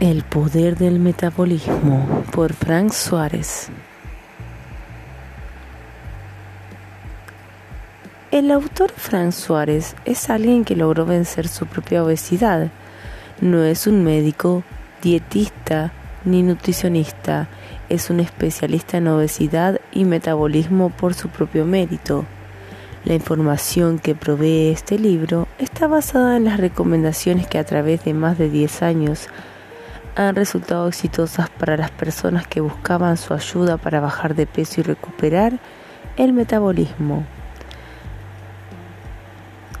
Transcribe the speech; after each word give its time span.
El 0.00 0.24
poder 0.24 0.76
del 0.76 0.98
metabolismo 0.98 2.24
por 2.32 2.52
Frank 2.52 2.90
Suárez. 2.90 3.68
El 8.32 8.50
autor 8.50 8.90
Frank 8.90 9.30
Suárez 9.30 9.94
es 10.04 10.28
alguien 10.30 10.64
que 10.64 10.74
logró 10.74 11.06
vencer 11.06 11.46
su 11.46 11.66
propia 11.66 12.02
obesidad. 12.02 12.72
No 13.40 13.62
es 13.62 13.86
un 13.86 14.02
médico, 14.02 14.64
dietista 15.00 15.92
ni 16.24 16.42
nutricionista, 16.42 17.46
es 17.88 18.10
un 18.10 18.18
especialista 18.18 18.96
en 18.96 19.06
obesidad 19.06 19.80
y 19.92 20.04
metabolismo 20.04 20.90
por 20.90 21.14
su 21.14 21.28
propio 21.28 21.64
mérito. 21.66 22.24
La 23.04 23.14
información 23.14 24.00
que 24.00 24.16
provee 24.16 24.70
este 24.70 24.98
libro 24.98 25.46
está 25.58 25.86
basada 25.86 26.36
en 26.36 26.46
las 26.46 26.58
recomendaciones 26.58 27.46
que 27.46 27.58
a 27.58 27.64
través 27.64 28.04
de 28.04 28.12
más 28.12 28.38
de 28.38 28.50
10 28.50 28.82
años 28.82 29.28
han 30.16 30.36
resultado 30.36 30.88
exitosas 30.88 31.50
para 31.50 31.76
las 31.76 31.90
personas 31.90 32.46
que 32.46 32.60
buscaban 32.60 33.16
su 33.16 33.34
ayuda 33.34 33.76
para 33.76 34.00
bajar 34.00 34.34
de 34.34 34.46
peso 34.46 34.80
y 34.80 34.84
recuperar 34.84 35.58
el 36.16 36.32
metabolismo. 36.32 37.24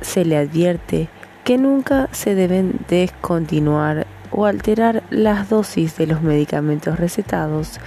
Se 0.00 0.24
le 0.24 0.36
advierte 0.36 1.08
que 1.44 1.58
nunca 1.58 2.08
se 2.12 2.34
deben 2.34 2.80
descontinuar 2.88 4.06
o 4.30 4.46
alterar 4.46 5.02
las 5.10 5.48
dosis 5.48 5.96
de 5.96 6.08
los 6.08 6.22
medicamentos 6.22 6.98
recetados, 6.98 7.78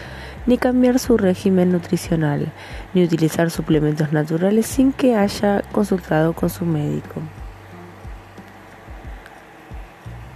ni 0.46 0.58
cambiar 0.58 0.98
su 0.98 1.18
régimen 1.18 1.74
nutricional, 1.74 2.54
ni 2.94 3.04
utilizar 3.04 3.52
suplementos 3.52 4.14
naturales 4.14 4.66
sin 4.66 4.94
que 4.94 5.16
haya 5.16 5.62
consultado 5.74 6.32
con 6.32 6.50
su 6.50 6.66
médico. 6.66 7.22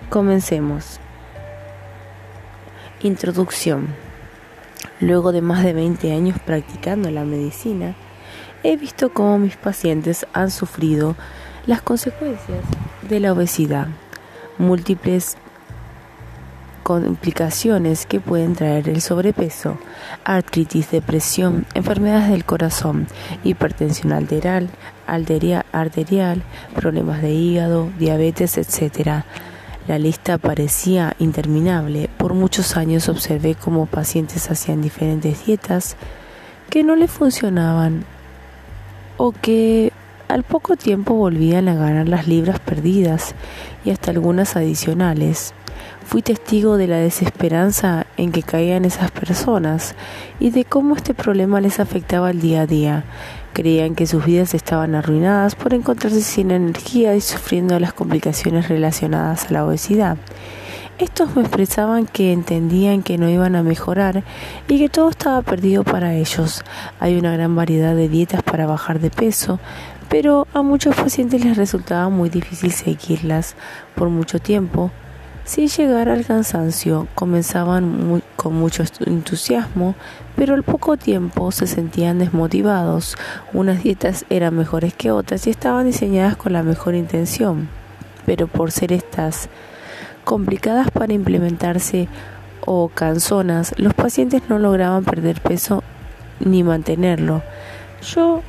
Comencemos. 0.10 1.00
Introducción. 3.04 3.88
Luego 5.00 5.32
de 5.32 5.42
más 5.42 5.64
de 5.64 5.74
20 5.74 6.14
años 6.14 6.38
practicando 6.46 7.10
la 7.10 7.26
medicina, 7.26 7.96
he 8.62 8.78
visto 8.78 9.12
cómo 9.12 9.40
mis 9.40 9.58
pacientes 9.58 10.28
han 10.34 10.52
sufrido 10.52 11.16
las 11.66 11.82
consecuencias 11.82 12.64
de 13.10 13.20
la 13.20 13.34
obesidad, 13.34 13.88
múltiples 14.60 15.36
complicaciones 16.84 18.06
que 18.06 18.20
pueden 18.20 18.54
traer 18.54 18.88
el 18.88 19.02
sobrepeso, 19.02 19.80
artritis, 20.24 20.92
depresión, 20.92 21.66
enfermedades 21.74 22.30
del 22.30 22.46
corazón, 22.46 23.08
hipertensión 23.44 24.14
arterial, 24.14 24.70
arterial, 25.08 26.44
problemas 26.76 27.24
de 27.24 27.32
hígado, 27.32 27.90
diabetes, 27.98 28.58
etc. 28.58 29.24
La 29.88 29.98
lista 29.98 30.38
parecía 30.38 31.16
interminable. 31.18 32.10
Por 32.18 32.34
muchos 32.34 32.78
años 32.78 33.10
observé 33.10 33.56
cómo 33.56 33.88
pacientes 33.88 34.52
hacían 34.52 34.82
diferentes 34.82 35.46
dietas 35.46 35.96
que 36.70 36.84
no 36.84 36.96
les 36.96 37.10
funcionaban 37.10 38.06
o 39.18 39.32
que 39.32 39.92
al 40.28 40.44
poco 40.44 40.78
tiempo 40.78 41.16
volvían 41.16 41.68
a 41.68 41.76
ganar 41.76 42.08
las 42.08 42.28
libras 42.28 42.60
perdidas 42.60 43.36
y 43.84 43.90
hasta 43.90 44.12
algunas 44.12 44.56
adicionales. 44.56 45.54
Fui 46.06 46.22
testigo 46.22 46.78
de 46.78 46.88
la 46.88 46.98
desesperanza 46.98 48.06
en 48.18 48.32
que 48.32 48.44
caían 48.44 48.86
esas 48.86 49.12
personas 49.12 49.96
y 50.40 50.52
de 50.52 50.64
cómo 50.64 50.96
este 50.96 51.14
problema 51.14 51.60
les 51.60 51.80
afectaba 51.80 52.32
el 52.32 52.40
día 52.40 52.62
a 52.62 52.68
día. 52.68 53.04
Creían 53.54 53.96
que 53.96 54.08
sus 54.08 54.26
vidas 54.26 54.54
estaban 54.54 54.96
arruinadas 54.96 55.56
por 55.56 55.74
encontrarse 55.74 56.22
sin 56.22 56.52
energía 56.52 57.16
y 57.16 57.22
sufriendo 57.22 57.80
las 57.80 57.94
complicaciones 57.94 58.70
relacionadas 58.70 59.46
a 59.46 59.54
la 59.54 59.66
obesidad. 59.66 60.18
Estos 61.00 61.36
me 61.36 61.42
expresaban 61.42 62.06
que 62.06 62.32
entendían 62.32 63.02
que 63.02 63.18
no 63.18 63.28
iban 63.30 63.56
a 63.56 63.64
mejorar 63.64 64.24
y 64.68 64.78
que 64.78 64.88
todo 64.88 65.10
estaba 65.10 65.42
perdido 65.42 65.84
para 65.84 66.14
ellos. 66.14 66.64
Hay 67.00 67.18
una 67.18 67.34
gran 67.34 67.56
variedad 67.56 67.96
de 67.96 68.08
dietas 68.08 68.44
para 68.44 68.68
bajar 68.68 69.00
de 69.00 69.10
peso, 69.10 69.60
pero 70.10 70.48
a 70.54 70.62
muchos 70.62 70.96
pacientes 70.96 71.44
les 71.44 71.58
resultaba 71.58 72.10
muy 72.10 72.30
difícil 72.30 72.72
seguirlas 72.72 73.56
por 73.96 74.10
mucho 74.10 74.40
tiempo 74.40 74.92
sin 75.44 75.68
llegar 75.68 76.10
al 76.10 76.26
cansancio, 76.26 77.08
comenzaban 77.16 78.22
con 78.36 78.56
mucho 78.56 78.84
entusiasmo, 79.06 79.96
pero 80.36 80.54
al 80.54 80.64
poco 80.64 80.98
tiempo 80.98 81.52
se 81.52 81.68
sentían 81.68 82.20
desmotivados. 82.20 83.18
Unas 83.54 83.84
dietas 83.84 84.26
eran 84.30 84.56
mejores 84.56 84.94
que 84.94 85.12
otras 85.12 85.48
y 85.48 85.50
estaban 85.50 85.86
diseñadas 85.86 86.38
con 86.38 86.54
la 86.54 86.64
mejor 86.64 86.96
intención, 86.96 87.70
pero 88.26 88.48
por 88.48 88.72
ser 88.72 88.94
estas 88.94 89.50
complicadas 90.24 90.92
para 90.92 91.14
implementarse 91.14 92.08
o 92.66 92.90
canzonas, 92.90 93.74
los 93.78 93.94
pacientes 93.94 94.44
no 94.48 94.60
lograban 94.60 95.04
perder 95.04 95.42
peso 95.42 95.84
ni 96.40 96.64
mantenerlo. 96.64 97.42
Yo 98.02 98.42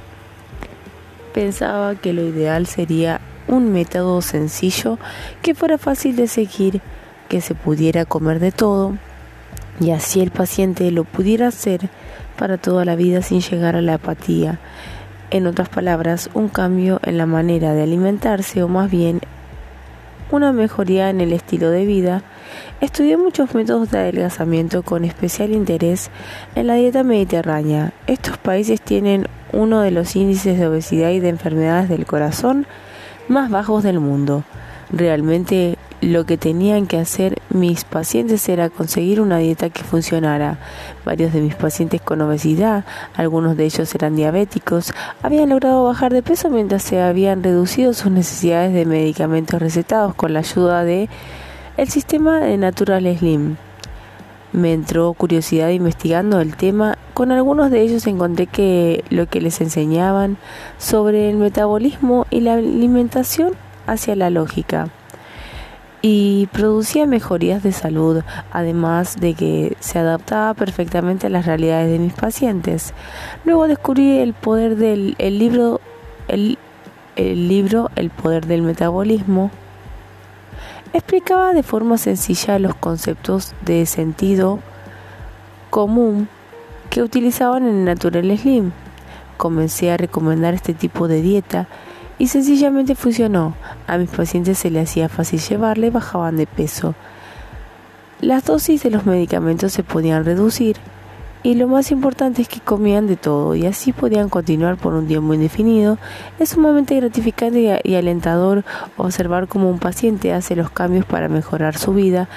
pensaba 1.33 1.95
que 1.95 2.13
lo 2.13 2.23
ideal 2.23 2.67
sería 2.67 3.21
un 3.53 3.71
método 3.71 4.23
sencillo 4.23 4.99
que 5.43 5.55
fuera 5.55 5.77
fácil 5.77 6.17
de 6.17 6.27
seguir, 6.27 6.81
que 7.29 7.43
se 7.43 7.55
pudiera 7.55 8.07
comer 8.07 8.41
de 8.41 8.51
todo 8.51 8.95
y 9.79 9.91
así 9.91 10.21
el 10.21 10.31
paciente 10.31 10.91
lo 10.91 11.05
pudiera 11.05 11.49
hacer 11.49 11.91
para 12.39 12.57
toda 12.57 12.87
la 12.87 12.97
vida 12.97 13.21
sin 13.21 13.41
llegar 13.41 13.77
a 13.77 13.83
la 13.83 13.95
apatía. 13.95 14.59
En 15.31 15.47
otras 15.47 15.69
palabras, 15.69 16.31
un 16.33 16.49
cambio 16.49 16.99
en 17.05 17.19
la 17.19 17.27
manera 17.27 17.75
de 17.75 17.83
alimentarse 17.83 18.63
o 18.63 18.69
más 18.69 18.91
bien 18.91 19.21
una 20.31 20.53
mejoría 20.53 21.11
en 21.11 21.21
el 21.21 21.35
estilo 21.35 21.71
de 21.71 21.85
vida. 21.85 22.23
Estudié 22.81 23.19
muchos 23.19 23.55
métodos 23.55 23.91
de 23.91 23.99
adelgazamiento 23.99 24.83
con 24.83 25.05
especial 25.05 25.53
interés 25.53 26.11
en 26.55 26.69
la 26.69 26.75
dieta 26.77 27.03
mediterránea. 27.03 27.93
Estos 28.07 28.39
países 28.39 28.81
tienen 28.81 29.27
uno 29.53 29.83
de 29.83 29.91
los 29.91 30.17
índices 30.17 30.59
de 30.59 30.67
obesidad 30.67 31.11
y 31.11 31.21
de 31.21 31.29
enfermedades 31.29 31.91
del 31.91 32.07
corazón 32.07 32.67
más 33.29 33.51
bajos 33.51 33.83
del 33.83 34.01
mundo. 34.01 34.45
Realmente 34.91 35.79
lo 36.03 36.27
que 36.27 36.37
tenían 36.37 36.87
que 36.87 36.99
hacer 36.99 37.41
mis 37.49 37.85
pacientes 37.85 38.49
era 38.49 38.69
conseguir 38.69 39.21
una 39.21 39.39
dieta 39.39 39.71
que 39.71 39.85
funcionara. 39.85 40.59
Varios 41.05 41.33
de 41.33 41.41
mis 41.41 41.55
pacientes 41.55 42.01
con 42.01 42.21
obesidad, 42.21 42.85
algunos 43.15 43.57
de 43.57 43.65
ellos 43.65 43.95
eran 43.95 44.17
diabéticos, 44.17 44.93
habían 45.23 45.51
logrado 45.51 45.85
bajar 45.85 46.13
de 46.13 46.23
peso 46.23 46.51
mientras 46.51 46.83
se 46.83 47.01
habían 47.01 47.43
reducido 47.43 47.95
sus 47.95 48.11
necesidades 48.11 48.75
de 48.75 48.85
medicamentos 48.85 49.63
recetados 49.63 50.15
con 50.15 50.33
la 50.33 50.41
ayuda 50.41 50.85
de 50.85 51.09
el 51.77 51.89
sistema 51.89 52.41
de 52.41 52.59
Natural 52.59 53.17
Slim. 53.17 53.57
Me 54.53 54.73
entró 54.73 55.13
curiosidad 55.15 55.71
investigando 55.71 56.41
el 56.41 56.57
tema. 56.57 56.99
Con 57.15 57.33
algunos 57.33 57.71
de 57.71 57.81
ellos 57.81 58.07
encontré 58.07 58.47
que 58.47 59.05
lo 59.11 59.27
que 59.27 59.41
les 59.41 59.61
enseñaban 59.61 60.37
sobre 60.79 61.31
el 61.31 61.37
metabolismo 61.37 62.27
y 62.31 62.41
la 62.41 62.55
alimentación 62.55 63.55
hacia 63.87 64.15
la 64.15 64.31
lógica 64.31 64.91
y 66.03 66.49
producía 66.53 67.07
mejorías 67.07 67.63
de 67.63 67.71
salud, 67.71 68.23
además 68.51 69.21
de 69.21 69.35
que 69.35 69.77
se 69.79 70.01
adaptaba 70.01 70.53
perfectamente 70.53 71.29
a 71.29 71.31
las 71.31 71.47
realidades 71.47 71.91
de 71.91 72.01
mis 72.01 72.13
pacientes. 72.13 72.93
Luego 73.45 73.69
descubrí 73.69 74.19
el 74.19 74.35
poder 74.35 74.77
del 74.77 75.17
libro 75.19 75.81
el 76.29 76.59
libro 77.17 77.91
El 77.95 78.11
poder 78.11 78.47
del 78.47 78.63
metabolismo 78.63 79.51
explicaba 80.93 81.53
de 81.55 81.63
forma 81.63 81.99
sencilla 81.99 82.59
los 82.59 82.75
conceptos 82.75 83.55
de 83.65 83.87
sentido 83.87 84.61
común 85.71 86.29
que 86.91 87.03
utilizaban 87.03 87.67
en 87.67 87.85
Natural 87.85 88.37
Slim. 88.37 88.73
Comencé 89.39 89.91
a 89.91 89.97
recomendar 89.97 90.55
este 90.55 90.75
tipo 90.75 91.09
de 91.09 91.23
dieta 91.23 91.67
y 92.19 92.29
sencillamente 92.29 92.95
funcionó. 92.95 93.55
A 93.87 93.97
mis 93.97 94.11
pacientes 94.11 94.59
se 94.59 94.71
les 94.71 94.91
hacía 94.91 95.09
fácil 95.09 95.41
llevarle 95.41 95.87
y 95.89 95.91
bajaban 95.91 96.37
de 96.37 96.47
peso. 96.47 96.95
Las 98.21 98.45
dosis 98.45 98.83
de 98.83 98.91
los 98.91 99.07
medicamentos 99.07 99.73
se 99.73 99.83
podían 99.83 100.25
reducir 100.25 100.77
y 101.43 101.55
lo 101.55 101.67
más 101.67 101.91
importante 101.91 102.43
es 102.43 102.49
que 102.49 102.61
comían 102.61 103.07
de 103.07 103.17
todo 103.17 103.55
y 103.55 103.67
así 103.67 103.93
podían 103.93 104.29
continuar 104.29 104.77
por 104.77 104.95
un 104.95 105.07
tiempo 105.07 105.35
indefinido. 105.35 105.99
Es 106.39 106.51
sumamente 106.51 106.95
gratificante 106.95 107.81
y 107.83 107.95
alentador 107.95 108.65
observar 108.97 109.49
cómo 109.49 109.69
un 109.69 109.79
paciente 109.79 110.33
hace 110.33 110.55
los 110.55 110.71
cambios 110.71 111.05
para 111.05 111.29
mejorar 111.29 111.77
su 111.77 111.95
vida 111.95 112.29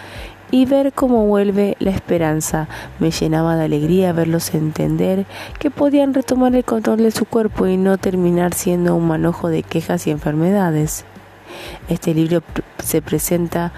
y 0.52 0.66
ver 0.66 0.94
cómo 0.94 1.25
vuelve 1.25 1.78
la 1.80 1.92
esperanza. 1.92 2.68
Me 3.00 3.12
llenaba 3.12 3.56
de 3.56 3.66
alegría 3.66 4.13
verlos 4.13 4.54
entender 4.54 5.25
que 5.60 5.69
podían 5.69 6.13
retomar 6.13 6.56
el 6.56 6.63
control 6.63 6.98
de 6.98 7.12
su 7.12 7.25
cuerpo 7.25 7.68
y 7.68 7.78
no 7.78 7.98
terminar 7.98 8.54
siendo 8.54 8.96
un 8.96 9.07
manojo 9.07 9.50
de 9.50 9.63
quejas 9.63 10.07
y 10.07 10.12
enfermedades. 10.12 11.06
Este 11.90 12.13
libro 12.13 12.42
se 12.84 13.02
presenta 13.02 13.72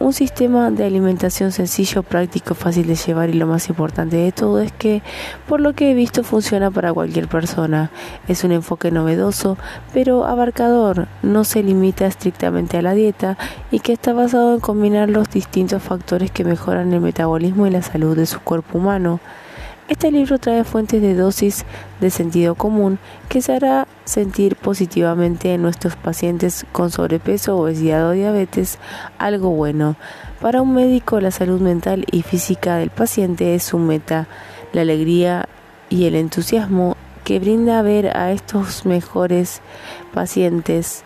un 0.00 0.14
sistema 0.14 0.70
de 0.70 0.84
alimentación 0.84 1.52
sencillo, 1.52 2.02
práctico, 2.02 2.54
fácil 2.54 2.86
de 2.86 2.94
llevar 2.94 3.28
y 3.28 3.34
lo 3.34 3.46
más 3.46 3.68
importante 3.68 4.16
de 4.16 4.32
todo 4.32 4.58
es 4.60 4.72
que, 4.72 5.02
por 5.46 5.60
lo 5.60 5.74
que 5.74 5.90
he 5.90 5.94
visto, 5.94 6.24
funciona 6.24 6.70
para 6.70 6.92
cualquier 6.92 7.28
persona. 7.28 7.90
Es 8.26 8.42
un 8.42 8.52
enfoque 8.52 8.90
novedoso, 8.90 9.58
pero 9.92 10.24
abarcador, 10.24 11.06
no 11.22 11.44
se 11.44 11.62
limita 11.62 12.06
estrictamente 12.06 12.78
a 12.78 12.82
la 12.82 12.94
dieta 12.94 13.36
y 13.70 13.80
que 13.80 13.92
está 13.92 14.14
basado 14.14 14.54
en 14.54 14.60
combinar 14.60 15.10
los 15.10 15.28
distintos 15.28 15.82
factores 15.82 16.30
que 16.30 16.44
mejoran 16.44 16.94
el 16.94 17.00
metabolismo 17.02 17.66
y 17.66 17.70
la 17.70 17.82
salud 17.82 18.16
de 18.16 18.24
su 18.24 18.40
cuerpo 18.40 18.78
humano. 18.78 19.20
Este 19.90 20.12
libro 20.12 20.38
trae 20.38 20.62
fuentes 20.62 21.02
de 21.02 21.16
dosis 21.16 21.64
de 22.00 22.10
sentido 22.10 22.54
común 22.54 23.00
que 23.28 23.42
se 23.42 23.52
hará 23.52 23.88
sentir 24.04 24.54
positivamente 24.54 25.52
en 25.52 25.62
nuestros 25.62 25.96
pacientes 25.96 26.64
con 26.70 26.92
sobrepeso, 26.92 27.58
obesidad 27.58 28.06
o 28.06 28.12
diabetes 28.12 28.78
algo 29.18 29.50
bueno. 29.50 29.96
Para 30.40 30.62
un 30.62 30.74
médico 30.74 31.20
la 31.20 31.32
salud 31.32 31.60
mental 31.60 32.06
y 32.12 32.22
física 32.22 32.76
del 32.76 32.90
paciente 32.90 33.56
es 33.56 33.64
su 33.64 33.78
meta. 33.78 34.28
La 34.72 34.82
alegría 34.82 35.48
y 35.88 36.04
el 36.04 36.14
entusiasmo 36.14 36.96
que 37.24 37.40
brinda 37.40 37.82
ver 37.82 38.16
a 38.16 38.30
estos 38.30 38.86
mejores 38.86 39.60
pacientes 40.14 41.02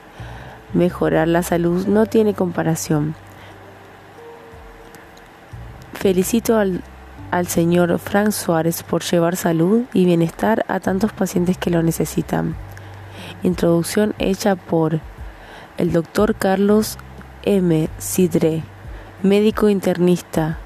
mejorar 0.75 1.27
la 1.29 1.43
salud 1.43 1.87
no 1.87 2.05
tiene 2.05 2.35
comparación. 2.35 3.15
Felicito 5.95 6.59
al 6.59 6.83
al 7.35 7.49
señor 7.49 7.99
Frank 7.99 8.31
Suárez 8.31 8.85
por 8.85 9.03
llevar 9.03 9.35
salud 9.35 9.87
y 9.93 10.05
bienestar 10.05 10.65
a 10.69 10.79
tantos 10.79 11.13
pacientes 11.13 11.59
que 11.59 11.69
lo 11.69 11.83
necesitan. 11.83 12.55
Introducción 13.43 14.15
hecha 14.21 14.55
por 14.55 15.01
el 15.77 15.91
doctor 15.91 16.37
Carlos 16.37 16.97
M. 17.43 17.89
Sidre, 17.99 18.63
médico 19.25 19.69
internista, 19.69 20.59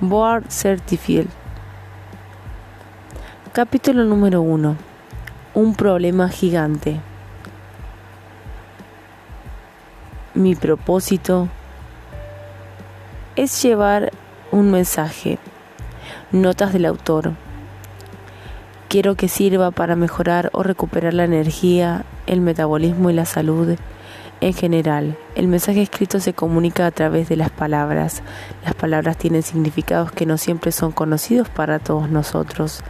Board 0.00 0.50
Certified. 0.50 1.26
Capítulo 3.52 4.02
número 4.02 4.42
1. 4.42 4.76
Un 5.54 5.74
problema 5.76 6.28
gigante. 6.28 7.00
Mi 10.34 10.56
propósito 10.56 11.46
es 13.36 13.62
llevar 13.62 14.10
un 14.50 14.72
mensaje 14.72 15.38
Notas 16.32 16.72
del 16.72 16.86
autor. 16.86 17.34
Quiero 18.88 19.16
que 19.16 19.28
sirva 19.28 19.70
para 19.70 19.96
mejorar 19.96 20.48
o 20.54 20.62
recuperar 20.62 21.12
la 21.12 21.24
energía, 21.24 22.06
el 22.26 22.40
metabolismo 22.40 23.10
y 23.10 23.12
la 23.12 23.26
salud 23.26 23.76
en 24.40 24.54
general. 24.54 25.18
El 25.34 25.46
mensaje 25.46 25.82
escrito 25.82 26.20
se 26.20 26.32
comunica 26.32 26.86
a 26.86 26.90
través 26.90 27.28
de 27.28 27.36
las 27.36 27.50
palabras. 27.50 28.22
Las 28.64 28.74
palabras 28.74 29.18
tienen 29.18 29.42
significados 29.42 30.10
que 30.10 30.24
no 30.24 30.38
siempre 30.38 30.72
son 30.72 30.92
conocidos 30.92 31.50
para 31.50 31.78
todos 31.78 32.08
nosotros. 32.08 32.82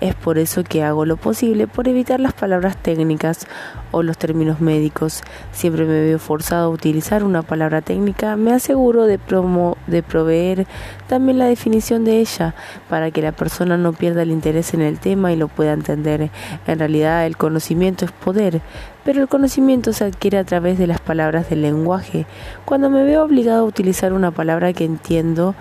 Es 0.00 0.14
por 0.14 0.38
eso 0.38 0.64
que 0.64 0.82
hago 0.82 1.06
lo 1.06 1.16
posible 1.16 1.66
por 1.66 1.88
evitar 1.88 2.20
las 2.20 2.32
palabras 2.32 2.76
técnicas 2.76 3.46
o 3.90 4.02
los 4.02 4.18
términos 4.18 4.60
médicos. 4.60 5.22
Siempre 5.52 5.84
me 5.84 6.00
veo 6.00 6.18
forzado 6.18 6.66
a 6.66 6.68
utilizar 6.68 7.22
una 7.22 7.42
palabra 7.42 7.80
técnica, 7.80 8.36
me 8.36 8.52
aseguro 8.52 9.04
de, 9.04 9.18
promo 9.18 9.76
de 9.86 10.02
proveer 10.02 10.66
también 11.06 11.38
la 11.38 11.46
definición 11.46 12.04
de 12.04 12.20
ella 12.20 12.54
para 12.88 13.10
que 13.12 13.22
la 13.22 13.32
persona 13.32 13.76
no 13.76 13.92
pierda 13.92 14.22
el 14.22 14.30
interés 14.30 14.74
en 14.74 14.82
el 14.82 14.98
tema 14.98 15.32
y 15.32 15.36
lo 15.36 15.48
pueda 15.48 15.72
entender. 15.72 16.30
En 16.66 16.78
realidad 16.78 17.24
el 17.24 17.36
conocimiento 17.36 18.04
es 18.04 18.12
poder, 18.12 18.60
pero 19.04 19.22
el 19.22 19.28
conocimiento 19.28 19.92
se 19.92 20.04
adquiere 20.04 20.38
a 20.38 20.44
través 20.44 20.76
de 20.78 20.86
las 20.86 21.00
palabras 21.00 21.48
del 21.48 21.62
lenguaje. 21.62 22.26
Cuando 22.64 22.90
me 22.90 23.04
veo 23.04 23.24
obligado 23.24 23.60
a 23.60 23.68
utilizar 23.68 24.12
una 24.12 24.32
palabra 24.32 24.72
que 24.72 24.84
entiendo, 24.84 25.54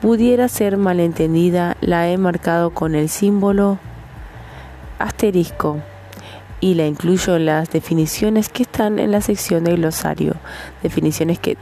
pudiera 0.00 0.48
ser 0.48 0.76
malentendida, 0.76 1.76
la 1.80 2.08
he 2.08 2.18
marcado 2.18 2.70
con 2.70 2.94
el 2.94 3.08
símbolo 3.08 3.78
asterisco 4.98 5.78
y 6.60 6.74
la 6.74 6.86
incluyo 6.86 7.36
en 7.36 7.46
las 7.46 7.70
definiciones 7.70 8.48
que 8.48 8.62
están 8.62 8.98
en 8.98 9.10
la 9.10 9.20
sección 9.20 9.64
de 9.64 9.76
glosario, 9.76 10.34
definiciones 10.82 11.38
que 11.38 11.56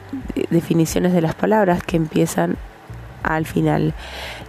definiciones 0.51 1.13
de 1.13 1.21
las 1.21 1.35
palabras 1.35 1.83
que 1.83 1.97
empiezan 1.97 2.57
al 3.23 3.47
final. 3.47 3.95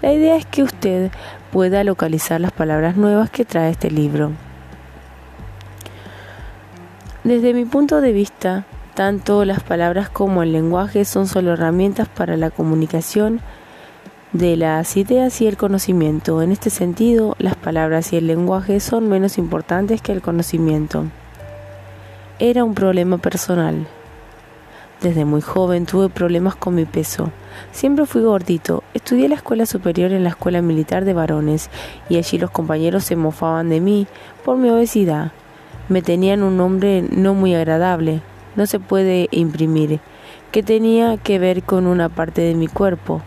La 0.01 0.13
idea 0.13 0.35
es 0.35 0.45
que 0.45 0.63
usted 0.63 1.11
pueda 1.51 1.83
localizar 1.83 2.41
las 2.41 2.51
palabras 2.51 2.95
nuevas 2.97 3.29
que 3.29 3.45
trae 3.45 3.71
este 3.71 3.89
libro. 3.89 4.31
Desde 7.23 7.53
mi 7.53 7.65
punto 7.65 8.01
de 8.01 8.11
vista, 8.11 8.65
tanto 8.93 9.45
las 9.45 9.63
palabras 9.63 10.09
como 10.09 10.43
el 10.43 10.51
lenguaje 10.51 11.05
son 11.05 11.27
solo 11.27 11.53
herramientas 11.53 12.07
para 12.07 12.37
la 12.37 12.51
comunicación 12.51 13.41
de 14.37 14.57
las 14.57 14.97
ideas 14.97 15.39
y 15.39 15.47
el 15.47 15.55
conocimiento. 15.55 16.41
En 16.41 16.51
este 16.51 16.69
sentido, 16.69 17.37
las 17.39 17.55
palabras 17.55 18.11
y 18.11 18.17
el 18.17 18.27
lenguaje 18.27 18.81
son 18.81 19.07
menos 19.07 19.37
importantes 19.37 20.01
que 20.01 20.11
el 20.11 20.21
conocimiento. 20.21 21.05
Era 22.37 22.65
un 22.65 22.73
problema 22.73 23.17
personal. 23.17 23.87
Desde 25.01 25.23
muy 25.23 25.39
joven 25.39 25.85
tuve 25.85 26.09
problemas 26.09 26.55
con 26.55 26.75
mi 26.75 26.83
peso. 26.83 27.31
Siempre 27.71 28.05
fui 28.05 28.23
gordito. 28.23 28.83
Estudié 28.93 29.29
la 29.29 29.35
escuela 29.35 29.65
superior 29.65 30.11
en 30.11 30.23
la 30.23 30.31
escuela 30.31 30.61
militar 30.61 31.05
de 31.05 31.13
varones 31.13 31.69
y 32.09 32.17
allí 32.17 32.37
los 32.37 32.51
compañeros 32.51 33.05
se 33.05 33.15
mofaban 33.15 33.69
de 33.69 33.79
mí 33.79 34.05
por 34.43 34.57
mi 34.57 34.69
obesidad. 34.69 35.31
Me 35.87 36.01
tenían 36.01 36.43
un 36.43 36.57
nombre 36.57 37.05
no 37.09 37.35
muy 37.35 37.55
agradable, 37.55 38.21
no 38.57 38.65
se 38.65 38.81
puede 38.81 39.29
imprimir, 39.31 40.01
que 40.51 40.61
tenía 40.61 41.15
que 41.15 41.39
ver 41.39 41.63
con 41.63 41.87
una 41.87 42.09
parte 42.09 42.41
de 42.41 42.55
mi 42.55 42.67
cuerpo. 42.67 43.21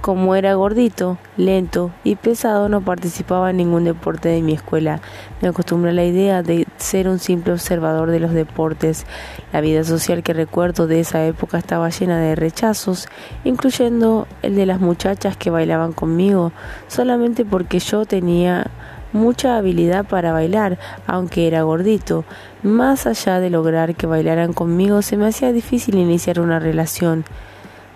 Como 0.00 0.34
era 0.34 0.54
gordito, 0.54 1.18
lento 1.36 1.90
y 2.04 2.16
pesado, 2.16 2.70
no 2.70 2.80
participaba 2.80 3.50
en 3.50 3.58
ningún 3.58 3.84
deporte 3.84 4.30
de 4.30 4.40
mi 4.40 4.54
escuela. 4.54 5.02
Me 5.42 5.48
acostumbré 5.48 5.90
a 5.90 5.94
la 5.94 6.04
idea 6.04 6.42
de 6.42 6.66
ser 6.78 7.06
un 7.06 7.18
simple 7.18 7.52
observador 7.52 8.10
de 8.10 8.18
los 8.18 8.32
deportes. 8.32 9.04
La 9.52 9.60
vida 9.60 9.84
social 9.84 10.22
que 10.22 10.32
recuerdo 10.32 10.86
de 10.86 11.00
esa 11.00 11.26
época 11.26 11.58
estaba 11.58 11.90
llena 11.90 12.18
de 12.18 12.34
rechazos, 12.34 13.08
incluyendo 13.44 14.26
el 14.40 14.56
de 14.56 14.64
las 14.64 14.80
muchachas 14.80 15.36
que 15.36 15.50
bailaban 15.50 15.92
conmigo, 15.92 16.52
solamente 16.88 17.44
porque 17.44 17.78
yo 17.78 18.06
tenía 18.06 18.68
mucha 19.12 19.58
habilidad 19.58 20.06
para 20.06 20.32
bailar, 20.32 20.78
aunque 21.06 21.46
era 21.46 21.62
gordito. 21.64 22.24
Más 22.62 23.06
allá 23.06 23.38
de 23.38 23.50
lograr 23.50 23.94
que 23.94 24.06
bailaran 24.06 24.54
conmigo, 24.54 25.02
se 25.02 25.18
me 25.18 25.26
hacía 25.26 25.52
difícil 25.52 25.96
iniciar 25.96 26.40
una 26.40 26.58
relación. 26.58 27.26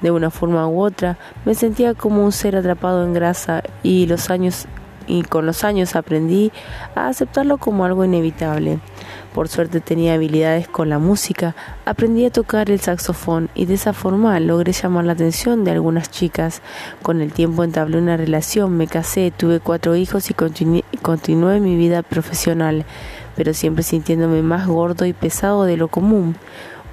De 0.05 0.11
una 0.11 0.31
forma 0.31 0.69
u 0.69 0.83
otra, 0.83 1.17
me 1.47 1.55
sentía 1.55 1.95
como 1.95 2.27
un 2.27 2.31
ser 2.31 2.57
atrapado 2.57 3.07
en 3.07 3.15
grasa 3.15 3.63
y 3.83 4.05
los 4.05 4.29
años 4.29 4.67
y 5.07 5.23
con 5.23 5.47
los 5.47 5.65
años 5.65 5.97
aprendí 5.97 6.53
a 6.95 7.09
aceptarlo 7.09 7.57
como 7.57 7.87
algo 7.87 8.05
inevitable. 8.05 8.81
Por 9.33 9.49
suerte 9.49 9.81
tenía 9.81 10.13
habilidades 10.13 10.69
con 10.69 10.91
la 10.91 10.99
música, 10.99 11.57
aprendí 11.87 12.27
a 12.27 12.31
tocar 12.31 12.71
el 12.71 12.81
saxofón 12.81 13.49
y 13.55 13.65
de 13.65 13.75
esa 13.75 13.95
forma 13.95 14.39
logré 14.41 14.73
llamar 14.73 15.07
la 15.07 15.15
atención 15.15 15.65
de 15.65 15.71
algunas 15.71 16.11
chicas. 16.11 16.61
Con 17.01 17.23
el 17.23 17.33
tiempo 17.33 17.65
entablé 17.65 17.97
una 17.97 18.19
relación, 18.19 18.77
me 18.77 18.89
casé, 18.89 19.33
tuve 19.35 19.59
cuatro 19.59 19.97
hijos 19.97 20.29
y 20.29 20.35
continué 20.35 21.61
mi 21.61 21.77
vida 21.77 22.03
profesional, 22.03 22.85
pero 23.37 23.55
siempre 23.55 23.83
sintiéndome 23.83 24.43
más 24.43 24.67
gordo 24.67 25.07
y 25.07 25.15
pesado 25.15 25.65
de 25.65 25.79
lo 25.79 25.89
común. 25.89 26.37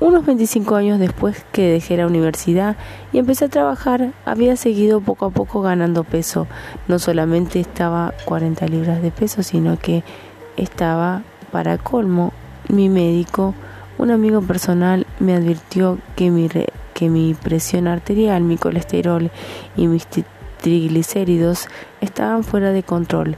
Unos 0.01 0.25
25 0.25 0.74
años 0.77 0.98
después 0.98 1.46
que 1.51 1.70
dejé 1.70 1.96
la 1.96 2.08
universidad 2.08 2.75
y 3.13 3.20
empecé 3.20 3.46
a 3.46 3.50
trabajar, 3.50 4.13
había 4.25 4.55
seguido 4.55 5.00
poco 5.00 5.27
a 5.27 5.29
poco 5.29 5.62
ganando 5.62 6.03
peso. 6.03 6.48
No 6.88 6.98
solamente 6.98 7.60
estaba 7.60 8.12
40 8.25 8.65
libras 8.65 9.03
de 9.03 9.12
peso, 9.12 9.43
sino 9.43 9.77
que 9.77 10.03
estaba 10.58 11.22
para 11.51 11.77
colmo. 11.77 12.34
Mi 12.67 12.89
médico, 12.89 13.53
un 14.00 14.10
amigo 14.10 14.41
personal, 14.41 15.05
me 15.20 15.36
advirtió 15.36 16.00
que 16.15 16.31
mi, 16.31 16.50
que 16.96 17.10
mi 17.10 17.36
presión 17.36 17.88
arterial, 17.88 18.41
mi 18.41 18.58
colesterol 18.58 19.29
y 19.77 19.86
mis 19.86 20.08
triglicéridos 20.62 21.67
estaban 22.01 22.43
fuera 22.43 22.72
de 22.72 22.81
control. 22.81 23.36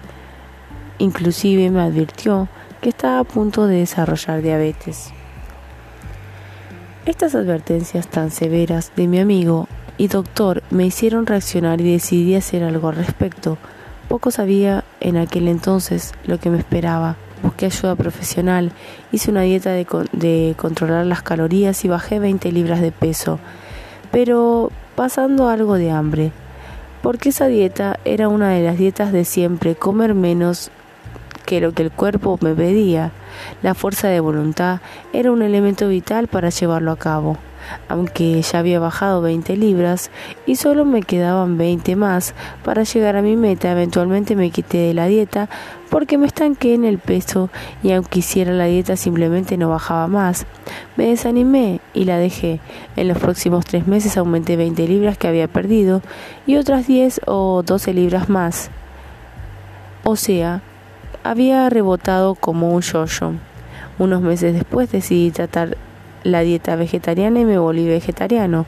Inclusive 0.97 1.69
me 1.71 1.81
advirtió 1.81 2.47
que 2.79 2.87
estaba 2.87 3.19
a 3.19 3.25
punto 3.25 3.67
de 3.67 3.79
desarrollar 3.79 4.41
diabetes. 4.41 5.11
Estas 7.05 7.35
advertencias 7.35 8.07
tan 8.07 8.31
severas 8.31 8.93
de 8.95 9.07
mi 9.07 9.19
amigo 9.19 9.67
y 9.97 10.07
doctor 10.07 10.63
me 10.69 10.85
hicieron 10.85 11.25
reaccionar 11.25 11.81
y 11.81 11.91
decidí 11.91 12.33
hacer 12.33 12.63
algo 12.63 12.87
al 12.87 12.95
respecto. 12.95 13.57
Poco 14.07 14.31
sabía 14.31 14.85
en 15.01 15.17
aquel 15.17 15.49
entonces 15.49 16.13
lo 16.25 16.39
que 16.39 16.49
me 16.49 16.57
esperaba. 16.57 17.17
Busqué 17.41 17.65
ayuda 17.65 17.97
profesional, 17.97 18.71
hice 19.11 19.31
una 19.31 19.41
dieta 19.41 19.71
de, 19.71 19.85
de 20.13 20.55
controlar 20.55 21.05
las 21.05 21.21
calorías 21.21 21.83
y 21.83 21.89
bajé 21.89 22.19
20 22.19 22.53
libras 22.53 22.79
de 22.79 22.93
peso, 22.93 23.37
pero 24.09 24.71
pasando 24.95 25.49
algo 25.49 25.75
de 25.75 25.91
hambre, 25.91 26.31
porque 27.01 27.29
esa 27.29 27.47
dieta 27.47 27.99
era 28.05 28.29
una 28.29 28.51
de 28.51 28.63
las 28.63 28.77
dietas 28.77 29.11
de 29.11 29.25
siempre, 29.25 29.75
comer 29.75 30.13
menos 30.13 30.71
que 31.45 31.61
lo 31.61 31.73
que 31.73 31.83
el 31.83 31.91
cuerpo 31.91 32.37
me 32.41 32.53
pedía. 32.53 33.11
La 33.61 33.73
fuerza 33.73 34.07
de 34.07 34.19
voluntad 34.19 34.79
era 35.11 35.31
un 35.31 35.41
elemento 35.41 35.87
vital 35.87 36.27
para 36.27 36.49
llevarlo 36.49 36.91
a 36.91 36.97
cabo. 36.97 37.37
aunque 37.87 38.41
ya 38.41 38.59
había 38.59 38.79
bajado 38.79 39.21
20 39.21 39.55
libras 39.57 40.11
y 40.45 40.55
solo 40.57 40.85
me 40.85 41.01
quedaban 41.01 41.57
20 41.57 41.95
más 41.95 42.33
para 42.63 42.83
llegar 42.83 43.15
a 43.15 43.21
mi 43.21 43.35
meta. 43.35 43.71
Eventualmente 43.71 44.35
me 44.35 44.51
quité 44.51 44.79
de 44.79 44.93
la 44.93 45.07
dieta 45.07 45.49
porque 45.89 46.17
me 46.17 46.27
estanqué 46.27 46.73
en 46.73 46.85
el 46.85 46.97
peso 46.99 47.49
y 47.81 47.91
aunque 47.91 48.19
hiciera 48.19 48.51
la 48.51 48.65
dieta 48.65 48.95
simplemente 48.95 49.57
no 49.57 49.69
bajaba 49.69 50.07
más. 50.07 50.45
Me 50.97 51.07
desanimé 51.07 51.79
y 51.93 52.05
la 52.05 52.17
dejé. 52.17 52.59
En 52.95 53.07
los 53.07 53.17
próximos 53.17 53.65
tres 53.65 53.87
meses 53.87 54.17
aumenté 54.17 54.55
20 54.55 54.87
libras 54.87 55.17
que 55.17 55.27
había 55.27 55.47
perdido 55.47 56.01
y 56.45 56.57
otras 56.57 56.87
10 56.87 57.21
o 57.27 57.63
12 57.63 57.93
libras 57.93 58.29
más. 58.29 58.69
O 60.03 60.15
sea, 60.15 60.61
había 61.23 61.69
rebotado 61.69 62.35
como 62.35 62.73
un 62.73 62.81
yo-yo. 62.81 63.33
Unos 63.99 64.21
meses 64.21 64.53
después 64.53 64.91
decidí 64.91 65.31
tratar 65.31 65.77
la 66.23 66.41
dieta 66.41 66.75
vegetariana 66.75 67.39
y 67.39 67.45
me 67.45 67.57
volví 67.57 67.87
vegetariano. 67.87 68.65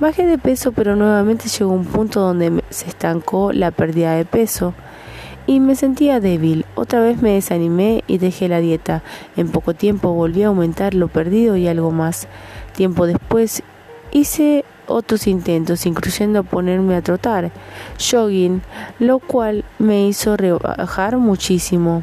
Bajé 0.00 0.26
de 0.26 0.38
peso, 0.38 0.72
pero 0.72 0.96
nuevamente 0.96 1.48
llegó 1.48 1.72
un 1.72 1.84
punto 1.84 2.20
donde 2.20 2.62
se 2.70 2.88
estancó 2.88 3.52
la 3.52 3.70
pérdida 3.70 4.14
de 4.14 4.24
peso 4.24 4.74
y 5.46 5.60
me 5.60 5.74
sentía 5.74 6.20
débil. 6.20 6.66
Otra 6.74 7.00
vez 7.00 7.22
me 7.22 7.32
desanimé 7.32 8.04
y 8.06 8.18
dejé 8.18 8.48
la 8.48 8.60
dieta. 8.60 9.02
En 9.36 9.48
poco 9.48 9.74
tiempo 9.74 10.12
volví 10.12 10.42
a 10.42 10.48
aumentar 10.48 10.94
lo 10.94 11.08
perdido 11.08 11.56
y 11.56 11.66
algo 11.66 11.90
más. 11.90 12.28
Tiempo 12.76 13.06
después 13.06 13.62
hice 14.12 14.64
otros 14.88 15.26
intentos, 15.26 15.86
incluyendo 15.86 16.42
ponerme 16.42 16.96
a 16.96 17.02
trotar, 17.02 17.52
jogging, 17.98 18.62
lo 18.98 19.18
cual 19.18 19.64
me 19.78 20.08
hizo 20.08 20.36
rebajar 20.36 21.18
muchísimo. 21.18 22.02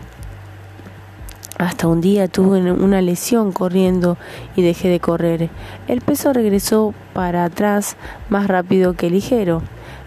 Hasta 1.57 1.87
un 1.87 2.01
día 2.01 2.27
tuve 2.27 2.59
una 2.71 3.01
lesión 3.01 3.53
corriendo 3.53 4.17
y 4.57 4.61
dejé 4.61 4.89
de 4.89 4.99
correr. 4.99 5.49
El 5.87 6.01
peso 6.01 6.33
regresó 6.33 6.93
para 7.13 7.45
atrás 7.45 7.95
más 8.29 8.47
rápido 8.47 8.93
que 8.93 9.09
ligero. 9.09 9.61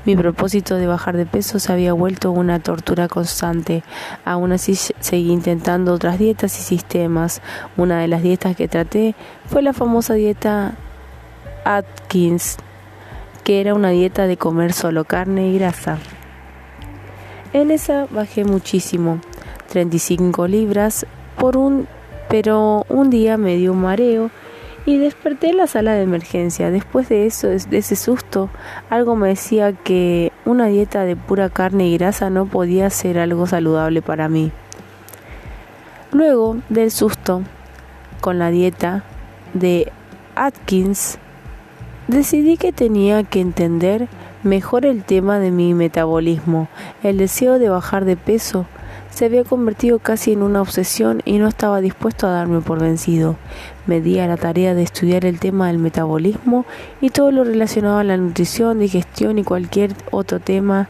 Mi 0.04 0.14
propósito 0.14 0.76
de 0.76 0.86
bajar 0.86 1.16
de 1.16 1.26
peso 1.26 1.58
se 1.58 1.72
había 1.72 1.94
vuelto 1.94 2.32
una 2.32 2.60
tortura 2.60 3.08
constante. 3.08 3.82
Aún 4.26 4.52
así 4.52 4.74
seguí 4.74 5.32
intentando 5.32 5.94
otras 5.94 6.18
dietas 6.18 6.58
y 6.58 6.62
sistemas. 6.62 7.40
Una 7.78 8.00
de 8.00 8.08
las 8.08 8.22
dietas 8.22 8.54
que 8.54 8.68
traté 8.68 9.14
fue 9.46 9.62
la 9.62 9.72
famosa 9.72 10.14
dieta 10.14 10.74
Atkins, 11.64 12.58
que 13.48 13.62
era 13.62 13.72
una 13.72 13.88
dieta 13.88 14.26
de 14.26 14.36
comer 14.36 14.74
solo 14.74 15.04
carne 15.04 15.48
y 15.48 15.58
grasa. 15.58 15.96
En 17.54 17.70
esa 17.70 18.06
bajé 18.10 18.44
muchísimo, 18.44 19.20
35 19.70 20.46
libras 20.46 21.06
por 21.38 21.56
un, 21.56 21.88
pero 22.28 22.84
un 22.90 23.08
día 23.08 23.38
me 23.38 23.56
dio 23.56 23.72
un 23.72 23.80
mareo 23.80 24.30
y 24.84 24.98
desperté 24.98 25.48
en 25.48 25.56
la 25.56 25.66
sala 25.66 25.94
de 25.94 26.02
emergencia. 26.02 26.70
Después 26.70 27.08
de 27.08 27.24
eso, 27.24 27.48
de 27.48 27.78
ese 27.78 27.96
susto, 27.96 28.50
algo 28.90 29.16
me 29.16 29.28
decía 29.28 29.72
que 29.72 30.30
una 30.44 30.66
dieta 30.66 31.04
de 31.04 31.16
pura 31.16 31.48
carne 31.48 31.88
y 31.88 31.96
grasa 31.96 32.28
no 32.28 32.44
podía 32.44 32.90
ser 32.90 33.18
algo 33.18 33.46
saludable 33.46 34.02
para 34.02 34.28
mí. 34.28 34.52
Luego 36.12 36.58
del 36.68 36.90
susto 36.90 37.40
con 38.20 38.38
la 38.38 38.50
dieta 38.50 39.04
de 39.54 39.90
Atkins, 40.34 41.18
decidí 42.08 42.56
que 42.56 42.72
tenía 42.72 43.22
que 43.22 43.40
entender 43.40 44.08
mejor 44.42 44.86
el 44.86 45.04
tema 45.04 45.38
de 45.38 45.50
mi 45.50 45.74
metabolismo, 45.74 46.68
el 47.02 47.18
deseo 47.18 47.58
de 47.58 47.68
bajar 47.68 48.04
de 48.04 48.16
peso 48.16 48.66
se 49.10 49.24
había 49.24 49.42
convertido 49.42 49.98
casi 49.98 50.32
en 50.32 50.42
una 50.42 50.62
obsesión 50.62 51.22
y 51.24 51.38
no 51.38 51.48
estaba 51.48 51.80
dispuesto 51.80 52.26
a 52.26 52.30
darme 52.30 52.60
por 52.60 52.80
vencido. 52.80 53.36
Me 53.86 54.00
di 54.00 54.20
a 54.20 54.28
la 54.28 54.36
tarea 54.36 54.74
de 54.74 54.82
estudiar 54.82 55.24
el 55.24 55.40
tema 55.40 55.66
del 55.66 55.78
metabolismo 55.78 56.66
y 57.00 57.10
todo 57.10 57.32
lo 57.32 57.42
relacionado 57.42 57.98
a 57.98 58.04
la 58.04 58.16
nutrición, 58.16 58.78
digestión 58.78 59.38
y 59.38 59.44
cualquier 59.44 59.92
otro 60.12 60.38
tema 60.38 60.88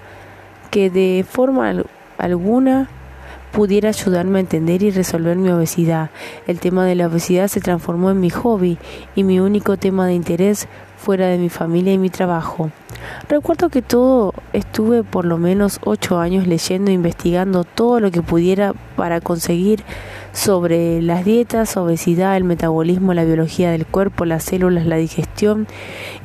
que 0.70 0.90
de 0.90 1.25
forma 1.26 1.72
alguna 2.18 2.90
pudiera 3.52 3.88
ayudarme 3.88 4.38
a 4.38 4.42
entender 4.42 4.82
y 4.82 4.90
resolver 4.90 5.37
mi 5.37 5.48
obesidad. 5.48 6.10
El 6.46 6.60
tema 6.60 6.84
de 6.84 6.96
la 6.96 7.06
obesidad 7.06 7.48
se 7.48 7.60
transformó 7.60 8.10
en 8.10 8.20
mi 8.20 8.28
hobby 8.28 8.76
y 9.14 9.25
mi 9.25 9.40
único 9.40 9.78
tema 9.78 10.06
de 10.06 10.14
interés 10.14 10.68
fuera 10.98 11.28
de 11.28 11.38
mi 11.38 11.48
familia 11.48 11.92
y 11.92 11.98
mi 11.98 12.10
trabajo. 12.10 12.70
Recuerdo 13.28 13.68
que 13.68 13.82
todo 13.82 14.34
estuve 14.52 15.04
por 15.04 15.24
lo 15.24 15.38
menos 15.38 15.80
ocho 15.84 16.18
años 16.18 16.46
leyendo 16.46 16.90
e 16.90 16.94
investigando 16.94 17.64
todo 17.64 18.00
lo 18.00 18.10
que 18.10 18.22
pudiera 18.22 18.74
para 18.96 19.20
conseguir 19.20 19.84
sobre 20.32 21.00
las 21.00 21.24
dietas, 21.24 21.76
obesidad, 21.76 22.36
el 22.36 22.44
metabolismo, 22.44 23.14
la 23.14 23.24
biología 23.24 23.70
del 23.70 23.86
cuerpo, 23.86 24.24
las 24.24 24.44
células, 24.44 24.86
la 24.86 24.96
digestión 24.96 25.66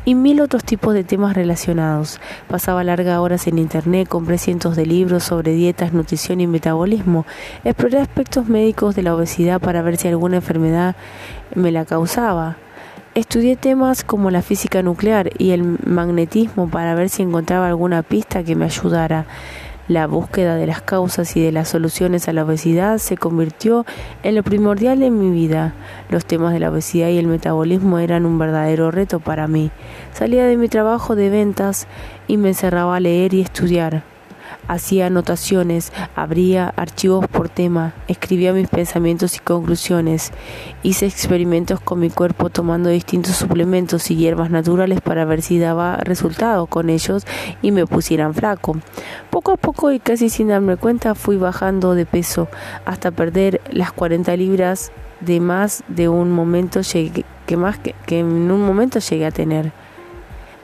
y 0.05 0.15
mil 0.15 0.41
otros 0.41 0.63
tipos 0.63 0.93
de 0.93 1.03
temas 1.03 1.35
relacionados. 1.35 2.19
Pasaba 2.47 2.83
largas 2.83 3.19
horas 3.19 3.47
en 3.47 3.59
internet, 3.59 4.07
compré 4.07 4.37
cientos 4.37 4.75
de 4.75 4.85
libros 4.85 5.23
sobre 5.23 5.53
dietas, 5.53 5.93
nutrición 5.93 6.41
y 6.41 6.47
metabolismo. 6.47 7.25
Exploré 7.63 7.99
aspectos 7.99 8.47
médicos 8.47 8.95
de 8.95 9.03
la 9.03 9.15
obesidad 9.15 9.61
para 9.61 9.81
ver 9.81 9.97
si 9.97 10.07
alguna 10.07 10.37
enfermedad 10.37 10.95
me 11.55 11.71
la 11.71 11.85
causaba. 11.85 12.57
Estudié 13.15 13.55
temas 13.55 14.03
como 14.03 14.31
la 14.31 14.41
física 14.41 14.81
nuclear 14.81 15.29
y 15.37 15.51
el 15.51 15.77
magnetismo 15.85 16.67
para 16.67 16.95
ver 16.95 17.09
si 17.09 17.21
encontraba 17.21 17.67
alguna 17.67 18.01
pista 18.01 18.43
que 18.43 18.55
me 18.55 18.65
ayudara. 18.65 19.27
La 19.87 20.07
búsqueda 20.07 20.55
de 20.55 20.65
las 20.65 20.81
causas 20.81 21.37
y 21.37 21.43
de 21.43 21.51
las 21.51 21.69
soluciones 21.69 22.27
a 22.27 22.33
la 22.33 22.43
obesidad 22.43 22.97
se 22.97 23.15
convirtió 23.15 23.85
en 24.23 24.33
lo 24.33 24.41
primordial 24.41 25.03
en 25.03 25.19
mi 25.19 25.29
vida. 25.29 25.75
Los 26.09 26.25
temas 26.25 26.53
de 26.53 26.59
la 26.59 26.71
obesidad 26.71 27.09
y 27.09 27.19
el 27.19 27.27
metabolismo 27.27 27.99
eran 27.99 28.25
un 28.25 28.39
verdadero 28.39 28.89
reto 28.89 29.19
para 29.19 29.47
mí. 29.47 29.69
Salía 30.11 30.47
de 30.47 30.57
mi 30.57 30.67
trabajo 30.67 31.15
de 31.15 31.29
ventas 31.29 31.85
y 32.27 32.37
me 32.37 32.49
encerraba 32.49 32.95
a 32.95 32.99
leer 32.99 33.35
y 33.35 33.41
estudiar. 33.41 34.12
Hacía 34.67 35.07
anotaciones, 35.07 35.91
abría 36.15 36.73
archivos 36.75 37.27
por 37.27 37.49
tema, 37.49 37.93
escribía 38.07 38.53
mis 38.53 38.67
pensamientos 38.67 39.35
y 39.35 39.39
conclusiones. 39.39 40.31
Hice 40.83 41.05
experimentos 41.05 41.79
con 41.79 41.99
mi 41.99 42.09
cuerpo 42.09 42.49
tomando 42.49 42.89
distintos 42.89 43.35
suplementos 43.35 44.09
y 44.11 44.15
hierbas 44.15 44.49
naturales 44.49 45.01
para 45.01 45.25
ver 45.25 45.41
si 45.41 45.59
daba 45.59 45.97
resultado 45.97 46.67
con 46.67 46.89
ellos 46.89 47.25
y 47.61 47.71
me 47.71 47.85
pusieran 47.85 48.33
flaco. 48.33 48.77
Poco 49.29 49.51
a 49.51 49.57
poco 49.57 49.91
y 49.91 49.99
casi 49.99 50.29
sin 50.29 50.49
darme 50.49 50.77
cuenta 50.77 51.15
fui 51.15 51.37
bajando 51.37 51.95
de 51.95 52.05
peso 52.05 52.47
hasta 52.85 53.11
perder 53.11 53.61
las 53.71 53.91
40 53.91 54.35
libras 54.37 54.91
de 55.19 55.39
más 55.39 55.83
de 55.87 56.09
un 56.09 56.31
momento 56.31 56.81
que 57.45 57.57
más 57.57 57.79
que 57.79 58.19
en 58.19 58.51
un 58.51 58.61
momento 58.65 58.99
llegué 58.99 59.25
a 59.25 59.31
tener. 59.31 59.82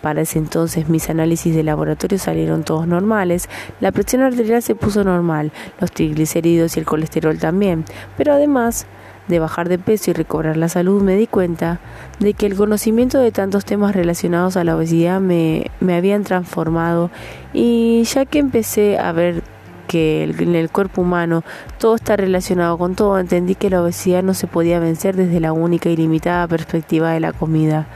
Para 0.02 0.22
ese 0.22 0.40
entonces 0.40 0.90
mis 0.90 1.10
análisis 1.10 1.56
de 1.56 1.64
laboratorio 1.64 2.18
salieron 2.18 2.64
todos 2.64 2.88
normales, 2.88 3.50
la 3.82 3.92
presión 3.92 4.22
arterial 4.22 4.62
se 4.62 4.76
puso 4.76 5.04
normal, 5.04 5.52
los 5.80 5.92
triglicéridos 5.92 6.78
y 6.78 6.80
el 6.80 6.86
colesterol 6.86 7.38
también, 7.38 7.86
pero 8.18 8.34
además 8.34 8.88
de 9.30 9.40
bajar 9.40 9.70
de 9.70 9.78
peso 9.78 10.10
y 10.10 10.14
recobrar 10.14 10.58
la 10.58 10.70
salud 10.70 11.02
me 11.04 11.16
di 11.16 11.28
cuenta 11.28 11.80
de 12.20 12.34
que 12.34 12.48
el 12.48 12.56
conocimiento 12.56 13.20
de 13.20 13.32
tantos 13.32 13.64
temas 13.64 13.96
relacionados 13.96 14.58
a 14.58 14.64
la 14.64 14.76
obesidad 14.76 15.22
me, 15.22 15.70
me 15.80 15.96
habían 15.96 16.24
transformado. 16.24 17.12
Y 17.54 18.04
ya 18.06 18.26
que 18.26 18.40
empecé 18.40 18.98
a 18.98 19.12
ver 19.12 19.44
que 19.88 20.24
en 20.24 20.56
el 20.56 20.70
cuerpo 20.70 21.02
humano 21.02 21.44
todo 21.78 21.96
está 21.96 22.16
relacionado 22.18 22.78
con 22.78 22.96
todo, 22.96 23.20
entendí 23.20 23.56
que 23.56 23.70
la 23.70 23.82
obesidad 23.82 24.24
no 24.24 24.34
se 24.34 24.48
podía 24.48 24.80
vencer 24.80 25.16
desde 25.16 25.40
la 25.40 25.54
única 25.54 25.90
y 25.90 25.96
limitada 25.96 26.48
perspectiva 26.48 27.12
de 27.12 27.20
la 27.20 27.32
comida. 27.32 27.88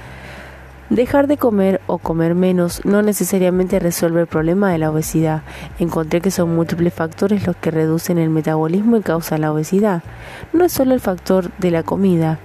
Dejar 0.93 1.25
de 1.25 1.37
comer 1.37 1.81
o 1.87 1.97
comer 1.97 2.35
menos 2.35 2.85
no 2.85 3.01
necesariamente 3.01 3.79
resuelve 3.79 4.21
el 4.21 4.27
problema 4.27 4.71
de 4.71 4.77
la 4.77 4.91
obesidad. 4.91 5.41
Encontré 5.79 6.21
que 6.21 6.29
son 6.29 6.55
múltiples 6.55 6.93
factores 6.93 7.47
los 7.47 7.55
que 7.55 7.71
reducen 7.71 8.19
el 8.19 8.29
metabolismo 8.29 8.97
y 8.97 9.01
causan 9.01 9.41
la 9.41 9.51
obesidad. 9.51 10.03
No 10.53 10.65
es 10.65 10.71
solo 10.71 10.93
el 10.93 10.99
factor 10.99 11.49
de 11.57 11.71
la 11.71 11.81
comida, 11.81 12.37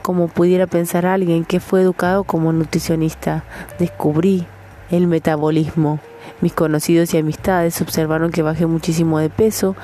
como 0.00 0.28
pudiera 0.28 0.66
pensar 0.66 1.04
alguien 1.04 1.44
que 1.44 1.60
fue 1.60 1.82
educado 1.82 2.24
como 2.24 2.50
nutricionista. 2.50 3.44
Descubrí 3.78 4.46
el 4.90 5.06
metabolismo. 5.06 5.98
Mis 6.40 6.54
conocidos 6.54 7.12
y 7.12 7.18
amistades 7.18 7.82
observaron 7.82 8.30
que 8.30 8.40
bajé 8.40 8.64
muchísimo 8.64 9.18
de 9.18 9.28
peso 9.28 9.76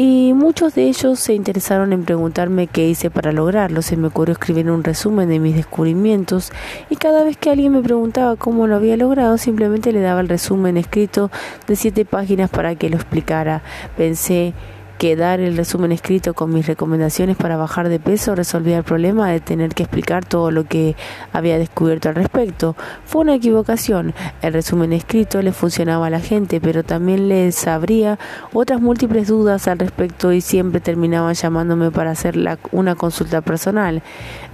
y 0.00 0.32
muchos 0.32 0.76
de 0.76 0.84
ellos 0.84 1.18
se 1.18 1.34
interesaron 1.34 1.92
en 1.92 2.04
preguntarme 2.04 2.68
qué 2.68 2.88
hice 2.88 3.10
para 3.10 3.32
lograrlo. 3.32 3.82
Se 3.82 3.96
me 3.96 4.06
ocurrió 4.06 4.32
escribir 4.32 4.70
un 4.70 4.84
resumen 4.84 5.28
de 5.28 5.40
mis 5.40 5.56
descubrimientos 5.56 6.52
y 6.88 6.94
cada 6.94 7.24
vez 7.24 7.36
que 7.36 7.50
alguien 7.50 7.72
me 7.72 7.82
preguntaba 7.82 8.36
cómo 8.36 8.68
lo 8.68 8.76
había 8.76 8.96
logrado, 8.96 9.38
simplemente 9.38 9.90
le 9.90 10.00
daba 10.00 10.20
el 10.20 10.28
resumen 10.28 10.76
escrito 10.76 11.32
de 11.66 11.74
siete 11.74 12.04
páginas 12.04 12.48
para 12.48 12.76
que 12.76 12.90
lo 12.90 12.94
explicara. 12.94 13.62
Pensé 13.96 14.54
que 14.98 15.14
dar 15.14 15.38
el 15.38 15.56
resumen 15.56 15.92
escrito 15.92 16.34
con 16.34 16.52
mis 16.52 16.66
recomendaciones 16.66 17.36
para 17.36 17.56
bajar 17.56 17.88
de 17.88 18.00
peso 18.00 18.34
resolvía 18.34 18.78
el 18.78 18.84
problema 18.84 19.30
de 19.30 19.38
tener 19.38 19.72
que 19.72 19.84
explicar 19.84 20.24
todo 20.24 20.50
lo 20.50 20.64
que 20.64 20.96
había 21.32 21.56
descubierto 21.56 22.08
al 22.08 22.16
respecto. 22.16 22.74
Fue 23.06 23.22
una 23.22 23.36
equivocación. 23.36 24.12
El 24.42 24.52
resumen 24.52 24.92
escrito 24.92 25.40
le 25.40 25.52
funcionaba 25.52 26.08
a 26.08 26.10
la 26.10 26.18
gente, 26.18 26.60
pero 26.60 26.82
también 26.82 27.28
les 27.28 27.66
abría 27.68 28.18
otras 28.52 28.80
múltiples 28.80 29.28
dudas 29.28 29.68
al 29.68 29.78
respecto 29.78 30.32
y 30.32 30.40
siempre 30.40 30.80
terminaban 30.80 31.34
llamándome 31.34 31.92
para 31.92 32.10
hacer 32.10 32.36
una 32.72 32.96
consulta 32.96 33.40
personal. 33.40 34.02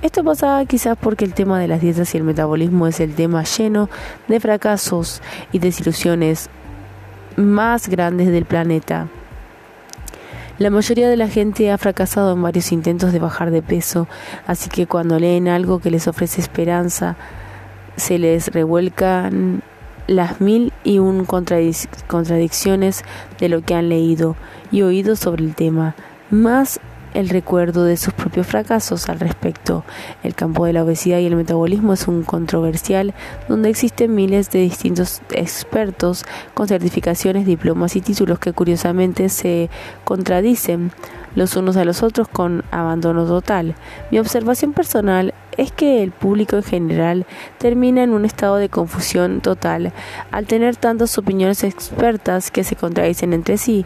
Esto 0.02 0.22
pasaba 0.22 0.64
quizás 0.66 0.98
porque 1.00 1.24
el 1.24 1.32
tema 1.32 1.58
de 1.58 1.68
las 1.68 1.80
dietas 1.80 2.14
y 2.14 2.18
el 2.18 2.24
metabolismo 2.24 2.86
es 2.86 3.00
el 3.00 3.14
tema 3.14 3.44
lleno 3.44 3.88
de 4.28 4.40
fracasos 4.40 5.22
y 5.52 5.58
desilusiones 5.58 6.50
más 7.36 7.88
grandes 7.88 8.28
del 8.28 8.44
planeta. 8.44 9.08
La 10.56 10.70
mayoría 10.70 11.08
de 11.08 11.16
la 11.16 11.28
gente 11.28 11.72
ha 11.72 11.78
fracasado 11.78 12.32
en 12.32 12.42
varios 12.42 12.70
intentos 12.70 13.12
de 13.12 13.18
bajar 13.18 13.50
de 13.50 13.60
peso, 13.60 14.06
así 14.46 14.70
que 14.70 14.86
cuando 14.86 15.18
leen 15.18 15.48
algo 15.48 15.80
que 15.80 15.90
les 15.90 16.06
ofrece 16.06 16.40
esperanza, 16.40 17.16
se 17.96 18.18
les 18.18 18.48
revuelcan 18.48 19.62
las 20.06 20.40
mil 20.40 20.72
y 20.84 21.00
un 21.00 21.24
contradicciones 21.24 23.02
de 23.40 23.48
lo 23.48 23.62
que 23.62 23.74
han 23.74 23.88
leído 23.88 24.36
y 24.70 24.82
oído 24.82 25.16
sobre 25.16 25.42
el 25.42 25.56
tema, 25.56 25.96
más 26.30 26.78
el 27.14 27.28
recuerdo 27.28 27.84
de 27.84 27.96
sus 27.96 28.12
propios 28.12 28.46
fracasos 28.46 29.08
al 29.08 29.20
respecto. 29.20 29.84
El 30.22 30.34
campo 30.34 30.66
de 30.66 30.72
la 30.72 30.84
obesidad 30.84 31.18
y 31.18 31.26
el 31.26 31.36
metabolismo 31.36 31.94
es 31.94 32.06
un 32.06 32.24
controversial 32.24 33.14
donde 33.48 33.70
existen 33.70 34.14
miles 34.14 34.50
de 34.50 34.60
distintos 34.60 35.22
expertos 35.30 36.24
con 36.52 36.68
certificaciones, 36.68 37.46
diplomas 37.46 37.96
y 37.96 38.00
títulos 38.00 38.38
que 38.38 38.52
curiosamente 38.52 39.28
se 39.28 39.70
contradicen 40.04 40.92
los 41.34 41.56
unos 41.56 41.76
a 41.76 41.84
los 41.84 42.02
otros 42.02 42.28
con 42.28 42.64
abandono 42.70 43.26
total. 43.26 43.74
Mi 44.10 44.18
observación 44.18 44.72
personal 44.72 45.34
es 45.56 45.72
que 45.72 46.02
el 46.02 46.10
público 46.10 46.56
en 46.56 46.62
general 46.62 47.26
termina 47.58 48.02
en 48.02 48.10
un 48.10 48.24
estado 48.24 48.56
de 48.56 48.68
confusión 48.68 49.40
total 49.40 49.92
al 50.30 50.46
tener 50.46 50.76
tantas 50.76 51.16
opiniones 51.18 51.64
expertas 51.64 52.50
que 52.50 52.64
se 52.64 52.76
contradicen 52.76 53.32
entre 53.32 53.56
sí. 53.56 53.84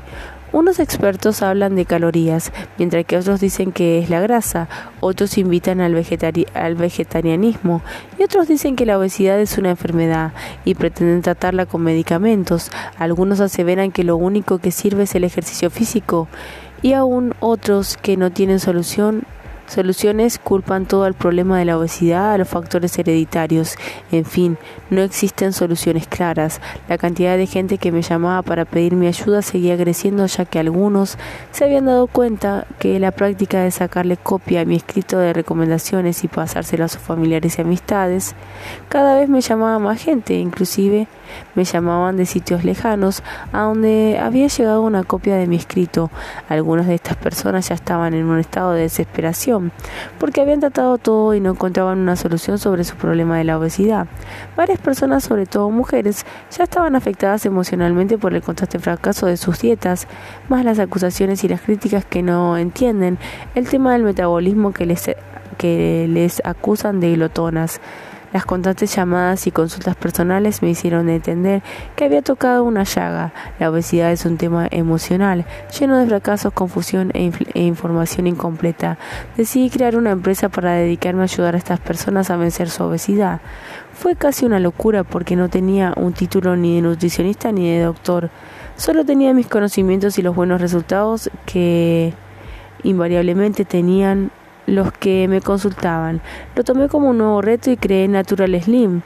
Unos 0.50 0.78
expertos 0.80 1.42
hablan 1.42 1.76
de 1.76 1.84
calorías, 1.84 2.52
mientras 2.78 3.04
que 3.04 3.18
otros 3.18 3.38
dicen 3.38 3.70
que 3.70 3.98
es 3.98 4.08
la 4.08 4.20
grasa, 4.20 4.66
otros 5.00 5.36
invitan 5.36 5.82
al, 5.82 5.94
vegetarianismo 5.94 7.82
y 8.18 8.22
otros 8.22 8.48
dicen 8.48 8.74
que 8.74 8.86
la 8.86 8.98
obesidad 8.98 9.38
es 9.40 9.58
una 9.58 9.70
enfermedad 9.70 10.32
y 10.64 10.74
pretenden 10.74 11.20
tratarla 11.20 11.66
con 11.66 11.82
medicamentos. 11.82 12.70
Algunos 12.98 13.40
aseveran 13.40 13.92
que 13.92 14.04
lo 14.04 14.16
único 14.16 14.58
que 14.58 14.70
sirve 14.70 15.02
es 15.02 15.14
el 15.14 15.24
ejercicio 15.24 15.68
físico 15.68 16.28
y 16.80 16.94
aún 16.94 17.34
otros 17.40 17.98
que 17.98 18.16
no 18.16 18.30
tienen 18.30 18.58
solución 18.58 19.24
Soluciones 19.68 20.38
culpan 20.38 20.86
todo 20.86 21.06
el 21.06 21.12
problema 21.12 21.58
de 21.58 21.66
la 21.66 21.76
obesidad 21.76 22.32
a 22.32 22.38
los 22.38 22.48
factores 22.48 22.98
hereditarios. 22.98 23.76
En 24.10 24.24
fin, 24.24 24.56
no 24.88 25.02
existen 25.02 25.52
soluciones 25.52 26.08
claras. 26.08 26.62
La 26.88 26.96
cantidad 26.96 27.36
de 27.36 27.46
gente 27.46 27.76
que 27.76 27.92
me 27.92 28.00
llamaba 28.00 28.40
para 28.40 28.64
pedir 28.64 28.94
mi 28.94 29.06
ayuda 29.06 29.42
seguía 29.42 29.76
creciendo 29.76 30.24
ya 30.24 30.46
que 30.46 30.58
algunos 30.58 31.18
se 31.52 31.64
habían 31.64 31.84
dado 31.84 32.06
cuenta 32.06 32.66
que 32.78 32.98
la 32.98 33.10
práctica 33.10 33.62
de 33.62 33.70
sacarle 33.70 34.16
copia 34.16 34.62
a 34.62 34.64
mi 34.64 34.76
escrito 34.76 35.18
de 35.18 35.34
recomendaciones 35.34 36.24
y 36.24 36.28
pasárselo 36.28 36.86
a 36.86 36.88
sus 36.88 37.02
familiares 37.02 37.58
y 37.58 37.60
amistades, 37.60 38.34
cada 38.88 39.16
vez 39.16 39.28
me 39.28 39.42
llamaba 39.42 39.78
más 39.78 40.02
gente, 40.02 40.32
inclusive 40.34 41.08
me 41.54 41.64
llamaban 41.64 42.16
de 42.16 42.26
sitios 42.26 42.64
lejanos 42.64 43.22
a 43.52 43.62
donde 43.62 44.18
había 44.20 44.48
llegado 44.48 44.82
una 44.82 45.04
copia 45.04 45.36
de 45.36 45.46
mi 45.46 45.56
escrito. 45.56 46.10
Algunas 46.48 46.86
de 46.86 46.94
estas 46.94 47.16
personas 47.16 47.68
ya 47.68 47.74
estaban 47.74 48.14
en 48.14 48.26
un 48.26 48.38
estado 48.38 48.72
de 48.72 48.82
desesperación 48.82 49.72
porque 50.18 50.40
habían 50.40 50.60
tratado 50.60 50.98
todo 50.98 51.34
y 51.34 51.40
no 51.40 51.50
encontraban 51.50 51.98
una 51.98 52.16
solución 52.16 52.58
sobre 52.58 52.84
su 52.84 52.96
problema 52.96 53.38
de 53.38 53.44
la 53.44 53.58
obesidad. 53.58 54.06
Varias 54.56 54.78
personas, 54.78 55.24
sobre 55.24 55.46
todo 55.46 55.70
mujeres, 55.70 56.24
ya 56.56 56.64
estaban 56.64 56.96
afectadas 56.96 57.46
emocionalmente 57.46 58.18
por 58.18 58.34
el 58.34 58.42
contraste 58.42 58.78
fracaso 58.78 59.26
de 59.26 59.36
sus 59.36 59.60
dietas, 59.60 60.06
más 60.48 60.64
las 60.64 60.78
acusaciones 60.78 61.44
y 61.44 61.48
las 61.48 61.60
críticas 61.60 62.04
que 62.04 62.22
no 62.22 62.56
entienden, 62.56 63.18
el 63.54 63.68
tema 63.68 63.92
del 63.92 64.02
metabolismo 64.02 64.72
que 64.72 64.86
les, 64.86 65.10
que 65.56 66.06
les 66.08 66.42
acusan 66.44 67.00
de 67.00 67.14
glotonas. 67.14 67.80
Las 68.32 68.44
constantes 68.44 68.94
llamadas 68.94 69.46
y 69.46 69.50
consultas 69.50 69.96
personales 69.96 70.62
me 70.62 70.70
hicieron 70.70 71.08
entender 71.08 71.62
que 71.96 72.04
había 72.04 72.20
tocado 72.20 72.64
una 72.64 72.84
llaga. 72.84 73.32
La 73.58 73.70
obesidad 73.70 74.12
es 74.12 74.26
un 74.26 74.36
tema 74.36 74.68
emocional, 74.70 75.46
lleno 75.78 75.96
de 75.96 76.06
fracasos, 76.06 76.52
confusión 76.52 77.10
e, 77.14 77.32
e, 77.54 77.62
información 77.62 78.26
incompleta. 78.26 78.98
Decidí 79.36 79.70
crear 79.70 79.96
una 79.96 80.10
empresa 80.10 80.50
para 80.50 80.72
dedicarme 80.72 81.22
a 81.22 81.24
ayudar 81.24 81.54
a 81.54 81.58
estas 81.58 81.80
personas 81.80 82.30
a 82.30 82.36
vencer 82.36 82.68
su 82.68 82.84
obesidad. 82.84 83.40
Fue 83.94 84.14
casi 84.14 84.44
una 84.44 84.60
locura 84.60 85.04
porque 85.04 85.34
no 85.34 85.48
tenía 85.48 85.94
un 85.96 86.12
título 86.12 86.54
ni 86.54 86.76
de 86.76 86.82
nutricionista 86.82 87.50
ni 87.50 87.70
de 87.70 87.80
doctor. 87.80 88.30
Solo 88.76 89.04
tenía 89.04 89.32
mis 89.32 89.48
conocimientos 89.48 90.18
y 90.18 90.22
los 90.22 90.36
buenos 90.36 90.60
resultados 90.60 91.30
que 91.46 92.12
invariablemente 92.82 93.64
tenían 93.64 94.30
los 94.68 94.92
que 94.92 95.26
me 95.28 95.40
consultaban. 95.40 96.20
Lo 96.54 96.62
tomé 96.62 96.86
como 96.88 97.10
un 97.10 97.18
nuevo 97.18 97.42
reto 97.42 97.70
y 97.70 97.76
creé 97.76 98.06
Natural 98.06 98.62
Slim, 98.62 99.00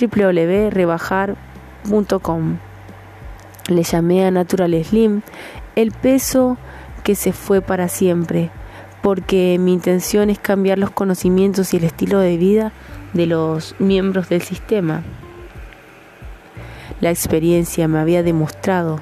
www.rebajar.com. 0.00 2.56
Le 3.68 3.82
llamé 3.82 4.24
a 4.24 4.30
Natural 4.30 4.82
Slim 4.84 5.20
el 5.74 5.90
peso 5.90 6.56
que 7.02 7.16
se 7.16 7.32
fue 7.32 7.60
para 7.60 7.88
siempre, 7.88 8.50
porque 9.02 9.58
mi 9.60 9.74
intención 9.74 10.30
es 10.30 10.38
cambiar 10.38 10.78
los 10.78 10.90
conocimientos 10.90 11.74
y 11.74 11.78
el 11.78 11.84
estilo 11.84 12.20
de 12.20 12.36
vida 12.36 12.70
de 13.14 13.26
los 13.26 13.74
miembros 13.80 14.28
del 14.28 14.42
sistema. 14.42 15.02
La 17.00 17.10
experiencia 17.10 17.88
me 17.88 17.98
había 17.98 18.22
demostrado 18.22 19.00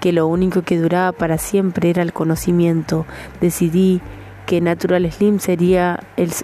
que 0.00 0.12
lo 0.12 0.26
único 0.26 0.60
que 0.62 0.78
duraba 0.78 1.12
para 1.12 1.38
siempre 1.38 1.88
era 1.88 2.02
el 2.02 2.12
conocimiento. 2.12 3.06
Decidí 3.40 4.02
que 4.46 4.60
Natural 4.60 5.10
Slim 5.10 5.38
sería 5.38 6.00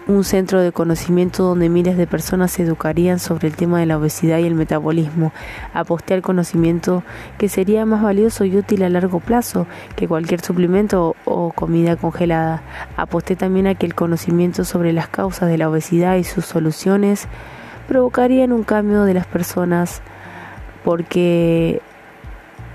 un 0.06 0.24
centro 0.24 0.60
de 0.60 0.72
conocimiento 0.72 1.42
donde 1.42 1.68
miles 1.68 1.96
de 1.96 2.06
personas 2.06 2.50
se 2.52 2.62
educarían 2.62 3.18
sobre 3.18 3.48
el 3.48 3.56
tema 3.56 3.80
de 3.80 3.86
la 3.86 3.98
obesidad 3.98 4.38
y 4.38 4.46
el 4.46 4.54
metabolismo. 4.54 5.32
Aposté 5.74 6.14
al 6.14 6.22
conocimiento 6.22 7.02
que 7.38 7.48
sería 7.48 7.84
más 7.84 8.02
valioso 8.02 8.44
y 8.44 8.56
útil 8.56 8.82
a 8.82 8.88
largo 8.88 9.20
plazo 9.20 9.66
que 9.96 10.08
cualquier 10.08 10.40
suplemento 10.40 11.14
o 11.24 11.52
comida 11.52 11.96
congelada. 11.96 12.62
Aposté 12.96 13.36
también 13.36 13.66
a 13.66 13.74
que 13.74 13.86
el 13.86 13.94
conocimiento 13.94 14.64
sobre 14.64 14.92
las 14.92 15.08
causas 15.08 15.48
de 15.48 15.58
la 15.58 15.68
obesidad 15.68 16.16
y 16.16 16.24
sus 16.24 16.46
soluciones 16.46 17.28
provocarían 17.86 18.52
un 18.52 18.62
cambio 18.62 19.02
de 19.02 19.14
las 19.14 19.26
personas 19.26 20.00
porque 20.84 21.82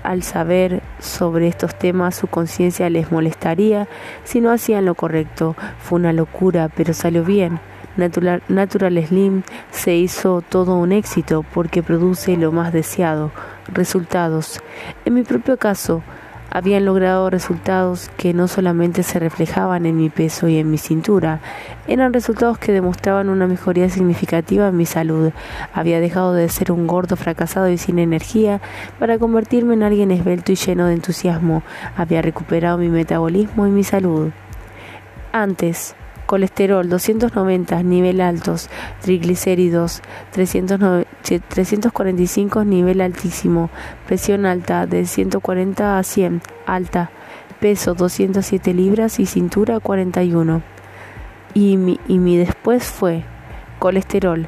al 0.06 0.22
saber 0.22 0.82
sobre 0.98 1.48
estos 1.48 1.78
temas 1.78 2.14
su 2.14 2.26
conciencia 2.26 2.88
les 2.90 3.10
molestaría 3.10 3.88
si 4.24 4.40
no 4.40 4.50
hacían 4.50 4.84
lo 4.84 4.94
correcto. 4.94 5.56
Fue 5.78 5.98
una 5.98 6.12
locura, 6.12 6.68
pero 6.74 6.94
salió 6.94 7.24
bien. 7.24 7.60
Natural, 7.96 8.42
Natural 8.48 9.06
Slim 9.06 9.42
se 9.70 9.94
hizo 9.96 10.42
todo 10.42 10.76
un 10.76 10.92
éxito 10.92 11.44
porque 11.54 11.82
produce 11.82 12.36
lo 12.36 12.52
más 12.52 12.72
deseado, 12.72 13.30
resultados. 13.72 14.60
En 15.04 15.14
mi 15.14 15.22
propio 15.22 15.56
caso, 15.56 16.02
habían 16.50 16.84
logrado 16.84 17.30
resultados 17.30 18.10
que 18.16 18.34
no 18.34 18.48
solamente 18.48 19.02
se 19.02 19.18
reflejaban 19.18 19.86
en 19.86 19.96
mi 19.96 20.10
peso 20.10 20.48
y 20.48 20.58
en 20.58 20.70
mi 20.70 20.78
cintura, 20.78 21.40
eran 21.86 22.12
resultados 22.12 22.58
que 22.58 22.72
demostraban 22.72 23.28
una 23.28 23.46
mejoría 23.46 23.88
significativa 23.88 24.68
en 24.68 24.76
mi 24.76 24.86
salud. 24.86 25.32
Había 25.72 26.00
dejado 26.00 26.32
de 26.32 26.48
ser 26.48 26.72
un 26.72 26.86
gordo 26.86 27.16
fracasado 27.16 27.68
y 27.68 27.78
sin 27.78 27.98
energía 27.98 28.60
para 28.98 29.18
convertirme 29.18 29.74
en 29.74 29.82
alguien 29.82 30.10
esbelto 30.10 30.52
y 30.52 30.56
lleno 30.56 30.86
de 30.86 30.94
entusiasmo. 30.94 31.62
Había 31.96 32.22
recuperado 32.22 32.78
mi 32.78 32.88
metabolismo 32.88 33.66
y 33.66 33.70
mi 33.70 33.84
salud. 33.84 34.30
Antes, 35.32 35.94
colesterol 36.26 36.86
290 36.88 37.82
nivel 37.82 38.20
altos, 38.20 38.68
triglicéridos 39.00 40.02
345 40.32 42.64
nivel 42.64 43.00
altísimo, 43.00 43.70
presión 44.06 44.44
alta 44.44 44.86
de 44.86 45.06
140 45.06 45.98
a 45.98 46.02
100 46.02 46.42
alta, 46.66 47.10
peso 47.60 47.94
207 47.94 48.74
libras 48.74 49.18
y 49.20 49.26
cintura 49.26 49.78
41. 49.80 50.60
Y 51.54 51.78
mi, 51.78 51.98
y 52.06 52.18
mi 52.18 52.36
después 52.36 52.84
fue 52.84 53.24
colesterol 53.78 54.46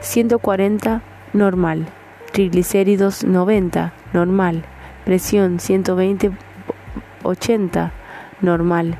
140 0.00 1.00
normal, 1.32 1.86
triglicéridos 2.32 3.24
90 3.24 3.94
normal, 4.12 4.64
presión 5.04 5.60
120 5.60 6.32
80 7.22 7.92
normal, 8.42 8.98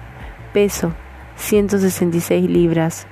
peso 0.52 0.92
166 1.40 2.48
libras, 2.48 3.06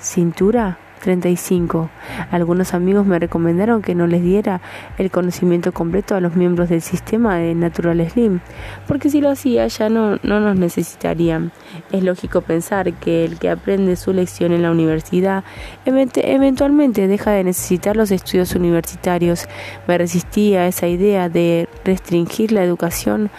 cintura 0.00 0.78
35. 1.00 1.90
Algunos 2.30 2.74
amigos 2.74 3.06
me 3.06 3.18
recomendaron 3.18 3.82
que 3.82 3.94
no 3.94 4.06
les 4.06 4.22
diera 4.22 4.60
el 4.98 5.10
conocimiento 5.10 5.72
completo 5.72 6.14
a 6.14 6.20
los 6.20 6.34
miembros 6.34 6.68
del 6.68 6.80
sistema 6.80 7.36
de 7.36 7.54
Natural 7.54 8.08
Slim, 8.10 8.40
porque 8.88 9.10
si 9.10 9.20
lo 9.20 9.30
hacía 9.30 9.66
ya 9.66 9.88
no, 9.88 10.16
no 10.22 10.40
nos 10.40 10.56
necesitarían. 10.56 11.52
Es 11.92 12.02
lógico 12.02 12.40
pensar 12.40 12.92
que 12.94 13.24
el 13.24 13.38
que 13.38 13.50
aprende 13.50 13.94
su 13.96 14.12
lección 14.12 14.52
en 14.52 14.62
la 14.62 14.70
universidad 14.70 15.44
eventualmente 15.84 17.06
deja 17.06 17.30
de 17.32 17.44
necesitar 17.44 17.96
los 17.96 18.10
estudios 18.10 18.54
universitarios. 18.54 19.48
Me 19.86 19.98
resistí 19.98 20.56
a 20.56 20.66
esa 20.66 20.88
idea 20.88 21.28
de 21.28 21.68
restringir 21.84 22.52
la 22.52 22.64
educación 22.64 23.30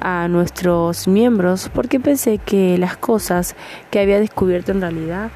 a 0.00 0.28
nuestros 0.28 1.08
miembros 1.08 1.70
porque 1.74 2.00
pensé 2.00 2.38
que 2.38 2.78
las 2.78 2.96
cosas 2.96 3.56
que 3.90 4.00
había 4.00 4.20
descubierto 4.20 4.72
en 4.72 4.80
realidad 4.80 5.30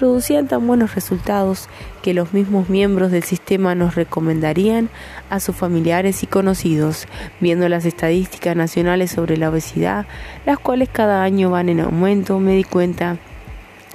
producían 0.00 0.48
tan 0.48 0.66
buenos 0.66 0.94
resultados 0.94 1.68
que 2.02 2.14
los 2.14 2.32
mismos 2.32 2.70
miembros 2.70 3.10
del 3.10 3.22
sistema 3.22 3.74
nos 3.74 3.96
recomendarían 3.96 4.88
a 5.28 5.40
sus 5.40 5.54
familiares 5.54 6.22
y 6.22 6.26
conocidos, 6.26 7.06
viendo 7.38 7.68
las 7.68 7.84
estadísticas 7.84 8.56
nacionales 8.56 9.10
sobre 9.10 9.36
la 9.36 9.50
obesidad, 9.50 10.06
las 10.46 10.58
cuales 10.58 10.88
cada 10.90 11.22
año 11.22 11.50
van 11.50 11.68
en 11.68 11.80
aumento, 11.80 12.40
me 12.40 12.56
di 12.56 12.64
cuenta 12.64 13.18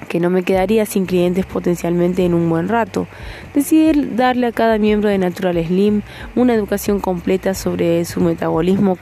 que 0.08 0.20
no 0.20 0.30
me 0.30 0.44
quedaría 0.44 0.86
sin 0.86 1.06
clientes 1.06 1.44
potencialmente 1.44 2.24
en 2.24 2.34
un 2.34 2.48
buen 2.48 2.68
rato. 2.68 3.08
Decidí 3.52 4.08
darle 4.14 4.46
a 4.46 4.52
cada 4.52 4.78
miembro 4.78 5.08
de 5.08 5.18
Natural 5.18 5.56
Slim 5.66 6.02
una 6.36 6.54
educación 6.54 7.00
completa 7.00 7.54
sobre 7.54 8.04
su 8.04 8.20
metabolismo 8.20 8.94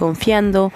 confiando 0.00 0.72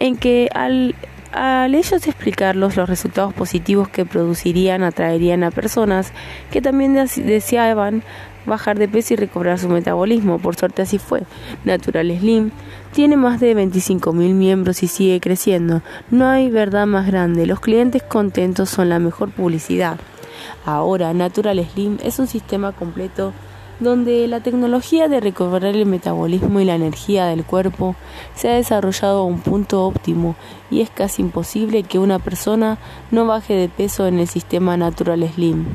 en 0.00 0.16
que 0.16 0.50
al 0.52 0.94
al 1.34 1.74
ellos 1.74 2.06
explicarlos 2.06 2.76
los 2.76 2.88
resultados 2.88 3.34
positivos 3.34 3.88
que 3.88 4.06
producirían 4.06 4.84
atraerían 4.84 5.42
a 5.42 5.50
personas 5.50 6.12
que 6.52 6.62
también 6.62 6.94
deseaban 6.94 8.04
bajar 8.46 8.78
de 8.78 8.88
peso 8.88 9.14
y 9.14 9.16
recobrar 9.16 9.58
su 9.58 9.68
metabolismo. 9.68 10.38
Por 10.38 10.54
suerte 10.54 10.82
así 10.82 10.98
fue. 10.98 11.22
Natural 11.64 12.06
Slim 12.18 12.50
tiene 12.92 13.16
más 13.16 13.40
de 13.40 13.56
25.000 13.56 14.12
miembros 14.34 14.82
y 14.82 14.86
sigue 14.86 15.18
creciendo. 15.20 15.82
No 16.10 16.28
hay 16.28 16.50
verdad 16.50 16.86
más 16.86 17.06
grande. 17.06 17.46
Los 17.46 17.60
clientes 17.60 18.02
contentos 18.02 18.70
son 18.70 18.88
la 18.88 19.00
mejor 19.00 19.30
publicidad. 19.30 19.98
Ahora, 20.64 21.12
Natural 21.14 21.66
Slim 21.72 21.98
es 22.02 22.18
un 22.18 22.26
sistema 22.26 22.72
completo 22.72 23.32
donde 23.80 24.26
la 24.28 24.40
tecnología 24.40 25.08
de 25.08 25.20
recobrar 25.20 25.74
el 25.74 25.86
metabolismo 25.86 26.60
y 26.60 26.64
la 26.64 26.74
energía 26.74 27.26
del 27.26 27.44
cuerpo 27.44 27.96
se 28.34 28.48
ha 28.48 28.54
desarrollado 28.54 29.20
a 29.20 29.24
un 29.24 29.40
punto 29.40 29.84
óptimo 29.84 30.36
y 30.70 30.80
es 30.80 30.90
casi 30.90 31.22
imposible 31.22 31.82
que 31.82 31.98
una 31.98 32.18
persona 32.18 32.78
no 33.10 33.26
baje 33.26 33.54
de 33.54 33.68
peso 33.68 34.06
en 34.06 34.18
el 34.18 34.28
sistema 34.28 34.76
Natural 34.76 35.28
Slim. 35.34 35.66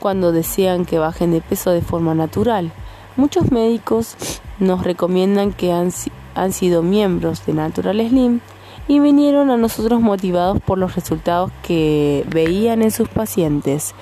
Cuando 0.00 0.32
desean 0.32 0.84
que 0.84 0.98
bajen 0.98 1.32
de 1.32 1.40
peso 1.40 1.70
de 1.70 1.80
forma 1.80 2.14
natural, 2.14 2.72
muchos 3.16 3.50
médicos 3.50 4.16
nos 4.58 4.84
recomiendan 4.84 5.52
que 5.52 5.72
han, 5.72 5.92
han 6.34 6.52
sido 6.52 6.82
miembros 6.82 7.46
de 7.46 7.54
Natural 7.54 8.06
Slim 8.08 8.40
y 8.86 8.98
vinieron 8.98 9.50
a 9.50 9.56
nosotros 9.56 10.00
motivados 10.00 10.60
por 10.60 10.78
los 10.78 10.94
resultados 10.94 11.50
que 11.62 12.24
veían 12.28 12.82
en 12.82 12.90
sus 12.90 13.08
pacientes. 13.08 13.94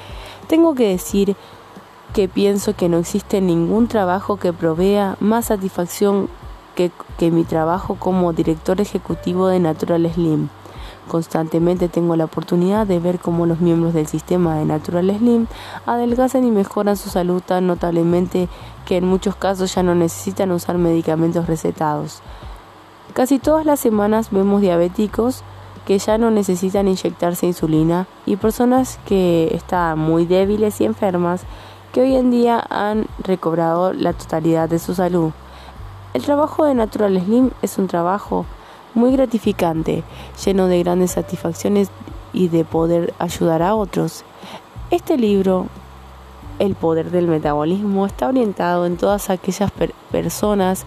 Tengo 0.49 0.75
que 0.75 0.89
decir 0.89 1.37
que 2.13 2.29
pienso 2.29 2.75
que 2.75 2.89
no 2.89 2.99
existe 2.99 3.41
ningún 3.41 3.89
trabajo 3.89 4.37
que 4.37 4.53
provea 4.53 5.17
más 5.21 5.47
satisfacción 5.47 6.29
que, 6.75 6.91
mi 7.31 7.45
trabajo 7.45 7.95
como 7.95 8.33
director 8.33 8.81
ejecutivo 8.81 9.47
de 9.47 9.61
Natural 9.61 10.11
Slim. 10.13 10.49
Constantemente 11.09 11.89
tengo 11.89 12.17
la 12.17 12.25
oportunidad 12.25 12.87
de 12.87 12.99
ver 12.99 13.19
cómo 13.19 13.47
los 13.47 13.61
miembros 13.61 13.95
del 13.95 14.07
sistema 14.07 14.57
de 14.57 14.65
Natural 14.65 15.17
Slim 15.17 15.47
adelgazan 15.87 16.45
y 16.45 16.51
mejoran 16.51 16.97
su 16.97 17.11
salud 17.11 17.43
tan 17.45 17.67
notablemente 17.67 18.49
que 18.87 18.97
en 18.97 19.07
muchos 19.07 19.37
casos 19.37 19.75
ya 19.75 19.83
no 19.83 19.95
necesitan 19.95 20.51
usar 20.51 20.79
medicamentos 20.79 21.47
recetados. 21.47 22.23
Casi 23.15 23.39
todas 23.39 23.67
las 23.67 23.81
semanas 23.81 24.31
vemos 24.31 24.61
diabéticos 24.61 25.45
que 25.87 25.99
ya 25.99 26.19
no 26.19 26.31
necesitan 26.31 26.89
inyectarse 26.89 27.47
insulina 27.47 28.07
y 28.27 28.37
personas 28.37 28.99
que 29.07 29.51
están 29.53 29.99
muy 29.99 30.27
débiles 30.27 30.81
y 30.81 30.85
enfermas 30.85 31.45
que 31.93 32.01
hoy 32.01 32.17
en 32.17 32.31
día 32.31 32.65
han 32.71 33.07
recobrado 33.19 33.93
la 33.93 34.15
totalidad 34.15 34.69
de 34.69 34.79
su 34.79 34.95
salud. 34.95 35.33
El 36.15 36.23
trabajo 36.23 36.65
de 36.65 36.75
Natural 36.75 37.21
Slim 37.23 37.51
es 37.61 37.79
un 37.79 37.87
trabajo 37.87 38.47
muy 38.95 39.13
gratificante, 39.13 40.03
lleno 40.45 40.67
de 40.67 40.83
grandes 40.83 41.13
satisfacciones 41.13 41.91
y 42.33 42.49
de 42.49 42.65
poder 42.65 43.13
ayudar 43.19 43.63
a 43.63 43.75
otros. 43.75 44.25
Este 44.91 45.17
libro, 45.17 45.67
El 46.59 46.75
poder 46.75 47.11
del 47.11 47.29
metabolismo, 47.29 48.07
está 48.07 48.29
orientado 48.29 48.87
en 48.87 48.97
todas 48.97 49.31
aquellas 49.31 49.71
personas 50.11 50.85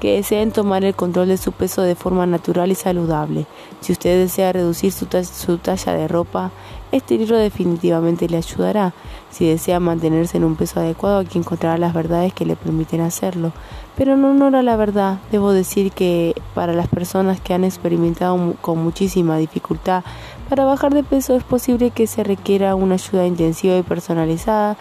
que 0.00 0.16
deseen 0.16 0.52
tomar 0.52 0.84
el 0.84 0.94
control 0.94 1.28
de 1.28 1.36
su 1.36 1.52
peso 1.52 1.82
de 1.82 1.94
forma 1.94 2.26
natural 2.26 2.70
y 2.70 2.74
saludable. 2.74 3.46
Si 3.80 3.92
usted 3.92 4.18
desea 4.18 4.52
reducir 4.52 4.92
su, 4.92 5.06
talla 5.06 5.92
de 5.94 6.08
ropa, 6.08 6.50
este 6.94 7.18
libro 7.18 7.36
definitivamente 7.36 8.28
le 8.28 8.36
ayudará. 8.36 8.94
Si 9.30 9.46
desea 9.46 9.80
mantenerse 9.80 10.36
en 10.36 10.44
un 10.44 10.54
peso 10.54 10.78
adecuado, 10.78 11.18
aquí 11.18 11.38
encontrará 11.38 11.76
las 11.76 11.92
verdades 11.92 12.32
que 12.32 12.46
le 12.46 12.54
permiten 12.54 13.00
hacerlo. 13.00 13.52
Pero 13.96 14.14
en 14.14 14.24
honor 14.24 14.54
a 14.54 14.62
la 14.62 14.76
verdad, 14.76 15.18
debo 15.32 15.50
decir 15.50 15.90
que 15.90 16.34
para 16.54 16.72
las 16.72 16.86
personas 16.86 17.40
que 17.40 17.52
han 17.52 17.64
experimentado 17.64 18.54
con 18.60 18.78
muchísima 18.78 19.38
dificultad 19.38 20.04
para 20.48 20.64
bajar 20.64 20.94
de 20.94 21.02
peso 21.02 21.34
es 21.34 21.42
posible 21.42 21.90
que 21.90 22.06
se 22.06 22.22
requiera 22.22 22.76
una 22.76 22.94
ayuda 22.94 23.26
intensiva 23.26 23.76
y 23.76 23.82
personalizada 23.82 24.76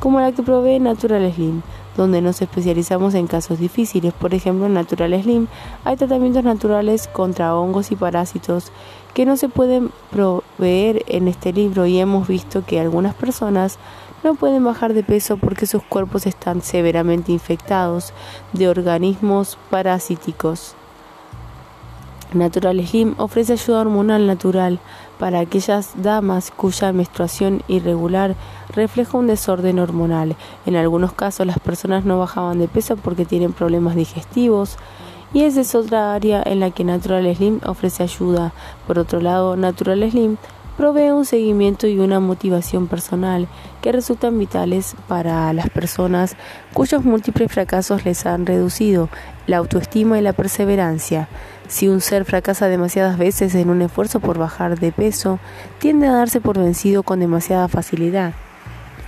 como 0.00 0.20
la 0.20 0.32
que 0.32 0.42
provee 0.42 0.80
Natural 0.80 1.32
Slim 1.32 1.62
donde 1.96 2.20
nos 2.20 2.42
especializamos 2.42 3.14
en 3.14 3.26
casos 3.26 3.58
difíciles. 3.58 4.12
Por 4.12 4.34
ejemplo, 4.34 4.66
en 4.66 4.74
Natural 4.74 5.20
Slim 5.22 5.46
hay 5.84 5.96
tratamientos 5.96 6.44
naturales 6.44 7.08
contra 7.08 7.54
hongos 7.56 7.92
y 7.92 7.96
parásitos 7.96 8.72
que 9.14 9.24
no 9.24 9.36
se 9.36 9.48
pueden 9.48 9.90
proveer 10.10 11.04
en 11.06 11.28
este 11.28 11.52
libro 11.52 11.86
y 11.86 11.98
hemos 11.98 12.28
visto 12.28 12.64
que 12.66 12.80
algunas 12.80 13.14
personas 13.14 13.78
no 14.24 14.34
pueden 14.34 14.64
bajar 14.64 14.92
de 14.92 15.04
peso 15.04 15.36
porque 15.36 15.66
sus 15.66 15.82
cuerpos 15.82 16.26
están 16.26 16.62
severamente 16.62 17.30
infectados 17.30 18.12
de 18.52 18.68
organismos 18.68 19.56
parasíticos. 19.70 20.74
Natural 22.32 22.84
Slim 22.84 23.14
ofrece 23.18 23.52
ayuda 23.52 23.82
hormonal 23.82 24.26
natural 24.26 24.80
para 25.20 25.38
aquellas 25.38 25.92
damas 26.02 26.50
cuya 26.50 26.92
menstruación 26.92 27.62
irregular 27.68 28.34
refleja 28.74 29.16
un 29.16 29.28
desorden 29.28 29.78
hormonal. 29.78 30.34
En 30.66 30.74
algunos 30.74 31.12
casos 31.12 31.46
las 31.46 31.60
personas 31.60 32.04
no 32.04 32.18
bajaban 32.18 32.58
de 32.58 32.66
peso 32.66 32.96
porque 32.96 33.24
tienen 33.24 33.52
problemas 33.52 33.94
digestivos 33.94 34.78
y 35.34 35.42
esa 35.42 35.62
es 35.62 35.74
otra 35.74 36.14
área 36.14 36.42
en 36.46 36.60
la 36.60 36.70
que 36.70 36.84
Natural 36.84 37.34
Slim 37.34 37.60
ofrece 37.66 38.04
ayuda. 38.04 38.52
Por 38.86 39.00
otro 39.00 39.20
lado, 39.20 39.56
Natural 39.56 40.08
Slim 40.08 40.36
provee 40.76 41.10
un 41.10 41.24
seguimiento 41.24 41.88
y 41.88 41.98
una 41.98 42.20
motivación 42.20 42.86
personal 42.86 43.48
que 43.82 43.90
resultan 43.90 44.38
vitales 44.38 44.94
para 45.08 45.52
las 45.52 45.70
personas 45.70 46.36
cuyos 46.72 47.04
múltiples 47.04 47.50
fracasos 47.50 48.04
les 48.04 48.26
han 48.26 48.46
reducido 48.46 49.08
la 49.48 49.56
autoestima 49.58 50.18
y 50.18 50.22
la 50.22 50.32
perseverancia. 50.32 51.28
Si 51.66 51.88
un 51.88 52.00
ser 52.00 52.24
fracasa 52.24 52.68
demasiadas 52.68 53.18
veces 53.18 53.56
en 53.56 53.70
un 53.70 53.82
esfuerzo 53.82 54.20
por 54.20 54.38
bajar 54.38 54.78
de 54.78 54.92
peso, 54.92 55.40
tiende 55.80 56.06
a 56.06 56.12
darse 56.12 56.40
por 56.40 56.58
vencido 56.58 57.02
con 57.02 57.18
demasiada 57.18 57.66
facilidad, 57.66 58.34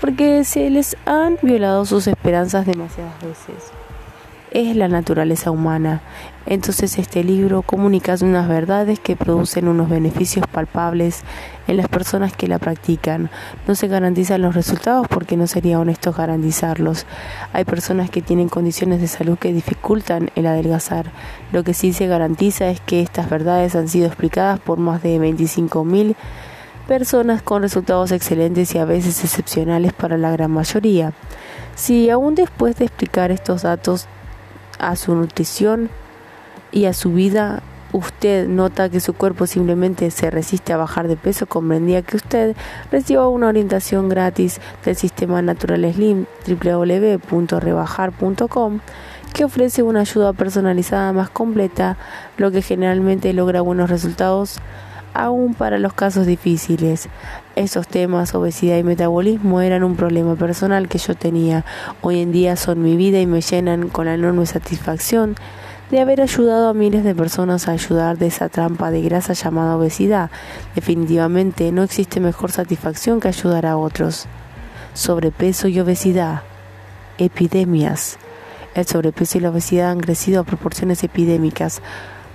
porque 0.01 0.43
se 0.43 0.71
les 0.71 0.97
han 1.07 1.39
violado 1.43 1.85
sus 1.85 2.09
esperanzas 2.09 2.67
demasiadas 2.67 3.15
veces 3.21 3.73
es 4.51 4.77
la 4.77 4.89
naturaleza 4.89 5.51
humana. 5.51 6.01
Entonces 6.47 6.99
este 6.99 7.25
libro 7.25 7.63
comunica 7.63 8.15
unas 8.21 8.49
verdades 8.49 9.01
que 9.01 9.17
producen 9.17 9.67
unos 9.67 9.89
beneficios 9.89 10.47
palpables 10.47 11.23
en 11.67 11.77
las 11.77 11.89
personas 11.89 12.33
que 12.33 12.47
la 12.47 12.59
practican. 12.59 13.31
No 13.67 13.75
se 13.75 13.89
garantizan 13.89 14.43
los 14.43 14.55
resultados 14.55 15.09
porque 15.09 15.37
no 15.37 15.49
sería 15.49 15.81
honesto 15.81 16.13
garantizarlos. 16.13 17.05
Hay 17.53 17.65
personas 17.65 18.11
que 18.11 18.23
tienen 18.23 18.49
condiciones 18.49 19.01
de 19.01 19.09
salud 19.09 19.37
que 19.39 19.53
dificultan 19.53 20.31
el 20.37 20.47
adelgazar. 20.47 21.11
Lo 21.53 21.65
que 21.65 21.75
sí 21.75 21.93
se 21.93 22.07
garantiza 22.07 22.69
es 22.69 22.81
que 22.81 23.03
estas 23.03 23.29
verdades 23.29 23.75
han 23.75 23.89
sido 23.89 24.07
explicadas 24.07 24.61
por 24.61 24.79
más 24.79 25.03
de 25.03 25.19
25.000 25.19 26.15
personas 26.87 27.43
con 27.43 27.63
resultados 27.63 28.13
excelentes 28.13 28.73
y 28.75 28.79
a 28.79 28.85
veces 28.85 29.25
excepcionales 29.25 29.93
para 29.93 30.17
la 30.17 30.31
gran 30.31 30.53
mayoría. 30.53 31.13
Si 31.75 32.09
aún 32.09 32.35
después 32.35 32.77
de 32.77 32.85
explicar 32.85 33.31
estos 33.31 33.63
datos 33.63 34.07
a 34.79 34.97
su 34.97 35.15
nutrición 35.15 35.91
y 36.73 36.87
a 36.87 36.93
su 36.93 37.13
vida, 37.13 37.63
usted 37.93 38.49
nota 38.49 38.89
que 38.89 38.99
su 39.01 39.13
cuerpo 39.15 39.47
simplemente 39.47 40.11
se 40.11 40.29
resiste 40.31 40.73
a 40.73 40.77
bajar 40.77 41.07
de 41.09 41.17
peso, 41.17 41.47
comprendía 41.47 42.03
que 42.03 42.17
usted 42.17 42.57
reciba 42.91 43.29
una 43.29 43.47
orientación 43.49 44.09
gratis 44.09 44.61
del 44.85 44.97
sistema 44.97 45.41
Natural 45.43 45.93
Slim 45.93 46.27
www.rebajar.com 46.47 48.81
que 49.33 49.45
ofrece 49.45 49.83
una 49.83 50.01
ayuda 50.01 50.33
personalizada 50.33 51.13
más 51.13 51.29
completa, 51.29 51.99
lo 52.39 52.51
que 52.51 52.63
generalmente 52.63 53.35
logra 53.35 53.61
buenos 53.61 53.91
resultados 53.91 54.61
aún 55.13 55.53
para 55.55 55.79
los 55.79 55.93
casos 55.93 56.27
difíciles. 56.27 57.09
Estos 57.57 57.89
temas, 57.89 58.35
obesidad 58.35 58.77
y 58.77 58.83
metabolismo, 58.83 59.63
eran 59.63 59.83
un 59.83 59.97
problema 59.97 60.35
personal 60.35 60.89
que 60.89 60.99
yo 60.99 61.15
tenía. 61.15 61.65
Hoy 62.03 62.21
en 62.21 62.31
día 62.31 62.55
son 62.55 62.83
mi 62.83 62.99
vida 62.99 63.19
y 63.19 63.27
me 63.27 63.41
llenan 63.41 63.89
con 63.89 64.05
la 64.05 64.13
enorme 64.13 64.45
satisfacción 64.45 65.37
de 65.91 66.01
haber 66.03 66.21
ayudado 66.21 66.69
a 66.69 66.75
miles 66.75 67.03
de 67.03 67.15
personas 67.15 67.67
a 67.67 67.73
ayudar 67.73 68.19
de 68.19 68.27
esa 68.27 68.51
trampa 68.51 68.91
de 68.91 69.01
grasa 69.01 69.33
llamada 69.33 69.75
obesidad. 69.79 70.31
Definitivamente 70.75 71.73
no 71.73 71.83
existe 71.83 72.21
mejor 72.21 72.53
satisfacción 72.53 73.21
que 73.21 73.29
ayudar 73.29 73.65
a 73.65 73.79
otros. 73.79 74.27
Sobrepeso 74.93 75.67
y 75.69 75.81
obesidad. 75.81 76.43
Epidemias. 77.17 78.19
El 78.75 78.87
sobrepeso 78.87 79.39
y 79.39 79.41
la 79.41 79.49
obesidad 79.49 79.93
han 79.93 80.01
crecido 80.01 80.43
a 80.43 80.45
proporciones 80.45 81.03
epidémicas. 81.03 81.81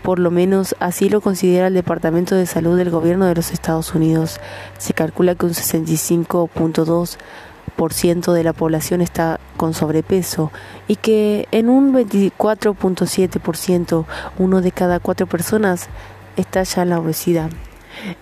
Por 0.01 0.19
lo 0.19 0.31
menos 0.31 0.75
así 0.79 1.09
lo 1.09 1.19
considera 1.21 1.67
el 1.67 1.75
Departamento 1.75 2.35
de 2.35 2.45
Salud 2.45 2.77
del 2.77 2.89
Gobierno 2.89 3.25
de 3.25 3.35
los 3.35 3.51
Estados 3.51 3.93
Unidos. 3.93 4.39
Se 4.77 4.93
calcula 4.93 5.35
que 5.35 5.45
un 5.45 5.53
65.2% 5.53 8.33
de 8.33 8.43
la 8.43 8.53
población 8.53 9.01
está 9.01 9.39
con 9.57 9.73
sobrepeso 9.73 10.51
y 10.87 10.95
que 10.95 11.47
en 11.51 11.67
un 11.69 11.93
24.7% 11.93 14.05
uno 14.39 14.61
de 14.61 14.71
cada 14.71 14.99
cuatro 14.99 15.27
personas 15.27 15.89
está 16.35 16.63
ya 16.63 16.81
en 16.81 16.89
la 16.89 16.99
obesidad. 16.99 17.51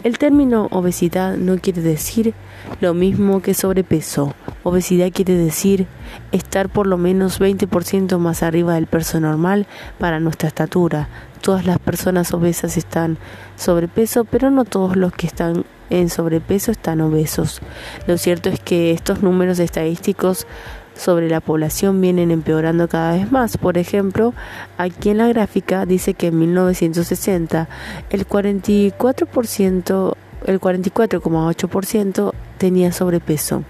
El 0.04 0.18
término 0.18 0.68
obesidad 0.72 1.38
no 1.38 1.58
quiere 1.58 1.82
decir 1.82 2.34
lo 2.82 2.94
mismo 2.94 3.42
que 3.42 3.54
sobrepeso. 3.54 4.34
Obesidad 4.64 5.12
quiere 5.12 5.36
decir 5.36 5.88
estar 6.32 6.70
por 6.70 6.88
lo 6.88 6.98
menos 6.98 7.40
20% 7.40 8.18
más 8.18 8.44
arriba 8.44 8.74
del 8.74 8.88
peso 8.88 9.20
normal 9.20 9.68
para 9.98 10.20
nuestra 10.20 10.50
estatura. 10.50 11.08
Todas 11.42 11.66
las 11.66 11.80
personas 11.80 12.34
obesas 12.34 12.78
están 12.78 13.18
sobrepeso, 13.56 14.26
pero 14.26 14.52
no 14.52 14.66
todos 14.66 14.96
los 14.96 15.14
que 15.14 15.28
están 15.28 15.66
en 15.90 16.10
sobrepeso 16.10 16.72
están 16.72 17.02
obesos. 17.02 17.62
Lo 18.08 18.18
cierto 18.18 18.50
es 18.50 18.60
que 18.60 18.92
estos 18.92 19.24
números 19.24 19.60
estadísticos 19.60 20.48
sobre 20.96 21.30
la 21.30 21.40
población 21.40 22.02
vienen 22.02 22.30
empeorando 22.30 22.88
cada 22.88 23.14
vez 23.14 23.32
más. 23.32 23.58
Por 23.58 23.78
ejemplo, 23.78 24.34
aquí 24.78 25.10
en 25.10 25.18
la 25.18 25.28
gráfica 25.28 25.86
dice 25.86 26.14
que 26.14 26.28
en 26.28 26.40
1960 26.40 27.68
el 28.10 28.28
44%, 28.28 30.16
el 30.46 30.60
44,8% 30.60 32.34
tenía 32.58 32.92
sobrepeso. 32.92 33.64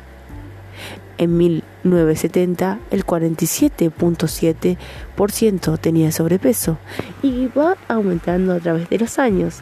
En 1.20 1.38
1970 1.38 2.80
el 2.90 3.06
47.7% 3.06 5.80
tenía 5.80 6.12
sobrepeso 6.12 6.80
y 7.22 7.46
va 7.48 7.78
aumentando 7.88 8.54
a 8.54 8.60
través 8.60 8.90
de 8.90 8.98
los 8.98 9.20
años, 9.20 9.62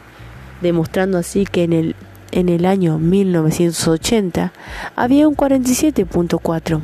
demostrando 0.62 1.18
así 1.18 1.46
que 1.46 1.66
en 1.66 1.74
el, 1.74 1.98
en 2.32 2.48
el 2.48 2.66
año 2.66 2.98
1980 2.98 4.54
había 4.96 5.28
un 5.28 5.36
47.4% 5.36 6.80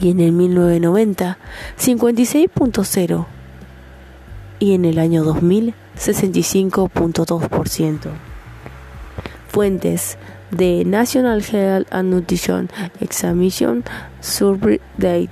y 0.00 0.10
en 0.10 0.18
el 0.18 0.32
1990 0.32 1.38
56.0 1.78 3.26
y 4.58 4.74
en 4.74 4.84
el 4.84 4.98
año 4.98 5.22
2000 5.22 5.74
65.2%. 5.98 8.10
Fuentes 9.48 10.18
de 10.50 10.84
National 10.84 11.42
Health 11.42 11.86
and 11.90 12.10
Nutrition 12.10 12.68
Examination 13.00 13.84
Survey 14.20 14.80
Date. 14.98 15.30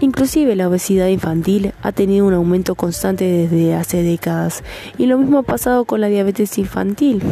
Inclusive 0.00 0.56
la 0.56 0.68
obesidad 0.68 1.08
infantil 1.08 1.74
ha 1.82 1.92
tenido 1.92 2.24
un 2.24 2.32
aumento 2.32 2.74
constante 2.74 3.24
desde 3.24 3.74
hace 3.74 4.02
décadas 4.02 4.64
y 4.96 5.06
lo 5.06 5.18
mismo 5.18 5.38
ha 5.38 5.42
pasado 5.42 5.84
con 5.84 6.00
la 6.00 6.08
diabetes 6.08 6.56
infantil. 6.56 7.22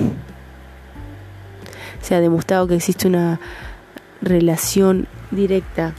Se 2.03 2.15
ha 2.15 2.21
demostrado 2.21 2.69
que 2.69 2.75
existe 2.75 3.09
una 3.09 3.41
relación 4.21 5.09
directa 5.31 5.95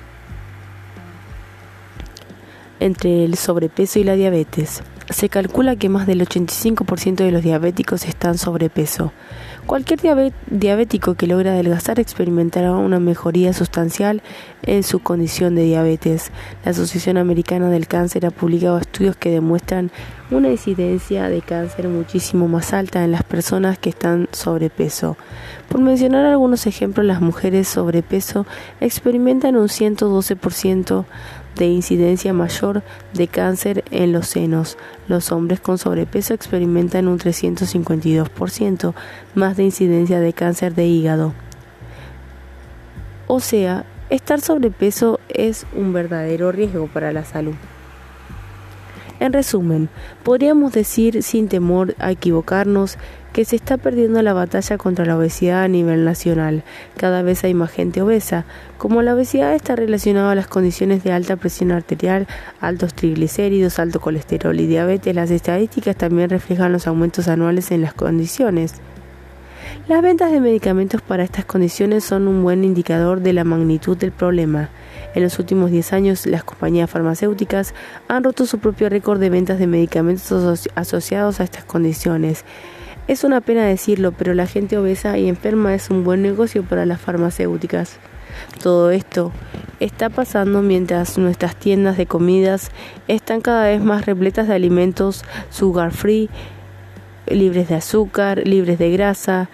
entre 2.79 3.25
el 3.25 3.35
sobrepeso 3.35 3.99
y 3.99 4.03
la 4.03 4.13
diabetes. 4.13 4.83
Se 5.09 5.27
calcula 5.27 5.75
que 5.75 5.89
más 5.89 6.05
del 6.05 6.21
85% 6.21 7.15
de 7.15 7.31
los 7.31 7.43
diabéticos 7.43 8.05
están 8.05 8.37
sobrepeso. 8.37 9.11
Cualquier 9.69 9.99
diabético 10.49 11.13
que 11.13 11.27
logra 11.27 11.51
adelgazar 11.51 11.99
experimentará 11.99 12.71
una 12.71 12.99
mejoría 12.99 13.53
sustancial 13.53 14.23
en 14.63 14.81
su 14.81 14.97
condición 14.97 15.53
de 15.53 15.61
diabetes. 15.61 16.31
La 16.65 16.71
Asociación 16.71 17.17
Americana 17.17 17.69
del 17.69 17.87
Cáncer 17.87 18.25
ha 18.25 18.31
publicado 18.31 18.79
estudios 18.79 19.15
que 19.15 19.29
demuestran 19.29 19.91
una 20.31 20.49
incidencia 20.49 21.29
de 21.29 21.43
cáncer 21.43 21.87
muchísimo 21.87 22.47
más 22.47 22.73
alta 22.73 23.03
en 23.03 23.11
las 23.11 23.21
personas 23.21 23.77
que 23.77 23.89
están 23.89 24.27
sobrepeso. 24.31 25.17
Por 25.69 25.81
mencionar 25.81 26.25
algunos 26.25 26.65
ejemplos, 26.65 27.05
las 27.05 27.21
mujeres 27.21 27.67
sobrepeso 27.67 28.47
experimentan 28.81 29.55
un 29.55 29.67
112% 29.67 31.05
de 31.59 31.67
incidencia 31.67 32.33
mayor 32.33 32.81
de 33.13 33.27
cáncer 33.27 33.83
en 33.91 34.13
los 34.13 34.27
senos. 34.27 34.77
Los 35.07 35.31
hombres 35.31 35.59
con 35.59 35.77
sobrepeso 35.77 36.33
experimentan 36.33 37.07
un 37.07 37.19
352% 37.19 38.93
más 39.35 39.57
de 39.57 39.63
incidencia 39.63 40.19
de 40.21 40.33
cáncer 40.33 40.73
de 40.73 40.87
hígado. 40.87 41.33
O 43.27 43.41
sea, 43.41 43.85
estar 44.09 44.39
sobrepeso 44.41 45.19
es 45.27 45.67
un 45.75 45.93
verdadero 45.93 46.51
riesgo 46.51 46.87
para 46.87 47.11
la 47.11 47.25
salud. 47.25 47.55
En 49.19 49.33
resumen, 49.33 49.89
podríamos 50.23 50.71
decir 50.71 51.23
sin 51.23 51.49
temor 51.49 51.93
a 51.99 52.11
equivocarnos 52.11 52.97
que 53.33 53.43
se 53.43 53.57
está 53.57 53.77
perdiendo 53.77 54.21
la 54.21 54.33
batalla 54.33 54.77
contra 54.77 55.05
la 55.05 55.17
obesidad 55.17 55.63
a 55.63 55.67
nivel 55.67 56.05
nacional. 56.05 56.63
Cada 56.95 57.21
vez 57.21 57.43
hay 57.43 57.53
más 57.53 57.69
gente 57.69 58.01
obesa. 58.01 58.45
Como 58.77 59.01
la 59.01 59.13
obesidad 59.13 59.53
está 59.53 59.75
relacionada 59.75 60.31
a 60.31 60.35
las 60.35 60.47
condiciones 60.47 61.03
de 61.03 61.11
alta 61.11 61.35
presión 61.35 61.71
arterial, 61.71 62.27
altos 62.61 62.93
triglicéridos, 62.93 63.77
alto 63.77 63.99
colesterol 63.99 64.57
y 64.59 64.67
diabetes, 64.67 65.13
las 65.13 65.31
estadísticas 65.31 65.97
también 65.97 66.29
reflejan 66.29 66.71
los 66.71 66.87
aumentos 66.87 67.27
anuales 67.27 67.71
en 67.71 67.81
las 67.81 67.93
condiciones. 67.93 68.75
Las 69.87 70.01
ventas 70.01 70.31
de 70.31 70.39
medicamentos 70.39 71.01
para 71.01 71.23
estas 71.23 71.45
condiciones 71.45 72.03
son 72.03 72.27
un 72.27 72.41
buen 72.41 72.63
indicador 72.63 73.19
de 73.19 73.33
la 73.33 73.43
magnitud 73.43 73.97
del 73.97 74.11
problema. 74.11 74.69
En 75.15 75.23
los 75.23 75.39
últimos 75.39 75.71
10 75.71 75.93
años, 75.93 76.25
las 76.25 76.43
compañías 76.43 76.89
farmacéuticas 76.89 77.73
han 78.07 78.23
roto 78.23 78.45
su 78.45 78.59
propio 78.59 78.89
récord 78.89 79.19
de 79.19 79.29
ventas 79.29 79.59
de 79.59 79.67
medicamentos 79.67 80.69
asociados 80.75 81.39
a 81.39 81.43
estas 81.43 81.63
condiciones. 81.63 82.45
Es 83.07 83.23
una 83.23 83.41
pena 83.41 83.65
decirlo, 83.65 84.11
pero 84.11 84.35
la 84.35 84.45
gente 84.45 84.77
obesa 84.77 85.17
y 85.17 85.27
enferma 85.27 85.73
es 85.73 85.89
un 85.89 86.03
buen 86.03 86.21
negocio 86.21 86.63
para 86.63 86.85
las 86.85 87.01
farmacéuticas. 87.01 87.97
Todo 88.61 88.91
esto 88.91 89.31
está 89.79 90.09
pasando 90.09 90.61
mientras 90.61 91.17
nuestras 91.17 91.55
tiendas 91.55 91.97
de 91.97 92.05
comidas 92.05 92.69
están 93.07 93.41
cada 93.41 93.63
vez 93.65 93.81
más 93.81 94.05
repletas 94.05 94.47
de 94.47 94.53
alimentos 94.53 95.23
sugar 95.49 95.91
free, 95.91 96.29
libres 97.25 97.69
de 97.69 97.75
azúcar, 97.75 98.45
libres 98.45 98.77
de 98.79 98.91
grasa, 98.91 99.49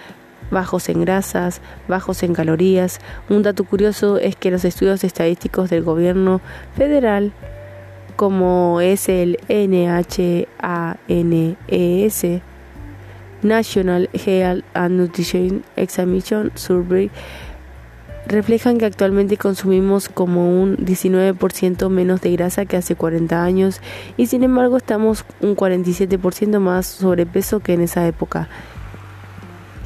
bajos 0.51 0.89
en 0.89 1.01
grasas, 1.01 1.61
bajos 1.87 2.23
en 2.23 2.33
calorías. 2.33 2.99
Un 3.29 3.43
dato 3.43 3.63
curioso 3.63 4.17
es 4.17 4.35
que 4.35 4.51
los 4.51 4.65
estudios 4.65 5.03
estadísticos 5.03 5.69
del 5.69 5.83
gobierno 5.83 6.41
federal, 6.75 7.31
como 8.15 8.81
es 8.81 9.09
el 9.09 9.39
NHANES, 9.49 10.55
National 13.41 14.09
Health 14.13 14.65
and 14.73 14.99
Nutrition 14.99 15.63
Examination 15.75 16.51
Survey, 16.55 17.11
reflejan 18.27 18.77
que 18.77 18.85
actualmente 18.85 19.37
consumimos 19.37 20.09
como 20.09 20.61
un 20.61 20.77
19% 20.77 21.89
menos 21.89 22.21
de 22.21 22.31
grasa 22.31 22.65
que 22.65 22.77
hace 22.77 22.95
40 22.95 23.43
años 23.43 23.81
y 24.17 24.27
sin 24.27 24.43
embargo 24.43 24.77
estamos 24.77 25.25
un 25.41 25.55
47% 25.55 26.59
más 26.59 26.87
sobrepeso 26.87 27.59
que 27.59 27.73
en 27.73 27.81
esa 27.81 28.07
época. 28.07 28.49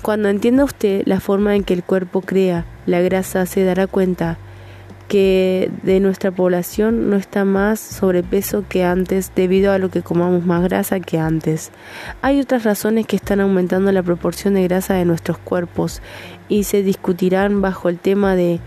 Cuando 0.02 0.30
entienda 0.30 0.64
usted 0.64 1.04
la 1.06 1.20
forma 1.20 1.56
en 1.56 1.64
que 1.64 1.74
el 1.74 1.84
cuerpo 1.84 2.22
crea 2.22 2.66
la 2.86 3.02
grasa, 3.02 3.46
se 3.46 3.64
dará 3.64 3.86
cuenta 3.86 4.38
que 5.10 5.72
de 5.82 6.00
nuestra 6.00 6.32
población 6.32 7.10
no 7.10 7.18
está 7.18 7.44
más 7.44 7.80
sobrepeso 7.80 8.64
que 8.70 8.84
antes 8.84 9.32
debido 9.36 9.74
a 9.74 9.80
lo 9.80 9.90
que 9.90 10.04
comamos 10.04 10.46
más 10.46 10.64
grasa 10.64 11.00
que 11.00 11.18
antes. 11.18 11.72
Hay 12.22 12.40
otras 12.40 12.64
razones 12.64 13.08
que 13.08 13.16
están 13.16 13.42
aumentando 13.42 13.92
la 13.92 14.04
proporción 14.04 14.54
de 14.54 14.64
grasa 14.64 14.94
de 14.94 15.06
nuestros 15.06 15.40
cuerpos 15.40 16.02
y 16.48 16.64
se 16.64 16.84
discutirán 16.84 17.62
bajo 17.62 17.90
el 17.90 17.98
tema 17.98 18.36
de 18.36 18.60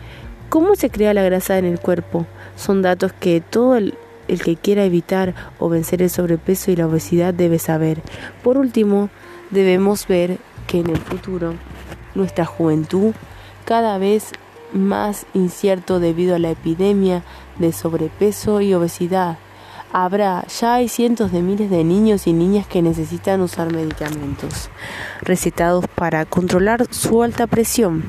cómo 0.49 0.75
se 0.75 0.91
crea 0.91 1.15
la 1.15 1.23
grasa 1.23 1.59
en 1.59 1.65
el 1.65 1.79
cuerpo. 1.79 2.27
Son 2.57 2.83
datos 2.83 3.13
que 3.13 3.41
todo 3.41 3.77
el, 3.77 3.95
el 4.27 4.43
que 4.43 4.57
quiera 4.57 4.85
evitar 4.85 5.35
o 5.61 5.69
vencer 5.69 6.03
el 6.03 6.11
sobrepeso 6.11 6.73
y 6.73 6.77
la 6.77 6.89
obesidad 6.89 7.33
debe 7.33 7.61
saber. 7.61 8.03
Por 8.43 8.59
último, 8.59 9.11
debemos 9.51 10.09
ver 10.09 10.39
que 10.73 10.81
en 10.81 10.89
el 10.89 10.97
futuro 10.97 11.53
nuestra 12.15 12.47
juventud 12.47 13.13
cada 13.67 13.99
vez 13.99 14.33
más 14.73 15.27
incierto 15.35 16.01
debido 16.01 16.35
a 16.35 16.39
la 16.39 16.49
epidemia 16.49 17.23
de 17.59 17.73
sobrepeso 17.73 18.63
y 18.63 18.73
obesidad. 18.73 19.37
habrá, 19.93 20.47
ya 20.49 20.77
hay 20.77 20.89
cientos 20.89 21.31
de 21.31 21.43
miles 21.43 21.69
de 21.69 21.85
niños 21.85 22.27
y 22.27 22.33
niñas 22.33 22.67
que 22.67 22.81
necesitan 22.81 23.43
usar 23.43 23.71
medicamentos 23.71 24.71
recetados 25.21 25.85
para 25.95 26.25
controlar 26.25 26.87
su 26.89 27.23
alta 27.23 27.47
presión 27.47 28.05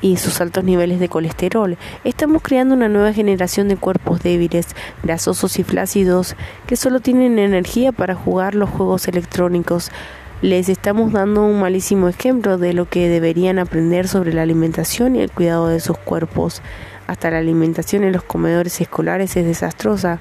y 0.00 0.16
sus 0.16 0.40
altos 0.40 0.62
niveles 0.62 1.00
de 1.00 1.08
colesterol. 1.08 1.76
Estamos 2.04 2.42
creando 2.42 2.76
una 2.76 2.88
nueva 2.88 3.12
generación 3.12 3.66
de 3.66 3.76
cuerpos 3.76 4.22
débiles, 4.22 4.68
grasosos 5.02 5.58
y 5.58 5.64
flácidos 5.64 6.36
que 6.68 6.76
solo 6.76 7.00
tienen 7.00 7.40
energía 7.40 7.90
para 7.90 8.14
jugar 8.14 8.54
los 8.54 8.70
juegos 8.70 9.08
electrónicos. 9.08 9.90
Les 10.42 10.68
estamos 10.68 11.12
dando 11.12 11.44
un 11.44 11.60
malísimo 11.60 12.08
ejemplo 12.08 12.58
de 12.58 12.74
lo 12.74 12.88
que 12.88 13.08
deberían 13.08 13.58
aprender 13.58 14.08
sobre 14.08 14.32
la 14.32 14.42
alimentación 14.42 15.16
y 15.16 15.20
el 15.20 15.30
cuidado 15.30 15.68
de 15.68 15.80
sus 15.80 15.96
cuerpos. 15.96 16.60
Hasta 17.06 17.30
la 17.30 17.38
alimentación 17.38 18.04
en 18.04 18.12
los 18.12 18.24
comedores 18.24 18.80
escolares 18.80 19.36
es 19.36 19.46
desastrosa 19.46 20.20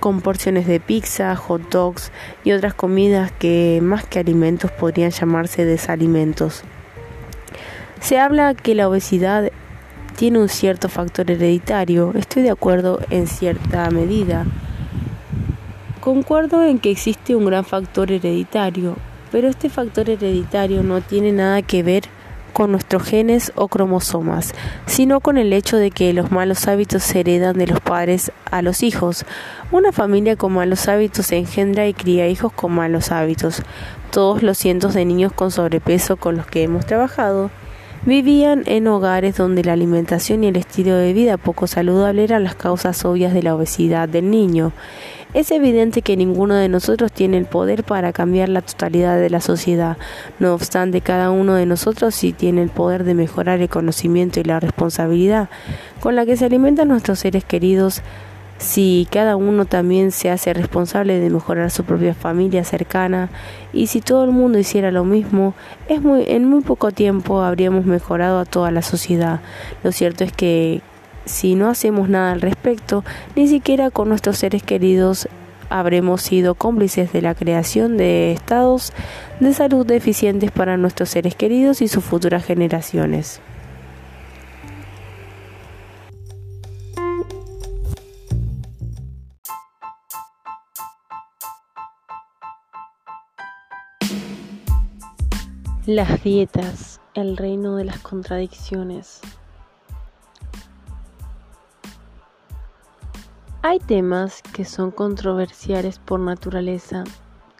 con, 0.00 0.20
porciones 0.22 0.66
de 0.66 0.80
pizza, 0.80 1.36
hot 1.36 1.68
dogs 1.70 2.10
y 2.42 2.52
otras 2.52 2.72
comidas 2.72 3.32
que 3.32 3.80
más 3.82 4.06
que 4.06 4.18
alimentos 4.18 4.70
podrían 4.70 5.10
llamarse 5.10 5.66
desalimentos. 5.66 6.62
Se 8.00 8.18
habla 8.18 8.54
que 8.54 8.74
la 8.74 8.88
obesidad 8.88 9.50
tiene 10.16 10.38
un 10.38 10.48
cierto 10.48 10.88
factor 10.88 11.30
hereditario, 11.30 12.12
estoy 12.14 12.44
de 12.44 12.50
acuerdo 12.50 13.00
en 13.10 13.26
cierta 13.26 13.90
medida. 13.90 14.46
Concuerdo 16.06 16.62
en 16.62 16.78
que 16.78 16.92
existe 16.92 17.34
un 17.34 17.46
gran 17.46 17.64
factor 17.64 18.12
hereditario, 18.12 18.94
pero 19.32 19.48
este 19.48 19.68
factor 19.68 20.08
hereditario 20.08 20.84
no 20.84 21.00
tiene 21.00 21.32
nada 21.32 21.62
que 21.62 21.82
ver 21.82 22.04
con 22.52 22.70
nuestros 22.70 23.02
genes 23.02 23.50
o 23.56 23.66
cromosomas, 23.66 24.54
sino 24.86 25.18
con 25.18 25.36
el 25.36 25.52
hecho 25.52 25.78
de 25.78 25.90
que 25.90 26.12
los 26.12 26.30
malos 26.30 26.68
hábitos 26.68 27.02
se 27.02 27.18
heredan 27.18 27.58
de 27.58 27.66
los 27.66 27.80
padres 27.80 28.30
a 28.48 28.62
los 28.62 28.84
hijos. 28.84 29.24
Una 29.72 29.90
familia 29.90 30.36
con 30.36 30.52
malos 30.52 30.86
hábitos 30.86 31.32
engendra 31.32 31.88
y 31.88 31.92
cría 31.92 32.28
hijos 32.28 32.52
con 32.52 32.70
malos 32.70 33.10
hábitos. 33.10 33.64
Todos 34.12 34.44
los 34.44 34.58
cientos 34.58 34.94
de 34.94 35.04
niños 35.04 35.32
con 35.32 35.50
sobrepeso 35.50 36.16
con 36.16 36.36
los 36.36 36.46
que 36.46 36.62
hemos 36.62 36.86
trabajado 36.86 37.50
vivían 38.04 38.62
en 38.66 38.86
hogares 38.86 39.36
donde 39.36 39.64
la 39.64 39.72
alimentación 39.72 40.44
y 40.44 40.46
el 40.46 40.56
estilo 40.56 40.94
de 40.94 41.12
vida 41.12 41.36
poco 41.36 41.66
saludable 41.66 42.22
eran 42.22 42.44
las 42.44 42.54
causas 42.54 43.04
obvias 43.04 43.34
de 43.34 43.42
la 43.42 43.56
obesidad 43.56 44.08
del 44.08 44.30
niño. 44.30 44.72
Es 45.34 45.50
evidente 45.50 46.02
que 46.02 46.16
ninguno 46.16 46.54
de 46.54 46.68
nosotros 46.68 47.12
tiene 47.12 47.36
el 47.36 47.44
poder 47.44 47.84
para 47.84 48.12
cambiar 48.12 48.48
la 48.48 48.62
totalidad 48.62 49.18
de 49.18 49.28
la 49.28 49.40
sociedad. 49.40 49.98
No 50.38 50.54
obstante, 50.54 51.00
cada 51.00 51.30
uno 51.30 51.54
de 51.54 51.66
nosotros 51.66 52.14
sí 52.14 52.32
tiene 52.32 52.62
el 52.62 52.70
poder 52.70 53.04
de 53.04 53.14
mejorar 53.14 53.60
el 53.60 53.68
conocimiento 53.68 54.40
y 54.40 54.44
la 54.44 54.60
responsabilidad 54.60 55.48
con 56.00 56.16
la 56.16 56.24
que 56.24 56.36
se 56.36 56.46
alimentan 56.46 56.88
nuestros 56.88 57.18
seres 57.18 57.44
queridos 57.44 58.02
si 58.58 59.06
cada 59.10 59.36
uno 59.36 59.66
también 59.66 60.12
se 60.12 60.30
hace 60.30 60.54
responsable 60.54 61.20
de 61.20 61.28
mejorar 61.30 61.70
su 61.70 61.84
propia 61.84 62.14
familia 62.14 62.64
cercana 62.64 63.28
y 63.72 63.88
si 63.88 64.00
todo 64.00 64.24
el 64.24 64.30
mundo 64.30 64.58
hiciera 64.58 64.90
lo 64.90 65.04
mismo, 65.04 65.54
en 65.88 66.48
muy 66.48 66.62
poco 66.62 66.90
tiempo 66.90 67.42
habríamos 67.42 67.84
mejorado 67.84 68.38
a 68.38 68.46
toda 68.46 68.70
la 68.70 68.82
sociedad. 68.82 69.40
Lo 69.82 69.92
cierto 69.92 70.24
es 70.24 70.32
que 70.32 70.80
si 71.26 71.54
no 71.56 71.68
hacemos 71.68 72.08
nada 72.08 72.32
al 72.32 72.40
respecto, 72.40 73.04
ni 73.34 73.48
siquiera 73.48 73.90
con 73.90 74.08
nuestros 74.08 74.38
seres 74.38 74.62
queridos 74.62 75.28
habremos 75.68 76.22
sido 76.22 76.54
cómplices 76.54 77.12
de 77.12 77.22
la 77.22 77.34
creación 77.34 77.96
de 77.96 78.32
estados 78.32 78.92
de 79.40 79.52
salud 79.52 79.84
deficientes 79.84 80.50
para 80.50 80.76
nuestros 80.76 81.10
seres 81.10 81.34
queridos 81.34 81.82
y 81.82 81.88
sus 81.88 82.04
futuras 82.04 82.44
generaciones. 82.44 83.40
Las 95.86 96.24
dietas, 96.24 97.00
el 97.14 97.36
reino 97.36 97.76
de 97.76 97.84
las 97.84 98.00
contradicciones. 98.00 99.20
Hay 103.68 103.80
temas 103.80 104.42
que 104.42 104.64
son 104.64 104.92
controversiales 104.92 105.98
por 105.98 106.20
naturaleza, 106.20 107.02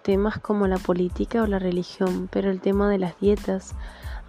temas 0.05 0.39
como 0.39 0.69
la 0.69 0.79
política 0.79 1.43
o 1.43 1.49
la 1.49 1.59
religión, 1.59 2.29
pero 2.31 2.49
el 2.49 2.61
tema 2.61 2.89
de 2.89 2.99
las 2.99 3.19
dietas, 3.19 3.75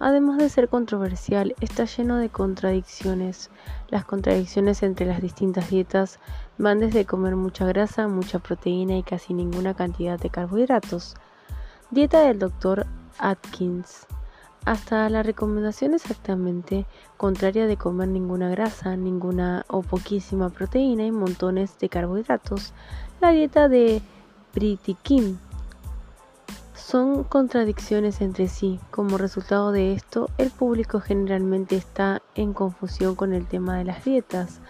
además 0.00 0.38
de 0.38 0.48
ser 0.48 0.68
controversial, 0.68 1.54
está 1.60 1.84
lleno 1.84 2.16
de 2.16 2.30
contradicciones. 2.30 3.50
Las 3.90 4.04
contradicciones 4.04 4.82
entre 4.82 5.06
las 5.06 5.22
distintas 5.22 5.70
dietas 5.70 6.18
van 6.58 6.80
desde 6.80 7.04
comer 7.04 7.36
mucha 7.36 7.64
grasa, 7.64 8.08
mucha 8.08 8.40
proteína 8.40 8.96
y 8.96 9.04
casi 9.04 9.32
ninguna 9.32 9.74
cantidad 9.74 10.18
de 10.18 10.30
carbohidratos. 10.30 11.14
Dieta 11.92 12.22
del 12.22 12.40
doctor 12.40 12.86
Atkins 13.20 14.07
hasta 14.70 15.08
la 15.08 15.22
recomendación 15.22 15.94
exactamente 15.94 16.84
contraria 17.16 17.66
de 17.66 17.78
comer 17.78 18.08
ninguna 18.08 18.50
grasa, 18.50 18.96
ninguna 18.96 19.64
o 19.68 19.80
poquísima 19.80 20.50
proteína 20.50 21.06
y 21.06 21.10
montones 21.10 21.78
de 21.78 21.88
carbohidratos, 21.88 22.74
la 23.22 23.30
dieta 23.30 23.68
de 23.68 24.02
Kim. 25.02 25.38
Son 26.74 27.24
contradicciones 27.24 28.20
entre 28.20 28.48
sí. 28.48 28.78
Como 28.90 29.16
resultado 29.16 29.72
de 29.72 29.94
esto, 29.94 30.28
el 30.36 30.50
público 30.50 31.00
generalmente 31.00 31.76
está 31.76 32.20
en 32.34 32.52
confusión 32.52 33.14
con 33.14 33.32
el 33.32 33.46
tema 33.46 33.78
de 33.78 33.84
las 33.84 34.04
dietas. 34.04 34.60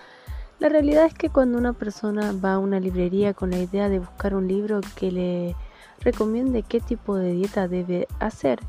La 0.61 0.69
realidad 0.69 1.07
es 1.07 1.15
que 1.15 1.31
cuando 1.31 1.59
una 1.59 1.73
persona 1.73 2.33
va 2.33 2.55
a 2.55 2.59
una 2.59 2.79
librería 2.79 3.35
con 3.35 3.51
la 3.51 3.59
idea 3.59 3.89
de 3.89 3.99
buscar 3.99 4.37
un 4.37 4.47
libro 4.47 4.81
que 4.95 5.11
le 5.11 5.57
recomiende 6.01 6.63
qué 6.63 6.79
tipo 6.79 7.17
de 7.17 7.33
dieta 7.33 7.67
debe 7.67 8.07
hacer, 8.21 8.61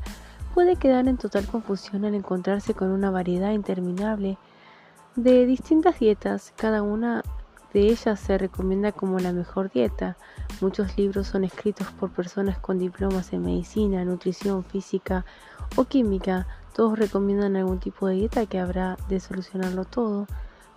puede 0.54 0.76
quedar 0.76 1.08
en 1.08 1.16
total 1.16 1.46
confusión 1.46 2.04
al 2.04 2.14
encontrarse 2.14 2.74
con 2.74 2.90
una 2.90 3.10
variedad 3.10 3.52
interminable 3.52 4.38
de 5.16 5.46
distintas 5.46 5.98
dietas, 5.98 6.52
cada 6.56 6.82
una 6.82 7.22
de 7.72 7.82
ellas 7.82 8.18
se 8.18 8.38
recomienda 8.38 8.92
como 8.92 9.18
la 9.18 9.32
mejor 9.32 9.70
dieta. 9.70 10.16
Muchos 10.60 10.96
libros 10.96 11.28
son 11.28 11.44
escritos 11.44 11.86
por 11.92 12.10
personas 12.10 12.58
con 12.58 12.78
diplomas 12.78 13.32
en 13.32 13.42
medicina, 13.42 14.04
nutrición, 14.04 14.64
física 14.64 15.24
o 15.76 15.84
química. 15.84 16.46
Todos 16.74 16.98
recomiendan 16.98 17.56
algún 17.56 17.78
tipo 17.78 18.08
de 18.08 18.14
dieta 18.14 18.46
que 18.46 18.58
habrá 18.58 18.96
de 19.08 19.20
solucionarlo 19.20 19.84
todo. 19.84 20.26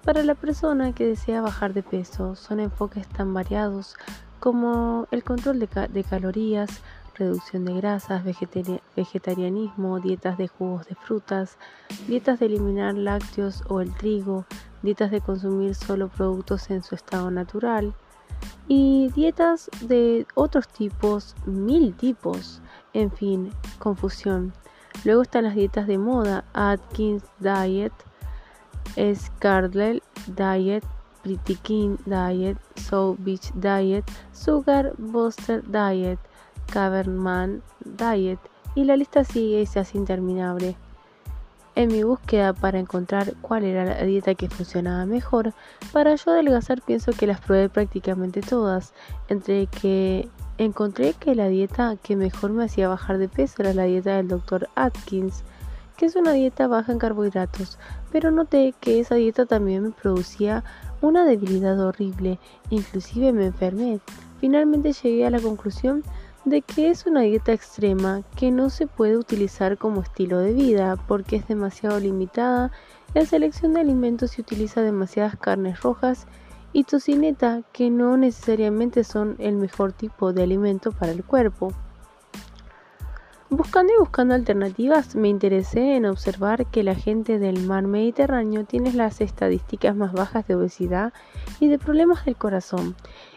Para 0.03 0.23
la 0.23 0.35
persona 0.35 0.93
que 0.93 1.05
desea 1.05 1.41
bajar 1.41 1.73
de 1.73 1.81
peso, 1.81 2.35
son 2.35 2.59
enfoques 2.59 3.07
tan 3.07 3.33
variados 3.33 3.95
como 4.39 5.07
el 5.11 5.23
control 5.23 5.59
de, 5.59 6.03
calorías, 6.03 6.81
reducción 7.15 7.65
de 7.65 7.73
grasas, 7.73 8.23
vegetarianismo, 8.95 9.99
dietas 9.99 10.37
de 10.37 10.47
jugos 10.47 10.87
de 10.87 10.95
frutas, 10.95 11.57
dietas 12.07 12.39
de 12.39 12.47
eliminar 12.47 12.95
lácteos 12.95 13.63
o 13.67 13.81
el 13.81 13.93
trigo, 13.95 14.45
dietas 14.81 15.11
de 15.11 15.21
consumir 15.21 15.75
solo 15.75 16.09
productos 16.09 16.69
en 16.69 16.83
su 16.83 16.95
estado 16.95 17.31
natural 17.31 17.93
y 18.67 19.09
dietas 19.15 19.69
de 19.81 20.25
otros 20.35 20.67
tipos, 20.67 21.35
mil 21.45 21.93
tipos, 21.95 22.61
en 22.93 23.11
fin, 23.11 23.51
confusión. 23.79 24.53
Luego 25.03 25.23
están 25.23 25.43
las 25.43 25.55
dietas 25.55 25.87
de 25.87 25.97
moda, 25.97 26.45
Atkins 26.53 27.23
Diet, 27.39 27.93
Scarlet 29.15 30.03
Diet, 30.27 30.83
Pretty 31.23 31.55
King 31.55 31.97
Diet, 32.05 32.57
Soul 32.75 33.15
Beach 33.19 33.51
Diet, 33.55 34.03
Sugar 34.33 34.93
Buster 34.97 35.63
Diet. 35.63 36.19
Caberman 36.71 37.61
Diet 37.83 38.39
y 38.75 38.83
la 38.85 38.97
lista 38.97 39.23
sigue 39.23 39.61
y 39.61 39.65
se 39.65 39.79
hace 39.79 39.97
interminable. 39.97 40.75
En 41.75 41.91
mi 41.91 42.03
búsqueda 42.03 42.53
para 42.53 42.77
encontrar 42.77 43.33
cuál 43.41 43.63
era 43.63 43.83
la 43.85 44.03
dieta 44.03 44.35
que 44.35 44.49
funcionaba 44.49 45.05
mejor, 45.07 45.53
para 45.91 46.15
yo 46.15 46.31
adelgazar 46.31 46.81
pienso 46.81 47.13
que 47.13 47.25
las 47.25 47.41
probé 47.41 47.67
prácticamente 47.67 48.41
todas, 48.41 48.93
entre 49.27 49.65
que 49.65 50.29
encontré 50.59 51.13
que 51.13 51.33
la 51.33 51.47
dieta 51.47 51.97
que 52.01 52.15
mejor 52.15 52.51
me 52.51 52.65
hacía 52.65 52.87
bajar 52.87 53.17
de 53.17 53.27
peso 53.27 53.55
era 53.63 53.73
la 53.73 53.85
dieta 53.85 54.17
del 54.17 54.27
Dr. 54.27 54.69
Atkins, 54.75 55.43
que 55.97 56.05
es 56.05 56.15
una 56.15 56.31
dieta 56.31 56.67
baja 56.67 56.91
en 56.91 56.99
carbohidratos, 56.99 57.79
pero 58.11 58.29
noté 58.29 58.75
que 58.79 58.99
esa 58.99 59.15
dieta 59.15 59.47
también 59.47 59.83
me 59.83 59.89
producía 59.89 60.63
una 61.01 61.25
debilidad 61.25 61.79
horrible, 61.79 62.39
inclusive 62.69 63.33
me 63.33 63.47
enfermé. 63.47 63.99
Finalmente 64.39 64.93
llegué 64.93 65.25
a 65.25 65.31
la 65.31 65.39
conclusión 65.39 66.03
de 66.45 66.61
que 66.61 66.89
es 66.89 67.05
una 67.05 67.21
dieta 67.21 67.53
extrema 67.53 68.23
que 68.35 68.51
no 68.51 68.69
se 68.69 68.87
puede 68.87 69.17
utilizar 69.17 69.77
como 69.77 70.01
estilo 70.01 70.39
de 70.39 70.53
vida 70.53 70.97
porque 71.07 71.37
es 71.37 71.47
demasiado 71.47 71.99
limitada 71.99 72.71
la 73.13 73.25
selección 73.25 73.73
de 73.73 73.81
alimentos 73.81 74.37
y 74.37 74.41
utiliza 74.41 74.81
demasiadas 74.81 75.37
carnes 75.37 75.81
rojas 75.81 76.27
y 76.73 76.83
tocineta 76.83 77.61
que 77.71 77.89
no 77.89 78.17
necesariamente 78.17 79.03
son 79.03 79.35
el 79.39 79.55
mejor 79.55 79.93
tipo 79.93 80.33
de 80.33 80.43
alimento 80.43 80.91
para 80.91 81.11
el 81.11 81.23
cuerpo. 81.23 81.71
Buscando 83.55 83.93
y 83.93 83.99
buscando 83.99 84.33
alternativas, 84.33 85.15
me 85.15 85.27
interesé 85.27 85.95
en 85.95 86.07
observar 86.07 86.65
que 86.65 86.81
la 86.81 86.95
gente 86.95 87.37
del 87.37 87.63
mar 87.67 87.85
Mediterráneo 87.85 88.65
tiene 88.65 88.91
las 88.93 89.21
estadísticas 89.21 89.95
más 89.95 90.11
bajas 90.11 90.47
de 90.47 90.55
obesidad 90.55 91.13
y 91.59 91.67
de 91.67 91.77
problemas 91.77 92.25
del 92.25 92.35
corazón. 92.35 92.95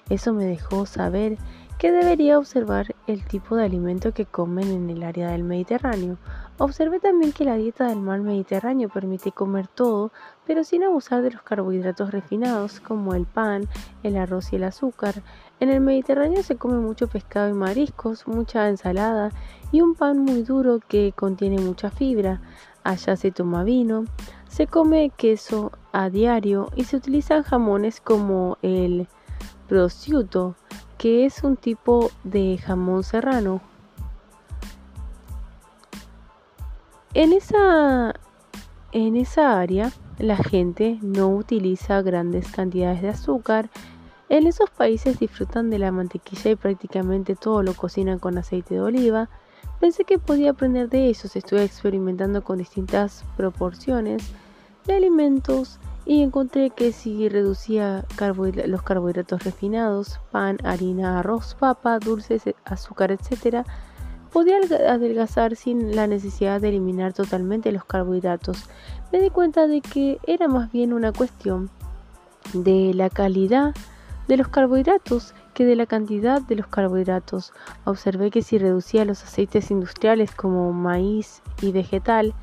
Eso 0.08 0.32
me 0.32 0.46
dejó 0.46 0.86
saber 0.86 1.36
que 1.78 1.92
debería 1.92 2.38
observar 2.38 2.94
el 3.06 3.24
tipo 3.26 3.54
de 3.56 3.64
alimento 3.64 4.12
que 4.12 4.24
comen 4.24 4.70
en 4.70 4.88
el 4.88 5.02
área 5.02 5.30
del 5.30 5.44
Mediterráneo. 5.44 6.16
Observé 6.58 7.00
también 7.00 7.32
que 7.32 7.44
la 7.44 7.56
dieta 7.56 7.86
del 7.86 8.00
mar 8.00 8.20
Mediterráneo 8.20 8.88
permite 8.88 9.30
comer 9.30 9.68
todo, 9.68 10.10
pero 10.46 10.64
sin 10.64 10.84
abusar 10.84 11.20
de 11.20 11.32
los 11.32 11.42
carbohidratos 11.42 12.12
refinados 12.12 12.80
como 12.80 13.14
el 13.14 13.26
pan, 13.26 13.68
el 14.02 14.16
arroz 14.16 14.52
y 14.52 14.56
el 14.56 14.64
azúcar. 14.64 15.22
En 15.60 15.68
el 15.68 15.80
Mediterráneo 15.80 16.42
se 16.42 16.56
come 16.56 16.78
mucho 16.78 17.08
pescado 17.08 17.50
y 17.50 17.52
mariscos, 17.52 18.26
mucha 18.26 18.68
ensalada 18.68 19.30
y 19.70 19.82
un 19.82 19.94
pan 19.94 20.18
muy 20.18 20.42
duro 20.42 20.80
que 20.88 21.12
contiene 21.12 21.58
mucha 21.58 21.90
fibra. 21.90 22.40
Allá 22.84 23.16
se 23.16 23.32
toma 23.32 23.64
vino, 23.64 24.04
se 24.48 24.66
come 24.66 25.10
queso 25.14 25.72
a 25.92 26.08
diario 26.08 26.70
y 26.74 26.84
se 26.84 26.96
utilizan 26.96 27.42
jamones 27.42 28.00
como 28.00 28.56
el 28.62 29.08
prosciutto, 29.68 30.54
que 30.98 31.26
es 31.26 31.42
un 31.42 31.56
tipo 31.56 32.10
de 32.24 32.58
jamón 32.58 33.04
serrano. 33.04 33.60
En 37.14 37.32
esa, 37.32 38.14
en 38.92 39.16
esa 39.16 39.58
área 39.58 39.92
la 40.18 40.36
gente 40.36 40.98
no 41.02 41.28
utiliza 41.28 42.02
grandes 42.02 42.50
cantidades 42.50 43.02
de 43.02 43.10
azúcar. 43.10 43.70
En 44.28 44.46
esos 44.46 44.70
países 44.70 45.18
disfrutan 45.18 45.70
de 45.70 45.78
la 45.78 45.92
mantequilla 45.92 46.50
y 46.50 46.56
prácticamente 46.56 47.36
todo 47.36 47.62
lo 47.62 47.74
cocinan 47.74 48.18
con 48.18 48.38
aceite 48.38 48.74
de 48.74 48.80
oliva. 48.80 49.28
Pensé 49.80 50.04
que 50.04 50.18
podía 50.18 50.50
aprender 50.50 50.88
de 50.88 51.06
ellos, 51.06 51.36
estuve 51.36 51.64
experimentando 51.64 52.42
con 52.42 52.58
distintas 52.58 53.24
proporciones 53.36 54.22
de 54.86 54.94
alimentos 54.94 55.78
y 56.06 56.22
encontré 56.22 56.70
que 56.70 56.92
si 56.92 57.28
reducía 57.28 58.04
los 58.66 58.82
carbohidratos 58.82 59.42
refinados, 59.42 60.20
pan, 60.30 60.56
harina, 60.64 61.18
arroz, 61.18 61.56
papa, 61.58 61.98
dulces, 61.98 62.44
azúcar, 62.64 63.10
etc., 63.10 63.66
podía 64.32 64.58
adelgazar 64.88 65.56
sin 65.56 65.96
la 65.96 66.06
necesidad 66.06 66.60
de 66.60 66.68
eliminar 66.68 67.12
totalmente 67.12 67.72
los 67.72 67.84
carbohidratos. 67.84 68.68
Me 69.12 69.20
di 69.20 69.30
cuenta 69.30 69.66
de 69.66 69.80
que 69.80 70.20
era 70.26 70.46
más 70.46 70.70
bien 70.70 70.92
una 70.92 71.12
cuestión 71.12 71.70
de 72.52 72.94
la 72.94 73.10
calidad 73.10 73.74
de 74.28 74.36
los 74.36 74.48
carbohidratos 74.48 75.34
que 75.54 75.64
de 75.64 75.74
la 75.74 75.86
cantidad 75.86 76.40
de 76.40 76.54
los 76.54 76.68
carbohidratos. 76.68 77.52
Observé 77.84 78.30
que 78.30 78.42
si 78.42 78.58
reducía 78.58 79.04
los 79.04 79.24
aceites 79.24 79.70
industriales 79.70 80.34
como 80.34 80.72
maíz 80.72 81.42
y 81.62 81.72
vegetal, 81.72 82.34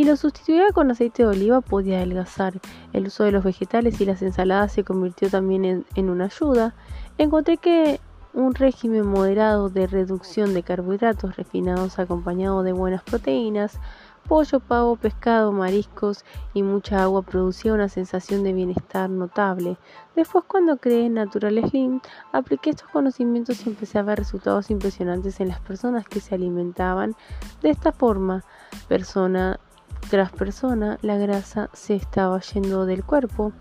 y 0.00 0.04
lo 0.04 0.16
sustituía 0.16 0.72
con 0.72 0.90
aceite 0.90 1.24
de 1.24 1.28
oliva 1.28 1.60
podía 1.60 1.98
adelgazar. 1.98 2.54
El 2.94 3.08
uso 3.08 3.24
de 3.24 3.32
los 3.32 3.44
vegetales 3.44 4.00
y 4.00 4.06
las 4.06 4.22
ensaladas 4.22 4.72
se 4.72 4.82
convirtió 4.82 5.28
también 5.28 5.84
en, 5.94 6.08
una 6.08 6.24
ayuda. 6.24 6.74
Encontré 7.18 7.58
que 7.58 8.00
un 8.32 8.54
régimen 8.54 9.06
moderado 9.06 9.68
de 9.68 9.86
reducción 9.86 10.54
de 10.54 10.62
carbohidratos 10.62 11.36
refinados 11.36 11.98
acompañado 11.98 12.62
de 12.62 12.72
buenas 12.72 13.02
proteínas, 13.02 13.78
pollo, 14.26 14.60
pavo, 14.60 14.96
pescado, 14.96 15.52
mariscos 15.52 16.24
y 16.54 16.62
mucha 16.62 17.02
agua 17.02 17.20
producía 17.20 17.74
una 17.74 17.90
sensación 17.90 18.42
de 18.42 18.54
bienestar 18.54 19.10
notable. 19.10 19.76
Después 20.16 20.44
cuando 20.46 20.78
creé 20.78 21.10
Natural 21.10 21.60
Slim, 21.68 22.00
apliqué 22.32 22.70
estos 22.70 22.88
conocimientos 22.88 23.66
y 23.66 23.68
empecé 23.68 23.98
a 23.98 24.02
ver 24.02 24.20
resultados 24.20 24.70
impresionantes 24.70 25.40
en 25.40 25.48
las 25.48 25.60
personas 25.60 26.08
que 26.08 26.20
se 26.20 26.34
alimentaban 26.34 27.14
de 27.60 27.68
esta 27.68 27.92
forma. 27.92 28.44
Persona 28.88 29.60
tras 30.08 30.32
persona, 30.32 30.98
la 31.02 31.16
grasa 31.16 31.70
se 31.72 31.94
estaba 31.94 32.40
yendo 32.40 32.86
del 32.86 33.04
cuerpo 33.04 33.52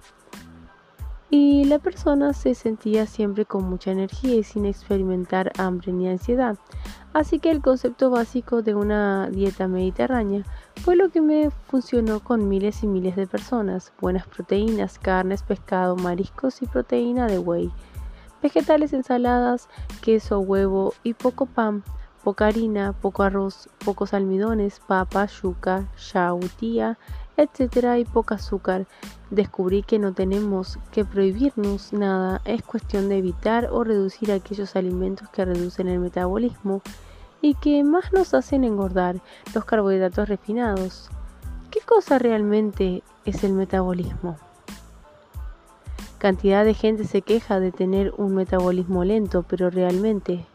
y 1.30 1.66
la 1.66 1.78
persona 1.78 2.34
se 2.34 2.56
sentía 2.56 3.06
siempre 3.06 3.46
con 3.46 3.64
mucha 3.64 3.92
energía 3.92 4.36
y 4.36 4.44
sin 4.44 4.66
experimentar 4.66 5.52
hambre 5.58 5.92
ni 5.92 6.08
ansiedad. 6.08 6.58
Así 7.14 7.40
que 7.40 7.52
el 7.52 7.62
concepto 7.62 8.10
básico 8.10 8.62
de 8.62 8.76
una 8.76 9.30
dieta 9.30 9.68
mediterránea 9.68 10.44
fue 10.78 10.96
lo 10.96 11.10
que 11.10 11.22
me 11.22 11.52
funcionó 11.68 12.20
con 12.20 12.48
miles 12.48 12.84
y 12.84 12.88
miles 12.88 13.16
de 13.16 13.28
personas. 13.28 13.94
Buenas 14.00 14.28
proteínas, 14.28 14.98
carnes, 14.98 15.44
pescado, 15.44 15.96
mariscos 15.96 16.62
y 16.62 16.66
proteína 16.66 17.28
de 17.28 17.40
whey. 17.40 17.72
Vegetales, 18.42 18.94
ensaladas, 18.94 19.68
queso, 20.02 20.40
huevo 20.40 20.94
y 21.04 21.14
poco 21.14 21.46
pan 21.46 21.84
poca 22.24 22.48
harina, 22.48 22.94
poco 22.94 23.24
arroz, 23.24 23.70
pocos 23.84 24.14
almidones, 24.14 24.80
papa, 24.80 25.26
yuca, 25.26 25.88
yautía, 26.14 26.98
etcétera 27.38 27.98
y 28.00 28.06
poco 28.06 28.34
azúcar. 28.34 28.86
Descubrí 29.30 29.84
que 29.84 30.00
no 30.00 30.14
tenemos 30.14 30.80
que 30.92 31.06
prohibirnos 31.06 31.94
nada, 31.94 32.42
es 32.46 32.62
cuestión 32.64 33.10
de 33.10 33.18
evitar 33.18 33.70
o 33.72 33.84
reducir 33.84 34.32
aquellos 34.32 34.76
alimentos 34.76 35.30
que 35.30 35.46
reducen 35.46 35.88
el 35.88 36.00
metabolismo 36.00 36.82
y 37.42 37.56
que 37.56 37.84
más 37.84 38.12
nos 38.12 38.34
hacen 38.34 38.64
engordar, 38.64 39.22
los 39.54 39.66
carbohidratos 39.66 40.28
refinados. 40.28 41.10
¿Qué 41.72 41.80
cosa 41.82 42.20
realmente 42.20 43.04
es 43.26 43.44
el 43.44 43.54
metabolismo? 43.54 44.38
Cantidad 46.18 46.66
de 46.66 46.74
gente 46.74 47.06
se 47.06 47.22
queja 47.22 47.62
de 47.62 47.72
tener 47.72 48.14
un 48.18 48.36
metabolismo 48.36 49.06
lento, 49.06 49.44
pero 49.44 49.70
realmente 49.70 50.46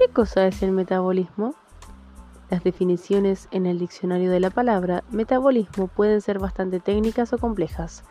¿Qué 0.00 0.08
cosa 0.08 0.46
es 0.46 0.62
el 0.62 0.72
metabolismo? 0.72 1.54
Las 2.48 2.64
definiciones 2.64 3.48
en 3.50 3.66
el 3.66 3.78
diccionario 3.78 4.30
de 4.30 4.40
la 4.40 4.48
palabra 4.48 5.04
metabolismo 5.10 5.88
pueden 5.88 6.22
ser 6.22 6.38
bastante 6.38 6.80
técnicas 6.80 7.34
o 7.34 7.38
complejas. 7.38 8.02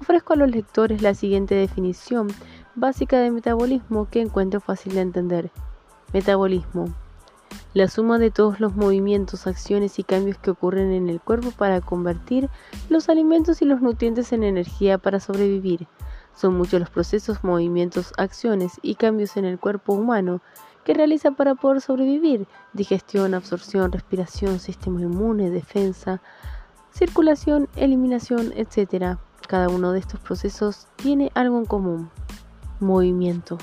Ofrezco 0.00 0.34
a 0.34 0.36
los 0.36 0.48
lectores 0.48 1.02
la 1.02 1.12
siguiente 1.12 1.56
definición 1.56 2.28
básica 2.76 3.18
de 3.18 3.32
metabolismo 3.32 4.08
que 4.08 4.20
encuentro 4.20 4.60
fácil 4.60 4.94
de 4.94 5.00
entender. 5.00 5.50
Metabolismo. 6.12 6.94
La 7.72 7.88
suma 7.88 8.20
de 8.20 8.30
todos 8.30 8.60
los 8.60 8.76
movimientos, 8.76 9.48
acciones 9.48 9.98
y 9.98 10.04
cambios 10.04 10.38
que 10.38 10.52
ocurren 10.52 10.92
en 10.92 11.08
el 11.08 11.20
cuerpo 11.20 11.50
para 11.50 11.80
convertir 11.80 12.48
los 12.88 13.08
alimentos 13.08 13.60
y 13.60 13.64
los 13.64 13.82
nutrientes 13.82 14.32
en 14.32 14.44
energía 14.44 14.98
para 14.98 15.18
sobrevivir. 15.18 15.88
Son 16.36 16.56
muchos 16.56 16.78
los 16.78 16.90
procesos, 16.90 17.42
movimientos, 17.42 18.12
acciones 18.18 18.78
y 18.82 18.94
cambios 18.94 19.36
en 19.36 19.44
el 19.44 19.58
cuerpo 19.58 19.94
humano 19.94 20.40
que 20.84 20.94
realiza 20.94 21.32
para 21.32 21.54
poder 21.54 21.80
sobrevivir, 21.80 22.46
digestión, 22.72 23.34
absorción, 23.34 23.90
respiración, 23.90 24.60
sistema 24.60 25.00
inmune, 25.00 25.50
defensa, 25.50 26.20
circulación, 26.92 27.68
eliminación, 27.76 28.52
etc. 28.54 29.18
Cada 29.48 29.68
uno 29.68 29.92
de 29.92 30.00
estos 30.00 30.20
procesos 30.20 30.86
tiene 30.96 31.32
algo 31.34 31.58
en 31.58 31.64
común, 31.64 32.10
movimiento. 32.80 33.58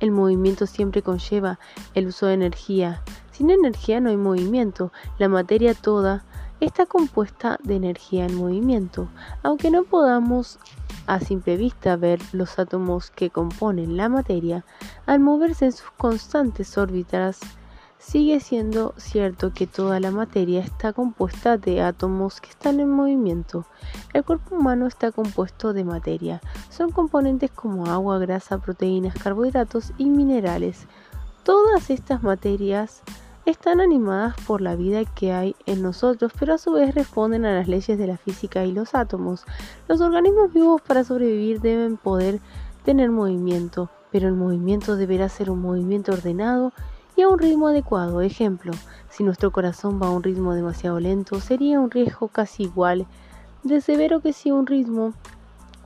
El 0.00 0.10
movimiento 0.12 0.66
siempre 0.66 1.02
conlleva 1.02 1.58
el 1.94 2.06
uso 2.06 2.26
de 2.26 2.34
energía. 2.34 3.02
Sin 3.32 3.50
energía 3.50 4.00
no 4.00 4.08
hay 4.08 4.16
movimiento. 4.16 4.92
La 5.18 5.28
materia 5.28 5.74
toda 5.74 6.24
está 6.60 6.86
compuesta 6.86 7.58
de 7.62 7.76
energía 7.76 8.24
en 8.24 8.34
movimiento. 8.34 9.08
Aunque 9.42 9.70
no 9.70 9.84
podamos 9.84 10.58
a 11.10 11.18
simple 11.18 11.56
vista 11.56 11.96
ver 11.96 12.20
los 12.30 12.60
átomos 12.60 13.10
que 13.10 13.30
componen 13.30 13.96
la 13.96 14.08
materia, 14.08 14.64
al 15.06 15.18
moverse 15.18 15.64
en 15.64 15.72
sus 15.72 15.90
constantes 15.90 16.78
órbitas, 16.78 17.40
sigue 17.98 18.38
siendo 18.38 18.94
cierto 18.96 19.52
que 19.52 19.66
toda 19.66 19.98
la 19.98 20.12
materia 20.12 20.60
está 20.60 20.92
compuesta 20.92 21.56
de 21.56 21.82
átomos 21.82 22.40
que 22.40 22.50
están 22.50 22.78
en 22.78 22.90
movimiento. 22.90 23.66
El 24.14 24.22
cuerpo 24.22 24.54
humano 24.54 24.86
está 24.86 25.10
compuesto 25.10 25.72
de 25.72 25.82
materia. 25.82 26.40
Son 26.68 26.92
componentes 26.92 27.50
como 27.50 27.86
agua, 27.86 28.20
grasa, 28.20 28.58
proteínas, 28.58 29.14
carbohidratos 29.14 29.92
y 29.98 30.04
minerales. 30.04 30.86
Todas 31.42 31.90
estas 31.90 32.22
materias 32.22 33.02
están 33.46 33.80
animadas 33.80 34.34
por 34.46 34.60
la 34.60 34.76
vida 34.76 35.04
que 35.04 35.32
hay 35.32 35.56
en 35.66 35.82
nosotros, 35.82 36.32
pero 36.38 36.54
a 36.54 36.58
su 36.58 36.72
vez 36.72 36.94
responden 36.94 37.44
a 37.44 37.54
las 37.54 37.68
leyes 37.68 37.98
de 37.98 38.06
la 38.06 38.16
física 38.16 38.64
y 38.64 38.72
los 38.72 38.94
átomos. 38.94 39.44
Los 39.88 40.00
organismos 40.00 40.52
vivos 40.52 40.80
para 40.82 41.04
sobrevivir 41.04 41.60
deben 41.60 41.96
poder 41.96 42.40
tener 42.84 43.10
movimiento, 43.10 43.90
pero 44.10 44.28
el 44.28 44.34
movimiento 44.34 44.96
deberá 44.96 45.28
ser 45.28 45.50
un 45.50 45.60
movimiento 45.60 46.12
ordenado 46.12 46.72
y 47.16 47.22
a 47.22 47.28
un 47.28 47.38
ritmo 47.38 47.68
adecuado. 47.68 48.20
Ejemplo, 48.20 48.72
si 49.08 49.24
nuestro 49.24 49.50
corazón 49.50 50.00
va 50.00 50.08
a 50.08 50.10
un 50.10 50.22
ritmo 50.22 50.54
demasiado 50.54 51.00
lento, 51.00 51.40
sería 51.40 51.80
un 51.80 51.90
riesgo 51.90 52.28
casi 52.28 52.64
igual 52.64 53.06
de 53.62 53.80
severo 53.80 54.20
que 54.20 54.32
si 54.32 54.50
un 54.50 54.66
ritmo 54.66 55.12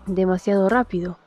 demasiado 0.06 0.68
rápido. 0.68 1.18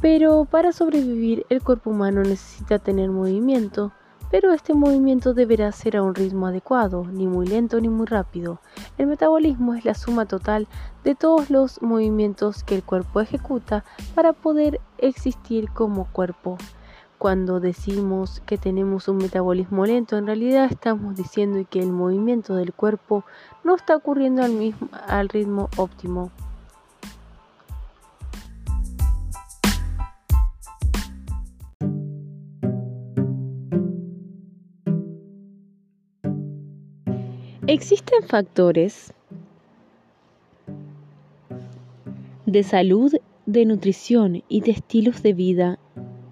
Pero 0.00 0.44
para 0.44 0.72
sobrevivir 0.72 1.44
el 1.48 1.62
cuerpo 1.62 1.90
humano 1.90 2.22
necesita 2.22 2.78
tener 2.78 3.10
movimiento, 3.10 3.92
pero 4.30 4.52
este 4.52 4.74
movimiento 4.74 5.34
deberá 5.34 5.72
ser 5.72 5.96
a 5.96 6.02
un 6.02 6.14
ritmo 6.14 6.46
adecuado, 6.46 7.06
ni 7.06 7.26
muy 7.26 7.46
lento 7.46 7.80
ni 7.80 7.88
muy 7.88 8.06
rápido. 8.06 8.60
El 8.98 9.06
metabolismo 9.06 9.74
es 9.74 9.84
la 9.84 9.94
suma 9.94 10.26
total 10.26 10.66
de 11.04 11.14
todos 11.14 11.50
los 11.50 11.80
movimientos 11.82 12.64
que 12.64 12.74
el 12.74 12.82
cuerpo 12.82 13.20
ejecuta 13.20 13.84
para 14.14 14.32
poder 14.32 14.80
existir 14.98 15.70
como 15.70 16.06
cuerpo. 16.06 16.58
Cuando 17.18 17.58
decimos 17.58 18.40
que 18.46 18.58
tenemos 18.58 19.08
un 19.08 19.16
metabolismo 19.16 19.84
lento, 19.84 20.16
en 20.16 20.26
realidad 20.26 20.68
estamos 20.70 21.16
diciendo 21.16 21.58
que 21.68 21.80
el 21.80 21.90
movimiento 21.90 22.54
del 22.54 22.72
cuerpo 22.72 23.24
no 23.64 23.74
está 23.74 23.96
ocurriendo 23.96 24.42
al, 24.42 25.28
ritmo 25.28 25.68
óptimo. 25.76 26.30
Existen 37.70 38.22
factores 38.22 39.12
de 42.46 42.62
salud, 42.62 43.12
de 43.44 43.66
nutrición 43.66 44.42
y 44.48 44.62
de 44.62 44.70
estilos 44.70 45.22
de 45.22 45.34
vida 45.34 45.78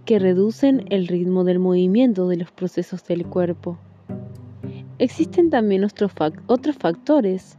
que 0.07 0.19
reducen 0.19 0.87
el 0.89 1.07
ritmo 1.07 1.45
del 1.45 1.59
movimiento 1.59 2.27
de 2.29 2.39
los 2.39 2.51
procesos 2.53 3.07
del 3.07 3.27
cuerpo. 3.27 3.77
Existen 4.99 5.51
también 5.51 5.85
otros, 5.85 6.11
factores 6.79 7.59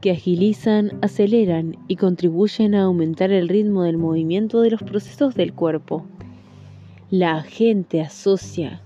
que 0.00 0.12
agilizan, 0.12 0.98
aceleran 1.02 1.76
y 1.88 1.96
contribuyen 1.96 2.74
a 2.74 2.84
aumentar 2.84 3.32
el 3.32 3.50
ritmo 3.50 3.82
del 3.82 3.98
movimiento 3.98 4.62
de 4.62 4.70
los 4.70 4.82
procesos 4.82 5.34
del 5.34 5.52
cuerpo. 5.52 6.06
La 7.10 7.42
gente 7.42 8.00
asocia 8.00 8.80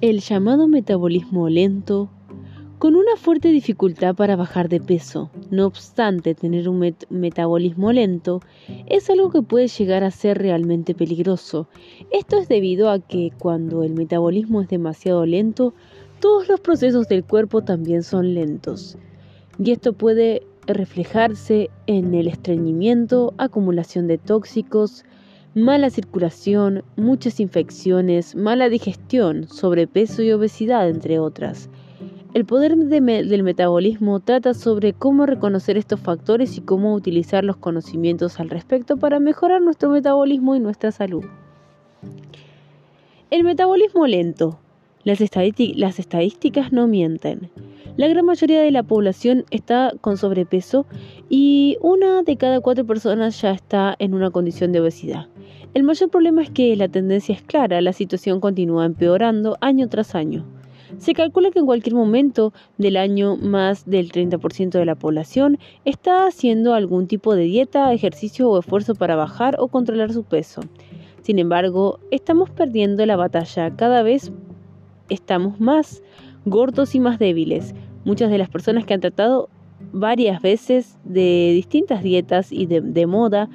el 0.00 0.20
llamado 0.20 0.68
metabolismo 0.68 1.48
lento 1.48 2.08
con 2.84 2.96
una 2.96 3.16
fuerte 3.16 3.48
dificultad 3.48 4.14
para 4.14 4.36
bajar 4.36 4.68
de 4.68 4.78
peso. 4.78 5.30
No 5.50 5.64
obstante, 5.64 6.34
tener 6.34 6.68
un 6.68 6.94
metabolismo 7.08 7.90
lento 7.92 8.42
es 8.84 9.08
algo 9.08 9.30
que 9.30 9.40
puede 9.40 9.68
llegar 9.68 10.04
a 10.04 10.10
ser 10.10 10.36
realmente 10.36 10.94
peligroso. 10.94 11.66
Esto 12.10 12.36
es 12.36 12.46
debido 12.46 12.90
a 12.90 12.98
que 12.98 13.30
cuando 13.38 13.84
el 13.84 13.94
metabolismo 13.94 14.60
es 14.60 14.68
demasiado 14.68 15.24
lento, 15.24 15.72
todos 16.20 16.46
los 16.46 16.60
procesos 16.60 17.08
del 17.08 17.24
cuerpo 17.24 17.62
también 17.62 18.02
son 18.02 18.34
lentos. 18.34 18.98
Y 19.58 19.70
esto 19.70 19.94
puede 19.94 20.42
reflejarse 20.66 21.70
en 21.86 22.12
el 22.12 22.28
estreñimiento, 22.28 23.32
acumulación 23.38 24.08
de 24.08 24.18
tóxicos, 24.18 25.06
mala 25.54 25.88
circulación, 25.88 26.84
muchas 26.96 27.40
infecciones, 27.40 28.34
mala 28.34 28.68
digestión, 28.68 29.48
sobrepeso 29.48 30.22
y 30.22 30.32
obesidad, 30.32 30.90
entre 30.90 31.18
otras. 31.18 31.70
El 32.34 32.44
poder 32.44 32.76
del 32.76 33.42
metabolismo 33.44 34.18
trata 34.18 34.54
sobre 34.54 34.92
cómo 34.92 35.24
reconocer 35.24 35.76
estos 35.76 36.00
factores 36.00 36.58
y 36.58 36.62
cómo 36.62 36.92
utilizar 36.92 37.44
los 37.44 37.58
conocimientos 37.58 38.40
al 38.40 38.50
respecto 38.50 38.96
para 38.96 39.20
mejorar 39.20 39.62
nuestro 39.62 39.88
metabolismo 39.90 40.56
y 40.56 40.58
nuestra 40.58 40.90
salud. 40.90 41.24
El 43.30 43.44
metabolismo 43.44 44.08
lento. 44.08 44.58
Las, 45.04 45.20
estadísticas 45.20 46.72
no 46.72 46.88
mienten. 46.88 47.50
La 47.96 48.08
gran 48.08 48.24
mayoría 48.24 48.62
de 48.62 48.72
la 48.72 48.82
población 48.82 49.44
está 49.52 49.92
con 50.00 50.16
sobrepeso 50.16 50.86
y 51.28 51.76
una 51.82 52.24
de 52.24 52.36
cada 52.36 52.60
cuatro 52.60 52.84
personas 52.84 53.40
ya 53.40 53.52
está 53.52 53.94
en 54.00 54.12
una 54.12 54.32
condición 54.32 54.72
de 54.72 54.80
obesidad. 54.80 55.28
El 55.72 55.84
mayor 55.84 56.10
problema 56.10 56.42
es 56.42 56.50
que 56.50 56.74
la 56.74 56.88
tendencia 56.88 57.32
es 57.32 57.42
clara, 57.42 57.80
la 57.80 57.92
situación 57.92 58.40
continúa 58.40 58.86
empeorando 58.86 59.56
año 59.60 59.88
tras 59.88 60.16
año. 60.16 60.44
Se 60.98 61.12
calcula 61.14 61.50
que 61.50 61.58
en 61.58 61.66
cualquier 61.66 61.94
momento 61.94 62.52
del 62.78 62.96
año 62.96 63.36
más 63.36 63.84
del 63.84 64.10
30% 64.10 64.70
de 64.70 64.84
la 64.84 64.94
población 64.94 65.58
está 65.84 66.26
haciendo 66.26 66.74
algún 66.74 67.06
tipo 67.06 67.34
de 67.34 67.44
dieta, 67.44 67.92
ejercicio 67.92 68.48
o 68.48 68.58
esfuerzo 68.58 68.94
para 68.94 69.16
bajar 69.16 69.56
o 69.58 69.68
controlar 69.68 70.12
su 70.12 70.24
peso. 70.24 70.62
Sin 71.22 71.38
embargo, 71.38 72.00
estamos 72.10 72.50
perdiendo 72.50 73.04
la 73.06 73.16
batalla. 73.16 73.74
Cada 73.74 74.02
vez 74.02 74.30
estamos 75.08 75.60
más 75.60 76.02
gordos 76.44 76.94
y 76.94 77.00
más 77.00 77.18
débiles. 77.18 77.74
Muchas 78.04 78.30
de 78.30 78.38
las 78.38 78.50
personas 78.50 78.84
que 78.84 78.94
han 78.94 79.00
tratado 79.00 79.48
varias 79.92 80.42
veces 80.42 80.98
de 81.04 81.52
distintas 81.54 82.02
dietas 82.02 82.52
y 82.52 82.66
de, 82.66 83.06
moda 83.06 83.48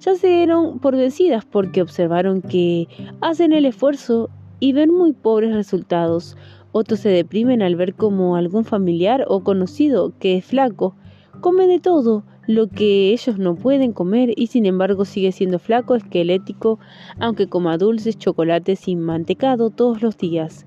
ya 0.00 0.14
se 0.16 0.26
dieron 0.26 0.78
por 0.80 0.96
vencidas 0.96 1.44
porque 1.44 1.82
observaron 1.82 2.42
que 2.42 2.88
hacen 3.20 3.52
el 3.52 3.66
esfuerzo 3.66 4.30
y 4.58 4.72
ven 4.72 4.92
muy 4.92 5.12
pobres 5.12 5.54
resultados 5.54 6.36
otros 6.72 7.00
se 7.00 7.10
deprimen 7.10 7.62
al 7.62 7.76
ver 7.76 7.94
como 7.94 8.36
algún 8.36 8.64
familiar 8.64 9.24
o 9.28 9.44
conocido 9.44 10.12
que 10.18 10.38
es 10.38 10.44
flaco 10.44 10.94
come 11.40 11.66
de 11.66 11.80
todo 11.80 12.24
lo 12.46 12.68
que 12.68 13.12
ellos 13.12 13.38
no 13.38 13.54
pueden 13.54 13.92
comer 13.92 14.32
y 14.36 14.48
sin 14.48 14.66
embargo 14.66 15.04
sigue 15.04 15.32
siendo 15.32 15.58
flaco, 15.58 15.94
esquelético, 15.94 16.78
aunque 17.20 17.48
coma 17.48 17.78
dulces, 17.78 18.18
chocolates 18.18 18.88
y 18.88 18.96
mantecado 18.96 19.70
todos 19.70 20.02
los 20.02 20.16
días. 20.16 20.66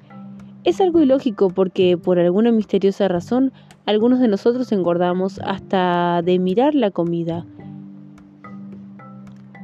Es 0.63 0.81
algo 0.81 1.01
ilógico 1.01 1.49
porque 1.49 1.97
por 1.97 2.19
alguna 2.19 2.51
misteriosa 2.51 3.07
razón 3.07 3.51
algunos 3.85 4.19
de 4.19 4.27
nosotros 4.27 4.71
engordamos 4.71 5.39
hasta 5.43 6.21
de 6.23 6.39
mirar 6.39 6.73
la 6.75 6.91
comida. 6.91 7.45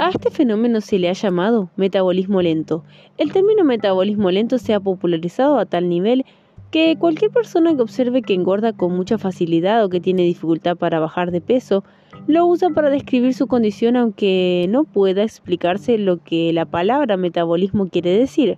A 0.02 0.10
este 0.10 0.32
fenómeno 0.32 0.82
se 0.82 0.98
le 0.98 1.10
ha 1.10 1.14
llamado 1.14 1.70
metabolismo 1.76 2.42
lento. 2.42 2.84
El 3.20 3.32
término 3.32 3.64
metabolismo 3.64 4.32
lento 4.32 4.58
se 4.58 4.74
ha 4.74 4.80
popularizado 4.80 5.60
a 5.60 5.68
tal 5.68 5.90
nivel 5.90 6.26
que 6.72 6.96
cualquier 6.98 7.30
persona 7.30 7.76
que 7.76 7.84
observe 7.84 8.24
que 8.24 8.34
engorda 8.34 8.74
con 8.74 8.96
mucha 8.96 9.20
facilidad 9.20 9.86
o 9.86 9.90
que 9.90 10.00
tiene 10.00 10.24
dificultad 10.24 10.76
para 10.76 11.00
bajar 11.00 11.30
de 11.30 11.40
peso, 11.40 11.84
lo 12.26 12.48
usa 12.48 12.72
para 12.72 12.90
describir 12.90 13.36
su 13.36 13.46
condición 13.46 13.96
aunque 13.96 14.66
no 14.70 14.86
pueda 14.86 15.22
explicarse 15.22 16.00
lo 16.00 16.18
que 16.18 16.52
la 16.52 16.66
palabra 16.66 17.16
metabolismo 17.16 17.88
quiere 17.88 18.18
decir. 18.18 18.58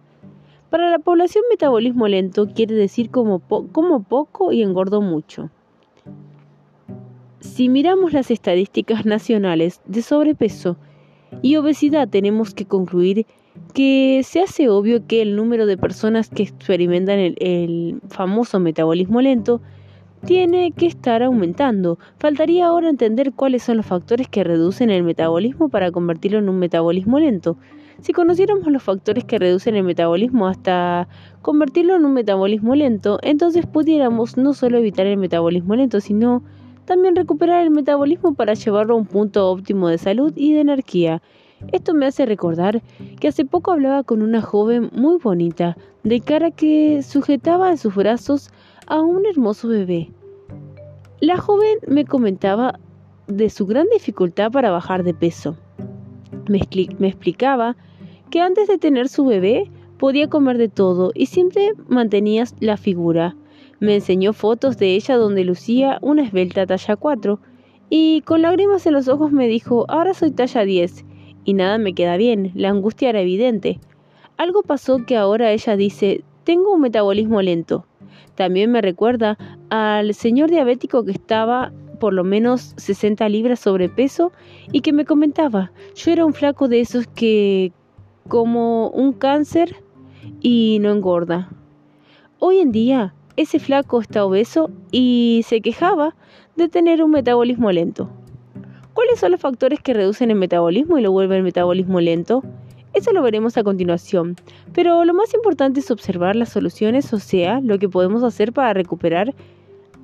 Para 0.70 0.90
la 0.90 1.00
población 1.00 1.44
metabolismo 1.52 2.08
lento 2.08 2.48
quiere 2.56 2.74
decir 2.74 3.10
como, 3.10 3.40
como 3.40 4.02
poco 4.04 4.54
y 4.54 4.62
engordo 4.62 5.02
mucho. 5.02 5.50
Si 7.42 7.68
miramos 7.68 8.14
las 8.14 8.32
estadísticas 8.32 9.06
nacionales 9.06 9.82
de 9.86 10.04
sobrepeso, 10.04 10.78
y 11.42 11.56
obesidad 11.58 12.08
tenemos 12.08 12.54
que 12.54 12.66
concluir 12.66 13.26
que 13.74 14.22
se 14.24 14.42
hace 14.42 14.70
obvio 14.70 15.06
que 15.08 15.22
el 15.22 15.36
número 15.36 15.66
de 15.66 15.78
personas 15.78 16.30
que 16.30 16.44
experimentan 16.44 17.20
el, 17.20 18.00
famoso 18.10 18.60
metabolismo 18.60 19.22
lento 19.22 19.62
tiene 20.26 20.72
que 20.72 20.86
estar 20.86 21.22
aumentando. 21.22 22.00
Faltaría 22.18 22.68
ahora 22.68 22.90
entender 22.90 23.34
cuáles 23.34 23.64
son 23.64 23.78
los 23.78 23.86
factores 23.86 24.28
que 24.30 24.44
reducen 24.44 24.90
el 24.90 25.04
metabolismo 25.04 25.70
para 25.70 25.92
convertirlo 25.92 26.40
en 26.40 26.50
un 26.50 26.60
metabolismo 26.60 27.20
lento. 27.20 27.58
Si 28.00 28.14
conociéramos 28.14 28.68
los 28.68 28.84
factores 28.84 29.24
que 29.26 29.38
reducen 29.38 29.76
el 29.76 29.84
metabolismo 29.84 30.48
hasta 30.48 31.08
convertirlo 31.42 31.96
en 31.96 32.06
un 32.06 32.14
metabolismo 32.14 32.76
lento, 32.76 33.20
entonces 33.22 33.66
pudiéramos 33.66 34.38
no 34.38 34.54
solo 34.54 34.78
evitar 34.78 35.06
el 35.06 35.18
metabolismo 35.18 35.76
lento, 35.76 36.00
sino 36.00 36.44
también 36.86 37.16
recuperar 37.16 37.64
el 37.64 37.72
metabolismo 37.72 38.34
para 38.34 38.54
llevarlo 38.54 38.94
a 38.94 38.98
un 38.98 39.06
punto 39.06 39.50
óptimo 39.50 39.88
de 39.88 39.98
salud 39.98 40.34
y 40.36 40.54
de 40.54 40.62
energía. 40.62 41.22
Esto 41.72 41.94
me 41.94 42.06
hace 42.06 42.26
recordar 42.26 42.82
que 43.20 43.30
hace 43.30 43.46
poco 43.46 43.72
hablaba 43.72 44.04
con 44.04 44.22
una 44.22 44.42
joven 44.42 44.90
muy 44.94 45.18
bonita, 45.18 45.78
de 46.04 46.20
cara 46.20 46.52
que 46.52 47.02
sujetaba 47.04 47.72
en 47.72 47.78
sus 47.78 47.96
brazos 47.96 48.52
a 48.88 49.02
un 49.02 49.26
hermoso 49.26 49.70
bebé. 49.70 50.12
La 51.22 51.38
joven 51.38 51.78
me 51.88 52.06
comentaba 52.06 52.80
de 53.28 53.50
su 53.50 53.66
gran 53.66 53.88
dificultad 53.94 54.52
para 54.52 54.72
bajar 54.72 55.04
de 55.04 55.14
peso. 55.14 55.56
Me, 56.50 56.60
me 57.00 57.08
explicaba 57.08 57.78
que 58.30 58.42
antes 58.42 58.68
de 58.68 58.78
tener 58.78 59.08
su 59.08 59.26
bebé 59.26 59.72
podía 59.98 60.30
comer 60.30 60.58
de 60.58 60.68
todo 60.68 61.12
y 61.16 61.28
siempre 61.28 61.72
mantenía 61.88 62.44
la 62.60 62.76
figura. 62.76 63.38
Me 63.84 63.96
enseñó 63.96 64.32
fotos 64.32 64.78
de 64.78 64.96
ella 64.96 65.18
donde 65.18 65.44
lucía 65.44 66.00
una 66.02 66.24
esbelta 66.24 66.66
talla 66.66 66.96
4 66.96 67.38
y 67.90 68.22
con 68.22 68.42
lágrimas 68.42 68.86
en 68.86 68.94
los 68.94 69.10
ojos 69.10 69.34
me 69.34 69.46
dijo, 69.50 69.84
ahora 69.90 70.14
soy 70.14 70.32
talla 70.32 70.64
10 70.64 71.04
y 71.44 71.54
nada 71.54 71.78
me 71.78 71.94
queda 71.94 72.16
bien, 72.16 72.54
la 72.56 72.70
angustia 72.70 73.10
era 73.10 73.20
evidente. 73.20 73.82
Algo 74.38 74.62
pasó 74.64 75.06
que 75.06 75.18
ahora 75.18 75.52
ella 75.52 75.76
dice, 75.76 76.24
tengo 76.46 76.72
un 76.72 76.80
metabolismo 76.80 77.42
lento. 77.42 77.86
También 78.36 78.72
me 78.72 78.82
recuerda 78.82 79.38
al 79.70 80.14
señor 80.14 80.50
diabético 80.50 81.04
que 81.04 81.12
estaba 81.12 81.74
por 82.00 82.14
lo 82.14 82.24
menos 82.24 82.76
60 82.78 83.28
libras 83.28 83.60
sobrepeso 83.60 84.32
y 84.72 84.80
que 84.80 84.94
me 84.94 85.04
comentaba, 85.04 85.74
yo 85.94 86.10
era 86.10 86.26
un 86.26 86.34
flaco 86.34 86.70
de 86.70 86.80
esos 86.80 87.06
que 87.08 87.74
como 88.30 88.92
un 88.92 89.12
cáncer 89.12 89.76
y 90.40 90.78
no 90.80 90.90
engorda. 90.90 91.50
Hoy 92.40 92.60
en 92.60 92.72
día 92.72 93.14
ese 93.36 93.60
flaco 93.60 94.02
está 94.02 94.26
obeso 94.26 94.70
y 94.92 95.42
se 95.46 95.62
quejaba 95.62 96.16
de 96.56 96.70
tener 96.70 97.04
un 97.04 97.12
metabolismo 97.12 97.72
lento. 97.72 98.10
¿Cuáles 98.94 99.20
son 99.20 99.32
los 99.32 99.42
factores 99.42 99.80
que 99.82 99.94
reducen 99.94 100.30
el 100.30 100.38
metabolismo 100.38 100.98
y 100.98 101.02
lo 101.02 101.12
vuelven 101.12 101.38
el 101.38 101.44
metabolismo 101.44 102.00
lento? 102.00 102.44
Eso 102.94 103.12
lo 103.12 103.24
veremos 103.24 103.58
a 103.58 103.64
continuación, 103.64 104.36
pero 104.72 105.04
lo 105.04 105.16
más 105.16 105.34
importante 105.34 105.80
es 105.80 105.90
observar 105.90 106.36
las 106.36 106.50
soluciones, 106.50 107.12
o 107.12 107.18
sea, 107.18 107.60
lo 107.60 107.80
que 107.80 107.90
podemos 107.90 108.24
hacer 108.24 108.54
para 108.54 108.74
recuperar 108.74 109.34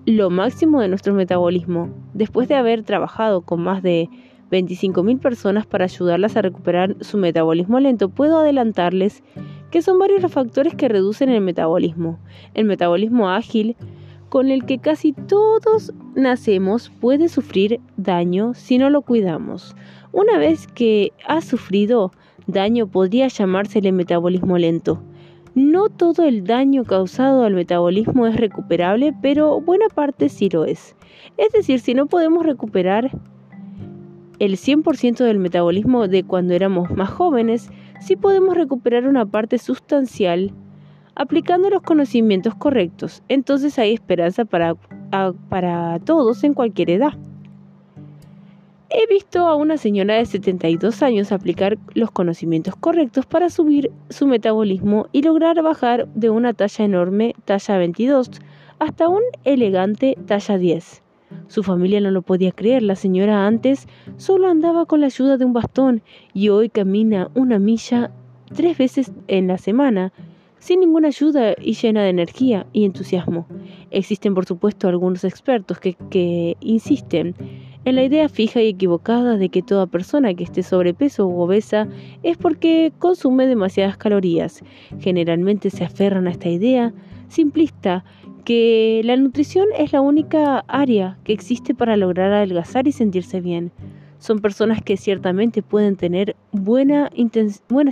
lo 0.07 0.32
máximo 0.32 0.82
de 0.82 0.88
nuestro 0.88 1.13
metabolismo. 1.13 1.89
Después 2.15 2.47
de 2.47 2.55
haber 2.55 2.82
trabajado 2.82 3.41
con 3.41 3.61
más 3.61 3.84
de 3.84 4.09
25.000 4.51 5.19
personas 5.19 5.67
para 5.67 5.86
ayudarlas 5.86 6.36
a 6.36 6.41
recuperar 6.41 6.95
su 7.01 7.17
metabolismo 7.17 7.80
lento, 7.80 8.09
puedo 8.09 8.39
adelantarles 8.39 9.21
que 9.72 9.82
son 9.82 9.99
varios 9.99 10.22
los 10.22 10.32
factores 10.32 10.76
que 10.76 10.88
reducen 10.88 11.30
el 11.30 11.41
metabolismo. 11.41 12.20
El 12.53 12.65
metabolismo 12.65 13.30
ágil, 13.30 13.76
con 14.30 14.49
el 14.49 14.65
que 14.65 14.80
casi 14.80 15.13
todos 15.13 15.93
nacemos, 16.15 16.89
puede 16.89 17.30
sufrir 17.30 17.80
daño 17.97 18.53
si 18.53 18.78
no 18.78 18.89
lo 18.89 19.01
cuidamos. 19.01 19.76
Una 20.11 20.38
vez 20.38 20.67
que 20.67 21.11
ha 21.28 21.41
sufrido 21.41 22.11
daño 22.47 22.88
podría 22.88 23.28
llamársele 23.28 23.91
metabolismo 23.91 24.57
lento. 24.57 25.01
No 25.55 25.89
todo 25.89 26.24
el 26.24 26.45
daño 26.45 26.84
causado 26.84 27.43
al 27.43 27.53
metabolismo 27.53 28.28
es 28.28 28.36
recuperable, 28.36 29.13
pero 29.22 29.59
buena 29.59 29.88
parte 29.89 30.30
sí 30.30 30.49
lo 30.49 30.65
es. 30.65 30.95
Es 31.38 31.51
decir, 31.51 31.80
si 31.80 31.93
no 31.93 32.07
podemos 32.07 32.45
recuperar 32.45 33.11
el 34.39 34.53
100% 34.53 35.17
del 35.17 35.38
metabolismo 35.38 36.07
de 36.07 36.24
cuando 36.24 36.53
éramos 36.53 36.89
más 36.91 37.09
jóvenes, 37.09 37.70
sí 38.00 38.16
podemos 38.16 38.56
recuperar 38.56 39.08
una 39.08 39.26
parte 39.26 39.58
sustancial 39.58 40.52
aplicando 41.16 41.70
los 41.70 41.82
conocimientos 41.82 42.56
correctos. 42.56 43.22
Entonces 43.28 43.78
hay 43.78 43.93
esperanza 43.93 44.45
para, 44.45 44.76
para 45.50 46.00
todos 46.00 46.43
en 46.43 46.54
cualquier 46.54 46.89
edad. 46.91 47.14
He 48.91 49.06
visto 49.14 49.45
a 49.45 49.56
una 49.56 49.78
señora 49.78 50.16
de 50.16 50.26
72 50.26 51.04
años 51.04 51.32
aplicar 51.32 51.78
los 51.93 52.10
conocimientos 52.10 52.76
correctos 52.76 53.26
para 53.26 53.50
subir 53.50 53.91
su 54.10 54.26
metabolismo 54.26 55.08
y 55.12 55.22
lograr 55.22 55.62
bajar 55.62 56.08
de 56.16 56.32
una 56.32 56.54
talla 56.54 56.86
enorme, 56.86 57.36
talla 57.45 57.78
22, 57.78 58.32
hasta 58.80 59.08
un 59.08 59.22
elegante 59.43 60.18
talla 60.26 60.58
10. 60.58 61.04
Su 61.47 61.63
familia 61.63 62.01
no 62.01 62.11
lo 62.11 62.21
podía 62.21 62.51
creer, 62.51 62.84
la 62.84 62.95
señora 62.95 63.47
antes 63.47 63.88
solo 64.17 64.47
andaba 64.47 64.86
con 64.86 65.01
la 65.01 65.07
ayuda 65.07 65.38
de 65.38 65.45
un 65.45 65.53
bastón 65.53 66.01
y 66.34 66.49
hoy 66.49 66.69
camina 66.69 67.30
una 67.34 67.59
milla 67.59 68.11
tres 68.53 68.77
veces 68.77 69.11
en 69.27 69.47
la 69.47 69.57
semana, 69.57 70.11
sin 70.59 70.82
ninguna 70.82 71.07
ayuda 71.07 71.55
y 71.59 71.73
llena 71.73 72.03
de 72.03 72.09
energía 72.09 72.65
y 72.73 72.86
entusiasmo. 72.86 73.47
Existen 73.91 74.34
por 74.34 74.45
supuesto 74.45 74.88
algunos 74.88 75.23
expertos 75.23 75.80
que, 75.80 76.57
insisten 76.59 77.36
en 77.86 77.95
la 77.95 78.03
idea 78.03 78.27
fija 78.27 78.61
y 78.61 78.67
equivocada 78.67 79.38
de 79.38 79.49
que 79.49 79.61
toda 79.61 79.88
persona 79.88 80.34
que 80.34 80.43
esté 80.43 80.63
sobrepeso 80.63 81.25
u 81.27 81.39
obesa 81.39 81.88
es 82.23 82.38
porque 82.38 82.91
consume 82.99 83.47
demasiadas 83.47 83.97
calorías. 83.97 84.63
Generalmente 84.99 85.69
se 85.69 85.86
aferran 85.86 86.27
a 86.27 86.32
esta 86.32 86.49
idea 86.49 86.93
simplista 87.30 88.03
que 88.43 89.01
la 89.03 89.15
nutrición 89.15 89.67
es 89.77 89.93
la 89.93 90.01
única 90.01 90.59
área 90.67 91.17
que 91.23 91.33
existe 91.33 91.73
para 91.73 91.97
lograr 91.97 92.31
adelgazar 92.31 92.87
y 92.87 92.91
sentirse 92.91 93.41
bien. 93.41 93.71
Son 94.17 94.39
personas 94.39 94.81
que 94.81 94.97
ciertamente 94.97 95.61
pueden 95.61 95.95
tener 95.95 96.35
buenas 96.51 97.11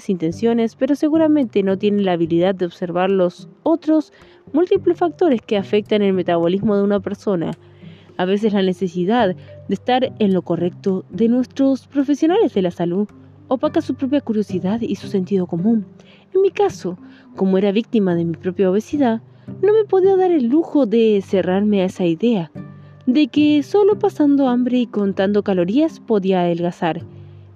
intenciones, 0.09 0.75
pero 0.75 0.95
seguramente 0.95 1.63
no 1.63 1.77
tienen 1.77 2.05
la 2.05 2.13
habilidad 2.13 2.53
de 2.55 2.65
observar 2.65 3.09
los 3.09 3.47
otros 3.63 4.11
múltiples 4.51 4.97
factores 4.97 5.41
que 5.41 5.57
afectan 5.57 6.01
el 6.01 6.13
metabolismo 6.13 6.75
de 6.75 6.83
una 6.83 6.99
persona 6.99 7.51
a 8.17 8.25
veces 8.25 8.53
la 8.53 8.63
necesidad 8.63 9.35
de 9.35 9.73
estar 9.73 10.11
en 10.19 10.33
lo 10.33 10.41
correcto 10.41 11.05
de 11.09 11.29
nuestros 11.29 11.87
profesionales 11.87 12.53
de 12.53 12.63
la 12.63 12.71
salud 12.71 13.07
opaca 13.47 13.81
su 13.81 13.95
propia 13.95 14.21
curiosidad 14.21 14.81
y 14.81 14.95
su 14.95 15.07
sentido 15.07 15.47
común. 15.47 15.85
En 16.33 16.41
mi 16.41 16.51
caso, 16.51 16.97
como 17.35 17.57
era 17.57 17.71
víctima 17.71 18.15
de 18.15 18.25
mi 18.25 18.35
propia 18.35 18.69
obesidad, 18.69 19.21
no 19.61 19.73
me 19.73 19.85
podía 19.85 20.15
dar 20.15 20.31
el 20.31 20.47
lujo 20.47 20.85
de 20.85 21.21
cerrarme 21.25 21.81
a 21.81 21.85
esa 21.85 22.05
idea, 22.05 22.51
de 23.05 23.27
que 23.27 23.63
solo 23.63 23.97
pasando 23.97 24.47
hambre 24.47 24.77
y 24.77 24.87
contando 24.87 25.43
calorías 25.43 25.99
podía 25.99 26.41
adelgazar. 26.41 27.01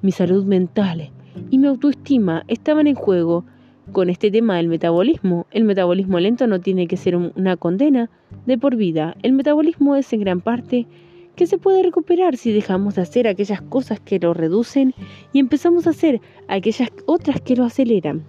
Mi 0.01 0.11
salud 0.11 0.45
mental 0.45 1.11
y 1.49 1.57
mi 1.57 1.67
autoestima 1.67 2.43
estaban 2.47 2.87
en 2.87 2.95
juego 2.95 3.43
con 3.91 4.09
este 4.09 4.31
tema 4.31 4.57
del 4.57 4.67
metabolismo. 4.67 5.45
El 5.51 5.65
metabolismo 5.65 6.19
lento 6.19 6.47
no 6.47 6.59
tiene 6.59 6.87
que 6.87 6.97
ser 6.97 7.15
una 7.15 7.57
condena 7.57 8.09
de 8.45 8.57
por 8.57 8.75
vida. 8.75 9.15
El 9.21 9.33
metabolismo 9.33 9.95
es 9.95 10.11
en 10.13 10.21
gran 10.21 10.41
parte 10.41 10.87
que 11.35 11.47
se 11.47 11.57
puede 11.57 11.83
recuperar 11.83 12.37
si 12.37 12.51
dejamos 12.51 12.95
de 12.95 13.01
hacer 13.01 13.27
aquellas 13.27 13.61
cosas 13.61 13.99
que 13.99 14.19
lo 14.19 14.33
reducen 14.33 14.93
y 15.33 15.39
empezamos 15.39 15.87
a 15.87 15.91
hacer 15.91 16.21
aquellas 16.47 16.89
otras 17.05 17.41
que 17.41 17.55
lo 17.55 17.65
aceleran. 17.65 18.23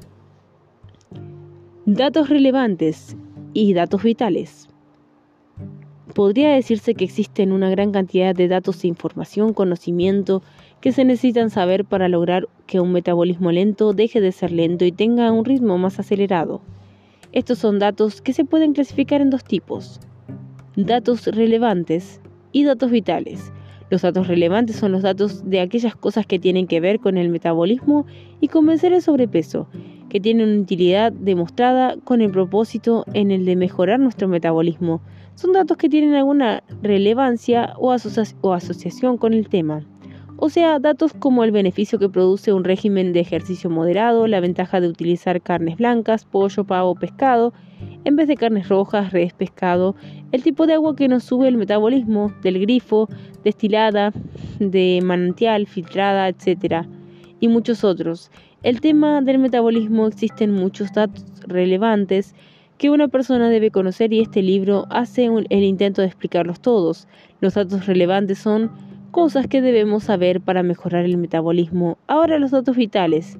Datos 1.84 2.28
relevantes 2.28 3.16
y 3.52 3.74
datos 3.74 4.02
vitales. 4.02 4.68
Podría 6.14 6.50
decirse 6.50 6.94
que 6.94 7.04
existen 7.04 7.52
una 7.52 7.70
gran 7.70 7.92
cantidad 7.92 8.34
de 8.34 8.48
datos 8.48 8.82
de 8.82 8.88
información, 8.88 9.54
conocimiento, 9.54 10.42
que 10.80 10.92
se 10.92 11.04
necesitan 11.04 11.48
saber 11.48 11.84
para 11.84 12.08
lograr 12.08 12.48
que 12.66 12.80
un 12.80 12.92
metabolismo 12.92 13.52
lento 13.52 13.92
deje 13.92 14.20
de 14.20 14.32
ser 14.32 14.50
lento 14.50 14.84
y 14.84 14.92
tenga 14.92 15.30
un 15.32 15.44
ritmo 15.44 15.78
más 15.78 15.98
acelerado. 15.98 16.60
Estos 17.32 17.58
son 17.58 17.78
datos 17.78 18.20
que 18.20 18.34
se 18.34 18.44
pueden 18.44 18.74
clasificar 18.74 19.20
en 19.20 19.30
dos 19.30 19.44
tipos, 19.44 20.00
datos 20.76 21.26
relevantes 21.26 22.20
y 22.50 22.64
datos 22.64 22.90
vitales. 22.90 23.52
Los 23.88 24.02
datos 24.02 24.26
relevantes 24.26 24.76
son 24.76 24.92
los 24.92 25.02
datos 25.02 25.48
de 25.48 25.60
aquellas 25.60 25.94
cosas 25.94 26.26
que 26.26 26.38
tienen 26.38 26.66
que 26.66 26.80
ver 26.80 26.98
con 26.98 27.16
el 27.16 27.28
metabolismo 27.28 28.06
y 28.40 28.48
con 28.48 28.66
vencer 28.66 28.92
el 28.92 29.02
sobrepeso, 29.02 29.68
que 30.12 30.20
tienen 30.20 30.50
una 30.50 30.60
utilidad 30.60 31.10
demostrada 31.10 31.96
con 32.04 32.20
el 32.20 32.30
propósito 32.30 33.06
en 33.14 33.30
el 33.30 33.46
de 33.46 33.56
mejorar 33.56 33.98
nuestro 33.98 34.28
metabolismo. 34.28 35.00
Son 35.36 35.54
datos 35.54 35.78
que 35.78 35.88
tienen 35.88 36.12
alguna 36.12 36.62
relevancia 36.82 37.72
o, 37.78 37.92
asociación 37.92 39.16
con 39.16 39.32
el 39.32 39.48
tema 39.48 39.86
o 40.44 40.50
sea, 40.50 40.80
datos 40.80 41.12
como 41.12 41.44
el 41.44 41.52
beneficio 41.52 42.00
que 42.00 42.08
produce 42.08 42.52
un 42.52 42.64
régimen 42.64 43.12
de 43.12 43.20
ejercicio 43.20 43.70
moderado, 43.70 44.26
la 44.26 44.40
ventaja 44.40 44.80
de 44.80 44.88
utilizar 44.88 45.40
carnes 45.40 45.76
blancas, 45.76 46.24
pollo, 46.24 46.64
pavo, 46.64 46.96
pescado, 46.96 47.54
en 48.04 48.16
vez 48.16 48.26
de 48.26 48.34
carnes 48.34 48.68
rojas, 48.68 49.12
res, 49.12 49.32
pescado, 49.32 49.94
el 50.32 50.42
tipo 50.42 50.66
de 50.66 50.74
agua 50.74 50.96
que 50.96 51.06
nos 51.06 51.22
sube 51.22 51.46
el 51.46 51.56
metabolismo, 51.56 52.34
del 52.42 52.58
grifo, 52.58 53.08
destilada, 53.44 54.12
de 54.58 54.98
manantial, 55.04 55.68
filtrada, 55.68 56.28
etc. 56.28 56.86
Y 57.38 57.46
muchos 57.46 57.84
otros. 57.84 58.28
El 58.62 58.80
tema 58.80 59.20
del 59.22 59.40
metabolismo 59.40 60.06
existen 60.06 60.52
muchos 60.52 60.92
datos 60.92 61.24
relevantes 61.48 62.32
que 62.78 62.90
una 62.90 63.08
persona 63.08 63.50
debe 63.50 63.72
conocer 63.72 64.12
y 64.12 64.20
este 64.20 64.40
libro 64.40 64.86
hace 64.88 65.24
el 65.24 65.64
intento 65.64 66.00
de 66.00 66.06
explicarlos 66.06 66.60
todos. 66.60 67.08
Los 67.40 67.54
datos 67.54 67.86
relevantes 67.86 68.38
son 68.38 68.70
cosas 69.10 69.48
que 69.48 69.62
debemos 69.62 70.04
saber 70.04 70.40
para 70.40 70.62
mejorar 70.62 71.04
el 71.04 71.16
metabolismo. 71.16 71.98
Ahora 72.06 72.38
los 72.38 72.52
datos 72.52 72.76
vitales 72.76 73.36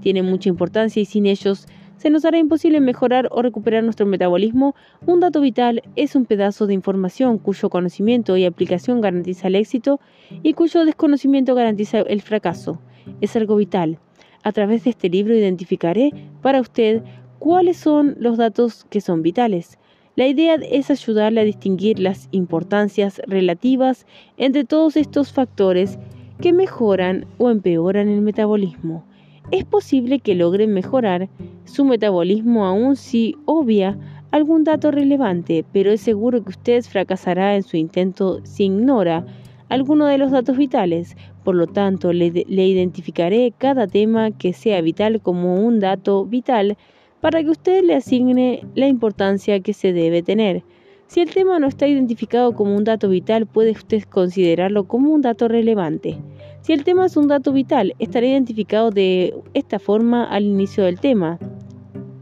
tienen 0.00 0.24
mucha 0.24 0.48
importancia 0.48 1.02
y 1.02 1.04
sin 1.04 1.26
ellos 1.26 1.66
se 1.98 2.08
nos 2.08 2.24
hará 2.24 2.38
imposible 2.38 2.80
mejorar 2.80 3.28
o 3.30 3.42
recuperar 3.42 3.84
nuestro 3.84 4.06
metabolismo. 4.06 4.74
Un 5.04 5.20
dato 5.20 5.42
vital 5.42 5.82
es 5.96 6.16
un 6.16 6.24
pedazo 6.24 6.66
de 6.66 6.72
información 6.72 7.36
cuyo 7.36 7.68
conocimiento 7.68 8.38
y 8.38 8.46
aplicación 8.46 9.02
garantiza 9.02 9.48
el 9.48 9.56
éxito 9.56 10.00
y 10.42 10.54
cuyo 10.54 10.86
desconocimiento 10.86 11.54
garantiza 11.54 12.00
el 12.00 12.22
fracaso. 12.22 12.80
Es 13.20 13.36
algo 13.36 13.56
vital. 13.56 13.98
A 14.42 14.52
través 14.52 14.84
de 14.84 14.90
este 14.90 15.08
libro 15.08 15.34
identificaré 15.34 16.10
para 16.40 16.60
usted 16.60 17.02
cuáles 17.38 17.76
son 17.76 18.16
los 18.18 18.36
datos 18.36 18.86
que 18.90 19.00
son 19.00 19.22
vitales. 19.22 19.78
La 20.16 20.26
idea 20.26 20.56
es 20.56 20.90
ayudarle 20.90 21.40
a 21.40 21.44
distinguir 21.44 21.98
las 21.98 22.28
importancias 22.32 23.20
relativas 23.26 24.06
entre 24.36 24.64
todos 24.64 24.96
estos 24.96 25.32
factores 25.32 25.98
que 26.40 26.52
mejoran 26.52 27.26
o 27.38 27.50
empeoran 27.50 28.08
el 28.08 28.20
metabolismo. 28.20 29.04
Es 29.50 29.64
posible 29.64 30.18
que 30.18 30.34
logren 30.34 30.72
mejorar 30.72 31.28
su 31.64 31.84
metabolismo 31.84 32.66
aún 32.66 32.96
si 32.96 33.36
obvia 33.44 33.96
algún 34.32 34.64
dato 34.64 34.90
relevante, 34.90 35.64
pero 35.72 35.92
es 35.92 36.00
seguro 36.00 36.42
que 36.42 36.50
usted 36.50 36.82
fracasará 36.82 37.54
en 37.54 37.62
su 37.62 37.76
intento 37.76 38.40
si 38.44 38.64
ignora 38.64 39.24
alguno 39.68 40.06
de 40.06 40.18
los 40.18 40.30
datos 40.30 40.56
vitales. 40.56 41.16
Por 41.44 41.54
lo 41.56 41.66
tanto, 41.66 42.12
le, 42.12 42.26
identificaré 42.46 43.52
cada 43.56 43.86
tema 43.86 44.30
que 44.30 44.52
sea 44.52 44.80
vital 44.80 45.20
como 45.20 45.56
un 45.56 45.80
dato 45.80 46.24
vital 46.24 46.76
para 47.20 47.42
que 47.42 47.50
usted 47.50 47.82
le 47.84 47.94
asigne 47.94 48.66
la 48.74 48.86
importancia 48.86 49.60
que 49.60 49.72
se 49.72 49.92
debe 49.92 50.22
tener. 50.22 50.62
Si 51.06 51.20
el 51.20 51.30
tema 51.30 51.58
no 51.58 51.66
está 51.66 51.86
identificado 51.86 52.54
como 52.54 52.76
un 52.76 52.84
dato 52.84 53.08
vital, 53.08 53.46
puede 53.46 53.72
usted 53.72 54.02
considerarlo 54.04 54.84
como 54.84 55.12
un 55.12 55.20
dato 55.20 55.46
relevante. 55.46 56.18
Si 56.62 56.72
el 56.72 56.84
tema 56.84 57.06
es 57.06 57.16
un 57.16 57.28
dato 57.28 57.52
vital, 57.52 57.94
estará 57.98 58.26
identificado 58.26 58.90
de 58.90 59.34
esta 59.52 59.78
forma 59.78 60.24
al 60.24 60.44
inicio 60.44 60.84
del 60.84 61.00
tema. 61.00 61.38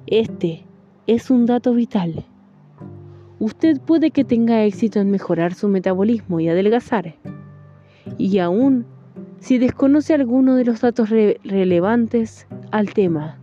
Este 0.06 0.64
es 1.06 1.30
un 1.30 1.46
dato 1.46 1.74
vital. 1.74 2.24
Usted 3.38 3.80
puede 3.80 4.10
que 4.10 4.24
tenga 4.24 4.64
éxito 4.64 4.98
en 4.98 5.10
mejorar 5.10 5.54
su 5.54 5.68
metabolismo 5.68 6.40
y 6.40 6.48
adelgazar. 6.48 7.14
Y 8.18 8.38
aún, 8.38 8.86
si 9.40 9.58
desconoce 9.58 10.12
alguno 10.14 10.54
de 10.54 10.64
los 10.64 10.82
datos 10.82 11.08
relevantes 11.08 12.46
al 12.72 12.92
tema, 12.92 13.38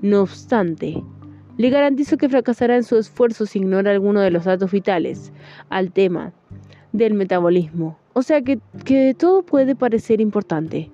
no 0.00 0.22
obstante, 0.22 1.02
le 1.56 1.70
garantizo 1.70 2.16
que 2.16 2.28
fracasará 2.28 2.76
en 2.76 2.84
su 2.84 2.96
esfuerzo 2.96 3.44
si 3.44 3.58
ignora 3.58 3.90
alguno 3.90 4.20
de 4.20 4.30
los 4.30 4.44
datos 4.44 4.70
vitales 4.70 5.32
al 5.70 5.92
tema 5.92 6.32
del 6.92 7.14
metabolismo. 7.14 7.98
O 8.12 8.22
sea 8.22 8.42
que, 8.42 8.60
que 8.84 9.14
todo 9.18 9.42
puede 9.42 9.74
parecer 9.74 10.20
importante, 10.20 10.92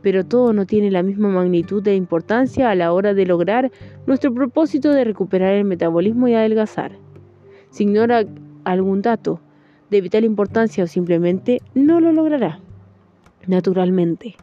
pero 0.00 0.24
todo 0.24 0.54
no 0.54 0.64
tiene 0.64 0.90
la 0.90 1.02
misma 1.02 1.28
magnitud 1.28 1.82
de 1.82 1.96
importancia 1.96 2.70
a 2.70 2.74
la 2.74 2.94
hora 2.94 3.12
de 3.12 3.26
lograr 3.26 3.70
nuestro 4.06 4.32
propósito 4.32 4.90
de 4.90 5.04
recuperar 5.04 5.52
el 5.52 5.64
metabolismo 5.64 6.28
y 6.28 6.34
adelgazar. 6.34 6.92
Si 7.70 7.84
ignora 7.84 8.24
algún 8.64 9.02
dato 9.02 9.40
de 9.90 10.00
vital 10.00 10.24
importancia 10.24 10.84
o 10.84 10.86
simplemente 10.86 11.60
no 11.74 12.00
lo 12.00 12.12
logrará. 12.12 12.60
Naturalmente. 13.46 14.36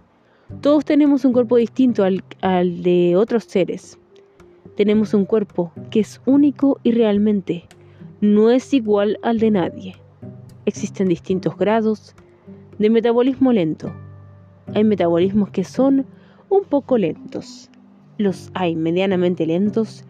Todos 0.62 0.86
tenemos 0.86 1.26
un 1.26 1.34
cuerpo 1.34 1.58
distinto 1.58 2.04
al, 2.04 2.84
de 2.84 3.16
otros 3.16 3.43
seres. 3.43 3.99
tenemos 4.76 5.14
un 5.14 5.26
cuerpo 5.26 5.72
que 5.89 5.99
es 5.99 6.22
único 6.26 6.80
y 6.84 6.91
realmente 6.91 7.66
no 8.22 8.49
es 8.49 8.74
igual 8.74 9.20
al 9.22 9.39
de 9.39 9.51
nadie. 9.51 9.95
Existen 10.66 11.10
distintos 11.10 11.58
grados 11.58 12.16
de 12.80 12.89
metabolismo 12.89 13.51
lento. 13.51 13.93
Hay 14.74 14.84
metabolismos 14.84 15.49
que 15.49 15.64
son 15.64 16.06
un 16.49 16.64
poco 16.64 16.97
lentos, 16.97 17.70
los 18.18 18.49
hay 18.54 18.76
medianamente 18.76 19.45
lentos 19.45 20.06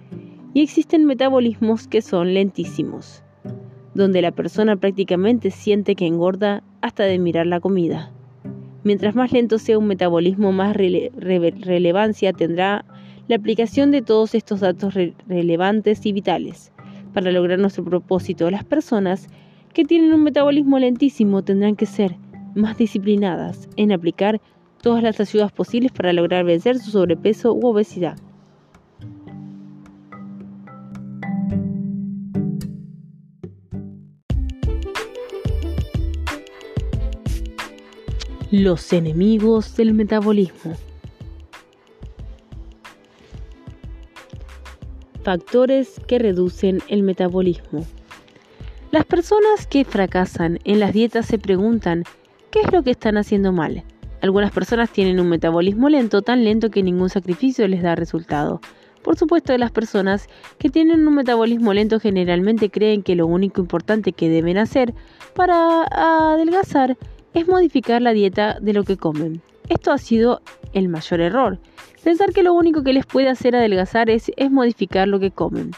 y 0.53 0.61
existen 0.61 1.05
metabolismos 1.05 1.87
que 1.87 2.01
son 2.01 2.33
lentísimos, 2.33 3.23
donde 3.95 4.21
la 4.21 4.31
persona 4.31 4.75
prácticamente 4.75 5.49
siente 5.49 5.95
que 5.95 6.05
engorda 6.05 6.63
hasta 6.81 7.03
de 7.03 7.17
mirar 7.17 7.47
la 7.47 7.59
comida. 7.59 8.11
Mientras 8.83 9.15
más 9.15 9.31
lento 9.31 9.59
sea 9.59 9.77
un 9.77 9.87
metabolismo, 9.87 10.51
más 10.51 10.75
relevancia 10.75 12.33
tendrá 12.33 12.83
la 13.27 13.37
aplicación 13.37 13.91
de 13.91 14.01
todos 14.01 14.35
estos 14.35 14.59
datos 14.59 14.93
relevantes 15.27 16.05
y 16.05 16.11
vitales. 16.11 16.73
Para 17.13 17.31
lograr 17.31 17.59
nuestro 17.59 17.85
propósito, 17.85 18.51
las 18.51 18.65
personas 18.65 19.29
que 19.73 19.85
tienen 19.85 20.13
un 20.13 20.23
metabolismo 20.23 20.79
lentísimo 20.79 21.43
tendrán 21.43 21.75
que 21.75 21.85
ser 21.85 22.17
más 22.55 22.77
disciplinadas 22.77 23.69
en 23.77 23.91
aplicar 23.91 24.41
todas 24.81 25.01
las 25.01 25.19
ayudas 25.19 25.51
posibles 25.51 25.91
para 25.93 26.11
lograr 26.11 26.43
vencer 26.43 26.77
su 26.77 26.91
sobrepeso 26.91 27.53
u 27.53 27.67
obesidad. 27.67 28.17
Los 38.55 38.93
enemigos 38.93 39.75
del 39.77 39.95
metabolismo. 39.95 40.75
Factores 45.23 45.99
que 46.07 46.19
reducen 46.19 46.77
el 46.87 47.01
metabolismo. 47.01 47.83
Las 48.91 49.05
personas 49.05 49.65
que 49.65 49.85
fracasan 49.85 50.59
en 50.65 50.79
las 50.79 50.93
dietas 50.93 51.25
se 51.25 51.39
preguntan 51.39 52.03
qué 52.51 52.59
es 52.59 52.71
lo 52.71 52.83
que 52.83 52.91
están 52.91 53.17
haciendo 53.17 53.51
mal. 53.51 53.83
Algunas 54.21 54.51
personas 54.51 54.91
tienen 54.91 55.19
un 55.19 55.29
metabolismo 55.29 55.89
lento, 55.89 56.21
tan 56.21 56.43
lento 56.43 56.69
que 56.69 56.83
ningún 56.83 57.09
sacrificio 57.09 57.67
les 57.67 57.81
da 57.81 57.95
resultado. 57.95 58.61
Por 59.01 59.17
supuesto, 59.17 59.57
las 59.57 59.71
personas 59.71 60.29
que 60.59 60.69
tienen 60.69 61.07
un 61.07 61.15
metabolismo 61.15 61.73
lento 61.73 61.99
generalmente 61.99 62.69
creen 62.69 63.01
que 63.01 63.15
lo 63.15 63.25
único 63.25 63.61
importante 63.61 64.13
que 64.13 64.29
deben 64.29 64.59
hacer 64.59 64.93
para 65.33 65.85
adelgazar 66.33 66.97
es 67.33 67.47
modificar 67.47 68.01
la 68.01 68.13
dieta 68.13 68.57
de 68.61 68.73
lo 68.73 68.83
que 68.83 68.97
comen. 68.97 69.41
Esto 69.69 69.91
ha 69.91 69.97
sido 69.97 70.41
el 70.73 70.89
mayor 70.89 71.21
error. 71.21 71.59
Pensar 72.03 72.33
que 72.33 72.43
lo 72.43 72.53
único 72.53 72.83
que 72.83 72.93
les 72.93 73.05
puede 73.05 73.29
hacer 73.29 73.55
adelgazar 73.55 74.09
es, 74.09 74.31
modificar 74.49 75.07
lo 75.07 75.19
que 75.19 75.31
comen. 75.31 75.71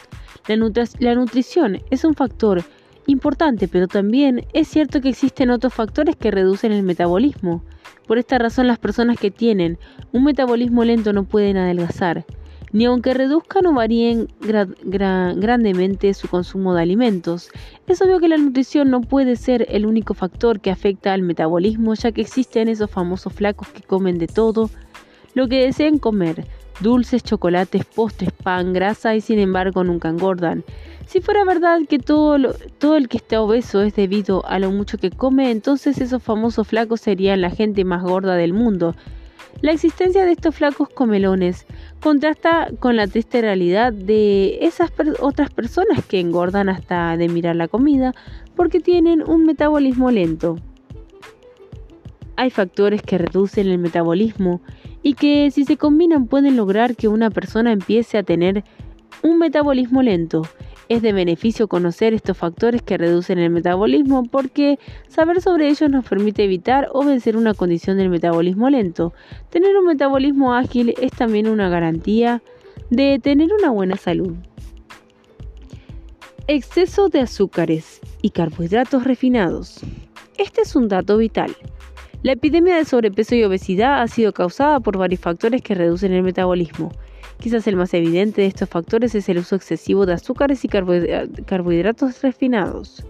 La, 0.48 0.56
la 0.98 1.14
nutrición 1.14 1.80
es 1.90 2.04
un 2.04 2.14
factor 2.14 2.64
importante, 3.06 3.68
pero 3.68 3.86
también 3.86 4.44
es 4.52 4.68
cierto 4.68 5.00
que 5.00 5.08
existen 5.08 5.50
otros 5.50 5.72
factores 5.72 6.16
que 6.16 6.30
reducen 6.30 6.72
el 6.72 6.82
metabolismo. 6.82 7.62
Por 8.06 8.18
esta 8.18 8.38
razón 8.38 8.66
las 8.66 8.78
personas 8.78 9.18
que 9.18 9.30
tienen 9.30 9.78
un 10.12 10.24
metabolismo 10.24 10.84
lento 10.84 11.12
no 11.12 11.24
pueden 11.24 11.56
adelgazar 11.56 12.24
ni 12.76 12.84
aunque 12.84 13.14
reduzcan 13.14 13.64
o 13.64 13.72
varíen 13.72 14.28
grandemente 14.84 16.12
su 16.12 16.28
consumo 16.28 16.74
de 16.74 16.82
alimentos. 16.82 17.48
Es 17.86 18.02
obvio 18.02 18.20
que 18.20 18.28
la 18.28 18.36
nutrición 18.36 18.90
no 18.90 19.00
puede 19.00 19.36
ser 19.36 19.64
el 19.70 19.86
único 19.86 20.12
factor 20.12 20.60
que 20.60 20.70
afecta 20.70 21.14
al 21.14 21.22
metabolismo, 21.22 21.94
ya 21.94 22.12
que 22.12 22.20
existen 22.20 22.68
esos 22.68 22.90
famosos 22.90 23.32
flacos 23.32 23.68
que 23.68 23.80
comen 23.80 24.18
de 24.18 24.26
todo 24.26 24.68
lo 25.32 25.48
que 25.48 25.64
deseen 25.64 25.98
comer, 25.98 26.46
dulces, 26.80 27.22
chocolates, 27.22 27.86
postres, 27.86 28.32
pan, 28.32 28.74
grasa 28.74 29.16
y 29.16 29.22
sin 29.22 29.38
embargo 29.38 29.82
nunca 29.82 30.10
engordan. 30.10 30.62
Si 31.06 31.22
fuera 31.22 31.46
verdad 31.46 31.80
que 31.88 31.98
todo, 31.98 32.36
todo 32.76 32.96
el 32.96 33.08
que 33.08 33.16
está 33.16 33.40
obeso 33.40 33.80
es 33.80 33.96
debido 33.96 34.44
a 34.44 34.58
lo 34.58 34.70
mucho 34.70 34.98
que 34.98 35.10
come, 35.10 35.50
entonces 35.50 35.98
esos 35.98 36.22
famosos 36.22 36.68
flacos 36.68 37.00
serían 37.00 37.40
la 37.40 37.48
gente 37.48 37.86
más 37.86 38.02
gorda 38.02 38.34
del 38.34 38.52
mundo. 38.52 38.94
La 39.62 39.72
existencia 39.72 40.24
de 40.24 40.32
estos 40.32 40.54
flacos 40.54 40.88
comelones 40.90 41.66
contrasta 42.00 42.68
con 42.78 42.94
la 42.96 43.06
triste 43.06 43.40
realidad 43.40 43.92
de 43.92 44.58
esas 44.60 44.92
otras 45.20 45.50
personas 45.50 46.04
que 46.04 46.20
engordan 46.20 46.68
hasta 46.68 47.16
de 47.16 47.28
mirar 47.28 47.56
la 47.56 47.66
comida 47.66 48.14
porque 48.54 48.80
tienen 48.80 49.22
un 49.26 49.46
metabolismo 49.46 50.10
lento. 50.10 50.58
Hay 52.36 52.50
factores 52.50 53.00
que 53.00 53.16
reducen 53.16 53.68
el 53.68 53.78
metabolismo 53.78 54.60
y 55.02 55.14
que 55.14 55.50
si 55.50 55.64
se 55.64 55.78
combinan 55.78 56.26
pueden 56.26 56.56
lograr 56.56 56.94
que 56.94 57.08
una 57.08 57.30
persona 57.30 57.72
empiece 57.72 58.18
a 58.18 58.22
tener 58.22 58.62
un 59.22 59.38
metabolismo 59.38 60.02
lento 60.02 60.42
es 60.88 61.02
de 61.02 61.12
beneficio 61.12 61.68
conocer 61.68 62.14
estos 62.14 62.36
factores 62.36 62.82
que 62.82 62.98
reducen 62.98 63.38
el 63.38 63.50
metabolismo 63.50 64.24
porque 64.24 64.78
saber 65.08 65.40
sobre 65.40 65.68
ellos 65.68 65.90
nos 65.90 66.04
permite 66.04 66.44
evitar 66.44 66.88
o 66.92 67.04
vencer 67.04 67.36
una 67.36 67.54
condición 67.54 67.96
del 67.96 68.08
metabolismo 68.08 68.70
lento. 68.70 69.12
Tener 69.50 69.76
un 69.76 69.86
metabolismo 69.86 70.54
ágil 70.54 70.94
es 71.00 71.12
también 71.12 71.48
una 71.48 71.68
garantía 71.68 72.42
de 72.90 73.18
tener 73.20 73.50
una 73.52 73.70
buena 73.70 73.96
salud. 73.96 74.34
Exceso 76.46 77.08
de 77.08 77.20
azúcares 77.20 78.00
y 78.22 78.30
carbohidratos 78.30 79.04
refinados. 79.04 79.80
Este 80.38 80.62
es 80.62 80.76
un 80.76 80.88
dato 80.88 81.16
vital. 81.16 81.56
La 82.22 82.32
epidemia 82.32 82.76
de 82.76 82.84
sobrepeso 82.84 83.34
y 83.34 83.44
obesidad 83.44 84.02
ha 84.02 84.08
sido 84.08 84.32
causada 84.32 84.80
por 84.80 84.96
varios 84.96 85.20
factores 85.20 85.62
que 85.62 85.74
reducen 85.74 86.12
el 86.12 86.22
metabolismo. 86.22 86.92
Quizás 87.38 87.66
el 87.66 87.76
más 87.76 87.92
evidente 87.94 88.42
de 88.42 88.46
estos 88.48 88.68
factores 88.68 89.14
es 89.14 89.28
el 89.28 89.38
uso 89.38 89.56
excesivo 89.56 90.06
de 90.06 90.14
azúcares 90.14 90.64
y 90.64 90.68
carbohidratos 90.68 92.22
refinados. 92.22 93.04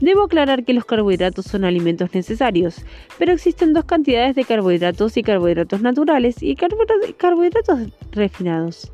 Debo 0.00 0.22
aclarar 0.22 0.64
que 0.64 0.72
los 0.72 0.86
carbohidratos 0.86 1.44
son 1.44 1.64
alimentos 1.64 2.14
necesarios, 2.14 2.76
pero 3.18 3.32
existen 3.32 3.74
dos 3.74 3.84
cantidades 3.84 4.34
de 4.34 4.44
carbohidratos 4.44 5.18
y 5.18 5.22
carbohidratos 5.22 5.82
naturales 5.82 6.42
y 6.42 6.56
carbohidratos 6.56 7.80
refinados. 8.10 8.90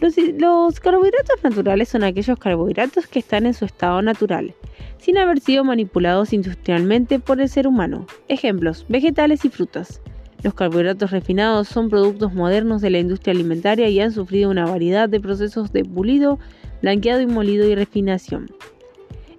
Los, 0.00 0.14
los, 0.16 0.78
carbohidratos 0.78 1.42
naturales 1.42 1.88
son 1.88 2.04
aquellos 2.04 2.38
carbohidratos 2.38 3.08
que 3.08 3.18
están 3.18 3.46
en 3.46 3.54
su 3.54 3.64
estado 3.64 4.00
natural, 4.00 4.54
sin 4.98 5.18
haber 5.18 5.40
sido 5.40 5.64
manipulados 5.64 6.32
industrialmente 6.32 7.18
por 7.18 7.40
el 7.40 7.48
ser 7.48 7.66
humano. 7.66 8.06
Ejemplos, 8.28 8.86
vegetales 8.88 9.44
y 9.44 9.50
frutas. 9.50 10.00
Los 10.44 10.52
carbohidratos 10.52 11.10
refinados 11.10 11.68
son 11.68 11.88
productos 11.88 12.34
modernos 12.34 12.82
de 12.82 12.90
la 12.90 12.98
industria 12.98 13.32
alimentaria 13.32 13.88
y 13.88 13.98
han 13.98 14.12
sufrido 14.12 14.50
una 14.50 14.66
variedad 14.66 15.08
de 15.08 15.18
procesos 15.18 15.72
de 15.72 15.86
pulido, 15.86 16.38
blanqueado 16.82 17.22
y 17.22 17.26
molido 17.26 17.66
y 17.66 17.74
refinación. 17.74 18.50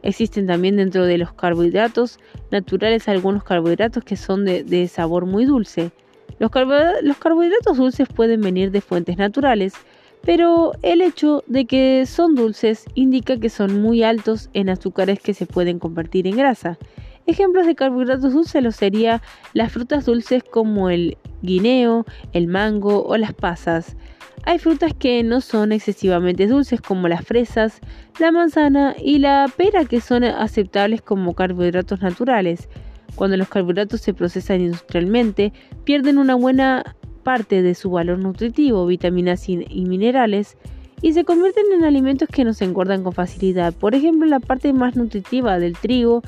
Existen 0.02 0.48
también 0.48 0.78
dentro 0.78 1.06
de 1.06 1.20
los 1.20 1.32
carbohidratos 1.32 2.18
naturales 2.50 3.08
algunos 3.08 3.44
carbohidratos 3.44 4.04
que 4.04 4.18
son 4.18 4.46
de, 4.46 4.88
sabor 4.88 5.28
muy 5.28 5.46
dulce. 5.46 5.92
Los, 6.40 6.50
los 7.04 7.18
carbohidratos 7.18 7.78
dulces 7.78 8.08
pueden 8.08 8.42
venir 8.42 8.72
de 8.72 8.82
fuentes 8.82 9.20
naturales, 9.20 9.74
pero 10.24 10.72
el 10.82 11.02
hecho 11.02 11.44
de 11.46 11.66
que 11.66 12.08
son 12.08 12.34
dulces 12.34 12.84
indica 12.96 13.38
que 13.38 13.52
son 13.52 13.80
muy 13.80 14.02
altos 14.02 14.50
en 14.54 14.70
azúcares 14.70 15.20
que 15.20 15.36
se 15.36 15.46
pueden 15.46 15.78
convertir 15.78 16.26
en 16.26 16.38
grasa 16.38 16.80
Ejemplos 17.28 17.66
de 17.66 17.76
carbohidratos 17.76 18.34
dulces 18.34 18.62
lo 18.62 18.72
serían 18.72 19.22
las 19.54 19.72
frutas 19.72 20.06
dulces 20.06 20.44
como 20.44 20.90
el 20.90 21.18
guineo, 21.42 22.06
el 22.34 22.48
mango 22.48 23.04
o 23.04 23.18
las 23.18 23.34
pasas. 23.34 23.98
Hay 24.44 24.60
frutas 24.60 24.94
que 24.94 25.24
no 25.24 25.42
son 25.42 25.72
excesivamente 25.72 26.46
dulces 26.46 26.82
como 26.82 27.08
las 27.08 27.26
fresas, 27.26 27.82
la 28.20 28.32
manzana 28.32 28.96
y 29.02 29.18
la 29.18 29.52
pera 29.58 29.86
que 29.86 30.02
son 30.02 30.24
aceptables 30.24 31.02
como 31.02 31.34
carbohidratos 31.34 32.02
naturales. 32.02 32.70
Cuando 33.16 33.38
los 33.38 33.48
carbohidratos 33.48 34.02
se 34.02 34.14
procesan 34.14 34.62
industrialmente, 34.62 35.52
pierden 35.84 36.20
una 36.20 36.36
buena 36.36 36.96
parte 37.24 37.64
de 37.64 37.74
su 37.74 37.90
valor 37.90 38.20
nutritivo, 38.20 38.86
vitaminas 38.86 39.50
y 39.50 39.58
minerales, 39.86 40.58
y 41.02 41.14
se 41.14 41.26
convierten 41.26 41.66
en 41.74 41.84
alimentos 41.84 42.30
que 42.30 42.44
nos 42.44 42.62
engordan 42.62 43.04
con 43.04 43.14
facilidad. 43.14 43.74
Por 43.74 43.96
ejemplo, 43.96 44.28
la 44.28 44.40
parte 44.40 44.74
más 44.74 44.96
nutritiva 44.96 45.58
del 45.58 45.74
trigo 45.74 46.22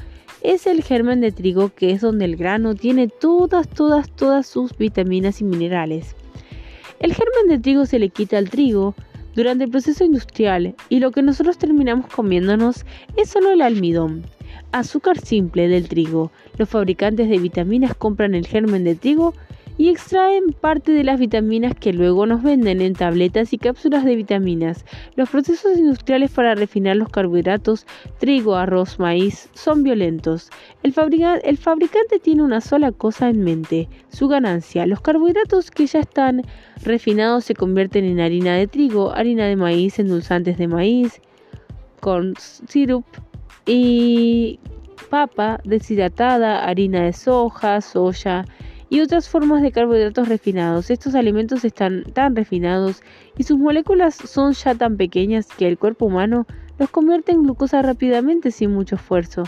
es 0.47 0.65
el 0.65 0.81
germen 0.81 1.19
de 1.19 1.33
trigo 1.33 1.73
que 1.75 1.91
es 1.91 1.99
donde 1.99 2.23
el 2.23 2.37
grano 2.37 2.73
tiene 2.73 3.09
todas, 3.09 3.67
todas, 3.67 4.09
todas 4.09 4.47
sus 4.47 4.77
vitaminas 4.77 5.41
y 5.41 5.43
minerales. 5.43 6.15
El 7.01 7.13
germen 7.13 7.49
de 7.49 7.59
trigo 7.59 7.85
se 7.85 7.99
le 7.99 8.07
quita 8.07 8.37
al 8.37 8.49
trigo 8.49 8.95
durante 9.35 9.65
el 9.65 9.69
proceso 9.71 10.05
industrial 10.05 10.73
y 10.87 11.01
lo 11.01 11.11
que 11.11 11.21
nosotros 11.21 11.57
terminamos 11.57 12.07
comiéndonos 12.07 12.85
es 13.17 13.29
solo 13.29 13.51
el 13.51 13.61
almidón, 13.61 14.23
azúcar 14.71 15.19
simple 15.19 15.67
del 15.67 15.89
trigo. 15.89 16.31
Los 16.57 16.69
fabricantes 16.69 17.27
de 17.27 17.39
vitaminas 17.39 17.93
compran 17.93 18.33
el 18.33 18.47
germen 18.47 18.85
de 18.85 18.95
trigo 18.95 19.33
y 19.77 19.89
extraen 19.89 20.53
parte 20.59 20.91
de 20.91 21.03
las 21.03 21.19
vitaminas 21.19 21.75
que 21.75 21.93
luego 21.93 22.25
nos 22.25 22.41
venden 22.41 22.81
en 22.81 22.93
tabletas 22.93 23.53
y 23.53 23.57
cápsulas 23.57 24.05
de 24.05 24.15
vitaminas. 24.15 24.85
Los 25.15 25.29
procesos 25.29 25.77
industriales 25.77 26.31
para 26.31 26.55
refinar 26.55 26.95
los 26.95 27.09
carbohidratos, 27.09 27.85
trigo, 28.19 28.55
arroz, 28.55 28.99
maíz, 28.99 29.49
son 29.53 29.83
violentos. 29.83 30.49
El, 30.83 30.93
fabricante 30.93 32.19
tiene 32.21 32.43
una 32.43 32.61
sola 32.61 32.91
cosa 32.91 33.29
en 33.29 33.43
mente, 33.43 33.87
su 34.09 34.27
ganancia. 34.27 34.85
Los 34.87 35.01
carbohidratos 35.01 35.69
que 35.69 35.85
ya 35.85 35.99
están 35.99 36.41
refinados 36.83 37.45
se 37.45 37.53
convierten 37.53 38.05
en 38.05 38.19
harina 38.19 38.55
de 38.55 38.67
trigo, 38.67 39.11
harina 39.11 39.45
de 39.45 39.55
maíz, 39.55 39.99
endulzantes 39.99 40.57
de 40.57 40.67
maíz, 40.67 41.21
con 41.99 42.33
syrup 42.67 43.05
y 43.65 44.59
papa 45.09 45.59
deshidratada, 45.63 46.65
harina 46.65 47.03
de 47.03 47.13
soja, 47.13 47.81
soya 47.81 48.45
y 48.89 49.01
otras 49.01 49.29
formas 49.29 49.61
de 49.61 49.71
carbohidratos 49.71 50.27
refinados. 50.27 50.89
Estos 50.89 51.15
alimentos 51.15 51.65
están 51.65 52.03
tan 52.13 52.35
refinados 52.35 53.01
y 53.37 53.43
sus 53.43 53.57
moléculas 53.57 54.15
son 54.15 54.53
ya 54.53 54.75
tan 54.75 54.97
pequeñas 54.97 55.47
que 55.47 55.67
el 55.67 55.77
cuerpo 55.77 56.05
humano 56.05 56.45
los 56.79 56.89
convierte 56.89 57.31
en 57.31 57.43
glucosa 57.43 57.81
rápidamente 57.81 58.51
sin 58.51 58.71
mucho 58.71 58.95
esfuerzo. 58.95 59.43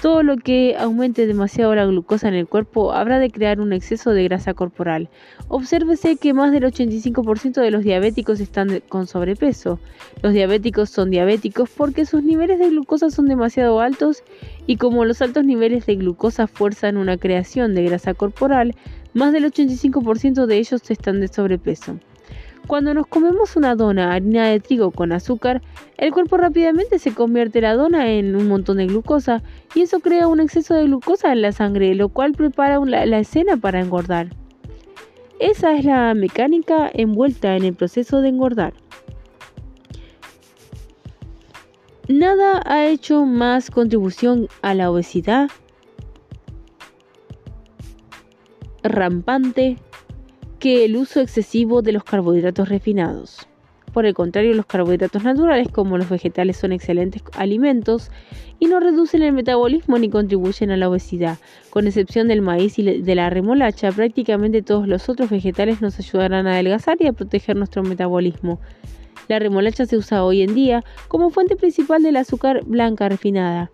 Todo 0.00 0.22
lo 0.22 0.38
que 0.38 0.76
aumente 0.78 1.26
demasiado 1.26 1.74
la 1.74 1.84
glucosa 1.84 2.28
en 2.28 2.32
el 2.34 2.48
cuerpo 2.48 2.94
habrá 2.94 3.18
de 3.18 3.30
crear 3.30 3.60
un 3.60 3.74
exceso 3.74 4.12
de 4.12 4.24
grasa 4.24 4.54
corporal. 4.54 5.10
Obsérvese 5.48 6.16
que 6.16 6.32
más 6.32 6.52
del 6.52 6.64
85% 6.64 7.60
de 7.60 7.70
los 7.70 7.84
diabéticos 7.84 8.40
están 8.40 8.82
con 8.88 9.06
sobrepeso. 9.06 9.78
Los 10.22 10.32
diabéticos 10.32 10.88
son 10.88 11.10
diabéticos 11.10 11.68
porque 11.76 12.06
sus 12.06 12.22
niveles 12.22 12.58
de 12.58 12.70
glucosa 12.70 13.10
son 13.10 13.26
demasiado 13.26 13.80
altos 13.80 14.22
y 14.66 14.78
como 14.78 15.04
los 15.04 15.20
altos 15.20 15.44
niveles 15.44 15.84
de 15.84 15.96
glucosa 15.96 16.46
fuerzan 16.46 16.96
una 16.96 17.18
creación 17.18 17.74
de 17.74 17.84
grasa 17.84 18.14
corporal, 18.14 18.74
más 19.12 19.34
del 19.34 19.52
85% 19.52 20.46
de 20.46 20.56
ellos 20.56 20.90
están 20.90 21.20
de 21.20 21.28
sobrepeso. 21.28 21.98
Cuando 22.66 22.94
nos 22.94 23.06
comemos 23.06 23.56
una 23.56 23.74
dona 23.74 24.12
harina 24.12 24.46
de 24.46 24.60
trigo 24.60 24.90
con 24.92 25.12
azúcar, 25.12 25.60
el 25.96 26.12
cuerpo 26.12 26.36
rápidamente 26.36 26.98
se 26.98 27.12
convierte 27.12 27.60
la 27.60 27.74
dona 27.74 28.10
en 28.10 28.36
un 28.36 28.46
montón 28.46 28.76
de 28.76 28.86
glucosa 28.86 29.42
y 29.74 29.80
eso 29.80 30.00
crea 30.00 30.28
un 30.28 30.40
exceso 30.40 30.74
de 30.74 30.84
glucosa 30.84 31.32
en 31.32 31.42
la 31.42 31.52
sangre, 31.52 31.94
lo 31.94 32.08
cual 32.08 32.32
prepara 32.32 32.78
la 32.84 33.18
escena 33.18 33.56
para 33.56 33.80
engordar. 33.80 34.28
Esa 35.40 35.74
es 35.74 35.84
la 35.84 36.12
mecánica 36.14 36.90
envuelta 36.92 37.56
en 37.56 37.64
el 37.64 37.74
proceso 37.74 38.20
de 38.20 38.28
engordar. 38.28 38.74
Nada 42.08 42.60
ha 42.66 42.86
hecho 42.86 43.24
más 43.24 43.70
contribución 43.70 44.48
a 44.62 44.74
la 44.74 44.90
obesidad 44.90 45.48
rampante 48.82 49.78
que 50.60 50.84
el 50.84 50.96
uso 50.96 51.20
excesivo 51.20 51.80
de 51.80 51.92
los 51.92 52.04
carbohidratos 52.04 52.68
refinados. 52.68 53.48
Por 53.94 54.04
el 54.04 54.14
contrario, 54.14 54.54
los 54.54 54.66
carbohidratos 54.66 55.24
naturales 55.24 55.68
como 55.68 55.96
los 55.96 56.08
vegetales 56.08 56.58
son 56.58 56.72
excelentes 56.72 57.22
alimentos 57.32 58.10
y 58.58 58.66
no 58.66 58.78
reducen 58.78 59.22
el 59.22 59.32
metabolismo 59.32 59.98
ni 59.98 60.10
contribuyen 60.10 60.70
a 60.70 60.76
la 60.76 60.88
obesidad. 60.88 61.38
Con 61.70 61.86
excepción 61.86 62.28
del 62.28 62.42
maíz 62.42 62.78
y 62.78 62.82
de 62.82 63.14
la 63.14 63.30
remolacha, 63.30 63.90
prácticamente 63.90 64.62
todos 64.62 64.86
los 64.86 65.08
otros 65.08 65.30
vegetales 65.30 65.80
nos 65.80 65.98
ayudarán 65.98 66.46
a 66.46 66.52
adelgazar 66.52 66.98
y 67.00 67.06
a 67.06 67.14
proteger 67.14 67.56
nuestro 67.56 67.82
metabolismo. 67.82 68.60
La 69.28 69.38
remolacha 69.38 69.86
se 69.86 69.96
usa 69.96 70.24
hoy 70.24 70.42
en 70.42 70.54
día 70.54 70.84
como 71.08 71.30
fuente 71.30 71.56
principal 71.56 72.02
del 72.02 72.16
azúcar 72.16 72.64
blanca 72.66 73.08
refinada. 73.08 73.70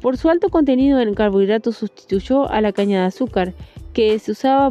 Por 0.00 0.16
su 0.16 0.30
alto 0.30 0.48
contenido 0.48 0.98
en 0.98 1.14
carbohidratos 1.14 1.76
sustituyó 1.76 2.50
a 2.50 2.60
la 2.60 2.72
caña 2.72 3.02
de 3.02 3.06
azúcar, 3.06 3.52
que 3.92 4.18
se 4.18 4.32
usaba, 4.32 4.70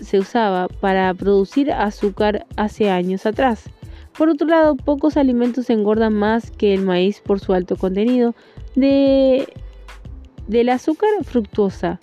se 0.00 0.18
usaba 0.18 0.68
para 0.68 1.12
producir 1.14 1.72
azúcar 1.72 2.46
hace 2.56 2.90
años 2.90 3.26
atrás. 3.26 3.64
Por 4.16 4.28
otro 4.28 4.46
lado, 4.46 4.76
pocos 4.76 5.16
alimentos 5.16 5.70
engordan 5.70 6.14
más 6.14 6.50
que 6.50 6.74
el 6.74 6.82
maíz 6.82 7.20
por 7.20 7.40
su 7.40 7.54
alto 7.54 7.76
contenido 7.76 8.34
de, 8.74 9.52
del 10.48 10.68
azúcar 10.68 11.10
fructuosa. 11.22 11.98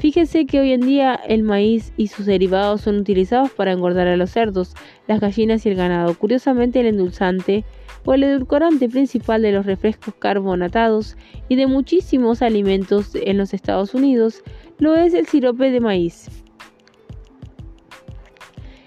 Fíjese 0.00 0.46
que 0.46 0.58
hoy 0.58 0.72
en 0.72 0.80
día 0.80 1.14
el 1.14 1.42
maíz 1.42 1.92
y 1.98 2.08
sus 2.08 2.24
derivados 2.24 2.80
son 2.80 2.96
utilizados 2.96 3.50
para 3.50 3.72
engordar 3.72 4.08
a 4.08 4.16
los 4.16 4.30
cerdos, 4.30 4.74
las 5.06 5.20
gallinas 5.20 5.66
y 5.66 5.68
el 5.68 5.74
ganado. 5.74 6.14
Curiosamente, 6.14 6.80
el 6.80 6.86
endulzante 6.86 7.66
o 8.06 8.14
el 8.14 8.22
edulcorante 8.22 8.88
principal 8.88 9.42
de 9.42 9.52
los 9.52 9.66
refrescos 9.66 10.14
carbonatados 10.18 11.18
y 11.50 11.56
de 11.56 11.66
muchísimos 11.66 12.40
alimentos 12.40 13.14
en 13.14 13.36
los 13.36 13.52
Estados 13.52 13.92
Unidos 13.92 14.42
lo 14.78 14.96
es 14.96 15.12
el 15.12 15.26
sirope 15.26 15.70
de 15.70 15.80
maíz. 15.80 16.28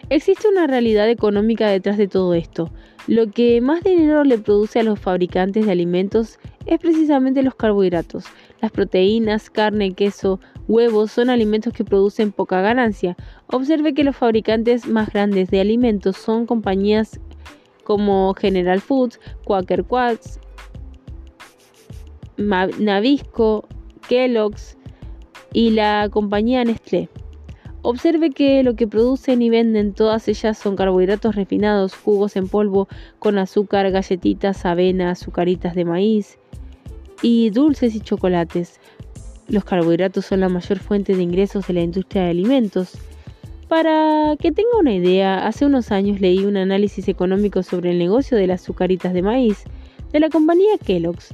Existe 0.10 0.48
una 0.48 0.66
realidad 0.66 1.08
económica 1.08 1.70
detrás 1.70 2.00
de 2.00 2.08
todo 2.08 2.34
esto. 2.34 2.72
Lo 3.06 3.30
que 3.30 3.62
más 3.62 3.84
dinero 3.84 4.24
le 4.24 4.40
produce 4.40 4.80
a 4.80 4.84
los 4.84 5.00
fabricantes 5.00 5.68
de 5.68 5.74
alimentos 5.74 6.40
es 6.66 6.80
precisamente 6.80 7.44
los 7.44 7.54
carbohidratos. 7.54 8.26
Las 8.64 8.72
proteínas, 8.72 9.50
carne, 9.50 9.92
queso, 9.92 10.40
huevos 10.70 11.12
son 11.12 11.30
alimentos 11.30 11.74
que 11.74 11.84
producen 11.84 12.32
poca 12.32 12.62
ganancia. 12.62 13.18
Observe 13.48 13.94
que 13.94 14.06
los 14.06 14.16
fabricantes 14.16 14.88
más 14.88 15.12
grandes 15.12 15.50
de 15.50 15.60
alimentos 15.60 16.16
son 16.16 16.46
compañías 16.46 17.20
como 17.84 18.34
General 18.36 18.80
Foods, 18.80 19.20
Quaker 19.44 19.84
Quats, 19.84 20.40
Nabisco, 22.38 23.68
Kellogg's 24.08 24.78
y 25.52 25.72
la 25.72 26.08
compañía 26.10 26.64
Nestlé. 26.64 27.10
Observe 27.82 28.30
que 28.30 28.64
lo 28.64 28.78
que 28.78 28.88
producen 28.88 29.42
y 29.42 29.50
venden 29.50 29.94
todas 29.94 30.30
ellas 30.30 30.58
son 30.58 30.78
carbohidratos 30.78 31.36
refinados, 31.36 31.98
jugos 31.98 32.38
en 32.38 32.48
polvo 32.48 32.88
con 33.20 33.38
azúcar, 33.40 33.92
galletitas, 33.92 34.66
avena, 34.66 35.12
azucaritas 35.12 35.76
de 35.76 35.84
maíz 35.84 36.40
y 37.24 37.50
dulces 37.50 37.96
y 37.96 38.02
chocolates. 38.02 38.80
Los 39.48 39.64
carbohidratos 39.64 40.26
son 40.26 40.42
la 40.42 40.50
mayor 40.50 40.78
fuente 40.78 41.16
de 41.16 41.24
ingresos 41.24 41.66
de 41.66 41.74
la 41.74 41.82
industria 41.82 42.24
de 42.24 42.30
alimentos. 42.30 42.92
Para 43.68 44.36
que 44.40 44.52
tenga 44.52 44.78
una 44.80 44.94
idea, 44.94 45.48
hace 45.48 45.66
unos 45.66 45.92
años 45.92 46.22
leí 46.22 46.46
un 46.46 46.58
análisis 46.58 47.08
económico 47.08 47.64
sobre 47.64 47.92
el 47.92 47.98
negocio 47.98 48.38
de 48.38 48.46
las 48.46 48.62
azucaritas 48.62 49.14
de 49.14 49.24
maíz 49.24 49.64
de 50.12 50.20
la 50.20 50.30
compañía 50.30 50.78
Kellogg's. 50.78 51.34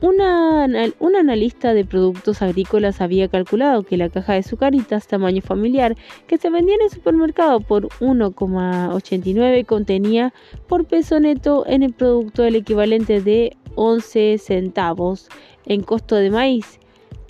Una, 0.00 0.66
un 0.98 1.14
analista 1.14 1.74
de 1.74 1.84
productos 1.84 2.42
agrícolas 2.42 3.00
había 3.00 3.28
calculado 3.28 3.84
que 3.84 3.96
la 3.96 4.08
caja 4.08 4.32
de 4.32 4.40
azucaritas 4.40 5.06
tamaño 5.06 5.42
familiar 5.42 5.96
que 6.26 6.38
se 6.38 6.50
vendía 6.50 6.74
en 6.74 6.82
el 6.82 6.90
supermercado 6.90 7.60
por 7.60 7.88
1,89 8.00 9.64
contenía 9.64 10.34
por 10.66 10.86
peso 10.86 11.20
neto 11.20 11.64
en 11.68 11.84
el 11.84 11.92
producto 11.92 12.44
el 12.44 12.56
equivalente 12.56 13.20
de 13.20 13.56
11 13.76 14.38
centavos 14.38 15.28
en 15.66 15.82
costo 15.82 16.16
de 16.16 16.30
maíz 16.30 16.78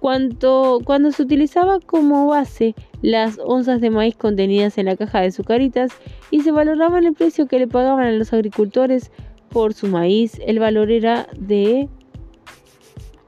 cuando, 0.02 0.80
cuando 0.84 1.12
se 1.12 1.22
utilizaba 1.22 1.78
como 1.78 2.26
base 2.26 2.74
las 3.02 3.38
onzas 3.38 3.80
de 3.80 3.88
maíz 3.88 4.16
contenidas 4.16 4.76
en 4.76 4.86
la 4.86 4.96
caja 4.96 5.20
de 5.20 5.28
azucaritas 5.28 5.92
y 6.32 6.40
se 6.40 6.50
valoraban 6.50 7.04
el 7.04 7.14
precio 7.14 7.46
que 7.46 7.60
le 7.60 7.68
pagaban 7.68 8.06
a 8.06 8.10
los 8.10 8.32
agricultores 8.32 9.12
por 9.50 9.74
su 9.74 9.86
maíz, 9.86 10.40
el 10.44 10.58
valor 10.58 10.90
era 10.90 11.28
de 11.38 11.88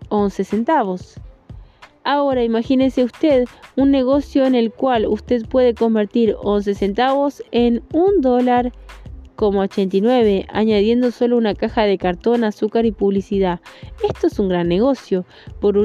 11 0.09 0.43
centavos. 0.43 1.15
Ahora 2.03 2.43
imagínese 2.43 3.05
usted 3.05 3.45
un 3.77 3.93
negocio 3.93 4.45
en 4.45 4.57
el 4.57 4.73
cual 4.73 5.07
usted 5.07 5.47
puede 5.47 5.75
convertir 5.75 6.35
11 6.43 6.75
centavos 6.75 7.41
en 7.53 7.85
un 7.93 8.21
dólar 8.21 8.73
89, 9.37 10.47
añadiendo 10.49 11.11
solo 11.11 11.37
una 11.37 11.55
caja 11.55 11.83
de 11.83 11.99
cartón, 11.99 12.45
azúcar 12.45 12.87
y 12.87 12.93
publicidad. 12.93 13.61
Esto 14.03 14.27
es 14.29 14.39
un 14.39 14.49
gran 14.49 14.69
negocio. 14.69 15.25
Por, 15.61 15.77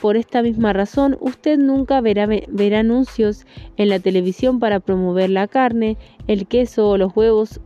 por 0.00 0.16
esta 0.16 0.42
misma 0.42 0.72
razón, 0.72 1.16
usted 1.20 1.58
nunca 1.58 2.00
verá, 2.00 2.26
verá 2.26 2.80
anuncios 2.80 3.46
en 3.76 3.88
la 3.88 3.98
televisión 3.98 4.58
para 4.60 4.80
promover 4.80 5.30
la 5.30 5.48
carne, 5.48 5.96
el 6.26 6.46
queso 6.46 6.88
o 6.88 6.96
los 6.96 7.16
huevos 7.16 7.60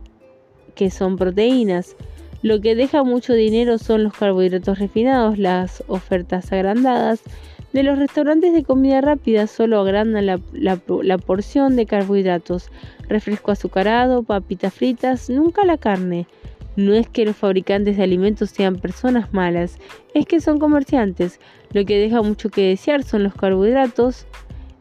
que 0.75 0.89
son 0.89 1.17
proteínas. 1.17 1.95
Lo 2.45 2.61
que 2.61 2.75
deja 2.75 3.01
mucho 3.01 3.33
dinero 3.33 3.79
son 3.79 4.03
los 4.03 4.13
carbohidratos 4.13 4.77
refinados, 4.77 5.39
las 5.39 5.83
ofertas 5.87 6.51
agrandadas, 6.51 7.23
de 7.73 7.81
los 7.81 7.97
restaurantes 7.97 8.53
de 8.53 8.63
comida 8.63 9.01
rápida 9.01 9.47
solo 9.47 9.79
agrandan 9.79 10.27
la, 10.27 11.17
porción 11.17 11.75
de 11.75 11.87
carbohidratos, 11.87 12.69
refresco 13.09 13.49
azucarado, 13.49 14.21
papitas 14.21 14.75
fritas, 14.75 15.27
nunca 15.27 15.65
la 15.65 15.79
carne. 15.79 16.27
No 16.75 16.93
es 16.93 17.09
que 17.09 17.25
los 17.25 17.35
fabricantes 17.35 17.97
de 17.97 18.03
alimentos 18.03 18.51
sean 18.51 18.75
personas 18.75 19.33
malas, 19.33 19.79
es 20.13 20.27
que 20.27 20.39
son 20.39 20.59
comerciantes. 20.59 21.39
Lo 21.73 21.83
que 21.83 21.97
deja 21.97 22.21
mucho 22.21 22.51
que 22.51 22.67
desear 22.67 23.01
son 23.01 23.23
los 23.23 23.33
carbohidratos 23.33 24.27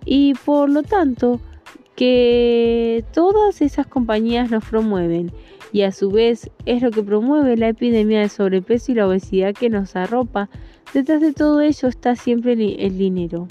y 0.05 0.35
por 0.45 0.69
lo 0.69 0.83
tanto 0.83 1.41
que 1.97 3.07
todas 3.15 3.62
esas 3.62 3.87
compañías 3.87 4.51
nos 4.51 4.67
promueven 4.67 5.33
y 5.75 5.83
a 5.83 5.91
su 5.91 6.09
vez 6.09 6.49
es 6.66 6.83
lo 6.83 6.93
que 6.93 7.03
promueve 7.03 7.57
la 7.57 7.66
epidemia 7.66 8.20
de 8.20 8.29
sobrepeso 8.29 8.93
y 8.93 8.95
la 8.95 9.09
obesidad 9.09 9.55
que 9.55 9.68
nos 9.68 9.97
arropa 9.97 10.49
Detrás 10.93 11.20
de 11.20 11.33
todo 11.33 11.61
ello 11.62 11.89
está 11.89 12.14
siempre 12.14 12.53
el 12.53 12.97
dinero. 12.97 13.49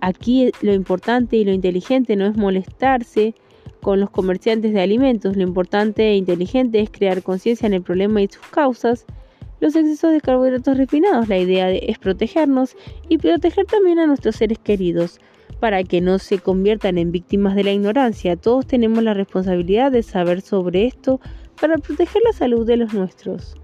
Aquí 0.00 0.50
lo 0.60 0.74
importante 0.74 1.36
y 1.36 1.44
lo 1.44 1.52
inteligente 1.52 2.16
no 2.16 2.26
es 2.26 2.36
molestarse 2.36 3.36
con 3.80 4.00
los 4.00 4.10
comerciantes 4.10 4.72
de 4.72 4.80
alimentos, 4.80 5.36
lo 5.36 5.44
importante 5.44 6.08
e 6.08 6.16
inteligente 6.16 6.80
es 6.80 6.90
crear 6.90 7.22
conciencia 7.22 7.68
en 7.68 7.74
el 7.74 7.82
problema 7.82 8.20
y 8.20 8.26
sus 8.26 8.44
causas. 8.48 9.06
Los 9.60 9.76
excesos 9.76 10.10
de 10.10 10.20
carbohidratos 10.20 10.76
refinados, 10.76 11.28
la 11.28 11.38
idea 11.38 11.70
es 11.70 12.00
protegernos 12.00 12.76
y 13.08 13.18
proteger 13.18 13.66
también 13.66 14.00
a 14.00 14.06
nuestros 14.08 14.34
seres 14.34 14.58
queridos 14.58 15.20
para 15.60 15.84
que 15.84 16.00
no 16.00 16.18
se 16.18 16.38
conviertan 16.38 16.98
en 16.98 17.12
víctimas 17.12 17.54
de 17.54 17.64
la 17.64 17.72
ignorancia. 17.72 18.36
Todos 18.36 18.66
tenemos 18.66 19.02
la 19.02 19.14
responsabilidad 19.14 19.90
de 19.90 20.02
saber 20.02 20.40
sobre 20.40 20.86
esto 20.86 21.20
para 21.60 21.78
proteger 21.78 22.22
la 22.24 22.32
salud 22.32 22.66
de 22.66 22.76
los 22.76 22.92
nuestros. 22.92 23.56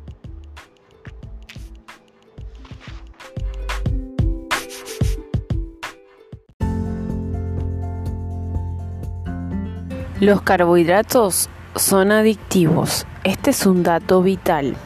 Los 10.20 10.43
carbohidratos 10.43 11.51
son 11.74 12.12
adictivos. 12.12 13.07
Este 13.24 13.51
es 13.51 13.66
un 13.66 13.82
dato 13.82 14.22
vital. 14.22 14.76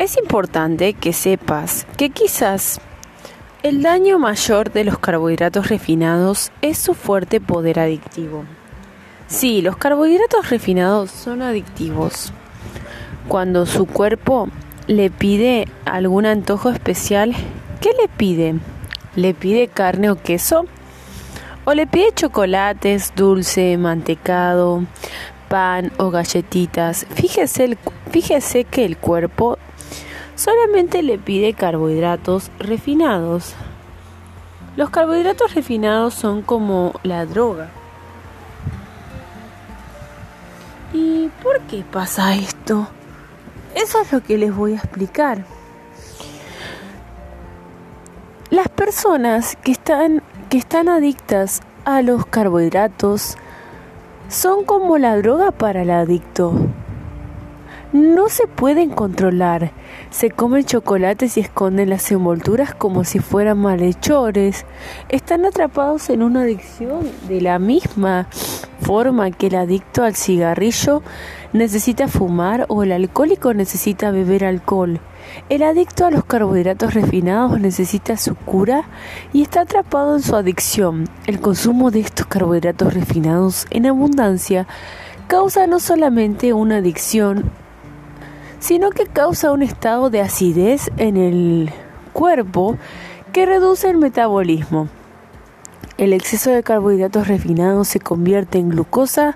Es 0.00 0.16
importante 0.16 0.94
que 0.94 1.12
sepas 1.12 1.86
que 1.96 2.10
quizás 2.10 2.80
el 3.62 3.82
daño 3.82 4.18
mayor 4.20 4.72
de 4.72 4.84
los 4.84 4.98
carbohidratos 4.98 5.68
refinados 5.68 6.52
es 6.62 6.78
su 6.78 6.94
fuerte 6.94 7.40
poder 7.40 7.80
adictivo. 7.80 8.44
Sí, 9.26 9.62
los 9.62 9.76
carbohidratos 9.76 10.48
refinados 10.50 11.10
son 11.10 11.42
adictivos. 11.42 12.32
Cuando 13.26 13.66
su 13.66 13.86
cuerpo 13.86 14.48
le 14.86 15.10
pide 15.10 15.66
algún 15.84 16.24
antojo 16.24 16.70
especial, 16.70 17.34
¿qué 17.80 17.90
le 18.00 18.08
pide? 18.08 18.54
¿Le 19.16 19.34
pide 19.34 19.66
carne 19.66 20.10
o 20.10 20.16
queso? 20.16 20.64
O 21.64 21.74
le 21.74 21.86
pide 21.86 22.12
chocolates, 22.14 23.12
dulce, 23.16 23.76
mantecado, 23.76 24.84
pan 25.48 25.92
o 25.98 26.10
galletitas. 26.10 27.06
Fíjese, 27.10 27.76
fíjese 28.10 28.64
que 28.64 28.84
el 28.84 28.96
cuerpo 28.96 29.58
solamente 30.38 31.02
le 31.02 31.18
pide 31.18 31.52
carbohidratos 31.52 32.52
refinados. 32.60 33.54
Los 34.76 34.90
carbohidratos 34.90 35.52
refinados 35.52 36.14
son 36.14 36.42
como 36.42 36.94
la 37.02 37.26
droga. 37.26 37.70
¿Y 40.92 41.28
por 41.42 41.60
qué 41.62 41.82
pasa 41.82 42.36
esto? 42.36 42.86
Eso 43.74 44.00
es 44.00 44.12
lo 44.12 44.22
que 44.22 44.38
les 44.38 44.54
voy 44.54 44.74
a 44.74 44.76
explicar. 44.76 45.44
Las 48.50 48.68
personas 48.68 49.56
que 49.56 49.72
están 49.72 50.22
que 50.48 50.56
están 50.56 50.88
adictas 50.88 51.60
a 51.84 52.00
los 52.00 52.24
carbohidratos 52.24 53.36
son 54.28 54.64
como 54.64 54.96
la 54.98 55.16
droga 55.16 55.50
para 55.50 55.82
el 55.82 55.90
adicto. 55.90 56.67
No 57.92 58.28
se 58.28 58.46
pueden 58.46 58.90
controlar. 58.90 59.72
Se 60.10 60.30
comen 60.30 60.64
chocolates 60.64 61.38
y 61.38 61.40
esconden 61.40 61.88
las 61.88 62.12
envolturas 62.12 62.74
como 62.74 63.02
si 63.04 63.18
fueran 63.18 63.58
malhechores. 63.58 64.66
Están 65.08 65.46
atrapados 65.46 66.10
en 66.10 66.22
una 66.22 66.42
adicción 66.42 67.10
de 67.28 67.40
la 67.40 67.58
misma 67.58 68.28
forma 68.82 69.30
que 69.30 69.46
el 69.46 69.54
adicto 69.54 70.04
al 70.04 70.16
cigarrillo 70.16 71.02
necesita 71.54 72.08
fumar 72.08 72.66
o 72.68 72.82
el 72.82 72.92
alcohólico 72.92 73.54
necesita 73.54 74.10
beber 74.10 74.44
alcohol. 74.44 75.00
El 75.48 75.62
adicto 75.62 76.04
a 76.04 76.10
los 76.10 76.26
carbohidratos 76.26 76.92
refinados 76.92 77.58
necesita 77.58 78.18
su 78.18 78.34
cura 78.34 78.82
y 79.32 79.40
está 79.40 79.62
atrapado 79.62 80.16
en 80.16 80.22
su 80.22 80.36
adicción. 80.36 81.08
El 81.26 81.40
consumo 81.40 81.90
de 81.90 82.00
estos 82.00 82.26
carbohidratos 82.26 82.92
refinados 82.92 83.66
en 83.70 83.86
abundancia 83.86 84.66
causa 85.26 85.66
no 85.66 85.80
solamente 85.80 86.52
una 86.52 86.76
adicción, 86.76 87.50
sino 88.58 88.90
que 88.90 89.06
causa 89.06 89.52
un 89.52 89.62
estado 89.62 90.10
de 90.10 90.20
acidez 90.20 90.90
en 90.96 91.16
el 91.16 91.70
cuerpo 92.12 92.76
que 93.32 93.46
reduce 93.46 93.88
el 93.88 93.98
metabolismo. 93.98 94.88
El 95.96 96.12
exceso 96.12 96.50
de 96.50 96.62
carbohidratos 96.62 97.28
refinados 97.28 97.88
se 97.88 98.00
convierte 98.00 98.58
en 98.58 98.68
glucosa 98.68 99.34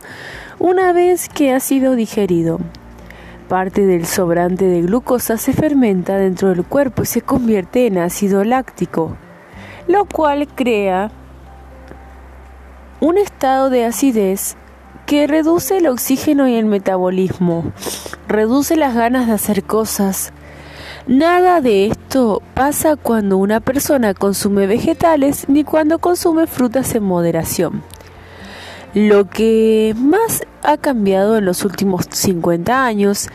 una 0.58 0.92
vez 0.92 1.28
que 1.28 1.52
ha 1.52 1.60
sido 1.60 1.96
digerido. 1.96 2.60
Parte 3.48 3.84
del 3.84 4.06
sobrante 4.06 4.64
de 4.64 4.82
glucosa 4.82 5.36
se 5.36 5.52
fermenta 5.52 6.16
dentro 6.16 6.48
del 6.48 6.64
cuerpo 6.64 7.02
y 7.02 7.06
se 7.06 7.20
convierte 7.20 7.86
en 7.86 7.98
ácido 7.98 8.44
láctico, 8.44 9.16
lo 9.88 10.04
cual 10.04 10.46
crea 10.48 11.10
un 13.00 13.18
estado 13.18 13.68
de 13.68 13.84
acidez 13.84 14.56
que 15.06 15.26
reduce 15.26 15.78
el 15.78 15.86
oxígeno 15.86 16.48
y 16.48 16.54
el 16.54 16.66
metabolismo, 16.66 17.72
reduce 18.28 18.76
las 18.76 18.94
ganas 18.94 19.26
de 19.26 19.32
hacer 19.32 19.64
cosas. 19.64 20.32
Nada 21.06 21.60
de 21.60 21.86
esto 21.86 22.42
pasa 22.54 22.96
cuando 22.96 23.36
una 23.36 23.60
persona 23.60 24.14
consume 24.14 24.66
vegetales 24.66 25.48
ni 25.48 25.64
cuando 25.64 25.98
consume 25.98 26.46
frutas 26.46 26.94
en 26.94 27.02
moderación. 27.02 27.82
Lo 28.94 29.28
que 29.28 29.94
más 29.96 30.42
ha 30.62 30.76
cambiado 30.76 31.38
en 31.38 31.44
los 31.44 31.64
últimos 31.64 32.06
50 32.10 32.84
años 32.84 33.28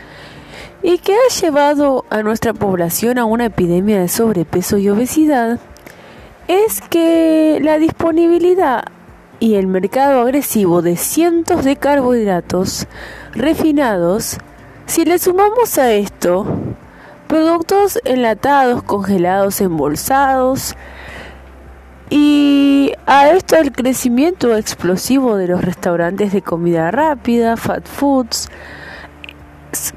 y 0.82 1.00
que 1.00 1.14
ha 1.14 1.34
llevado 1.42 2.06
a 2.10 2.24
nuestra 2.24 2.54
población 2.54 3.18
a 3.18 3.26
una 3.26 3.46
epidemia 3.46 4.00
de 4.00 4.08
sobrepeso 4.08 4.78
y 4.78 4.90
obesidad 4.90 5.60
es 6.48 6.80
que 6.82 7.60
la 7.62 7.78
disponibilidad 7.78 8.86
y 9.40 9.56
el 9.56 9.68
mercado 9.68 10.22
agresivo 10.22 10.82
de 10.82 10.96
cientos 10.96 11.64
de 11.64 11.76
carbohidratos 11.76 12.88
refinados, 13.34 14.38
si 14.86 15.06
le 15.06 15.20
sumamos 15.20 15.78
a 15.78 15.92
esto 15.94 16.46
productos 17.28 18.00
enlatados, 18.06 18.84
congelados, 18.84 19.62
embolsados, 19.62 20.76
y 22.10 22.94
a 23.06 23.30
esto 23.32 23.58
el 23.58 23.74
crecimiento 23.74 24.56
explosivo 24.56 25.36
de 25.36 25.48
los 25.48 25.62
restaurantes 25.62 26.32
de 26.32 26.42
comida 26.42 26.90
rápida, 26.90 27.58
fat 27.58 27.86
foods, 27.86 28.50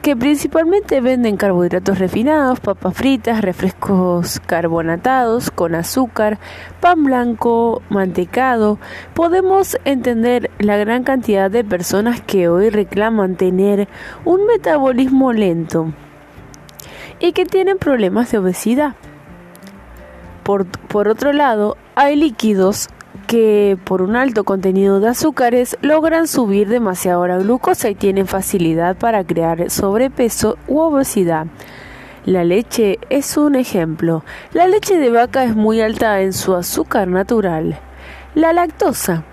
que 0.03 0.17
principalmente 0.17 1.01
venden 1.01 1.37
carbohidratos 1.37 1.99
refinados, 1.99 2.61
papas 2.61 2.95
fritas, 2.95 3.41
refrescos 3.41 4.41
carbonatados 4.41 5.51
con 5.51 5.75
azúcar, 5.75 6.39
pan 6.81 7.05
blanco, 7.05 7.83
mantecado, 7.89 8.79
podemos 9.15 9.79
entender 9.85 10.51
la 10.59 10.77
gran 10.77 11.05
cantidad 11.05 11.51
de 11.51 11.65
personas 11.65 12.21
que 12.21 12.49
hoy 12.49 12.71
reclaman 12.71 13.37
tener 13.37 13.89
un 14.25 14.47
metabolismo 14.47 15.33
lento 15.33 15.93
y 17.21 17.33
que 17.33 17.45
tienen 17.45 17.79
problemas 17.79 18.31
de 18.33 18.39
obesidad. 18.39 18.95
Por, 20.43 21.07
otro 21.07 21.33
lado, 21.33 21.77
hay 21.95 22.17
líquidos 22.17 22.89
que 23.27 23.79
por 23.85 24.03
un 24.03 24.17
alto 24.17 24.45
contenido 24.45 25.01
de 25.01 25.09
azúcares 25.09 25.77
logran 25.83 26.27
subir 26.27 26.69
demasiado 26.69 27.27
la 27.27 27.39
glucosa 27.39 27.89
y 27.89 27.95
tienen 27.95 28.27
facilidad 28.27 28.97
para 28.97 29.25
crear 29.25 29.71
sobrepeso 29.71 30.59
u 30.69 30.79
obesidad. 30.81 31.47
La 32.25 32.45
leche 32.45 32.99
es 33.09 33.37
un 33.37 33.55
ejemplo. 33.55 34.25
La 34.53 34.67
leche 34.67 34.99
de 34.99 35.11
vaca 35.11 35.45
es 35.45 35.57
muy 35.57 35.81
alta 35.81 36.21
en 36.21 36.33
su 36.33 36.55
azúcar 36.55 37.09
natural. 37.09 37.79
La 38.35 38.53
lactosa 38.53 39.25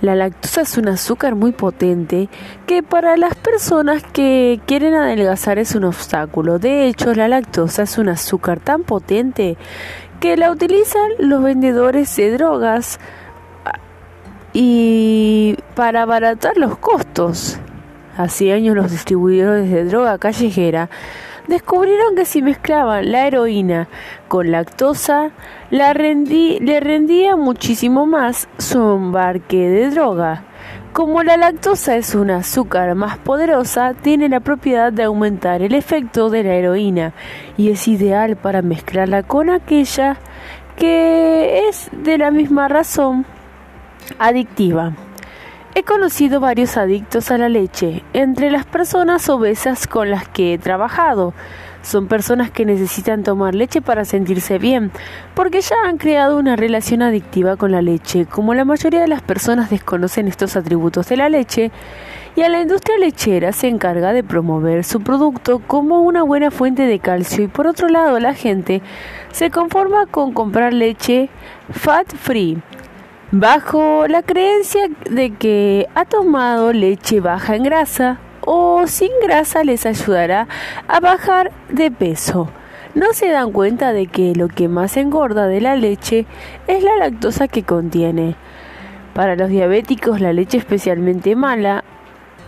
la 0.00 0.14
lactosa 0.14 0.62
es 0.62 0.76
un 0.76 0.88
azúcar 0.88 1.34
muy 1.34 1.52
potente 1.52 2.28
que 2.66 2.82
para 2.82 3.16
las 3.16 3.34
personas 3.34 4.02
que 4.02 4.60
quieren 4.66 4.94
adelgazar 4.94 5.58
es 5.58 5.74
un 5.74 5.84
obstáculo. 5.84 6.58
De 6.58 6.86
hecho, 6.86 7.14
la 7.14 7.28
lactosa 7.28 7.82
es 7.82 7.98
un 7.98 8.08
azúcar 8.08 8.60
tan 8.60 8.82
potente 8.82 9.56
que 10.20 10.36
la 10.36 10.50
utilizan 10.50 11.10
los 11.18 11.42
vendedores 11.42 12.14
de 12.16 12.32
drogas 12.32 12.98
ah, 13.64 13.78
y 14.52 15.56
para 15.74 16.02
abaratar 16.02 16.56
los 16.56 16.76
costos. 16.78 17.58
Hace 18.16 18.52
años 18.52 18.76
los 18.76 18.90
distribuidores 18.90 19.70
de 19.70 19.84
droga 19.84 20.18
callejera 20.18 20.88
descubrieron 21.48 22.14
que 22.14 22.24
si 22.24 22.42
mezclaban 22.42 23.10
la 23.10 23.26
heroína 23.26 23.88
con 24.28 24.50
lactosa, 24.50 25.30
la 25.70 25.92
le 25.92 26.80
rendía 26.80 27.36
muchísimo 27.36 28.06
más 28.06 28.48
su 28.58 28.78
embarque 28.78 29.68
de 29.68 29.90
droga. 29.90 30.44
Como 30.94 31.24
la 31.24 31.36
lactosa 31.36 31.96
es 31.96 32.14
un 32.14 32.30
azúcar 32.30 32.94
más 32.94 33.18
poderosa, 33.18 33.94
tiene 33.94 34.28
la 34.28 34.38
propiedad 34.38 34.92
de 34.92 35.02
aumentar 35.02 35.60
el 35.60 35.74
efecto 35.74 36.30
de 36.30 36.44
la 36.44 36.54
heroína 36.54 37.14
y 37.56 37.70
es 37.70 37.88
ideal 37.88 38.36
para 38.36 38.62
mezclarla 38.62 39.24
con 39.24 39.50
aquella 39.50 40.18
que 40.76 41.66
es 41.68 41.90
de 41.90 42.16
la 42.16 42.30
misma 42.30 42.68
razón 42.68 43.26
adictiva. 44.20 44.92
He 45.74 45.82
conocido 45.82 46.38
varios 46.38 46.76
adictos 46.76 47.32
a 47.32 47.38
la 47.38 47.48
leche, 47.48 48.04
entre 48.12 48.52
las 48.52 48.64
personas 48.64 49.28
obesas 49.28 49.88
con 49.88 50.12
las 50.12 50.28
que 50.28 50.54
he 50.54 50.58
trabajado. 50.58 51.34
Son 51.84 52.08
personas 52.08 52.50
que 52.50 52.64
necesitan 52.64 53.22
tomar 53.22 53.54
leche 53.54 53.82
para 53.82 54.06
sentirse 54.06 54.58
bien, 54.58 54.90
porque 55.34 55.60
ya 55.60 55.76
han 55.84 55.98
creado 55.98 56.38
una 56.38 56.56
relación 56.56 57.02
adictiva 57.02 57.56
con 57.56 57.72
la 57.72 57.82
leche. 57.82 58.24
Como 58.24 58.54
la 58.54 58.64
mayoría 58.64 59.02
de 59.02 59.08
las 59.08 59.20
personas 59.20 59.68
desconocen 59.68 60.26
estos 60.26 60.56
atributos 60.56 61.08
de 61.08 61.18
la 61.18 61.28
leche, 61.28 61.70
y 62.36 62.42
a 62.42 62.48
la 62.48 62.62
industria 62.62 62.96
lechera 62.98 63.52
se 63.52 63.68
encarga 63.68 64.12
de 64.12 64.24
promover 64.24 64.82
su 64.82 65.02
producto 65.02 65.60
como 65.60 66.00
una 66.00 66.22
buena 66.22 66.50
fuente 66.50 66.82
de 66.82 66.98
calcio 66.98 67.44
y 67.44 67.48
por 67.48 67.66
otro 67.66 67.88
lado 67.88 68.18
la 68.18 68.34
gente 68.34 68.82
se 69.30 69.50
conforma 69.50 70.06
con 70.06 70.32
comprar 70.32 70.72
leche 70.72 71.28
fat 71.70 72.12
free 72.16 72.58
bajo 73.30 74.06
la 74.08 74.22
creencia 74.22 74.88
de 75.08 75.30
que 75.30 75.86
ha 75.94 76.04
tomado 76.06 76.72
leche 76.72 77.20
baja 77.20 77.54
en 77.54 77.62
grasa 77.62 78.18
o 78.46 78.86
sin 78.86 79.10
grasa 79.22 79.64
les 79.64 79.86
ayudará 79.86 80.48
a 80.88 81.00
bajar 81.00 81.52
de 81.68 81.90
peso. 81.90 82.48
No 82.94 83.12
se 83.12 83.28
dan 83.28 83.50
cuenta 83.50 83.92
de 83.92 84.06
que 84.06 84.34
lo 84.34 84.48
que 84.48 84.68
más 84.68 84.96
engorda 84.96 85.48
de 85.48 85.60
la 85.60 85.74
leche 85.74 86.26
es 86.68 86.82
la 86.84 86.96
lactosa 86.96 87.48
que 87.48 87.64
contiene. 87.64 88.36
Para 89.14 89.34
los 89.34 89.48
diabéticos 89.48 90.20
la 90.20 90.32
leche 90.32 90.58
especialmente 90.58 91.34
mala 91.34 91.84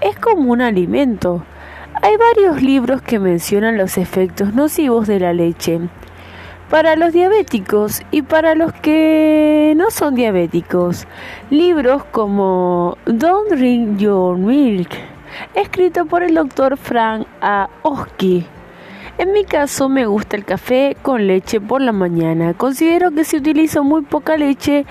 es 0.00 0.16
como 0.18 0.52
un 0.52 0.60
alimento. 0.60 1.42
Hay 2.02 2.16
varios 2.16 2.62
libros 2.62 3.02
que 3.02 3.18
mencionan 3.18 3.78
los 3.78 3.98
efectos 3.98 4.54
nocivos 4.54 5.06
de 5.06 5.18
la 5.18 5.32
leche. 5.32 5.80
Para 6.70 6.96
los 6.96 7.12
diabéticos 7.12 8.02
y 8.10 8.22
para 8.22 8.54
los 8.54 8.72
que 8.72 9.74
no 9.76 9.90
son 9.90 10.14
diabéticos, 10.14 11.06
libros 11.50 12.04
como 12.04 12.98
Don't 13.06 13.50
Drink 13.50 13.98
Your 13.98 14.36
Milk, 14.36 14.90
escrito 15.54 16.06
por 16.06 16.22
el 16.22 16.34
doctor 16.34 16.76
Frank 16.76 17.26
A. 17.40 17.68
Oski. 17.82 18.46
En 19.18 19.32
mi 19.32 19.44
caso 19.44 19.88
me 19.88 20.06
gusta 20.06 20.36
el 20.36 20.44
café 20.44 20.96
con 21.00 21.26
leche 21.26 21.60
por 21.60 21.80
la 21.80 21.92
mañana. 21.92 22.54
Considero 22.54 23.12
que 23.12 23.24
si 23.24 23.38
utilizo 23.38 23.82
muy 23.82 24.02
poca 24.02 24.36
leche 24.36 24.84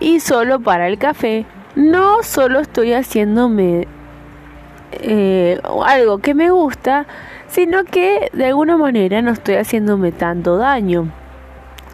y 0.00 0.20
solo 0.20 0.60
para 0.60 0.86
el 0.86 0.98
café, 0.98 1.46
no 1.76 2.22
solo 2.22 2.60
estoy 2.60 2.92
haciéndome 2.92 3.88
eh, 4.92 5.60
algo 5.86 6.18
que 6.18 6.34
me 6.34 6.50
gusta, 6.50 7.06
sino 7.48 7.84
que 7.84 8.30
de 8.32 8.46
alguna 8.46 8.76
manera 8.76 9.22
no 9.22 9.30
estoy 9.30 9.54
haciéndome 9.54 10.12
tanto 10.12 10.56
daño. 10.56 11.10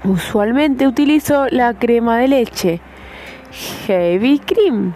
Usualmente 0.05 0.87
utilizo 0.87 1.47
la 1.51 1.75
crema 1.75 2.19
de 2.19 2.29
leche 2.29 2.81
Heavy 3.87 4.39
Cream, 4.41 4.95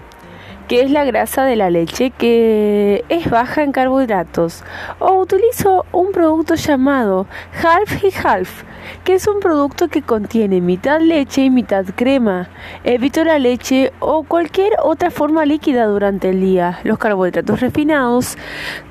que 0.70 0.82
es 0.82 0.92
la 0.92 1.02
grasa 1.04 1.44
de 1.44 1.56
la 1.56 1.68
leche 1.68 2.10
que 2.10 3.04
es 3.08 3.28
baja 3.28 3.64
en 3.64 3.72
carbohidratos, 3.72 4.62
o 5.00 5.14
utilizo 5.14 5.84
un 5.90 6.12
producto 6.12 6.54
llamado 6.54 7.26
Half 7.60 8.04
y 8.04 8.12
Half, 8.22 8.62
que 9.02 9.14
es 9.14 9.26
un 9.26 9.40
producto 9.40 9.88
que 9.88 10.02
contiene 10.02 10.60
mitad 10.60 11.00
leche 11.00 11.42
y 11.42 11.50
mitad 11.50 11.84
crema. 11.96 12.48
Evito 12.84 13.24
la 13.24 13.40
leche 13.40 13.92
o 13.98 14.22
cualquier 14.22 14.72
otra 14.82 15.10
forma 15.10 15.44
líquida 15.44 15.86
durante 15.86 16.30
el 16.30 16.40
día. 16.40 16.78
Los 16.84 16.98
carbohidratos 16.98 17.60
refinados 17.60 18.36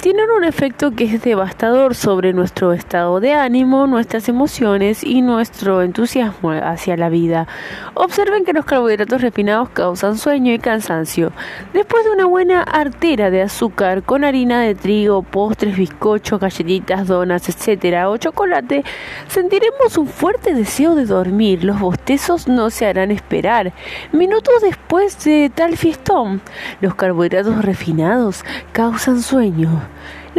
tienen 0.01 0.29
un 0.31 0.43
efecto 0.43 0.91
que 0.91 1.05
es 1.05 1.21
devastador 1.21 1.95
sobre 1.95 2.33
nuestro 2.33 2.73
estado 2.73 3.21
de 3.21 3.33
ánimo, 3.33 3.87
nuestras 3.87 4.27
emociones 4.27 5.03
y 5.03 5.21
nuestro 5.21 5.81
entusiasmo 5.81 6.51
hacia 6.51 6.97
la 6.97 7.07
vida. 7.07 7.47
Observen 7.93 8.43
que 8.43 8.53
los 8.53 8.65
carbohidratos 8.65 9.21
refinados 9.21 9.69
causan 9.69 10.17
sueño 10.17 10.53
y 10.53 10.59
cansancio. 10.59 11.31
Después 11.73 12.03
de 12.03 12.09
una 12.09 12.25
buena 12.25 12.63
artera 12.63 13.29
de 13.29 13.43
azúcar 13.43 14.01
con 14.01 14.23
harina 14.23 14.61
de 14.61 14.73
trigo, 14.73 15.21
postres, 15.21 15.77
bizcochos, 15.77 16.39
galletitas, 16.39 17.07
donas, 17.07 17.47
etcétera, 17.47 18.09
o 18.09 18.17
chocolate, 18.17 18.83
sentiremos 19.27 19.95
un 19.99 20.07
fuerte 20.07 20.55
deseo 20.55 20.95
de 20.95 21.05
dormir. 21.05 21.63
Los 21.63 21.79
bostezos 21.79 22.47
no 22.47 22.71
se 22.71 22.87
harán 22.87 23.11
esperar. 23.11 23.71
Minutos 24.11 24.63
después 24.63 25.23
de 25.23 25.51
tal 25.53 25.77
fiestón, 25.77 26.41
los 26.81 26.95
carbohidratos 26.95 27.63
refinados 27.63 28.43
causan 28.71 29.21
sueño. 29.21 29.69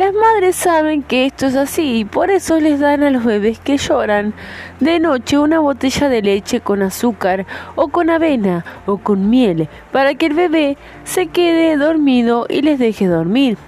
Las 0.01 0.14
madres 0.14 0.57
saben 0.57 1.03
que 1.03 1.26
esto 1.26 1.44
es 1.44 1.57
así 1.57 1.98
y 1.98 2.05
por 2.07 2.30
eso 2.30 2.59
les 2.59 2.80
dan 2.80 3.03
a 3.03 3.11
los 3.11 3.22
bebés 3.22 3.59
que 3.59 3.76
lloran 3.76 4.32
de 4.80 4.98
noche 4.98 5.36
una 5.36 5.61
botella 5.61 6.09
de 6.09 6.22
leche 6.22 6.62
con 6.62 6.80
azúcar 6.80 7.44
o 7.74 7.88
con 7.88 8.09
avena 8.09 8.64
o 8.86 8.96
con 8.96 9.28
miel 9.28 9.68
para 9.92 10.14
que 10.14 10.24
el 10.24 10.32
bebé 10.32 10.78
se 11.05 11.26
quede 11.26 11.76
dormido 11.76 12.46
y 12.48 12.62
les 12.62 12.78
deje 12.78 13.09
dormir. 13.09 13.59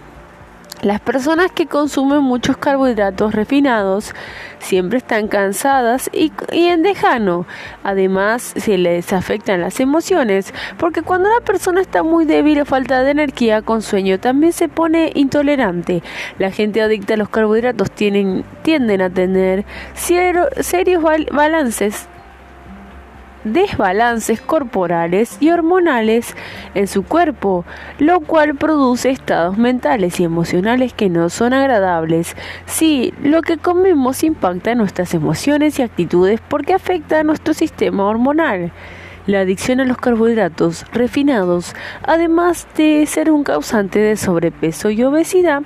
Las 0.82 1.00
personas 1.00 1.52
que 1.52 1.66
consumen 1.66 2.24
muchos 2.24 2.56
carbohidratos 2.56 3.36
refinados 3.36 4.16
siempre 4.58 4.98
están 4.98 5.28
cansadas 5.28 6.10
y, 6.12 6.32
en 6.50 6.82
dejano. 6.82 7.46
Además, 7.84 8.52
se 8.56 8.76
les 8.78 9.12
afectan 9.12 9.60
las 9.60 9.78
emociones, 9.78 10.52
porque 10.78 11.02
cuando 11.02 11.28
una 11.28 11.40
persona 11.40 11.80
está 11.80 12.02
muy 12.02 12.24
débil 12.24 12.62
o 12.62 12.64
falta 12.64 13.04
de 13.04 13.12
energía 13.12 13.62
con 13.62 13.80
sueño, 13.80 14.18
también 14.18 14.52
se 14.52 14.68
pone 14.68 15.12
intolerante. 15.14 16.02
La 16.40 16.50
gente 16.50 16.82
adicta 16.82 17.14
a 17.14 17.16
los 17.16 17.28
carbohidratos 17.28 17.92
tienen, 17.92 18.44
tienden 18.62 19.02
a 19.02 19.10
tener 19.10 19.64
serios 19.94 20.48
balances 21.30 22.08
desbalances 23.44 24.40
corporales 24.40 25.36
y 25.40 25.50
hormonales 25.50 26.34
en 26.74 26.86
su 26.86 27.02
cuerpo, 27.02 27.64
lo 27.98 28.20
cual 28.20 28.54
produce 28.54 29.10
estados 29.10 29.58
mentales 29.58 30.20
y 30.20 30.24
emocionales 30.24 30.92
que 30.92 31.08
no 31.08 31.28
son 31.30 31.52
agradables. 31.52 32.36
Sí, 32.66 33.12
lo 33.22 33.42
que 33.42 33.58
comemos 33.58 34.22
impacta 34.22 34.74
nuestras 34.74 35.14
emociones 35.14 35.78
y 35.78 35.82
actitudes 35.82 36.40
porque 36.48 36.74
afecta 36.74 37.20
a 37.20 37.24
nuestro 37.24 37.54
sistema 37.54 38.04
hormonal. 38.04 38.72
La 39.26 39.40
adicción 39.40 39.78
a 39.78 39.84
los 39.84 39.98
carbohidratos 39.98 40.84
refinados, 40.92 41.76
además 42.02 42.66
de 42.76 43.06
ser 43.06 43.30
un 43.30 43.44
causante 43.44 44.00
de 44.00 44.16
sobrepeso 44.16 44.90
y 44.90 45.04
obesidad, 45.04 45.62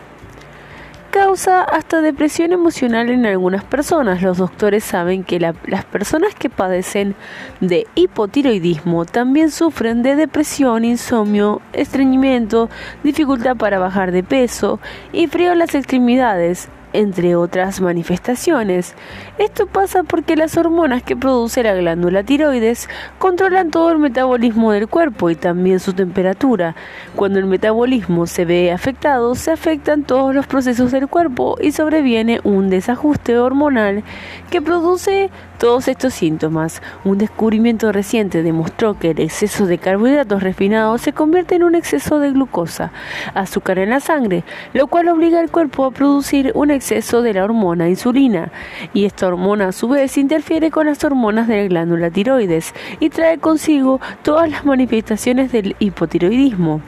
causa 1.10 1.62
hasta 1.62 2.00
depresión 2.00 2.52
emocional 2.52 3.10
en 3.10 3.26
algunas 3.26 3.64
personas. 3.64 4.22
Los 4.22 4.38
doctores 4.38 4.84
saben 4.84 5.24
que 5.24 5.40
las 5.40 5.84
personas 5.84 6.34
que 6.34 6.50
padecen 6.50 7.14
de 7.60 7.86
hipotiroidismo 7.94 9.04
también 9.04 9.50
sufren 9.50 10.02
de 10.02 10.16
depresión, 10.16 10.84
insomnio, 10.84 11.60
estreñimiento, 11.72 12.68
dificultad 13.02 13.56
para 13.56 13.78
bajar 13.78 14.12
de 14.12 14.22
peso 14.22 14.80
y 15.12 15.26
frío 15.26 15.52
en 15.52 15.58
las 15.60 15.74
extremidades 15.74 16.68
entre 16.98 17.36
otras 17.36 17.80
manifestaciones. 17.80 18.94
Esto 19.38 19.66
pasa 19.66 20.02
porque 20.02 20.36
las 20.36 20.56
hormonas 20.56 21.02
que 21.02 21.16
produce 21.16 21.62
la 21.62 21.74
glándula 21.74 22.24
tiroides 22.24 22.88
controlan 23.18 23.70
todo 23.70 23.92
el 23.92 23.98
metabolismo 23.98 24.72
del 24.72 24.88
cuerpo 24.88 25.30
y 25.30 25.36
también 25.36 25.80
su 25.80 25.92
temperatura. 25.92 26.74
Cuando 27.14 27.38
el 27.38 27.46
metabolismo 27.46 28.26
se 28.26 28.44
ve 28.44 28.72
afectado, 28.72 29.34
se 29.34 29.52
afectan 29.52 30.04
todos 30.04 30.34
los 30.34 30.46
procesos 30.46 30.90
del 30.92 31.08
cuerpo 31.08 31.56
y 31.60 31.72
sobreviene 31.72 32.40
un 32.44 32.70
desajuste 32.70 33.38
hormonal 33.38 34.02
que 34.50 34.62
produce 34.62 35.30
todos 35.58 35.88
estos 35.88 36.14
síntomas. 36.14 36.82
Un 37.04 37.18
descubrimiento 37.18 37.92
reciente 37.92 38.42
demostró 38.42 38.98
que 38.98 39.10
el 39.10 39.20
exceso 39.20 39.66
de 39.66 39.78
carbohidratos 39.78 40.42
refinados 40.42 41.02
se 41.02 41.12
convierte 41.12 41.56
en 41.56 41.64
un 41.64 41.74
exceso 41.74 42.18
de 42.18 42.30
glucosa, 42.30 42.92
azúcar 43.34 43.78
en 43.78 43.90
la 43.90 44.00
sangre, 44.00 44.44
lo 44.72 44.86
cual 44.86 45.08
obliga 45.08 45.40
al 45.40 45.50
cuerpo 45.50 45.84
a 45.84 45.90
producir 45.90 46.52
un 46.54 46.70
exceso 46.70 47.22
de 47.22 47.34
la 47.34 47.44
hormona 47.44 47.88
insulina, 47.88 48.50
y 48.92 49.04
esta 49.04 49.26
hormona 49.26 49.68
a 49.68 49.72
su 49.72 49.88
vez 49.88 50.16
interfiere 50.18 50.70
con 50.70 50.86
las 50.86 51.02
hormonas 51.04 51.48
de 51.48 51.62
la 51.62 51.68
glándula 51.68 52.10
tiroides 52.10 52.74
y 53.00 53.10
trae 53.10 53.38
consigo 53.38 54.00
todas 54.22 54.50
las 54.50 54.64
manifestaciones 54.64 55.52
del 55.52 55.76
hipotiroidismo, 55.78 56.80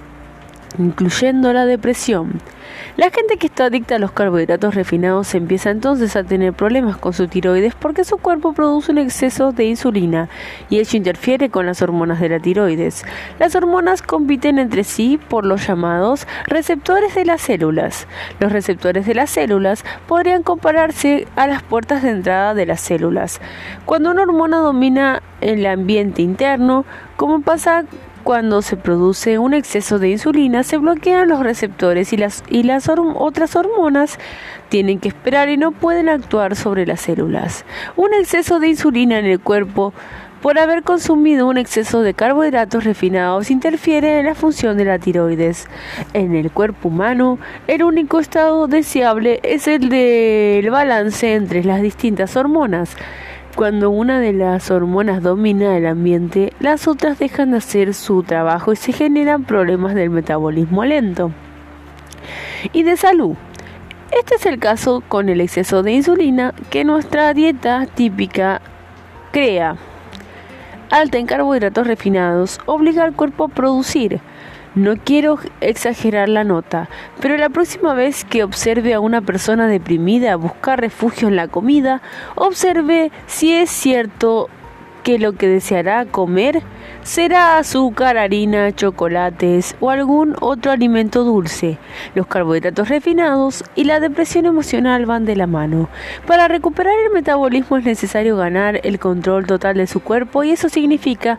incluyendo 0.78 1.52
la 1.52 1.66
depresión. 1.66 2.40
La 2.98 3.10
gente 3.10 3.36
que 3.36 3.46
está 3.46 3.66
adicta 3.66 3.94
a 3.94 4.00
los 4.00 4.10
carbohidratos 4.10 4.74
refinados 4.74 5.32
empieza 5.36 5.70
entonces 5.70 6.16
a 6.16 6.24
tener 6.24 6.52
problemas 6.52 6.96
con 6.96 7.12
su 7.12 7.28
tiroides 7.28 7.76
porque 7.76 8.02
su 8.02 8.16
cuerpo 8.16 8.54
produce 8.54 8.90
un 8.90 8.98
exceso 8.98 9.52
de 9.52 9.66
insulina 9.66 10.28
y 10.68 10.80
ello 10.80 10.96
interfiere 10.96 11.48
con 11.48 11.64
las 11.64 11.80
hormonas 11.80 12.18
de 12.18 12.28
la 12.28 12.40
tiroides. 12.40 13.04
Las 13.38 13.54
hormonas 13.54 14.02
compiten 14.02 14.58
entre 14.58 14.82
sí 14.82 15.16
por 15.28 15.46
los 15.46 15.64
llamados 15.64 16.26
receptores 16.48 17.14
de 17.14 17.24
las 17.24 17.40
células. 17.40 18.08
Los 18.40 18.50
receptores 18.50 19.06
de 19.06 19.14
las 19.14 19.30
células 19.30 19.84
podrían 20.08 20.42
compararse 20.42 21.28
a 21.36 21.46
las 21.46 21.62
puertas 21.62 22.02
de 22.02 22.10
entrada 22.10 22.52
de 22.54 22.66
las 22.66 22.80
células. 22.80 23.40
Cuando 23.84 24.10
una 24.10 24.22
hormona 24.22 24.58
domina 24.58 25.22
el 25.40 25.64
ambiente 25.66 26.22
interno, 26.22 26.84
como 27.16 27.42
pasa 27.42 27.84
cuando 28.24 28.62
se 28.62 28.76
produce 28.76 29.38
un 29.38 29.54
exceso 29.54 29.98
de 29.98 30.10
insulina, 30.10 30.62
se 30.62 30.78
bloquean 30.78 31.28
los 31.28 31.40
receptores 31.40 32.12
y 32.12 32.16
las, 32.16 32.44
y 32.48 32.62
las 32.62 32.88
otras 32.88 33.56
hormonas 33.56 34.18
tienen 34.68 34.98
que 34.98 35.08
esperar 35.08 35.48
y 35.48 35.56
no 35.56 35.72
pueden 35.72 36.08
actuar 36.08 36.56
sobre 36.56 36.86
las 36.86 37.00
células. 37.00 37.64
Un 37.96 38.14
exceso 38.14 38.60
de 38.60 38.68
insulina 38.68 39.18
en 39.18 39.26
el 39.26 39.40
cuerpo 39.40 39.92
por 40.40 40.58
haber 40.58 40.82
consumido 40.82 41.48
un 41.48 41.58
exceso 41.58 42.02
de 42.02 42.14
carbohidratos 42.14 42.84
refinados 42.84 43.50
interfiere 43.50 44.20
en 44.20 44.26
la 44.26 44.34
función 44.34 44.76
de 44.76 44.84
la 44.84 44.98
tiroides. 44.98 45.66
En 46.12 46.34
el 46.34 46.50
cuerpo 46.50 46.88
humano, 46.88 47.38
el 47.66 47.82
único 47.82 48.20
estado 48.20 48.68
deseable 48.68 49.40
es 49.42 49.66
el 49.66 49.88
del 49.88 50.70
balance 50.70 51.34
entre 51.34 51.64
las 51.64 51.82
distintas 51.82 52.36
hormonas. 52.36 52.96
Cuando 53.58 53.90
una 53.90 54.20
de 54.20 54.32
las 54.32 54.70
hormonas 54.70 55.20
domina 55.20 55.76
el 55.76 55.86
ambiente, 55.86 56.52
las 56.60 56.86
otras 56.86 57.18
dejan 57.18 57.50
de 57.50 57.56
hacer 57.56 57.92
su 57.92 58.22
trabajo 58.22 58.72
y 58.72 58.76
se 58.76 58.92
generan 58.92 59.42
problemas 59.42 59.96
del 59.96 60.10
metabolismo 60.10 60.84
lento 60.84 61.32
y 62.72 62.84
de 62.84 62.96
salud. 62.96 63.34
Este 64.12 64.36
es 64.36 64.46
el 64.46 64.60
caso 64.60 65.02
con 65.08 65.28
el 65.28 65.40
exceso 65.40 65.82
de 65.82 65.90
insulina 65.90 66.54
que 66.70 66.84
nuestra 66.84 67.34
dieta 67.34 67.88
típica 67.92 68.62
crea. 69.32 69.74
Alta 70.90 71.18
en 71.18 71.26
carbohidratos 71.26 71.84
refinados 71.84 72.60
obliga 72.64 73.02
al 73.02 73.16
cuerpo 73.16 73.46
a 73.46 73.48
producir. 73.48 74.20
No 74.74 74.96
quiero 74.96 75.38
exagerar 75.60 76.28
la 76.28 76.44
nota, 76.44 76.88
pero 77.20 77.36
la 77.36 77.48
próxima 77.48 77.94
vez 77.94 78.24
que 78.24 78.44
observe 78.44 78.94
a 78.94 79.00
una 79.00 79.22
persona 79.22 79.66
deprimida 79.66 80.36
buscar 80.36 80.80
refugio 80.80 81.28
en 81.28 81.36
la 81.36 81.48
comida, 81.48 82.02
observe 82.36 83.10
si 83.26 83.52
es 83.54 83.70
cierto 83.70 84.48
que 85.02 85.18
lo 85.18 85.32
que 85.32 85.48
deseará 85.48 86.04
comer 86.04 86.62
será 87.02 87.56
azúcar, 87.56 88.18
harina, 88.18 88.70
chocolates 88.72 89.74
o 89.80 89.88
algún 89.88 90.36
otro 90.40 90.70
alimento 90.70 91.24
dulce. 91.24 91.78
Los 92.14 92.26
carbohidratos 92.26 92.90
refinados 92.90 93.64
y 93.74 93.84
la 93.84 94.00
depresión 94.00 94.44
emocional 94.44 95.06
van 95.06 95.24
de 95.24 95.34
la 95.34 95.46
mano. 95.46 95.88
Para 96.26 96.48
recuperar 96.48 96.92
el 97.06 97.12
metabolismo 97.14 97.78
es 97.78 97.84
necesario 97.84 98.36
ganar 98.36 98.80
el 98.84 98.98
control 98.98 99.46
total 99.46 99.76
de 99.76 99.86
su 99.86 100.00
cuerpo 100.00 100.44
y 100.44 100.50
eso 100.50 100.68
significa 100.68 101.38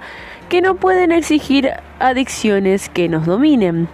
que 0.49 0.61
no 0.61 0.75
pueden 0.75 1.11
exigir 1.11 1.71
adicciones 1.99 2.89
que 2.89 3.07
nos 3.07 3.25
dominen. 3.25 3.87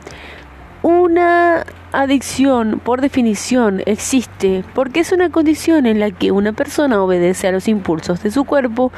Una 0.82 1.66
adicción, 1.92 2.80
por 2.84 3.02
definición, 3.02 3.82
existe 3.86 4.64
porque 4.74 5.02
es 5.02 5.12
una 5.12 5.30
condición 5.30 5.86
en 5.86 6.00
la 6.00 6.12
que 6.12 6.32
una 6.32 6.54
persona 6.54 7.02
obedece 7.02 7.48
a 7.48 7.52
los 7.52 7.68
impulsos 7.68 8.24
de 8.24 8.32
su 8.32 8.46
cuerpo, 8.46 8.92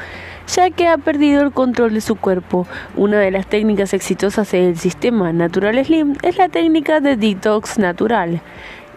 ya 0.54 0.70
que 0.70 0.86
ha 0.86 0.98
perdido 0.98 1.42
el 1.42 1.52
control 1.52 1.94
de 1.94 2.00
su 2.00 2.16
cuerpo. 2.16 2.66
Una 2.96 3.18
de 3.18 3.30
las 3.30 3.46
técnicas 3.46 3.92
exitosas 3.94 4.50
del 4.52 4.78
sistema 4.78 5.32
Natural 5.32 5.84
Slim 5.84 6.14
es 6.22 6.36
la 6.36 6.48
técnica 6.48 7.00
de 7.00 7.16
detox 7.16 7.78
natural 7.78 8.40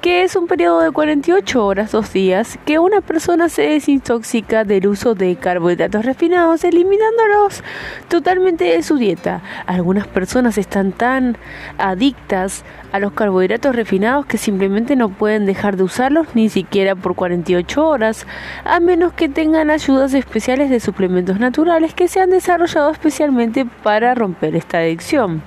que 0.02 0.23
es 0.23 0.36
un 0.36 0.48
periodo 0.48 0.82
de 0.82 0.91
48 0.91 1.64
horas, 1.64 1.91
dos 1.91 2.11
días, 2.11 2.57
que 2.65 2.80
una 2.80 3.02
persona 3.02 3.49
se 3.49 3.61
desintoxica 3.61 4.64
del 4.64 4.88
uso 4.88 5.14
de 5.14 5.36
carbohidratos 5.36 6.03
refinados, 6.03 6.64
eliminándolos 6.64 7.64
totalmente 8.07 8.64
de 8.64 8.82
su 8.82 8.98
dieta. 8.98 9.44
Algunas 9.68 10.07
personas 10.07 10.57
están 10.57 10.91
tan 10.91 11.38
adictas 11.78 12.65
a 12.91 12.99
los 12.99 13.14
carbohidratos 13.14 13.76
refinados 13.76 14.26
que 14.26 14.40
simplemente 14.40 14.95
no 14.95 15.10
pueden 15.10 15.45
dejar 15.45 15.78
de 15.78 15.84
usarlos 15.84 16.30
ni 16.34 16.49
siquiera 16.49 16.95
por 16.95 17.14
48 17.14 17.88
horas, 17.88 18.26
a 18.65 18.80
menos 18.80 19.14
que 19.14 19.30
tengan 19.30 19.69
ayudas 19.69 20.15
especiales 20.15 20.72
de 20.72 20.80
suplementos 20.80 21.40
naturales 21.40 21.94
que 21.94 22.07
se 22.07 22.19
han 22.19 22.32
desarrollado 22.32 22.90
especialmente 22.90 23.68
para 23.84 24.15
romper 24.15 24.56
esta 24.56 24.80
adicción. 24.80 25.44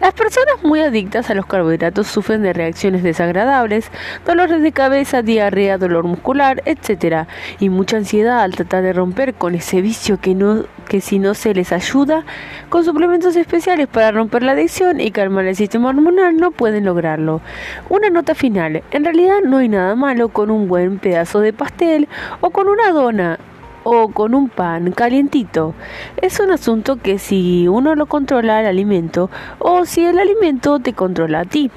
Las 0.00 0.12
personas 0.12 0.62
muy 0.62 0.80
adictas 0.80 1.30
a 1.30 1.34
los 1.34 1.46
carbohidratos 1.46 2.08
sufren 2.08 2.42
de 2.42 2.52
reacciones 2.52 3.02
desagradables, 3.02 3.90
dolores 4.26 4.60
de 4.60 4.72
cabeza, 4.72 5.22
diarrea, 5.22 5.78
dolor 5.78 6.04
muscular, 6.04 6.62
etc. 6.66 7.26
y 7.60 7.68
mucha 7.68 7.96
ansiedad 7.96 8.40
al 8.40 8.54
tratar 8.54 8.82
de 8.82 8.92
romper 8.92 9.34
con 9.34 9.54
ese 9.54 9.80
vicio 9.82 10.20
que 10.20 10.34
no 10.34 10.64
que 10.88 11.00
si 11.00 11.18
no 11.18 11.34
se 11.34 11.54
les 11.54 11.72
ayuda 11.72 12.24
con 12.68 12.84
suplementos 12.84 13.36
especiales 13.36 13.88
para 13.88 14.10
romper 14.10 14.42
la 14.42 14.52
adicción 14.52 15.00
y 15.00 15.10
calmar 15.12 15.46
el 15.46 15.56
sistema 15.56 15.88
hormonal 15.88 16.36
no 16.36 16.50
pueden 16.50 16.84
lograrlo. 16.84 17.40
Una 17.88 18.10
nota 18.10 18.34
final, 18.34 18.82
en 18.90 19.04
realidad 19.04 19.38
no 19.44 19.58
hay 19.58 19.68
nada 19.68 19.94
malo 19.94 20.28
con 20.28 20.50
un 20.50 20.68
buen 20.68 20.98
pedazo 20.98 21.40
de 21.40 21.52
pastel 21.52 22.08
o 22.40 22.50
con 22.50 22.68
una 22.68 22.90
dona 22.90 23.38
o 23.84 24.08
con 24.08 24.34
un 24.34 24.48
pan 24.48 24.90
calientito. 24.90 25.74
Es 26.16 26.40
un 26.40 26.50
asunto 26.50 26.96
que 26.96 27.18
si 27.18 27.68
uno 27.68 27.94
lo 27.94 28.06
controla 28.06 28.60
el 28.60 28.66
alimento 28.66 29.30
o 29.60 29.84
si 29.84 30.04
el 30.04 30.18
alimento 30.18 30.80
te 30.80 30.92
controla 30.92 31.40
a 31.40 31.44
ti. 31.44 31.70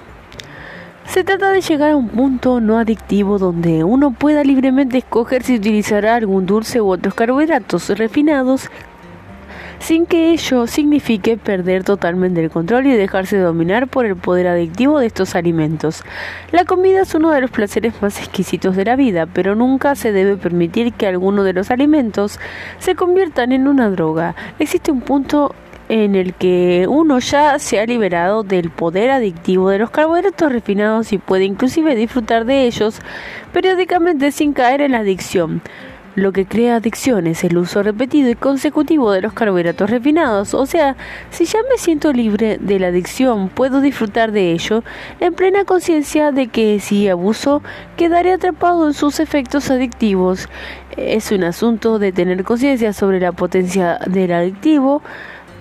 Se 1.06 1.24
trata 1.24 1.52
de 1.52 1.62
llegar 1.62 1.92
a 1.92 1.96
un 1.96 2.10
punto 2.10 2.60
no 2.60 2.78
adictivo 2.78 3.38
donde 3.38 3.86
uno 3.86 4.12
pueda 4.12 4.44
libremente 4.44 4.98
escoger 4.98 5.42
si 5.42 5.56
utilizará 5.56 6.16
algún 6.16 6.46
dulce 6.46 6.82
u 6.82 6.90
otros 6.90 7.14
carbohidratos 7.14 7.90
refinados 7.98 8.70
sin 9.80 10.06
que 10.06 10.32
ello 10.32 10.68
signifique 10.68 11.38
perder 11.38 11.84
totalmente 11.84 12.44
el 12.44 12.50
control 12.50 12.88
y 12.88 12.92
dejarse 12.94 13.38
dominar 13.38 13.88
por 13.88 14.06
el 14.06 14.16
poder 14.16 14.48
adictivo 14.48 15.00
de 15.00 15.08
estos 15.08 15.36
alimentos. 15.36 16.04
La 16.52 16.66
comida 16.66 17.02
es 17.02 17.14
uno 17.16 17.32
de 17.32 17.42
los 17.42 17.52
placeres 17.52 18.02
más 18.02 18.20
exquisitos 18.20 18.76
de 18.76 18.86
la 18.86 18.96
vida, 18.96 19.26
pero 19.26 19.56
nunca 19.56 19.96
se 19.96 20.12
debe 20.12 20.38
permitir 20.38 20.94
que 20.94 21.08
alguno 21.08 21.44
de 21.44 21.54
los 21.54 21.72
alimentos 21.72 22.40
se 22.80 22.96
conviertan 22.96 23.52
en 23.52 23.68
una 23.68 23.90
droga. 23.90 24.36
Existe 24.60 24.92
un 24.92 25.02
punto 25.02 25.54
en 25.90 26.16
el 26.16 26.34
que 26.34 26.86
uno 26.90 27.20
ya 27.20 27.60
se 27.60 27.80
ha 27.80 27.86
liberado 27.86 28.44
del 28.44 28.70
poder 28.70 29.10
adictivo 29.10 29.70
de 29.70 29.80
los 29.80 29.90
carbohidratos 29.90 30.52
refinados 30.52 31.14
y 31.14 31.18
puede 31.18 31.46
inclusive 31.46 31.96
disfrutar 31.96 32.46
de 32.46 32.66
ellos 32.66 33.00
periódicamente 33.54 34.32
sin 34.32 34.54
caer 34.54 34.82
en 34.82 34.92
la 34.92 35.00
adicción. 35.00 35.62
Lo 36.18 36.32
que 36.32 36.48
crea 36.48 36.78
adicción 36.78 37.28
es 37.28 37.44
el 37.44 37.60
uso 37.60 37.84
repetido 37.84 38.32
y 38.32 38.34
consecutivo 38.34 39.12
de 39.12 39.22
los 39.22 39.34
carbohidratos 39.34 39.88
refinados. 39.88 40.56
O 40.56 40.66
sea, 40.66 40.96
si 41.30 41.46
ya 41.46 41.60
me 41.70 41.78
siento 41.78 42.12
libre 42.12 42.58
de 42.60 42.80
la 42.80 42.88
adicción, 42.88 43.50
puedo 43.50 43.82
disfrutar 43.82 44.32
de 44.32 44.52
ello 44.52 44.84
en 45.20 45.36
plena 45.36 45.64
conciencia 45.64 46.32
de 46.32 46.48
que 46.48 46.80
si 46.80 47.08
abuso, 47.08 47.62
quedaré 47.98 48.34
atrapado 48.34 48.88
en 48.88 48.96
sus 48.96 49.20
efectos 49.20 49.70
adictivos. 49.70 50.50
Es 50.98 51.32
un 51.32 51.44
asunto 51.44 52.00
de 52.00 52.12
tener 52.12 52.44
conciencia 52.44 52.94
sobre 52.94 53.20
la 53.20 53.32
potencia 53.32 54.00
del 54.08 54.32
adictivo 54.32 55.04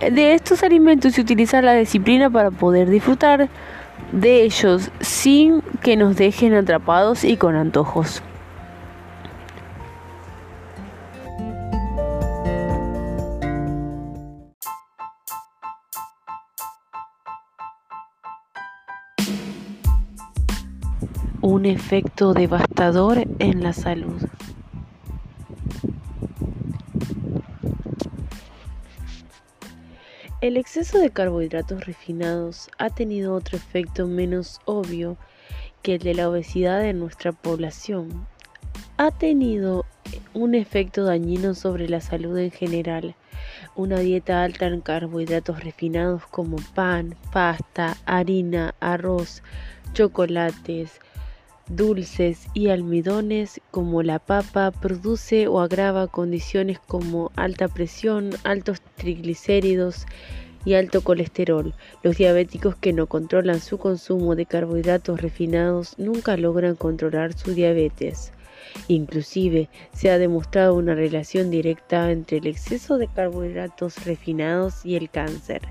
de 0.01 0.33
estos 0.33 0.63
alimentos 0.63 1.19
y 1.19 1.21
utilizar 1.21 1.65
la 1.65 1.75
disciplina 1.75 2.31
para 2.31 2.51
poder 2.51 2.89
disfrutar 2.89 3.51
de 4.11 4.45
ellos 4.45 4.91
sin 5.01 5.61
que 5.83 5.99
nos 5.99 6.17
dejen 6.17 6.55
atrapados 6.55 7.25
y 7.25 7.37
con 7.37 7.57
antojos. 7.57 8.23
Un 21.47 21.65
efecto 21.65 22.35
devastador 22.35 23.25
en 23.39 23.63
la 23.63 23.73
salud. 23.73 24.21
El 30.41 30.57
exceso 30.57 30.99
de 30.99 31.11
carbohidratos 31.11 31.87
refinados 31.87 32.69
ha 32.79 32.91
tenido 32.91 33.33
otro 33.33 33.57
efecto 33.57 34.09
menos 34.09 34.59
obvio 34.65 35.19
que 35.83 35.95
el 35.95 36.01
de 36.01 36.15
la 36.15 36.29
obesidad 36.29 36.85
en 36.85 36.99
nuestra 36.99 37.31
población. 37.31 38.27
Ha 38.97 39.13
tenido 39.13 39.85
un 40.35 40.57
efecto 40.57 41.05
dañino 41.05 41.55
sobre 41.55 41.89
la 41.89 42.01
salud 42.01 42.37
en 42.39 42.51
general. 42.51 43.15
Una 43.77 44.01
dieta 44.01 44.43
alta 44.43 44.67
en 44.67 44.81
carbohidratos 44.81 45.63
refinados 45.63 46.27
como 46.27 46.57
pan, 46.75 47.15
pasta, 47.33 47.97
harina, 48.05 48.75
arroz, 48.81 49.45
chocolates, 49.93 50.99
dulces 51.69 52.47
y 52.55 52.69
almidones 52.69 53.61
como 53.71 54.03
la 54.03 54.19
papa 54.19 54.71
produce 54.71 55.49
o 55.49 55.61
agrava 55.61 56.07
condiciones 56.07 56.79
como 56.79 57.33
alta 57.37 57.69
presión, 57.69 58.31
altos 58.45 58.81
triglicéridos 58.97 60.07
y 60.65 60.75
alto 60.75 61.03
colesterol. 61.03 61.75
Los 62.03 62.17
diabéticos 62.17 62.77
que 62.77 62.93
no 62.93 63.07
controlan 63.07 63.61
su 63.61 63.79
consumo 63.79 64.35
de 64.35 64.47
carbohidratos 64.47 65.21
refinados 65.21 65.99
nunca 65.99 66.37
logran 66.37 66.77
controlar 66.77 67.33
su 67.33 67.55
diabetes. 67.55 68.33
Inclusive 68.89 69.69
se 69.93 70.11
ha 70.11 70.19
demostrado 70.19 70.75
una 70.75 70.95
relación 70.95 71.51
directa 71.51 72.11
entre 72.11 72.39
el 72.39 72.47
exceso 72.47 72.99
de 72.99 73.09
carbohidratos 73.09 74.05
refinados 74.05 74.85
y 74.85 74.97
el 74.97 75.09
cáncer 75.09 75.63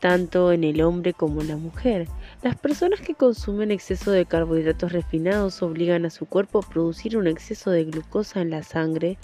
tanto 0.00 0.52
en 0.52 0.64
el 0.64 0.80
hombre 0.82 1.12
como 1.12 1.40
en 1.40 1.48
la 1.48 1.56
mujer. 1.56 2.08
Las 2.42 2.56
personas 2.56 3.00
que 3.00 3.14
consumen 3.14 3.70
exceso 3.70 4.10
de 4.10 4.26
carbohidratos 4.26 4.92
refinados 4.92 5.62
obligan 5.62 6.06
a 6.06 6.10
su 6.10 6.26
cuerpo 6.26 6.60
a 6.60 6.68
producir 6.68 7.16
un 7.16 7.26
exceso 7.26 7.70
de 7.70 7.84
glucosa 7.84 8.40
en 8.40 8.50
la 8.50 8.62
sangre, 8.62 9.18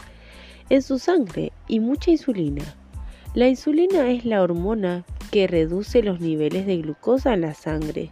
en 0.70 0.82
su 0.82 0.98
sangre 0.98 1.52
y 1.68 1.80
mucha 1.80 2.10
insulina. 2.10 2.64
La 3.34 3.48
insulina 3.48 4.10
es 4.10 4.24
la 4.24 4.42
hormona 4.42 5.04
que 5.30 5.46
reduce 5.46 6.02
los 6.02 6.20
niveles 6.20 6.66
de 6.66 6.78
glucosa 6.78 7.34
en 7.34 7.40
la 7.42 7.54
sangre 7.54 8.10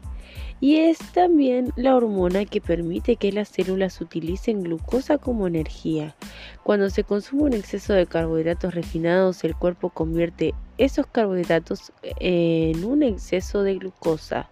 y 0.62 0.76
es 0.76 0.98
también 1.12 1.72
la 1.74 1.96
hormona 1.96 2.44
que 2.44 2.60
permite 2.60 3.16
que 3.16 3.32
las 3.32 3.48
células 3.48 4.00
utilicen 4.00 4.62
glucosa 4.62 5.18
como 5.18 5.48
energía. 5.48 6.14
Cuando 6.62 6.88
se 6.88 7.02
consume 7.02 7.42
un 7.42 7.52
exceso 7.52 7.94
de 7.94 8.06
carbohidratos 8.06 8.72
refinados, 8.72 9.42
el 9.42 9.56
cuerpo 9.56 9.90
convierte 9.90 10.54
esos 10.78 11.08
carbohidratos 11.08 11.92
en 12.20 12.84
un 12.84 13.02
exceso 13.02 13.64
de 13.64 13.74
glucosa. 13.74 14.50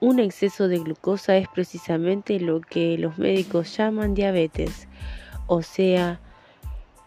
Un 0.00 0.18
exceso 0.18 0.68
de 0.68 0.78
glucosa 0.78 1.36
es 1.36 1.48
precisamente 1.48 2.40
lo 2.40 2.62
que 2.62 2.96
los 2.96 3.18
médicos 3.18 3.76
llaman 3.76 4.14
diabetes, 4.14 4.88
o 5.48 5.60
sea, 5.60 6.18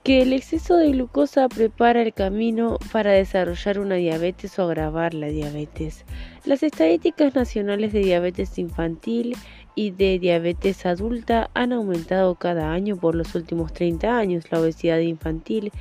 que 0.06 0.22
el 0.22 0.34
exceso 0.34 0.78
de 0.78 0.92
glucosa 0.92 1.50
prepara 1.50 2.04
el 2.04 2.14
camino 2.14 2.78
para 2.92 3.14
desarrollar 3.14 3.80
una 3.80 3.96
diabetes 3.96 4.60
o 4.60 4.66
agravar 4.66 5.16
la 5.16 5.30
diabetes. 5.30 6.06
Las 6.46 6.62
estadísticas 6.62 7.34
nacionales 7.34 7.92
de 7.92 8.02
diabetes 8.02 8.60
infantil 8.60 9.36
y 9.74 9.90
de 9.90 10.20
diabetes 10.20 10.86
adulta 10.86 11.50
han 11.56 11.74
aumentado 11.74 12.36
cada 12.36 12.72
año 12.72 12.98
por 12.98 13.16
los 13.16 13.34
últimos 13.34 13.74
30 13.74 14.16
años. 14.16 14.46
La 14.52 14.60
obesidad 14.60 15.00
infantil 15.00 15.72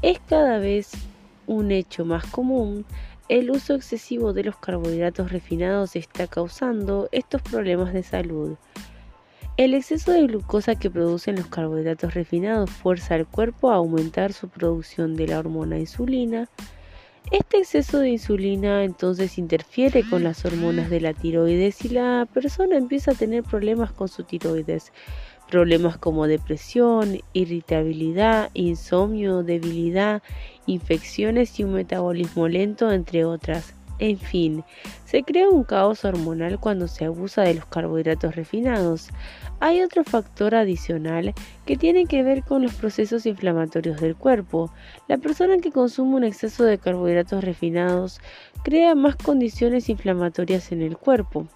es 0.00 0.20
cada 0.28 0.58
vez 0.58 0.92
un 1.48 1.72
hecho 1.72 2.04
más 2.04 2.24
común. 2.26 2.84
El 3.28 3.50
uso 3.50 3.74
excesivo 3.74 4.32
de 4.32 4.44
los 4.44 4.56
carbohidratos 4.58 5.32
refinados 5.32 5.96
está 5.96 6.28
causando 6.28 7.08
estos 7.10 7.42
problemas 7.42 7.92
de 7.92 8.04
salud. 8.04 8.56
El 9.58 9.74
exceso 9.74 10.12
de 10.12 10.26
glucosa 10.26 10.76
que 10.76 10.90
producen 10.90 11.36
los 11.36 11.46
carbohidratos 11.46 12.14
refinados 12.14 12.70
fuerza 12.70 13.16
al 13.16 13.26
cuerpo 13.26 13.70
a 13.70 13.74
aumentar 13.74 14.32
su 14.32 14.48
producción 14.48 15.14
de 15.14 15.28
la 15.28 15.38
hormona 15.38 15.78
insulina. 15.78 16.48
Este 17.30 17.58
exceso 17.58 17.98
de 17.98 18.08
insulina 18.08 18.82
entonces 18.82 19.36
interfiere 19.36 20.08
con 20.08 20.24
las 20.24 20.46
hormonas 20.46 20.88
de 20.88 21.02
la 21.02 21.12
tiroides 21.12 21.84
y 21.84 21.90
la 21.90 22.26
persona 22.32 22.78
empieza 22.78 23.10
a 23.10 23.14
tener 23.14 23.42
problemas 23.42 23.92
con 23.92 24.08
su 24.08 24.24
tiroides. 24.24 24.90
Problemas 25.50 25.98
como 25.98 26.26
depresión, 26.26 27.20
irritabilidad, 27.34 28.50
insomnio, 28.54 29.42
debilidad, 29.42 30.22
infecciones 30.64 31.60
y 31.60 31.64
un 31.64 31.74
metabolismo 31.74 32.48
lento, 32.48 32.90
entre 32.90 33.26
otras. 33.26 33.74
En 34.02 34.18
fin, 34.18 34.64
se 35.04 35.22
crea 35.22 35.48
un 35.48 35.62
caos 35.62 36.04
hormonal 36.04 36.58
cuando 36.58 36.88
se 36.88 37.04
abusa 37.04 37.42
de 37.42 37.54
los 37.54 37.66
carbohidratos 37.66 38.34
refinados. 38.34 39.10
Hay 39.64 39.80
otro 39.80 40.02
factor 40.02 40.56
adicional 40.56 41.34
que 41.66 41.76
tiene 41.76 42.06
que 42.06 42.24
ver 42.24 42.42
con 42.42 42.62
los 42.64 42.74
procesos 42.74 43.26
inflamatorios 43.26 44.00
del 44.00 44.16
cuerpo. 44.16 44.72
La 45.06 45.18
persona 45.18 45.58
que 45.58 45.70
consume 45.70 46.16
un 46.16 46.24
exceso 46.24 46.64
de 46.64 46.78
carbohidratos 46.78 47.44
refinados 47.44 48.20
crea 48.64 48.96
más 48.96 49.14
condiciones 49.14 49.88
inflamatorias 49.88 50.72
en 50.72 50.82
el 50.82 50.96
cuerpo. 50.96 51.46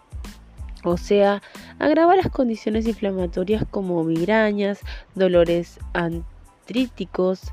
O 0.85 0.97
sea, 0.97 1.43
agrava 1.81 2.15
las 2.15 2.31
condiciones 2.31 2.87
inflamatorias 2.87 3.65
como 3.69 4.05
migrañas, 4.05 4.83
dolores 5.17 5.81
artríticos, 5.93 7.53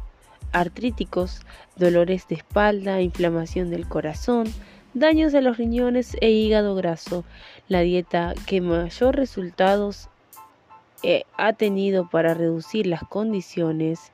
artríticos, 0.52 1.42
dolores 1.78 2.28
de 2.28 2.36
espalda, 2.36 3.02
inflamación 3.02 3.72
del 3.72 3.88
corazón, 3.88 4.46
daños 4.94 5.32
de 5.32 5.42
los 5.42 5.58
riñones 5.58 6.16
e 6.22 6.30
hígado 6.30 6.76
graso. 6.76 7.26
La 7.68 7.80
dieta 7.80 8.36
que 8.46 8.62
mayor 8.62 9.16
resultados 9.16 10.10
ha 11.38 11.54
tenido 11.54 12.10
para 12.10 12.34
reducir 12.34 12.88
las 12.88 13.04
condiciones 13.04 14.12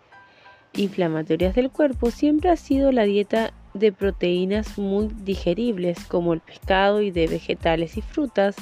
inflamatorias 0.74 1.56
del 1.56 1.72
cuerpo 1.72 2.12
siempre 2.12 2.50
ha 2.50 2.56
sido 2.56 2.92
la 2.92 3.04
dieta 3.04 3.54
de 3.74 3.92
proteínas 3.92 4.78
muy 4.78 5.10
digeribles 5.24 6.04
como 6.06 6.34
el 6.34 6.40
pescado 6.40 7.02
y 7.02 7.12
de 7.12 7.28
vegetales 7.28 7.98
y 7.98 8.02
frutas. 8.02 8.56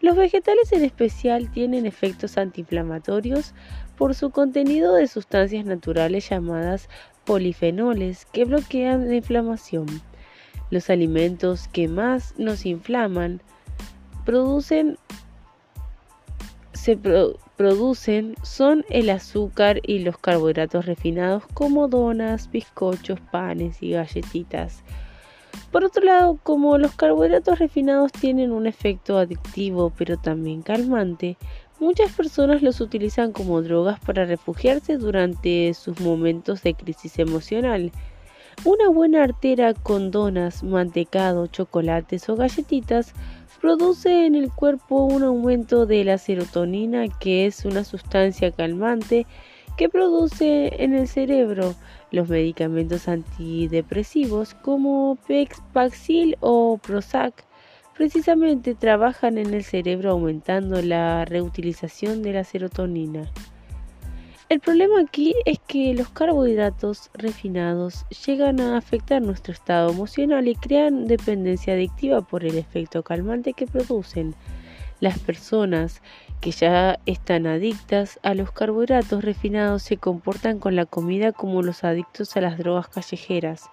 Los 0.00 0.16
vegetales 0.16 0.72
en 0.72 0.84
especial 0.84 1.50
tienen 1.50 1.86
efectos 1.86 2.36
antiinflamatorios 2.36 3.54
por 3.96 4.14
su 4.14 4.30
contenido 4.30 4.94
de 4.94 5.06
sustancias 5.06 5.64
naturales 5.64 6.28
llamadas 6.28 6.88
polifenoles 7.24 8.26
que 8.26 8.44
bloquean 8.44 9.08
la 9.08 9.16
inflamación. 9.16 9.86
Los 10.70 10.90
alimentos 10.90 11.68
que 11.68 11.88
más 11.88 12.34
nos 12.38 12.66
inflaman 12.66 13.40
producen, 14.24 14.98
se 16.76 16.98
producen 17.56 18.34
son 18.42 18.84
el 18.88 19.10
azúcar 19.10 19.80
y 19.82 20.00
los 20.00 20.18
carbohidratos 20.18 20.86
refinados 20.86 21.44
como 21.54 21.88
donas, 21.88 22.50
bizcochos, 22.50 23.18
panes 23.32 23.82
y 23.82 23.92
galletitas. 23.92 24.82
Por 25.72 25.84
otro 25.84 26.04
lado, 26.04 26.38
como 26.42 26.78
los 26.78 26.94
carbohidratos 26.94 27.58
refinados 27.58 28.12
tienen 28.12 28.52
un 28.52 28.66
efecto 28.66 29.18
adictivo 29.18 29.92
pero 29.96 30.16
también 30.16 30.62
calmante, 30.62 31.36
muchas 31.80 32.12
personas 32.12 32.62
los 32.62 32.80
utilizan 32.80 33.32
como 33.32 33.62
drogas 33.62 33.98
para 34.00 34.24
refugiarse 34.24 34.96
durante 34.96 35.72
sus 35.74 36.00
momentos 36.00 36.62
de 36.62 36.74
crisis 36.74 37.18
emocional. 37.18 37.90
Una 38.64 38.88
buena 38.88 39.22
artera 39.22 39.74
con 39.74 40.10
donas, 40.10 40.62
mantecado, 40.62 41.46
chocolates 41.46 42.28
o 42.28 42.36
galletitas 42.36 43.12
produce 43.56 44.26
en 44.26 44.34
el 44.34 44.50
cuerpo 44.50 45.04
un 45.04 45.22
aumento 45.22 45.86
de 45.86 46.04
la 46.04 46.18
serotonina, 46.18 47.06
que 47.20 47.46
es 47.46 47.64
una 47.64 47.84
sustancia 47.84 48.50
calmante 48.50 49.26
que 49.76 49.88
produce 49.88 50.82
en 50.82 50.94
el 50.94 51.06
cerebro 51.08 51.74
los 52.10 52.28
medicamentos 52.28 53.08
antidepresivos 53.08 54.54
como 54.54 55.18
Paxil 55.72 56.36
o 56.40 56.78
Prozac. 56.78 57.44
Precisamente 57.94 58.74
trabajan 58.74 59.38
en 59.38 59.54
el 59.54 59.64
cerebro 59.64 60.12
aumentando 60.12 60.80
la 60.82 61.24
reutilización 61.24 62.22
de 62.22 62.32
la 62.32 62.44
serotonina. 62.44 63.30
El 64.48 64.60
problema 64.60 65.00
aquí 65.00 65.34
es 65.44 65.58
que 65.58 65.92
los 65.92 66.08
carbohidratos 66.10 67.10
refinados 67.14 68.06
llegan 68.24 68.60
a 68.60 68.76
afectar 68.76 69.20
nuestro 69.20 69.52
estado 69.52 69.90
emocional 69.90 70.46
y 70.46 70.54
crean 70.54 71.08
dependencia 71.08 71.72
adictiva 71.72 72.20
por 72.20 72.44
el 72.44 72.56
efecto 72.56 73.02
calmante 73.02 73.54
que 73.54 73.66
producen. 73.66 74.36
Las 75.00 75.18
personas 75.18 76.00
que 76.40 76.52
ya 76.52 77.00
están 77.06 77.48
adictas 77.48 78.20
a 78.22 78.34
los 78.34 78.52
carbohidratos 78.52 79.24
refinados 79.24 79.82
se 79.82 79.96
comportan 79.96 80.60
con 80.60 80.76
la 80.76 80.86
comida 80.86 81.32
como 81.32 81.62
los 81.62 81.82
adictos 81.82 82.36
a 82.36 82.40
las 82.40 82.56
drogas 82.56 82.86
callejeras. 82.86 83.64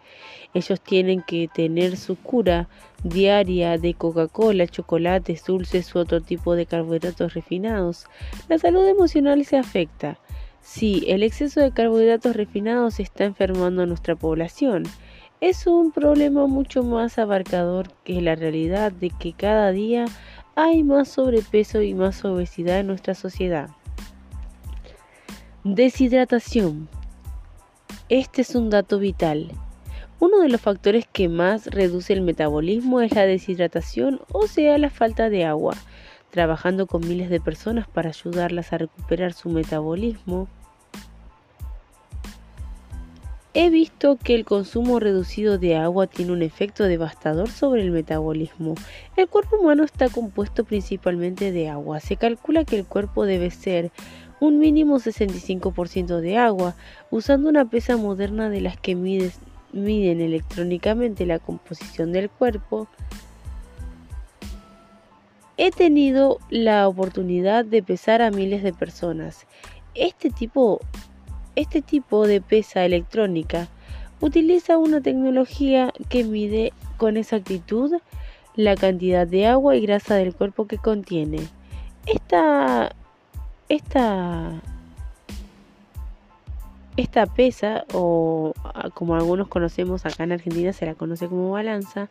Ellos 0.56 0.82
tienen 0.82 1.22
que 1.22 1.50
tener 1.54 1.98
su 1.98 2.16
cura 2.16 2.68
diaria 3.04 3.78
de 3.78 3.94
Coca-Cola, 3.94 4.68
chocolates, 4.68 5.46
dulces 5.46 5.94
u 5.94 6.00
otro 6.00 6.20
tipo 6.20 6.56
de 6.56 6.66
carbohidratos 6.66 7.36
refinados. 7.36 8.08
La 8.50 8.58
salud 8.58 8.88
emocional 8.88 9.46
se 9.46 9.58
afecta. 9.58 10.18
Sí, 10.64 11.04
el 11.08 11.24
exceso 11.24 11.60
de 11.60 11.74
carbohidratos 11.74 12.38
refinados 12.38 13.02
está 13.02 13.26
enfermando 13.26 13.84
a 13.84 13.86
nuestra 13.86 14.16
población. 14.16 14.84
Es 15.42 15.68
un 15.68 15.92
problema 15.92 16.48
mucho 16.48 16.84
más 16.84 17.20
abarcador 17.20 17.92
que 18.06 18.22
la 18.22 18.36
realidad 18.36 18.94
de 18.94 19.10
que 19.10 19.34
cada 19.34 19.72
día 19.72 20.06
hay 20.56 20.84
más 20.84 21.10
sobrepeso 21.10 21.82
y 21.82 21.94
más 21.94 22.24
obesidad 22.24 22.80
en 22.80 22.88
nuestra 22.88 23.14
sociedad. 23.14 23.72
Deshidratación. 25.66 26.88
Este 28.08 28.42
es 28.42 28.56
un 28.56 28.70
dato 28.70 29.00
vital. 29.00 29.52
Uno 30.22 30.40
de 30.40 30.48
los 30.48 30.62
factores 30.62 31.06
que 31.12 31.28
más 31.28 31.68
reduce 31.68 32.14
el 32.14 32.22
metabolismo 32.22 33.02
es 33.02 33.14
la 33.14 33.26
deshidratación, 33.26 34.22
o 34.32 34.48
sea, 34.48 34.78
la 34.78 34.90
falta 34.90 35.30
de 35.30 35.44
agua 35.44 35.76
trabajando 36.34 36.88
con 36.88 37.08
miles 37.08 37.30
de 37.30 37.40
personas 37.40 37.88
para 37.88 38.10
ayudarlas 38.10 38.74
a 38.74 38.80
recuperar 38.80 39.34
su 39.34 39.50
metabolismo. 39.50 40.48
He 43.54 43.70
visto 43.70 44.18
que 44.18 44.34
el 44.34 44.44
consumo 44.44 45.00
reducido 45.00 45.60
de 45.60 45.76
agua 45.76 46.08
tiene 46.08 46.32
un 46.32 46.42
efecto 46.42 46.86
devastador 46.86 47.52
sobre 47.52 47.84
el 47.84 47.92
metabolismo. 47.92 48.74
El 49.16 49.28
cuerpo 49.28 49.58
humano 49.58 49.84
está 49.84 50.10
compuesto 50.10 50.64
principalmente 50.64 51.52
de 51.52 51.70
agua. 51.70 52.00
Se 52.00 52.16
calcula 52.16 52.66
que 52.66 52.80
el 52.80 52.86
cuerpo 52.88 53.28
debe 53.28 53.52
ser 53.52 53.92
un 54.40 54.58
mínimo 54.58 54.98
65% 54.98 56.20
de 56.20 56.38
agua, 56.40 56.74
usando 57.12 57.48
una 57.48 57.66
pesa 57.66 57.96
moderna 57.96 58.50
de 58.50 58.62
las 58.62 58.76
que 58.76 58.96
miden 58.96 60.20
electrónicamente 60.20 61.28
la 61.28 61.38
composición 61.38 62.12
del 62.12 62.32
cuerpo. 62.32 62.88
He 65.56 65.70
tenido 65.72 66.40
la 66.50 66.88
oportunidad 66.88 67.64
de 67.64 67.84
pesar 67.84 68.22
a 68.22 68.32
miles 68.32 68.64
de 68.64 68.74
personas. 68.74 69.46
Este 69.94 70.32
tipo, 70.32 70.80
este 71.56 71.82
tipo 71.82 72.26
de 72.26 72.42
pesa 72.42 72.84
electrónica 72.86 73.68
utiliza 74.20 74.78
una 74.78 75.02
tecnología 75.02 75.94
que 76.10 76.24
mide 76.24 76.74
con 76.98 77.18
exactitud 77.18 77.94
la 78.56 78.76
cantidad 78.76 79.28
de 79.28 79.48
agua 79.48 79.76
y 79.76 79.82
grasa 79.82 80.16
del 80.16 80.34
cuerpo 80.34 80.66
que 80.66 80.78
contiene. 80.78 81.40
Esta, 82.06 82.96
esta, 83.70 84.62
esta 86.98 87.26
pesa, 87.28 87.86
o 87.94 88.54
como 88.94 89.16
algunos 89.16 89.48
conocemos 89.48 90.06
acá 90.06 90.24
en 90.24 90.32
Argentina 90.32 90.74
se 90.74 90.86
la 90.86 90.96
conoce 90.96 91.28
como 91.28 91.52
balanza, 91.52 92.10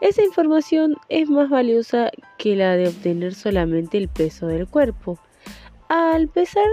Esa 0.00 0.22
información 0.22 0.96
es 1.08 1.28
más 1.30 1.48
valiosa 1.48 2.10
que 2.36 2.54
la 2.54 2.76
de 2.76 2.88
obtener 2.88 3.34
solamente 3.34 3.96
el 3.96 4.08
peso 4.08 4.46
del 4.46 4.66
cuerpo. 4.66 5.18
Al 5.88 6.28
pesar 6.28 6.68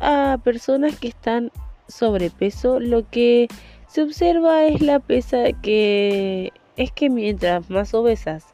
a 0.00 0.38
personas 0.44 0.96
que 0.96 1.08
están 1.08 1.50
sobrepeso, 1.88 2.78
lo 2.78 3.08
que 3.10 3.48
se 3.88 4.02
observa 4.02 4.64
es 4.66 4.80
la 4.80 5.00
pesa 5.00 5.52
que 5.60 6.52
es 6.76 6.92
que 6.92 7.10
mientras 7.10 7.68
más 7.68 7.92
obesas 7.94 8.44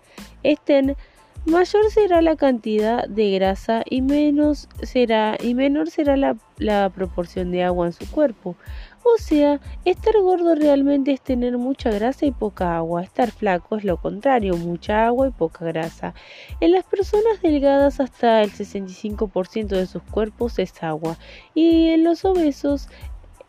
estén, 0.42 0.96
mayor 1.44 1.90
será 1.90 2.22
la 2.22 2.36
cantidad 2.36 3.06
de 3.06 3.32
grasa 3.32 3.82
y 3.84 4.00
menos 4.00 4.68
será 4.82 5.36
y 5.38 5.54
menor 5.54 5.90
será 5.90 6.16
la, 6.16 6.36
la 6.56 6.88
proporción 6.88 7.50
de 7.50 7.64
agua 7.64 7.86
en 7.86 7.92
su 7.92 8.10
cuerpo. 8.10 8.56
O 9.06 9.18
sea, 9.18 9.60
estar 9.84 10.14
gordo 10.18 10.54
realmente 10.54 11.12
es 11.12 11.20
tener 11.20 11.58
mucha 11.58 11.90
grasa 11.90 12.24
y 12.24 12.32
poca 12.32 12.74
agua. 12.74 13.02
Estar 13.02 13.30
flaco 13.30 13.76
es 13.76 13.84
lo 13.84 13.98
contrario, 13.98 14.56
mucha 14.56 15.06
agua 15.06 15.28
y 15.28 15.30
poca 15.30 15.66
grasa. 15.66 16.14
En 16.60 16.72
las 16.72 16.84
personas 16.84 17.42
delgadas 17.42 18.00
hasta 18.00 18.42
el 18.42 18.50
65% 18.50 19.66
de 19.68 19.86
sus 19.86 20.02
cuerpos 20.02 20.58
es 20.58 20.82
agua 20.82 21.18
y 21.54 21.88
en 21.88 22.02
los 22.02 22.24
obesos 22.24 22.88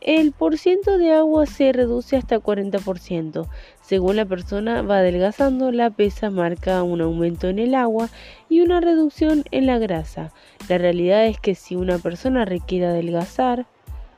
el 0.02 0.34
porciento 0.34 0.98
de 0.98 1.14
agua 1.14 1.46
se 1.46 1.72
reduce 1.72 2.18
hasta 2.18 2.38
40%. 2.38 3.48
Según 3.82 4.18
la 4.18 4.26
persona 4.26 4.82
va 4.82 4.98
adelgazando, 4.98 5.72
la 5.72 5.90
pesa 5.90 6.30
marca 6.30 6.84
un 6.84 7.00
aumento 7.00 7.48
en 7.48 7.60
el 7.60 7.76
agua 7.76 8.10
y 8.50 8.60
una 8.60 8.82
reducción 8.82 9.46
en 9.52 9.66
la 9.66 9.80
grasa. 9.80 10.34
La 10.68 10.78
realidad 10.78 11.26
es 11.26 11.40
que 11.40 11.56
si 11.56 11.78
una 11.78 11.98
persona 11.98 12.44
requiere 12.44 12.88
adelgazar, 12.88 13.68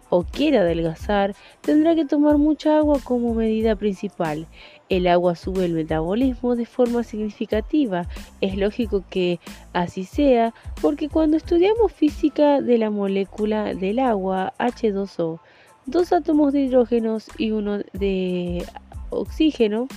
o 0.09 0.23
quiere 0.23 0.59
adelgazar, 0.59 1.35
tendrá 1.61 1.95
que 1.95 2.05
tomar 2.05 2.37
mucha 2.37 2.77
agua 2.77 2.99
como 3.03 3.33
medida 3.33 3.75
principal. 3.75 4.47
El 4.89 5.07
agua 5.07 5.35
sube 5.35 5.65
el 5.65 5.73
metabolismo 5.73 6.55
de 6.55 6.65
forma 6.65 7.03
significativa. 7.03 8.07
Es 8.41 8.55
lógico 8.57 9.03
que 9.09 9.39
así 9.73 10.05
sea 10.05 10.53
porque 10.81 11.09
cuando 11.09 11.37
estudiamos 11.37 11.91
física 11.91 12.61
de 12.61 12.77
la 12.77 12.89
molécula 12.89 13.73
del 13.73 13.99
agua 13.99 14.53
H2O, 14.59 15.39
dos 15.85 16.13
átomos 16.13 16.53
de 16.53 16.61
hidrógeno 16.61 17.17
y 17.37 17.51
uno 17.51 17.79
de 17.93 18.65
oxígeno, 19.09 19.87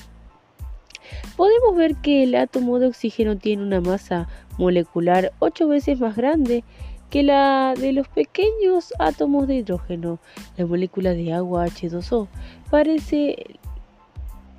podemos 1.37 1.77
ver 1.77 1.97
que 1.97 2.24
el 2.24 2.35
átomo 2.35 2.78
de 2.78 2.87
oxígeno 2.87 3.37
tiene 3.37 3.62
una 3.62 3.81
masa 3.81 4.28
molecular 4.59 5.32
ocho 5.39 5.69
veces 5.69 6.01
más 6.01 6.16
grande 6.16 6.65
que 7.11 7.24
la 7.24 7.74
de 7.77 7.93
los 7.93 8.09
pequeños 8.09 8.95
átomos 8.99 9.47
de 9.49 9.57
hidrógeno. 9.57 10.19
La 10.57 10.65
molécula 10.65 11.12
de 11.12 11.32
agua 11.32 11.66
H2O 11.66 12.28
parece 12.70 13.59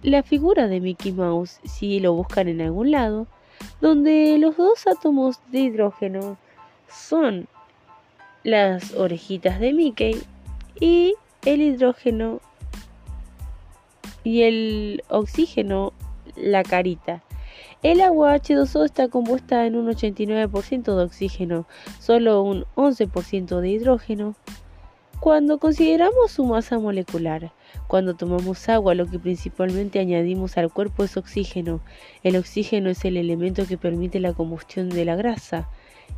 la 0.03 0.21
figura 0.21 0.67
de 0.67 0.81
Mickey 0.81 1.11
Mouse 1.11 1.59
si 1.63 1.99
lo 1.99 2.13
buscan 2.13 2.47
en 2.49 2.61
algún 2.61 2.91
lado, 2.91 3.27
donde 3.79 4.37
los 4.37 4.57
dos 4.57 4.85
átomos 4.87 5.39
de 5.51 5.59
hidrógeno 5.59 6.37
son 6.89 7.47
las 8.43 8.93
orejitas 8.95 9.59
de 9.59 9.73
Mickey 9.73 10.21
y 10.79 11.13
el 11.45 11.61
hidrógeno 11.61 12.41
y 14.23 14.41
el 14.41 15.03
oxígeno 15.09 15.93
la 16.35 16.63
carita. 16.63 17.23
El 17.83 18.01
agua 18.01 18.35
H2O 18.35 18.85
está 18.85 19.07
compuesta 19.07 19.65
en 19.65 19.75
un 19.75 19.87
89% 19.87 20.95
de 20.95 21.03
oxígeno, 21.03 21.65
solo 21.99 22.43
un 22.43 22.65
11% 22.75 23.59
de 23.59 23.69
hidrógeno. 23.69 24.35
Cuando 25.19 25.57
consideramos 25.57 26.29
su 26.29 26.45
masa 26.45 26.77
molecular, 26.77 27.51
cuando 27.87 28.13
tomamos 28.13 28.69
agua 28.69 28.93
lo 28.93 29.07
que 29.07 29.17
principalmente 29.17 29.97
añadimos 29.97 30.59
al 30.59 30.71
cuerpo 30.71 31.03
es 31.03 31.17
oxígeno. 31.17 31.81
El 32.21 32.35
oxígeno 32.35 32.91
es 32.91 33.03
el 33.03 33.17
elemento 33.17 33.65
que 33.65 33.79
permite 33.79 34.19
la 34.19 34.33
combustión 34.33 34.89
de 34.89 35.03
la 35.03 35.15
grasa 35.15 35.67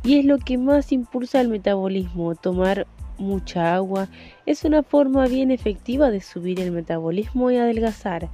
y 0.02 0.18
es 0.18 0.26
lo 0.26 0.36
que 0.36 0.58
más 0.58 0.92
impulsa 0.92 1.40
el 1.40 1.48
metabolismo. 1.48 2.34
Tomar 2.34 2.86
mucha 3.16 3.74
agua 3.74 4.08
es 4.44 4.64
una 4.64 4.82
forma 4.82 5.28
bien 5.28 5.50
efectiva 5.50 6.10
de 6.10 6.20
subir 6.20 6.60
el 6.60 6.72
metabolismo 6.72 7.50
y 7.50 7.56
adelgazar. 7.56 8.28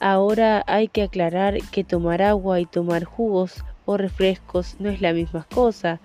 Ahora 0.00 0.62
hay 0.66 0.88
que 0.88 1.02
aclarar 1.02 1.58
que 1.70 1.84
tomar 1.84 2.20
agua 2.22 2.60
y 2.60 2.66
tomar 2.66 3.04
jugos 3.04 3.64
o 3.86 3.96
refrescos 3.96 4.76
no 4.78 4.90
es 4.90 5.00
la 5.00 5.12
misma 5.12 5.46
cosa. 5.54 6.00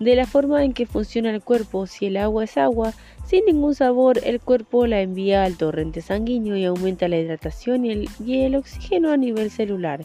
De 0.00 0.14
la 0.14 0.26
forma 0.26 0.64
en 0.64 0.74
que 0.74 0.86
funciona 0.86 1.30
el 1.30 1.42
cuerpo, 1.42 1.86
si 1.86 2.06
el 2.06 2.16
agua 2.16 2.44
es 2.44 2.56
agua, 2.56 2.94
sin 3.26 3.44
ningún 3.46 3.74
sabor, 3.74 4.20
el 4.24 4.40
cuerpo 4.40 4.86
la 4.86 5.00
envía 5.00 5.44
al 5.44 5.56
torrente 5.56 6.02
sanguíneo 6.02 6.56
y 6.56 6.64
aumenta 6.64 7.08
la 7.08 7.18
hidratación 7.18 7.84
y 7.84 8.42
el, 8.42 8.56
oxígeno 8.56 9.10
a 9.10 9.16
nivel 9.16 9.50
celular. 9.50 10.00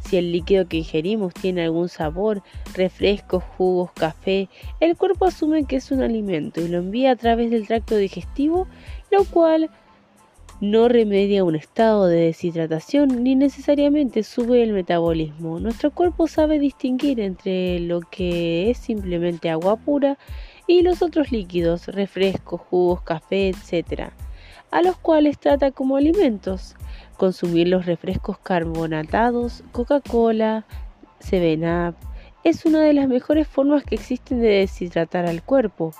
Si 0.00 0.16
el 0.16 0.32
líquido 0.32 0.68
que 0.68 0.78
ingerimos 0.78 1.34
tiene 1.34 1.64
algún 1.64 1.88
sabor, 1.88 2.42
refrescos, 2.74 3.44
jugos, 3.56 3.90
café, 3.92 4.48
el 4.80 4.96
cuerpo 4.96 5.26
asume 5.26 5.64
que 5.64 5.76
es 5.76 5.90
un 5.90 6.02
alimento 6.02 6.60
y 6.60 6.68
lo 6.68 6.78
envía 6.78 7.12
a 7.12 7.16
través 7.16 7.50
del 7.50 7.66
tracto 7.66 7.96
digestivo, 7.96 8.66
lo 9.10 9.24
cual 9.24 9.70
no 10.60 10.88
remedia 10.88 11.44
un 11.44 11.54
estado 11.54 12.06
de 12.06 12.16
deshidratación 12.16 13.22
ni 13.22 13.34
necesariamente 13.34 14.22
sube 14.22 14.62
el 14.62 14.72
metabolismo. 14.72 15.60
Nuestro 15.60 15.90
cuerpo 15.90 16.26
sabe 16.28 16.58
distinguir 16.58 17.20
entre 17.20 17.78
lo 17.80 18.00
que 18.00 18.70
es 18.70 18.78
simplemente 18.78 19.50
agua 19.50 19.76
pura 19.76 20.16
y 20.66 20.80
los 20.82 21.02
otros 21.02 21.30
líquidos, 21.30 21.88
refrescos, 21.88 22.60
jugos, 22.62 23.02
café, 23.02 23.50
etc., 23.50 24.10
a 24.70 24.82
los 24.82 24.96
cuales 24.96 25.38
trata 25.38 25.70
como 25.70 25.96
alimentos. 25.96 26.74
Consumir 27.18 27.68
los 27.68 27.86
refrescos 27.86 28.38
carbonatados, 28.38 29.62
Coca-Cola, 29.72 30.64
7-Up, 31.20 31.96
es 32.44 32.64
una 32.64 32.80
de 32.80 32.94
las 32.94 33.08
mejores 33.08 33.46
formas 33.46 33.84
que 33.84 33.94
existen 33.94 34.40
de 34.40 34.48
deshidratar 34.48 35.26
al 35.26 35.42
cuerpo 35.42 35.92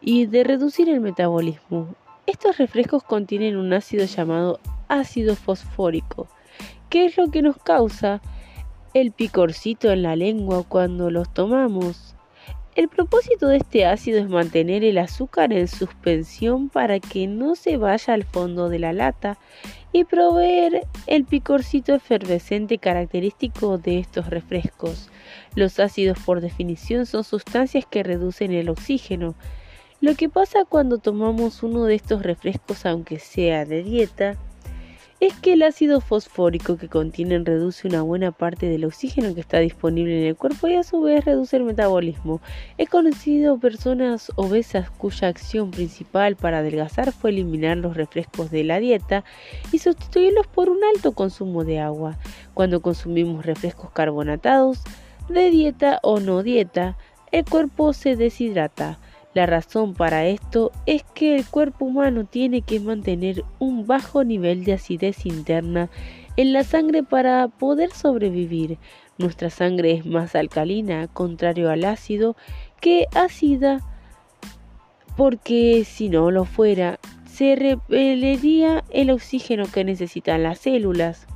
y 0.00 0.26
de 0.26 0.44
reducir 0.44 0.88
el 0.88 1.00
metabolismo. 1.00 1.94
Estos 2.26 2.58
refrescos 2.58 3.04
contienen 3.04 3.56
un 3.56 3.72
ácido 3.72 4.04
llamado 4.04 4.58
ácido 4.88 5.36
fosfórico, 5.36 6.28
que 6.90 7.06
es 7.06 7.16
lo 7.16 7.30
que 7.30 7.40
nos 7.40 7.56
causa 7.56 8.20
el 8.94 9.12
picorcito 9.12 9.92
en 9.92 10.02
la 10.02 10.16
lengua 10.16 10.64
cuando 10.66 11.10
los 11.10 11.32
tomamos. 11.32 12.16
El 12.74 12.88
propósito 12.88 13.46
de 13.46 13.58
este 13.58 13.86
ácido 13.86 14.18
es 14.18 14.28
mantener 14.28 14.84
el 14.84 14.98
azúcar 14.98 15.52
en 15.52 15.68
suspensión 15.68 16.68
para 16.68 16.98
que 16.98 17.26
no 17.26 17.54
se 17.54 17.76
vaya 17.76 18.14
al 18.14 18.24
fondo 18.24 18.68
de 18.68 18.80
la 18.80 18.92
lata 18.92 19.38
y 19.92 20.04
proveer 20.04 20.86
el 21.06 21.24
picorcito 21.24 21.94
efervescente 21.94 22.78
característico 22.78 23.78
de 23.78 23.98
estos 24.00 24.28
refrescos. 24.28 25.10
Los 25.54 25.78
ácidos 25.78 26.18
por 26.18 26.40
definición 26.40 27.06
son 27.06 27.22
sustancias 27.22 27.86
que 27.86 28.02
reducen 28.02 28.52
el 28.52 28.68
oxígeno, 28.68 29.36
lo 30.00 30.14
que 30.14 30.28
pasa 30.28 30.64
cuando 30.68 30.98
tomamos 30.98 31.62
uno 31.62 31.84
de 31.84 31.94
estos 31.94 32.22
refrescos, 32.22 32.84
aunque 32.86 33.18
sea 33.18 33.64
de 33.64 33.82
dieta, 33.82 34.36
es 35.18 35.32
que 35.34 35.54
el 35.54 35.62
ácido 35.62 36.02
fosfórico 36.02 36.76
que 36.76 36.88
contienen 36.88 37.46
reduce 37.46 37.88
una 37.88 38.02
buena 38.02 38.32
parte 38.32 38.66
del 38.66 38.84
oxígeno 38.84 39.34
que 39.34 39.40
está 39.40 39.58
disponible 39.60 40.20
en 40.20 40.26
el 40.26 40.36
cuerpo 40.36 40.68
y 40.68 40.74
a 40.74 40.82
su 40.82 41.00
vez 41.00 41.24
reduce 41.24 41.56
el 41.56 41.62
metabolismo. 41.62 42.42
He 42.76 42.86
conocido 42.86 43.58
personas 43.58 44.30
obesas 44.36 44.90
cuya 44.90 45.28
acción 45.28 45.70
principal 45.70 46.36
para 46.36 46.58
adelgazar 46.58 47.12
fue 47.12 47.30
eliminar 47.30 47.78
los 47.78 47.96
refrescos 47.96 48.50
de 48.50 48.64
la 48.64 48.78
dieta 48.78 49.24
y 49.72 49.78
sustituirlos 49.78 50.46
por 50.46 50.68
un 50.68 50.80
alto 50.94 51.12
consumo 51.12 51.64
de 51.64 51.80
agua. 51.80 52.18
Cuando 52.52 52.82
consumimos 52.82 53.46
refrescos 53.46 53.90
carbonatados, 53.92 54.82
de 55.30 55.50
dieta 55.50 55.98
o 56.02 56.20
no 56.20 56.42
dieta, 56.42 56.98
el 57.32 57.46
cuerpo 57.46 57.94
se 57.94 58.16
deshidrata. 58.16 58.98
La 59.36 59.44
razón 59.44 59.92
para 59.92 60.24
esto 60.24 60.72
es 60.86 61.04
que 61.14 61.36
el 61.36 61.44
cuerpo 61.44 61.84
humano 61.84 62.24
tiene 62.24 62.62
que 62.62 62.80
mantener 62.80 63.44
un 63.58 63.86
bajo 63.86 64.24
nivel 64.24 64.64
de 64.64 64.72
acidez 64.72 65.26
interna 65.26 65.90
en 66.38 66.54
la 66.54 66.64
sangre 66.64 67.02
para 67.02 67.46
poder 67.48 67.90
sobrevivir. 67.90 68.78
Nuestra 69.18 69.50
sangre 69.50 69.92
es 69.92 70.06
más 70.06 70.34
alcalina, 70.34 71.06
contrario 71.08 71.68
al 71.68 71.84
ácido, 71.84 72.34
que 72.80 73.08
ácida, 73.14 73.80
porque 75.18 75.84
si 75.84 76.08
no 76.08 76.30
lo 76.30 76.46
fuera, 76.46 76.98
se 77.26 77.56
repelería 77.56 78.84
el 78.88 79.10
oxígeno 79.10 79.64
que 79.70 79.84
necesitan 79.84 80.44
las 80.44 80.60
células. 80.60 81.26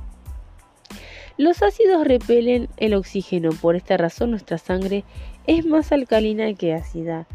Los 1.37 1.61
ácidos 1.61 2.07
repelen 2.07 2.67
el 2.77 2.95
oxígeno, 2.95 3.51
por 3.61 3.75
esta 3.75 3.95
razón 3.95 4.31
nuestra 4.31 4.57
sangre 4.57 5.03
es 5.45 5.67
más 5.67 5.91
alcalina 5.91 6.51
que 6.55 6.73
ácida 6.73 7.27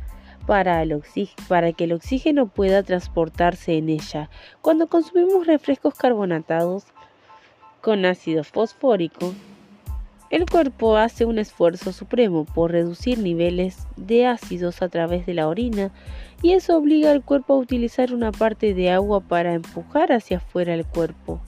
para, 0.47 0.83
el 0.83 1.03
para 1.49 1.73
que 1.73 1.85
el 1.85 1.93
oxígeno 1.93 2.47
pueda 2.47 2.83
transportarse 2.83 3.77
en 3.77 3.89
ella. 3.89 4.31
Cuando 4.63 4.87
consumimos 4.87 5.47
refrescos 5.47 5.95
carbonatados 5.95 6.85
con 7.81 8.05
ácido 8.05 8.45
fosfórico, 8.45 9.35
el 10.29 10.45
cuerpo 10.45 10.97
hace 10.97 11.25
un 11.25 11.39
esfuerzo 11.39 11.93
supremo 11.93 12.45
por 12.45 12.73
reducir 12.73 13.19
niveles 13.19 13.87
de 13.97 14.27
ácidos 14.27 14.83
a 14.83 14.89
través 14.89 15.25
de 15.25 15.35
la 15.35 15.47
orina 15.47 15.93
y 16.43 16.53
eso 16.53 16.77
obliga 16.77 17.13
al 17.13 17.23
cuerpo 17.23 17.55
a 17.55 17.59
utilizar 17.59 18.13
una 18.13 18.33
parte 18.33 18.75
de 18.75 18.91
agua 18.91 19.21
para 19.21 19.55
empujar 19.55 20.13
hacia 20.13 20.39
afuera 20.39 20.75
el 20.75 20.85
cuerpo. 20.85 21.41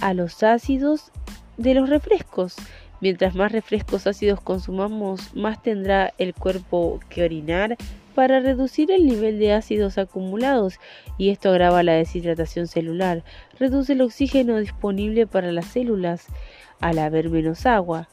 A 0.00 0.14
los 0.14 0.44
ácidos 0.44 1.10
de 1.56 1.74
los 1.74 1.88
refrescos. 1.88 2.54
Mientras 3.00 3.34
más 3.34 3.52
refrescos 3.52 4.06
ácidos 4.06 4.40
consumamos, 4.40 5.34
más 5.34 5.60
tendrá 5.62 6.12
el 6.18 6.34
cuerpo 6.34 7.00
que 7.08 7.24
orinar 7.24 7.76
para 8.18 8.40
reducir 8.40 8.90
el 8.90 9.06
nivel 9.06 9.38
de 9.38 9.52
ácidos 9.52 9.96
acumulados 9.96 10.80
y 11.18 11.28
esto 11.28 11.50
agrava 11.50 11.84
la 11.84 11.92
deshidratación 11.92 12.66
celular, 12.66 13.22
reduce 13.60 13.92
el 13.92 14.00
oxígeno 14.00 14.58
disponible 14.58 15.28
para 15.28 15.52
las 15.52 15.66
células 15.66 16.26
al 16.80 16.98
haber 16.98 17.30
menos 17.30 17.64
agua. 17.64 18.08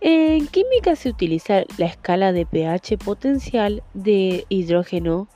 En 0.00 0.46
química 0.46 0.96
se 0.96 1.10
utiliza 1.10 1.64
la 1.76 1.84
escala 1.84 2.32
de 2.32 2.46
pH 2.46 2.96
potencial 2.96 3.82
de 3.92 4.46
hidrógeno 4.48 5.28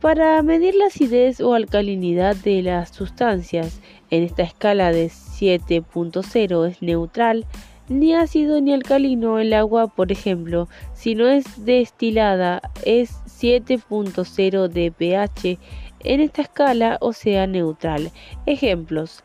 para 0.00 0.42
medir 0.42 0.74
la 0.74 0.86
acidez 0.86 1.40
o 1.40 1.54
alcalinidad 1.54 2.34
de 2.34 2.62
las 2.62 2.88
sustancias. 2.88 3.80
En 4.10 4.24
esta 4.24 4.42
escala 4.42 4.90
de 4.90 5.06
7.0 5.06 6.68
es 6.68 6.82
neutral, 6.82 7.46
ni 7.88 8.14
ácido 8.14 8.60
ni 8.60 8.72
alcalino 8.72 9.38
el 9.38 9.52
agua, 9.52 9.88
por 9.88 10.10
ejemplo, 10.10 10.68
si 10.94 11.14
no 11.14 11.28
es 11.28 11.64
destilada, 11.64 12.62
es 12.84 13.12
7.0 13.26 14.68
de 14.68 14.90
pH 14.90 15.58
en 16.00 16.20
esta 16.20 16.42
escala, 16.42 16.98
o 17.00 17.12
sea, 17.12 17.46
neutral. 17.46 18.10
Ejemplos. 18.46 19.22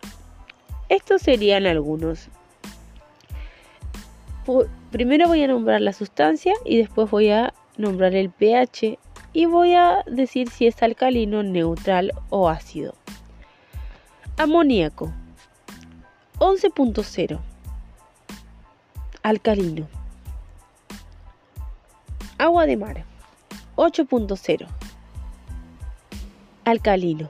Estos 0.89 1.21
serían 1.21 1.65
algunos. 1.65 2.29
Primero 4.91 5.27
voy 5.27 5.43
a 5.43 5.47
nombrar 5.47 5.81
la 5.81 5.93
sustancia 5.93 6.53
y 6.65 6.77
después 6.77 7.11
voy 7.11 7.29
a 7.29 7.53
nombrar 7.77 8.15
el 8.15 8.31
pH 8.31 8.97
y 9.31 9.45
voy 9.45 9.75
a 9.75 10.03
decir 10.07 10.49
si 10.49 10.65
es 10.65 10.81
alcalino, 10.81 11.43
neutral 11.43 12.11
o 12.29 12.49
ácido. 12.49 12.95
Amoníaco 14.37 15.13
11.0 16.39 17.39
alcalino. 19.29 19.87
Agua 22.39 22.65
de 22.65 22.75
mar 22.77 23.05
8.0 23.75 24.67
alcalino. 26.65 27.27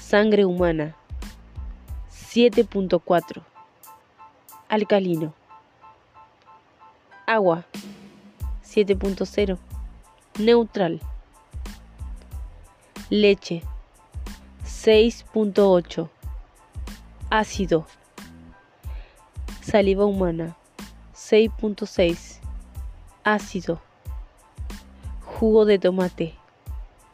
Sangre 0.00 0.46
humana 0.46 0.94
7.4 2.10 3.42
alcalino. 4.70 5.34
Agua 7.26 7.64
7.0 8.64 9.58
neutral. 10.38 10.98
Leche 13.10 13.62
6.8 14.64 16.08
ácido 17.30 17.84
Saliva 19.70 20.06
humana 20.06 20.56
6.6 21.14 22.38
Ácido 23.22 23.78
Jugo 25.26 25.66
de 25.66 25.78
tomate 25.78 26.34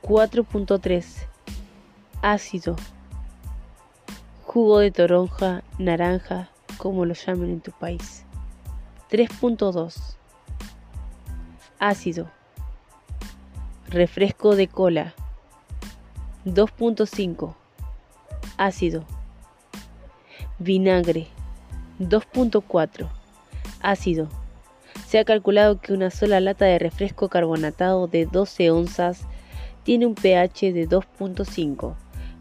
4.3 0.05 1.27
Ácido 2.23 2.77
Jugo 4.45 4.79
de 4.79 4.93
toronja, 4.93 5.65
naranja, 5.81 6.49
como 6.79 7.05
lo 7.05 7.15
llamen 7.15 7.51
en 7.51 7.61
tu 7.61 7.73
país 7.73 8.25
3.2 9.11 10.15
Ácido 11.81 12.31
Refresco 13.89 14.55
de 14.55 14.69
cola 14.69 15.13
2.5 16.45 17.53
Ácido 18.59 19.05
Vinagre 20.61 21.34
2.4. 22.01 23.09
Ácido. 23.81 24.29
Se 25.07 25.19
ha 25.19 25.25
calculado 25.25 25.81
que 25.81 25.93
una 25.93 26.11
sola 26.11 26.41
lata 26.41 26.65
de 26.65 26.79
refresco 26.79 27.29
carbonatado 27.29 28.07
de 28.07 28.27
12 28.27 28.71
onzas 28.71 29.27
tiene 29.85 30.07
un 30.07 30.15
pH 30.15 30.73
de 30.73 30.89
2.5. 30.89 31.95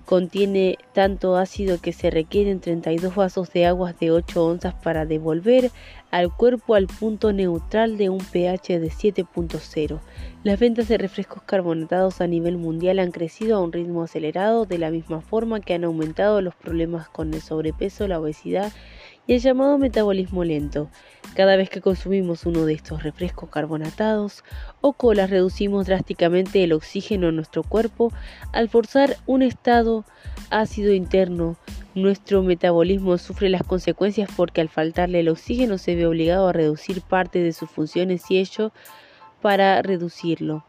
Contiene 0.06 0.78
tanto 0.94 1.38
ácido 1.38 1.80
que 1.80 1.94
se 1.94 2.10
requieren 2.10 2.60
32 2.60 3.16
vasos 3.16 3.54
de 3.54 3.66
agua 3.66 3.94
de 3.94 4.12
8 4.12 4.46
onzas 4.46 4.74
para 4.74 5.06
devolver 5.06 5.72
al 6.12 6.36
cuerpo 6.36 6.76
al 6.76 6.88
punto 6.88 7.32
neutral 7.32 7.98
de 7.98 8.10
un 8.10 8.20
pH 8.20 8.80
de 8.80 8.90
7.0. 8.90 10.00
Las 10.44 10.60
ventas 10.60 10.88
de 10.90 10.98
refrescos 10.98 11.42
carbonatados 11.44 12.22
a 12.22 12.28
nivel 12.28 12.58
mundial 12.58 13.00
han 13.00 13.12
crecido 13.12 13.56
a 13.56 13.62
un 13.62 13.72
ritmo 13.72 14.04
acelerado 14.04 14.66
de 14.66 14.78
la 14.78 14.92
misma 14.92 15.22
forma 15.22 15.62
que 15.62 15.74
han 15.74 15.86
aumentado 15.86 16.42
los 16.42 16.54
problemas 16.54 17.08
con 17.08 17.34
el 17.34 17.42
sobrepeso, 17.42 18.08
la 18.08 18.20
obesidad 18.20 18.72
y 18.72 19.03
el 19.28 19.40
llamado 19.40 19.78
metabolismo 19.78 20.44
lento. 20.44 20.90
Cada 21.36 21.56
vez 21.56 21.70
que 21.70 21.82
consumimos 21.82 22.46
uno 22.46 22.66
de 22.66 22.74
estos 22.74 23.04
refrescos 23.04 23.50
carbonatados 23.50 24.44
o 24.82 24.94
colas 24.94 25.30
reducimos 25.30 25.88
drásticamente 25.88 26.64
el 26.64 26.74
oxígeno 26.74 27.30
en 27.30 27.38
nuestro 27.38 27.64
cuerpo 27.64 28.12
al 28.52 28.70
forzar 28.70 29.18
un 29.26 29.42
estado 29.42 30.06
ácido 30.50 30.94
interno. 30.94 31.56
Nuestro 31.96 32.44
metabolismo 32.44 33.18
sufre 33.18 33.50
las 33.50 33.64
consecuencias 33.64 34.30
porque 34.36 34.62
al 34.62 34.70
faltarle 34.70 35.22
el 35.22 35.30
oxígeno 35.30 35.78
se 35.78 35.96
ve 35.96 36.06
obligado 36.06 36.50
a 36.50 36.54
reducir 36.54 37.02
parte 37.02 37.40
de 37.40 37.54
sus 37.54 37.70
funciones 37.70 38.30
y 38.30 38.40
ello 38.40 38.72
para 39.42 39.82
reducirlo 39.82 40.66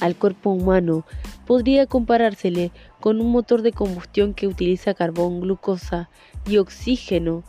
al 0.00 0.16
cuerpo 0.16 0.50
humano 0.50 1.04
podría 1.46 1.86
comparársele 1.86 2.70
con 3.00 3.20
un 3.20 3.30
motor 3.30 3.62
de 3.62 3.72
combustión 3.72 4.34
que 4.34 4.46
utiliza 4.46 4.94
carbón, 4.94 5.40
glucosa 5.40 6.10
y 6.46 6.58
oxígeno 6.58 7.44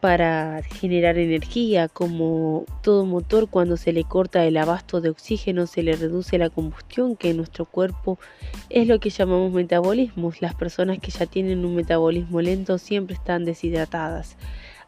para 0.00 0.62
generar 0.62 1.18
energía. 1.18 1.88
Como 1.88 2.64
todo 2.82 3.04
motor, 3.04 3.48
cuando 3.48 3.76
se 3.76 3.92
le 3.92 4.04
corta 4.04 4.44
el 4.44 4.56
abasto 4.56 5.00
de 5.00 5.10
oxígeno, 5.10 5.66
se 5.66 5.82
le 5.82 5.94
reduce 5.94 6.38
la 6.38 6.50
combustión, 6.50 7.16
que 7.16 7.30
en 7.30 7.36
nuestro 7.36 7.66
cuerpo 7.66 8.18
es 8.70 8.88
lo 8.88 8.98
que 8.98 9.10
llamamos 9.10 9.52
metabolismo. 9.52 10.32
Las 10.40 10.54
personas 10.54 10.98
que 10.98 11.10
ya 11.10 11.26
tienen 11.26 11.64
un 11.64 11.74
metabolismo 11.74 12.40
lento 12.40 12.78
siempre 12.78 13.14
están 13.14 13.44
deshidratadas. 13.44 14.36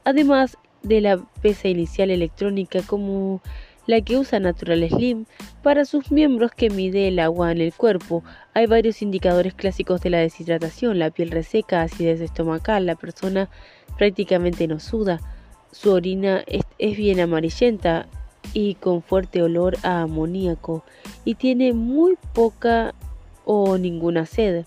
Además 0.04 0.56
de 0.82 1.00
la 1.00 1.18
pesa 1.42 1.68
inicial 1.68 2.10
electrónica, 2.10 2.82
como 2.82 3.40
la 3.86 4.00
que 4.00 4.16
usa 4.16 4.40
Natural 4.40 4.88
Slim 4.88 5.26
para 5.62 5.84
sus 5.84 6.10
miembros 6.12 6.52
que 6.52 6.70
mide 6.70 7.08
el 7.08 7.18
agua 7.18 7.52
en 7.52 7.60
el 7.60 7.72
cuerpo. 7.72 8.22
Hay 8.54 8.66
varios 8.66 9.02
indicadores 9.02 9.54
clásicos 9.54 10.00
de 10.00 10.10
la 10.10 10.18
deshidratación, 10.18 10.98
la 10.98 11.10
piel 11.10 11.30
reseca, 11.30 11.82
acidez 11.82 12.20
estomacal, 12.20 12.86
la 12.86 12.94
persona 12.94 13.48
prácticamente 13.96 14.66
no 14.68 14.80
suda, 14.80 15.20
su 15.72 15.90
orina 15.90 16.44
es, 16.46 16.96
bien 16.96 17.20
amarillenta 17.20 18.06
y 18.52 18.74
con 18.74 19.02
fuerte 19.02 19.42
olor 19.42 19.76
a 19.82 20.02
amoníaco 20.02 20.84
y 21.24 21.36
tiene 21.36 21.72
muy 21.72 22.16
poca 22.34 22.94
o 23.44 23.78
ninguna 23.78 24.26
sed. 24.26 24.66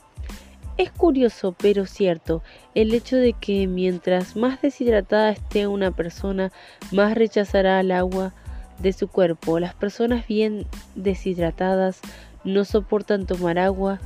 Es 0.77 0.91
curioso, 0.91 1.55
pero 1.57 1.85
cierto, 1.85 2.41
el 2.73 2.93
hecho 2.93 3.15
de 3.15 3.33
que 3.33 3.67
mientras 3.67 4.35
más 4.35 4.61
deshidratada 4.61 5.29
esté 5.29 5.67
una 5.67 5.91
persona, 5.91 6.51
más 6.91 7.15
rechazará 7.15 7.79
el 7.79 7.91
agua 7.91 8.33
de 8.79 8.93
su 8.93 9.07
cuerpo. 9.07 9.59
Las 9.59 9.73
personas 9.73 10.27
bien 10.27 10.65
deshidratadas 10.95 12.01
no 12.43 12.65
soportan 12.65 13.25
tomar 13.25 13.57
agua 13.59 13.99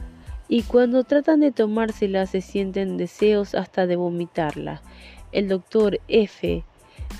y 0.48 0.64
cuando 0.64 1.04
tratan 1.04 1.42
de 1.42 1.52
tomársela 1.52 2.26
se 2.26 2.42
sienten 2.42 2.98
deseos 2.98 3.54
hasta 3.56 3.86
de 3.86 3.96
vomitarla. 3.96 4.82
El 5.32 5.48
doctor 5.48 6.00
F. 6.08 6.64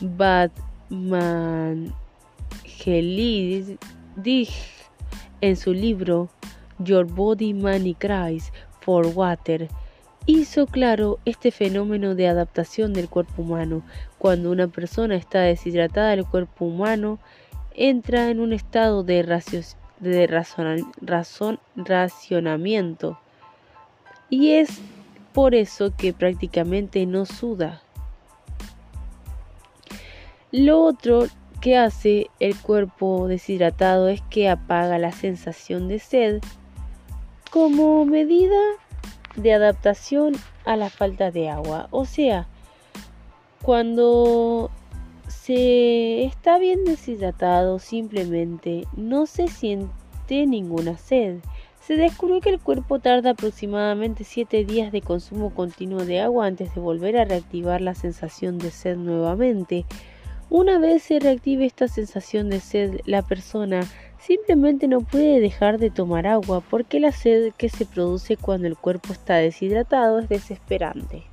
Batman 0.02 1.94
en 5.42 5.56
su 5.56 5.74
libro 5.74 6.30
Your 6.80 7.06
Body 7.06 7.54
Money 7.54 7.94
Cries 7.96 8.52
for 8.82 9.06
Water 9.08 9.68
hizo 10.26 10.66
claro 10.68 11.20
este 11.26 11.52
fenómeno 11.52 12.16
de 12.16 12.28
adaptación 12.28 12.94
del 12.94 13.10
cuerpo 13.10 13.42
humano. 13.42 13.84
Cuando 14.18 14.52
una 14.52 14.68
persona 14.68 15.16
está 15.16 15.42
deshidratada, 15.42 16.14
el 16.14 16.26
cuerpo 16.26 16.66
humano 16.66 17.20
entra 17.80 18.30
en 18.30 18.42
un 18.42 18.52
estado 18.52 19.04
de, 19.04 19.24
racionamiento 21.76 23.20
y 24.30 24.52
es 24.52 24.80
por 25.34 25.56
eso 25.56 25.94
que 25.96 26.12
prácticamente 26.12 27.06
no 27.06 27.26
suda. 27.26 27.82
Lo 30.52 30.82
otro 30.84 31.28
que 31.62 31.78
hace 31.78 32.30
el 32.42 32.58
cuerpo 32.58 33.28
deshidratado 33.30 34.10
es 34.10 34.22
que 34.30 34.50
apaga 34.50 34.98
la 34.98 35.14
sensación 35.14 35.88
de 35.88 36.00
sed 36.00 36.42
como 37.50 38.04
medida 38.06 38.60
de 39.38 39.54
adaptación 39.54 40.36
a 40.66 40.76
la 40.76 40.90
falta 40.90 41.32
de 41.32 41.50
agua. 41.50 41.88
O 41.92 42.04
sea, 42.04 42.46
cuando 43.62 44.70
se 45.50 46.26
está 46.26 46.60
bien 46.60 46.86
deshidratado, 46.86 47.80
simplemente 47.80 48.86
no 48.96 49.26
se 49.26 49.48
siente 49.48 50.46
ninguna 50.46 50.96
sed. 50.96 51.40
se 51.82 51.96
descubrió 51.96 52.40
que 52.40 52.52
el 52.52 52.60
cuerpo 52.60 53.00
tarda 53.00 53.32
aproximadamente 53.32 54.26
7 54.26 54.64
días 54.64 54.92
de 54.92 55.02
consumo 55.02 55.52
continuo 55.56 56.06
de 56.06 56.20
agua 56.20 56.46
antes 56.46 56.76
de 56.76 56.82
volver 56.82 57.18
a 57.18 57.26
reactivar 57.26 57.82
la 57.82 57.96
sensación 57.96 58.60
de 58.60 58.70
sed 58.70 58.96
nuevamente. 58.98 59.88
Una 60.52 60.78
vez 60.78 61.02
se 61.02 61.20
reactive 61.20 61.66
esta 61.66 61.88
sensación 61.88 62.52
de 62.52 62.60
sed, 62.60 63.00
la 63.06 63.24
persona 63.24 63.82
simplemente 64.20 64.88
no 64.88 65.02
puede 65.02 65.40
dejar 65.40 65.80
de 65.80 65.90
tomar 65.90 66.28
agua 66.28 66.62
porque 66.62 67.00
la 67.00 67.12
sed 67.12 67.54
que 67.58 67.70
se 67.70 67.88
produce 67.88 68.38
cuando 68.38 68.68
el 68.68 68.78
cuerpo 68.78 69.14
está 69.14 69.38
deshidratado 69.38 70.20
es 70.20 70.30
desesperante. 70.30 71.24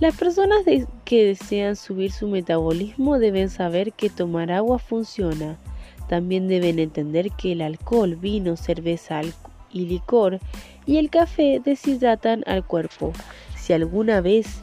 Las 0.00 0.16
personas 0.16 0.64
que 1.04 1.24
desean 1.24 1.76
subir 1.76 2.10
su 2.10 2.26
metabolismo 2.26 3.18
deben 3.18 3.48
saber 3.48 3.92
que 3.92 4.10
tomar 4.10 4.50
agua 4.50 4.80
funciona. 4.80 5.56
También 6.08 6.48
deben 6.48 6.78
entender 6.78 7.30
que 7.30 7.52
el 7.52 7.62
alcohol, 7.62 8.16
vino, 8.16 8.56
cerveza 8.56 9.20
y 9.72 9.86
licor 9.86 10.40
y 10.84 10.98
el 10.98 11.10
café 11.10 11.60
deshidratan 11.64 12.42
al 12.46 12.64
cuerpo. 12.64 13.12
Si 13.56 13.72
alguna 13.72 14.20
vez 14.20 14.62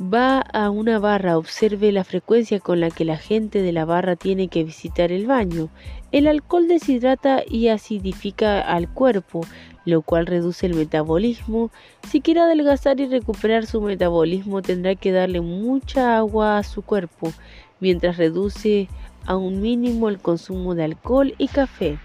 va 0.00 0.40
a 0.40 0.70
una 0.70 0.98
barra, 0.98 1.36
observe 1.36 1.92
la 1.92 2.04
frecuencia 2.04 2.58
con 2.60 2.80
la 2.80 2.90
que 2.90 3.04
la 3.04 3.16
gente 3.16 3.62
de 3.62 3.72
la 3.72 3.84
barra 3.84 4.16
tiene 4.16 4.48
que 4.48 4.64
visitar 4.64 5.12
el 5.12 5.26
baño. 5.26 5.68
El 6.10 6.26
alcohol 6.26 6.68
deshidrata 6.68 7.42
y 7.46 7.68
acidifica 7.68 8.60
al 8.60 8.88
cuerpo, 8.88 9.42
lo 9.88 10.02
cual 10.02 10.26
reduce 10.26 10.66
el 10.66 10.74
metabolismo. 10.74 11.70
Si 12.08 12.20
quiere 12.20 12.40
adelgazar 12.40 13.00
y 13.00 13.06
recuperar 13.06 13.64
su 13.64 13.80
metabolismo, 13.80 14.60
tendrá 14.60 14.94
que 14.94 15.12
darle 15.12 15.40
mucha 15.40 16.18
agua 16.18 16.58
a 16.58 16.62
su 16.62 16.82
cuerpo, 16.82 17.32
mientras 17.80 18.18
reduce 18.18 18.88
a 19.24 19.36
un 19.36 19.62
mínimo 19.62 20.10
el 20.10 20.18
consumo 20.18 20.74
de 20.74 20.84
alcohol 20.84 21.34
y 21.38 21.48
café. 21.48 21.98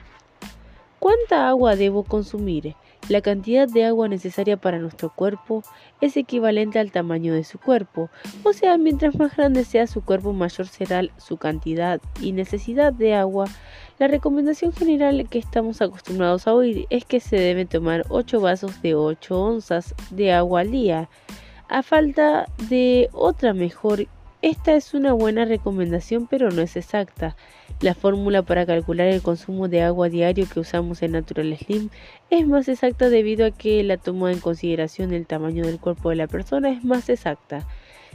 ¿Cuánta 0.99 1.49
agua 1.49 1.75
debo 1.75 2.03
consumir? 2.03 2.75
La 3.09 3.19
cantidad 3.19 3.67
de 3.67 3.83
agua 3.83 4.07
necesaria 4.07 4.55
para 4.55 4.79
nuestro 4.79 5.13
cuerpo 5.13 5.61
es 5.99 6.15
equivalente 6.15 6.79
al 6.79 6.93
tamaño 6.93 7.33
de 7.33 7.43
su 7.43 7.59
cuerpo, 7.59 8.09
o 8.43 8.53
sea, 8.53 8.77
mientras 8.77 9.19
más 9.19 9.35
grande 9.35 9.65
sea 9.65 9.87
su 9.87 10.05
cuerpo, 10.05 10.31
mayor 10.31 10.67
será 10.67 11.01
su 11.17 11.35
cantidad 11.35 11.99
y 12.21 12.31
necesidad 12.31 12.93
de 12.93 13.15
agua. 13.15 13.47
La 13.99 14.07
recomendación 14.07 14.73
general 14.73 15.27
que 15.29 15.37
estamos 15.37 15.81
acostumbrados 15.81 16.47
a 16.47 16.53
oír 16.55 16.87
es 16.89 17.05
que 17.05 17.19
se 17.19 17.35
debe 17.35 17.65
tomar 17.65 18.05
8 18.09 18.41
vasos 18.41 18.81
de 18.81 18.95
8 18.95 19.39
onzas 19.39 19.93
de 20.09 20.31
agua 20.31 20.61
al 20.61 20.71
día. 20.71 21.09
A 21.69 21.83
falta 21.83 22.47
de 22.69 23.09
otra 23.13 23.53
mejor 23.53 24.07
esta 24.41 24.73
es 24.73 24.93
una 24.93 25.13
buena 25.13 25.45
recomendación 25.45 26.27
pero 26.27 26.49
no 26.49 26.63
es 26.63 26.75
exacta. 26.75 27.35
La 27.81 27.93
fórmula 27.93 28.41
para 28.41 28.65
calcular 28.65 29.07
el 29.07 29.21
consumo 29.21 29.67
de 29.67 29.83
agua 29.83 30.09
diario 30.09 30.47
que 30.51 30.59
usamos 30.59 31.03
en 31.03 31.11
Natural 31.11 31.55
Slim 31.55 31.89
es 32.31 32.47
más 32.47 32.67
exacta 32.67 33.09
debido 33.09 33.45
a 33.45 33.51
que 33.51 33.83
la 33.83 33.97
toma 33.97 34.31
en 34.31 34.39
consideración 34.39 35.11
del 35.11 35.27
tamaño 35.27 35.65
del 35.65 35.79
cuerpo 35.79 36.09
de 36.09 36.15
la 36.15 36.27
persona 36.27 36.71
es 36.71 36.83
más 36.83 37.09
exacta. 37.09 37.67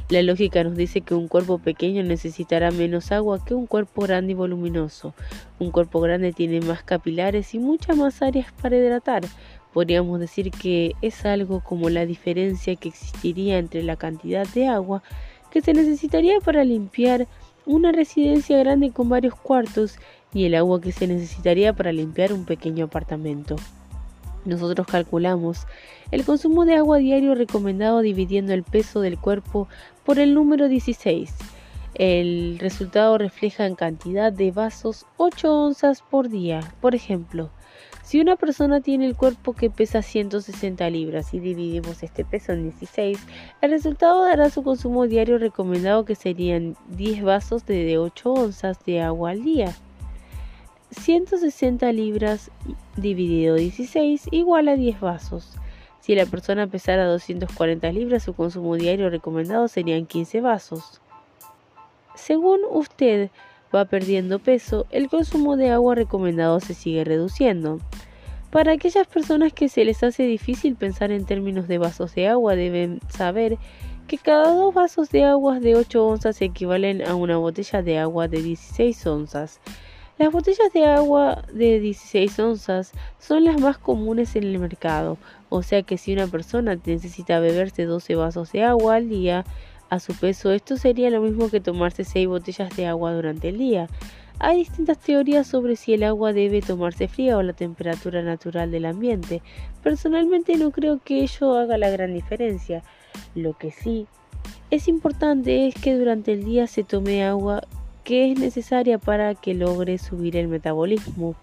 La 0.09 0.23
lógica 0.23 0.65
nos 0.65 0.77
dice 0.77 1.03
que 1.03 1.15
un 1.15 1.29
cuerpo 1.29 1.59
pequeño 1.59 2.03
necesitará 2.03 2.70
menos 2.70 3.12
agua 3.12 3.45
que 3.45 3.55
un 3.55 3.66
cuerpo 3.66 4.03
grande 4.03 4.33
y 4.33 4.35
voluminoso. 4.35 5.15
Un 5.59 5.70
cuerpo 5.70 6.01
grande 6.01 6.33
tiene 6.33 6.61
más 6.61 6.83
capilares 6.83 7.55
y 7.55 7.59
muchas 7.59 7.97
más 7.97 8.23
áreas 8.23 8.53
para 8.62 8.77
hidratar. 8.77 9.25
Podríamos 9.73 10.19
decir 10.19 10.51
que 10.51 10.95
es 11.03 11.27
algo 11.27 11.61
como 11.61 11.91
la 11.91 12.07
diferencia 12.07 12.75
que 12.77 12.89
existiría 12.89 13.59
entre 13.59 13.83
la 13.83 13.97
cantidad 13.97 14.47
de 14.49 14.66
agua 14.66 15.03
que 15.51 15.61
se 15.61 15.75
necesitaría 15.75 16.41
para 16.41 16.65
limpiar 16.65 17.27
una 17.66 17.93
residencia 17.93 18.57
grande 18.59 18.91
con 18.91 19.11
varios 19.11 19.35
cuartos 19.35 19.99
y 20.33 20.45
el 20.45 20.55
agua 20.55 20.81
que 20.81 20.93
se 20.93 21.07
necesitaría 21.07 21.75
para 21.75 21.93
limpiar 21.93 22.33
un 22.33 22.45
pequeño 22.47 22.87
apartamento. 22.87 23.57
Nosotros 24.45 24.87
calculamos 24.87 25.66
el 26.10 26.24
consumo 26.24 26.64
de 26.64 26.76
agua 26.76 26.98
diario 26.98 27.35
recomendado 27.35 28.01
dividiendo 28.01 28.52
el 28.52 28.62
peso 28.62 29.01
del 29.01 29.18
cuerpo 29.18 29.68
por 30.05 30.18
el 30.18 30.35
número 30.35 30.68
16. 30.68 31.35
El 31.94 32.59
resultado 32.60 33.18
refleja 33.18 33.66
en 33.66 33.74
cantidad 33.74 34.32
de 34.32 34.51
vasos 34.51 35.06
8 35.16 35.52
onzas 35.52 36.02
por 36.02 36.28
día. 36.28 36.60
Por 36.80 36.94
ejemplo, 36.94 37.51
si 38.02 38.20
una 38.20 38.36
persona 38.36 38.80
tiene 38.80 39.05
el 39.05 39.16
cuerpo 39.16 39.52
que 39.52 39.68
pesa 39.68 40.01
160 40.01 40.89
libras 40.89 41.35
y 41.35 41.40
dividimos 41.40 42.02
este 42.02 42.24
peso 42.24 42.52
en 42.52 42.62
16, 42.62 43.18
el 43.60 43.70
resultado 43.70 44.24
dará 44.24 44.48
su 44.48 44.62
consumo 44.62 45.06
diario 45.06 45.36
recomendado 45.36 46.06
que 46.06 46.14
serían 46.14 46.74
10 46.89 47.22
vasos 47.22 47.66
de 47.66 47.98
8 47.98 48.32
onzas 48.32 48.82
de 48.86 49.02
agua 49.02 49.30
al 49.30 49.44
día. 49.44 49.74
160 50.90 51.93
libras 51.93 52.51
dividido 52.97 53.56
16 53.56 54.28
igual 54.30 54.68
a 54.68 54.76
10 54.76 55.01
vasos. 55.01 55.59
Si 56.09 56.14
la 56.14 56.24
persona 56.24 56.66
pesara 56.66 57.05
240 57.05 57.93
libras, 57.93 58.22
su 58.22 58.32
consumo 58.32 58.76
diario 58.76 59.10
recomendado 59.10 59.68
serían 59.68 60.06
15 60.06 60.40
vasos. 60.40 61.02
Según 62.14 62.60
usted 62.70 63.28
va 63.76 63.85
perdiendo 63.85 64.39
peso, 64.39 64.86
el 64.89 65.10
consumo 65.10 65.59
de 65.59 65.70
agua 65.70 65.97
recomendado 65.97 66.60
se 66.60 66.72
sigue 66.72 67.05
reduciendo. 67.05 67.78
Para 68.51 68.72
aquellas 68.72 69.06
personas 69.06 69.52
que 69.52 69.68
se 69.68 69.85
les 69.85 70.02
hace 70.02 70.22
difícil 70.22 70.76
pensar 70.76 71.12
en 71.12 71.26
términos 71.26 71.68
de 71.68 71.76
vasos 71.76 72.14
de 72.14 72.26
agua, 72.26 72.56
deben 72.56 73.01
saber 73.10 73.59
que 74.06 74.16
cada 74.16 74.55
dos 74.55 74.72
vasos 74.72 75.10
de 75.10 75.24
agua 75.24 75.60
de 75.60 75.76
8 75.76 76.06
onzas 76.06 76.40
equivalen 76.40 77.06
a 77.06 77.16
una 77.16 77.36
botella 77.36 77.82
de 77.82 77.98
agua 77.98 78.28
de 78.28 78.40
16 78.40 79.06
onzas. 79.06 79.60
Las 80.18 80.32
botellas 80.32 80.72
de 80.72 80.85
agua 80.85 81.44
de 81.52 81.78
16 81.78 82.39
onzas 82.40 82.93
son 83.20 83.44
las 83.44 83.60
más 83.60 83.78
comunes 83.78 84.35
en 84.35 84.43
el 84.43 84.59
mercado, 84.59 85.16
o 85.49 85.62
sea 85.62 85.83
que 85.83 85.99
si 85.99 86.12
una 86.12 86.27
persona 86.27 86.79
necesita 86.85 87.41
beberse 87.41 87.85
12 87.85 88.15
vasos 88.15 88.53
de 88.53 88.65
agua 88.65 88.97
al 88.97 89.09
día, 89.09 89.45
a 89.91 90.01
su 90.01 90.15
peso, 90.15 90.53
esto 90.53 90.77
sería 90.77 91.11
lo 91.11 91.20
mismo 91.20 91.51
que 91.51 91.61
tomarse 91.61 92.05
6 92.05 92.29
botellas 92.29 92.77
de 92.77 92.87
agua 92.87 93.15
durante 93.15 93.49
el 93.49 93.59
día. 93.59 93.89
Hay 94.39 94.59
distintas 94.59 94.99
teorías 94.99 95.47
sobre 95.47 95.77
si 95.77 95.95
el 95.95 96.05
agua 96.05 96.33
debe 96.33 96.61
tomarse 96.61 97.09
fría 97.09 97.37
o 97.37 97.43
la 97.43 97.55
temperatura 97.55 98.23
natural 98.23 98.70
del 98.70 98.85
ambiente. 98.85 99.43
Personalmente 99.83 100.57
no 100.57 100.70
creo 100.70 101.01
que 101.03 101.23
ello 101.23 101.57
haga 101.57 101.77
la 101.79 101.91
gran 101.91 102.15
diferencia. 102.15 102.83
Lo 103.35 103.57
que 103.57 103.73
sí 103.73 104.07
es 104.70 104.87
importante 104.87 105.66
es 105.66 105.75
que 105.75 105.97
durante 105.97 106.33
el 106.33 106.45
día 106.45 106.66
se 106.66 106.85
tome 106.85 107.25
agua 107.25 107.62
que 108.05 108.31
es 108.31 108.39
necesaria 108.39 108.99
para 108.99 109.35
que 109.35 109.55
logre 109.55 109.99
subir 109.99 110.37
el 110.37 110.49
metabolismo. 110.49 111.35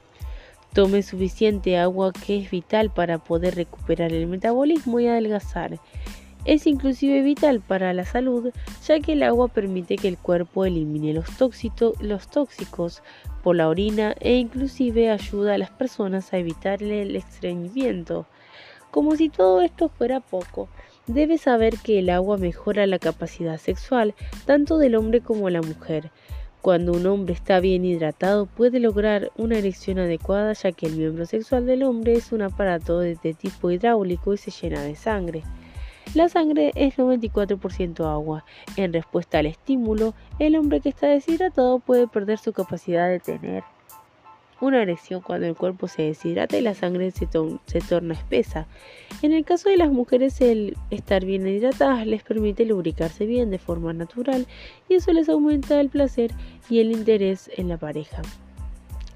Tome 0.76 1.04
suficiente 1.04 1.78
agua 1.78 2.12
que 2.12 2.38
es 2.38 2.52
vital 2.52 2.90
para 2.90 3.18
poder 3.18 3.56
recuperar 3.56 4.12
el 4.12 4.28
metabolismo 4.28 5.00
y 5.00 5.08
adelgazar. 5.08 5.80
Es 6.44 6.68
inclusive 6.68 7.22
vital 7.22 7.62
para 7.62 7.94
la 7.94 8.04
salud, 8.04 8.52
ya 8.86 9.00
que 9.00 9.14
el 9.14 9.24
agua 9.24 9.48
permite 9.48 9.96
que 9.96 10.10
el 10.10 10.18
cuerpo 10.18 10.66
elimine 10.66 11.14
los, 11.14 12.28
tóxicos 12.28 13.02
por 13.42 13.56
la 13.56 13.70
orina 13.70 14.16
e 14.20 14.36
inclusive 14.36 15.12
ayuda 15.12 15.54
a 15.54 15.58
las 15.58 15.70
personas 15.70 16.34
a 16.34 16.40
evitar 16.40 16.84
el 16.84 17.16
estreñimiento. 17.16 18.26
Como 18.92 19.16
si 19.16 19.30
todo 19.30 19.62
esto 19.62 19.88
fuera 19.88 20.20
poco, 20.20 20.68
debe 21.08 21.38
saber 21.38 21.78
que 21.78 22.00
el 22.00 22.10
agua 22.10 22.36
mejora 22.36 22.86
la 22.86 23.00
capacidad 23.00 23.58
sexual 23.58 24.14
tanto 24.46 24.78
del 24.78 24.96
hombre 24.96 25.22
como 25.22 25.50
la 25.50 25.62
mujer. 25.62 26.12
Cuando 26.66 26.94
un 26.94 27.06
hombre 27.06 27.36
está 27.36 27.60
bien 27.60 27.86
hidratado 27.86 28.48
puede 28.48 28.80
lograr 28.80 29.32
una 29.38 29.56
erección 29.56 30.00
adecuada 30.00 30.54
ya 30.54 30.72
que 30.72 30.88
el 30.88 30.96
miembro 30.96 31.28
sexual 31.28 31.68
del 31.68 31.84
hombre 31.84 32.14
es 32.14 32.32
un 32.32 32.42
aparato 32.42 33.02
de 33.02 33.16
tipo 33.16 33.70
hidráulico 33.70 34.34
y 34.34 34.38
se 34.38 34.50
llena 34.50 34.82
de 34.82 34.96
sangre. 34.96 35.44
La 36.16 36.28
sangre 36.28 36.72
es 36.74 36.98
94% 36.98 38.12
agua. 38.12 38.46
En 38.78 38.94
respuesta 38.94 39.38
al 39.38 39.46
estímulo, 39.46 40.16
el 40.40 40.56
hombre 40.56 40.82
que 40.82 40.90
está 40.90 41.06
deshidratado 41.06 41.78
puede 41.78 42.08
perder 42.08 42.40
su 42.40 42.52
capacidad 42.52 43.10
de 43.10 43.20
tener 43.20 43.64
una 44.62 44.82
erección 44.82 45.22
cuando 45.22 45.48
el 45.48 45.56
cuerpo 45.56 45.88
se 45.88 46.04
deshidrata 46.04 46.58
y 46.58 46.62
la 46.62 46.74
sangre 46.74 47.12
se, 47.12 47.28
se, 47.66 47.82
torna 47.82 48.14
espesa. 48.14 48.68
En 49.22 49.34
el 49.34 49.44
caso 49.46 49.70
de 49.70 49.78
las 49.78 49.92
mujeres, 49.92 50.40
el 50.42 50.78
estar 50.90 51.26
bien 51.26 51.48
hidratadas 51.48 52.08
les 52.08 52.24
permite 52.24 52.66
lubricarse 52.66 53.26
bien 53.26 53.52
de 53.52 53.60
forma 53.60 53.94
natural 53.94 54.48
y 54.90 54.96
eso 54.96 55.12
les 55.14 55.30
aumenta 55.30 55.80
el 55.80 55.90
placer 55.90 56.32
y 56.70 56.80
el 56.80 56.92
interés 56.92 57.50
en 57.58 57.70
la 57.70 57.78
pareja. 57.78 58.22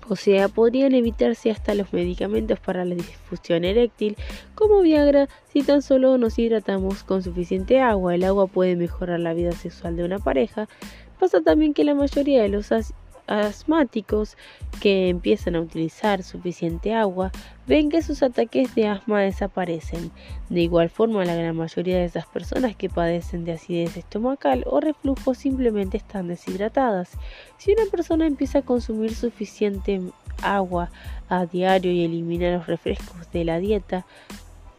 O 0.10 0.16
sea, 0.16 0.48
podrían 0.48 0.96
evitarse 0.96 1.52
hasta 1.52 1.76
los 1.76 1.94
medicamentos 1.94 2.60
para 2.60 2.84
la 2.84 2.96
difusión 2.96 3.64
eréctil, 3.64 4.18
como 4.56 4.82
Viagra, 4.82 5.30
si 5.54 5.62
tan 5.62 5.84
solo 5.84 6.18
nos 6.18 6.40
hidratamos 6.40 7.04
con 7.04 7.22
suficiente 7.22 7.80
agua. 7.80 8.16
El 8.16 8.24
agua 8.24 8.48
puede 8.48 8.76
mejorar 8.76 9.20
la 9.20 9.36
vida 9.36 9.52
sexual 9.52 9.96
de 9.96 10.04
una 10.04 10.18
pareja. 10.18 10.68
Pasa 11.20 11.42
también 11.42 11.76
que 11.76 11.84
la 11.84 11.94
mayoría 11.94 12.42
de 12.42 12.50
los 12.50 12.72
asmáticos 13.30 14.38
que 14.82 15.10
empiezan 15.10 15.56
a 15.56 15.62
utilizar 15.62 16.24
suficiente 16.24 16.94
agua 16.94 17.32
ven 17.68 17.90
que 17.90 18.02
sus 18.02 18.24
ataques 18.24 18.74
de 18.74 18.88
asma 18.88 19.22
desaparecen. 19.22 20.12
De 20.50 20.62
igual 20.62 20.90
forma, 20.90 21.24
la 21.24 21.36
gran 21.36 21.56
mayoría 21.56 21.98
de 21.98 22.06
esas 22.06 22.26
personas 22.26 22.76
que 22.76 22.90
padecen 22.90 23.46
de 23.46 23.54
acidez 23.54 23.96
estomacal 23.96 24.64
o 24.66 24.80
reflujo 24.80 25.36
simplemente 25.36 25.98
están 25.98 26.28
deshidratadas. 26.28 27.12
Si 27.58 27.72
una 27.72 27.86
persona 27.92 28.26
empieza 28.26 28.60
a 28.60 28.64
consumir 28.64 29.14
suficiente 29.14 30.02
agua 30.42 30.90
a 31.30 31.46
diario 31.46 31.92
y 31.92 32.04
eliminar 32.04 32.58
los 32.58 32.68
refrescos 32.68 33.32
de 33.32 33.46
la 33.46 33.60
dieta, 33.60 34.06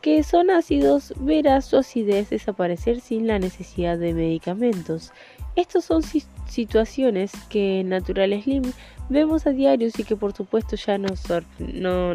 que 0.00 0.22
son 0.22 0.50
ácidos, 0.50 1.12
verá 1.18 1.60
su 1.60 1.76
acidez 1.76 2.30
desaparecer 2.30 3.00
sin 3.00 3.26
la 3.26 3.38
necesidad 3.38 3.98
de 3.98 4.14
medicamentos. 4.14 5.12
Estas 5.60 5.84
son 5.84 6.02
situaciones 6.48 7.32
que 7.50 7.80
en 7.80 7.90
Natural 7.90 8.32
Slim 8.42 8.62
vemos 9.10 9.46
a 9.46 9.50
diario 9.50 9.90
y 9.94 10.04
que 10.04 10.16
por 10.16 10.32
supuesto 10.32 10.74
ya 10.74 10.96
no, 10.96 11.10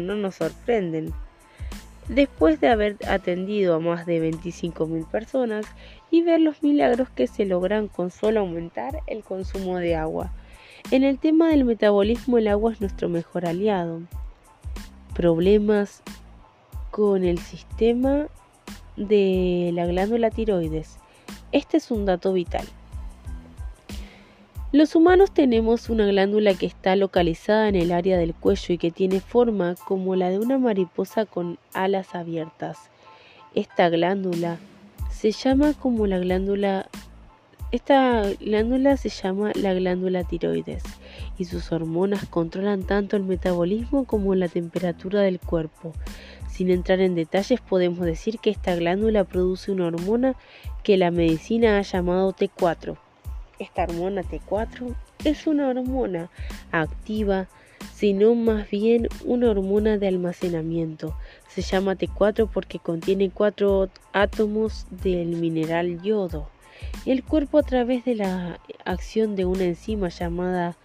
nos 0.00 0.34
sorprenden. 0.34 1.12
Después 2.08 2.60
de 2.60 2.70
haber 2.70 2.96
atendido 3.08 3.76
a 3.76 3.78
más 3.78 4.04
de 4.04 4.32
25.000 4.32 5.08
personas 5.08 5.64
y 6.10 6.22
ver 6.22 6.40
los 6.40 6.60
milagros 6.64 7.08
que 7.08 7.28
se 7.28 7.44
logran 7.44 7.86
con 7.86 8.10
solo 8.10 8.40
aumentar 8.40 8.98
el 9.06 9.22
consumo 9.22 9.78
de 9.78 9.94
agua. 9.94 10.32
En 10.90 11.04
el 11.04 11.20
tema 11.20 11.50
del 11.50 11.64
metabolismo 11.64 12.38
el 12.38 12.48
agua 12.48 12.72
es 12.72 12.80
nuestro 12.80 13.08
mejor 13.08 13.46
aliado. 13.46 14.00
Problemas 15.14 16.02
con 16.90 17.22
el 17.22 17.38
sistema 17.38 18.26
de 18.96 19.70
la 19.72 19.86
glándula 19.86 20.30
tiroides. 20.30 20.96
Este 21.52 21.76
es 21.76 21.92
un 21.92 22.06
dato 22.06 22.32
vital. 22.32 22.66
Los 24.76 24.94
humanos 24.94 25.32
tenemos 25.32 25.88
una 25.88 26.04
glándula 26.04 26.52
que 26.52 26.66
está 26.66 26.96
localizada 26.96 27.66
en 27.66 27.76
el 27.76 27.92
área 27.92 28.18
del 28.18 28.34
cuello 28.34 28.74
y 28.74 28.76
que 28.76 28.90
tiene 28.90 29.20
forma 29.20 29.74
como 29.86 30.16
la 30.16 30.28
de 30.28 30.38
una 30.38 30.58
mariposa 30.58 31.24
con 31.24 31.58
alas 31.72 32.14
abiertas. 32.14 32.76
Esta 33.54 33.88
glándula 33.88 34.58
se 35.10 35.32
llama 35.32 35.72
como 35.72 36.06
la 36.06 36.18
glándula 36.18 36.90
esta 37.72 38.24
glándula 38.38 38.98
se 38.98 39.08
llama 39.08 39.52
la 39.54 39.72
glándula 39.72 40.24
tiroides 40.24 40.82
y 41.38 41.46
sus 41.46 41.72
hormonas 41.72 42.26
controlan 42.26 42.82
tanto 42.82 43.16
el 43.16 43.22
metabolismo 43.22 44.04
como 44.04 44.34
la 44.34 44.48
temperatura 44.48 45.22
del 45.22 45.40
cuerpo. 45.40 45.94
Sin 46.50 46.68
entrar 46.68 47.00
en 47.00 47.14
detalles, 47.14 47.62
podemos 47.62 48.04
decir 48.04 48.40
que 48.40 48.50
esta 48.50 48.76
glándula 48.76 49.24
produce 49.24 49.72
una 49.72 49.86
hormona 49.86 50.36
que 50.82 50.98
la 50.98 51.10
medicina 51.10 51.78
ha 51.78 51.82
llamado 51.82 52.34
T4. 52.34 52.98
Esta 53.58 53.84
hormona 53.84 54.22
T4 54.22 54.94
es 55.24 55.46
una 55.46 55.68
hormona 55.68 56.30
activa, 56.72 57.48
sino 57.94 58.34
más 58.34 58.68
bien 58.70 59.08
una 59.24 59.50
hormona 59.50 59.96
de 59.96 60.08
almacenamiento. 60.08 61.16
Se 61.48 61.62
llama 61.62 61.96
T4 61.96 62.50
porque 62.52 62.78
contiene 62.78 63.30
cuatro 63.30 63.88
átomos 64.12 64.86
del 64.90 65.28
mineral 65.28 66.02
yodo. 66.02 66.48
El 67.06 67.24
cuerpo 67.24 67.58
a 67.58 67.62
través 67.62 68.04
de 68.04 68.16
la 68.16 68.60
acción 68.84 69.36
de 69.36 69.46
una 69.46 69.64
enzima 69.64 70.08
llamada 70.08 70.76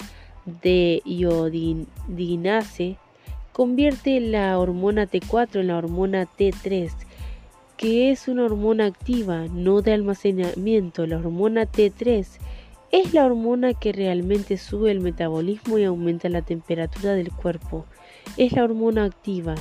de 0.45 1.01
iodinase 1.05 2.97
convierte 3.51 4.19
la 4.19 4.57
hormona 4.57 5.07
T4 5.07 5.59
en 5.59 5.67
la 5.67 5.77
hormona 5.77 6.25
T3, 6.25 6.91
que 7.75 8.11
es 8.11 8.27
una 8.27 8.45
hormona 8.45 8.85
activa, 8.85 9.47
no 9.51 9.81
de 9.81 9.93
almacenamiento. 9.93 11.05
La 11.05 11.17
hormona 11.17 11.65
T3 11.65 12.25
es 12.91 13.13
la 13.13 13.25
hormona 13.25 13.73
que 13.73 13.93
realmente 13.93 14.57
sube 14.57 14.91
el 14.91 14.99
metabolismo 14.99 15.77
y 15.77 15.85
aumenta 15.85 16.29
la 16.29 16.41
temperatura 16.41 17.13
del 17.13 17.31
cuerpo. 17.31 17.85
Es 18.37 18.53
la 18.53 18.63
hormona 18.63 19.05
activa. 19.05 19.55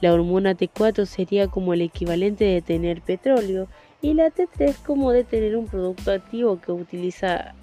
La 0.00 0.14
hormona 0.14 0.56
T4 0.56 1.04
sería 1.04 1.48
como 1.48 1.74
el 1.74 1.82
equivalente 1.82 2.44
de 2.44 2.62
tener 2.62 3.02
petróleo 3.02 3.68
y 4.00 4.14
la 4.14 4.30
T3 4.30 4.74
como 4.84 5.12
de 5.12 5.24
tener 5.24 5.56
un 5.56 5.66
producto 5.66 6.10
activo 6.10 6.58
que 6.60 6.72
utiliza 6.72 7.54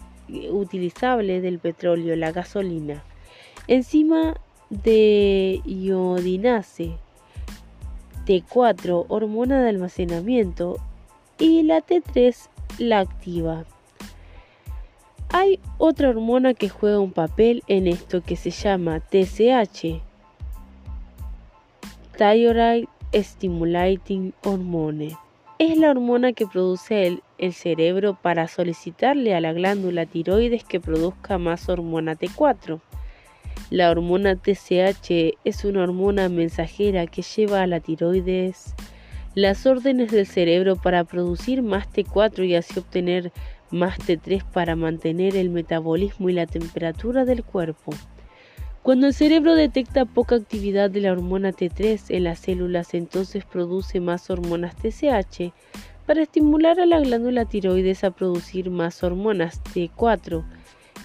utilizable 0.51 1.41
del 1.41 1.57
petróleo, 1.57 2.15
la 2.15 2.31
gasolina. 2.31 3.03
Enzima 3.67 4.39
de 4.69 5.61
iodinase 5.65 6.91
T4, 8.25 9.05
hormona 9.07 9.61
de 9.61 9.69
almacenamiento, 9.69 10.77
y 11.39 11.63
la 11.63 11.81
T3, 11.81 12.49
la 12.77 12.99
activa. 12.99 13.65
Hay 15.29 15.59
otra 15.77 16.09
hormona 16.09 16.53
que 16.53 16.69
juega 16.69 16.99
un 16.99 17.11
papel 17.11 17.63
en 17.67 17.87
esto 17.87 18.21
que 18.21 18.35
se 18.35 18.51
llama 18.51 18.99
TSH, 18.99 20.01
Thyroid 22.17 22.85
Stimulating 23.13 24.33
Hormone 24.43 25.17
es 25.59 25.75
la 25.75 25.89
hormona 25.89 26.33
que 26.33 26.45
produce 26.45 27.07
el, 27.07 27.23
el, 27.39 27.51
cerebro 27.51 28.15
para 28.21 28.47
solicitarle 28.47 29.33
a 29.33 29.41
la 29.41 29.53
glándula 29.53 30.05
tiroides 30.05 30.63
que 30.63 30.79
produzca 30.79 31.39
más 31.39 31.67
hormona 31.67 32.15
T4. 32.15 32.79
La 33.71 33.89
hormona 33.89 34.35
TSH 34.35 35.35
es 35.43 35.65
una 35.65 35.81
hormona 35.81 36.29
mensajera 36.29 37.07
que 37.07 37.23
lleva 37.23 37.63
a 37.63 37.67
la 37.67 37.79
tiroides 37.79 38.75
las 39.33 39.65
órdenes 39.65 40.11
del 40.11 40.27
cerebro 40.27 40.75
para 40.75 41.03
producir 41.03 41.63
más 41.63 41.91
T4 41.91 42.45
y 42.47 42.55
así 42.55 42.77
obtener 42.77 43.31
más 43.71 43.97
T3 43.99 44.43
para 44.43 44.75
mantener 44.75 45.35
el 45.35 45.49
metabolismo 45.49 46.29
y 46.29 46.33
la 46.33 46.45
temperatura 46.45 47.25
del 47.25 47.43
cuerpo. 47.43 47.93
Cuando 48.83 49.07
el 49.07 49.13
cerebro 49.13 49.55
detecta 49.55 50.05
poca 50.05 50.35
actividad 50.35 50.89
de 50.89 51.01
la 51.01 51.11
hormona 51.11 51.51
T3 51.51 52.05
en 52.09 52.23
las 52.23 52.39
células, 52.39 52.93
entonces 52.93 53.43
produce 53.43 53.99
más 53.99 54.29
hormonas 54.29 54.75
TSH 54.77 55.51
para 56.05 56.21
estimular 56.21 56.79
a 56.79 56.85
la 56.85 57.01
glándula 57.01 57.43
tiroides 57.43 58.05
a 58.05 58.11
producir 58.11 58.69
más 58.69 59.03
hormonas 59.03 59.61
T4, 59.73 60.45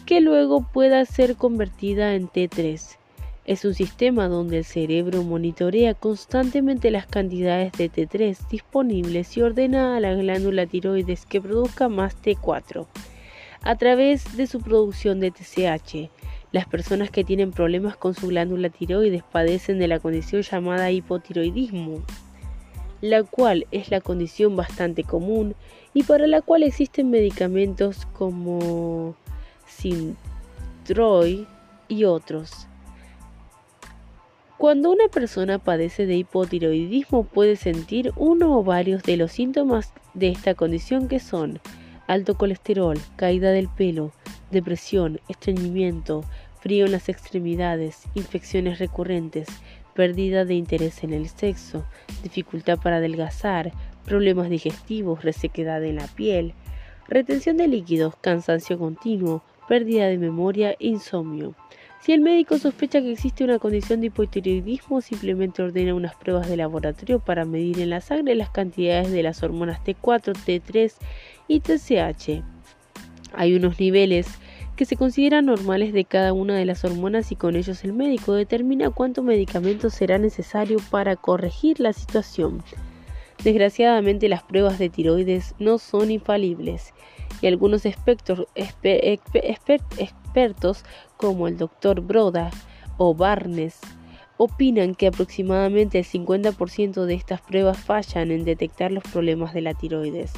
que 0.07 0.21
luego 0.21 0.65
pueda 0.73 1.05
ser 1.05 1.35
convertida 1.35 2.15
en 2.15 2.29
T3. 2.29 2.99
Es 3.45 3.65
un 3.65 3.75
sistema 3.75 4.29
donde 4.29 4.59
el 4.59 4.65
cerebro 4.65 5.25
monitorea 5.25 5.95
constantemente 5.95 6.93
las 6.93 7.07
cantidades 7.07 7.73
de 7.73 7.91
T3 7.91 8.39
disponibles 8.49 9.37
y 9.37 9.43
ordena 9.43 9.97
a 9.97 10.01
la 10.01 10.15
glándula 10.15 10.65
tiroides 10.67 11.27
que 11.27 11.41
produzca 11.41 11.89
más 11.89 12.17
T4 12.23 12.87
a 13.63 13.77
través 13.77 14.37
de 14.37 14.47
su 14.47 14.61
producción 14.61 15.19
de 15.19 15.33
TSH. 15.33 16.09
Las 16.53 16.67
personas 16.67 17.11
que 17.11 17.25
tienen 17.25 17.51
problemas 17.51 17.97
con 17.97 18.15
su 18.15 18.29
glándula 18.29 18.69
tiroides 18.69 19.25
padecen 19.25 19.81
de 19.81 19.89
la 19.89 19.99
condición 19.99 20.43
llamada 20.43 20.93
hipotiroidismo, 20.93 22.05
la 23.01 23.25
cual 23.25 23.67
es 23.73 23.91
la 23.91 24.01
condición 24.01 24.55
bastante 24.55 25.03
común 25.03 25.57
y 25.95 26.05
para 26.05 26.29
la 26.29 26.43
cual 26.43 26.63
existen 26.63 27.11
medicamentos 27.11 28.07
como 28.13 29.17
Sintroid 29.67 31.41
y 31.89 32.05
otros. 32.05 32.69
Cuando 34.63 34.93
una 34.93 35.09
persona 35.09 35.59
padece 35.59 36.07
de 36.07 36.15
hipotiroidismo 36.15 37.25
puede 37.25 37.57
sentir 37.57 38.13
uno 38.15 38.57
o 38.57 38.63
varios 38.63 39.03
de 39.03 39.17
los 39.17 39.33
síntomas 39.33 39.93
de 40.15 40.29
esta 40.29 40.55
condición 40.55 41.09
que 41.09 41.19
son 41.19 41.59
alto 42.07 42.37
colesterol, 42.37 42.97
caída 43.17 43.51
del 43.51 43.69
pelo, 43.69 44.13
depresión, 44.53 45.19
estreñimiento, 45.29 46.25
frío 46.61 46.87
en 46.87 46.93
las 46.93 47.09
extremidades, 47.09 48.05
infecciones 48.15 48.79
recurrentes, 48.79 49.49
pérdida 49.95 50.45
de 50.45 50.55
interés 50.55 51.03
en 51.03 51.13
el 51.13 51.29
sexo, 51.29 51.85
dificultad 52.23 52.79
para 52.79 52.99
adelgazar, 52.99 53.73
problemas 54.05 54.49
digestivos, 54.49 55.25
resequedad 55.25 55.83
en 55.83 55.97
la 55.97 56.07
piel, 56.07 56.55
retención 57.09 57.57
de 57.57 57.67
líquidos, 57.67 58.15
cansancio 58.21 58.79
continuo, 58.79 59.43
pérdida 59.67 60.07
de 60.07 60.19
memoria, 60.19 60.77
insomnio. 60.79 61.57
Si 62.03 62.13
el 62.13 62.21
médico 62.21 62.59
sospecha 62.59 63.01
que 63.01 63.13
existe 63.13 63.45
una 63.45 63.61
condición 63.61 64.01
de 64.01 64.09
hipotiroidismo, 64.09 65.01
simplemente 65.01 65.63
ordena 65.63 65.95
unas 65.95 66.17
pruebas 66.17 66.49
de 66.49 66.57
laboratorio 66.57 67.21
para 67.21 67.45
medir 67.45 67.79
en 67.79 67.91
la 67.91 68.01
sangre 68.01 68.35
las 68.35 68.51
cantidades 68.51 69.13
de 69.13 69.23
las 69.23 69.45
hormonas 69.45 69.85
T4, 69.85 70.33
T3 70.35 70.93
y 71.47 71.61
TSH. 71.61 72.43
Hay 73.35 73.55
unos 73.55 73.79
niveles 73.79 74.27
que 74.75 74.85
se 74.85 74.97
consideran 74.97 75.47
normales 75.47 75.93
de 75.93 76.05
cada 76.05 76.33
una 76.33 76.57
de 76.57 76.65
las 76.65 76.85
hormonas 76.85 77.31
y 77.31 77.37
con 77.37 77.55
ellos 77.55 77.85
el 77.85 77.93
médico 77.93 78.35
determina 78.35 78.91
cuánto 78.91 79.23
medicamento 79.23 79.89
será 79.89 80.19
necesario 80.19 80.79
para 80.91 81.15
corregir 81.15 81.79
la 81.79 81.93
situación. 81.93 82.65
Desgraciadamente 83.45 84.29
las 84.29 84.43
pruebas 84.43 84.81
de 84.81 84.89
tiroides 84.89 85.55
no 85.61 85.79
son 85.79 86.11
infalibles 86.11 86.95
y 87.41 87.47
algunos 87.47 87.87
expertos, 87.87 88.49
expertos 90.33 90.85
como 91.19 91.47
el 91.47 91.59
Dr. 91.59 92.01
Broda 92.01 92.51
o 92.97 93.15
Barnes 93.15 93.79
opinan 94.39 94.95
que 94.95 95.09
aproximadamente 95.09 95.99
el 95.99 96.07
50% 96.07 97.05
de 97.05 97.15
estas 97.15 97.43
pruebas 97.43 97.79
fallan 97.79 98.31
en 98.31 98.45
detectar 98.45 98.91
los 98.91 99.05
problemas 99.05 99.53
de 99.53 99.61
la 99.61 99.75
tiroides. 99.75 100.33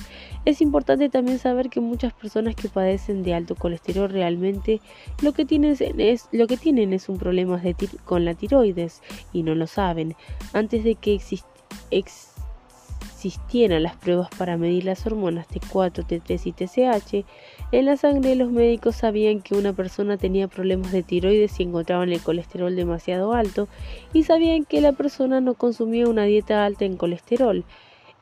Es 0.45 0.61
importante 0.61 1.09
también 1.09 1.39
saber 1.39 1.71
que 1.71 1.81
muchas 1.81 2.13
personas 2.13 2.57
que 2.57 2.69
padecen 2.69 3.23
de 3.23 3.35
alto 3.35 3.55
colesterol 3.55 4.11
realmente 4.11 4.81
lo 5.23 5.33
que 5.33 5.47
tienen 5.47 5.77
es, 5.99 7.09
un 7.09 7.19
problema 7.19 7.63
con 8.05 8.25
la 8.25 8.35
tiroides 8.35 9.01
y 9.33 9.45
no 9.45 9.55
lo 9.55 9.69
saben. 9.69 10.17
Antes 10.53 10.83
de 10.83 10.97
que 10.97 11.21
existieran 13.25 13.83
las 13.83 13.97
pruebas 13.97 14.29
para 14.37 14.57
medir 14.57 14.85
las 14.85 15.07
hormonas 15.07 15.49
T4, 15.49 16.05
T3 16.07 16.41
y 16.45 16.53
TSH, 16.53 17.25
en 17.73 17.85
la 17.87 17.97
sangre 17.97 18.35
los 18.35 18.51
médicos 18.51 18.97
sabían 18.97 19.41
que 19.41 19.55
una 19.55 19.73
persona 19.73 20.17
tenía 20.19 20.47
problemas 20.47 20.93
de 20.93 21.03
tiroides 21.03 21.53
si 21.53 21.63
encontraban 21.63 22.13
el 22.13 22.21
colesterol 22.21 22.77
demasiado 22.77 23.33
alto 23.33 23.69
y 24.13 24.25
sabían 24.25 24.65
que 24.65 24.81
la 24.81 24.93
persona 24.93 25.41
no 25.41 25.55
consumía 25.55 26.07
una 26.07 26.25
dieta 26.25 26.65
alta 26.65 26.85
en 26.85 26.97
colesterol. 26.97 27.65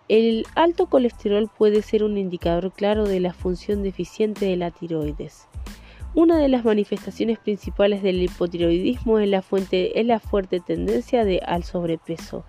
El 0.08 0.46
alto 0.54 0.86
colesterol 0.86 1.50
puede 1.56 1.82
ser 1.82 2.04
un 2.04 2.16
indicador 2.16 2.70
claro 2.70 3.06
de 3.06 3.20
la 3.20 3.32
función 3.32 3.82
deficiente 3.82 4.46
de 4.46 4.56
la 4.56 4.70
tiroides. 4.70 5.48
Una 6.14 6.36
de 6.36 6.50
las 6.50 6.62
manifestaciones 6.62 7.38
principales 7.38 8.02
del 8.02 8.20
hipotiroidismo 8.20 9.18
es 9.18 9.30
la, 9.30 9.40
fuerte 9.40 10.60
tendencia 10.60 11.24
al 11.46 11.64
sobrepeso 11.64 12.44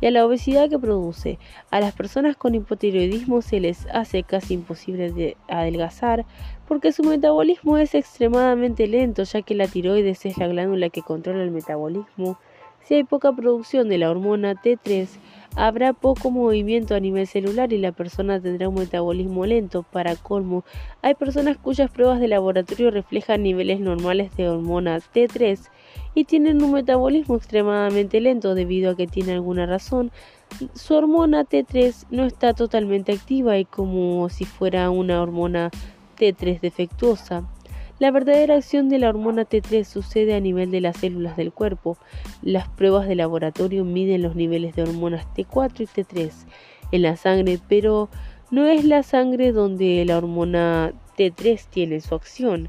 y 0.00 0.06
a 0.06 0.10
la 0.10 0.26
obesidad 0.26 0.68
que 0.68 0.80
produce. 0.80 1.38
A 1.70 1.78
las 1.78 1.94
personas 1.94 2.36
con 2.36 2.56
hipotiroidismo 2.56 3.40
se 3.40 3.60
les 3.60 3.86
hace 3.92 4.24
casi 4.24 4.54
imposible 4.54 5.12
de 5.12 5.36
adelgazar 5.46 6.26
porque 6.66 6.90
su 6.90 7.04
metabolismo 7.04 7.78
es 7.78 7.94
extremadamente 7.94 8.88
lento 8.88 9.22
ya 9.22 9.42
que 9.42 9.54
la 9.54 9.68
tiroides 9.68 10.26
es 10.26 10.36
la 10.36 10.48
glándula 10.48 10.88
que 10.88 11.02
controla 11.02 11.44
el 11.44 11.52
metabolismo. 11.52 12.36
Si 12.82 12.94
hay 12.94 13.04
poca 13.04 13.32
producción 13.32 13.88
de 13.88 13.98
la 13.98 14.10
hormona 14.10 14.54
T3, 14.56 15.06
Habrá 15.56 15.92
poco 15.92 16.32
movimiento 16.32 16.96
a 16.96 17.00
nivel 17.00 17.28
celular 17.28 17.72
y 17.72 17.78
la 17.78 17.92
persona 17.92 18.40
tendrá 18.40 18.68
un 18.68 18.74
metabolismo 18.74 19.46
lento. 19.46 19.84
Para 19.84 20.16
colmo, 20.16 20.64
hay 21.00 21.14
personas 21.14 21.58
cuyas 21.58 21.92
pruebas 21.92 22.18
de 22.18 22.26
laboratorio 22.26 22.90
reflejan 22.90 23.44
niveles 23.44 23.78
normales 23.78 24.36
de 24.36 24.48
hormona 24.48 24.98
T3 24.98 25.60
y 26.16 26.24
tienen 26.24 26.60
un 26.60 26.72
metabolismo 26.72 27.36
extremadamente 27.36 28.20
lento 28.20 28.56
debido 28.56 28.90
a 28.90 28.96
que 28.96 29.06
tiene 29.06 29.34
alguna 29.34 29.64
razón. 29.64 30.10
Su 30.74 30.94
hormona 30.94 31.44
T3 31.44 32.06
no 32.10 32.24
está 32.24 32.54
totalmente 32.54 33.12
activa 33.12 33.56
y 33.56 33.64
como 33.64 34.28
si 34.30 34.44
fuera 34.44 34.90
una 34.90 35.22
hormona 35.22 35.70
T3 36.18 36.60
defectuosa. 36.60 37.48
La 38.00 38.10
verdadera 38.10 38.56
acción 38.56 38.88
de 38.88 38.98
la 38.98 39.08
hormona 39.08 39.44
T3 39.44 39.84
sucede 39.84 40.34
a 40.34 40.40
nivel 40.40 40.72
de 40.72 40.80
las 40.80 40.96
células 40.96 41.36
del 41.36 41.52
cuerpo. 41.52 41.96
Las 42.42 42.68
pruebas 42.68 43.06
de 43.06 43.14
laboratorio 43.14 43.84
miden 43.84 44.22
los 44.22 44.34
niveles 44.34 44.74
de 44.74 44.82
hormonas 44.82 45.26
T4 45.36 45.80
y 45.80 45.86
T3 45.86 46.32
en 46.90 47.02
la 47.02 47.16
sangre, 47.16 47.60
pero 47.68 48.08
no 48.50 48.66
es 48.66 48.84
la 48.84 49.04
sangre 49.04 49.52
donde 49.52 50.04
la 50.04 50.18
hormona 50.18 50.92
T3 51.16 51.66
tiene 51.70 52.00
su 52.00 52.16
acción. 52.16 52.66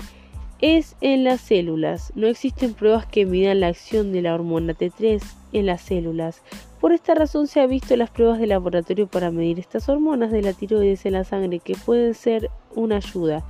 Es 0.61 0.95
en 1.01 1.23
las 1.23 1.41
células. 1.41 2.13
No 2.15 2.27
existen 2.27 2.75
pruebas 2.75 3.07
que 3.07 3.25
midan 3.25 3.61
la 3.61 3.67
acción 3.67 4.13
de 4.13 4.21
la 4.21 4.35
hormona 4.35 4.73
T3 4.73 5.23
en 5.53 5.65
las 5.65 5.81
células. 5.81 6.43
Por 6.79 6.91
esta 6.91 7.15
razón 7.15 7.47
se 7.47 7.61
ha 7.61 7.65
visto 7.65 7.95
las 7.95 8.11
pruebas 8.11 8.37
de 8.37 8.45
laboratorio 8.45 9.07
para 9.07 9.31
medir 9.31 9.59
estas 9.59 9.89
hormonas 9.89 10.31
de 10.31 10.43
la 10.43 10.53
tiroides 10.53 11.03
en 11.07 11.13
la 11.13 11.23
sangre 11.23 11.59
que 11.59 11.75
pueden 11.83 12.13
ser 12.13 12.51
una 12.75 12.97
ayuda 12.97 13.43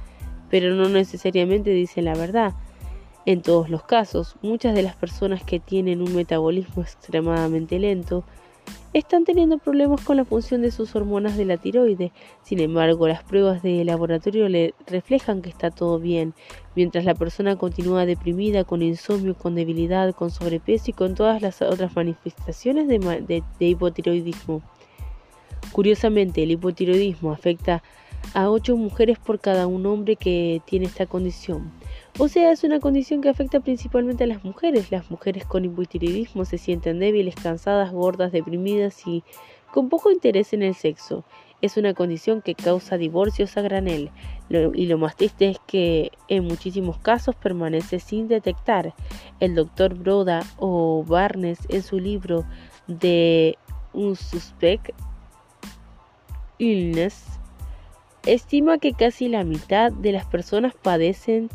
pero 0.49 0.75
no 0.75 0.89
necesariamente 0.89 1.71
dicen 1.71 2.05
la 2.05 2.15
verdad. 2.15 2.53
En 3.25 3.41
todos 3.41 3.69
los 3.69 3.83
casos, 3.83 4.35
muchas 4.41 4.75
de 4.75 4.83
las 4.83 4.95
personas 4.95 5.43
que 5.43 5.59
tienen 5.59 6.01
un 6.01 6.15
metabolismo 6.15 6.83
extremadamente 6.83 7.79
lento 7.79 8.23
están 8.93 9.25
teniendo 9.25 9.57
problemas 9.57 10.01
con 10.01 10.15
la 10.15 10.23
función 10.23 10.61
de 10.61 10.71
sus 10.71 10.95
hormonas 10.95 11.35
de 11.35 11.43
la 11.43 11.57
tiroides. 11.57 12.11
Sin 12.43 12.61
embargo, 12.61 13.07
las 13.07 13.23
pruebas 13.23 13.61
de 13.61 13.83
laboratorio 13.83 14.47
le 14.47 14.73
reflejan 14.87 15.41
que 15.41 15.49
está 15.49 15.69
todo 15.69 15.99
bien, 15.99 16.33
mientras 16.75 17.03
la 17.03 17.13
persona 17.13 17.57
continúa 17.57 18.05
deprimida, 18.05 18.63
con 18.63 18.81
insomnio, 18.81 19.35
con 19.35 19.55
debilidad, 19.55 20.15
con 20.15 20.31
sobrepeso 20.31 20.91
y 20.91 20.93
con 20.93 21.13
todas 21.13 21.41
las 21.41 21.61
otras 21.61 21.93
manifestaciones 21.93 22.87
de, 22.87 23.43
hipotiroidismo. 23.59 24.61
Curiosamente, 25.73 26.43
el 26.43 26.51
hipotiroidismo 26.51 27.33
afecta 27.33 27.75
a 27.75 27.83
8 28.33 28.75
mujeres 28.75 29.19
por 29.19 29.39
cada 29.39 29.67
un 29.67 29.85
hombre 29.85 30.15
que 30.15 30.61
tiene 30.65 30.85
esta 30.85 31.05
condición. 31.05 31.71
O 32.17 32.27
sea, 32.27 32.51
es 32.51 32.63
una 32.63 32.79
condición 32.79 33.21
que 33.21 33.29
afecta 33.29 33.59
principalmente 33.59 34.23
a 34.23 34.27
las 34.27 34.43
mujeres. 34.43 34.91
Las 34.91 35.11
mujeres 35.11 35.45
con 35.45 35.65
hipotiroidismo 35.65 36.45
se 36.45 36.57
sienten 36.57 36.99
débiles, 36.99 37.35
cansadas, 37.35 37.91
gordas, 37.91 38.31
deprimidas 38.31 39.05
y 39.05 39.23
con 39.73 39.89
poco 39.89 40.11
interés 40.11 40.53
en 40.53 40.63
el 40.63 40.75
sexo. 40.75 41.25
Es 41.61 41.77
una 41.77 41.93
condición 41.93 42.41
que 42.41 42.55
causa 42.55 42.97
divorcios 42.97 43.57
a 43.57 43.61
granel 43.61 44.11
y 44.49 44.85
lo 44.85 44.97
más 44.97 45.15
triste 45.15 45.49
es 45.49 45.57
que 45.65 46.11
en 46.27 46.43
muchísimos 46.45 46.97
casos 46.99 47.35
permanece 47.35 47.99
sin 47.99 48.27
detectar. 48.27 48.93
El 49.39 49.55
doctor 49.55 49.95
Broda 49.95 50.43
o 50.57 51.03
Barnes 51.05 51.59
en 51.69 51.81
su 51.81 51.99
libro 51.99 52.45
de 52.87 53.57
Un 53.93 54.15
Suspect 54.15 54.91
Illness 56.57 57.34
estima 58.25 58.77
que 58.77 58.93
casi 58.93 59.27
la 59.27 59.43
mitad 59.43 59.91
de 59.91 60.11
las 60.11 60.25
personas 60.25 60.73
padecen 60.73 61.49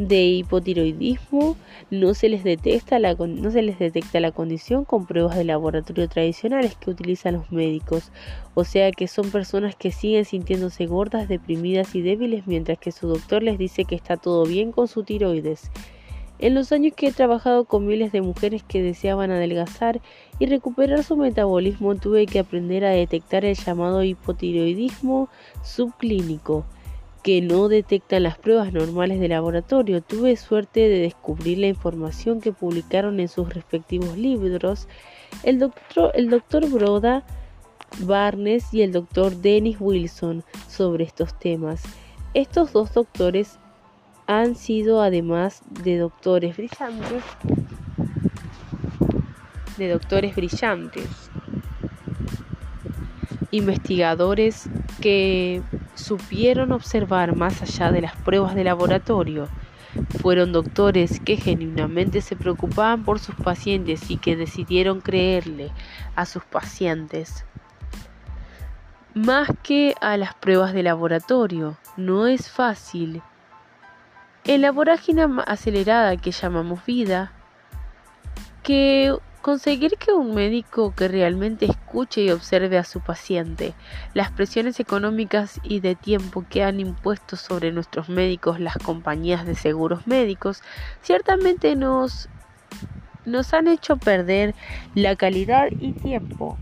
de 0.00 0.24
hipotiroidismo, 0.24 1.56
no 1.90 2.14
se, 2.14 2.30
les 2.30 2.42
detecta 2.42 2.98
la, 2.98 3.14
no 3.14 3.50
se 3.50 3.60
les 3.60 3.78
detecta 3.78 4.18
la 4.18 4.32
condición 4.32 4.86
con 4.86 5.04
pruebas 5.04 5.36
de 5.36 5.44
laboratorio 5.44 6.08
tradicionales 6.08 6.74
que 6.74 6.90
utilizan 6.90 7.34
los 7.34 7.52
médicos, 7.52 8.10
o 8.54 8.64
sea 8.64 8.92
que 8.92 9.08
son 9.08 9.30
personas 9.30 9.76
que 9.76 9.92
siguen 9.92 10.24
sintiéndose 10.24 10.86
gordas, 10.86 11.28
deprimidas 11.28 11.94
y 11.94 12.00
débiles 12.00 12.46
mientras 12.46 12.78
que 12.78 12.92
su 12.92 13.08
doctor 13.08 13.42
les 13.42 13.58
dice 13.58 13.84
que 13.84 13.94
está 13.94 14.16
todo 14.16 14.46
bien 14.46 14.72
con 14.72 14.88
su 14.88 15.02
tiroides. 15.02 15.70
En 16.42 16.54
los 16.54 16.72
años 16.72 16.94
que 16.96 17.08
he 17.08 17.12
trabajado 17.12 17.66
con 17.66 17.86
miles 17.86 18.12
de 18.12 18.22
mujeres 18.22 18.62
que 18.62 18.82
deseaban 18.82 19.30
adelgazar 19.30 20.00
y 20.38 20.46
recuperar 20.46 21.04
su 21.04 21.14
metabolismo, 21.18 21.96
tuve 21.96 22.24
que 22.24 22.38
aprender 22.38 22.82
a 22.86 22.90
detectar 22.90 23.44
el 23.44 23.56
llamado 23.56 24.02
hipotiroidismo 24.02 25.28
subclínico, 25.62 26.64
que 27.22 27.42
no 27.42 27.68
detectan 27.68 28.22
las 28.22 28.38
pruebas 28.38 28.72
normales 28.72 29.20
de 29.20 29.28
laboratorio. 29.28 30.00
Tuve 30.00 30.34
suerte 30.36 30.80
de 30.80 31.00
descubrir 31.00 31.58
la 31.58 31.66
información 31.66 32.40
que 32.40 32.52
publicaron 32.52 33.20
en 33.20 33.28
sus 33.28 33.52
respectivos 33.52 34.16
libros 34.16 34.88
el 35.42 35.58
doctor, 35.58 36.10
el 36.14 36.30
doctor 36.30 36.66
Broda 36.70 37.22
Barnes 37.98 38.72
y 38.72 38.80
el 38.80 38.92
doctor 38.92 39.36
Dennis 39.36 39.76
Wilson 39.78 40.42
sobre 40.68 41.04
estos 41.04 41.38
temas. 41.38 41.82
Estos 42.32 42.72
dos 42.72 42.94
doctores 42.94 43.58
han 44.30 44.54
sido 44.54 45.02
además 45.02 45.60
de 45.82 45.98
doctores 45.98 46.56
brillantes, 46.56 47.24
de 49.76 49.88
doctores 49.88 50.36
brillantes, 50.36 51.08
investigadores 53.50 54.70
que 55.00 55.62
supieron 55.96 56.70
observar 56.70 57.34
más 57.34 57.60
allá 57.60 57.90
de 57.90 58.02
las 58.02 58.14
pruebas 58.18 58.54
de 58.54 58.62
laboratorio. 58.62 59.48
Fueron 60.20 60.52
doctores 60.52 61.18
que 61.18 61.36
genuinamente 61.36 62.20
se 62.20 62.36
preocupaban 62.36 63.02
por 63.02 63.18
sus 63.18 63.34
pacientes 63.34 64.12
y 64.12 64.16
que 64.16 64.36
decidieron 64.36 65.00
creerle 65.00 65.72
a 66.14 66.24
sus 66.24 66.44
pacientes 66.44 67.44
más 69.12 69.48
que 69.64 69.96
a 70.00 70.16
las 70.16 70.34
pruebas 70.34 70.72
de 70.72 70.84
laboratorio. 70.84 71.76
No 71.96 72.28
es 72.28 72.48
fácil 72.48 73.22
en 74.44 74.62
la 74.62 74.72
vorágine 74.72 75.26
acelerada 75.46 76.16
que 76.16 76.32
llamamos 76.32 76.84
vida, 76.86 77.32
que 78.62 79.14
conseguir 79.42 79.96
que 79.96 80.12
un 80.12 80.34
médico 80.34 80.94
que 80.94 81.08
realmente 81.08 81.66
escuche 81.66 82.22
y 82.22 82.30
observe 82.30 82.76
a 82.78 82.84
su 82.84 83.00
paciente, 83.00 83.74
las 84.12 84.30
presiones 84.30 84.80
económicas 84.80 85.60
y 85.62 85.80
de 85.80 85.94
tiempo 85.94 86.44
que 86.48 86.62
han 86.62 86.80
impuesto 86.80 87.36
sobre 87.36 87.72
nuestros 87.72 88.08
médicos 88.08 88.60
las 88.60 88.76
compañías 88.76 89.46
de 89.46 89.54
seguros 89.54 90.06
médicos, 90.06 90.62
ciertamente 91.02 91.74
nos, 91.74 92.28
nos 93.24 93.54
han 93.54 93.68
hecho 93.68 93.96
perder 93.96 94.54
la 94.94 95.16
calidad 95.16 95.68
y 95.70 95.92
tiempo 95.92 96.58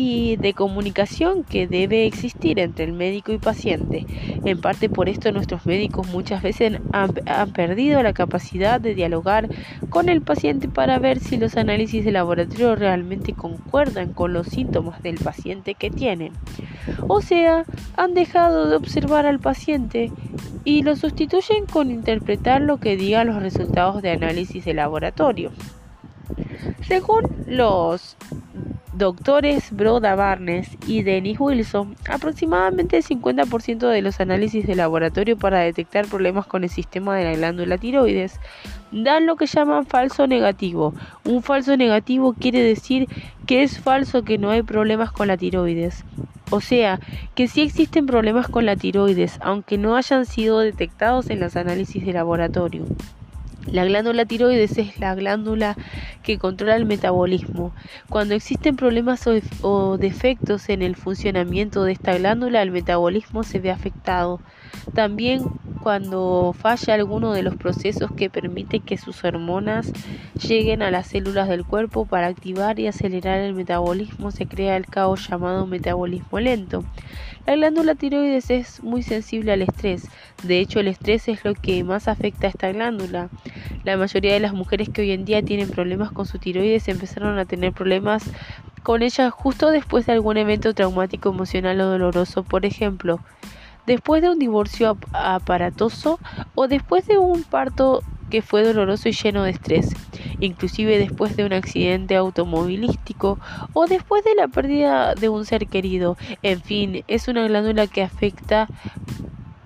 y 0.00 0.36
de 0.36 0.54
comunicación 0.54 1.42
que 1.42 1.66
debe 1.66 2.06
existir 2.06 2.60
entre 2.60 2.84
el 2.84 2.92
médico 2.92 3.32
y 3.32 3.38
paciente. 3.38 4.06
En 4.44 4.60
parte 4.60 4.88
por 4.88 5.08
esto 5.08 5.32
nuestros 5.32 5.66
médicos 5.66 6.06
muchas 6.06 6.40
veces 6.40 6.78
han, 6.92 7.50
perdido 7.50 8.00
la 8.04 8.12
capacidad 8.12 8.80
de 8.80 8.94
dialogar 8.94 9.48
con 9.90 10.08
el 10.08 10.20
paciente 10.20 10.68
para 10.68 11.00
ver 11.00 11.18
si 11.18 11.36
los 11.36 11.56
análisis 11.56 12.04
de 12.04 12.12
laboratorio 12.12 12.76
realmente 12.76 13.32
concuerdan 13.32 14.12
con 14.12 14.32
los 14.32 14.46
síntomas 14.46 15.02
del 15.02 15.16
paciente 15.16 15.74
que 15.74 15.90
tienen. 15.90 16.32
O 17.08 17.20
sea, 17.20 17.64
han 17.96 18.14
dejado 18.14 18.70
de 18.70 18.76
observar 18.76 19.26
al 19.26 19.40
paciente 19.40 20.12
y 20.62 20.84
lo 20.84 20.94
sustituyen 20.94 21.66
con 21.66 21.90
interpretar 21.90 22.60
lo 22.60 22.76
que 22.76 22.96
digan 22.96 23.26
los 23.26 23.42
resultados 23.42 24.00
de 24.00 24.12
análisis 24.12 24.64
de 24.64 24.74
laboratorio. 24.74 25.50
Según 26.86 27.22
los 27.46 28.16
doctores 28.94 29.70
Broda 29.70 30.16
Barnes 30.16 30.76
y 30.86 31.02
Dennis 31.02 31.38
Wilson, 31.38 31.94
aproximadamente 32.10 32.96
el 32.96 33.04
50% 33.04 33.88
de 33.88 34.02
los 34.02 34.20
análisis 34.20 34.66
de 34.66 34.74
laboratorio 34.74 35.38
para 35.38 35.60
detectar 35.60 36.06
problemas 36.06 36.46
con 36.46 36.64
el 36.64 36.70
sistema 36.70 37.16
de 37.16 37.24
la 37.24 37.34
glándula 37.34 37.78
tiroides 37.78 38.40
dan 38.90 39.26
lo 39.26 39.36
que 39.36 39.46
llaman 39.46 39.86
falso 39.86 40.26
negativo. 40.26 40.94
Un 41.24 41.42
falso 41.42 41.76
negativo 41.76 42.34
quiere 42.34 42.62
decir 42.62 43.08
que 43.46 43.62
es 43.62 43.78
falso 43.78 44.22
que 44.24 44.38
no 44.38 44.50
hay 44.50 44.62
problemas 44.62 45.12
con 45.12 45.28
la 45.28 45.36
tiroides. 45.36 46.04
O 46.50 46.60
sea, 46.60 46.98
que 47.34 47.46
sí 47.46 47.60
existen 47.60 48.06
problemas 48.06 48.48
con 48.48 48.64
la 48.64 48.74
tiroides, 48.74 49.38
aunque 49.42 49.76
no 49.76 49.96
hayan 49.96 50.24
sido 50.24 50.60
detectados 50.60 51.28
en 51.30 51.40
los 51.40 51.56
análisis 51.56 52.04
de 52.04 52.12
laboratorio. 52.14 52.84
La 53.70 53.84
glándula 53.84 54.24
tiroides 54.24 54.78
es 54.78 54.98
la 54.98 55.14
glándula 55.14 55.76
que 56.22 56.38
controla 56.38 56.74
el 56.76 56.86
metabolismo. 56.86 57.74
Cuando 58.08 58.34
existen 58.34 58.76
problemas 58.76 59.26
o, 59.60 59.98
defectos 59.98 60.70
en 60.70 60.80
el 60.82 60.96
funcionamiento 60.96 61.84
de 61.84 61.92
esta 61.92 62.16
glándula, 62.16 62.62
el 62.62 62.70
metabolismo 62.70 63.44
se 63.44 63.60
ve 63.60 63.70
afectado. 63.70 64.42
También 64.94 65.44
cuando 65.82 66.54
falla 66.58 66.94
alguno 66.94 67.32
de 67.32 67.42
los 67.42 67.56
procesos 67.56 68.10
que 68.12 68.30
permiten 68.30 68.82
que 68.82 68.98
sus 68.98 69.24
hormonas 69.24 69.92
lleguen 70.46 70.82
a 70.82 70.90
las 70.90 71.06
células 71.06 71.48
del 71.48 71.64
cuerpo 71.64 72.04
para 72.04 72.26
activar 72.26 72.78
y 72.78 72.86
acelerar 72.86 73.38
el 73.40 73.54
metabolismo, 73.54 74.30
se 74.30 74.46
crea 74.46 74.76
el 74.76 74.86
caos 74.86 75.28
llamado 75.28 75.66
metabolismo 75.66 76.40
lento. 76.40 76.84
La 77.46 77.54
glándula 77.56 77.94
tiroides 77.94 78.50
es 78.50 78.82
muy 78.82 79.02
sensible 79.02 79.52
al 79.52 79.62
estrés. 79.62 80.06
De 80.42 80.60
hecho, 80.60 80.80
el 80.80 80.88
estrés 80.88 81.28
es 81.28 81.44
lo 81.46 81.54
que 81.54 81.82
más 81.82 82.06
afecta 82.06 82.46
a 82.46 82.50
esta 82.50 82.70
glándula. 82.70 83.30
La 83.84 83.96
mayoría 83.96 84.34
de 84.34 84.40
las 84.40 84.52
mujeres 84.52 84.90
que 84.90 85.00
hoy 85.00 85.12
en 85.12 85.24
día 85.24 85.42
tienen 85.42 85.70
problemas 85.70 86.12
con 86.12 86.26
su 86.26 86.38
tiroides 86.38 86.88
empezaron 86.88 87.38
a 87.38 87.46
tener 87.46 87.72
problemas 87.72 88.22
con 88.82 89.02
ella 89.02 89.30
justo 89.30 89.70
después 89.70 90.04
de 90.04 90.12
algún 90.12 90.36
evento 90.36 90.74
traumático 90.74 91.30
emocional 91.30 91.80
o 91.80 91.86
doloroso. 91.86 92.42
Por 92.42 92.66
ejemplo, 92.66 93.20
después 93.88 94.20
de 94.20 94.28
un 94.28 94.38
divorcio 94.38 94.98
aparatoso 95.12 96.20
o 96.54 96.68
después 96.68 97.06
de 97.06 97.16
un 97.16 97.42
parto 97.42 98.02
que 98.30 98.42
fue 98.42 98.62
doloroso 98.62 99.08
y 99.08 99.12
lleno 99.12 99.42
de 99.42 99.50
estrés, 99.50 99.88
inclusive 100.40 100.98
después 100.98 101.36
de 101.36 101.46
un 101.46 101.54
accidente 101.54 102.14
automovilístico 102.14 103.38
o 103.72 103.86
después 103.86 104.22
de 104.24 104.34
la 104.34 104.48
pérdida 104.48 105.14
de 105.14 105.30
un 105.30 105.46
ser 105.46 105.66
querido. 105.66 106.18
En 106.42 106.60
fin, 106.60 107.02
es 107.08 107.28
una 107.28 107.48
glándula 107.48 107.86
que 107.86 108.02
afecta 108.02 108.68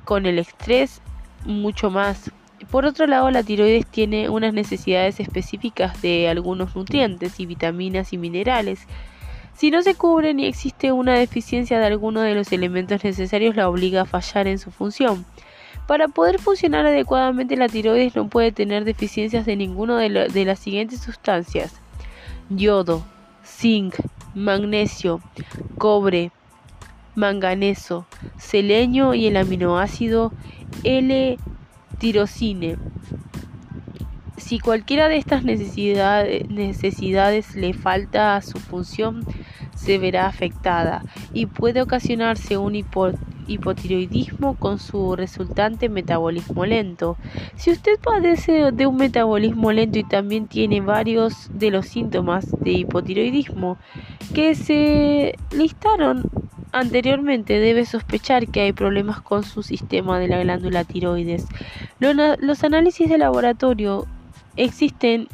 con 0.04 0.24
el 0.26 0.38
estrés 0.38 1.02
mucho 1.44 1.90
más. 1.90 2.30
Por 2.70 2.86
otro 2.86 3.08
lado, 3.08 3.28
la 3.32 3.42
tiroides 3.42 3.86
tiene 3.88 4.28
unas 4.28 4.54
necesidades 4.54 5.18
específicas 5.18 6.00
de 6.00 6.28
algunos 6.28 6.76
nutrientes 6.76 7.40
y 7.40 7.46
vitaminas 7.46 8.12
y 8.12 8.18
minerales 8.18 8.86
si 9.54 9.70
no 9.70 9.82
se 9.82 9.94
cubre 9.94 10.34
ni 10.34 10.46
existe 10.46 10.92
una 10.92 11.14
deficiencia 11.14 11.78
de 11.78 11.86
alguno 11.86 12.20
de 12.22 12.34
los 12.34 12.52
elementos 12.52 13.04
necesarios, 13.04 13.54
la 13.56 13.68
obliga 13.68 14.02
a 14.02 14.06
fallar 14.06 14.46
en 14.46 14.58
su 14.58 14.70
función. 14.70 15.24
Para 15.86 16.08
poder 16.08 16.38
funcionar 16.38 16.86
adecuadamente, 16.86 17.56
la 17.56 17.68
tiroides 17.68 18.14
no 18.16 18.28
puede 18.28 18.52
tener 18.52 18.84
deficiencias 18.84 19.46
de 19.46 19.56
ninguna 19.56 19.98
de, 19.98 20.28
de 20.28 20.44
las 20.44 20.58
siguientes 20.58 21.00
sustancias: 21.00 21.74
yodo, 22.50 23.04
zinc, 23.44 23.96
magnesio, 24.34 25.20
cobre, 25.78 26.30
manganeso, 27.14 28.06
selenio 28.38 29.14
y 29.14 29.26
el 29.26 29.36
aminoácido 29.36 30.32
L-tirosine. 30.84 32.78
Si 34.42 34.58
cualquiera 34.58 35.08
de 35.08 35.16
estas 35.16 35.44
necesidades, 35.44 36.50
necesidades 36.50 37.54
le 37.54 37.72
falta 37.72 38.36
a 38.36 38.42
su 38.42 38.58
función, 38.58 39.24
se 39.74 39.98
verá 39.98 40.26
afectada 40.26 41.04
y 41.32 41.46
puede 41.46 41.80
ocasionarse 41.80 42.58
un 42.58 42.74
hipotiroidismo 42.74 44.56
con 44.56 44.78
su 44.78 45.14
resultante 45.16 45.88
metabolismo 45.88 46.66
lento. 46.66 47.16
Si 47.54 47.70
usted 47.70 47.98
padece 48.00 48.72
de 48.72 48.86
un 48.86 48.96
metabolismo 48.96 49.70
lento 49.72 50.00
y 50.00 50.04
también 50.04 50.48
tiene 50.48 50.80
varios 50.80 51.48
de 51.54 51.70
los 51.70 51.86
síntomas 51.86 52.50
de 52.60 52.72
hipotiroidismo 52.72 53.78
que 54.34 54.54
se 54.56 55.36
listaron 55.52 56.24
anteriormente, 56.72 57.60
debe 57.60 57.86
sospechar 57.86 58.48
que 58.48 58.60
hay 58.60 58.72
problemas 58.72 59.20
con 59.22 59.44
su 59.44 59.62
sistema 59.62 60.18
de 60.18 60.28
la 60.28 60.40
glándula 60.40 60.84
tiroides. 60.84 61.46
Los 62.00 62.64
análisis 62.64 63.08
de 63.08 63.18
laboratorio 63.18 64.06
existen 64.56 65.28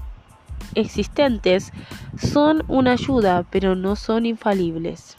existentes 0.74 1.72
son 2.20 2.64
una 2.68 2.92
ayuda, 2.92 3.44
pero 3.50 3.74
no 3.74 3.96
son 3.96 4.26
infalibles. 4.26 5.16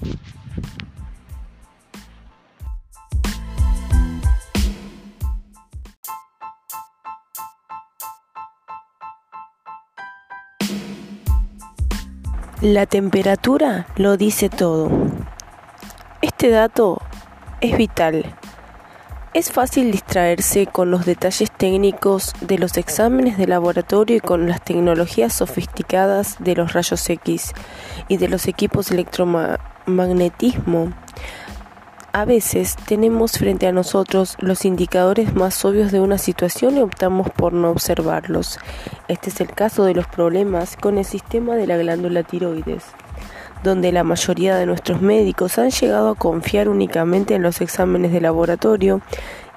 La 12.61 12.85
temperatura 12.85 13.87
lo 13.95 14.17
dice 14.17 14.49
todo. 14.49 14.89
Este 16.21 16.49
dato 16.49 17.01
es 17.61 17.77
vital 17.77 18.25
es 19.33 19.51
fácil 19.51 19.91
distraerse 19.91 20.65
con 20.65 20.89
los 20.89 21.05
detalles 21.05 21.51
técnicos 21.51 22.33
de 22.41 22.57
los 22.57 22.77
exámenes 22.77 23.37
de 23.37 23.45
laboratorio 23.45 24.17
y 24.17 24.21
con 24.21 24.49
las 24.49 24.63
tecnologías 24.63 25.33
sofisticadas 25.33 26.37
de 26.39 26.55
los 26.55 26.73
rayos 26.73 27.07
X 27.09 27.53
y 28.07 28.17
de 28.17 28.27
los 28.27 28.47
equipos 28.47 28.89
electromagnetismo. 28.89 30.91
A 32.11 32.25
veces 32.25 32.75
tenemos 32.87 33.33
frente 33.33 33.67
a 33.67 33.71
nosotros 33.71 34.35
los 34.39 34.65
indicadores 34.65 35.35
más 35.35 35.63
obvios 35.63 35.91
de 35.91 35.99
una 35.99 36.17
situación 36.17 36.77
y 36.77 36.81
optamos 36.81 37.29
por 37.29 37.53
no 37.53 37.69
observarlos. 37.69 38.57
Este 39.07 39.29
es 39.29 39.41
el 39.41 39.51
caso 39.51 39.85
de 39.85 39.93
los 39.93 40.07
problemas 40.07 40.75
con 40.75 40.97
el 40.97 41.05
sistema 41.05 41.55
de 41.55 41.67
la 41.67 41.77
glándula 41.77 42.23
tiroides 42.23 42.83
donde 43.63 43.91
la 43.91 44.03
mayoría 44.03 44.55
de 44.55 44.65
nuestros 44.65 45.01
médicos 45.01 45.57
han 45.57 45.71
llegado 45.71 46.09
a 46.09 46.15
confiar 46.15 46.69
únicamente 46.69 47.35
en 47.35 47.43
los 47.43 47.61
exámenes 47.61 48.11
de 48.11 48.21
laboratorio 48.21 49.01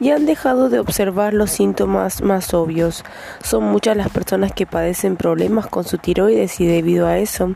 y 0.01 0.11
han 0.11 0.27
dejado 0.27 0.69
de 0.69 0.81
observar 0.81 1.35
los 1.35 1.51
síntomas 1.51 2.23
más 2.23 2.55
obvios. 2.55 3.05
Son 3.43 3.65
muchas 3.65 3.97
las 3.97 4.11
personas 4.11 4.53
que 4.53 4.67
padecen 4.67 5.17
problemas 5.17 5.67
con 5.67 5.85
su 5.85 5.99
tiroides 5.99 6.61
y 6.61 6.67
debido 6.67 7.07
a 7.07 7.19
eso 7.19 7.55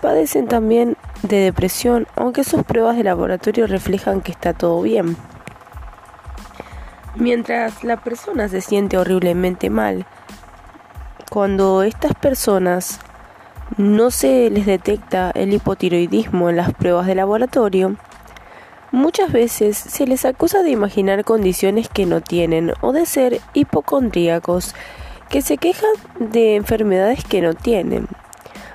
padecen 0.00 0.46
también 0.46 0.96
de 1.22 1.38
depresión, 1.38 2.06
aunque 2.14 2.44
sus 2.44 2.62
pruebas 2.62 2.96
de 2.96 3.04
laboratorio 3.04 3.66
reflejan 3.66 4.20
que 4.20 4.32
está 4.32 4.52
todo 4.52 4.82
bien. 4.82 5.16
Mientras 7.16 7.82
la 7.82 7.96
persona 7.96 8.48
se 8.48 8.60
siente 8.60 8.96
horriblemente 8.96 9.70
mal, 9.70 10.06
cuando 11.30 11.82
estas 11.82 12.14
personas 12.14 13.00
no 13.76 14.10
se 14.10 14.50
les 14.50 14.66
detecta 14.66 15.30
el 15.34 15.52
hipotiroidismo 15.52 16.50
en 16.50 16.56
las 16.56 16.72
pruebas 16.72 17.06
de 17.06 17.14
laboratorio, 17.14 17.96
muchas 18.92 19.32
veces 19.32 19.76
se 19.76 20.06
les 20.06 20.24
acusa 20.24 20.62
de 20.62 20.70
imaginar 20.70 21.24
condiciones 21.24 21.88
que 21.88 22.06
no 22.06 22.20
tienen 22.20 22.72
o 22.80 22.92
de 22.92 23.06
ser 23.06 23.40
hipocondríacos 23.52 24.74
que 25.28 25.42
se 25.42 25.58
quejan 25.58 25.90
de 26.18 26.56
enfermedades 26.56 27.24
que 27.24 27.42
no 27.42 27.54
tienen. 27.54 28.08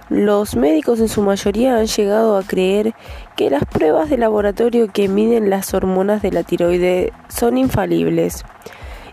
Los 0.10 0.56
médicos 0.56 1.00
en 1.00 1.10
su 1.10 1.24
mayoría 1.24 1.78
han 1.78 1.88
llegado 1.88 2.38
a 2.38 2.44
creer 2.44 2.94
que 3.36 3.50
las 3.50 3.66
pruebas 3.66 4.10
de 4.10 4.18
laboratorio 4.18 4.92
que 4.92 5.08
miden 5.08 5.50
las 5.50 5.74
hormonas 5.74 6.22
de 6.22 6.32
la 6.32 6.44
tiroide 6.44 7.14
son 7.30 7.58
infalibles 7.58 8.44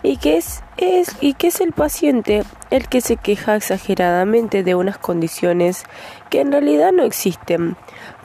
y 0.03 0.17
que 0.17 0.37
es, 0.37 0.63
es, 0.77 1.17
y 1.21 1.37
es 1.41 1.61
el 1.61 1.73
paciente 1.73 2.45
el 2.71 2.89
que 2.89 3.01
se 3.01 3.17
queja 3.17 3.57
exageradamente 3.57 4.63
de 4.63 4.75
unas 4.75 4.99
condiciones 4.99 5.85
que 6.31 6.41
en 6.41 6.53
realidad 6.53 6.93
no 6.93 7.03
existen. 7.03 7.77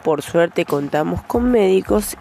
Por 0.04 0.22
suerte 0.22 0.66
contamos 0.66 1.22
con 1.24 1.52
médicos 1.52 2.18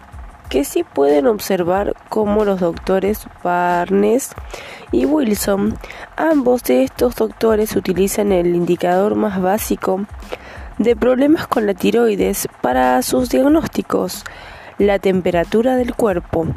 que 0.49 0.63
sí 0.63 0.83
pueden 0.83 1.27
observar 1.27 1.95
cómo 2.09 2.45
los 2.45 2.59
doctores 2.59 3.27
Barnes 3.43 4.31
y 4.91 5.05
Wilson, 5.05 5.77
ambos 6.15 6.63
de 6.63 6.83
estos 6.83 7.15
doctores 7.15 7.75
utilizan 7.75 8.31
el 8.31 8.55
indicador 8.55 9.15
más 9.15 9.41
básico 9.41 10.05
de 10.77 10.95
problemas 10.95 11.47
con 11.47 11.65
la 11.65 11.73
tiroides 11.73 12.47
para 12.61 13.01
sus 13.01 13.29
diagnósticos, 13.29 14.23
la 14.77 14.99
temperatura 14.99 15.75
del 15.77 15.95
cuerpo. 15.95 16.47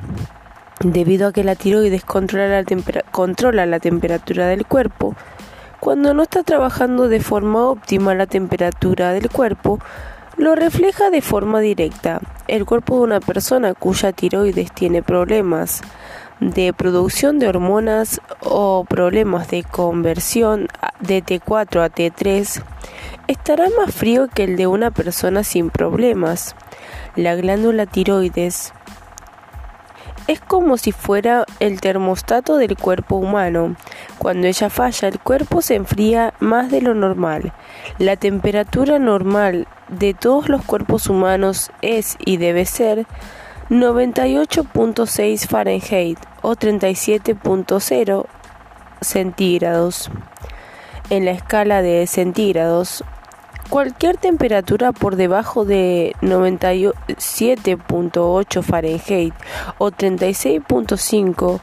Debido 0.81 1.29
a 1.29 1.33
que 1.33 1.43
la 1.43 1.57
tiroides 1.57 2.05
controla 2.05 3.67
la, 3.67 3.81
temperatura 3.81 4.47
del 4.47 4.65
cuerpo, 4.65 5.17
cuando 5.81 6.15
no 6.15 6.23
está 6.23 6.45
trabajando 6.45 7.09
de 7.09 7.21
forma 7.21 7.69
óptima 7.69 8.15
la 8.15 8.27
temperatura 8.27 9.13
del 9.13 9.29
cuerpo, 9.29 9.81
lo 10.37 10.55
refleja 10.55 11.11
de 11.11 11.21
forma 11.21 11.59
directa. 11.61 12.21
El 12.47 12.65
cuerpo 12.65 12.97
de 12.97 13.03
una 13.03 13.21
persona 13.21 13.75
cuya 13.75 14.13
tiroides 14.13 14.71
tiene 14.71 15.03
problemas 15.03 15.83
de 16.41 16.73
producción 16.73 17.41
de 17.41 17.49
hormonas 17.49 18.21
o 18.41 18.85
problemas 18.85 19.49
de 19.49 19.65
conversión 19.65 20.69
de 21.01 21.25
T4 21.25 21.83
a 21.83 21.91
T3 21.91 22.63
estará 23.27 23.67
más 23.77 23.95
frío 23.95 24.29
que 24.29 24.45
el 24.45 24.57
de 24.57 24.67
una 24.67 24.91
persona 24.91 25.43
sin 25.43 25.71
problemas. 25.71 26.55
La 27.17 27.35
glándula 27.35 27.87
tiroides 27.87 28.73
es 30.29 30.41
como 30.41 30.77
si 30.77 30.93
fuera 30.93 31.45
el 31.59 31.81
termostato 31.81 32.59
del 32.59 32.77
cuerpo 32.77 33.17
humano. 33.17 33.75
Cuando 34.19 34.47
ella 34.47 34.71
falla, 34.71 35.09
el 35.09 35.19
cuerpo 35.19 35.63
se 35.63 35.75
enfría 35.75 36.35
más 36.39 36.71
de 36.71 36.83
lo 36.83 36.95
normal. 36.95 37.55
La 37.99 38.17
temperatura 38.17 38.99
normal 38.99 39.67
de 39.89 40.13
todos 40.13 40.51
los 40.51 40.63
cuerpos 40.65 41.09
humanos 41.09 41.71
es 41.81 42.17
y 42.25 42.37
debe 42.37 42.67
ser 42.67 43.07
98.6 43.71 45.49
Fahrenheit 45.49 46.19
o 46.43 46.55
37.0 46.55 48.27
centígrados. 49.01 50.11
En 51.09 51.25
la 51.25 51.31
escala 51.31 51.81
de 51.81 52.07
centígrados, 52.07 53.03
Cualquier 53.71 54.17
temperatura 54.17 54.93
por 54.93 55.17
debajo 55.17 55.67
de 55.67 56.17
97.8 56.23 58.63
Fahrenheit 58.63 59.35
o 59.77 59.91
36.5 59.91 61.61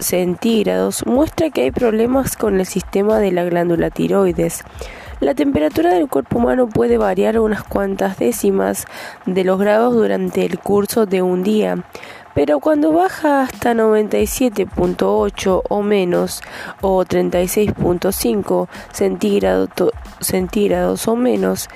centígrados 0.00 1.06
muestra 1.06 1.50
que 1.50 1.62
hay 1.62 1.70
problemas 1.70 2.36
con 2.36 2.58
el 2.58 2.66
sistema 2.66 3.18
de 3.18 3.30
la 3.30 3.44
glándula 3.44 3.90
tiroides. 3.90 4.64
La 5.20 5.34
temperatura 5.34 5.94
del 5.94 6.08
cuerpo 6.08 6.38
humano 6.38 6.68
puede 6.68 6.98
variar 6.98 7.38
unas 7.38 7.62
cuantas 7.62 8.18
décimas 8.18 8.86
de 9.26 9.44
los 9.44 9.60
grados 9.60 9.94
durante 9.94 10.44
el 10.44 10.58
curso 10.58 11.06
de 11.06 11.22
un 11.22 11.44
día, 11.44 11.84
pero 12.38 12.60
cuando 12.60 12.92
baja 12.92 13.42
hasta 13.42 13.74
97.8 13.74 15.62
o 15.68 15.82
menos 15.82 16.40
o 16.80 17.04
36.5 17.04 18.68
centígrados, 18.92 19.70
centígrados 20.20 21.08
o 21.08 21.16
menos, 21.16 21.68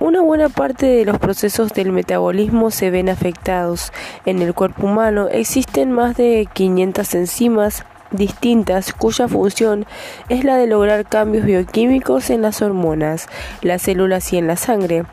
una 0.00 0.20
buena 0.20 0.48
parte 0.48 0.86
de 0.86 1.04
los 1.04 1.20
procesos 1.20 1.72
del 1.72 1.92
metabolismo 1.92 2.72
se 2.72 2.90
ven 2.90 3.08
afectados. 3.08 3.92
En 4.26 4.42
el 4.42 4.54
cuerpo 4.54 4.88
humano 4.88 5.28
existen 5.30 5.92
más 5.92 6.16
de 6.16 6.48
500 6.52 7.14
enzimas 7.14 7.84
distintas 8.10 8.92
cuya 8.92 9.28
función 9.28 9.86
es 10.28 10.42
la 10.42 10.56
de 10.56 10.66
lograr 10.66 11.06
cambios 11.06 11.44
bioquímicos 11.44 12.30
en 12.30 12.42
las 12.42 12.60
hormonas, 12.60 13.28
las 13.62 13.82
células 13.82 14.32
y 14.32 14.38
en 14.38 14.48
la 14.48 14.56
sangre. 14.56 15.04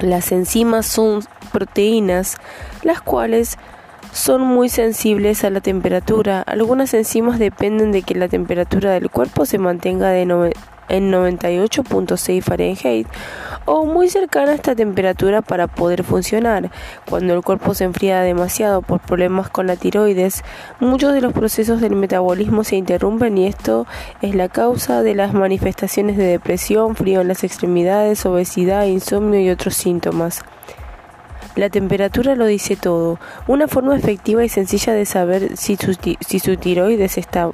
Las 0.00 0.32
enzimas 0.32 0.86
son 0.86 1.22
proteínas, 1.52 2.36
las 2.82 3.00
cuales 3.00 3.58
son 4.12 4.42
muy 4.42 4.68
sensibles 4.68 5.44
a 5.44 5.50
la 5.50 5.60
temperatura. 5.60 6.42
Algunas 6.42 6.94
enzimas 6.94 7.38
dependen 7.38 7.92
de 7.92 8.02
que 8.02 8.14
la 8.14 8.28
temperatura 8.28 8.92
del 8.92 9.10
cuerpo 9.10 9.46
se 9.46 9.58
mantenga 9.58 10.18
en 10.18 10.28
98.6 10.28 12.42
Fahrenheit 12.42 13.06
o 13.66 13.84
muy 13.84 14.08
cercana 14.08 14.52
a 14.52 14.54
esta 14.54 14.74
temperatura 14.74 15.42
para 15.42 15.66
poder 15.66 16.02
funcionar. 16.02 16.70
Cuando 17.08 17.34
el 17.34 17.42
cuerpo 17.42 17.74
se 17.74 17.84
enfría 17.84 18.22
demasiado 18.22 18.80
por 18.80 19.00
problemas 19.00 19.50
con 19.50 19.66
la 19.66 19.76
tiroides, 19.76 20.42
muchos 20.80 21.12
de 21.12 21.20
los 21.20 21.34
procesos 21.34 21.82
del 21.82 21.94
metabolismo 21.94 22.64
se 22.64 22.76
interrumpen 22.76 23.36
y 23.36 23.46
esto 23.46 23.86
es 24.22 24.34
la 24.34 24.48
causa 24.48 25.02
de 25.02 25.14
las 25.14 25.34
manifestaciones 25.34 26.16
de 26.16 26.24
depresión, 26.24 26.96
frío 26.96 27.20
en 27.20 27.28
las 27.28 27.44
extremidades, 27.44 28.24
obesidad, 28.24 28.86
insomnio 28.86 29.40
y 29.40 29.50
otros 29.50 29.74
síntomas. 29.74 30.42
La 31.58 31.70
temperatura 31.70 32.36
lo 32.36 32.46
dice 32.46 32.76
todo. 32.76 33.18
Una 33.48 33.66
forma 33.66 33.96
efectiva 33.96 34.44
y 34.44 34.48
sencilla 34.48 34.92
de 34.92 35.04
saber 35.04 35.56
si 35.56 35.76
su, 35.76 36.56
tiroides 36.56 37.18
está 37.18 37.50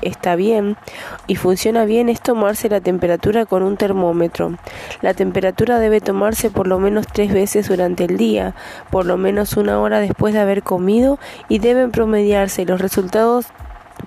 está 0.00 0.36
bien 0.36 0.78
y 1.26 1.36
funciona 1.36 1.84
bien 1.84 2.08
es 2.08 2.22
tomarse 2.22 2.70
la 2.70 2.80
temperatura 2.80 3.44
con 3.44 3.62
un 3.62 3.76
termómetro. 3.76 4.56
La 5.02 5.12
temperatura 5.12 5.78
debe 5.78 6.00
tomarse 6.00 6.48
por 6.48 6.66
lo 6.66 6.78
menos 6.78 7.06
tres 7.06 7.30
veces 7.30 7.68
durante 7.68 8.04
el 8.04 8.16
día, 8.16 8.54
por 8.90 9.04
lo 9.04 9.18
menos 9.18 9.58
una 9.58 9.78
hora 9.78 10.00
después 10.00 10.32
de 10.32 10.40
haber 10.40 10.62
comido 10.62 11.18
y 11.50 11.58
deben 11.58 11.90
promediarse 11.90 12.64
los 12.64 12.80
resultados 12.80 13.48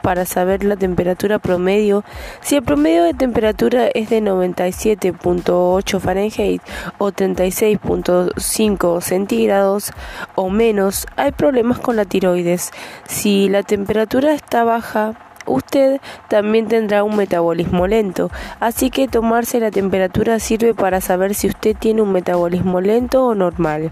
para 0.01 0.25
saber 0.25 0.63
la 0.63 0.75
temperatura 0.75 1.39
promedio. 1.39 2.03
Si 2.41 2.55
el 2.55 2.63
promedio 2.63 3.03
de 3.03 3.13
temperatura 3.13 3.87
es 3.87 4.09
de 4.09 4.21
97.8 4.21 5.99
Fahrenheit 5.99 6.61
o 6.97 7.11
36.5 7.11 9.01
centígrados 9.01 9.91
o 10.35 10.49
menos, 10.49 11.07
hay 11.15 11.31
problemas 11.31 11.79
con 11.79 11.95
la 11.95 12.05
tiroides. 12.05 12.71
Si 13.07 13.49
la 13.49 13.63
temperatura 13.63 14.33
está 14.33 14.63
baja, 14.63 15.24
usted 15.45 16.01
también 16.29 16.67
tendrá 16.67 17.03
un 17.03 17.15
metabolismo 17.15 17.87
lento, 17.87 18.31
así 18.59 18.89
que 18.89 19.07
tomarse 19.07 19.59
la 19.59 19.71
temperatura 19.71 20.39
sirve 20.39 20.73
para 20.73 21.01
saber 21.01 21.33
si 21.35 21.47
usted 21.47 21.75
tiene 21.77 22.01
un 22.01 22.11
metabolismo 22.11 22.81
lento 22.81 23.25
o 23.25 23.35
normal. 23.35 23.91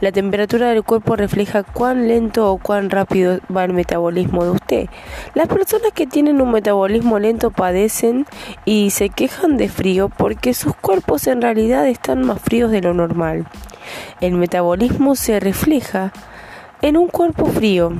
La 0.00 0.12
temperatura 0.12 0.68
del 0.70 0.82
cuerpo 0.82 1.16
refleja 1.16 1.62
cuán 1.62 2.08
lento 2.08 2.50
o 2.50 2.58
cuán 2.58 2.90
rápido 2.90 3.40
va 3.54 3.64
el 3.64 3.72
metabolismo 3.72 4.44
de 4.44 4.50
usted. 4.50 4.88
Las 5.34 5.48
personas 5.48 5.92
que 5.92 6.06
tienen 6.06 6.40
un 6.40 6.52
metabolismo 6.52 7.18
lento 7.18 7.50
padecen 7.50 8.26
y 8.64 8.90
se 8.90 9.08
quejan 9.08 9.56
de 9.56 9.68
frío 9.68 10.08
porque 10.08 10.54
sus 10.54 10.74
cuerpos 10.74 11.26
en 11.26 11.42
realidad 11.42 11.86
están 11.86 12.26
más 12.26 12.40
fríos 12.40 12.70
de 12.70 12.80
lo 12.80 12.94
normal. 12.94 13.46
El 14.20 14.34
metabolismo 14.34 15.16
se 15.16 15.40
refleja 15.40 16.12
en 16.82 16.96
un 16.96 17.08
cuerpo 17.08 17.46
frío. 17.46 17.92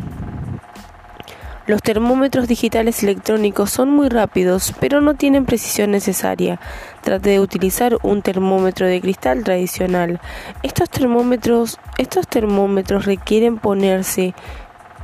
Los 1.70 1.82
termómetros 1.82 2.48
digitales 2.48 3.04
electrónicos 3.04 3.70
son 3.70 3.90
muy 3.90 4.08
rápidos, 4.08 4.74
pero 4.80 5.00
no 5.00 5.14
tienen 5.14 5.46
precisión 5.46 5.92
necesaria. 5.92 6.58
Trate 7.00 7.30
de 7.30 7.38
utilizar 7.38 7.96
un 8.02 8.22
termómetro 8.22 8.88
de 8.88 9.00
cristal 9.00 9.44
tradicional. 9.44 10.20
Estos 10.64 10.90
termómetros, 10.90 11.78
estos 11.96 12.26
termómetros 12.26 13.04
requieren 13.04 13.58
ponerse 13.58 14.34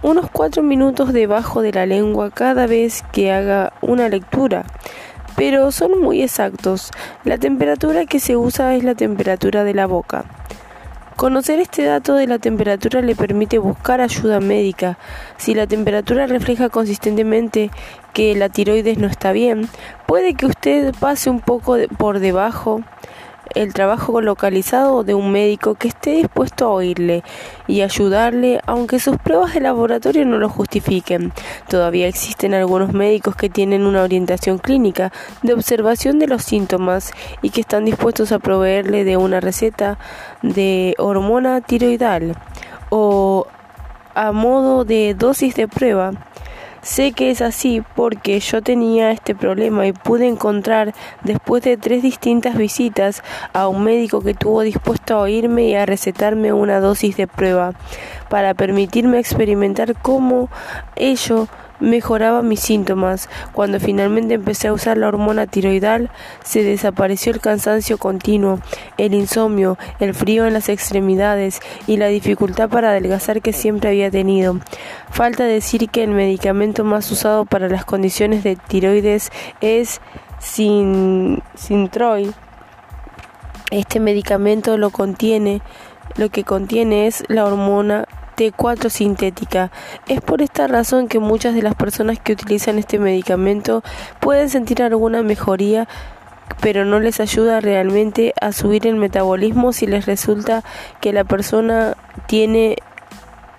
unos 0.02 0.28
4 0.32 0.64
minutos 0.64 1.12
debajo 1.12 1.62
de 1.62 1.70
la 1.70 1.86
lengua 1.86 2.32
cada 2.32 2.66
vez 2.66 3.04
que 3.12 3.30
haga 3.30 3.72
una 3.80 4.08
lectura 4.08 4.66
pero 5.36 5.70
son 5.70 6.00
muy 6.00 6.22
exactos. 6.22 6.90
La 7.22 7.36
temperatura 7.36 8.06
que 8.06 8.20
se 8.20 8.36
usa 8.36 8.74
es 8.74 8.82
la 8.82 8.94
temperatura 8.94 9.64
de 9.64 9.74
la 9.74 9.86
boca. 9.86 10.24
Conocer 11.16 11.60
este 11.60 11.82
dato 11.82 12.14
de 12.14 12.26
la 12.26 12.38
temperatura 12.38 13.00
le 13.00 13.16
permite 13.16 13.56
buscar 13.56 14.02
ayuda 14.02 14.38
médica. 14.38 14.98
Si 15.38 15.54
la 15.54 15.66
temperatura 15.66 16.26
refleja 16.26 16.68
consistentemente 16.68 17.70
que 18.12 18.34
la 18.34 18.50
tiroides 18.50 18.98
no 18.98 19.06
está 19.06 19.32
bien, 19.32 19.66
puede 20.06 20.34
que 20.34 20.44
usted 20.44 20.94
pase 21.00 21.30
un 21.30 21.40
poco 21.40 21.78
por 21.96 22.18
debajo 22.18 22.82
el 23.54 23.72
trabajo 23.72 24.20
localizado 24.20 25.04
de 25.04 25.14
un 25.14 25.32
médico 25.32 25.74
que 25.74 25.88
esté 25.88 26.10
dispuesto 26.10 26.66
a 26.66 26.70
oírle 26.70 27.22
y 27.66 27.82
ayudarle 27.82 28.60
aunque 28.66 28.98
sus 28.98 29.16
pruebas 29.16 29.54
de 29.54 29.60
laboratorio 29.60 30.24
no 30.24 30.38
lo 30.38 30.48
justifiquen. 30.48 31.32
Todavía 31.68 32.08
existen 32.08 32.54
algunos 32.54 32.92
médicos 32.92 33.36
que 33.36 33.48
tienen 33.48 33.86
una 33.86 34.02
orientación 34.02 34.58
clínica 34.58 35.12
de 35.42 35.54
observación 35.54 36.18
de 36.18 36.26
los 36.26 36.42
síntomas 36.42 37.12
y 37.42 37.50
que 37.50 37.60
están 37.60 37.84
dispuestos 37.84 38.32
a 38.32 38.38
proveerle 38.38 39.04
de 39.04 39.16
una 39.16 39.40
receta 39.40 39.98
de 40.42 40.94
hormona 40.98 41.60
tiroidal 41.60 42.36
o 42.90 43.46
a 44.14 44.32
modo 44.32 44.84
de 44.84 45.14
dosis 45.14 45.54
de 45.54 45.68
prueba 45.68 46.12
Sé 46.86 47.10
que 47.10 47.32
es 47.32 47.42
así 47.42 47.82
porque 47.96 48.38
yo 48.38 48.62
tenía 48.62 49.10
este 49.10 49.34
problema 49.34 49.88
y 49.88 49.92
pude 49.92 50.28
encontrar, 50.28 50.94
después 51.24 51.64
de 51.64 51.76
tres 51.76 52.00
distintas 52.00 52.56
visitas, 52.56 53.24
a 53.52 53.66
un 53.66 53.82
médico 53.82 54.20
que 54.20 54.30
estuvo 54.30 54.60
dispuesto 54.60 55.14
a 55.16 55.22
oírme 55.22 55.64
y 55.64 55.74
a 55.74 55.84
recetarme 55.84 56.52
una 56.52 56.78
dosis 56.78 57.16
de 57.16 57.26
prueba 57.26 57.72
para 58.30 58.54
permitirme 58.54 59.18
experimentar 59.18 60.00
cómo 60.00 60.48
ello 60.94 61.48
mejoraba 61.80 62.42
mis 62.42 62.60
síntomas. 62.60 63.28
Cuando 63.52 63.80
finalmente 63.80 64.34
empecé 64.34 64.68
a 64.68 64.72
usar 64.72 64.98
la 64.98 65.08
hormona 65.08 65.46
tiroidal, 65.46 66.10
se 66.44 66.62
desapareció 66.62 67.32
el 67.32 67.40
cansancio 67.40 67.98
continuo, 67.98 68.60
el 68.98 69.14
insomnio, 69.14 69.78
el 70.00 70.14
frío 70.14 70.46
en 70.46 70.52
las 70.52 70.68
extremidades 70.68 71.60
y 71.86 71.96
la 71.96 72.08
dificultad 72.08 72.68
para 72.68 72.90
adelgazar 72.90 73.42
que 73.42 73.52
siempre 73.52 73.90
había 73.90 74.10
tenido. 74.10 74.60
Falta 75.10 75.44
decir 75.44 75.88
que 75.88 76.04
el 76.04 76.10
medicamento 76.10 76.84
más 76.84 77.10
usado 77.10 77.44
para 77.44 77.68
las 77.68 77.84
condiciones 77.84 78.44
de 78.44 78.56
tiroides 78.56 79.30
es 79.60 80.00
sin. 80.38 81.42
Este 83.70 84.00
medicamento 84.00 84.76
lo 84.78 84.90
contiene, 84.90 85.60
lo 86.16 86.28
que 86.28 86.44
contiene 86.44 87.06
es 87.06 87.24
la 87.28 87.44
hormona 87.44 88.06
T4 88.36 88.90
sintética. 88.90 89.70
Es 90.06 90.20
por 90.20 90.42
esta 90.42 90.66
razón 90.66 91.08
que 91.08 91.18
muchas 91.18 91.54
de 91.54 91.62
las 91.62 91.74
personas 91.74 92.18
que 92.18 92.34
utilizan 92.34 92.78
este 92.78 92.98
medicamento 92.98 93.82
pueden 94.20 94.48
sentir 94.50 94.82
alguna 94.82 95.22
mejoría 95.22 95.88
pero 96.60 96.84
no 96.84 97.00
les 97.00 97.20
ayuda 97.20 97.60
realmente 97.60 98.32
a 98.40 98.52
subir 98.52 98.86
el 98.86 98.96
metabolismo 98.96 99.72
si 99.72 99.86
les 99.86 100.06
resulta 100.06 100.62
que 101.00 101.12
la 101.12 101.24
persona 101.24 101.96
tiene 102.26 102.76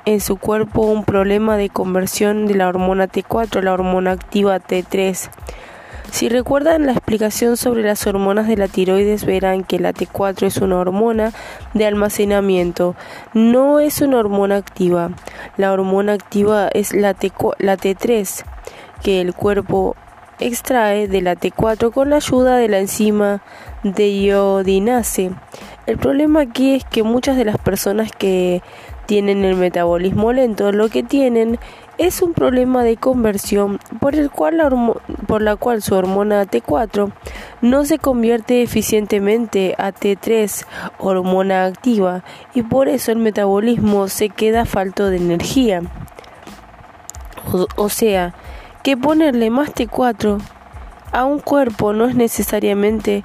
en 0.05 0.21
su 0.21 0.37
cuerpo 0.37 0.83
un 0.83 1.03
problema 1.03 1.57
de 1.57 1.69
conversión 1.69 2.47
de 2.47 2.55
la 2.55 2.69
hormona 2.69 3.07
T4 3.07 3.57
a 3.57 3.61
la 3.61 3.73
hormona 3.73 4.11
activa 4.11 4.57
T3. 4.59 5.29
Si 6.11 6.29
recuerdan 6.29 6.85
la 6.85 6.93
explicación 6.93 7.57
sobre 7.57 7.83
las 7.83 8.07
hormonas 8.07 8.47
de 8.47 8.57
la 8.57 8.67
tiroides, 8.67 9.25
verán 9.25 9.63
que 9.63 9.79
la 9.79 9.93
T4 9.93 10.47
es 10.47 10.57
una 10.57 10.79
hormona 10.79 11.31
de 11.73 11.85
almacenamiento, 11.85 12.95
no 13.33 13.79
es 13.79 14.01
una 14.01 14.17
hormona 14.17 14.55
activa. 14.55 15.11
La 15.57 15.71
hormona 15.71 16.13
activa 16.13 16.69
es 16.73 16.93
la, 16.93 17.13
T 17.13 17.31
la 17.59 17.77
T3, 17.77 18.45
que 19.03 19.21
el 19.21 19.33
cuerpo 19.33 19.95
extrae 20.39 21.07
de 21.07 21.21
la 21.21 21.35
T4 21.35 21.91
con 21.91 22.09
la 22.09 22.17
ayuda 22.17 22.57
de 22.57 22.69
la 22.69 22.79
enzima 22.79 23.41
de 23.83 24.09
iodinase. 24.09 25.31
El 25.85 25.97
problema 25.97 26.41
aquí 26.41 26.75
es 26.75 26.83
que 26.83 27.03
muchas 27.03 27.37
de 27.37 27.45
las 27.45 27.57
personas 27.57 28.11
que 28.11 28.61
tienen 29.05 29.45
el 29.45 29.55
metabolismo 29.55 30.33
lento, 30.33 30.71
lo 30.71 30.89
que 30.89 31.01
tienen 31.03 31.59
es 31.97 32.21
un 32.21 32.33
problema 32.33 32.83
de 32.83 32.97
conversión 32.97 33.79
por 33.99 34.15
el 34.15 34.29
cual 34.29 34.57
la, 34.57 35.55
cual 35.55 35.81
su 35.81 35.95
hormona 35.95 36.45
T4 36.45 37.11
no 37.61 37.85
se 37.85 37.97
convierte 37.97 38.61
eficientemente 38.61 39.75
a 39.77 39.91
T3, 39.91 40.65
hormona 40.99 41.65
activa, 41.65 42.23
y 42.53 42.61
por 42.61 42.87
eso 42.87 43.11
el 43.11 43.17
metabolismo 43.17 44.07
se 44.07 44.29
queda 44.29 44.65
falto 44.65 45.09
de 45.09 45.17
energía. 45.17 45.81
o 47.75 47.89
sea, 47.89 48.33
que 48.83 48.95
ponerle 48.95 49.49
más 49.49 49.73
T4 49.73 50.39
a 51.11 51.25
un 51.25 51.39
cuerpo 51.39 51.93
no 51.93 52.05
es 52.05 52.15
necesariamente 52.15 53.23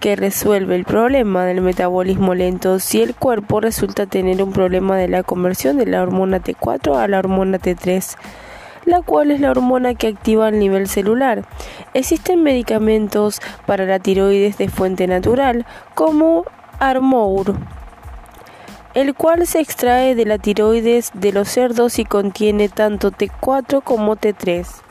que 0.00 0.16
resuelve 0.16 0.76
el 0.76 0.84
problema 0.84 1.44
del 1.44 1.60
metabolismo 1.60 2.34
lento 2.34 2.78
si 2.78 3.02
el 3.02 3.14
cuerpo 3.14 3.60
resulta 3.60 4.06
tener 4.06 4.42
un 4.42 4.52
problema 4.52 4.96
de 4.96 5.08
la 5.08 5.22
conversión 5.22 5.76
de 5.76 5.86
la 5.86 6.02
hormona 6.02 6.40
T4 6.40 6.96
a 6.96 7.08
la 7.08 7.18
hormona 7.18 7.58
T3 7.58 8.16
la 8.88 9.02
cual 9.02 9.30
es 9.30 9.40
la 9.40 9.50
hormona 9.50 9.94
que 9.94 10.08
activa 10.08 10.48
el 10.48 10.58
nivel 10.58 10.88
celular. 10.88 11.44
Existen 11.92 12.42
medicamentos 12.42 13.40
para 13.66 13.84
la 13.84 13.98
tiroides 13.98 14.56
de 14.56 14.68
fuente 14.68 15.06
natural, 15.06 15.66
como 15.94 16.44
Armour, 16.78 17.54
el 18.94 19.14
cual 19.14 19.46
se 19.46 19.60
extrae 19.60 20.14
de 20.14 20.24
la 20.24 20.38
tiroides 20.38 21.10
de 21.12 21.32
los 21.32 21.48
cerdos 21.48 21.98
y 21.98 22.04
contiene 22.04 22.68
tanto 22.68 23.10
T4 23.10 23.82
como 23.82 24.16
T3. 24.16 24.87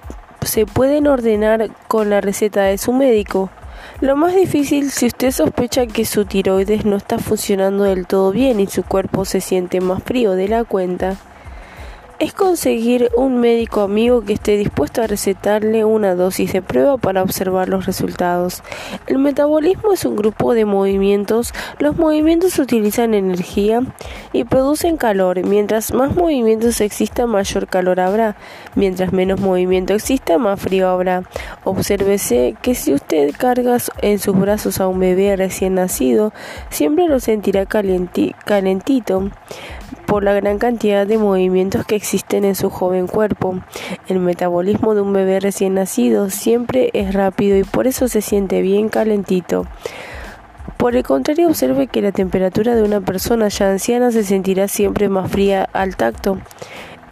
se 0.43 0.65
pueden 0.65 1.05
ordenar 1.05 1.69
con 1.87 2.09
la 2.09 2.19
receta 2.19 2.63
de 2.63 2.79
su 2.79 2.93
médico. 2.93 3.51
Lo 3.99 4.15
más 4.15 4.33
difícil 4.33 4.89
si 4.89 5.05
usted 5.05 5.29
sospecha 5.29 5.85
que 5.85 6.03
su 6.03 6.25
tiroides 6.25 6.83
no 6.83 6.95
está 6.95 7.19
funcionando 7.19 7.83
del 7.83 8.07
todo 8.07 8.31
bien 8.31 8.59
y 8.59 8.65
su 8.65 8.81
cuerpo 8.81 9.23
se 9.25 9.39
siente 9.39 9.79
más 9.79 10.01
frío 10.01 10.31
de 10.31 10.47
la 10.47 10.63
cuenta 10.63 11.17
es 12.21 12.33
conseguir 12.33 13.09
un 13.17 13.39
médico 13.39 13.81
amigo 13.81 14.21
que 14.21 14.33
esté 14.33 14.55
dispuesto 14.55 15.01
a 15.01 15.07
recetarle 15.07 15.85
una 15.85 16.13
dosis 16.13 16.53
de 16.53 16.61
prueba 16.61 16.97
para 16.97 17.23
observar 17.23 17.67
los 17.67 17.87
resultados. 17.87 18.61
El 19.07 19.17
metabolismo 19.17 19.91
es 19.91 20.05
un 20.05 20.15
grupo 20.15 20.53
de 20.53 20.65
movimientos. 20.65 21.51
Los 21.79 21.97
movimientos 21.97 22.59
utilizan 22.59 23.15
energía 23.15 23.81
y 24.33 24.43
producen 24.43 24.97
calor. 24.97 25.43
Mientras 25.43 25.95
más 25.95 26.15
movimientos 26.15 26.79
exista, 26.81 27.25
mayor 27.25 27.65
calor 27.65 27.99
habrá. 27.99 28.35
Mientras 28.75 29.11
menos 29.13 29.39
movimiento 29.39 29.95
exista, 29.95 30.37
más 30.37 30.61
frío 30.61 30.89
habrá. 30.89 31.23
Obsérvese 31.63 32.55
que 32.61 32.75
si 32.75 32.93
usted 32.93 33.33
carga 33.35 33.77
en 34.03 34.19
sus 34.19 34.39
brazos 34.39 34.79
a 34.79 34.87
un 34.87 34.99
bebé 34.99 35.35
recién 35.37 35.73
nacido, 35.73 36.33
siempre 36.69 37.07
lo 37.07 37.19
sentirá 37.19 37.65
calentito 37.65 39.31
por 40.05 40.23
la 40.23 40.33
gran 40.33 40.59
cantidad 40.59 41.07
de 41.07 41.17
movimientos 41.17 41.85
que 41.85 41.95
existen 41.95 42.45
en 42.45 42.55
su 42.55 42.69
joven 42.69 43.07
cuerpo. 43.07 43.59
El 44.07 44.19
metabolismo 44.19 44.95
de 44.95 45.01
un 45.01 45.13
bebé 45.13 45.39
recién 45.39 45.75
nacido 45.75 46.29
siempre 46.29 46.89
es 46.93 47.13
rápido 47.13 47.57
y 47.57 47.63
por 47.63 47.87
eso 47.87 48.07
se 48.07 48.21
siente 48.21 48.61
bien 48.61 48.89
calentito. 48.89 49.65
Por 50.77 50.95
el 50.95 51.03
contrario, 51.03 51.47
observe 51.47 51.87
que 51.87 52.01
la 52.01 52.11
temperatura 52.11 52.75
de 52.75 52.83
una 52.83 53.01
persona 53.01 53.49
ya 53.49 53.69
anciana 53.69 54.11
se 54.11 54.23
sentirá 54.23 54.67
siempre 54.67 55.09
más 55.09 55.31
fría 55.31 55.69
al 55.73 55.95
tacto. 55.95 56.39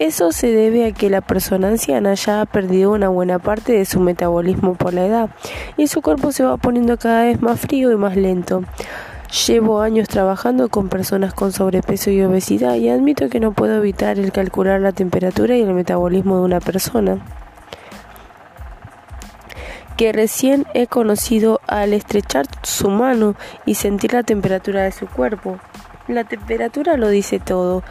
Eso 0.00 0.32
se 0.32 0.48
debe 0.48 0.86
a 0.86 0.92
que 0.92 1.10
la 1.10 1.20
persona 1.20 1.68
anciana 1.68 2.14
ya 2.14 2.40
ha 2.40 2.46
perdido 2.46 2.90
una 2.90 3.10
buena 3.10 3.38
parte 3.38 3.74
de 3.74 3.84
su 3.84 4.00
metabolismo 4.00 4.74
por 4.74 4.94
la 4.94 5.04
edad 5.04 5.30
y 5.76 5.88
su 5.88 6.00
cuerpo 6.00 6.32
se 6.32 6.42
va 6.42 6.56
poniendo 6.56 6.96
cada 6.96 7.24
vez 7.24 7.42
más 7.42 7.60
frío 7.60 7.92
y 7.92 7.96
más 7.96 8.16
lento. 8.16 8.64
Llevo 9.30 9.80
años 9.80 10.08
trabajando 10.08 10.68
con 10.68 10.88
personas 10.88 11.34
con 11.34 11.52
sobrepeso 11.52 12.10
y 12.10 12.20
obesidad 12.22 12.74
y 12.74 12.88
admito 12.88 13.28
que 13.28 13.38
no 13.38 13.52
puedo 13.52 13.76
evitar 13.76 14.18
el 14.18 14.32
calcular 14.32 14.80
la 14.80 14.90
temperatura 14.90 15.56
y 15.56 15.62
el 15.62 15.72
metabolismo 15.72 16.36
de 16.36 16.42
una 16.42 16.60
persona 16.60 17.18
que 19.96 20.12
recién 20.12 20.66
he 20.72 20.86
conocido 20.86 21.60
al 21.66 21.92
estrechar 21.92 22.46
su 22.62 22.88
mano 22.88 23.34
y 23.66 23.74
sentir 23.74 24.14
la 24.14 24.22
temperatura 24.22 24.82
de 24.82 24.92
su 24.92 25.06
cuerpo. 25.06 25.58
La 26.08 26.24
temperatura 26.24 26.96
lo 26.96 27.08
dice 27.10 27.38
todo. 27.38 27.82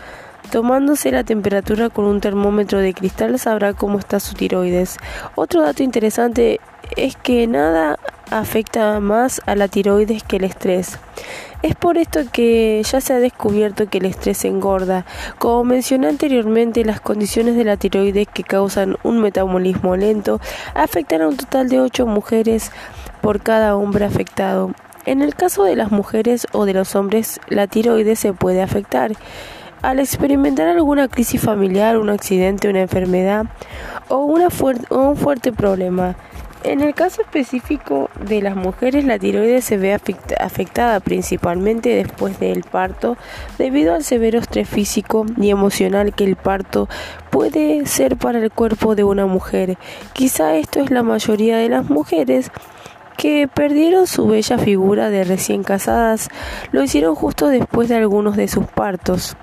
Tomándose 0.52 1.12
la 1.12 1.24
temperatura 1.24 1.90
con 1.90 2.06
un 2.06 2.20
termómetro 2.20 2.80
de 2.80 2.96
cristal 2.96 3.38
sabrá 3.38 3.74
cómo 3.74 4.00
está 4.00 4.20
su 4.20 4.34
tiroides. 4.34 4.98
Otro 5.36 5.62
dato 5.62 5.84
interesante 5.84 6.60
es 6.96 7.16
que 7.16 7.48
nada 7.48 7.98
afecta 8.32 9.00
más 9.00 9.42
a 9.46 9.56
la 9.56 9.68
tiroides 9.68 10.24
que 10.24 10.38
el 10.38 10.44
estrés. 10.44 11.00
Es 11.62 11.76
por 11.76 11.98
esto 11.98 12.22
que 12.32 12.82
ya 12.90 13.02
se 13.02 13.14
ha 13.14 13.20
descubierto 13.20 13.90
que 13.90 13.98
el 13.98 14.06
estrés 14.06 14.46
engorda. 14.46 15.06
Como 15.40 15.64
mencioné 15.66 16.08
anteriormente, 16.08 16.86
las 16.86 17.02
condiciones 17.02 17.56
de 17.56 17.66
la 17.66 17.76
tiroides 17.76 18.28
que 18.28 18.44
causan 18.44 18.98
un 19.04 19.20
metabolismo 19.20 19.98
lento 19.98 20.40
afectan 20.74 21.22
a 21.22 21.28
un 21.28 21.38
total 21.38 21.68
de 21.70 21.82
8 21.82 22.06
mujeres 22.06 22.72
por 23.22 23.42
cada 23.42 23.76
hombre 23.76 24.06
afectado. 24.06 24.72
En 25.06 25.22
el 25.22 25.36
caso 25.36 25.64
de 25.64 25.76
las 25.76 25.92
mujeres 25.92 26.48
o 26.52 26.66
de 26.66 26.74
los 26.74 26.96
hombres, 26.96 27.40
la 27.48 27.68
tiroides 27.68 28.20
se 28.20 28.34
puede 28.34 28.62
afectar. 28.62 29.12
Al 29.82 30.00
experimentar 30.00 30.68
alguna 30.68 31.08
crisis 31.08 31.42
familiar, 31.42 31.98
un 31.98 32.10
accidente, 32.10 32.70
una 32.70 32.82
enfermedad 32.82 33.46
o, 34.10 34.18
un 34.18 35.16
fuerte 35.16 35.52
problema, 35.54 36.16
en 36.64 36.82
el 36.82 36.94
caso 36.94 37.22
específico 37.22 38.10
de 38.28 38.42
las 38.42 38.56
mujeres, 38.56 39.06
la 39.06 39.18
tiroides 39.18 39.64
se 39.64 39.78
ve 39.78 39.94
afectada 39.94 41.00
principalmente 41.00 41.90
después 41.96 42.40
del 42.40 42.64
parto 42.64 43.18
debido 43.58 43.94
al 43.94 44.04
severo 44.04 44.40
estrés 44.40 44.68
físico 44.68 45.26
y 45.38 45.50
emocional 45.50 46.14
que 46.14 46.26
el 46.26 46.36
parto 46.36 46.90
puede 47.30 47.86
ser 47.86 48.18
para 48.18 48.40
el 48.40 48.52
cuerpo 48.52 48.96
de 48.96 49.04
una 49.04 49.26
mujer. 49.26 49.78
Quizá 50.14 50.56
esto 50.56 50.82
es 50.82 50.92
la 50.92 51.04
mayoría 51.04 51.58
de 51.58 51.70
las 51.70 51.90
mujeres 51.90 52.52
que 53.20 53.50
perdieron 53.54 54.08
su 54.08 54.28
bella 54.28 54.58
figura 54.58 55.10
de 55.10 55.26
recién 55.26 55.64
casadas, 55.64 56.30
lo 56.72 56.82
hicieron 56.82 57.16
justo 57.16 57.50
después 57.50 57.90
de 57.90 57.98
algunos 57.98 58.38
de 58.38 58.48
sus 58.48 58.66
partos. 58.66 59.36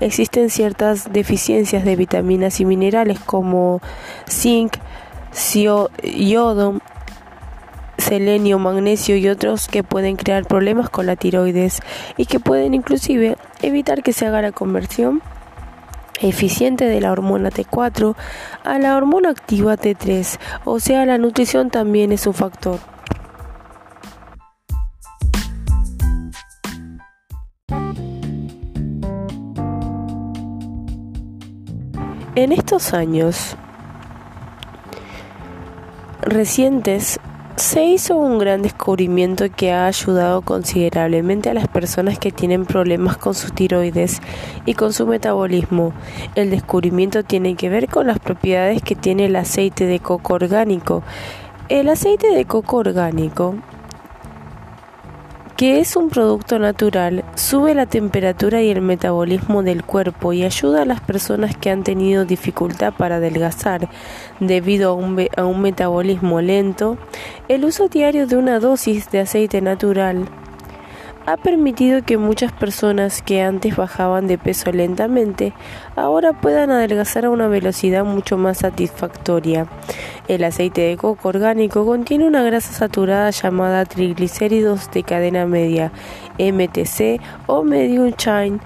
Existen 0.00 0.50
ciertas 0.50 1.12
deficiencias 1.12 1.84
de 1.84 1.94
vitaminas 1.94 2.58
y 2.58 2.64
minerales 2.64 3.20
como 3.20 3.80
zinc, 4.28 4.78
yodo, 5.32 6.80
selenio, 7.98 8.58
magnesio 8.58 9.16
y 9.16 9.28
otros 9.28 9.68
que 9.68 9.82
pueden 9.82 10.16
crear 10.16 10.44
problemas 10.46 10.90
con 10.90 11.06
la 11.06 11.16
tiroides 11.16 11.80
y 12.16 12.26
que 12.26 12.40
pueden 12.40 12.74
inclusive 12.74 13.36
evitar 13.62 14.02
que 14.02 14.12
se 14.12 14.26
haga 14.26 14.42
la 14.42 14.52
conversión 14.52 15.22
eficiente 16.20 16.86
de 16.86 17.00
la 17.00 17.12
hormona 17.12 17.50
T4 17.50 18.14
a 18.64 18.78
la 18.78 18.96
hormona 18.96 19.30
activa 19.30 19.76
T3, 19.76 20.38
o 20.64 20.80
sea, 20.80 21.06
la 21.06 21.18
nutrición 21.18 21.70
también 21.70 22.12
es 22.12 22.26
un 22.26 22.34
factor. 22.34 22.78
En 32.36 32.52
estos 32.52 32.94
años, 32.94 33.56
recientes 36.22 37.20
se 37.56 37.84
hizo 37.84 38.16
un 38.16 38.38
gran 38.38 38.62
descubrimiento 38.62 39.44
que 39.54 39.72
ha 39.72 39.86
ayudado 39.86 40.40
considerablemente 40.40 41.50
a 41.50 41.54
las 41.54 41.68
personas 41.68 42.18
que 42.18 42.32
tienen 42.32 42.64
problemas 42.64 43.18
con 43.18 43.34
sus 43.34 43.52
tiroides 43.52 44.20
y 44.64 44.74
con 44.74 44.94
su 44.94 45.06
metabolismo. 45.06 45.92
El 46.34 46.50
descubrimiento 46.50 47.22
tiene 47.22 47.56
que 47.56 47.68
ver 47.68 47.88
con 47.88 48.06
las 48.06 48.18
propiedades 48.18 48.82
que 48.82 48.94
tiene 48.94 49.26
el 49.26 49.36
aceite 49.36 49.84
de 49.84 50.00
coco 50.00 50.34
orgánico. 50.34 51.02
El 51.68 51.88
aceite 51.90 52.34
de 52.34 52.46
coco 52.46 52.78
orgánico 52.78 53.56
que 55.60 55.78
es 55.78 55.94
un 55.94 56.08
producto 56.08 56.58
natural, 56.58 57.22
sube 57.34 57.74
la 57.74 57.84
temperatura 57.84 58.62
y 58.62 58.70
el 58.70 58.80
metabolismo 58.80 59.62
del 59.62 59.84
cuerpo 59.84 60.32
y 60.32 60.42
ayuda 60.42 60.80
a 60.80 60.84
las 60.86 61.02
personas 61.02 61.54
que 61.54 61.68
han 61.68 61.84
tenido 61.84 62.24
dificultad 62.24 62.94
para 62.94 63.16
adelgazar 63.16 63.90
debido 64.40 64.88
a 65.36 65.44
un, 65.44 65.60
metabolismo 65.60 66.40
lento. 66.40 66.96
El 67.48 67.66
uso 67.66 67.88
diario 67.88 68.26
de 68.26 68.38
una 68.38 68.58
dosis 68.58 69.10
de 69.10 69.20
aceite 69.20 69.60
natural 69.60 70.30
ha 71.26 71.36
permitido 71.36 72.02
que 72.02 72.16
muchas 72.16 72.52
personas 72.52 73.22
que 73.22 73.42
antes 73.42 73.76
bajaban 73.76 74.26
de 74.26 74.38
peso 74.38 74.72
lentamente 74.72 75.52
ahora 75.96 76.32
puedan 76.32 76.70
adelgazar 76.70 77.24
a 77.24 77.30
una 77.30 77.48
velocidad 77.48 78.04
mucho 78.04 78.36
más 78.36 78.58
satisfactoria. 78.58 79.66
El 80.28 80.44
aceite 80.44 80.82
de 80.82 80.96
coco 80.96 81.28
orgánico 81.28 81.84
contiene 81.84 82.26
una 82.26 82.42
grasa 82.42 82.72
saturada 82.72 83.30
llamada 83.30 83.84
triglicéridos 83.84 84.90
de 84.90 85.02
cadena 85.02 85.46
media, 85.46 85.92
MTC 86.38 87.20
o 87.46 87.62
medium 87.62 88.12
chain 88.12 88.60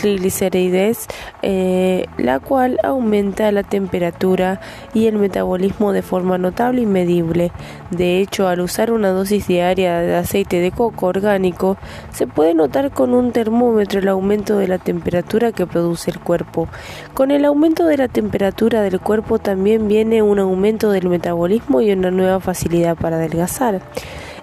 triglicérides, 0.00 1.06
eh, 1.42 2.06
la 2.16 2.40
cual 2.40 2.78
aumenta 2.82 3.50
la 3.52 3.62
temperatura 3.62 4.60
y 4.94 5.06
el 5.06 5.16
metabolismo 5.16 5.92
de 5.92 6.02
forma 6.02 6.38
notable 6.38 6.82
y 6.82 6.86
medible. 6.86 7.52
De 7.90 8.20
hecho, 8.20 8.48
al 8.48 8.60
usar 8.60 8.92
una 8.92 9.10
dosis 9.10 9.46
diaria 9.46 9.98
de 10.00 10.16
aceite 10.16 10.60
de 10.60 10.70
coco 10.70 11.06
orgánico, 11.06 11.76
se 12.12 12.26
puede 12.26 12.54
notar 12.54 12.90
con 12.90 13.14
un 13.14 13.32
termómetro 13.32 14.00
el 14.00 14.08
aumento 14.08 14.58
de 14.58 14.68
la 14.68 14.78
temperatura 14.78 15.52
que 15.52 15.66
produce 15.66 16.10
el 16.10 16.20
cuerpo. 16.20 16.68
Con 17.14 17.30
el 17.30 17.44
aumento 17.44 17.86
de 17.86 17.96
la 17.96 18.08
temperatura 18.08 18.82
del 18.82 19.00
cuerpo 19.00 19.38
también 19.38 19.88
viene 19.88 20.22
un 20.22 20.38
aumento 20.38 20.90
del 20.90 21.08
metabolismo 21.08 21.80
y 21.80 21.92
una 21.92 22.10
nueva 22.10 22.40
facilidad 22.40 22.96
para 22.96 23.16
adelgazar. 23.16 23.80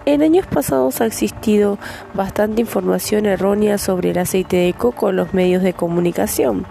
En 0.08 0.22
años 0.22 0.46
pasados 0.46 1.02
ha 1.02 1.08
existido 1.08 1.80
bastante 2.14 2.62
información 2.62 3.26
errónea 3.26 3.80
sobre 3.80 4.12
el 4.12 4.20
aceite 4.20 4.58
de 4.58 4.74
coco 4.74 5.10
en 5.10 5.16
los 5.16 5.34
medios 5.34 5.64
de 5.64 5.74
comunicación. 5.74 6.68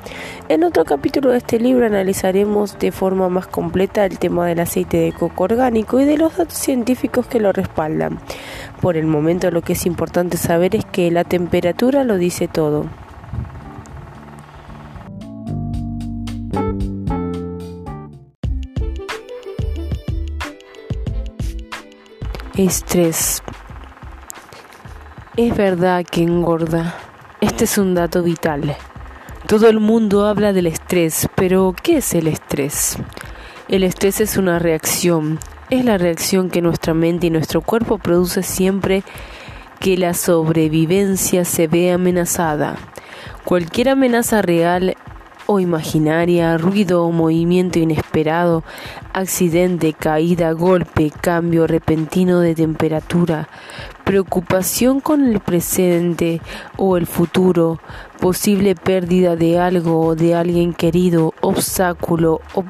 En 0.48 0.62
otro 0.62 0.84
capítulo 0.84 1.30
de 1.30 1.38
este 1.38 1.58
libro 1.58 1.84
analizaremos 1.84 2.78
de 2.78 2.92
forma 2.92 3.28
más 3.28 3.48
completa 3.48 4.04
el 4.04 4.20
tema 4.20 4.46
del 4.46 4.60
aceite 4.60 4.98
de 4.98 5.12
coco 5.12 5.44
orgánico 5.44 5.98
y 5.98 6.04
de 6.04 6.16
los 6.16 6.36
datos 6.36 6.58
científicos 6.58 7.26
que 7.26 7.40
lo 7.40 7.52
respaldan. 7.52 8.20
Por 8.80 8.96
el 8.96 9.06
momento 9.06 9.50
lo 9.50 9.62
que 9.62 9.72
es 9.72 9.84
importante 9.84 10.36
saber 10.36 10.76
es 10.76 10.84
que 10.84 11.10
la 11.10 11.24
temperatura 11.24 12.04
lo 12.04 12.18
dice 12.18 12.46
todo. 12.46 12.86
Estrés. 22.56 23.42
Es 25.36 25.56
verdad 25.56 26.04
que 26.08 26.22
engorda. 26.22 26.94
Este 27.40 27.64
es 27.64 27.78
un 27.78 27.96
dato 27.96 28.22
vital. 28.22 28.76
Todo 29.48 29.68
el 29.68 29.80
mundo 29.80 30.24
habla 30.24 30.52
del 30.52 30.68
estrés, 30.68 31.28
pero 31.34 31.74
¿qué 31.82 31.96
es 31.96 32.14
el 32.14 32.28
estrés? 32.28 32.96
El 33.66 33.82
estrés 33.82 34.20
es 34.20 34.36
una 34.36 34.60
reacción. 34.60 35.40
Es 35.68 35.84
la 35.84 35.98
reacción 35.98 36.48
que 36.48 36.62
nuestra 36.62 36.94
mente 36.94 37.26
y 37.26 37.30
nuestro 37.30 37.60
cuerpo 37.60 37.98
produce 37.98 38.44
siempre 38.44 39.02
que 39.80 39.96
la 39.96 40.14
sobrevivencia 40.14 41.44
se 41.44 41.66
ve 41.66 41.90
amenazada. 41.90 42.76
Cualquier 43.44 43.88
amenaza 43.88 44.42
real 44.42 44.96
o 45.46 45.60
imaginaria, 45.60 46.56
ruido 46.56 47.06
o 47.06 47.12
movimiento 47.12 47.78
inesperado, 47.78 48.64
accidente, 49.12 49.92
caída, 49.92 50.52
golpe, 50.52 51.10
cambio 51.10 51.66
repentino 51.66 52.40
de 52.40 52.54
temperatura, 52.54 53.48
preocupación 54.04 55.00
con 55.00 55.24
el 55.24 55.40
presente 55.40 56.40
o 56.76 56.96
el 56.96 57.06
futuro, 57.06 57.80
posible 58.20 58.74
pérdida 58.74 59.36
de 59.36 59.58
algo 59.58 60.00
o 60.00 60.14
de 60.14 60.34
alguien 60.34 60.72
querido, 60.72 61.34
obstáculo 61.40 62.40
o 62.54 62.64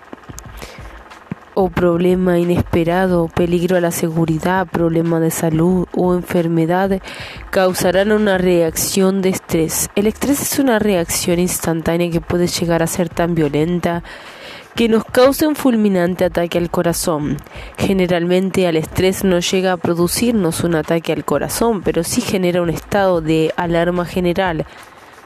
o 1.54 1.68
problema 1.70 2.38
inesperado, 2.38 3.28
peligro 3.28 3.76
a 3.76 3.80
la 3.80 3.90
seguridad, 3.90 4.66
problema 4.66 5.20
de 5.20 5.30
salud 5.30 5.86
o 5.94 6.14
enfermedad 6.14 7.00
causarán 7.50 8.12
una 8.12 8.38
reacción 8.38 9.22
de 9.22 9.30
estrés. 9.30 9.88
El 9.94 10.06
estrés 10.06 10.42
es 10.42 10.58
una 10.58 10.78
reacción 10.78 11.38
instantánea 11.38 12.10
que 12.10 12.20
puede 12.20 12.48
llegar 12.48 12.82
a 12.82 12.86
ser 12.86 13.08
tan 13.08 13.34
violenta 13.34 14.02
que 14.74 14.88
nos 14.88 15.04
cause 15.04 15.46
un 15.46 15.54
fulminante 15.54 16.24
ataque 16.24 16.58
al 16.58 16.70
corazón. 16.70 17.36
Generalmente 17.78 18.66
al 18.66 18.76
estrés 18.76 19.22
no 19.22 19.38
llega 19.38 19.72
a 19.72 19.76
producirnos 19.76 20.64
un 20.64 20.74
ataque 20.74 21.12
al 21.12 21.24
corazón, 21.24 21.82
pero 21.82 22.02
sí 22.02 22.20
genera 22.20 22.60
un 22.60 22.70
estado 22.70 23.20
de 23.20 23.52
alarma 23.56 24.04
general 24.04 24.66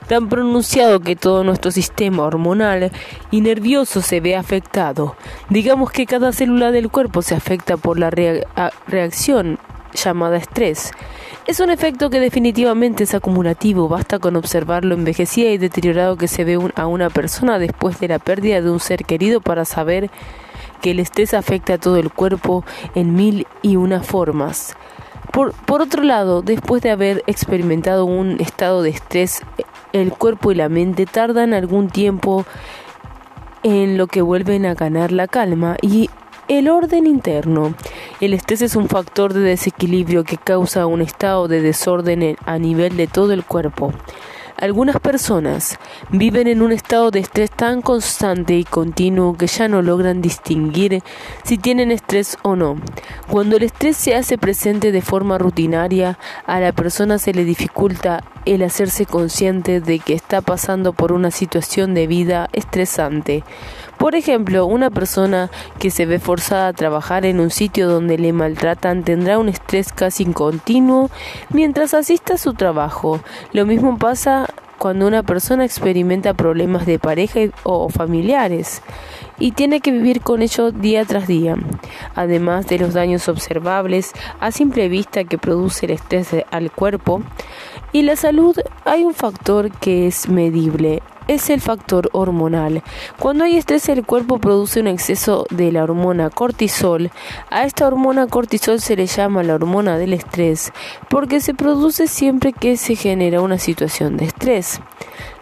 tan 0.08 0.28
pronunciado 0.28 1.00
que 1.00 1.14
todo 1.14 1.44
nuestro 1.44 1.70
sistema 1.70 2.24
hormonal 2.24 2.90
y 3.30 3.42
nervioso 3.42 4.00
se 4.00 4.20
ve 4.20 4.34
afectado. 4.34 5.16
Digamos 5.50 5.90
que 5.90 6.06
cada 6.06 6.32
célula 6.32 6.72
del 6.72 6.88
cuerpo 6.88 7.22
se 7.22 7.34
afecta 7.34 7.76
por 7.76 7.98
la 7.98 8.10
reacción 8.10 9.58
llamada 9.92 10.38
estrés. 10.38 10.90
Es 11.46 11.60
un 11.60 11.70
efecto 11.70 12.10
que 12.10 12.20
definitivamente 12.20 13.04
es 13.04 13.14
acumulativo, 13.14 13.88
basta 13.88 14.18
con 14.18 14.36
observar 14.36 14.84
lo 14.84 14.94
envejecida 14.94 15.50
y 15.50 15.58
deteriorado 15.58 16.16
que 16.16 16.28
se 16.28 16.44
ve 16.44 16.58
a 16.74 16.86
una 16.86 17.10
persona 17.10 17.58
después 17.58 18.00
de 18.00 18.08
la 18.08 18.18
pérdida 18.18 18.60
de 18.60 18.70
un 18.70 18.80
ser 18.80 19.04
querido 19.04 19.40
para 19.40 19.64
saber 19.64 20.10
que 20.82 20.90
el 20.92 21.00
estrés 21.00 21.34
afecta 21.34 21.74
a 21.74 21.78
todo 21.78 21.96
el 21.96 22.10
cuerpo 22.10 22.64
en 22.94 23.14
mil 23.14 23.46
y 23.62 23.76
una 23.76 24.02
formas. 24.02 24.76
Por, 25.32 25.52
por, 25.52 25.82
otro 25.82 26.02
lado, 26.02 26.42
después 26.42 26.82
de 26.82 26.90
haber 26.90 27.22
experimentado 27.26 28.04
un 28.04 28.40
estado 28.40 28.82
de 28.82 28.90
estrés 28.90 29.42
el 29.92 30.12
cuerpo 30.12 30.52
y 30.52 30.54
la 30.54 30.68
mente 30.68 31.06
tardan 31.06 31.54
algún 31.54 31.88
tiempo 31.88 32.44
en 33.62 33.96
lo 33.98 34.06
que 34.06 34.22
vuelven 34.22 34.66
a 34.66 34.74
ganar 34.74 35.12
la 35.12 35.26
calma 35.28 35.76
y 35.82 36.10
el 36.48 36.68
orden 36.68 37.06
interno. 37.06 37.74
El 38.20 38.32
estrés 38.32 38.62
es 38.62 38.76
un 38.76 38.88
factor 38.88 39.34
de 39.34 39.40
desequilibrio 39.40 40.24
que 40.24 40.38
causa 40.38 40.86
un 40.86 41.02
estado 41.02 41.48
de 41.48 41.60
desorden 41.60 42.36
a 42.46 42.58
nivel 42.58 42.96
de 42.96 43.06
todo 43.06 43.32
el 43.32 43.44
cuerpo. 43.44 43.92
Algunas 44.60 44.98
personas 44.98 45.78
viven 46.10 46.48
en 46.48 46.62
un 46.62 46.72
estado 46.72 47.12
de 47.12 47.20
estrés 47.20 47.48
tan 47.48 47.80
constante 47.80 48.56
y 48.56 48.64
continuo 48.64 49.36
que 49.36 49.46
ya 49.46 49.68
no 49.68 49.82
logran 49.82 50.20
distinguir 50.20 51.00
si 51.44 51.58
tienen 51.58 51.92
estrés 51.92 52.36
o 52.42 52.56
no. 52.56 52.74
Cuando 53.30 53.56
el 53.56 53.62
estrés 53.62 53.96
se 53.96 54.16
hace 54.16 54.36
presente 54.36 54.90
de 54.90 55.00
forma 55.00 55.38
rutinaria, 55.38 56.18
a 56.44 56.58
la 56.58 56.72
persona 56.72 57.18
se 57.18 57.32
le 57.32 57.44
dificulta 57.44 58.24
el 58.46 58.64
hacerse 58.64 59.06
consciente 59.06 59.80
de 59.80 60.00
que 60.00 60.14
está 60.14 60.40
pasando 60.40 60.92
por 60.92 61.12
una 61.12 61.30
situación 61.30 61.94
de 61.94 62.08
vida 62.08 62.48
estresante. 62.52 63.44
Por 63.98 64.14
ejemplo, 64.14 64.64
una 64.66 64.90
persona 64.90 65.50
que 65.80 65.90
se 65.90 66.06
ve 66.06 66.20
forzada 66.20 66.68
a 66.68 66.72
trabajar 66.72 67.26
en 67.26 67.40
un 67.40 67.50
sitio 67.50 67.88
donde 67.88 68.16
le 68.16 68.32
maltratan 68.32 69.02
tendrá 69.02 69.38
un 69.38 69.48
estrés 69.48 69.92
casi 69.92 70.24
continuo 70.26 71.10
mientras 71.50 71.94
asista 71.94 72.34
a 72.34 72.38
su 72.38 72.54
trabajo. 72.54 73.20
Lo 73.52 73.66
mismo 73.66 73.98
pasa 73.98 74.46
cuando 74.78 75.08
una 75.08 75.24
persona 75.24 75.64
experimenta 75.64 76.34
problemas 76.34 76.86
de 76.86 77.00
pareja 77.00 77.40
o 77.64 77.88
familiares 77.88 78.82
y 79.40 79.52
tiene 79.52 79.80
que 79.80 79.90
vivir 79.90 80.20
con 80.20 80.42
ello 80.42 80.70
día 80.70 81.04
tras 81.04 81.26
día. 81.26 81.56
Además 82.14 82.66
de 82.68 82.78
los 82.78 82.94
daños 82.94 83.28
observables 83.28 84.12
a 84.40 84.52
simple 84.52 84.88
vista 84.88 85.24
que 85.24 85.38
produce 85.38 85.86
el 85.86 85.92
estrés 85.92 86.28
al 86.50 86.70
cuerpo 86.70 87.22
y 87.92 88.02
la 88.02 88.16
salud, 88.16 88.56
hay 88.84 89.04
un 89.04 89.14
factor 89.14 89.70
que 89.70 90.06
es 90.06 90.28
medible, 90.28 91.02
es 91.28 91.50
el 91.50 91.60
factor 91.60 92.08
hormonal. 92.12 92.82
Cuando 93.18 93.44
hay 93.44 93.56
estrés 93.56 93.88
el 93.88 94.04
cuerpo 94.04 94.38
produce 94.38 94.80
un 94.80 94.88
exceso 94.88 95.46
de 95.50 95.70
la 95.70 95.84
hormona 95.84 96.30
cortisol. 96.30 97.10
A 97.50 97.64
esta 97.64 97.86
hormona 97.86 98.26
cortisol 98.26 98.80
se 98.80 98.96
le 98.96 99.06
llama 99.06 99.42
la 99.42 99.54
hormona 99.54 99.98
del 99.98 100.14
estrés 100.14 100.72
porque 101.08 101.40
se 101.40 101.54
produce 101.54 102.08
siempre 102.08 102.52
que 102.52 102.76
se 102.76 102.96
genera 102.96 103.40
una 103.40 103.58
situación 103.58 104.16
de 104.16 104.24
estrés. 104.26 104.80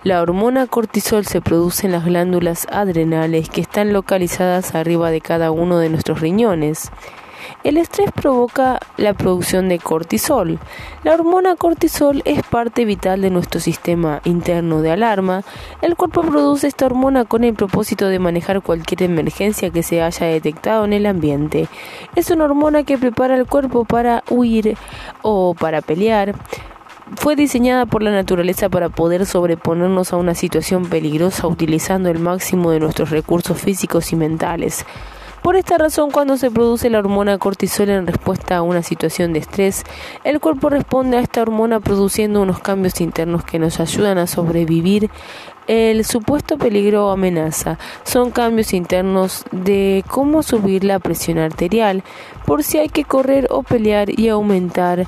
La 0.02 0.23
hormona 0.23 0.66
cortisol 0.66 1.24
se 1.27 1.40
produce 1.40 1.86
en 1.86 1.93
las 1.93 2.05
glándulas 2.05 2.66
adrenales 2.70 3.48
que 3.48 3.60
están 3.60 3.93
localizadas 3.93 4.74
arriba 4.74 5.10
de 5.10 5.20
cada 5.20 5.51
uno 5.51 5.78
de 5.78 5.89
nuestros 5.89 6.20
riñones. 6.20 6.90
El 7.64 7.77
estrés 7.77 8.10
provoca 8.12 8.81
la 8.97 9.14
producción 9.14 9.68
de 9.68 9.78
cortisol. 9.78 10.59
La 11.05 11.14
hormona 11.14 11.56
cortisol 11.56 12.23
es 12.24 12.43
parte 12.43 12.85
vital 12.85 13.23
de 13.23 13.31
nuestro 13.31 13.60
sistema 13.60 14.20
interno 14.24 14.82
de 14.82 14.93
alarma. 14.93 15.43
El 15.82 15.97
cuerpo 15.97 16.23
produce 16.23 16.66
esta 16.66 16.86
hormona 16.86 17.24
con 17.24 17.44
el 17.44 17.55
propósito 17.55 18.09
de 18.09 18.18
manejar 18.18 18.62
cualquier 18.62 19.02
emergencia 19.02 19.70
que 19.70 19.82
se 19.82 20.02
haya 20.02 20.27
detectado 20.27 20.85
en 20.85 20.93
el 20.93 21.06
ambiente. 21.06 21.68
Es 22.14 22.31
una 22.31 22.44
hormona 22.44 22.85
que 22.85 22.98
prepara 22.98 23.36
el 23.36 23.47
cuerpo 23.47 23.85
para 23.85 24.23
huir 24.31 24.77
o 25.23 25.55
para 25.55 25.82
pelear 25.82 26.35
fue 27.14 27.36
diseñada 27.36 27.86
por 27.86 28.02
la 28.02 28.10
naturaleza 28.10 28.68
para 28.68 28.89
poder 28.89 29.27
sobreponernos 29.27 30.12
a 30.12 30.16
una 30.16 30.35
situación 30.35 30.86
peligrosa 30.86 31.47
utilizando 31.47 32.10
el 32.10 32.18
máximo 32.18 32.73
de 32.73 32.81
nuestros 32.81 33.10
recursos 33.10 33.60
físicos 33.60 34.12
y 34.12 34.16
mentales. 34.16 34.85
Por 35.47 35.55
esta 35.55 35.78
razón, 35.78 36.10
cuando 36.10 36.36
se 36.36 36.51
produce 36.51 36.90
la 36.90 36.98
hormona 36.98 37.39
cortisol 37.39 37.90
en 37.90 38.09
respuesta 38.09 38.56
a 38.56 38.62
una 38.62 38.82
situación 38.82 39.32
de 39.32 39.39
estrés, 39.39 39.85
el 40.24 40.40
cuerpo 40.40 40.70
responde 40.70 41.18
a 41.18 41.20
esta 41.20 41.40
hormona 41.40 41.78
produciendo 41.78 42.43
unos 42.43 42.59
cambios 42.59 43.01
internos 43.01 43.44
que 43.44 43.60
nos 43.60 43.78
ayudan 43.78 44.18
a 44.18 44.27
sobrevivir 44.27 45.09
el 45.68 46.05
supuesto 46.05 46.59
peligro 46.59 47.06
o 47.06 47.10
amenaza. 47.10 47.78
Son 48.02 48.32
cambios 48.32 48.73
internos 48.73 49.44
de 49.52 50.05
cómo 50.09 50.43
subir 50.43 50.82
la 50.82 50.98
presión 50.98 51.39
arterial, 51.39 52.02
por 52.44 52.64
si 52.64 52.78
hay 52.78 52.89
que 52.89 53.05
correr 53.05 53.47
o 53.52 53.62
pelear 53.62 54.18
y 54.18 54.28
aumentar 54.28 55.06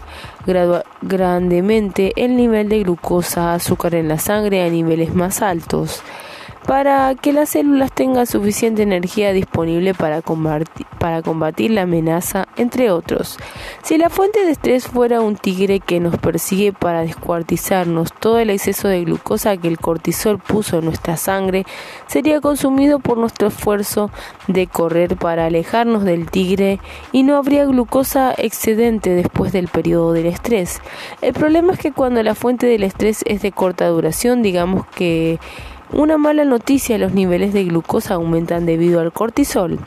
grandemente 1.02 2.12
el 2.14 2.36
nivel 2.36 2.68
de 2.68 2.84
glucosa, 2.84 3.54
azúcar 3.54 3.96
en 3.96 4.06
la 4.06 4.20
sangre 4.20 4.62
a 4.62 4.70
niveles 4.70 5.16
más 5.16 5.42
altos 5.42 6.00
para 6.68 7.14
que 7.14 7.32
las 7.32 7.48
células 7.48 7.90
tengan 7.92 8.26
suficiente 8.26 8.82
energía 8.82 9.32
disponible 9.32 9.94
para 9.94 10.20
combatir, 10.20 11.70
la 11.70 11.82
amenaza, 11.82 12.46
entre 12.56 12.90
otros. 12.90 13.38
Si 13.82 13.96
la 13.96 14.10
fuente 14.10 14.44
de 14.44 14.50
estrés 14.50 14.86
fuera 14.86 15.22
un 15.22 15.36
tigre 15.36 15.80
que 15.80 15.98
nos 15.98 16.18
persigue 16.18 16.74
para 16.74 17.00
descuartizarnos, 17.00 18.12
todo 18.12 18.38
el 18.38 18.50
exceso 18.50 18.86
de 18.86 19.02
glucosa 19.02 19.56
que 19.56 19.66
el 19.66 19.78
cortisol 19.78 20.38
puso 20.38 20.80
en 20.80 20.84
nuestra 20.84 21.16
sangre 21.16 21.64
sería 22.06 22.42
consumido 22.42 22.98
por 22.98 23.16
nuestro 23.16 23.48
esfuerzo 23.48 24.10
de 24.46 24.66
correr 24.66 25.16
para 25.16 25.46
alejarnos 25.46 26.04
del 26.04 26.30
tigre 26.30 26.80
y 27.12 27.22
no 27.22 27.36
habría 27.36 27.64
glucosa 27.64 28.34
excedente 28.36 29.14
después 29.14 29.52
del 29.52 29.68
periodo 29.68 30.12
del 30.12 30.26
estrés. 30.26 30.82
El 31.22 31.32
problema 31.32 31.72
es 31.72 31.78
que 31.78 31.92
cuando 31.92 32.22
la 32.22 32.34
fuente 32.34 32.66
del 32.66 32.82
estrés 32.82 33.24
es 33.26 33.40
de 33.40 33.52
corta 33.52 33.88
duración, 33.88 34.42
digamos 34.42 34.86
que 34.88 35.38
una 35.92 36.18
mala 36.18 36.44
noticia, 36.44 36.98
los 36.98 37.12
niveles 37.12 37.52
de 37.52 37.64
glucosa 37.64 38.14
aumentan 38.14 38.66
debido 38.66 39.00
al 39.00 39.12
cortisol, 39.12 39.78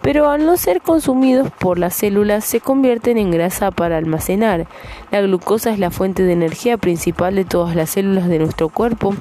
pero 0.00 0.30
al 0.30 0.46
no 0.46 0.56
ser 0.56 0.80
consumidos 0.80 1.50
por 1.58 1.78
las 1.78 1.94
células 1.94 2.44
se 2.44 2.60
convierten 2.60 3.18
en 3.18 3.30
grasa 3.30 3.70
para 3.70 3.98
almacenar. 3.98 4.66
La 5.10 5.20
glucosa 5.20 5.70
es 5.70 5.78
la 5.78 5.90
fuente 5.90 6.22
de 6.22 6.32
energía 6.32 6.78
principal 6.78 7.34
de 7.34 7.44
todas 7.44 7.76
las 7.76 7.90
células 7.90 8.28
de 8.28 8.38
nuestro 8.38 8.68
cuerpo, 8.68 9.14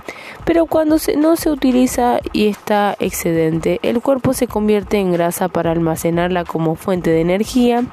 pero 0.46 0.66
cuando 0.66 0.98
no 1.18 1.36
se 1.36 1.52
utiliza 1.52 2.20
y 2.32 2.48
está 2.48 2.96
excedente, 3.00 3.80
el 3.84 4.02
cuerpo 4.02 4.34
se 4.34 4.48
convierte 4.48 4.98
en 4.98 5.12
grasa 5.12 5.50
para 5.50 5.72
almacenarla 5.72 6.46
como 6.46 6.76
fuente 6.76 7.10
de 7.10 7.22
energía 7.22 7.84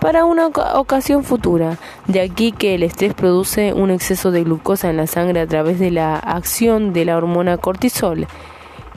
para 0.00 0.24
una 0.24 0.46
ocasión 0.46 1.24
futura. 1.24 1.78
De 2.06 2.20
aquí 2.20 2.52
que 2.52 2.74
el 2.74 2.82
estrés 2.82 3.14
produce 3.14 3.72
un 3.72 3.90
exceso 3.90 4.30
de 4.30 4.44
glucosa 4.44 4.90
en 4.90 4.96
la 4.96 5.06
sangre 5.06 5.40
a 5.40 5.46
través 5.46 5.78
de 5.78 5.90
la 5.90 6.16
acción 6.16 6.92
de 6.92 7.04
la 7.04 7.16
hormona 7.16 7.58
cortisol 7.58 8.26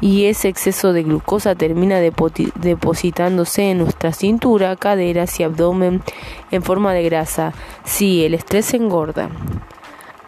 y 0.04 0.26
ese 0.26 0.50
exceso 0.50 0.92
de 0.92 1.04
glucosa 1.04 1.56
termina 1.56 2.00
depositándose 2.00 3.72
en 3.72 3.78
nuestra 3.78 4.12
cintura, 4.12 4.76
caderas 4.76 5.40
y 5.40 5.44
abdomen 5.44 6.02
en 6.52 6.62
forma 6.62 6.94
de 6.94 7.04
grasa. 7.04 7.54
Sí, 7.86 8.26
el 8.26 8.34
estrés 8.34 8.74
engorda. 8.74 9.30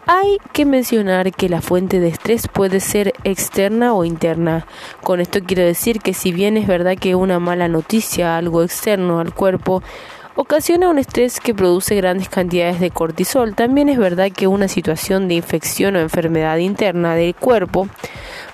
Hay 0.06 0.38
que 0.52 0.64
mencionar 0.64 1.32
que 1.32 1.48
la 1.48 1.60
fuente 1.60 1.98
de 1.98 2.08
estrés 2.08 2.46
puede 2.48 2.78
ser 2.78 3.12
externa 3.24 3.92
o 3.92 4.04
interna. 4.04 4.64
Con 5.02 5.20
esto 5.20 5.40
quiero 5.44 5.64
decir 5.64 6.00
que 6.00 6.14
si 6.14 6.32
bien 6.32 6.56
es 6.56 6.68
verdad 6.68 6.96
que 6.96 7.16
una 7.16 7.40
mala 7.40 7.66
noticia, 7.66 8.36
algo 8.38 8.62
externo 8.62 9.18
al 9.18 9.34
cuerpo, 9.34 9.82
ocasiona 10.36 10.90
un 10.90 10.98
estrés 10.98 11.40
que 11.40 11.54
produce 11.54 11.96
grandes 11.96 12.28
cantidades 12.28 12.78
de 12.78 12.90
cortisol. 12.90 13.54
También 13.54 13.88
es 13.88 13.98
verdad 13.98 14.30
que 14.30 14.46
una 14.46 14.68
situación 14.68 15.28
de 15.28 15.34
infección 15.34 15.96
o 15.96 16.00
enfermedad 16.00 16.58
interna 16.58 17.14
del 17.14 17.34
cuerpo 17.34 17.88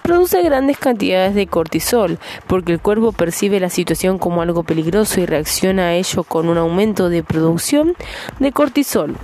produce 0.02 0.42
grandes 0.42 0.78
cantidades 0.78 1.34
de 1.34 1.48
cortisol, 1.48 2.18
porque 2.46 2.72
el 2.72 2.80
cuerpo 2.80 3.12
percibe 3.12 3.58
la 3.58 3.68
situación 3.68 4.18
como 4.18 4.42
algo 4.42 4.62
peligroso 4.62 5.20
y 5.20 5.26
reacciona 5.26 5.88
a 5.88 5.94
ello 5.94 6.22
con 6.22 6.48
un 6.48 6.56
aumento 6.56 7.08
de 7.08 7.24
producción 7.24 7.94
de 8.38 8.52
cortisol. 8.52 9.16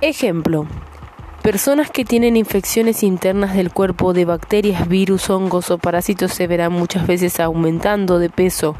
Ejemplo. 0.00 0.66
Personas 1.42 1.90
que 1.90 2.06
tienen 2.06 2.38
infecciones 2.38 3.02
internas 3.02 3.54
del 3.54 3.70
cuerpo 3.70 4.14
de 4.14 4.24
bacterias, 4.24 4.88
virus, 4.88 5.28
hongos 5.28 5.70
o 5.70 5.76
parásitos 5.76 6.32
se 6.32 6.46
verán 6.46 6.72
muchas 6.72 7.06
veces 7.06 7.38
aumentando 7.38 8.18
de 8.18 8.30
peso, 8.30 8.76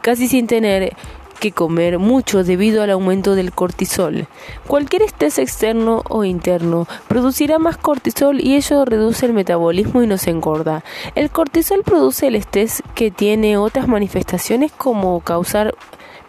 casi 0.00 0.26
sin 0.26 0.46
tener 0.46 0.96
que 1.38 1.52
comer 1.52 1.98
mucho 1.98 2.44
debido 2.44 2.82
al 2.82 2.90
aumento 2.90 3.34
del 3.34 3.52
cortisol. 3.52 4.26
Cualquier 4.66 5.02
estrés 5.02 5.38
externo 5.38 6.02
o 6.08 6.24
interno 6.24 6.86
producirá 7.08 7.58
más 7.58 7.76
cortisol 7.76 8.40
y 8.40 8.56
ello 8.56 8.84
reduce 8.84 9.26
el 9.26 9.32
metabolismo 9.32 10.02
y 10.02 10.06
nos 10.06 10.26
engorda. 10.26 10.84
El 11.14 11.30
cortisol 11.30 11.82
produce 11.84 12.26
el 12.26 12.34
estrés 12.34 12.82
que 12.94 13.10
tiene 13.10 13.56
otras 13.56 13.88
manifestaciones 13.88 14.72
como 14.72 15.20
causar 15.20 15.74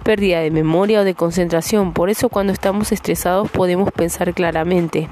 pérdida 0.03 0.40
de 0.40 0.52
memoria 0.52 1.02
o 1.02 1.03
de 1.03 1.15
concentración. 1.15 1.94
Por 1.94 2.10
eso 2.10 2.30
cuando 2.30 2.53
estamos 2.53 2.91
estresados 2.91 3.49
podemos 3.52 3.91
pensar 3.91 4.34
claramente, 4.34 5.10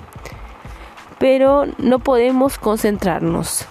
pero 1.20 1.66
no 1.78 2.00
podemos 2.00 2.58
concentrarnos. 2.58 3.68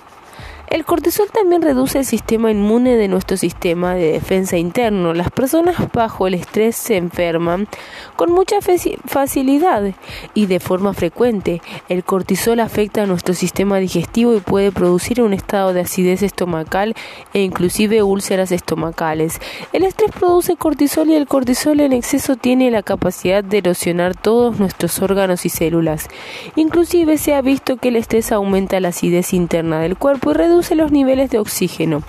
El 0.68 0.84
cortisol 0.84 1.28
también 1.32 1.62
reduce 1.62 2.01
el 2.01 2.05
sistema 2.05 2.51
inmune 2.51 2.97
de 2.97 3.06
nuestro 3.06 3.36
sistema 3.36 3.94
de 3.94 4.10
defensa 4.10 4.56
interno. 4.56 5.14
Las 5.14 5.30
personas 5.30 5.76
bajo 5.93 6.26
el 6.26 6.34
estrés 6.34 6.74
se 6.74 6.97
enferman 6.97 7.68
con 8.16 8.32
mucha 8.32 8.56
facilidad 8.60 9.94
y 10.34 10.47
de 10.47 10.59
forma 10.59 10.93
frecuente. 10.93 11.62
El 11.88 12.02
cortisol 12.02 12.59
afecta 12.59 13.05
a 13.05 13.06
nuestro 13.06 13.32
sistema 13.32 13.78
digestivo 13.78 14.34
y 14.34 14.40
puede 14.40 14.72
producir 14.72 15.22
un 15.22 15.34
estado 15.34 15.72
de 15.72 15.82
acidez 15.82 16.22
estomacal 16.22 16.97
e 17.32 17.43
inclusive 17.43 18.02
úlceras 18.02 18.51
estomacales. 18.51 19.40
El 19.72 19.84
estrés 19.84 20.10
produce 20.10 20.56
cortisol 20.56 21.10
y 21.10 21.14
el 21.14 21.28
cortisol 21.28 21.78
en 21.78 21.93
exceso 21.93 22.34
tiene 22.34 22.72
la 22.72 22.82
capacidad 22.82 23.44
de 23.44 23.59
erosionar 23.59 24.16
todos 24.16 24.59
nuestros 24.59 25.01
órganos 25.01 25.47
y 25.47 25.48
células. 25.48 26.09
Inclusive 26.56 27.18
se 27.18 27.34
ha 27.34 27.40
visto 27.40 27.76
que 27.76 27.88
el 27.88 27.97
estrés 27.97 28.32
aumenta 28.32 28.80
la 28.80 28.88
acidez 28.88 29.32
interna 29.32 29.78
del 29.78 29.97
cuerpo 29.97 30.32
y 30.32 30.34
reduce 30.34 30.55
reduce 30.56 30.74
los 30.74 30.90
niveles 30.90 31.28
de 31.28 31.38
oxígeno, 31.38 32.02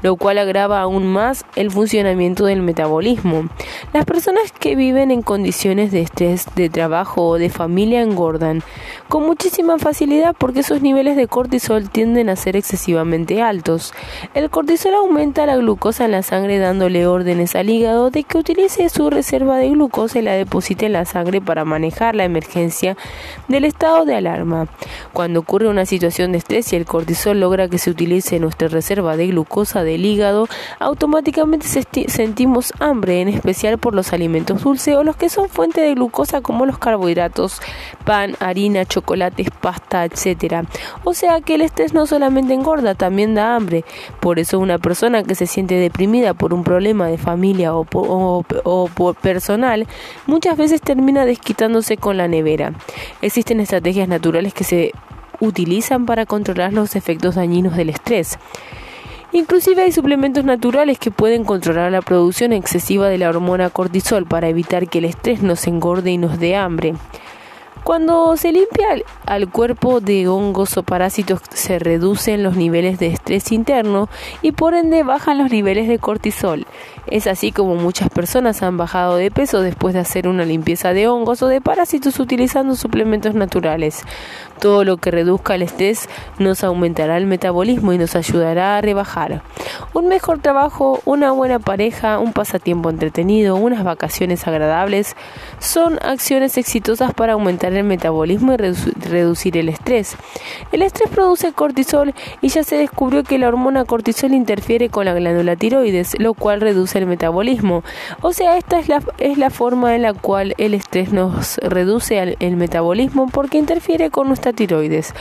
lo 0.00 0.16
cual 0.16 0.38
agrava 0.38 0.80
aún 0.80 1.06
más 1.06 1.44
el 1.54 1.70
funcionamiento 1.70 2.46
del 2.46 2.62
metabolismo. 2.62 3.50
Las 3.92 4.06
personas 4.06 4.52
que 4.58 4.74
viven 4.74 5.10
en 5.10 5.20
condiciones 5.20 5.92
de 5.92 6.00
estrés 6.00 6.46
de 6.54 6.70
trabajo 6.70 7.28
o 7.28 7.36
de 7.36 7.50
familia 7.50 8.00
engordan 8.00 8.62
con 9.08 9.26
muchísima 9.26 9.76
facilidad 9.76 10.34
porque 10.38 10.62
sus 10.62 10.80
niveles 10.80 11.14
de 11.14 11.26
cortisol 11.26 11.90
tienden 11.90 12.30
a 12.30 12.36
ser 12.36 12.56
excesivamente 12.56 13.42
altos. 13.42 13.92
El 14.32 14.48
cortisol 14.48 14.94
aumenta 14.94 15.44
la 15.44 15.56
glucosa 15.56 16.06
en 16.06 16.12
la 16.12 16.22
sangre 16.22 16.58
dándole 16.58 17.06
órdenes 17.06 17.54
al 17.54 17.68
hígado 17.68 18.10
de 18.10 18.24
que 18.24 18.38
utilice 18.38 18.88
su 18.88 19.10
reserva 19.10 19.58
de 19.58 19.68
glucosa 19.68 20.20
y 20.20 20.22
la 20.22 20.32
deposite 20.32 20.86
en 20.86 20.94
la 20.94 21.04
sangre 21.04 21.42
para 21.42 21.66
manejar 21.66 22.14
la 22.14 22.24
emergencia 22.24 22.96
del 23.48 23.66
estado 23.66 24.06
de 24.06 24.14
alarma. 24.14 24.68
Cuando 25.12 25.40
ocurre 25.40 25.68
una 25.68 25.84
situación 25.84 26.32
de 26.32 26.38
estrés 26.38 26.72
y 26.72 26.76
el 26.76 26.86
cortisol 26.86 27.40
logra 27.40 27.68
que 27.68 27.76
se 27.76 27.89
utilice 27.90 28.38
nuestra 28.38 28.68
reserva 28.68 29.16
de 29.16 29.28
glucosa 29.28 29.84
del 29.84 30.04
hígado, 30.04 30.48
automáticamente 30.78 31.66
sentimos 32.08 32.72
hambre, 32.80 33.20
en 33.20 33.28
especial 33.28 33.78
por 33.78 33.94
los 33.94 34.12
alimentos 34.12 34.62
dulces 34.62 34.96
o 34.96 35.04
los 35.04 35.16
que 35.16 35.28
son 35.28 35.48
fuente 35.48 35.80
de 35.80 35.94
glucosa 35.94 36.40
como 36.40 36.66
los 36.66 36.78
carbohidratos, 36.78 37.60
pan, 38.04 38.36
harina, 38.40 38.84
chocolates, 38.84 39.48
pasta, 39.60 40.04
etc. 40.04 40.64
O 41.04 41.14
sea 41.14 41.40
que 41.40 41.54
el 41.54 41.62
estrés 41.62 41.94
no 41.94 42.06
solamente 42.06 42.54
engorda, 42.54 42.94
también 42.94 43.34
da 43.34 43.54
hambre. 43.54 43.84
Por 44.20 44.38
eso 44.38 44.58
una 44.58 44.78
persona 44.78 45.22
que 45.22 45.34
se 45.34 45.46
siente 45.46 45.74
deprimida 45.74 46.34
por 46.34 46.54
un 46.54 46.64
problema 46.64 47.06
de 47.08 47.18
familia 47.18 47.74
o, 47.74 47.86
o 47.92 49.14
personal, 49.14 49.86
muchas 50.26 50.56
veces 50.56 50.80
termina 50.80 51.24
desquitándose 51.24 51.96
con 51.96 52.16
la 52.16 52.28
nevera. 52.28 52.72
Existen 53.22 53.60
estrategias 53.60 54.08
naturales 54.08 54.54
que 54.54 54.64
se 54.64 54.92
utilizan 55.40 56.06
para 56.06 56.26
controlar 56.26 56.72
los 56.72 56.94
efectos 56.94 57.34
dañinos 57.34 57.76
del 57.76 57.88
estrés. 57.88 58.38
Inclusive 59.32 59.82
hay 59.82 59.92
suplementos 59.92 60.44
naturales 60.44 60.98
que 60.98 61.10
pueden 61.10 61.44
controlar 61.44 61.92
la 61.92 62.02
producción 62.02 62.52
excesiva 62.52 63.08
de 63.08 63.18
la 63.18 63.28
hormona 63.28 63.70
cortisol 63.70 64.26
para 64.26 64.48
evitar 64.48 64.88
que 64.88 64.98
el 64.98 65.04
estrés 65.04 65.42
nos 65.42 65.66
engorde 65.66 66.10
y 66.10 66.18
nos 66.18 66.38
dé 66.40 66.56
hambre. 66.56 66.94
Cuando 67.84 68.36
se 68.36 68.52
limpia 68.52 68.88
al 69.26 69.50
cuerpo 69.50 70.00
de 70.00 70.28
hongos 70.28 70.76
o 70.76 70.82
parásitos 70.82 71.40
se 71.52 71.78
reducen 71.78 72.42
los 72.42 72.56
niveles 72.56 72.98
de 72.98 73.08
estrés 73.08 73.52
interno 73.52 74.08
y 74.42 74.52
por 74.52 74.74
ende 74.74 75.02
bajan 75.02 75.38
los 75.38 75.50
niveles 75.50 75.88
de 75.88 75.98
cortisol. 75.98 76.66
Es 77.06 77.26
así 77.26 77.50
como 77.52 77.74
muchas 77.76 78.10
personas 78.10 78.62
han 78.62 78.76
bajado 78.76 79.16
de 79.16 79.30
peso 79.30 79.62
después 79.62 79.94
de 79.94 80.00
hacer 80.00 80.28
una 80.28 80.44
limpieza 80.44 80.92
de 80.92 81.08
hongos 81.08 81.42
o 81.42 81.48
de 81.48 81.60
parásitos 81.60 82.20
utilizando 82.20 82.76
suplementos 82.76 83.34
naturales. 83.34 84.02
Todo 84.60 84.84
lo 84.84 84.98
que 84.98 85.10
reduzca 85.10 85.54
el 85.54 85.62
estrés 85.62 86.08
nos 86.38 86.62
aumentará 86.62 87.16
el 87.16 87.26
metabolismo 87.26 87.92
y 87.92 87.98
nos 87.98 88.14
ayudará 88.14 88.76
a 88.76 88.80
rebajar. 88.82 89.42
Un 89.94 90.08
mejor 90.08 90.40
trabajo, 90.40 91.00
una 91.06 91.32
buena 91.32 91.58
pareja, 91.58 92.18
un 92.18 92.32
pasatiempo 92.32 92.90
entretenido, 92.90 93.56
unas 93.56 93.82
vacaciones 93.84 94.46
agradables 94.46 95.16
son 95.58 95.98
acciones 96.02 96.58
exitosas 96.58 97.14
para 97.14 97.32
aumentar 97.32 97.69
el 97.72 97.84
metabolismo 97.84 98.52
y 98.52 98.56
reducir 98.56 99.56
el 99.56 99.68
estrés. 99.68 100.16
El 100.72 100.82
estrés 100.82 101.10
produce 101.10 101.52
cortisol 101.52 102.14
y 102.40 102.48
ya 102.48 102.64
se 102.64 102.76
descubrió 102.76 103.24
que 103.24 103.38
la 103.38 103.48
hormona 103.48 103.84
cortisol 103.84 104.32
interfiere 104.32 104.88
con 104.88 105.04
la 105.04 105.14
glándula 105.14 105.56
tiroides, 105.56 106.18
lo 106.18 106.34
cual 106.34 106.60
reduce 106.60 106.98
el 106.98 107.06
metabolismo. 107.06 107.82
O 108.22 108.32
sea, 108.32 108.56
esta 108.56 108.78
es 108.78 108.88
la, 108.88 109.02
es 109.18 109.38
la 109.38 109.50
forma 109.50 109.94
en 109.94 110.02
la 110.02 110.14
cual 110.14 110.54
el 110.58 110.74
estrés 110.74 111.12
nos 111.12 111.58
reduce 111.58 112.36
el 112.38 112.56
metabolismo 112.56 113.28
porque 113.28 113.58
interfiere 113.58 114.10
con 114.10 114.28
nuestra 114.28 114.52
tiroides. 114.52 115.14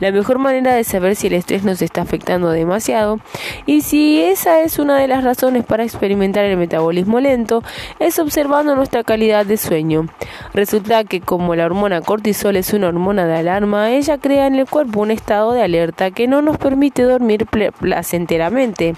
La 0.00 0.12
mejor 0.12 0.38
manera 0.38 0.74
de 0.74 0.82
saber 0.82 1.14
si 1.14 1.26
el 1.26 1.34
estrés 1.34 1.62
nos 1.62 1.82
está 1.82 2.00
afectando 2.00 2.50
demasiado 2.50 3.20
y 3.66 3.82
si 3.82 4.22
esa 4.22 4.62
es 4.62 4.78
una 4.78 4.98
de 4.98 5.06
las 5.06 5.24
razones 5.24 5.62
para 5.66 5.84
experimentar 5.84 6.46
el 6.46 6.56
metabolismo 6.56 7.20
lento 7.20 7.62
es 7.98 8.18
observando 8.18 8.74
nuestra 8.74 9.04
calidad 9.04 9.44
de 9.44 9.58
sueño. 9.58 10.06
Resulta 10.54 11.04
que 11.04 11.20
como 11.20 11.54
la 11.54 11.66
hormona 11.66 11.89
cortisol 12.00 12.56
es 12.56 12.72
una 12.72 12.88
hormona 12.88 13.26
de 13.26 13.36
alarma, 13.36 13.90
ella 13.90 14.18
crea 14.18 14.46
en 14.46 14.54
el 14.54 14.66
cuerpo 14.66 15.00
un 15.00 15.10
estado 15.10 15.52
de 15.52 15.62
alerta 15.62 16.10
que 16.10 16.28
no 16.28 16.42
nos 16.42 16.58
permite 16.58 17.02
dormir 17.02 17.46
placenteramente. 17.46 18.94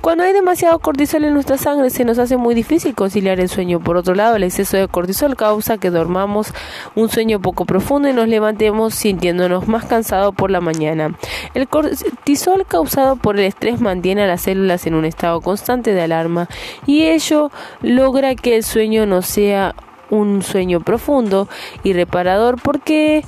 Cuando 0.00 0.22
hay 0.22 0.32
demasiado 0.32 0.78
cortisol 0.78 1.24
en 1.24 1.34
nuestra 1.34 1.58
sangre 1.58 1.90
se 1.90 2.04
nos 2.04 2.18
hace 2.18 2.36
muy 2.36 2.54
difícil 2.54 2.94
conciliar 2.94 3.40
el 3.40 3.48
sueño. 3.48 3.80
Por 3.80 3.96
otro 3.96 4.14
lado, 4.14 4.36
el 4.36 4.44
exceso 4.44 4.76
de 4.76 4.86
cortisol 4.86 5.36
causa 5.36 5.78
que 5.78 5.90
dormamos 5.90 6.52
un 6.94 7.08
sueño 7.08 7.40
poco 7.40 7.64
profundo 7.64 8.08
y 8.08 8.12
nos 8.12 8.28
levantemos 8.28 8.94
sintiéndonos 8.94 9.66
más 9.66 9.84
cansados 9.86 10.34
por 10.34 10.52
la 10.52 10.60
mañana. 10.60 11.16
El 11.54 11.66
cortisol 11.68 12.64
causado 12.66 13.16
por 13.16 13.38
el 13.38 13.44
estrés 13.44 13.80
mantiene 13.80 14.22
a 14.22 14.28
las 14.28 14.42
células 14.42 14.86
en 14.86 14.94
un 14.94 15.04
estado 15.04 15.40
constante 15.40 15.92
de 15.92 16.02
alarma 16.02 16.48
y 16.86 17.02
ello 17.02 17.50
logra 17.82 18.36
que 18.36 18.56
el 18.56 18.62
sueño 18.62 19.04
no 19.04 19.22
sea 19.22 19.74
un 20.10 20.42
sueño 20.42 20.80
profundo 20.80 21.48
y 21.82 21.92
reparador 21.92 22.60
porque 22.60 23.24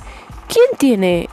¿quién 0.47 0.65
tiene 0.77 1.29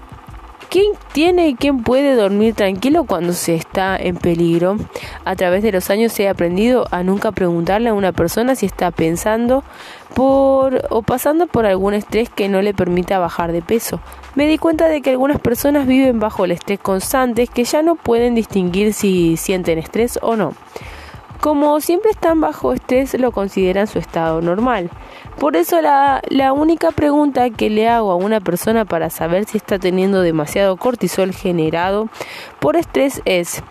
¿Quién 0.71 0.93
tiene 1.13 1.49
y 1.49 1.55
quién 1.55 1.83
puede 1.83 2.15
dormir 2.15 2.55
tranquilo 2.55 3.05
cuando 3.05 3.33
se 3.33 3.55
está 3.55 3.97
en 3.97 4.17
peligro? 4.17 4.77
A 5.25 5.35
través 5.35 5.63
de 5.63 5.73
los 5.73 5.89
años 5.89 6.19
he 6.21 6.29
aprendido 6.29 6.87
a 6.91 7.03
nunca 7.03 7.33
preguntarle 7.33 7.89
a 7.89 7.95
una 7.95 8.13
persona 8.13 8.55
si 8.55 8.67
está 8.67 8.91
pensando 8.91 9.65
por 10.15 10.87
o 10.91 11.01
pasando 11.01 11.47
por 11.47 11.65
algún 11.65 11.95
estrés 11.95 12.29
que 12.29 12.51
no 12.51 12.61
le 12.61 12.75
permita 12.75 13.19
bajar 13.19 13.51
de 13.51 13.63
peso. 13.63 14.01
Me 14.35 14.47
di 14.47 14.59
cuenta 14.59 14.89
de 14.89 15.01
que 15.01 15.09
algunas 15.09 15.41
personas 15.41 15.87
viven 15.87 16.21
bajo 16.21 16.45
el 16.45 16.51
estrés 16.51 16.79
constante 16.79 17.47
que 17.47 17.65
ya 17.65 17.81
no 17.81 17.95
pueden 17.95 18.35
distinguir 18.35 18.93
si 18.93 19.39
sienten 19.39 19.79
estrés 19.79 20.19
o 20.21 20.37
no. 20.37 20.53
Como 21.41 21.81
siempre 21.81 22.11
están 22.11 22.41
bajo 22.41 22.73
estrés, 22.73 23.15
lo 23.19 23.31
consideran 23.31 23.87
su 23.87 23.99
estado 23.99 24.41
normal. 24.41 24.91
Por 25.39 25.55
eso 25.55 25.81
la, 25.81 26.21
la, 26.29 26.53
única 26.53 26.91
pregunta 26.91 27.49
que 27.51 27.71
le 27.71 27.89
hago 27.89 28.11
a 28.11 28.17
una 28.17 28.41
persona 28.41 28.85
para 28.85 29.09
saber 29.09 29.45
si 29.45 29.57
está 29.57 29.79
teniendo 29.79 30.21
demasiado 30.21 30.77
cortisol 30.77 31.33
generado 31.33 32.09
por 32.59 32.75
estrés 32.75 33.23
es 33.25 33.63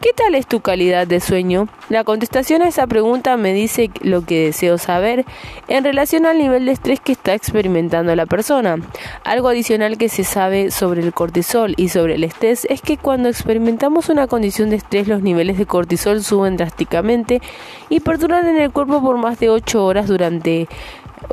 ¿Qué 0.00 0.14
tal 0.14 0.34
es 0.34 0.46
tu 0.46 0.60
calidad 0.60 1.06
de 1.06 1.20
sueño? 1.20 1.68
La 1.90 2.04
contestación 2.04 2.62
a 2.62 2.68
esa 2.68 2.86
pregunta 2.86 3.36
me 3.36 3.52
dice 3.52 3.90
lo 4.00 4.24
que 4.24 4.46
deseo 4.46 4.78
saber 4.78 5.26
en 5.68 5.84
relación 5.84 6.24
al 6.24 6.38
nivel 6.38 6.64
de 6.64 6.72
estrés 6.72 7.00
que 7.00 7.12
está 7.12 7.34
experimentando 7.34 8.16
la 8.16 8.24
persona. 8.24 8.78
Algo 9.24 9.48
adicional 9.48 9.98
que 9.98 10.08
se 10.08 10.24
sabe 10.24 10.70
sobre 10.70 11.02
el 11.02 11.12
cortisol 11.12 11.74
y 11.76 11.90
sobre 11.90 12.14
el 12.14 12.24
estrés 12.24 12.66
es 12.70 12.80
que 12.80 12.96
cuando 12.96 13.28
experimentamos 13.28 14.08
una 14.08 14.26
condición 14.26 14.70
de 14.70 14.76
estrés 14.76 15.06
los 15.06 15.20
niveles 15.20 15.58
de 15.58 15.66
cortisol 15.66 16.22
suben 16.22 16.56
drásticamente 16.56 17.42
y 17.90 18.00
perduran 18.00 18.46
en 18.46 18.56
el 18.56 18.70
cuerpo 18.70 19.02
por 19.02 19.18
más 19.18 19.38
de 19.38 19.50
8 19.50 19.84
horas 19.84 20.06
durante 20.08 20.66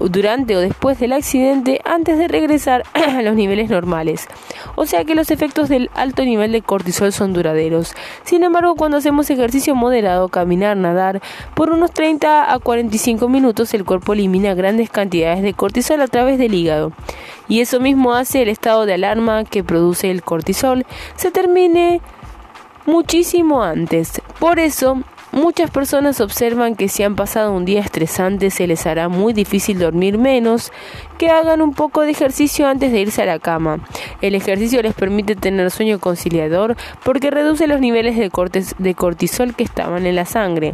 durante 0.09 0.55
o 0.55 0.59
después 0.59 0.99
del 0.99 1.14
accidente 1.14 1.81
antes 1.85 2.18
de 2.18 2.27
regresar 2.27 2.84
a 2.93 3.22
los 3.22 3.35
niveles 3.35 3.69
normales. 3.69 4.27
O 4.76 4.85
sea 4.85 5.05
que 5.05 5.15
los 5.15 5.31
efectos 5.31 5.69
del 5.69 5.89
alto 5.93 6.23
nivel 6.23 6.51
de 6.51 6.61
cortisol 6.61 7.11
son 7.14 7.34
duraderos. 7.34 7.93
Sin 8.23 8.43
embargo, 8.43 8.76
cuando 8.76 8.97
hacemos 8.97 9.30
ejercicio 9.30 9.76
moderado, 9.76 10.30
caminar, 10.30 10.77
nadar, 10.77 11.22
por 11.55 11.72
unos 11.72 11.91
30 11.91 12.51
a 12.51 12.59
45 12.59 13.30
minutos 13.30 13.73
el 13.73 13.85
cuerpo 13.85 14.14
elimina 14.14 14.53
grandes 14.53 14.89
cantidades 14.89 15.41
de 15.41 15.53
cortisol 15.53 16.01
a 16.01 16.07
través 16.07 16.38
del 16.38 16.53
hígado. 16.53 16.91
Y 17.47 17.61
eso 17.61 17.80
mismo 17.80 18.14
hace 18.14 18.41
el 18.41 18.49
estado 18.49 18.85
de 18.85 18.93
alarma 18.93 19.45
que 19.45 19.64
produce 19.64 20.11
el 20.11 20.22
cortisol 20.22 20.85
se 21.15 21.31
termine 21.31 22.01
muchísimo 22.85 23.64
antes. 23.64 24.22
Por 24.39 24.59
eso, 24.59 25.01
Muchas 25.38 25.69
personas 25.69 26.19
observan 26.19 26.76
que 26.76 26.89
si 26.89 27.03
han 27.03 27.15
pasado 27.15 27.51
un 27.51 27.64
día 27.64 27.80
estresante 27.80 28.49
se 28.49 28.65
les 28.65 28.88
hará 28.88 29.07
muy 29.07 29.34
difícil 29.34 29.77
dormir 29.77 30.18
menos, 30.18 30.72
que 31.19 31.30
hagan 31.30 31.61
un 31.61 31.76
poco 31.76 32.01
de 32.01 32.09
ejercicio 32.09 32.68
antes 32.68 32.91
de 32.91 33.01
irse 33.01 33.22
a 33.22 33.27
la 33.27 33.38
cama. 33.38 33.77
El 34.22 34.34
ejercicio 34.34 34.81
les 34.81 34.95
permite 34.95 35.35
tener 35.35 35.69
sueño 35.69 35.99
conciliador 35.99 36.76
porque 37.03 37.30
reduce 37.30 37.68
los 37.68 37.80
niveles 37.80 38.18
de, 38.18 38.31
de 38.80 38.95
cortisol 38.95 39.53
que 39.53 39.64
estaban 39.64 40.07
en 40.07 40.15
la 40.15 40.26
sangre. 40.26 40.73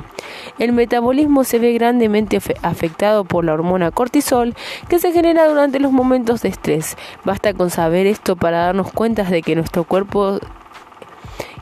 El 0.60 0.72
metabolismo 0.72 1.44
se 1.44 1.60
ve 1.60 1.74
grandemente 1.74 2.40
afectado 2.62 3.26
por 3.26 3.44
la 3.44 3.56
hormona 3.56 3.92
cortisol 3.92 4.56
que 4.88 4.98
se 4.98 5.12
genera 5.12 5.46
durante 5.46 5.82
los 5.82 5.92
momentos 5.92 6.42
de 6.42 6.48
estrés. 6.48 6.96
Basta 7.26 7.54
con 7.54 7.70
saber 7.70 8.08
esto 8.08 8.38
para 8.38 8.60
darnos 8.60 8.94
cuenta 8.94 9.26
de 9.26 9.42
que 9.42 9.58
nuestro 9.58 9.84
cuerpo 9.84 10.40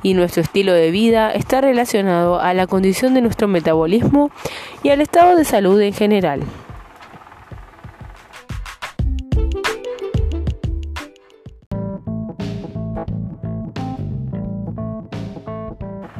y 0.04 0.14
nuestro 0.14 0.42
estilo 0.42 0.74
de 0.74 0.92
vida 0.92 1.32
está 1.32 1.62
relacionado 1.62 2.40
a 2.40 2.54
la 2.54 2.68
condición 2.68 3.14
de 3.14 3.22
nuestro 3.22 3.48
metabolismo 3.48 4.32
y 4.84 4.90
al 4.90 5.02
estado 5.02 5.36
de 5.36 5.46
salud 5.46 5.80
en 5.82 5.94
general. 5.94 6.42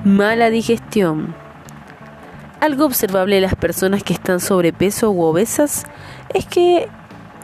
Mala 0.04 0.50
digestión. 0.50 1.36
Algo 2.60 2.86
observable 2.86 3.38
en 3.38 3.44
las 3.44 3.56
personas 3.56 4.04
que 4.04 4.14
están 4.14 4.40
sobrepeso 4.40 5.12
u 5.12 5.22
obesas 5.22 5.86
es 6.34 6.46
que 6.46 6.88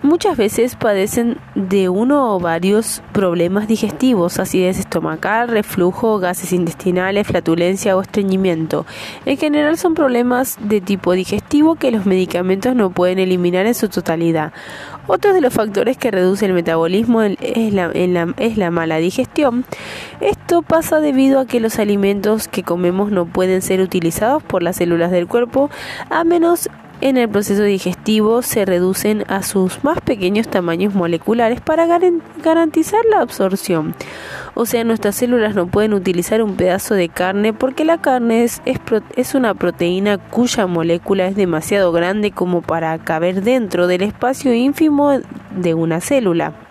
Muchas 0.03 0.37
veces 0.37 0.75
padecen 0.75 1.37
de 1.55 1.89
uno 1.89 2.35
o 2.35 2.39
varios 2.39 3.01
problemas 3.13 3.67
digestivos, 3.67 4.37
acidez 4.37 4.77
estomacal, 4.77 5.47
reflujo, 5.47 6.19
gases 6.19 6.53
intestinales, 6.53 7.25
flatulencia 7.25 7.97
o 7.97 8.01
estreñimiento. 8.01 8.85
En 9.25 9.37
general 9.37 9.75
son 9.77 9.95
problemas 9.95 10.57
de 10.61 10.81
tipo 10.81 11.13
digestivo 11.13 11.75
que 11.75 11.89
los 11.89 12.05
medicamentos 12.05 12.75
no 12.75 12.91
pueden 12.91 13.17
eliminar 13.17 13.65
en 13.65 13.73
su 13.73 13.89
totalidad. 13.89 14.53
Otro 15.07 15.33
de 15.33 15.41
los 15.41 15.53
factores 15.53 15.97
que 15.97 16.11
reduce 16.11 16.45
el 16.45 16.53
metabolismo 16.53 17.23
es 17.23 17.73
la, 17.73 17.91
es 17.91 18.57
la 18.57 18.71
mala 18.71 18.97
digestión. 18.97 19.65
Esto 20.21 20.61
pasa 20.61 20.99
debido 20.99 21.39
a 21.39 21.45
que 21.47 21.59
los 21.59 21.79
alimentos 21.79 22.47
que 22.47 22.61
comemos 22.61 23.11
no 23.11 23.25
pueden 23.25 23.63
ser 23.63 23.81
utilizados 23.81 24.43
por 24.43 24.61
las 24.61 24.75
células 24.75 25.09
del 25.09 25.27
cuerpo 25.27 25.71
a 26.09 26.23
menos 26.23 26.69
en 27.01 27.17
el 27.17 27.29
proceso 27.29 27.63
digestivo 27.63 28.41
se 28.41 28.65
reducen 28.65 29.23
a 29.27 29.43
sus 29.43 29.83
más 29.83 30.01
pequeños 30.01 30.47
tamaños 30.47 30.95
moleculares 30.95 31.61
para 31.61 31.85
garantizar 31.85 33.01
la 33.11 33.21
absorción. 33.21 33.95
O 34.55 34.65
sea, 34.65 34.83
nuestras 34.83 35.15
células 35.15 35.53
no 35.53 35.67
pueden 35.67 35.93
utilizar 35.93 36.41
un 36.41 36.55
pedazo 36.55 36.95
de 36.95 37.09
carne 37.09 37.53
porque 37.53 37.85
la 37.85 37.99
carne 37.99 38.43
es, 38.43 39.35
una 39.35 39.53
proteína 39.53 40.17
cuya 40.17 40.65
molécula 40.65 41.27
es 41.27 41.35
demasiado 41.35 41.91
grande 41.91 42.31
como 42.31 42.61
para 42.61 42.97
caber 42.97 43.43
dentro 43.43 43.87
del 43.87 44.01
espacio 44.01 44.53
ínfimo 44.53 45.19
de 45.55 45.73
una 45.75 46.01
célula. 46.01 46.66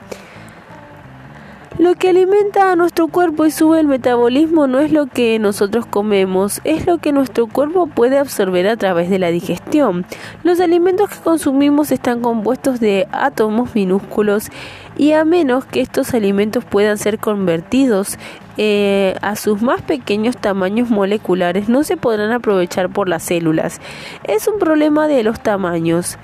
Lo 1.79 1.95
que 1.95 2.09
alimenta 2.09 2.73
a 2.73 2.77
nuestro 2.77 3.09
cuerpo 3.09 3.45
y 3.45 3.51
sube 3.51 3.79
el 3.79 3.87
metabolismo 3.87 4.67
no 4.67 4.79
es 4.79 4.93
lo 4.93 5.07
que 5.07 5.39
nosotros 5.39 5.85
comemos, 5.85 6.63
es 6.65 6.87
lo 6.87 6.97
que 6.99 7.13
nuestro 7.13 7.49
cuerpo 7.49 7.87
puede 7.87 8.19
absorber 8.19 8.67
a 8.67 8.79
través 8.79 9.11
de 9.11 9.19
la 9.19 9.31
digestión. 9.31 10.07
Los 10.43 10.61
alimentos 10.61 11.11
que 11.11 11.19
consumimos 11.19 11.93
están 11.93 12.23
compuestos 12.23 12.81
de 12.81 13.07
átomos 13.13 13.75
minúsculos 13.75 14.49
y 14.97 15.13
a 15.13 15.27
menos 15.27 15.67
que 15.67 15.83
estos 15.83 16.15
alimentos 16.15 16.65
puedan 16.65 16.97
ser 16.97 17.19
convertidos 17.19 18.19
eh, 18.57 19.15
a 19.21 19.37
sus 19.37 19.61
más 19.61 19.83
pequeños 19.83 20.39
tamaños 20.39 20.89
moleculares 20.89 21.69
no 21.69 21.85
se 21.85 21.99
podrán 21.99 22.33
aprovechar 22.33 22.89
por 22.89 23.07
las 23.07 23.23
células. 23.23 23.83
Es 24.25 24.49
un 24.49 24.59
problema 24.59 25.09
de 25.09 25.23
los 25.23 25.41
tamaños. 25.41 26.17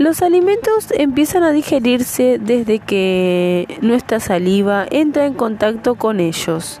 Los 0.00 0.22
alimentos 0.22 0.86
empiezan 0.92 1.42
a 1.42 1.52
digerirse 1.52 2.38
desde 2.40 2.78
que 2.78 3.78
nuestra 3.82 4.18
saliva 4.18 4.86
entra 4.90 5.26
en 5.26 5.34
contacto 5.34 5.94
con 5.94 6.20
ellos. 6.20 6.80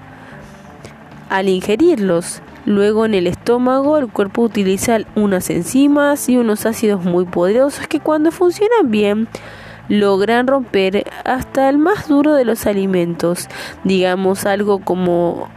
Al 1.28 1.50
ingerirlos, 1.50 2.40
luego 2.64 3.04
en 3.04 3.12
el 3.12 3.26
estómago 3.26 3.98
el 3.98 4.08
cuerpo 4.08 4.40
utiliza 4.40 5.00
unas 5.16 5.50
enzimas 5.50 6.30
y 6.30 6.38
unos 6.38 6.64
ácidos 6.64 7.04
muy 7.04 7.26
poderosos 7.26 7.86
que 7.88 8.00
cuando 8.00 8.32
funcionan 8.32 8.90
bien 8.90 9.28
logran 9.90 10.46
romper 10.46 11.04
hasta 11.26 11.68
el 11.68 11.76
más 11.76 12.08
duro 12.08 12.32
de 12.32 12.46
los 12.46 12.64
alimentos, 12.66 13.48
digamos 13.84 14.46
algo 14.46 14.78
como 14.78 15.50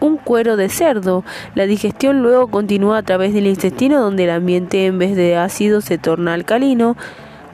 un 0.00 0.16
cuero 0.16 0.56
de 0.56 0.68
cerdo. 0.68 1.24
La 1.54 1.66
digestión 1.66 2.22
luego 2.22 2.48
continúa 2.48 2.98
a 2.98 3.02
través 3.02 3.32
del 3.32 3.46
intestino 3.46 4.00
donde 4.00 4.24
el 4.24 4.30
ambiente 4.30 4.86
en 4.86 4.98
vez 4.98 5.14
de 5.14 5.36
ácido 5.36 5.80
se 5.80 5.98
torna 5.98 6.34
alcalino 6.34 6.96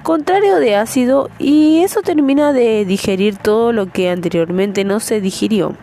contrario 0.07 0.61
de 0.61 0.77
ácido 0.77 1.31
y 1.37 1.79
eso 1.83 2.01
termina 2.01 2.53
de 2.53 2.85
digerir 2.85 3.39
todo 3.39 3.73
lo 3.73 3.87
que 3.87 4.09
anteriormente 4.09 4.85
no 4.85 5.01
se 5.01 5.21
digirió. 5.21 5.75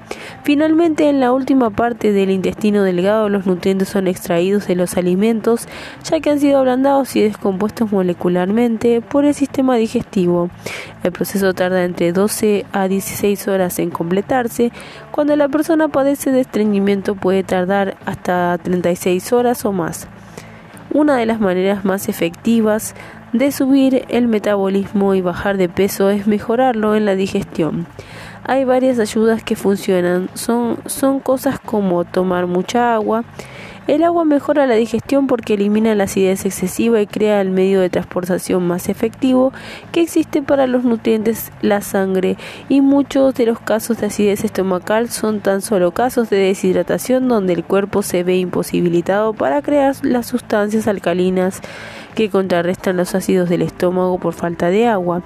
Finalmente, 0.44 1.10
en 1.10 1.20
la 1.20 1.34
última 1.34 1.72
parte 1.72 2.14
del 2.14 2.30
intestino 2.30 2.84
delgado, 2.84 3.28
los 3.28 3.46
nutrientes 3.46 3.90
son 3.90 4.08
extraídos 4.08 4.66
de 4.66 4.76
los 4.76 4.96
alimentos, 4.96 5.68
ya 6.06 6.22
que 6.22 6.30
han 6.30 6.40
sido 6.40 6.60
ablandados 6.60 7.14
y 7.18 7.22
descompuestos 7.22 7.92
molecularmente 7.92 9.02
por 9.02 9.26
el 9.26 9.34
sistema 9.34 9.76
digestivo. 9.76 10.50
El 11.04 11.12
proceso 11.12 11.54
tarda 11.54 11.84
entre 11.84 12.14
12 12.14 12.66
a 12.72 12.88
16 12.88 13.50
horas 13.50 13.78
en 13.80 13.90
completarse. 13.90 14.72
Cuando 15.12 15.36
la 15.36 15.50
persona 15.50 15.90
padece 15.90 16.32
de 16.32 16.40
estreñimiento 16.40 17.16
puede 17.16 17.44
tardar 17.44 17.98
hasta 18.06 18.58
36 18.64 19.34
horas 19.34 19.66
o 19.66 19.74
más. 19.74 20.08
Una 20.94 21.18
de 21.18 21.26
las 21.26 21.42
maneras 21.42 21.84
más 21.84 22.08
efectivas 22.08 22.96
de 23.34 23.52
subir 23.52 24.06
el 24.10 24.28
metabolismo 24.28 25.16
y 25.16 25.22
bajar 25.22 25.58
de 25.58 25.68
peso 25.68 26.10
es 26.10 26.28
mejorarlo 26.28 26.96
en 26.96 27.06
la 27.06 27.16
digestión. 27.16 27.88
Hay 28.46 28.64
varias 28.64 29.00
ayudas 29.00 29.44
que 29.44 29.56
funcionan, 29.56 30.30
son, 30.34 30.78
son 30.86 31.20
cosas 31.20 31.60
como 31.60 32.06
tomar 32.06 32.46
mucha 32.46 32.94
agua, 32.94 33.24
el 33.88 34.04
agua 34.04 34.24
mejora 34.24 34.66
la 34.66 34.76
digestión 34.76 35.28
porque 35.28 35.56
elimina 35.56 35.94
la 35.96 36.06
acidez 36.06 36.46
excesiva 36.46 37.02
y 37.02 37.08
crea 37.08 37.42
el 37.42 37.50
medio 37.50 37.82
de 37.82 37.90
transportación 37.90 38.66
más 38.66 38.88
efectivo 38.88 39.52
que 39.92 40.02
existe 40.02 40.42
para 40.42 40.68
los 40.68 40.84
nutrientes, 40.84 41.52
la 41.62 41.82
sangre, 41.82 42.38
y 42.70 42.82
muchos 42.82 43.34
de 43.36 43.46
los 43.46 43.60
casos 43.60 44.00
de 44.00 44.08
acidez 44.08 44.44
estomacal 44.44 45.10
son 45.10 45.42
tan 45.42 45.62
solo 45.62 45.92
casos 45.92 46.30
de 46.30 46.38
deshidratación 46.38 47.28
donde 47.28 47.54
el 47.54 47.64
cuerpo 47.64 48.02
se 48.02 48.24
ve 48.24 48.38
imposibilitado 48.38 49.34
para 49.34 49.62
crear 49.62 49.96
las 50.04 50.28
sustancias 50.28 50.88
alcalinas 50.88 51.62
que 52.16 52.30
contrarrestan 52.30 52.98
los 52.98 53.16
ácidos 53.16 53.50
del 53.50 53.64
estómago 53.64 54.18
por 54.20 54.34
falta 54.34 54.70
de 54.70 54.88
agua. 54.88 55.24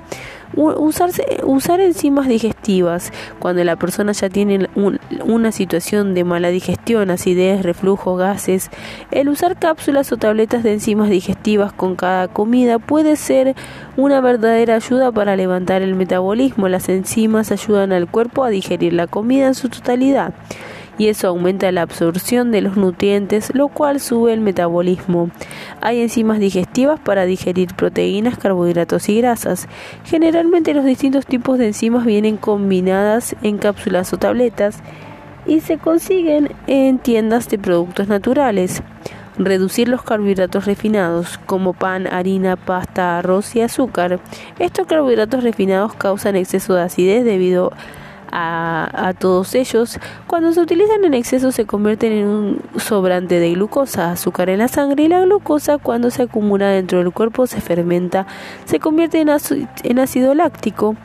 Usarse, 0.56 1.42
usar 1.44 1.82
enzimas 1.82 2.28
digestivas 2.28 3.12
cuando 3.40 3.64
la 3.64 3.76
persona 3.76 4.14
ya 4.14 4.30
tiene 4.30 4.70
una 5.26 5.52
situación 5.52 6.14
de 6.14 6.24
mala 6.24 6.50
digestión, 6.50 7.10
acidez, 7.10 7.64
reflujo, 7.64 8.16
gases. 8.16 8.70
El 9.12 9.30
usar 9.30 9.60
cápsulas 9.60 10.12
o 10.12 10.18
tabletas 10.18 10.64
de 10.64 10.74
enzimas 10.74 11.10
digestivas 11.10 11.74
con 11.74 11.96
cada 11.96 12.28
comida 12.28 12.80
puede 12.80 13.18
ser 13.18 13.56
una 13.98 14.22
verdadera 14.22 14.76
ayuda 14.76 15.12
para 15.12 15.36
levantar 15.36 15.82
el 15.82 15.96
metabolismo. 15.96 16.70
Las 16.70 16.90
enzimas 16.90 17.52
ayudan 17.52 17.92
al 17.92 18.10
cuerpo 18.10 18.44
a 18.44 18.50
digerir 18.50 18.94
la 18.94 19.08
comida 19.08 19.48
en 19.48 19.56
su 19.56 19.70
totalidad 19.70 20.34
y 20.98 21.08
eso 21.08 21.28
aumenta 21.28 21.72
la 21.72 21.84
absorción 21.84 22.52
de 22.52 22.62
los 22.62 22.78
nutrientes, 22.78 23.52
lo 23.54 23.68
cual 23.68 24.00
sube 24.00 24.34
el 24.34 24.42
metabolismo. 24.42 25.30
Hay 25.82 26.02
enzimas 26.02 26.40
digestivas 26.40 27.00
para 27.00 27.26
digerir 27.26 27.74
proteínas, 27.76 28.38
carbohidratos 28.38 29.10
y 29.10 29.18
grasas. 29.18 29.68
Generalmente 30.06 30.74
los 30.74 30.86
distintos 30.86 31.26
tipos 31.26 31.58
de 31.58 31.68
enzimas 31.68 32.06
vienen 32.06 32.38
combinadas 32.38 33.36
en 33.44 33.58
cápsulas 33.58 34.12
o 34.14 34.18
tabletas 34.18 34.80
y 35.46 35.62
se 35.62 35.78
consiguen 35.78 36.50
en 36.68 37.00
tiendas 37.00 37.48
de 37.50 37.60
productos 37.60 38.08
naturales. 38.08 38.82
Reducir 39.38 39.88
los 39.88 40.02
carbohidratos 40.02 40.66
refinados 40.66 41.38
como 41.46 41.74
pan, 41.74 42.08
harina, 42.08 42.56
pasta, 42.56 43.20
arroz 43.20 43.56
y 43.56 43.62
azúcar. 43.62 44.20
Estos 44.58 44.88
carbohidratos 44.88 45.44
refinados 45.44 45.94
causan 45.94 46.36
exceso 46.36 46.74
de 46.74 46.82
acidez 46.82 47.24
debido 47.24 47.72
a 47.72 48.07
a, 48.40 49.14
todos 49.18 49.56
ellos, 49.56 50.00
cuando 50.28 50.54
se 50.54 50.62
utilizan 50.62 51.04
en 51.04 51.16
exceso 51.16 51.52
se 51.52 51.66
convierten 51.66 52.12
en 52.12 52.28
un 52.28 52.62
sobrante 52.78 53.40
de 53.40 53.54
glucosa, 53.54 54.12
azúcar 54.12 54.50
en 54.50 54.60
la 54.60 54.68
sangre 54.68 55.04
y 55.04 55.08
la 55.08 55.22
glucosa 55.22 55.80
cuando 55.80 56.12
se 56.12 56.24
acumula 56.24 56.70
dentro 56.70 57.00
del 57.00 57.12
cuerpo 57.12 57.48
se 57.48 57.62
fermenta, 57.62 58.28
se 58.66 58.80
convierte 58.80 59.20
en, 59.22 59.30
en 59.84 60.00
ácido 60.00 60.36
láctico 60.36 60.96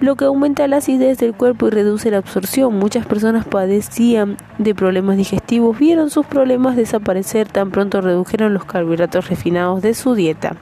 lo 0.00 0.16
que 0.16 0.26
aumenta 0.26 0.68
la 0.68 0.78
acidez 0.78 1.18
del 1.18 1.32
cuerpo 1.32 1.68
y 1.68 1.70
reduce 1.70 2.10
la 2.10 2.18
absorción. 2.18 2.74
Muchas 2.74 3.06
personas 3.06 3.46
padecían 3.46 4.36
de 4.58 4.74
problemas 4.74 5.16
digestivos, 5.16 5.78
vieron 5.78 6.10
sus 6.10 6.26
problemas 6.26 6.76
desaparecer 6.76 7.48
tan 7.48 7.70
pronto 7.70 8.02
redujeron 8.02 8.52
los 8.52 8.64
carbohidratos 8.64 9.28
refinados 9.30 9.80
de 9.80 9.94
su 9.94 10.14
dieta. 10.14 10.56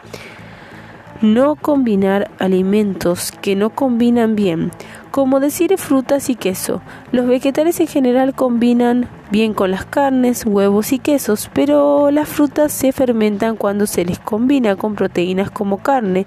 No 1.22 1.54
combinar 1.54 2.30
alimentos 2.38 3.32
que 3.32 3.56
no 3.56 3.70
combinan 3.70 4.36
bien 4.36 4.70
como 5.12 5.40
decir 5.40 5.76
frutas 5.76 6.30
y 6.30 6.34
queso. 6.34 6.80
Los 7.12 7.26
vegetales 7.26 7.78
en 7.80 7.86
general 7.86 8.34
combinan 8.34 9.08
bien 9.30 9.52
con 9.52 9.70
las 9.70 9.84
carnes, 9.84 10.44
huevos 10.46 10.92
y 10.92 10.98
quesos, 10.98 11.50
pero 11.52 12.10
las 12.10 12.28
frutas 12.28 12.72
se 12.72 12.92
fermentan 12.92 13.56
cuando 13.56 13.86
se 13.86 14.04
les 14.04 14.18
combina 14.18 14.74
con 14.74 14.94
proteínas 14.94 15.50
como 15.50 15.78
carne, 15.78 16.26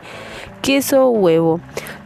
queso 0.66 1.06
o 1.06 1.10
huevo. 1.12 1.60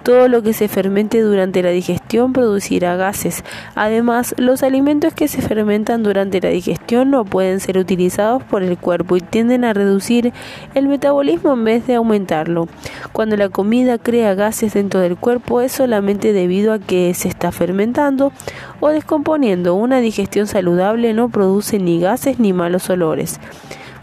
Todo 0.03 0.27
lo 0.27 0.41
que 0.41 0.51
se 0.51 0.67
fermente 0.67 1.21
durante 1.21 1.63
la 1.63 1.69
digestión 1.69 2.33
producirá 2.33 2.97
gases. 2.97 3.45
Además, 3.73 4.35
los 4.37 4.63
alimentos 4.63 5.13
que 5.13 5.29
se 5.29 5.41
fermentan 5.41 6.03
durante 6.03 6.41
la 6.41 6.49
digestión 6.49 7.09
no 7.09 7.23
pueden 7.23 7.61
ser 7.61 7.77
utilizados 7.77 8.43
por 8.43 8.61
el 8.63 8.77
cuerpo 8.77 9.15
y 9.15 9.21
tienden 9.21 9.63
a 9.63 9.71
reducir 9.71 10.33
el 10.73 10.89
metabolismo 10.89 11.53
en 11.53 11.63
vez 11.63 11.87
de 11.87 11.95
aumentarlo. 11.95 12.67
Cuando 13.13 13.37
la 13.37 13.47
comida 13.47 13.97
crea 13.97 14.35
gases 14.35 14.73
dentro 14.73 14.99
del 14.99 15.15
cuerpo 15.15 15.61
es 15.61 15.71
solamente 15.71 16.33
debido 16.33 16.73
a 16.73 16.79
que 16.79 17.13
se 17.13 17.29
está 17.29 17.53
fermentando 17.53 18.33
o 18.81 18.89
descomponiendo. 18.89 19.75
Una 19.75 20.01
digestión 20.01 20.47
saludable 20.47 21.13
no 21.13 21.29
produce 21.29 21.79
ni 21.79 22.01
gases 22.01 22.39
ni 22.39 22.51
malos 22.51 22.89
olores. 22.89 23.39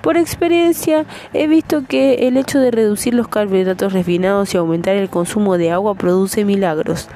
Por 0.07 0.17
experiencia 0.17 1.05
he 1.33 1.49
visto 1.49 1.83
que 1.85 2.29
el 2.29 2.37
hecho 2.37 2.61
de 2.61 2.71
reducir 2.71 3.13
los 3.13 3.27
carbohidratos 3.27 3.93
refinados 3.93 4.55
y 4.55 4.57
aumentar 4.57 4.95
el 4.95 5.11
consumo 5.11 5.59
de 5.59 5.73
agua 5.73 5.97
produce 5.97 6.45
milagros. 6.45 7.09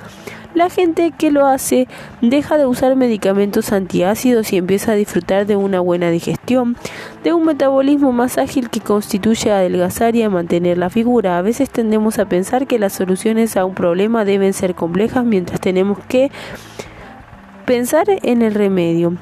La 0.54 0.70
gente 0.70 1.12
que 1.16 1.30
lo 1.30 1.46
hace 1.46 1.86
deja 2.20 2.58
de 2.58 2.66
usar 2.66 2.96
medicamentos 2.96 3.70
antiácidos 3.70 4.52
y 4.52 4.56
empieza 4.56 4.90
a 4.90 4.96
disfrutar 4.96 5.46
de 5.46 5.54
una 5.54 5.78
buena 5.78 6.10
digestión, 6.10 6.76
de 7.22 7.32
un 7.32 7.44
metabolismo 7.44 8.10
más 8.10 8.38
ágil 8.38 8.70
que 8.70 8.80
constituye 8.80 9.52
adelgazar 9.52 10.16
y 10.16 10.24
a 10.24 10.28
mantener 10.28 10.76
la 10.76 10.90
figura. 10.90 11.38
A 11.38 11.42
veces 11.42 11.70
tendemos 11.70 12.18
a 12.18 12.28
pensar 12.28 12.66
que 12.66 12.80
las 12.80 12.92
soluciones 12.92 13.56
a 13.56 13.66
un 13.66 13.76
problema 13.76 14.24
deben 14.24 14.52
ser 14.52 14.74
complejas 14.74 15.24
mientras 15.24 15.60
tenemos 15.60 16.00
que 16.08 16.32
pensar 17.66 18.06
en 18.08 18.42
el 18.42 18.52
remedio 18.52 19.16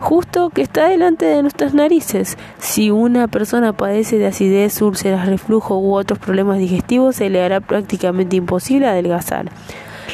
justo 0.00 0.50
que 0.50 0.62
está 0.62 0.88
delante 0.88 1.24
de 1.26 1.42
nuestras 1.42 1.74
narices. 1.74 2.36
Si 2.58 2.90
una 2.90 3.28
persona 3.28 3.72
padece 3.72 4.18
de 4.18 4.26
acidez, 4.26 4.80
úlceras, 4.82 5.26
reflujo 5.26 5.78
u 5.78 5.94
otros 5.94 6.18
problemas 6.18 6.58
digestivos, 6.58 7.16
se 7.16 7.30
le 7.30 7.42
hará 7.42 7.60
prácticamente 7.60 8.36
imposible 8.36 8.86
adelgazar. 8.86 9.50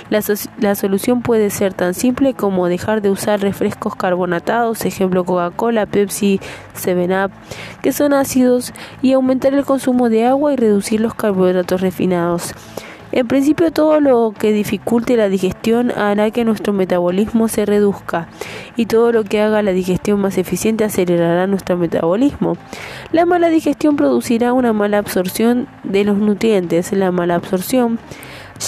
La, 0.08 0.74
solución 0.74 1.22
puede 1.22 1.50
ser 1.50 1.72
tan 1.72 1.94
simple 1.94 2.34
como 2.34 2.66
dejar 2.66 3.00
de 3.00 3.10
usar 3.10 3.40
refrescos 3.40 3.94
carbonatados, 3.94 4.84
ejemplo 4.84 5.24
Coca-Cola, 5.24 5.86
Pepsi, 5.86 6.40
7-Up, 6.76 7.30
que 7.80 7.92
son 7.92 8.12
ácidos, 8.12 8.72
y 9.02 9.12
aumentar 9.12 9.54
el 9.54 9.64
consumo 9.64 10.08
de 10.08 10.26
agua 10.26 10.52
y 10.52 10.56
reducir 10.56 11.00
los 11.00 11.14
carbohidratos 11.14 11.80
refinados. 11.80 12.54
En 13.12 13.26
principio 13.26 13.72
todo 13.72 14.00
lo 14.00 14.32
que 14.38 14.52
dificulte 14.52 15.16
la 15.16 15.28
digestión 15.28 15.90
hará 15.90 16.30
que 16.30 16.44
nuestro 16.44 16.72
metabolismo 16.72 17.48
se 17.48 17.66
reduzca 17.66 18.28
y 18.76 18.86
todo 18.86 19.10
lo 19.10 19.24
que 19.24 19.40
haga 19.40 19.62
la 19.62 19.72
digestión 19.72 20.20
más 20.20 20.38
eficiente 20.38 20.84
acelerará 20.84 21.46
nuestro 21.46 21.76
metabolismo. 21.76 22.56
La 23.10 23.26
mala 23.26 23.48
digestión 23.48 23.96
producirá 23.96 24.52
una 24.52 24.72
mala 24.72 24.98
absorción 24.98 25.66
de 25.82 26.04
los 26.04 26.18
nutrientes. 26.18 26.92
La 26.92 27.10
mala 27.10 27.34
absorción 27.34 27.98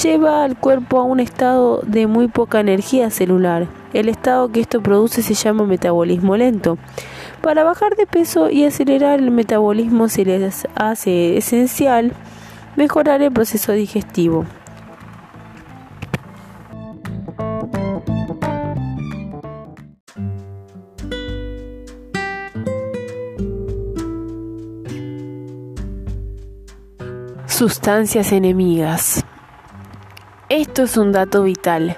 lleva 0.02 0.43
al 0.43 0.56
cuerpo 0.56 0.98
a 0.98 1.05
un 1.05 1.20
estado 1.20 1.81
de 1.86 2.06
muy 2.06 2.27
poca 2.27 2.60
energía 2.60 3.10
celular. 3.10 3.69
El 3.93 4.09
estado 4.09 4.51
que 4.51 4.60
esto 4.60 4.82
produce 4.82 5.23
se 5.23 5.35
llama 5.35 5.66
metabolismo 5.66 6.36
lento. 6.36 6.78
Para 7.43 7.62
bajar 7.62 7.94
de 7.97 8.06
peso 8.06 8.51
y 8.51 8.64
acelerar 8.64 9.20
el 9.20 9.31
metabolismo 9.31 10.09
se 10.09 10.24
les 10.24 10.66
hace 10.74 11.36
esencial 11.36 12.12
mejorar 12.77 13.23
el 13.23 13.32
proceso 13.32 13.73
digestivo. 13.73 14.44
Sustancias 27.47 28.33
enemigas. 28.33 29.25
Esto 30.49 30.83
es 30.83 30.97
un 30.97 31.12
dato 31.12 31.44
vital. 31.44 31.97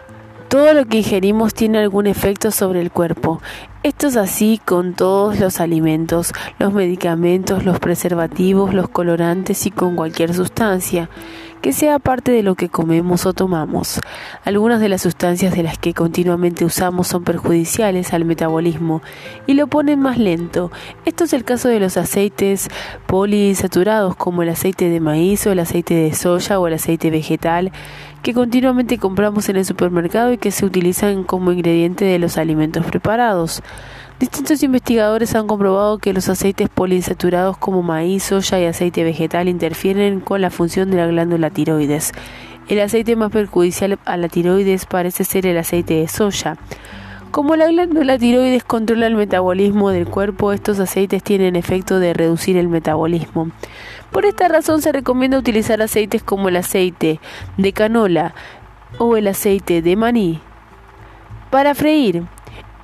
Todo 0.55 0.73
lo 0.73 0.87
que 0.87 0.99
ingerimos 0.99 1.53
tiene 1.53 1.79
algún 1.79 2.07
efecto 2.07 2.53
sobre 2.53 2.81
el 2.81 2.93
cuerpo. 2.93 3.43
Esto 3.83 4.07
es 4.07 4.17
así 4.17 4.61
con 4.65 4.95
todos 4.95 5.41
los 5.41 5.59
alimentos, 5.59 6.33
los 6.61 6.73
medicamentos, 6.73 7.65
los 7.65 7.81
preservativos, 7.81 8.73
los 8.73 8.89
colorantes 8.89 9.67
y 9.67 9.73
con 9.73 9.97
cualquier 9.97 10.33
sustancia 10.33 11.11
que 11.61 11.73
sea 11.73 11.99
parte 11.99 12.31
de 12.31 12.43
lo 12.43 12.55
que 12.57 12.69
comemos 12.69 13.25
o 13.25 13.33
tomamos. 13.33 14.01
Algunas 14.45 14.81
de 14.81 14.91
las 14.91 15.01
sustancias 15.01 15.57
de 15.57 15.63
las 15.63 15.79
que 15.79 15.95
continuamente 15.95 16.67
usamos 16.67 17.09
son 17.09 17.25
perjudiciales 17.25 18.13
al 18.13 18.25
metabolismo 18.25 19.03
y 19.47 19.55
lo 19.55 19.67
ponen 19.67 19.99
más 19.99 20.19
lento. 20.19 20.71
Esto 21.05 21.25
es 21.25 21.33
el 21.33 21.43
caso 21.43 21.69
de 21.69 21.81
los 21.81 21.97
aceites 21.97 22.69
poliinsaturados 23.07 24.15
como 24.15 24.43
el 24.43 24.51
aceite 24.51 24.91
de 24.91 25.01
maíz 25.01 25.47
o 25.47 25.53
el 25.53 25.59
aceite 25.59 25.95
de 25.95 26.13
soya 26.13 26.61
o 26.61 26.69
el 26.69 26.75
aceite 26.75 27.11
vegetal 27.11 27.73
que 28.25 28.33
continuamente 28.33 28.97
compramos 28.97 29.51
en 29.51 29.57
el 29.57 29.67
supermercado 29.67 30.33
y 30.33 30.39
que 30.39 30.51
se 30.51 30.65
utilizan 30.65 31.25
como 31.25 31.53
ingrediente 31.53 32.07
de 32.07 32.19
los 32.19 32.39
alimentos 32.39 32.87
preparados. 32.87 33.63
Distintos 34.19 34.63
investigadores 34.63 35.35
han 35.35 35.47
comprobado 35.47 35.99
que 35.99 36.15
los 36.15 36.31
aceites 36.31 36.71
poliinsaturados 36.71 37.59
como 37.59 37.83
maíz, 37.83 38.23
soya 38.23 38.59
y 38.59 38.65
aceite 38.65 39.05
vegetal 39.05 39.47
interfieren 39.47 40.21
con 40.21 40.41
la 40.41 40.49
función 40.49 40.91
de 40.91 40.97
la 40.97 41.07
glándula 41.07 41.51
tiroides. 41.51 42.13
El 42.67 42.81
aceite 42.81 43.15
más 43.15 43.31
perjudicial 43.31 43.99
a 44.07 44.17
la 44.17 44.29
tiroides 44.29 44.87
parece 44.87 45.25
ser 45.25 45.45
el 45.45 45.59
aceite 45.59 45.93
de 45.93 46.09
soya. 46.09 46.57
Como 47.31 47.57
la 47.57 47.67
glándula 47.67 48.17
tiroides 48.17 48.65
controla 48.65 49.07
el 49.07 49.17
metabolismo 49.17 49.91
del 49.91 50.07
cuerpo, 50.07 50.55
estos 50.55 50.81
aceites 50.81 51.23
tienen 51.23 51.57
efecto 51.57 51.99
de 51.99 52.15
reducir 52.15 52.57
el 52.57 52.69
metabolismo. 52.69 53.51
Por 54.15 54.27
esta 54.27 54.47
razón 54.47 54.81
se 54.81 54.93
recomienda 54.93 55.37
utilizar 55.37 55.83
aceites 55.83 56.23
como 56.23 56.49
el 56.49 56.55
aceite 56.55 57.19
de 57.57 57.73
canola 57.73 58.33
o 58.99 59.17
el 59.17 59.27
aceite 59.27 59.83
de 59.83 59.97
maní 59.97 60.39
para 61.51 61.75
freír 61.75 62.23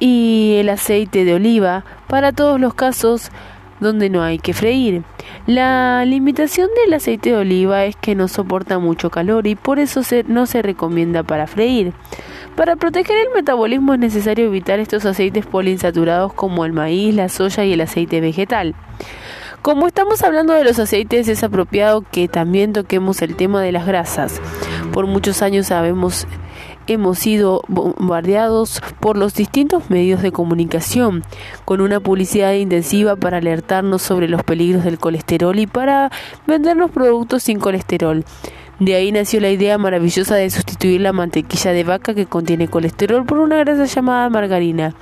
y 0.01 0.57
el 0.59 0.69
aceite 0.69 1.25
de 1.25 1.35
oliva 1.35 1.85
para 2.09 2.33
todos 2.33 2.61
los 2.61 2.75
casos 2.75 3.31
donde 3.79 4.11
no 4.11 4.25
hay 4.25 4.41
que 4.41 4.55
freír. 4.55 5.05
La 5.47 6.05
limitación 6.05 6.69
del 6.83 6.95
aceite 6.95 7.31
de 7.31 7.37
oliva 7.37 7.85
es 7.85 7.95
que 7.95 8.17
no 8.17 8.27
soporta 8.27 8.81
mucho 8.81 9.09
calor 9.11 9.47
y 9.47 9.55
por 9.55 9.79
eso 9.79 10.01
no 10.27 10.47
se 10.47 10.63
recomienda 10.63 11.23
para 11.23 11.47
freír. 11.47 11.93
Para 12.57 12.75
proteger 12.75 13.17
el 13.29 13.33
metabolismo 13.37 13.95
es 13.95 14.01
necesario 14.01 14.47
evitar 14.47 14.81
estos 14.81 15.07
aceites 15.07 15.47
poliinsaturados 15.47 16.33
como 16.33 16.65
el 16.65 16.73
maíz, 16.73 17.15
la 17.15 17.29
soya 17.29 17.65
y 17.65 17.75
el 17.75 17.83
aceite 17.83 18.21
vegetal. 18.21 18.75
Como 19.63 19.87
estamos 19.87 20.23
hablando 20.23 20.55
de 20.55 20.65
los 20.65 20.79
aceites, 20.79 21.29
es 21.29 21.45
apropiado 21.45 22.03
que 22.11 22.29
también 22.29 22.73
toquemos 22.73 23.21
el 23.21 23.37
tema 23.37 23.61
de 23.61 23.73
las 23.73 23.87
grasas. 23.87 24.41
Por 24.91 25.07
muchos 25.07 25.43
años 25.43 25.67
sabemos 25.67 26.27
hemos 26.87 27.19
sido 27.19 27.61
bombardeados 27.69 28.81
por 29.01 29.19
los 29.19 29.35
distintos 29.35 29.91
medios 29.91 30.23
de 30.23 30.33
comunicación 30.33 31.25
con 31.67 31.83
una 31.83 32.01
publicidad 32.01 32.55
intensiva 32.55 33.17
para 33.17 33.37
alertarnos 33.37 34.01
sobre 34.01 34.29
los 34.29 34.43
peligros 34.43 34.83
del 34.83 34.99
colesterol 34.99 35.57
y 35.59 35.67
para 35.67 36.11
vendernos 36.47 36.91
productos 36.91 37.43
sin 37.43 37.61
colesterol. 37.61 38.25
De 38.79 38.95
ahí 38.95 39.13
nació 39.13 39.41
la 39.41 39.51
idea 39.51 39.77
maravillosa 39.77 40.37
de 40.37 40.49
sustituir 40.49 41.03
la 41.03 41.13
mantequilla 41.13 41.73
de 41.73 41.85
vaca 41.85 42.15
que 42.15 42.25
contiene 42.25 42.67
colesterol 42.67 43.27
por 43.27 43.39
una 43.39 43.59
grasa 43.59 43.85
llamada 43.85 44.31
margarina. 44.31 44.95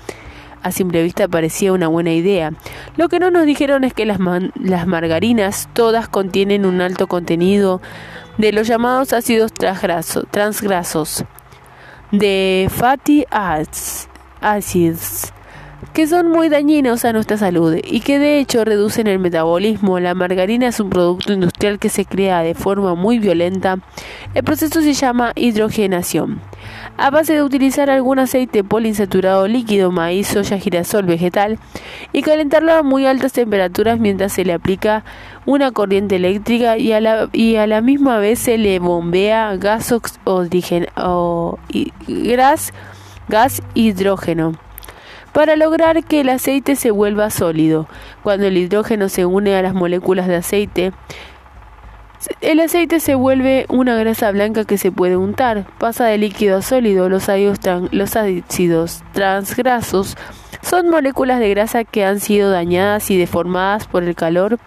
A 0.62 0.72
simple 0.72 1.02
vista 1.02 1.28
parecía 1.28 1.72
una 1.72 1.88
buena 1.88 2.12
idea. 2.12 2.52
Lo 2.96 3.08
que 3.08 3.20
no 3.20 3.30
nos 3.30 3.46
dijeron 3.46 3.84
es 3.84 3.94
que 3.94 4.04
las, 4.06 4.18
las 4.54 4.86
margarinas 4.86 5.68
todas 5.72 6.08
contienen 6.08 6.66
un 6.66 6.80
alto 6.80 7.06
contenido 7.06 7.80
de 8.38 8.52
los 8.52 8.66
llamados 8.66 9.12
ácidos 9.12 9.52
transgrasos 9.52 11.24
de 12.10 12.68
fatty 12.70 13.26
acids 14.40 15.32
que 15.92 16.06
son 16.06 16.30
muy 16.30 16.48
dañinos 16.48 17.04
a 17.04 17.12
nuestra 17.12 17.36
salud 17.36 17.76
y 17.82 18.00
que 18.00 18.18
de 18.18 18.38
hecho 18.38 18.64
reducen 18.64 19.06
el 19.06 19.18
metabolismo. 19.18 20.00
La 20.00 20.14
margarina 20.14 20.68
es 20.68 20.80
un 20.80 20.90
producto 20.90 21.32
industrial 21.32 21.78
que 21.78 21.88
se 21.88 22.04
crea 22.04 22.42
de 22.42 22.54
forma 22.54 22.94
muy 22.94 23.18
violenta. 23.18 23.78
El 24.34 24.44
proceso 24.44 24.80
se 24.80 24.92
llama 24.92 25.32
hidrogenación. 25.36 26.40
A 27.00 27.10
base 27.10 27.32
de 27.32 27.44
utilizar 27.44 27.90
algún 27.90 28.18
aceite 28.18 28.64
poliinsaturado 28.64 29.46
líquido, 29.46 29.92
maíz, 29.92 30.26
soya, 30.26 30.58
girasol, 30.58 31.04
vegetal 31.06 31.56
y 32.12 32.22
calentarlo 32.22 32.72
a 32.72 32.82
muy 32.82 33.06
altas 33.06 33.32
temperaturas 33.32 34.00
mientras 34.00 34.32
se 34.32 34.44
le 34.44 34.52
aplica 34.52 35.04
una 35.46 35.70
corriente 35.70 36.16
eléctrica 36.16 36.76
y 36.76 36.92
a 36.92 37.00
la, 37.00 37.28
y 37.32 37.54
a 37.54 37.68
la 37.68 37.82
misma 37.82 38.18
vez 38.18 38.40
se 38.40 38.58
le 38.58 38.80
bombea 38.80 39.54
gas, 39.58 39.92
o, 40.24 40.48
gas, 42.08 42.72
gas 43.28 43.62
hidrógeno 43.74 44.58
para 45.32 45.54
lograr 45.54 46.02
que 46.02 46.22
el 46.22 46.30
aceite 46.30 46.74
se 46.74 46.90
vuelva 46.90 47.30
sólido. 47.30 47.86
Cuando 48.24 48.48
el 48.48 48.56
hidrógeno 48.56 49.08
se 49.08 49.24
une 49.24 49.54
a 49.54 49.62
las 49.62 49.72
moléculas 49.72 50.26
de 50.26 50.34
aceite, 50.34 50.92
el 52.40 52.60
aceite 52.60 53.00
se 53.00 53.14
vuelve 53.14 53.66
una 53.68 53.96
grasa 53.96 54.30
blanca 54.32 54.64
que 54.64 54.78
se 54.78 54.90
puede 54.90 55.16
untar, 55.16 55.66
pasa 55.78 56.06
de 56.06 56.18
líquido 56.18 56.58
a 56.58 56.62
sólido. 56.62 57.08
Los, 57.08 57.28
ácidos 57.28 59.02
transgrasos 59.12 60.16
son 60.62 60.88
moléculas 60.88 61.38
de 61.38 61.50
grasa 61.50 61.84
que 61.84 62.04
han 62.04 62.20
sido 62.20 62.50
dañadas 62.50 63.10
y 63.10 63.16
deformadas 63.16 63.86
por 63.86 64.02
el 64.02 64.14
calor 64.14 64.58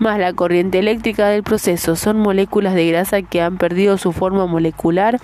más 0.00 0.18
la 0.18 0.32
corriente 0.32 0.78
eléctrica 0.78 1.28
del 1.28 1.42
proceso. 1.42 1.94
Son 1.94 2.18
moléculas 2.18 2.74
de 2.74 2.88
grasa 2.88 3.22
que 3.22 3.42
han 3.42 3.58
perdido 3.58 3.98
su 3.98 4.12
forma 4.12 4.46
molecular 4.46 5.20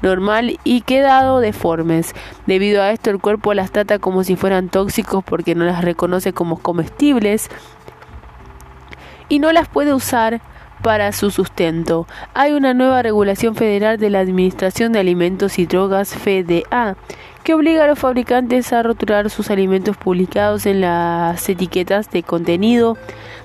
normal 0.00 0.58
y 0.64 0.80
quedado 0.82 1.40
deformes. 1.40 2.14
Debido 2.46 2.82
a 2.82 2.92
esto 2.92 3.10
el 3.10 3.20
cuerpo 3.20 3.52
las 3.52 3.70
trata 3.70 3.98
como 3.98 4.24
si 4.24 4.36
fueran 4.36 4.68
tóxicos 4.68 5.22
porque 5.24 5.54
no 5.54 5.64
las 5.64 5.84
reconoce 5.84 6.32
como 6.32 6.58
comestibles 6.58 7.50
y 9.28 9.38
no 9.38 9.52
las 9.52 9.68
puede 9.68 9.92
usar 9.92 10.40
para 10.82 11.12
su 11.12 11.30
sustento. 11.30 12.06
Hay 12.34 12.52
una 12.52 12.74
nueva 12.74 13.02
regulación 13.02 13.54
federal 13.54 13.98
de 13.98 14.10
la 14.10 14.20
Administración 14.20 14.92
de 14.92 14.98
Alimentos 14.98 15.58
y 15.58 15.66
Drogas 15.66 16.14
FDA 16.14 16.96
que 17.44 17.54
obliga 17.54 17.84
a 17.84 17.86
los 17.88 17.98
fabricantes 17.98 18.72
a 18.72 18.82
rotular 18.82 19.30
sus 19.30 19.50
alimentos 19.50 19.96
publicados 19.96 20.66
en 20.66 20.80
las 20.80 21.48
etiquetas 21.48 22.10
de 22.10 22.22
contenido 22.22 22.96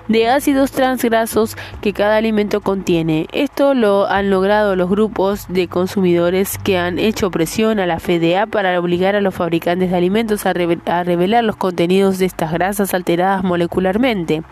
de 0.08 0.30
ácidos 0.30 0.72
transgrasos 0.72 1.58
que 1.82 1.94
cada 1.94 2.18
alimento 2.18 2.62
contiene. 2.62 3.28
Esto 3.32 3.74
lo 3.74 4.08
han 4.08 4.30
logrado 4.30 4.76
los 4.76 4.90
grupos 4.90 5.48
de 5.50 5.68
consumidores 5.68 6.58
que 6.58 6.78
han 6.78 7.00
hecho 7.00 7.32
presión 7.32 7.80
a 7.80 7.86
la 7.86 8.00
FDA 8.00 8.46
para 8.46 8.80
obligar 8.80 9.16
a 9.16 9.22
los 9.22 9.36
fabricantes 9.36 9.92
de 9.92 9.98
alimentos 9.98 10.46
a, 10.46 10.54
revelar 10.54 11.44
los 11.44 11.58
contenidos 11.58 12.20
de 12.20 12.26
estas 12.26 12.52
grasas 12.52 12.94
alteradas 12.94 13.44
molecularmente. 13.44 14.44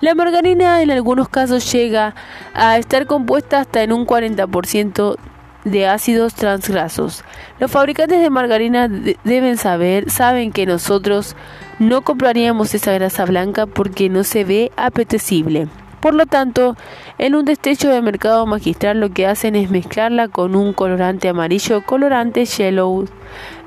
La 0.00 0.14
margarina 0.14 0.82
en 0.82 0.90
algunos 0.90 1.30
casos 1.30 1.72
llega 1.72 2.14
a 2.52 2.76
estar 2.76 3.06
compuesta 3.06 3.60
hasta 3.60 3.82
en 3.82 3.92
un 3.92 4.06
40% 4.06 5.16
de 5.64 5.86
ácidos 5.86 6.34
transgrasos. 6.34 7.24
Los 7.58 7.70
fabricantes 7.70 8.20
de 8.20 8.28
margarina 8.28 8.88
deben 8.88 9.56
saber, 9.56 10.10
saben 10.10 10.52
que 10.52 10.66
nosotros 10.66 11.34
no 11.78 12.02
compraríamos 12.02 12.74
esa 12.74 12.92
grasa 12.92 13.24
blanca 13.24 13.66
porque 13.66 14.10
no 14.10 14.22
se 14.22 14.44
ve 14.44 14.70
apetecible. 14.76 15.66
Por 16.00 16.12
lo 16.12 16.26
tanto, 16.26 16.76
en 17.16 17.34
un 17.34 17.46
destello 17.46 17.90
de 17.90 18.02
mercado 18.02 18.46
magistral 18.46 19.00
lo 19.00 19.10
que 19.10 19.26
hacen 19.26 19.56
es 19.56 19.70
mezclarla 19.70 20.28
con 20.28 20.54
un 20.54 20.74
colorante 20.74 21.28
amarillo, 21.28 21.84
colorante 21.86 22.44
yellow 22.44 23.06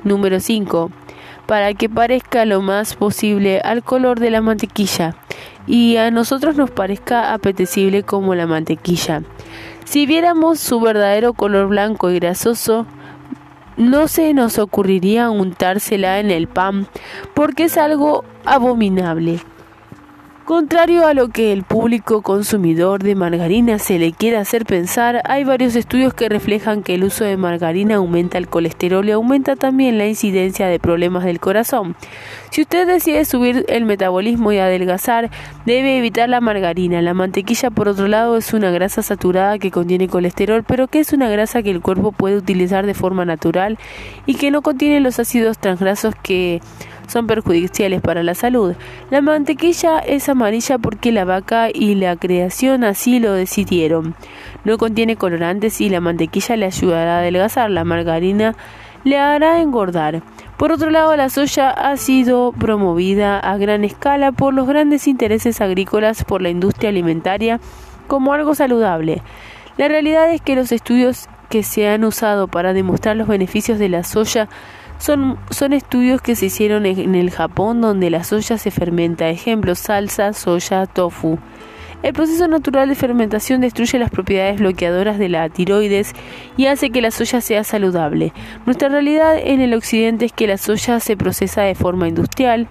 número 0.03 0.39
5, 0.39 0.91
para 1.49 1.73
que 1.73 1.89
parezca 1.89 2.45
lo 2.45 2.61
más 2.61 2.93
posible 2.93 3.59
al 3.61 3.81
color 3.81 4.19
de 4.19 4.29
la 4.29 4.39
mantequilla 4.39 5.15
y 5.65 5.97
a 5.97 6.11
nosotros 6.11 6.55
nos 6.55 6.69
parezca 6.69 7.33
apetecible 7.33 8.03
como 8.03 8.35
la 8.35 8.45
mantequilla. 8.45 9.23
Si 9.83 10.05
viéramos 10.05 10.59
su 10.59 10.79
verdadero 10.79 11.33
color 11.33 11.69
blanco 11.69 12.11
y 12.11 12.19
grasoso, 12.19 12.85
no 13.77 14.07
se 14.07 14.35
nos 14.35 14.59
ocurriría 14.59 15.31
untársela 15.31 16.19
en 16.19 16.29
el 16.29 16.47
pan, 16.47 16.85
porque 17.33 17.63
es 17.63 17.79
algo 17.79 18.23
abominable. 18.45 19.39
Contrario 20.49 21.05
a 21.05 21.13
lo 21.13 21.27
que 21.27 21.53
el 21.53 21.61
público 21.61 22.23
consumidor 22.23 23.03
de 23.03 23.13
margarina 23.13 23.77
se 23.77 23.99
le 23.99 24.13
quiere 24.13 24.37
hacer 24.37 24.65
pensar, 24.65 25.21
hay 25.25 25.43
varios 25.43 25.75
estudios 25.75 26.15
que 26.15 26.27
reflejan 26.27 26.81
que 26.81 26.95
el 26.95 27.03
uso 27.03 27.23
de 27.23 27.37
margarina 27.37 27.97
aumenta 27.97 28.39
el 28.39 28.47
colesterol 28.47 29.07
y 29.07 29.11
aumenta 29.11 29.55
también 29.55 29.99
la 29.99 30.07
incidencia 30.07 30.65
de 30.65 30.79
problemas 30.79 31.23
del 31.23 31.39
corazón. 31.39 31.95
Si 32.49 32.63
usted 32.63 32.87
decide 32.87 33.25
subir 33.25 33.63
el 33.67 33.85
metabolismo 33.85 34.51
y 34.51 34.57
adelgazar, 34.57 35.29
debe 35.67 35.99
evitar 35.99 36.27
la 36.29 36.41
margarina. 36.41 36.99
La 37.03 37.13
mantequilla, 37.13 37.69
por 37.69 37.87
otro 37.87 38.07
lado, 38.07 38.35
es 38.35 38.51
una 38.51 38.71
grasa 38.71 39.03
saturada 39.03 39.59
que 39.59 39.69
contiene 39.69 40.07
colesterol, 40.07 40.63
pero 40.63 40.87
que 40.87 40.99
es 40.99 41.13
una 41.13 41.29
grasa 41.29 41.61
que 41.61 41.69
el 41.69 41.81
cuerpo 41.81 42.11
puede 42.11 42.37
utilizar 42.37 42.87
de 42.87 42.95
forma 42.95 43.23
natural 43.23 43.77
y 44.25 44.33
que 44.33 44.49
no 44.49 44.63
contiene 44.63 44.99
los 44.99 45.19
ácidos 45.19 45.59
transgrasos 45.59 46.15
que 46.23 46.59
son 47.09 47.27
perjudiciales 47.27 48.01
para 48.01 48.23
la 48.23 48.35
salud. 48.35 48.75
La 49.09 49.21
mantequilla 49.21 49.99
es 49.99 50.29
amarilla 50.29 50.77
porque 50.77 51.11
la 51.11 51.25
vaca 51.25 51.69
y 51.73 51.95
la 51.95 52.15
creación 52.15 52.83
así 52.83 53.19
lo 53.19 53.33
decidieron. 53.33 54.15
No 54.63 54.77
contiene 54.77 55.15
colorantes 55.15 55.81
y 55.81 55.89
la 55.89 56.01
mantequilla 56.01 56.55
le 56.55 56.65
ayudará 56.65 57.17
a 57.17 57.19
adelgazar. 57.19 57.69
La 57.71 57.83
margarina 57.83 58.55
le 59.03 59.17
hará 59.17 59.61
engordar. 59.61 60.21
Por 60.57 60.71
otro 60.71 60.89
lado, 60.89 61.15
la 61.15 61.29
soya 61.29 61.69
ha 61.69 61.95
sido 61.97 62.51
promovida 62.51 63.39
a 63.39 63.57
gran 63.57 63.85
escala 63.85 64.31
por 64.31 64.53
los 64.53 64.67
grandes 64.67 65.07
intereses 65.07 65.61
agrícolas 65.61 66.25
por 66.25 66.41
la 66.41 66.49
industria 66.49 66.89
alimentaria 66.89 67.59
como 68.07 68.33
algo 68.33 68.55
saludable. 68.55 69.21
La 69.77 69.87
realidad 69.87 70.29
es 70.33 70.41
que 70.41 70.55
los 70.55 70.73
estudios 70.73 71.29
que 71.49 71.63
se 71.63 71.87
han 71.87 72.03
usado 72.03 72.47
para 72.47 72.73
demostrar 72.73 73.15
los 73.15 73.27
beneficios 73.27 73.79
de 73.79 73.89
la 73.89 74.03
soya 74.03 74.49
son, 74.99 75.39
son 75.49 75.73
estudios 75.73 76.21
que 76.21 76.35
se 76.35 76.45
hicieron 76.45 76.85
en 76.85 77.15
el 77.15 77.31
Japón 77.31 77.81
donde 77.81 78.11
la 78.11 78.23
soya 78.23 78.57
se 78.57 78.69
fermenta. 78.69 79.29
Ejemplo, 79.29 79.73
salsa, 79.73 80.33
soya, 80.33 80.85
tofu. 80.85 81.39
El 82.01 82.13
proceso 82.13 82.47
natural 82.47 82.87
de 82.87 82.95
fermentación 82.95 83.59
destruye 83.59 83.99
las 83.99 84.09
propiedades 84.09 84.59
bloqueadoras 84.59 85.19
de 85.19 85.27
la 85.27 85.49
tiroides 85.49 86.13
y 86.55 86.67
hace 86.67 86.91
que 86.91 87.01
la 87.01 87.11
soya 87.11 87.41
sea 87.41 87.65
saludable. 87.65 88.31
Nuestra 88.65 88.87
realidad 88.87 89.37
en 89.37 89.59
el 89.59 89.73
occidente 89.73 90.25
es 90.25 90.31
que 90.31 90.47
la 90.47 90.57
soya 90.57 91.01
se 91.01 91.17
procesa 91.17 91.63
de 91.63 91.75
forma 91.75 92.07
industrial, 92.07 92.69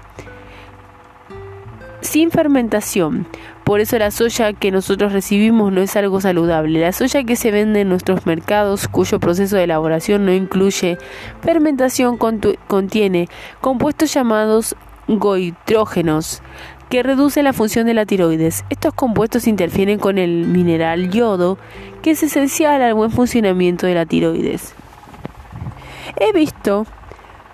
sin 2.00 2.30
fermentación. 2.30 3.26
Por 3.68 3.80
eso 3.80 3.98
la 3.98 4.10
soya 4.10 4.54
que 4.54 4.70
nosotros 4.70 5.12
recibimos 5.12 5.70
no 5.70 5.82
es 5.82 5.94
algo 5.94 6.22
saludable. 6.22 6.80
La 6.80 6.90
soya 6.90 7.24
que 7.24 7.36
se 7.36 7.50
vende 7.50 7.82
en 7.82 7.90
nuestros 7.90 8.24
mercados, 8.24 8.88
cuyo 8.88 9.20
proceso 9.20 9.56
de 9.56 9.64
elaboración 9.64 10.24
no 10.24 10.32
incluye 10.32 10.96
fermentación, 11.42 12.16
contiene 12.16 13.28
compuestos 13.60 14.14
llamados 14.14 14.74
goitrógenos 15.06 16.40
que 16.88 17.02
reducen 17.02 17.44
la 17.44 17.52
función 17.52 17.84
de 17.84 17.92
la 17.92 18.06
tiroides. 18.06 18.64
Estos 18.70 18.94
compuestos 18.94 19.46
interfieren 19.46 19.98
con 19.98 20.16
el 20.16 20.46
mineral 20.46 21.10
yodo, 21.10 21.58
que 22.00 22.12
es 22.12 22.22
esencial 22.22 22.80
al 22.80 22.94
buen 22.94 23.10
funcionamiento 23.10 23.86
de 23.86 23.94
la 23.96 24.06
tiroides. 24.06 24.72
He 26.16 26.32
visto 26.32 26.86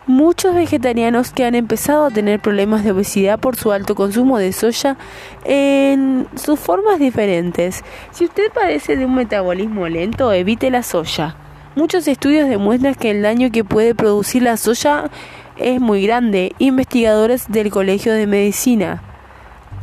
muchos 0.06 0.54
vegetarianos 0.54 1.30
que 1.30 1.44
han 1.44 1.54
empezado 1.54 2.06
a 2.06 2.10
tener 2.10 2.40
problemas 2.40 2.84
de 2.84 2.92
obesidad 2.92 3.38
por 3.38 3.56
su 3.56 3.72
alto 3.72 3.94
consumo 3.94 4.38
de 4.38 4.52
soya 4.52 4.96
en 5.44 6.26
sus 6.34 6.58
formas 6.58 6.98
diferentes. 6.98 7.82
Si 8.12 8.24
usted 8.24 8.52
padece 8.52 8.96
de 8.96 9.06
un 9.06 9.14
metabolismo 9.14 9.88
lento, 9.88 10.32
evite 10.32 10.70
la 10.70 10.82
soya. 10.82 11.36
Muchos 11.74 12.06
estudios 12.06 12.48
demuestran 12.48 12.94
que 12.94 13.10
el 13.10 13.22
daño 13.22 13.50
que 13.50 13.64
puede 13.64 13.94
producir 13.94 14.42
la 14.42 14.56
soya 14.56 15.10
es 15.56 15.80
muy 15.80 16.06
grande. 16.06 16.54
Investigadores 16.58 17.50
del 17.50 17.70
Colegio 17.70 18.12
de 18.12 18.26
Medicina 18.26 19.02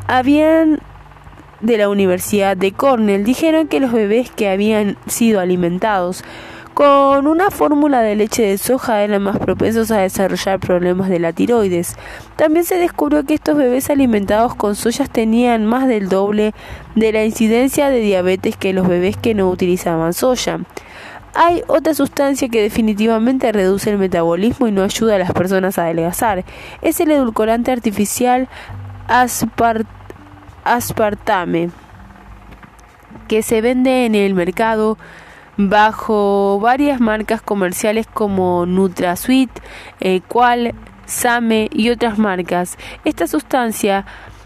habían 0.08 0.80
de 1.62 1.78
la 1.78 1.90
Universidad 1.90 2.58
de 2.58 2.72
Cornell 2.72 3.24
dijeron 3.24 3.68
que 3.68 3.80
los 3.80 3.92
bebés 3.92 4.32
que 4.32 4.50
habían 4.50 4.98
sido 5.06 5.40
alimentados 5.40 6.24
con 6.74 7.28
una 7.28 7.52
fórmula 7.52 8.02
de 8.02 8.16
leche 8.16 8.44
de 8.44 8.58
soja 8.58 9.04
eran 9.04 9.24
más 9.24 9.38
propensos 9.38 9.92
a 9.92 9.98
desarrollar 9.98 10.60
problemas 10.60 11.10
de 11.10 11.20
la 11.20 11.34
tiroides. 11.34 11.96
También 12.36 12.66
se 12.66 12.78
descubrió 12.78 13.26
que 13.26 13.34
estos 13.34 13.58
bebés 13.58 13.90
alimentados 13.90 14.56
con 14.56 14.76
soyas 14.76 15.10
tenían 15.10 15.66
más 15.66 15.88
del 15.88 16.10
doble 16.10 16.54
de 16.96 17.12
la 17.12 17.26
incidencia 17.26 17.90
de 17.90 18.00
diabetes 18.00 18.56
que 18.58 18.74
los 18.74 18.88
bebés 18.88 19.18
que 19.18 19.34
no 19.34 19.50
utilizaban 19.50 20.14
soya. 20.14 20.60
Hay 21.34 21.64
otra 21.68 21.94
sustancia 21.94 22.50
que 22.50 22.62
definitivamente 22.62 23.52
reduce 23.52 23.90
el 23.90 23.98
metabolismo 23.98 24.68
y 24.68 24.72
no 24.72 24.84
ayuda 24.84 25.16
a 25.16 25.20
las 25.20 25.32
personas 25.32 25.78
a 25.78 25.84
adelgazar. 25.84 26.44
Es 26.82 27.00
el 27.00 27.12
edulcorante 27.12 27.72
artificial 27.72 28.50
aspartame 30.64 31.70
que 33.28 33.44
se 33.44 33.62
vende 33.62 34.06
en 34.06 34.16
el 34.16 34.34
mercado 34.34 34.98
bajo 35.58 36.60
varias 36.60 37.00
marcas 37.00 37.42
comerciales 37.42 38.08
como 38.08 38.66
NutraSweet, 38.66 39.50
eh, 40.00 40.22
Qual, 40.28 40.74
Same 41.06 41.70
y 41.72 41.90
otras 41.90 42.18
marcas. 42.18 42.78
Esta 43.04 43.28
sustancia 43.28 44.06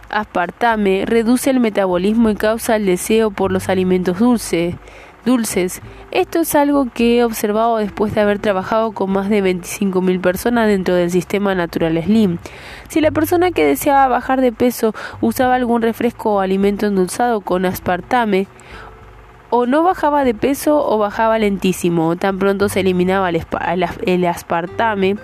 aspartame 0.09 1.05
reduce 1.05 1.49
el 1.49 1.59
metabolismo 1.59 2.29
y 2.29 2.35
causa 2.35 2.75
el 2.75 2.85
deseo 2.85 3.31
por 3.31 3.51
los 3.51 3.69
alimentos 3.69 4.19
dulces 4.19 4.75
dulces. 5.25 5.81
Esto 6.11 6.39
es 6.39 6.55
algo 6.55 6.87
que 6.93 7.17
he 7.17 7.23
observado 7.23 7.77
después 7.77 8.15
de 8.15 8.21
haber 8.21 8.39
trabajado 8.39 8.93
con 8.93 9.11
más 9.11 9.29
de 9.29 9.43
25.000 9.43 10.21
personas 10.21 10.67
dentro 10.67 10.95
del 10.95 11.11
sistema 11.11 11.55
Natural 11.55 12.01
Slim. 12.01 12.37
Si 12.87 13.01
la 13.01 13.11
persona 13.11 13.51
que 13.51 13.65
deseaba 13.65 14.07
bajar 14.07 14.39
de 14.39 14.53
peso 14.53 14.93
usaba 15.19 15.55
algún 15.55 15.81
refresco 15.81 16.35
o 16.35 16.39
alimento 16.39 16.85
endulzado 16.85 17.41
con 17.41 17.65
aspartame, 17.65 18.47
o 19.49 19.65
no 19.65 19.83
bajaba 19.83 20.23
de 20.23 20.33
peso 20.33 20.87
o 20.87 20.97
bajaba 20.97 21.39
lentísimo. 21.39 22.15
Tan 22.15 22.39
pronto 22.39 22.69
se 22.69 22.81
eliminaba 22.81 23.29
el, 23.29 24.25
aspartame 24.25 25.17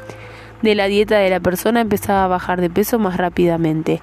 de 0.62 0.76
la 0.76 0.88
dieta 0.88 1.18
de 1.18 1.30
la 1.30 1.40
persona, 1.40 1.82
empezaba 1.82 2.26
a 2.26 2.28
bajar 2.28 2.62
de 2.62 2.70
peso 2.70 3.00
más 3.00 3.18
rápidamente. 3.18 4.02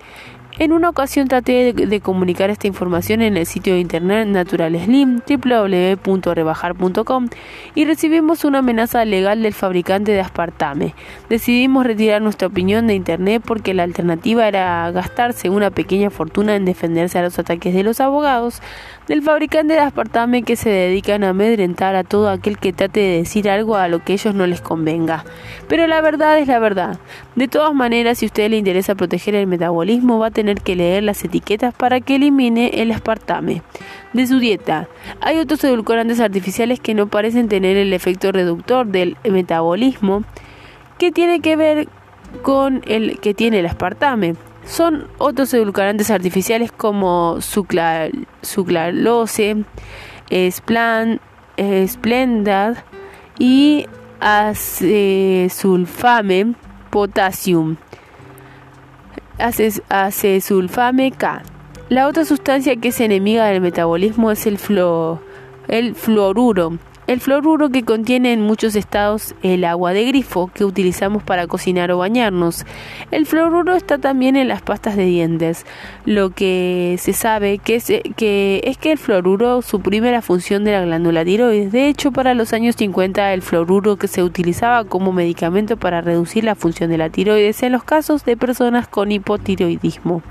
En 0.60 0.72
una 0.72 0.88
ocasión 0.88 1.28
traté 1.28 1.72
de, 1.72 2.00
comunicar 2.00 2.50
esta 2.50 2.66
información 2.66 3.22
en 3.22 3.36
el 3.36 3.46
sitio 3.46 3.74
de 3.74 3.80
internet 3.80 4.26
Natural 4.26 4.76
Slim 4.76 5.20
www.rebajar.com 5.24 7.28
y 7.76 7.84
recibimos 7.84 8.44
una 8.44 8.58
amenaza 8.58 9.04
legal 9.04 9.42
del 9.42 9.54
fabricante 9.54 10.10
de 10.10 10.20
aspartame. 10.20 10.96
Decidimos 11.28 11.86
retirar 11.86 12.22
nuestra 12.22 12.48
opinión 12.48 12.88
de 12.88 12.94
internet 12.94 13.40
porque 13.46 13.72
la 13.72 13.84
alternativa 13.84 14.48
era 14.48 14.90
gastarse 14.90 15.48
una 15.48 15.70
pequeña 15.70 16.10
fortuna 16.10 16.56
en 16.56 16.64
defenderse 16.64 17.20
a 17.20 17.22
los 17.22 17.38
ataques 17.38 17.72
de 17.72 17.84
los 17.84 18.00
abogados 18.00 18.60
del 19.08 19.22
fabricante 19.22 19.72
de 19.72 19.80
aspartame 19.80 20.42
que 20.42 20.54
se 20.54 20.68
dedican 20.68 21.24
a 21.24 21.30
amedrentar 21.30 21.96
a 21.96 22.04
todo 22.04 22.28
aquel 22.28 22.58
que 22.58 22.74
trate 22.74 23.00
de 23.00 23.16
decir 23.18 23.48
algo 23.48 23.76
a 23.76 23.88
lo 23.88 24.04
que 24.04 24.12
ellos 24.12 24.34
no 24.34 24.46
les 24.46 24.60
convenga. 24.60 25.24
Pero 25.66 25.86
la 25.86 26.02
verdad 26.02 26.38
es 26.38 26.46
la 26.46 26.58
verdad. 26.58 26.98
De 27.34 27.48
todas 27.48 27.74
maneras, 27.74 28.18
si 28.18 28.26
a 28.26 28.28
usted 28.28 28.50
le 28.50 28.58
interesa 28.58 28.94
proteger 28.94 29.34
el 29.34 29.46
metabolismo, 29.46 30.18
va 30.18 30.26
a 30.26 30.30
tener 30.30 30.60
que 30.60 30.76
leer 30.76 31.02
las 31.02 31.24
etiquetas 31.24 31.74
para 31.74 32.00
que 32.00 32.16
elimine 32.16 32.68
el 32.74 32.92
aspartame 32.92 33.62
de 34.12 34.26
su 34.26 34.38
dieta. 34.38 34.88
Hay 35.22 35.38
otros 35.38 35.64
edulcorantes 35.64 36.20
artificiales 36.20 36.78
que 36.78 36.92
no 36.92 37.06
parecen 37.06 37.48
tener 37.48 37.78
el 37.78 37.94
efecto 37.94 38.30
reductor 38.30 38.86
del 38.86 39.16
metabolismo 39.24 40.22
que 40.98 41.12
tiene 41.12 41.40
que 41.40 41.56
ver 41.56 41.88
con 42.42 42.82
el 42.86 43.18
que 43.20 43.32
tiene 43.32 43.60
el 43.60 43.66
aspartame 43.66 44.34
son 44.68 45.08
otros 45.16 45.52
edulcorantes 45.54 46.10
artificiales 46.10 46.70
como 46.70 47.38
sucralose, 48.42 49.64
Splan, 50.50 51.20
Splendad 51.86 52.76
y 53.38 53.86
acesulfame 54.20 55.46
potassium. 56.90 57.76
Acesulfame 59.88 61.12
K. 61.12 61.42
La 61.88 62.06
otra 62.06 62.26
sustancia 62.26 62.76
que 62.76 62.88
es 62.88 63.00
enemiga 63.00 63.46
del 63.46 63.62
metabolismo 63.62 64.30
es 64.30 64.46
el, 64.46 64.58
el 65.68 65.94
fluoruro 65.94 66.78
el 67.08 67.20
fluoruro 67.20 67.70
que 67.70 67.84
contiene 67.84 68.34
en 68.34 68.42
muchos 68.42 68.76
estados 68.76 69.34
el 69.42 69.64
agua 69.64 69.94
de 69.94 70.04
grifo 70.04 70.50
que 70.52 70.66
utilizamos 70.66 71.22
para 71.22 71.46
cocinar 71.46 71.90
o 71.90 71.96
bañarnos. 71.96 72.66
El 73.10 73.24
fluoruro 73.24 73.74
está 73.74 73.96
también 73.96 74.36
en 74.36 74.46
las 74.46 74.60
pastas 74.60 74.94
de 74.94 75.06
dientes. 75.06 75.64
Lo 76.04 76.30
que 76.30 76.96
se 76.98 77.14
sabe 77.14 77.58
que 77.58 77.76
es 77.76 77.86
que, 78.14 78.60
es 78.62 78.76
que 78.76 78.92
el 78.92 78.98
fluoruro 78.98 79.62
suprime 79.62 80.12
la 80.12 80.20
función 80.20 80.64
de 80.64 80.72
la 80.72 80.82
glándula 80.82 81.24
tiroides. 81.24 81.72
De 81.72 81.88
hecho, 81.88 82.12
para 82.12 82.34
los 82.34 82.52
años 82.52 82.76
50 82.76 83.32
el 83.32 83.40
fluoruro 83.40 83.96
que 83.96 84.06
se 84.06 84.22
utilizaba 84.22 84.84
como 84.84 85.10
medicamento 85.10 85.78
para 85.78 86.02
reducir 86.02 86.44
la 86.44 86.56
función 86.56 86.90
de 86.90 86.98
la 86.98 87.08
tiroides 87.08 87.62
en 87.62 87.72
los 87.72 87.84
casos 87.84 88.26
de 88.26 88.36
personas 88.36 88.86
con 88.86 89.12
hipotiroidismo 89.12 90.22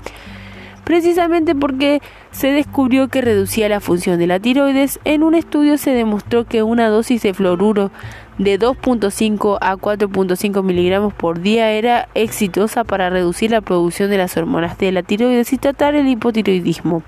precisamente 0.84 1.54
porque 1.54 2.00
se 2.30 2.52
descubrió 2.52 3.08
que 3.08 3.20
reducía 3.20 3.68
la 3.68 3.80
función 3.80 4.18
de 4.18 4.26
la 4.26 4.40
tiroides. 4.40 5.00
En 5.04 5.22
un 5.22 5.34
estudio 5.34 5.78
se 5.78 5.90
demostró 5.90 6.44
que 6.44 6.62
una 6.62 6.88
dosis 6.88 7.22
de 7.22 7.34
fluoruro 7.34 7.90
de 8.38 8.58
2.5 8.58 9.58
a 9.60 9.76
4.5 9.76 10.62
miligramos 10.62 11.12
por 11.12 11.40
día 11.40 11.72
era 11.72 12.08
exitosa 12.14 12.84
para 12.84 13.10
reducir 13.10 13.50
la 13.50 13.60
producción 13.60 14.10
de 14.10 14.18
las 14.18 14.36
hormonas 14.36 14.78
de 14.78 14.92
la 14.92 15.02
tiroides 15.02 15.52
y 15.52 15.58
tratar 15.58 15.94
el 15.94 16.08
hipotiroidismo. 16.08 17.02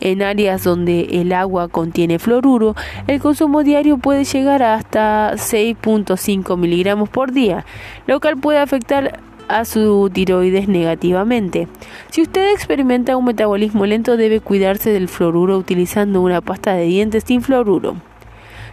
En 0.00 0.22
áreas 0.22 0.62
donde 0.62 1.20
el 1.20 1.32
agua 1.32 1.68
contiene 1.68 2.18
fluoruro, 2.18 2.76
el 3.06 3.20
consumo 3.20 3.64
diario 3.64 3.98
puede 3.98 4.24
llegar 4.24 4.62
a 4.62 4.74
hasta 4.74 5.32
6.5 5.34 6.56
miligramos 6.56 7.08
por 7.08 7.32
día, 7.32 7.64
lo 8.06 8.20
cual 8.20 8.36
puede 8.36 8.58
afectar 8.58 9.20
a 9.48 9.64
su 9.64 10.10
tiroides 10.12 10.68
negativamente. 10.68 11.68
Si 12.10 12.22
usted 12.22 12.52
experimenta 12.52 13.16
un 13.16 13.24
metabolismo 13.24 13.86
lento 13.86 14.16
debe 14.16 14.40
cuidarse 14.40 14.90
del 14.90 15.08
fluoruro 15.08 15.58
utilizando 15.58 16.20
una 16.20 16.40
pasta 16.40 16.74
de 16.74 16.84
dientes 16.84 17.24
sin 17.26 17.42
fluoruro. 17.42 17.96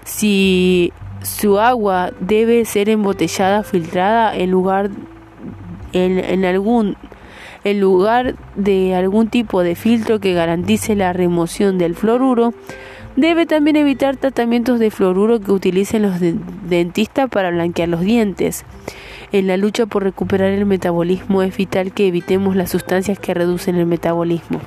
Si 0.04 0.94
su 1.22 1.60
agua 1.60 2.12
debe 2.20 2.64
ser 2.66 2.90
embotellada, 2.90 3.64
filtrada 3.64 4.36
en 4.36 4.52
lugar 4.52 4.92
en, 5.94 6.46
algún 6.46 6.98
en 7.64 7.80
lugar 7.80 8.36
de 8.56 8.96
algún 8.96 9.30
tipo 9.30 9.64
de 9.64 9.76
filtro 9.76 10.20
que 10.20 10.34
garantice 10.34 10.96
la 10.96 11.14
remoción 11.14 11.78
del 11.78 11.96
fluoruro, 11.96 12.54
debe 13.16 13.46
también 13.46 13.76
evitar 13.78 14.18
tratamientos 14.18 14.80
de 14.80 14.92
fluoruro 14.92 15.40
que 15.40 15.52
utilicen 15.52 16.04
los 16.04 16.20
dentistas 16.20 17.30
para 17.30 17.50
blanquear 17.50 17.90
los 17.90 18.02
dientes. 18.02 18.66
En 19.36 19.48
la 19.48 19.58
lucha 19.58 19.86
por 19.86 20.02
recuperar 20.02 20.54
el 20.54 20.66
metabolismo 20.66 21.42
es 21.42 21.58
vital 21.58 21.92
que 21.92 22.08
evitemos 22.08 22.56
las 22.56 22.70
sustancias 22.70 23.20
que 23.20 23.34
reducen 23.34 23.76
el 23.76 23.86
metabolismo. 23.86 24.62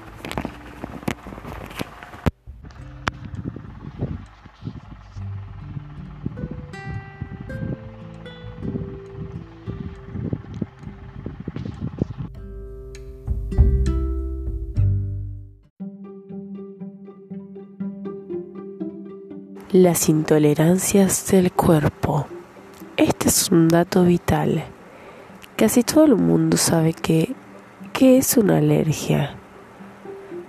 las 19.73 20.09
intolerancias 20.09 21.31
del 21.31 21.53
cuerpo. 21.53 22.27
Este 22.99 23.29
es 23.29 23.53
un 23.53 23.69
dato 23.69 24.03
vital. 24.03 24.65
Casi 25.55 25.85
todo 25.85 26.05
el 26.05 26.17
mundo 26.17 26.57
sabe 26.57 26.93
que 26.93 27.33
¿qué 27.93 28.19
es 28.19 28.37
una 28.37 28.59
alergia? 28.59 29.37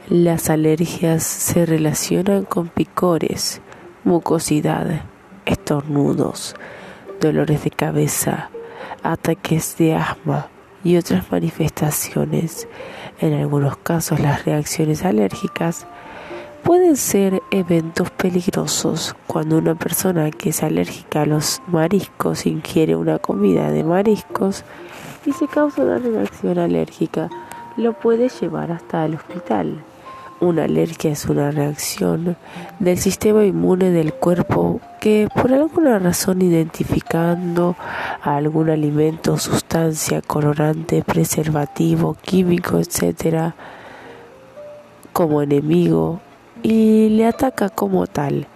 Las 0.08 0.50
alergias 0.50 1.22
se 1.22 1.68
relacionan 1.68 2.46
con 2.46 2.70
picores, 2.70 3.62
mucosidad, 4.04 5.04
estornudos, 5.46 6.56
dolores 7.22 7.64
de 7.66 7.70
cabeza, 7.70 8.50
ataques 9.04 9.78
de 9.78 9.94
asma 9.94 10.48
y 10.84 10.98
otras 10.98 11.32
manifestaciones. 11.32 12.68
En 13.20 13.34
algunos 13.34 13.78
casos 13.78 14.20
las 14.20 14.46
reacciones 14.46 15.06
alérgicas 15.06 15.86
Pueden 16.64 16.98
ser 16.98 17.42
eventos 17.52 18.12
peligrosos 18.12 19.16
cuando 19.28 19.58
una 19.58 19.76
persona 19.76 20.30
que 20.30 20.50
es 20.50 20.62
alérgica 20.62 21.22
a 21.22 21.26
los 21.26 21.62
mariscos 21.68 22.46
ingiere 22.46 22.96
una 22.96 23.18
comida 23.18 23.72
de 23.72 23.84
mariscos 23.84 24.64
y 25.26 25.32
se 25.32 25.48
causa 25.48 25.84
una 25.84 25.98
reacción 25.98 26.60
alérgica, 26.60 27.30
lo 27.78 27.94
puede 27.94 28.30
llevar 28.30 28.72
hasta 28.72 29.06
el 29.06 29.16
hospital. 29.16 29.84
Una 30.42 30.66
alergia 30.66 31.12
es 31.12 31.26
una 31.26 31.50
reacción 31.52 32.38
del 32.80 32.98
sistema 32.98 33.46
inmune 33.46 33.90
del 33.90 34.14
cuerpo 34.14 34.80
que 35.00 35.28
por 35.34 35.52
alguna 35.54 35.98
razón 36.00 36.42
identificando 36.42 37.76
a 38.22 38.36
algún 38.36 38.70
alimento, 38.70 39.38
sustancia, 39.38 40.22
colorante, 40.22 41.04
preservativo, 41.04 42.16
químico, 42.22 42.80
etc., 42.80 43.54
como 45.12 45.42
enemigo 45.42 46.22
y 46.64 47.10
le 47.10 47.26
ataca 47.26 47.70
como 47.70 48.08
tal. 48.08 48.48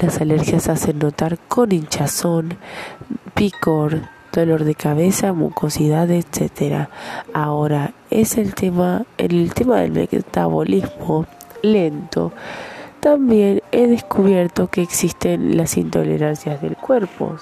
Las 0.00 0.20
alergias 0.20 0.68
hacen 0.68 0.98
notar 0.98 1.38
con 1.48 1.72
hinchazón, 1.72 2.58
picor, 3.34 4.02
dolor 4.32 4.64
de 4.64 4.74
cabeza, 4.74 5.32
mucosidad, 5.32 6.10
etc. 6.10 6.88
Ahora, 7.32 7.92
es 8.10 8.36
el 8.36 8.54
tema, 8.54 9.04
el 9.18 9.54
tema 9.54 9.80
del 9.80 9.92
metabolismo 9.92 11.26
lento. 11.62 12.32
También 13.00 13.62
he 13.72 13.86
descubierto 13.86 14.68
que 14.68 14.82
existen 14.82 15.56
las 15.56 15.76
intolerancias 15.76 16.60
del 16.60 16.76
cuerpo. 16.76 17.36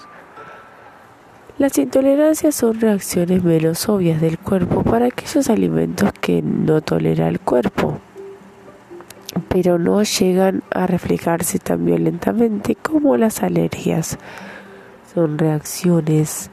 Las 1.58 1.78
intolerancias 1.78 2.54
son 2.54 2.80
reacciones 2.80 3.44
menos 3.44 3.88
obvias 3.88 4.20
del 4.20 4.38
cuerpo 4.38 4.82
para 4.82 5.06
aquellos 5.06 5.48
alimentos 5.48 6.12
que 6.20 6.42
no 6.42 6.80
tolera 6.80 7.28
el 7.28 7.40
cuerpo 7.40 8.00
pero 9.48 9.78
no 9.78 10.02
llegan 10.02 10.62
a 10.70 10.86
reflejarse 10.86 11.58
tan 11.58 11.84
violentamente 11.84 12.74
como 12.74 13.16
las 13.16 13.42
alergias. 13.42 14.18
Son 15.14 15.38
reacciones 15.38 16.50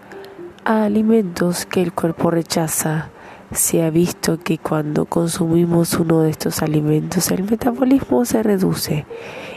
a 0.65 0.83
alimentos 0.83 1.65
que 1.65 1.81
el 1.81 1.93
cuerpo 1.93 2.31
rechaza. 2.31 3.09
Se 3.51 3.83
ha 3.83 3.89
visto 3.89 4.39
que 4.39 4.57
cuando 4.57 5.05
consumimos 5.05 5.93
uno 5.95 6.21
de 6.21 6.29
estos 6.29 6.61
alimentos 6.61 7.31
el 7.31 7.43
metabolismo 7.43 8.23
se 8.23 8.43
reduce 8.43 9.05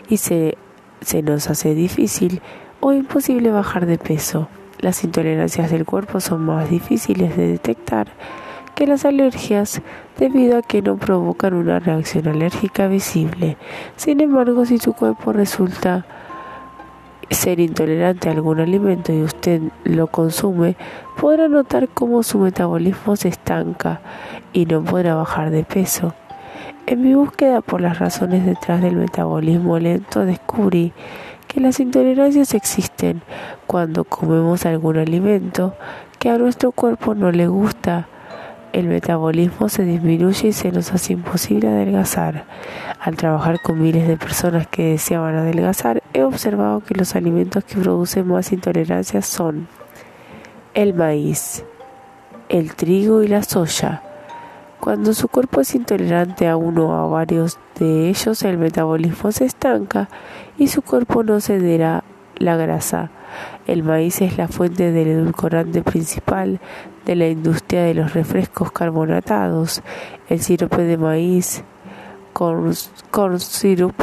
y 0.09 0.17
se, 0.17 0.57
se 1.01 1.23
nos 1.23 1.49
hace 1.49 1.75
difícil 1.75 2.43
o 2.81 2.93
imposible 2.93 3.51
bajar 3.51 3.87
de 3.87 3.99
peso. 3.99 4.49
Las 4.81 5.05
intolerancias 5.05 5.71
del 5.71 5.85
cuerpo 5.85 6.21
son 6.21 6.45
más 6.45 6.69
difíciles 6.69 7.37
de 7.37 7.47
detectar 7.47 8.09
que 8.75 8.87
las 8.87 9.05
alergias 9.05 9.81
debido 10.19 10.59
a 10.59 10.63
que 10.63 10.83
no 10.83 10.97
provocan 10.97 11.55
una 11.55 11.79
reacción 11.79 12.29
alérgica 12.29 12.89
visible. 12.89 13.57
Sin 13.97 14.21
embargo, 14.21 14.65
si 14.65 14.79
su 14.79 14.93
cuerpo 14.93 15.33
resulta 15.33 16.05
ser 17.31 17.61
intolerante 17.61 18.29
a 18.29 18.33
algún 18.33 18.61
alimento 18.61 19.13
y 19.13 19.23
usted 19.23 19.63
lo 19.85 20.09
consume, 20.09 20.77
podrá 21.21 21.49
notar 21.49 21.89
cómo 21.89 22.23
su 22.23 22.39
metabolismo 22.39 23.17
se 23.17 23.29
estanca 23.29 24.01
y 24.53 24.67
no 24.67 24.83
podrá 24.83 25.15
bajar 25.15 25.51
de 25.51 25.65
peso. 25.65 26.15
En 26.87 27.03
mi 27.03 27.15
búsqueda 27.15 27.63
por 27.63 27.81
las 27.81 27.99
razones 27.99 28.45
detrás 28.45 28.83
del 28.83 28.97
metabolismo 28.97 29.79
lento 29.79 30.25
descubrí 30.25 30.93
que 31.49 31.61
las 31.61 31.81
intolerancias 31.81 32.53
existen 32.53 33.23
cuando 33.67 34.05
comemos 34.05 34.67
algún 34.67 34.99
alimento 34.99 35.75
que 36.19 36.29
a 36.29 36.37
nuestro 36.37 36.73
cuerpo 36.73 37.15
no 37.15 37.33
le 37.33 37.47
gusta 37.47 38.09
el 38.75 38.89
metabolismo 38.89 39.69
se 39.69 39.85
disminuye 39.85 40.49
y 40.49 40.53
se 40.53 40.73
nos 40.73 40.93
hace 40.93 41.13
imposible 41.13 41.69
adelgazar. 41.69 42.45
Al 42.99 43.15
trabajar 43.15 43.61
con 43.63 43.81
miles 43.81 44.09
de 44.09 44.17
personas 44.17 44.67
que 44.67 44.91
deseaban 44.91 45.37
adelgazar, 45.37 46.03
he 46.13 46.25
observado 46.25 46.81
que 46.81 46.95
los 46.95 47.15
alimentos 47.15 47.63
que 47.63 47.77
producen 47.77 48.27
más 48.27 48.51
intolerancia 48.51 49.23
son 49.23 49.69
el 50.75 50.93
maíz, 50.93 51.65
el 52.49 52.75
trigo 52.75 53.23
y 53.23 53.29
la 53.29 53.45
soya. 53.45 54.03
Cuando 54.81 55.15
su 55.15 55.29
cuerpo 55.29 55.61
es 55.61 55.73
intolerante 55.77 56.49
a 56.49 56.57
uno 56.57 56.89
o 56.89 56.95
a 56.95 57.07
varios 57.07 57.61
de 57.79 58.09
ellos, 58.09 58.43
el 58.43 58.59
metabolismo 58.59 59.31
se 59.31 59.45
estanca 59.45 60.09
y 60.59 60.67
su 60.67 60.83
cuerpo 60.83 61.23
no 61.23 61.41
cederá 61.41 62.03
la 62.39 62.57
grasa. 62.57 63.13
El 63.67 63.83
maíz 63.83 64.21
es 64.21 64.37
la 64.37 64.47
fuente 64.47 64.93
del 64.93 65.09
edulcorante 65.09 65.83
principal 65.83 66.61
de 67.07 67.17
la 67.17 67.29
industria 67.29 67.85
de 67.85 67.95
los 67.95 68.13
refrescos 68.13 68.71
carbonatados. 68.71 69.83
El 70.29 70.41
sirope 70.41 70.83
de 70.83 70.99
maíz, 70.99 71.65
corn, 72.35 72.75
corn 73.11 73.41
syrup, 73.41 73.95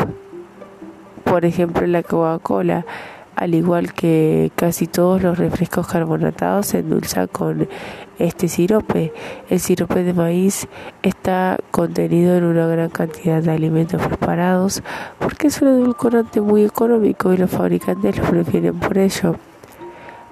por 1.23 1.45
ejemplo 1.45 1.85
la 1.85 2.01
Coca-Cola, 2.01 2.88
al 3.35 3.53
igual 3.53 3.93
que 3.93 4.51
casi 4.56 4.88
todos 4.88 5.22
los 5.22 5.38
refrescos 5.38 5.85
carbonatados 5.85 6.65
se 6.67 6.80
endulza 6.80 7.27
con 7.27 7.69
este 8.17 8.48
sirope. 8.48 9.14
El 9.48 9.59
sirope 9.59 10.03
de 10.03 10.14
maíz 10.14 10.67
está 11.03 11.57
contenido 11.69 12.35
en 12.35 12.45
una 12.45 12.65
gran 12.65 12.90
cantidad 12.90 13.43
de 13.43 13.51
alimentos 13.51 14.01
preparados 14.01 14.81
porque 15.19 15.48
es 15.48 15.61
un 15.61 15.67
edulcorante 15.67 16.41
muy 16.41 16.65
económico 16.65 17.31
y 17.31 17.38
los 17.38 17.51
fabricantes 17.51 18.17
lo 18.17 18.23
prefieren 18.23 18.80
por 18.80 18.98
ello. 18.98 19.35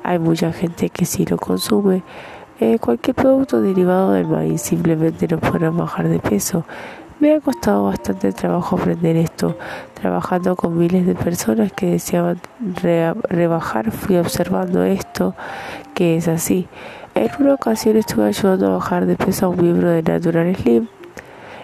Hay 0.03 0.19
mucha 0.19 0.51
gente 0.51 0.89
que 0.89 1.05
si 1.05 1.25
lo 1.25 1.37
consume 1.37 2.03
eh, 2.59 2.77
cualquier 2.79 3.15
producto 3.15 3.61
derivado 3.61 4.11
del 4.11 4.27
maíz 4.27 4.61
simplemente 4.61 5.27
no 5.27 5.39
podrá 5.39 5.69
bajar 5.69 6.09
de 6.09 6.19
peso. 6.19 6.65
Me 7.19 7.33
ha 7.33 7.41
costado 7.41 7.85
bastante 7.85 8.31
trabajo 8.31 8.77
aprender 8.77 9.15
esto. 9.15 9.57
Trabajando 9.93 10.55
con 10.55 10.77
miles 10.77 11.05
de 11.05 11.15
personas 11.15 11.71
que 11.73 11.87
deseaban 11.91 12.39
rebajar, 13.29 13.91
fui 13.91 14.17
observando 14.17 14.83
esto, 14.83 15.35
que 15.93 16.17
es 16.17 16.27
así. 16.27 16.67
En 17.15 17.29
una 17.39 17.55
ocasión 17.55 17.97
estuve 17.97 18.27
ayudando 18.27 18.67
a 18.67 18.77
bajar 18.77 19.05
de 19.05 19.15
peso 19.15 19.47
a 19.47 19.49
un 19.49 19.61
miembro 19.61 19.89
de 19.89 20.01
Natural 20.01 20.55
Slim 20.55 20.87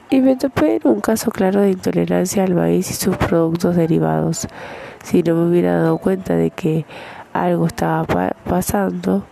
y 0.10 0.22
me 0.22 0.36
topé 0.36 0.76
en 0.76 0.88
un 0.92 1.02
caso 1.02 1.32
claro 1.32 1.62
de 1.62 1.72
intolerancia 1.72 2.44
al 2.44 2.54
maíz 2.54 2.92
y 2.92 2.94
sus 2.94 3.16
productos 3.18 3.76
derivados. 3.76 4.48
Si 5.04 5.24
no 5.24 5.36
me 5.36 5.50
hubiera 5.50 5.80
dado 5.80 5.98
cuenta 5.98 6.36
de 6.36 6.52
que 6.52 6.86
algo 7.44 7.68
estaba 7.68 8.06
pasando 8.48 9.24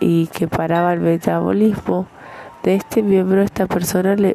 y 0.00 0.26
que 0.28 0.48
paraba 0.48 0.92
el 0.92 1.00
metabolismo 1.00 2.06
de 2.62 2.76
este 2.76 3.02
miembro, 3.02 3.42
esta 3.42 3.66
persona, 3.66 4.14
le, 4.16 4.34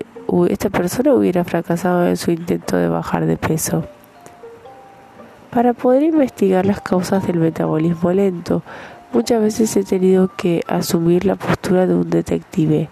esta 0.49 0.69
persona 0.69 1.13
hubiera 1.13 1.43
fracasado 1.43 2.07
en 2.07 2.17
su 2.17 2.31
intento 2.31 2.77
de 2.77 2.89
bajar 2.89 3.25
de 3.25 3.37
peso. 3.37 3.83
Para 5.51 5.73
poder 5.73 6.03
investigar 6.03 6.65
las 6.65 6.81
causas 6.81 7.25
del 7.27 7.37
metabolismo 7.37 8.11
lento, 8.11 8.61
muchas 9.13 9.41
veces 9.41 9.75
he 9.77 9.83
tenido 9.83 10.29
que 10.35 10.61
asumir 10.67 11.23
la 11.25 11.35
postura 11.35 11.87
de 11.87 11.95
un 11.95 12.09
detective. 12.09 12.89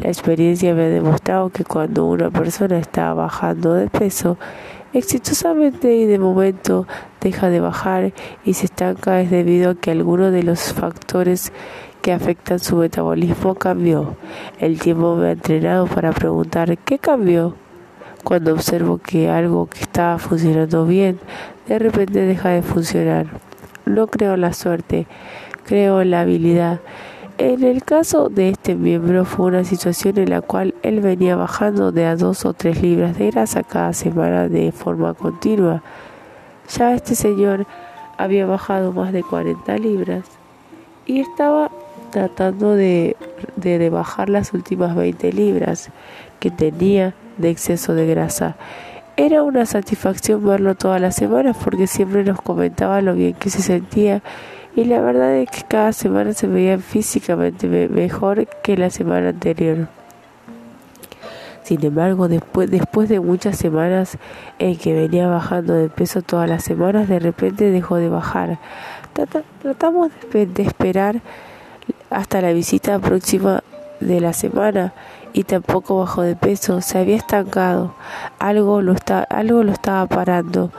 La 0.00 0.08
experiencia 0.08 0.74
me 0.74 0.84
ha 0.84 0.88
demostrado 0.88 1.50
que 1.50 1.64
cuando 1.64 2.06
una 2.06 2.30
persona 2.30 2.78
está 2.78 3.12
bajando 3.12 3.74
de 3.74 3.88
peso, 3.88 4.38
exitosamente 4.92 5.94
y 5.94 6.06
de 6.06 6.18
momento 6.18 6.86
deja 7.20 7.48
de 7.50 7.60
bajar 7.60 8.12
y 8.44 8.54
se 8.54 8.66
estanca 8.66 9.20
es 9.20 9.30
debido 9.30 9.70
a 9.70 9.74
que 9.74 9.90
alguno 9.90 10.30
de 10.30 10.42
los 10.42 10.72
factores 10.72 11.52
que 12.02 12.12
afectan 12.12 12.58
su 12.58 12.76
metabolismo 12.76 13.54
cambió. 13.54 14.16
El 14.60 14.80
tiempo 14.80 15.16
me 15.16 15.28
ha 15.28 15.32
entrenado 15.32 15.86
para 15.86 16.12
preguntar 16.12 16.78
¿qué 16.78 16.98
cambió? 16.98 17.54
Cuando 18.24 18.52
observo 18.52 18.98
que 18.98 19.30
algo 19.30 19.66
que 19.66 19.80
estaba 19.80 20.18
funcionando 20.18 20.86
bien 20.86 21.18
de 21.66 21.78
repente 21.78 22.20
deja 22.20 22.50
de 22.50 22.62
funcionar. 22.62 23.26
No 23.84 24.06
creo 24.06 24.34
en 24.34 24.42
la 24.42 24.52
suerte, 24.52 25.06
creo 25.64 26.00
en 26.00 26.10
la 26.10 26.22
habilidad 26.22 26.80
en 27.38 27.62
el 27.62 27.84
caso 27.84 28.28
de 28.28 28.50
este 28.50 28.74
miembro 28.74 29.24
fue 29.24 29.46
una 29.46 29.62
situación 29.62 30.18
en 30.18 30.30
la 30.30 30.40
cual 30.40 30.74
él 30.82 31.00
venía 31.00 31.36
bajando 31.36 31.92
de 31.92 32.04
a 32.04 32.16
dos 32.16 32.44
o 32.44 32.52
tres 32.52 32.82
libras 32.82 33.16
de 33.16 33.30
grasa 33.30 33.62
cada 33.62 33.92
semana 33.92 34.48
de 34.48 34.72
forma 34.72 35.14
continua. 35.14 35.82
Ya 36.76 36.94
este 36.94 37.14
señor 37.14 37.64
había 38.16 38.44
bajado 38.44 38.92
más 38.92 39.12
de 39.12 39.22
40 39.22 39.78
libras 39.78 40.24
y 41.06 41.20
estaba 41.20 41.70
tratando 42.10 42.74
de, 42.74 43.16
de, 43.54 43.88
bajar 43.88 44.28
las 44.28 44.52
últimas 44.52 44.96
20 44.96 45.32
libras 45.32 45.90
que 46.40 46.50
tenía 46.50 47.14
de 47.36 47.50
exceso 47.50 47.94
de 47.94 48.06
grasa. 48.06 48.56
Era 49.16 49.44
una 49.44 49.64
satisfacción 49.64 50.44
verlo 50.44 50.74
todas 50.74 51.00
las 51.00 51.14
semanas 51.14 51.56
porque 51.62 51.86
siempre 51.86 52.24
nos 52.24 52.40
comentaba 52.42 53.00
lo 53.00 53.14
bien 53.14 53.34
que 53.34 53.48
se 53.48 53.62
sentía 53.62 54.22
y 54.78 54.84
la 54.84 55.00
verdad 55.00 55.34
es 55.34 55.50
que 55.50 55.64
cada 55.66 55.92
semana 55.92 56.32
se 56.34 56.46
veía 56.46 56.78
físicamente 56.78 57.66
mejor 57.88 58.46
que 58.62 58.76
la 58.76 58.90
semana 58.90 59.30
anterior. 59.30 59.88
Sin 61.64 61.84
embargo, 61.84 62.28
después, 62.28 62.70
después 62.70 63.08
de 63.08 63.18
muchas 63.18 63.58
semanas 63.58 64.18
en 64.60 64.76
que 64.76 64.94
venía 64.94 65.26
bajando 65.26 65.74
de 65.74 65.88
peso 65.88 66.22
todas 66.22 66.48
las 66.48 66.62
semanas, 66.62 67.08
de 67.08 67.18
repente 67.18 67.72
dejó 67.72 67.96
de 67.96 68.08
bajar. 68.08 68.60
tratamos 69.62 70.12
de 70.32 70.62
esperar 70.62 71.22
hasta 72.08 72.40
la 72.40 72.52
visita 72.52 73.00
próxima 73.00 73.64
de 73.98 74.20
la 74.20 74.32
semana 74.32 74.92
y 75.38 75.44
tampoco 75.44 75.98
bajó 75.98 76.22
de 76.22 76.34
peso, 76.34 76.80
se 76.80 76.98
había 76.98 77.14
estancado, 77.14 77.94
algo 78.40 78.82
lo, 78.82 78.96
algo 79.30 79.62
lo 79.62 79.70
estaba 79.70 80.04
parando, 80.06 80.72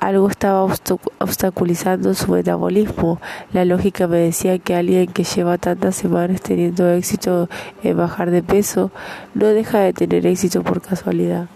algo 0.00 0.28
estaba 0.28 0.64
obstaculizando 1.18 2.12
su 2.12 2.30
metabolismo. 2.30 3.22
La 3.54 3.64
lógica 3.64 4.06
me 4.08 4.18
decía 4.18 4.58
que 4.58 4.74
alguien 4.74 5.06
que 5.06 5.24
lleva 5.24 5.56
tantas 5.56 5.96
semanas 5.96 6.42
teniendo 6.42 6.90
éxito 6.90 7.48
en 7.82 7.96
bajar 7.96 8.30
de 8.30 8.42
peso 8.42 8.90
no 9.32 9.46
deja 9.46 9.78
de 9.78 9.94
tener 9.94 10.26
éxito 10.26 10.62
por 10.62 10.82
casualidad. 10.82 11.46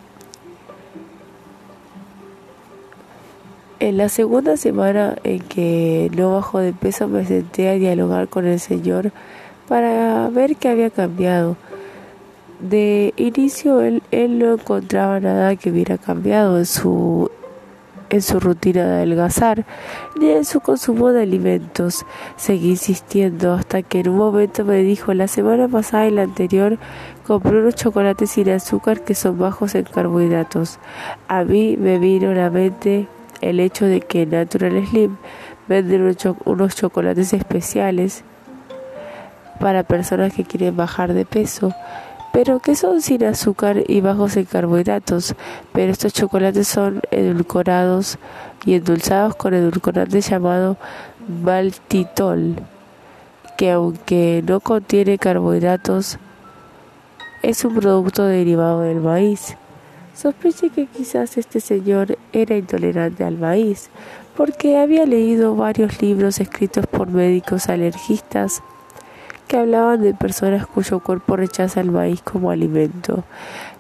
En 3.81 3.99
la 3.99 4.09
segunda 4.09 4.57
semana 4.57 5.17
en 5.25 5.41
que 5.41 6.11
no 6.17 6.33
bajó 6.33 6.61
de 6.61 6.73
peso 6.73 7.07
me 7.07 7.27
senté 7.27 7.69
a 7.69 7.75
dialogar 7.75 8.29
con 8.29 8.47
el 8.47 8.61
Señor 8.61 9.13
para 9.69 10.31
ver 10.31 10.57
qué 10.57 10.71
había 10.71 10.89
cambiado. 10.89 11.59
De 12.61 13.13
inicio 13.17 13.83
él, 13.83 14.03
él 14.11 14.39
no 14.39 14.55
encontraba 14.55 15.21
nada 15.21 15.57
que 15.57 15.71
hubiera 15.71 15.99
cambiado 15.99 16.57
en 16.59 16.65
su, 16.65 17.31
en 18.09 18.23
su 18.23 18.41
rutina 18.41 18.85
de 18.85 18.93
adelgazar 18.95 19.67
ni 20.19 20.31
en 20.31 20.45
su 20.47 20.61
consumo 20.61 21.13
de 21.13 21.23
alimentos. 21.23 22.07
Seguí 22.37 22.71
insistiendo 22.71 23.53
hasta 23.53 23.83
que 23.83 24.01
en 24.01 24.09
un 24.09 24.17
momento 24.17 24.65
me 24.65 24.83
dijo 24.83 25.13
la 25.13 25.29
semana 25.29 25.69
pasada 25.69 26.07
y 26.07 26.13
la 26.13 26.23
anterior 26.23 26.79
compré 27.27 27.59
unos 27.59 27.75
chocolates 27.75 28.31
sin 28.31 28.49
azúcar 28.49 29.03
que 29.03 29.15
son 29.15 29.39
bajos 29.39 29.75
en 29.75 29.85
carbohidratos. 29.85 30.79
A 31.29 31.45
mí 31.45 31.77
me 31.79 31.99
vino 31.99 32.31
a 32.31 32.35
la 32.35 32.49
mente 32.49 33.07
el 33.43 33.61
hecho 33.61 33.85
de 33.85 34.01
que 34.01 34.25
Natural 34.25 34.83
Slim 34.87 35.17
venden 35.69 36.17
unos 36.47 36.75
chocolates 36.75 37.35
especiales 37.35 38.25
para 39.61 39.83
personas 39.83 40.33
que 40.33 40.45
quieren 40.45 40.77
bajar 40.77 41.13
de 41.13 41.25
peso 41.25 41.75
pero 42.37 42.59
que 42.59 42.75
son 42.75 43.01
sin 43.01 43.25
azúcar 43.25 43.83
y 43.89 44.03
bajos 44.03 44.37
en 44.37 44.45
carbohidratos, 44.45 45.35
pero 45.73 45.91
estos 45.91 46.13
chocolates 46.13 46.69
son 46.69 47.01
edulcorados 47.11 48.19
y 48.67 48.75
endulzados 48.75 49.35
con 49.37 49.55
edulcorante 49.55 50.21
llamado 50.21 50.77
maltitol, 51.43 52.57
que 53.57 53.71
aunque 53.71 54.45
no 54.47 54.61
contiene 54.61 55.17
carbohidratos, 55.17 56.19
es 57.43 57.65
un 57.65 57.77
producto 57.77 58.27
derivado 58.27 58.83
del 58.83 59.01
maíz. 59.01 59.57
Sospeché 60.15 60.69
que 60.69 60.85
quizás 60.89 61.39
este 61.39 61.61
señor 61.61 62.19
era 62.35 62.55
intolerante 62.55 63.25
al 63.25 63.39
maíz, 63.39 63.89
porque 64.37 64.77
había 64.77 65.07
leído 65.07 65.57
varios 65.57 66.03
libros 66.03 66.39
escritos 66.39 66.87
por 66.87 67.09
médicos 67.09 67.71
alergistas 67.71 68.63
que 69.47 69.57
hablaban 69.57 70.03
de 70.03 70.15
personas 70.15 70.67
cuyo 70.67 71.01
cuerpo 71.01 71.37
rechaza 71.37 71.81
el 71.81 71.91
maíz 71.91 72.23
como 72.23 72.51
alimento. 72.51 73.25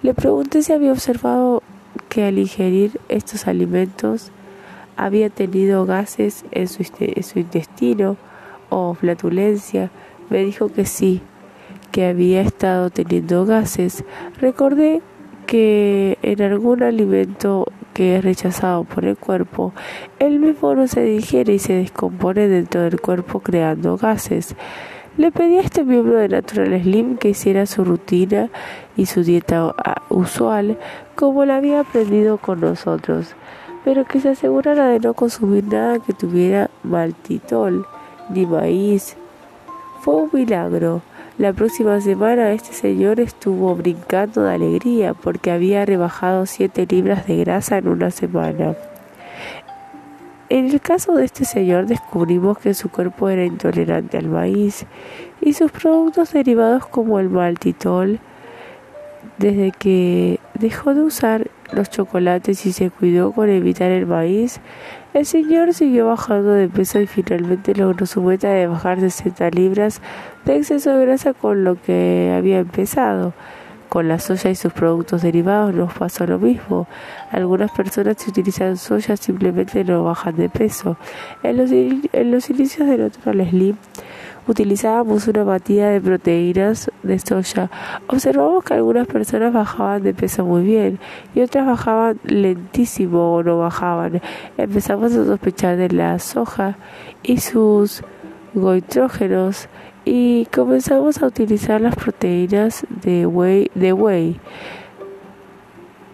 Le 0.02 0.14
pregunté 0.14 0.62
si 0.62 0.72
había 0.72 0.92
observado 0.92 1.62
que 2.08 2.24
al 2.24 2.38
ingerir 2.38 3.00
estos 3.08 3.46
alimentos 3.46 4.30
había 4.96 5.28
tenido 5.28 5.84
gases 5.84 6.44
en 6.50 6.68
su, 6.68 6.82
intestino 7.38 8.16
o 8.70 8.94
flatulencia. 8.94 9.90
Me 10.30 10.38
dijo 10.38 10.68
que 10.68 10.86
sí, 10.86 11.20
que 11.92 12.06
había 12.06 12.40
estado 12.40 12.90
teniendo 12.90 13.44
gases. 13.44 14.04
Recordé 14.40 15.02
que 15.46 16.18
en 16.22 16.42
algún 16.42 16.82
alimento 16.82 17.66
que 17.92 18.16
es 18.16 18.24
rechazado 18.24 18.84
por 18.84 19.04
el 19.04 19.16
cuerpo, 19.16 19.72
el 20.18 20.38
mismo 20.38 20.74
no 20.74 20.86
se 20.86 21.02
digiere 21.02 21.54
y 21.54 21.58
se 21.58 21.74
descompone 21.74 22.48
dentro 22.48 22.82
del 22.82 23.00
cuerpo 23.00 23.40
creando 23.40 23.96
gases. 23.96 24.54
Le 25.18 25.30
pedí 25.30 25.56
a 25.56 25.62
este 25.62 25.82
miembro 25.82 26.18
de 26.18 26.28
Natural 26.28 26.78
Slim 26.82 27.16
que 27.16 27.30
hiciera 27.30 27.64
su 27.64 27.84
rutina 27.84 28.50
y 28.98 29.06
su 29.06 29.22
dieta 29.22 29.74
ah, 29.78 30.02
usual 30.10 30.76
como 31.14 31.46
la 31.46 31.56
había 31.56 31.80
aprendido 31.80 32.36
con 32.36 32.60
nosotros, 32.60 33.34
pero 33.82 34.04
que 34.04 34.20
se 34.20 34.28
asegurara 34.28 34.88
de 34.88 35.00
no 35.00 35.14
consumir 35.14 35.64
nada 35.64 36.00
que 36.00 36.12
tuviera 36.12 36.68
maltitol 36.82 37.86
ni 38.28 38.44
maíz. 38.44 39.16
Fue 40.02 40.16
un 40.16 40.30
milagro. 40.34 41.00
La 41.38 41.54
próxima 41.54 41.98
semana 42.02 42.52
este 42.52 42.74
señor 42.74 43.18
estuvo 43.18 43.74
brincando 43.74 44.42
de 44.42 44.54
alegría 44.54 45.14
porque 45.14 45.50
había 45.50 45.86
rebajado 45.86 46.44
siete 46.44 46.86
libras 46.86 47.26
de 47.26 47.38
grasa 47.38 47.78
en 47.78 47.88
una 47.88 48.10
semana. 48.10 48.76
En 50.48 50.66
el 50.66 50.80
caso 50.80 51.12
de 51.14 51.24
este 51.24 51.44
señor 51.44 51.86
descubrimos 51.86 52.58
que 52.58 52.72
su 52.72 52.88
cuerpo 52.88 53.28
era 53.28 53.44
intolerante 53.44 54.16
al 54.16 54.28
maíz 54.28 54.86
y 55.40 55.54
sus 55.54 55.72
productos 55.72 56.32
derivados 56.32 56.86
como 56.86 57.18
el 57.18 57.28
maltitol. 57.30 58.20
Desde 59.38 59.72
que 59.72 60.38
dejó 60.54 60.94
de 60.94 61.02
usar 61.02 61.50
los 61.72 61.90
chocolates 61.90 62.64
y 62.64 62.72
se 62.72 62.90
cuidó 62.90 63.32
con 63.32 63.48
evitar 63.48 63.90
el 63.90 64.06
maíz, 64.06 64.60
el 65.14 65.26
señor 65.26 65.74
siguió 65.74 66.06
bajando 66.06 66.52
de 66.52 66.68
peso 66.68 67.00
y 67.00 67.08
finalmente 67.08 67.74
logró 67.74 68.06
su 68.06 68.22
meta 68.22 68.48
de 68.48 68.68
bajar 68.68 69.00
60 69.00 69.50
libras 69.50 70.00
de 70.44 70.58
exceso 70.58 70.96
de 70.96 71.06
grasa 71.06 71.34
con 71.34 71.64
lo 71.64 71.74
que 71.74 72.32
había 72.36 72.60
empezado. 72.60 73.34
Con 73.88 74.08
la 74.08 74.18
soya 74.18 74.50
y 74.50 74.54
sus 74.54 74.72
productos 74.72 75.22
derivados 75.22 75.74
nos 75.74 75.92
pasó 75.92 76.26
lo 76.26 76.38
mismo. 76.38 76.86
Algunas 77.30 77.70
personas 77.70 78.16
que 78.16 78.30
utilizan 78.30 78.76
soya 78.76 79.16
simplemente 79.16 79.84
no 79.84 80.04
bajan 80.04 80.36
de 80.36 80.48
peso. 80.48 80.96
En 81.42 81.56
los, 81.56 81.70
en 81.70 82.30
los 82.30 82.50
inicios 82.50 82.88
de 82.88 82.98
Natural 82.98 83.48
Slim 83.48 83.76
utilizábamos 84.48 85.26
una 85.28 85.44
batida 85.44 85.90
de 85.90 86.00
proteínas 86.00 86.90
de 87.02 87.18
soya. 87.18 87.70
Observamos 88.06 88.64
que 88.64 88.74
algunas 88.74 89.06
personas 89.06 89.52
bajaban 89.52 90.02
de 90.02 90.14
peso 90.14 90.44
muy 90.44 90.62
bien 90.62 90.98
y 91.34 91.40
otras 91.40 91.66
bajaban 91.66 92.18
lentísimo 92.24 93.34
o 93.34 93.42
no 93.42 93.58
bajaban. 93.58 94.20
Empezamos 94.56 95.14
a 95.14 95.24
sospechar 95.24 95.76
de 95.76 95.90
la 95.90 96.18
soja 96.18 96.76
y 97.22 97.38
sus 97.38 98.02
goitrógenos 98.54 99.68
y 100.08 100.46
comenzamos 100.54 101.20
a 101.20 101.26
utilizar 101.26 101.80
las 101.80 101.96
proteínas 101.96 102.86
de 102.88 103.26
whey, 103.26 104.40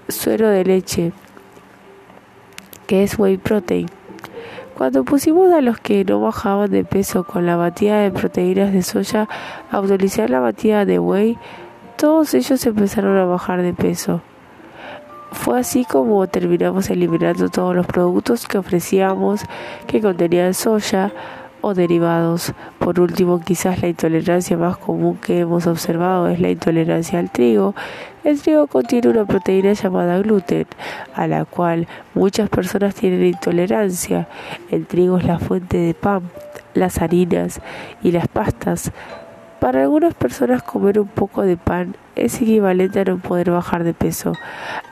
suero 0.09 0.49
de 0.49 0.65
leche, 0.65 1.13
que 2.87 3.03
es 3.03 3.19
whey 3.19 3.37
protein. 3.37 3.87
Cuando 4.79 5.05
pusimos 5.05 5.53
a 5.53 5.61
los 5.61 5.79
que 5.79 6.07
no 6.07 6.23
bajaban 6.23 6.71
de 6.71 6.85
peso 6.87 7.25
con 7.25 7.45
la 7.45 7.57
batida 7.57 8.01
de 8.01 8.11
proteínas 8.11 8.73
de 8.73 8.83
soya 8.83 9.29
a 9.71 9.81
utilizar 9.81 10.31
la 10.31 10.41
batida 10.41 10.87
de 10.87 10.99
whey, 10.99 11.37
todos 11.99 12.33
ellos 12.33 12.65
empezaron 12.65 13.19
a 13.19 13.27
bajar 13.27 13.61
de 13.61 13.75
peso. 13.75 14.23
Fue 15.33 15.61
así 15.61 15.85
como 15.85 16.27
terminamos 16.29 16.89
eliminando 16.89 17.51
todos 17.51 17.77
los 17.77 17.87
productos 17.87 18.49
que 18.49 18.57
ofrecíamos 18.57 19.43
que 19.87 20.01
contenían 20.01 20.55
soya, 20.55 21.13
o 21.63 21.73
derivados. 21.73 22.53
Por 22.79 23.01
último, 23.01 23.41
quizás 23.41 23.81
la 23.81 23.89
intolerancia 23.89 24.59
más 24.59 24.77
común 24.77 25.17
que 25.17 25.41
hemos 25.41 25.67
observado 25.67 26.29
es 26.29 26.41
la 26.41 26.51
intolerancia 26.51 27.19
al 27.19 27.31
trigo. 27.31 27.75
El 28.25 28.41
trigo 28.41 28.67
contiene 28.67 29.09
una 29.09 29.25
proteína 29.25 29.73
llamada 29.73 30.19
gluten, 30.19 30.67
a 31.15 31.27
la 31.27 31.45
cual 31.45 31.89
muchas 32.15 32.51
personas 32.51 32.95
tienen 32.95 33.25
intolerancia. 33.25 34.29
El 34.71 34.87
trigo 34.87 35.17
es 35.17 35.25
la 35.25 35.39
fuente 35.39 35.79
de 35.79 35.95
pan, 35.95 36.23
las 36.75 37.01
harinas 37.01 37.61
y 38.03 38.13
las 38.13 38.29
pastas. 38.29 38.93
Para 39.63 39.83
algunas 39.83 40.13
personas 40.15 40.65
comer 40.65 40.99
un 40.99 41.07
poco 41.07 41.43
de 41.43 41.57
pan 41.57 41.95
es 42.17 42.43
equivalente 42.43 42.99
a 42.99 43.05
no 43.05 43.19
poder 43.19 43.53
bajar 43.53 43.85
de 43.85 43.95
peso. 43.95 44.33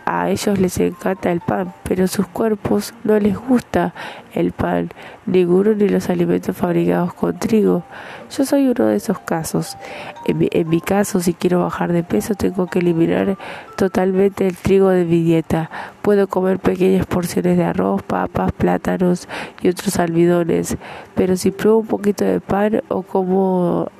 A 0.04 0.30
ellos 0.30 0.60
les 0.60 0.78
encanta 0.78 1.32
el 1.32 1.40
pan, 1.40 1.74
pero 1.82 2.06
sus 2.06 2.28
cuerpos 2.28 2.94
no 3.02 3.18
les 3.18 3.36
gusta 3.36 3.94
el 4.32 4.52
pan, 4.52 4.90
ninguno 5.26 5.74
ni 5.74 5.88
los 5.88 6.08
alimentos 6.08 6.56
fabricados 6.56 7.12
con 7.14 7.36
trigo. 7.36 7.82
Yo 8.30 8.44
soy 8.44 8.68
uno 8.68 8.86
de 8.86 8.94
esos 8.94 9.18
casos. 9.18 9.76
En 10.24 10.38
mi, 10.38 10.48
en 10.52 10.68
mi 10.68 10.80
caso, 10.80 11.18
si 11.18 11.34
quiero 11.34 11.62
bajar 11.64 11.92
de 11.92 12.04
peso, 12.04 12.36
tengo 12.36 12.68
que 12.68 12.78
eliminar 12.78 13.36
totalmente 13.76 14.46
el 14.46 14.56
trigo 14.56 14.90
de 14.90 15.04
mi 15.04 15.24
dieta. 15.24 15.68
Puedo 16.00 16.28
comer 16.28 16.60
pequeñas 16.60 17.06
porciones 17.06 17.56
de 17.56 17.64
arroz, 17.64 18.04
papas, 18.04 18.52
plátanos 18.52 19.26
y 19.62 19.68
otros 19.68 19.98
almidones, 19.98 20.76
pero 21.16 21.36
si 21.36 21.50
pruebo 21.50 21.78
un 21.78 21.88
poquito 21.88 22.24
de 22.24 22.40
pan 22.40 22.82
o 22.86 23.02
como 23.02 23.90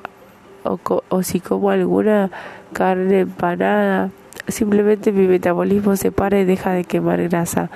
o, 0.65 0.79
o 1.09 1.23
si 1.23 1.41
como 1.41 1.71
alguna 1.71 2.31
carne 2.73 3.21
empanada 3.21 4.11
Simplemente 4.51 5.13
mi 5.13 5.29
metabolismo 5.29 5.97
se 5.97 6.13
para 6.13 6.41
y 6.41 6.45
deja 6.45 6.73
de 6.73 6.85
quemar 6.85 7.23
grasa. 7.29 7.71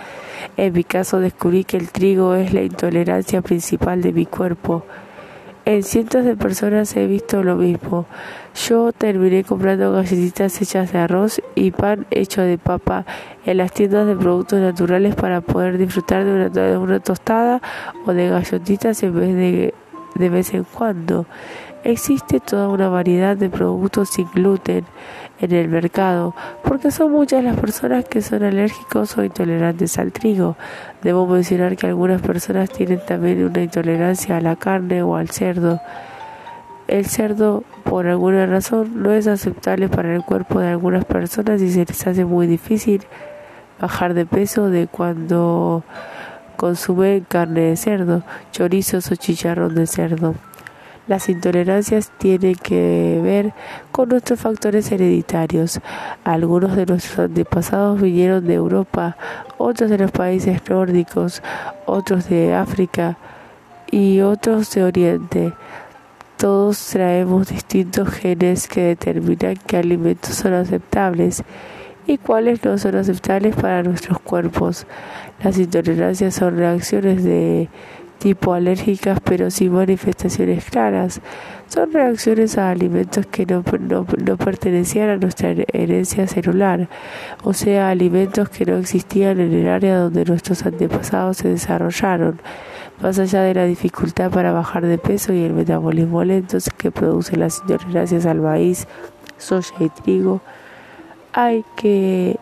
En 0.56 0.72
mi 0.72 0.82
caso 0.84 1.20
descubrí 1.20 1.64
que 1.64 1.76
el 1.76 1.90
trigo 1.90 2.34
es 2.34 2.52
la 2.52 2.62
intolerancia 2.62 3.42
principal 3.42 4.02
de 4.02 4.12
mi 4.12 4.26
cuerpo. 4.26 4.84
En 5.66 5.82
cientos 5.82 6.24
de 6.24 6.36
personas 6.36 6.94
he 6.96 7.06
visto 7.06 7.42
lo 7.42 7.56
mismo. 7.56 8.06
Yo 8.54 8.92
terminé 8.92 9.44
comprando 9.44 9.92
galletitas 9.92 10.60
hechas 10.60 10.92
de 10.92 10.98
arroz 10.98 11.40
y 11.54 11.70
pan 11.70 12.06
hecho 12.10 12.42
de 12.42 12.58
papa 12.58 13.06
en 13.46 13.56
las 13.58 13.72
tiendas 13.72 14.06
de 14.06 14.16
productos 14.16 14.60
naturales 14.60 15.14
para 15.14 15.40
poder 15.40 15.78
disfrutar 15.78 16.24
de 16.24 16.76
una, 16.76 17.00
tostada 17.00 17.62
o 18.04 18.12
de 18.12 18.28
galletitas 18.28 19.02
en 19.02 19.14
vez 19.14 19.34
de 19.34 19.74
de 20.14 20.28
vez 20.28 20.54
en 20.54 20.64
cuando. 20.64 21.26
Existe 21.84 22.40
toda 22.40 22.70
una 22.70 22.88
variedad 22.88 23.36
de 23.36 23.50
productos 23.50 24.08
sin 24.08 24.26
gluten 24.30 24.86
en 25.38 25.52
el 25.52 25.68
mercado, 25.68 26.34
porque 26.62 26.90
son 26.90 27.12
muchas 27.12 27.44
las 27.44 27.60
personas 27.60 28.06
que 28.06 28.22
son 28.22 28.42
alérgicos 28.42 29.18
o 29.18 29.22
intolerantes 29.22 29.98
al 29.98 30.10
trigo. 30.10 30.56
Debo 31.02 31.26
mencionar 31.26 31.76
que 31.76 31.86
algunas 31.86 32.22
personas 32.22 32.70
tienen 32.70 33.00
también 33.04 33.44
una 33.44 33.62
intolerancia 33.62 34.38
a 34.38 34.40
la 34.40 34.56
carne 34.56 35.02
o 35.02 35.16
al 35.16 35.28
cerdo. 35.28 35.78
El 36.88 37.04
cerdo, 37.04 37.64
por 37.84 38.06
alguna 38.06 38.46
razón, 38.46 39.02
no 39.02 39.12
es 39.12 39.26
aceptable 39.26 39.90
para 39.90 40.14
el 40.14 40.22
cuerpo 40.22 40.60
de 40.60 40.68
algunas 40.68 41.04
personas 41.04 41.60
y 41.60 41.70
se 41.70 41.84
les 41.84 42.06
hace 42.06 42.24
muy 42.24 42.46
difícil 42.46 43.02
bajar 43.78 44.14
de 44.14 44.24
peso 44.24 44.70
de 44.70 44.86
cuando 44.86 45.84
consumen 46.56 47.26
carne 47.28 47.60
de 47.60 47.76
cerdo, 47.76 48.22
chorizos 48.52 49.12
o 49.12 49.16
chicharrón 49.16 49.74
de 49.74 49.86
cerdo. 49.86 50.34
Las 51.06 51.28
intolerancias 51.28 52.10
tienen 52.16 52.54
que 52.54 53.20
ver 53.22 53.52
con 53.92 54.08
nuestros 54.08 54.40
factores 54.40 54.90
hereditarios. 54.90 55.80
Algunos 56.24 56.76
de 56.76 56.86
nuestros 56.86 57.18
antepasados 57.18 58.00
vinieron 58.00 58.46
de 58.46 58.54
Europa, 58.54 59.18
otros 59.58 59.90
de 59.90 59.98
los 59.98 60.10
países 60.10 60.62
nórdicos, 60.66 61.42
otros 61.84 62.30
de 62.30 62.54
África 62.54 63.18
y 63.90 64.22
otros 64.22 64.70
de 64.74 64.84
Oriente. 64.84 65.52
Todos 66.38 66.82
traemos 66.86 67.48
distintos 67.48 68.08
genes 68.08 68.66
que 68.66 68.80
determinan 68.82 69.56
qué 69.66 69.76
alimentos 69.76 70.34
son 70.34 70.54
aceptables 70.54 71.44
y 72.06 72.16
cuáles 72.16 72.64
no 72.64 72.78
son 72.78 72.96
aceptables 72.96 73.54
para 73.54 73.82
nuestros 73.82 74.20
cuerpos. 74.20 74.86
Las 75.42 75.58
intolerancias 75.58 76.34
son 76.34 76.56
reacciones 76.56 77.22
de 77.24 77.68
tipo 78.24 78.54
alérgicas 78.54 79.20
pero 79.22 79.50
sin 79.50 79.74
manifestaciones 79.74 80.64
claras. 80.64 81.20
Son 81.68 81.92
reacciones 81.92 82.56
a 82.56 82.70
alimentos 82.70 83.26
que 83.26 83.44
no, 83.44 83.62
no, 83.80 84.36
pertenecían 84.38 85.10
a 85.10 85.16
nuestra 85.16 85.54
herencia 85.74 86.26
celular, 86.26 86.88
o 87.42 87.52
sea, 87.52 87.90
alimentos 87.90 88.48
que 88.48 88.64
no 88.64 88.78
existían 88.78 89.40
en 89.40 89.52
el 89.52 89.68
área 89.68 89.98
donde 89.98 90.24
nuestros 90.24 90.64
antepasados 90.64 91.36
se 91.38 91.48
desarrollaron. 91.48 92.40
Más 93.02 93.18
allá 93.18 93.42
de 93.42 93.52
la 93.52 93.66
dificultad 93.66 94.30
para 94.30 94.52
bajar 94.52 94.86
de 94.86 94.96
peso 94.96 95.34
y 95.34 95.42
el 95.42 95.52
metabolismo 95.52 96.24
lento 96.24 96.56
que 96.78 96.90
producen 96.90 97.40
las 97.40 97.60
intolerancias 97.60 98.24
al 98.24 98.40
maíz, 98.40 98.86
soya 99.36 99.74
y 99.80 99.90
trigo, 99.90 100.40
hay 101.34 101.62
que, 101.76 102.38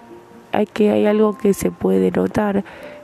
hay 0.53 0.67
que 0.67 0.93
hay 0.93 1.07
algo 1.07 1.37
que 1.37 1.55
se 1.55 1.73
puede 1.73 2.13
notar 2.13 2.63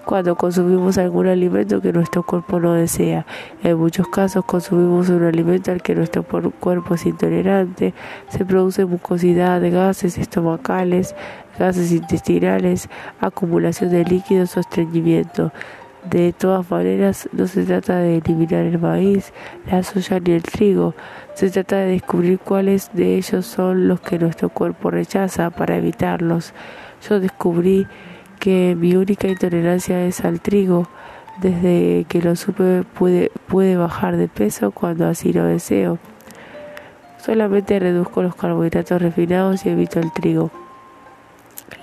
cuando 0.09 0.37
consumimos 0.37 0.97
algún 0.97 1.27
alimento 1.27 1.83
que 1.83 1.93
nuestro 1.93 2.23
cuerpo 2.23 2.59
no 2.59 2.73
desea. 2.73 3.27
En 3.63 3.77
muchos 3.77 4.09
casos 4.09 4.43
consumimos 4.43 5.11
un 5.11 5.23
alimento 5.23 5.71
al 5.71 5.83
que 5.83 5.95
nuestro 5.95 6.23
cuerpo 6.23 6.95
es 6.95 7.05
intolerante, 7.05 7.93
se 8.31 8.47
produce 8.47 8.87
mucosidad, 8.87 9.61
gases 9.71 10.17
estomacales, 10.17 11.15
gases 11.59 11.93
intestinales, 11.93 12.89
acumulación 13.21 13.91
de 13.91 14.03
líquidos 14.07 14.57
o 14.57 14.61
estreñimiento. 14.61 15.53
De 16.09 16.33
todas 16.33 16.71
maneras, 16.71 17.29
no 17.33 17.47
se 17.47 17.65
trata 17.65 17.99
de 17.99 18.17
eliminar 18.17 18.65
el 18.65 18.79
maíz, 18.79 19.35
la 19.71 19.83
soya 19.83 20.21
ni 20.21 20.33
el 20.33 20.43
trigo, 20.43 20.95
se 21.35 21.51
trata 21.51 21.77
de 21.77 21.89
descubrir 21.89 22.39
cuáles 22.39 22.91
de 22.95 23.17
ellos 23.17 23.45
son 23.45 23.89
los 23.89 24.01
que 24.01 24.19
nuestro 24.19 24.49
cuerpo 24.49 24.91
rechaza 24.91 25.51
para 25.51 25.77
evitarlos. 25.77 26.55
Yo 27.07 27.21
descubrí 27.21 27.87
que 28.39 28.77
mi 28.79 28.95
única 28.97 29.29
intolerancia 29.29 30.05
es 30.05 30.25
al 30.25 30.41
trigo. 30.41 30.89
Desde 31.41 32.05
que 32.09 32.21
lo 32.21 32.35
supe 32.35 32.83
pude, 32.83 33.31
puede 33.47 33.77
bajar 33.77 34.17
de 34.17 34.29
peso 34.29 34.71
cuando 34.71 35.07
así 35.07 35.33
lo 35.33 35.45
deseo. 35.45 35.99
Solamente 37.19 37.79
reduzco 37.79 38.23
los 38.23 38.35
carbohidratos 38.35 39.01
refinados 39.03 39.67
y 39.67 39.69
evito 39.69 40.01
el 40.01 40.13
trigo. 40.13 40.51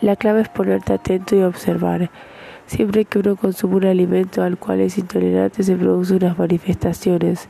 La 0.02 0.16
clave 0.16 0.42
es 0.42 0.50
ponerte 0.50 0.94
atento 0.94 1.36
y 1.36 1.44
observar. 1.44 2.10
Siempre 2.68 3.06
que 3.06 3.20
uno 3.20 3.36
consume 3.36 3.76
un 3.76 3.86
alimento 3.86 4.44
al 4.44 4.58
cual 4.58 4.82
es 4.82 4.98
intolerante 4.98 5.64
se 5.64 5.76
producen 5.76 6.18
unas 6.18 6.38
manifestaciones. 6.38 7.48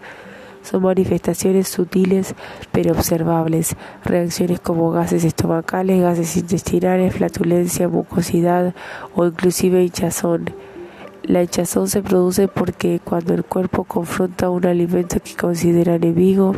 Son 0.66 0.82
manifestaciones 0.82 1.68
sutiles 1.68 2.34
pero 2.72 2.94
observables, 2.94 3.76
reacciones 4.04 4.60
como 4.60 4.90
gases 4.90 5.24
estomacales, 5.24 6.02
gases 6.02 6.36
intestinales, 6.38 7.14
flatulencia, 7.14 7.88
mucosidad 7.88 8.74
o 9.16 9.28
inclusive 9.28 9.84
hinchazón. 9.84 10.46
La 11.22 11.44
hinchazón 11.44 11.88
se 11.88 12.02
produce 12.02 12.48
porque 12.48 13.00
cuando 13.04 13.36
el 13.36 13.44
cuerpo 13.44 13.84
confronta 13.84 14.50
un 14.50 14.66
alimento 14.66 15.18
que 15.24 15.36
considera 15.36 15.96
enemigo, 15.96 16.56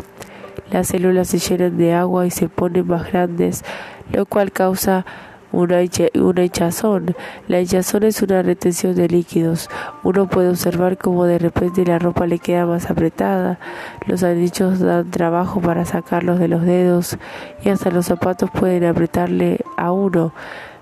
las 0.71 0.87
células 0.87 1.27
se 1.27 1.39
llenan 1.39 1.77
de 1.77 1.93
agua 1.93 2.25
y 2.25 2.31
se 2.31 2.47
ponen 2.47 2.87
más 2.87 3.11
grandes, 3.11 3.65
lo 4.13 4.25
cual 4.25 4.53
causa 4.53 5.05
una, 5.51 5.81
hinchazón. 5.81 7.15
La 7.47 7.59
hinchazón 7.59 8.03
es 8.03 8.21
una 8.21 8.41
retención 8.41 8.95
de 8.95 9.07
líquidos. 9.07 9.69
Uno 10.03 10.27
puede 10.27 10.49
observar 10.49 10.97
cómo 10.97 11.25
de 11.25 11.39
repente 11.39 11.85
la 11.85 11.99
ropa 11.99 12.27
le 12.27 12.39
queda 12.39 12.65
más 12.65 12.89
apretada. 12.89 13.59
Los 14.05 14.23
anillos 14.23 14.79
dan 14.79 15.09
trabajo 15.11 15.61
para 15.61 15.85
sacarlos 15.85 16.39
de 16.39 16.47
los 16.47 16.63
dedos 16.63 17.17
y 17.63 17.69
hasta 17.69 17.91
los 17.91 18.05
zapatos 18.05 18.49
pueden 18.51 18.85
apretarle 18.85 19.59
a 19.77 19.91
uno. 19.91 20.33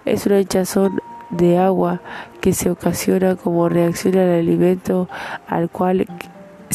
Es 0.06 0.26
una 0.26 0.40
hinchazón 0.40 1.02
de 1.30 1.58
agua 1.58 2.02
que 2.42 2.54
se 2.54 2.70
ocasiona 2.70 3.36
como 3.36 3.70
reacción 3.70 4.18
al 4.18 4.30
alimento 4.30 5.10
al 5.48 5.70
cual 5.70 6.06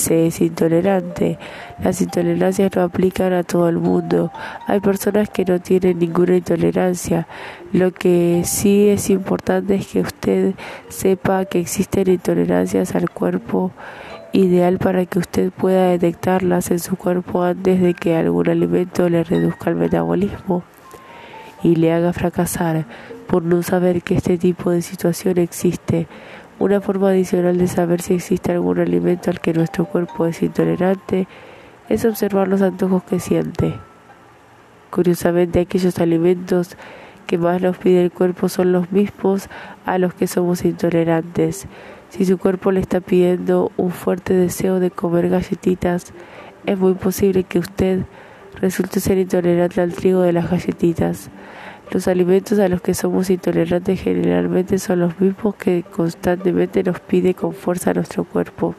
se 0.01 0.27
es 0.27 0.41
intolerante. 0.41 1.39
Las 1.83 2.01
intolerancias 2.01 2.75
no 2.75 2.83
aplican 2.83 3.33
a 3.33 3.43
todo 3.43 3.69
el 3.69 3.79
mundo. 3.79 4.33
Hay 4.67 4.81
personas 4.81 5.31
que 5.31 5.45
no 5.45 5.61
tienen 5.61 5.99
ninguna 5.99 6.37
intolerancia. 6.37 7.27
Lo 7.73 7.93
que 7.93 8.43
sí 8.45 8.89
es 8.89 9.11
importante 9.11 9.77
es 9.77 9.87
que 9.87 10.01
usted 10.01 10.55
sepa 10.89 11.45
que 11.45 11.61
existen 11.61 12.09
intolerancias 12.09 12.95
al 12.95 13.11
cuerpo 13.11 13.73
ideal 14.33 14.79
para 14.79 15.07
que 15.07 15.19
usted 15.19 15.51
pueda 15.51 15.89
detectarlas 15.89 16.71
en 16.71 16.79
su 16.79 16.97
cuerpo 16.97 17.43
antes 17.43 17.81
de 17.81 17.95
que 17.95 18.17
algún 18.17 18.49
alimento 18.49 19.09
le 19.09 19.25
reduzca 19.25 19.71
el 19.71 19.77
metabolismo 19.77 20.63
y 21.63 21.77
le 21.77 21.93
haga 21.93 22.13
fracasar 22.13 22.87
por 23.27 23.43
no 23.43 23.63
saber 23.63 24.03
que 24.03 24.15
este 24.15 24.39
tipo 24.39 24.71
de 24.71 24.83
situación 24.83 25.39
existe. 25.39 26.09
Una 26.61 26.83
forma 26.83 27.09
adicional 27.09 27.57
de 27.57 27.67
saber 27.67 28.03
si 28.03 28.13
existe 28.13 28.53
algún 28.53 28.79
alimento 28.79 29.31
al 29.31 29.41
que 29.41 29.55
nuestro 29.55 29.87
cuerpo 29.87 30.27
es 30.27 30.43
intolerante 30.43 31.27
es 31.89 32.05
observar 32.05 32.49
los 32.49 32.61
antojos 32.61 33.03
que 33.03 33.19
siente. 33.19 33.77
Curiosamente, 34.91 35.61
aquellos 35.61 35.99
alimentos 35.99 36.77
que 37.27 37.39
más 37.39 37.63
nos 37.63 37.79
pide 37.79 38.05
el 38.05 38.11
cuerpo 38.11 38.51
son 38.51 38.73
los 38.73 38.93
mismos 38.93 39.49
a 39.87 39.97
los 39.97 40.13
que 40.13 40.27
somos 40.27 40.63
intolerantes. 40.67 41.67
Si 42.11 42.27
su 42.27 42.37
cuerpo 42.37 42.73
le 42.73 42.81
está 42.81 43.01
pidiendo 43.01 43.73
un 43.79 43.91
fuerte 43.91 44.35
deseo 44.35 44.81
de 44.81 44.91
comer 44.91 45.31
galletitas, 45.31 46.13
es 46.67 46.79
muy 46.79 46.93
posible 46.93 47.45
que 47.45 47.59
usted 47.59 48.01
resulte 48.61 49.01
ser 49.01 49.17
intolerante 49.17 49.81
al 49.81 49.95
trigo 49.95 50.21
de 50.21 50.35
las 50.35 50.51
galletitas. 50.51 51.31
Los 51.93 52.07
alimentos 52.07 52.61
a 52.61 52.69
los 52.69 52.81
que 52.81 52.95
somos 52.95 53.31
intolerantes 53.31 54.01
generalmente 54.01 54.79
son 54.79 55.01
los 55.01 55.21
mismos 55.21 55.57
que 55.57 55.83
constantemente 55.83 56.85
nos 56.85 57.01
pide 57.01 57.35
con 57.35 57.53
fuerza 57.53 57.93
nuestro 57.93 58.23
cuerpo. 58.23 58.77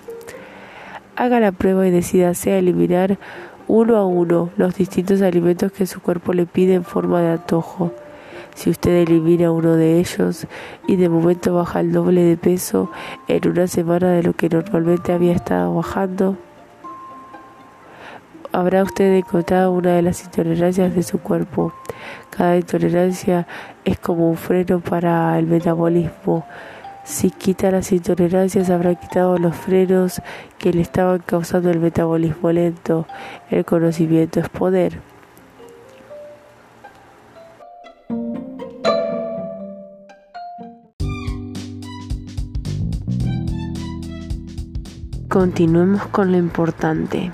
Haga 1.18 1.42
la 1.42 1.52
prueba 1.52 1.86
y 1.86 1.92
decídase 1.92 2.54
a 2.54 2.58
eliminar 2.58 3.18
uno 3.68 3.98
a 3.98 4.06
uno 4.06 4.50
los 4.56 4.76
distintos 4.76 5.22
alimentos 5.22 5.74
que 5.74 5.88
su 5.88 6.00
cuerpo 6.02 6.32
le 6.32 6.46
pide 6.46 6.74
en 6.74 6.86
forma 6.86 7.22
de 7.22 7.32
antojo. 7.32 7.94
Si 8.56 8.70
usted 8.70 8.92
elimina 8.92 9.52
uno 9.52 9.76
de 9.76 10.00
ellos 10.00 10.48
y 10.88 10.96
de 10.96 11.10
momento 11.10 11.54
baja 11.54 11.82
el 11.82 11.92
doble 11.92 12.22
de 12.22 12.38
peso 12.38 12.92
en 13.28 13.46
una 13.46 13.68
semana 13.68 14.12
de 14.12 14.24
lo 14.24 14.32
que 14.34 14.48
normalmente 14.48 15.12
había 15.12 15.34
estado 15.34 15.76
bajando, 15.76 16.38
habrá 18.52 18.84
usted 18.84 19.14
encontrado 19.14 19.72
una 19.72 19.96
de 19.96 20.02
las 20.02 20.24
intolerancias 20.24 20.94
de 20.96 21.04
su 21.04 21.20
cuerpo. 21.20 21.74
Cada 22.30 22.58
intolerancia 22.58 23.48
es 23.86 24.00
como 24.00 24.30
un 24.30 24.38
freno 24.38 24.80
para 24.80 25.38
el 25.38 25.48
metabolismo. 25.48 26.46
Si 27.04 27.32
quita 27.32 27.72
las 27.72 27.92
intolerancias, 27.92 28.70
habrá 28.70 28.96
quitado 28.96 29.38
los 29.38 29.56
frenos 29.56 30.22
que 30.58 30.72
le 30.72 30.82
estaban 30.82 31.20
causando 31.20 31.72
el 31.72 31.80
metabolismo 31.80 32.52
lento. 32.52 33.08
El 33.50 33.66
conocimiento 33.66 34.40
es 34.40 34.50
poder. 34.50 35.00
Continuemos 45.28 46.06
con 46.08 46.32
lo 46.32 46.38
importante. 46.38 47.32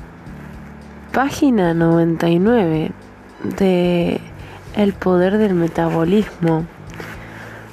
Página 1.14 1.74
99 1.74 2.92
de 3.58 4.22
El 4.76 4.94
poder 4.94 5.38
del 5.38 5.56
metabolismo. 5.56 6.66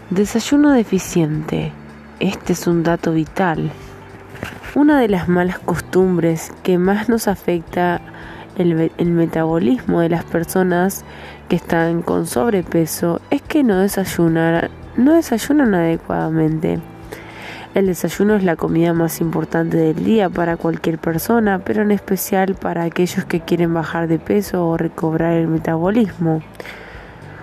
Desayuno 0.08 0.70
deficiente. 0.70 1.72
Este 2.20 2.54
es 2.54 2.66
un 2.66 2.82
dato 2.82 3.12
vital. 3.12 3.70
Una 4.74 4.98
de 4.98 5.08
las 5.08 5.28
malas 5.28 5.58
costumbres 5.58 6.52
que 6.62 6.78
más 6.78 7.08
nos 7.08 7.28
afecta 7.28 8.00
el, 8.56 8.92
el, 8.96 9.10
metabolismo 9.10 10.00
de 10.00 10.08
las 10.08 10.24
personas 10.24 11.04
que 11.48 11.56
están 11.56 12.02
con 12.02 12.26
sobrepeso 12.26 13.20
es 13.30 13.42
que 13.42 13.62
no 13.62 13.78
desayunan, 13.78 14.70
no 14.96 15.14
desayunan 15.14 15.74
adecuadamente. 15.74 16.80
El 17.74 17.86
desayuno 17.86 18.36
es 18.36 18.44
la 18.44 18.54
comida 18.54 18.92
más 18.92 19.20
importante 19.20 19.76
del 19.76 20.04
día 20.04 20.30
para 20.30 20.56
cualquier 20.56 20.96
persona, 20.98 21.58
pero 21.58 21.82
en 21.82 21.90
especial 21.90 22.54
para 22.54 22.84
aquellos 22.84 23.24
que 23.24 23.40
quieren 23.40 23.74
bajar 23.74 24.06
de 24.06 24.20
peso 24.20 24.68
o 24.68 24.76
recobrar 24.76 25.32
el 25.32 25.48
metabolismo. 25.48 26.40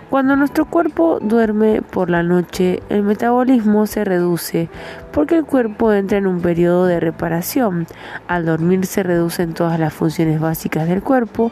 Cuando 0.09 0.37
nuestro 0.37 0.63
cuerpo 0.63 1.19
duerme 1.21 1.81
por 1.81 2.09
la 2.09 2.23
noche, 2.23 2.81
el 2.87 3.03
metabolismo 3.03 3.87
se 3.87 4.05
reduce 4.05 4.69
porque 5.11 5.35
el 5.35 5.43
cuerpo 5.43 5.91
entra 5.91 6.17
en 6.17 6.27
un 6.27 6.39
periodo 6.39 6.85
de 6.85 7.01
reparación. 7.01 7.85
Al 8.29 8.45
dormir 8.45 8.85
se 8.85 9.03
reducen 9.03 9.53
todas 9.53 9.81
las 9.81 9.93
funciones 9.93 10.39
básicas 10.39 10.87
del 10.87 11.03
cuerpo 11.03 11.51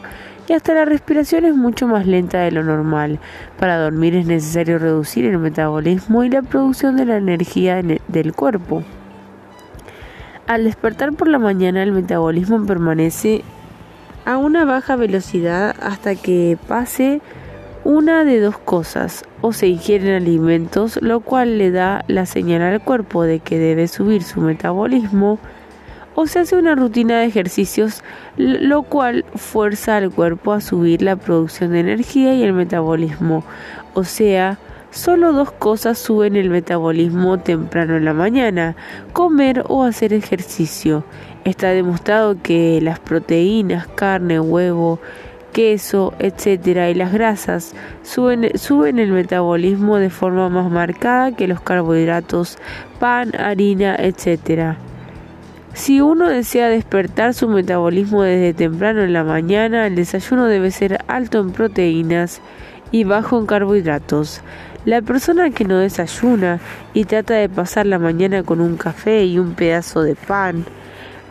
y 0.50 0.52
hasta 0.52 0.74
la 0.74 0.84
respiración 0.84 1.44
es 1.44 1.54
mucho 1.54 1.86
más 1.86 2.08
lenta 2.08 2.40
de 2.40 2.50
lo 2.50 2.64
normal. 2.64 3.20
Para 3.56 3.78
dormir 3.78 4.16
es 4.16 4.26
necesario 4.26 4.80
reducir 4.80 5.24
el 5.24 5.38
metabolismo 5.38 6.24
y 6.24 6.28
la 6.28 6.42
producción 6.42 6.96
de 6.96 7.04
la 7.04 7.18
energía 7.18 7.80
del 7.80 8.32
cuerpo. 8.32 8.82
Al 10.48 10.64
despertar 10.64 11.12
por 11.12 11.28
la 11.28 11.38
mañana 11.38 11.84
el 11.84 11.92
metabolismo 11.92 12.66
permanece 12.66 13.44
a 14.24 14.38
una 14.38 14.64
baja 14.64 14.96
velocidad 14.96 15.76
hasta 15.80 16.16
que 16.16 16.58
pase 16.66 17.20
una 17.84 18.24
de 18.24 18.40
dos 18.40 18.58
cosas, 18.58 19.24
o 19.42 19.52
se 19.52 19.68
ingieren 19.68 20.16
alimentos, 20.16 20.98
lo 21.00 21.20
cual 21.20 21.58
le 21.58 21.70
da 21.70 22.04
la 22.08 22.26
señal 22.26 22.62
al 22.62 22.80
cuerpo 22.80 23.22
de 23.22 23.38
que 23.38 23.56
debe 23.56 23.86
subir 23.86 24.24
su 24.24 24.40
metabolismo, 24.40 25.38
o 26.20 26.26
se 26.26 26.40
hace 26.40 26.54
una 26.54 26.74
rutina 26.74 27.20
de 27.20 27.24
ejercicios, 27.24 28.02
lo 28.36 28.82
cual 28.82 29.24
fuerza 29.36 29.96
al 29.96 30.10
cuerpo 30.10 30.52
a 30.52 30.60
subir 30.60 31.00
la 31.00 31.16
producción 31.16 31.72
de 31.72 31.80
energía 31.80 32.34
y 32.34 32.42
el 32.42 32.52
metabolismo. 32.52 33.42
O 33.94 34.04
sea, 34.04 34.58
solo 34.90 35.32
dos 35.32 35.50
cosas 35.50 35.98
suben 35.98 36.36
el 36.36 36.50
metabolismo 36.50 37.38
temprano 37.38 37.96
en 37.96 38.04
la 38.04 38.12
mañana, 38.12 38.76
comer 39.14 39.64
o 39.68 39.84
hacer 39.84 40.12
ejercicio. 40.12 41.04
Está 41.44 41.68
demostrado 41.68 42.36
que 42.42 42.80
las 42.82 42.98
proteínas, 42.98 43.86
carne, 43.86 44.40
huevo, 44.40 45.00
queso, 45.54 46.12
etcétera, 46.18 46.90
y 46.90 46.94
las 46.94 47.14
grasas 47.14 47.74
suben, 48.02 48.58
suben 48.58 48.98
el 48.98 49.10
metabolismo 49.10 49.96
de 49.96 50.10
forma 50.10 50.50
más 50.50 50.70
marcada 50.70 51.34
que 51.34 51.48
los 51.48 51.62
carbohidratos, 51.62 52.58
pan, 52.98 53.34
harina, 53.40 53.96
etcétera. 53.96 54.76
Si 55.74 56.00
uno 56.00 56.28
desea 56.28 56.68
despertar 56.68 57.32
su 57.32 57.48
metabolismo 57.48 58.22
desde 58.22 58.54
temprano 58.54 59.02
en 59.02 59.12
la 59.12 59.24
mañana, 59.24 59.86
el 59.86 59.94
desayuno 59.94 60.46
debe 60.46 60.70
ser 60.70 60.98
alto 61.06 61.40
en 61.40 61.52
proteínas 61.52 62.40
y 62.90 63.04
bajo 63.04 63.38
en 63.38 63.46
carbohidratos. 63.46 64.42
La 64.84 65.00
persona 65.00 65.50
que 65.50 65.64
no 65.64 65.78
desayuna 65.78 66.58
y 66.92 67.04
trata 67.04 67.34
de 67.34 67.48
pasar 67.48 67.86
la 67.86 67.98
mañana 67.98 68.42
con 68.42 68.60
un 68.60 68.76
café 68.76 69.24
y 69.24 69.38
un 69.38 69.54
pedazo 69.54 70.02
de 70.02 70.16
pan, 70.16 70.64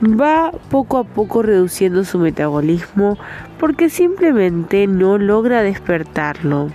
va 0.01 0.51
poco 0.69 0.97
a 0.97 1.03
poco 1.03 1.41
reduciendo 1.41 2.03
su 2.03 2.19
metabolismo 2.19 3.17
porque 3.59 3.89
simplemente 3.89 4.87
no 4.87 5.17
logra 5.17 5.63
despertarlo. 5.63 6.69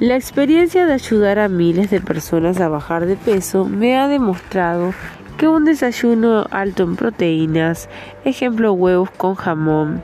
La 0.00 0.14
experiencia 0.14 0.86
de 0.86 0.92
ayudar 0.92 1.40
a 1.40 1.48
miles 1.48 1.90
de 1.90 2.00
personas 2.00 2.60
a 2.60 2.68
bajar 2.68 3.06
de 3.06 3.16
peso 3.16 3.64
me 3.64 3.98
ha 3.98 4.06
demostrado 4.06 4.94
que 5.38 5.46
un 5.46 5.64
desayuno 5.64 6.46
alto 6.50 6.82
en 6.82 6.96
proteínas, 6.96 7.88
ejemplo 8.24 8.72
huevos 8.72 9.08
con 9.12 9.36
jamón, 9.36 10.02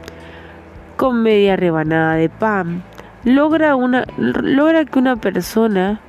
con 0.97 1.23
media 1.23 1.57
rebanada 1.57 2.15
de 2.15 2.29
pan, 2.29 2.85
logra, 3.25 3.75
una, 3.75 4.07
logra 4.17 4.85
que 4.85 4.99
una 4.99 5.17
persona 5.17 6.01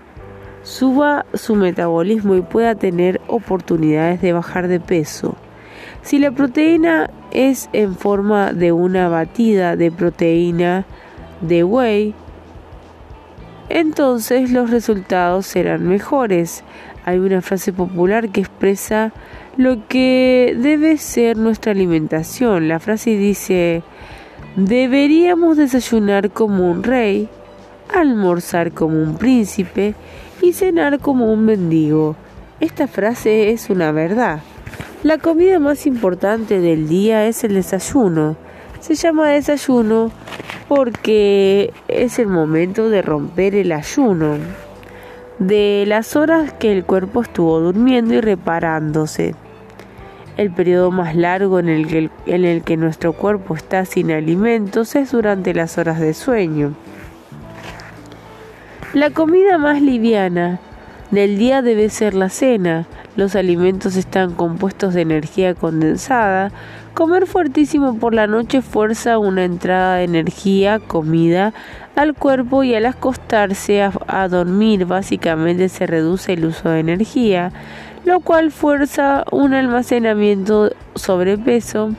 suba 0.62 1.26
su 1.34 1.56
metabolismo 1.56 2.36
y 2.36 2.42
pueda 2.42 2.76
tener 2.76 3.20
oportunidades 3.28 4.22
de 4.22 4.32
bajar 4.32 4.68
de 4.68 4.80
peso. 4.80 5.36
Si 6.04 6.20
la 6.20 6.30
proteína 6.30 7.10
es 7.32 7.68
en 7.74 7.96
forma 7.96 8.54
de 8.54 8.72
una 8.72 9.10
batida 9.10 9.76
de 9.76 9.92
proteína 9.92 10.86
de 11.42 11.64
whey, 11.64 12.14
entonces 13.70 14.52
los 14.52 14.70
resultados 14.70 15.48
serán 15.48 15.88
mejores. 15.88 16.64
Hay 17.08 17.20
una 17.20 17.44
frase 17.44 17.72
popular 17.72 18.30
que 18.30 18.42
expresa 18.42 19.14
lo 19.58 19.88
que 19.88 20.58
debe 20.58 20.98
ser 20.98 21.38
nuestra 21.38 21.72
alimentación. 21.72 22.68
La 22.68 22.80
frase 22.80 23.12
dice, 23.12 23.84
deberíamos 24.56 25.56
desayunar 25.58 26.32
como 26.32 26.72
un 26.72 26.82
rey, 26.82 27.30
almorzar 27.94 28.72
como 28.72 29.04
un 29.04 29.20
príncipe 29.20 29.94
y 30.42 30.54
cenar 30.54 30.98
como 30.98 31.32
un 31.32 31.46
mendigo. 31.46 32.16
Esta 32.60 32.88
frase 32.88 33.52
es 33.52 33.70
una 33.70 33.92
verdad. 33.92 34.40
La 35.04 35.20
comida 35.20 35.60
más 35.60 35.86
importante 35.86 36.60
del 36.60 36.88
día 36.90 37.28
es 37.28 37.44
el 37.44 37.54
desayuno. 37.54 38.36
Se 38.80 38.96
llama 38.96 39.30
desayuno 39.30 40.12
porque 40.68 41.72
es 41.88 42.18
el 42.18 42.30
momento 42.30 42.90
de 42.90 43.04
romper 43.04 43.54
el 43.54 43.74
ayuno 43.74 44.65
de 45.40 45.84
las 45.88 46.16
horas 46.16 46.54
que 46.54 46.72
el 46.72 46.86
cuerpo 46.86 47.22
estuvo 47.22 47.60
durmiendo 47.60 48.14
y 48.14 48.22
reparándose. 48.22 49.36
El 50.38 50.52
periodo 50.52 50.92
más 50.92 51.16
largo 51.16 51.60
en 51.60 51.70
el, 51.70 51.88
que, 51.88 52.10
en 52.26 52.46
el 52.46 52.64
que 52.64 52.78
nuestro 52.78 53.14
cuerpo 53.14 53.56
está 53.56 53.86
sin 53.86 54.12
alimentos 54.12 54.96
es 54.96 55.12
durante 55.12 55.54
las 55.54 55.78
horas 55.78 56.00
de 56.00 56.14
sueño. 56.14 56.74
La 58.94 59.10
comida 59.10 59.58
más 59.58 59.82
liviana 59.82 60.60
del 61.12 61.38
día 61.38 61.62
debe 61.62 61.90
ser 61.90 62.14
la 62.14 62.30
cena. 62.30 62.88
Los 63.16 63.36
alimentos 63.36 63.96
están 63.96 64.34
compuestos 64.34 64.94
de 64.94 65.02
energía 65.02 65.54
condensada. 65.54 66.52
Comer 66.94 67.28
fuertísimo 67.28 67.98
por 67.98 68.14
la 68.14 68.28
noche 68.28 68.62
fuerza 68.62 69.18
una 69.18 69.46
entrada 69.46 69.96
de 69.98 70.06
energía, 70.06 70.80
comida, 70.80 71.54
al 71.96 72.14
cuerpo 72.14 72.64
y 72.64 72.76
al 72.76 72.86
acostarse 72.86 73.82
a, 73.82 74.28
dormir 74.28 74.86
básicamente 74.86 75.70
se 75.70 75.88
reduce 75.88 76.34
el 76.34 76.46
uso 76.46 76.70
de 76.70 76.80
energía, 76.80 77.52
lo 78.04 78.20
cual 78.20 78.52
fuerza 78.52 79.24
un 79.32 79.54
almacenamiento 79.54 80.72
sobrepeso. 80.96 81.92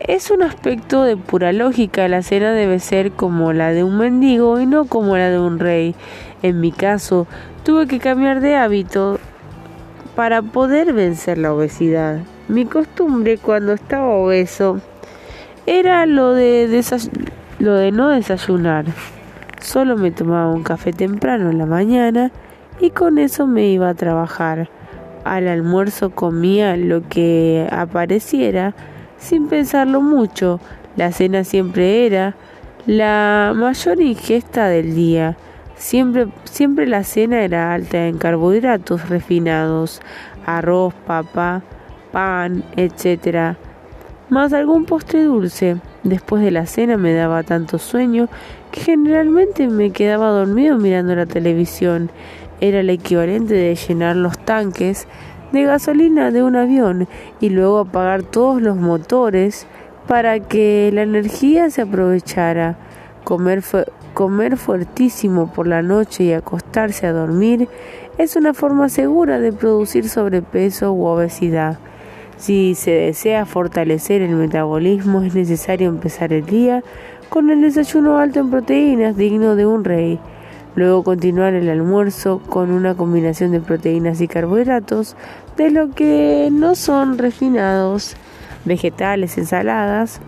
Es 0.00 0.30
un 0.30 0.42
aspecto 0.42 1.02
de 1.02 1.16
pura 1.16 1.52
lógica, 1.52 2.06
la 2.06 2.22
cena 2.22 2.52
debe 2.52 2.78
ser 2.78 3.12
como 3.12 3.52
la 3.52 3.72
de 3.72 3.82
un 3.82 3.98
mendigo 3.98 4.60
y 4.60 4.66
no 4.66 4.84
como 4.84 5.16
la 5.16 5.28
de 5.28 5.38
un 5.38 5.58
rey. 5.58 5.94
En 6.42 6.60
mi 6.60 6.70
caso, 6.70 7.26
tuve 7.64 7.86
que 7.86 7.98
cambiar 7.98 8.40
de 8.40 8.56
hábito 8.56 9.18
para 10.14 10.42
poder 10.42 10.92
vencer 10.92 11.38
la 11.38 11.52
obesidad. 11.52 12.20
Mi 12.48 12.64
costumbre 12.64 13.38
cuando 13.38 13.72
estaba 13.72 14.08
obeso 14.08 14.80
era 15.66 16.06
lo 16.06 16.32
de 16.32 16.68
lo 17.62 17.74
de 17.74 17.92
no 17.92 18.08
desayunar. 18.08 18.86
Solo 19.60 19.96
me 19.96 20.10
tomaba 20.10 20.52
un 20.52 20.64
café 20.64 20.92
temprano 20.92 21.48
en 21.48 21.58
la 21.58 21.66
mañana 21.66 22.32
y 22.80 22.90
con 22.90 23.18
eso 23.18 23.46
me 23.46 23.68
iba 23.68 23.88
a 23.88 23.94
trabajar. 23.94 24.68
Al 25.22 25.46
almuerzo 25.46 26.10
comía 26.10 26.76
lo 26.76 27.08
que 27.08 27.68
apareciera 27.70 28.74
sin 29.16 29.46
pensarlo 29.46 30.00
mucho. 30.00 30.58
La 30.96 31.12
cena 31.12 31.44
siempre 31.44 32.04
era 32.04 32.34
la 32.86 33.52
mayor 33.54 34.00
ingesta 34.00 34.66
del 34.66 34.96
día. 34.96 35.36
Siempre, 35.76 36.26
siempre 36.42 36.88
la 36.88 37.04
cena 37.04 37.42
era 37.42 37.72
alta 37.72 38.08
en 38.08 38.18
carbohidratos 38.18 39.08
refinados, 39.08 40.00
arroz, 40.46 40.94
papa, 41.06 41.62
pan, 42.10 42.64
etc. 42.76 43.56
Más 44.30 44.52
algún 44.52 44.84
postre 44.84 45.22
dulce. 45.22 45.76
Después 46.04 46.42
de 46.42 46.50
la 46.50 46.66
cena 46.66 46.96
me 46.96 47.14
daba 47.14 47.44
tanto 47.44 47.78
sueño 47.78 48.28
que 48.72 48.80
generalmente 48.80 49.68
me 49.68 49.90
quedaba 49.90 50.30
dormido 50.30 50.76
mirando 50.76 51.14
la 51.14 51.26
televisión. 51.26 52.10
Era 52.60 52.80
el 52.80 52.90
equivalente 52.90 53.54
de 53.54 53.74
llenar 53.76 54.16
los 54.16 54.36
tanques 54.38 55.06
de 55.52 55.62
gasolina 55.62 56.30
de 56.30 56.42
un 56.42 56.56
avión 56.56 57.06
y 57.40 57.50
luego 57.50 57.78
apagar 57.78 58.22
todos 58.24 58.60
los 58.60 58.76
motores 58.76 59.66
para 60.08 60.40
que 60.40 60.90
la 60.92 61.02
energía 61.02 61.70
se 61.70 61.82
aprovechara. 61.82 62.76
Comer, 63.22 63.62
comer 64.14 64.56
fuertísimo 64.56 65.52
por 65.52 65.68
la 65.68 65.82
noche 65.82 66.24
y 66.24 66.32
acostarse 66.32 67.06
a 67.06 67.12
dormir 67.12 67.68
es 68.18 68.34
una 68.34 68.54
forma 68.54 68.88
segura 68.88 69.38
de 69.38 69.52
producir 69.52 70.08
sobrepeso 70.08 70.92
u 70.92 71.04
obesidad. 71.04 71.78
Si 72.36 72.74
se 72.74 72.90
desea 72.90 73.46
fortalecer 73.46 74.22
el 74.22 74.34
metabolismo 74.34 75.22
es 75.22 75.34
necesario 75.34 75.88
empezar 75.88 76.32
el 76.32 76.44
día 76.44 76.82
con 77.28 77.50
el 77.50 77.62
desayuno 77.62 78.18
alto 78.18 78.40
en 78.40 78.50
proteínas 78.50 79.16
digno 79.16 79.56
de 79.56 79.66
un 79.66 79.84
rey. 79.84 80.18
Luego 80.74 81.02
continuar 81.04 81.54
el 81.54 81.68
almuerzo 81.68 82.40
con 82.48 82.70
una 82.72 82.94
combinación 82.94 83.52
de 83.52 83.60
proteínas 83.60 84.20
y 84.20 84.28
carbohidratos 84.28 85.16
de 85.56 85.70
lo 85.70 85.90
que 85.90 86.48
no 86.50 86.74
son 86.74 87.18
refinados, 87.18 88.16
vegetales, 88.64 89.36
ensaladas. 89.36 90.20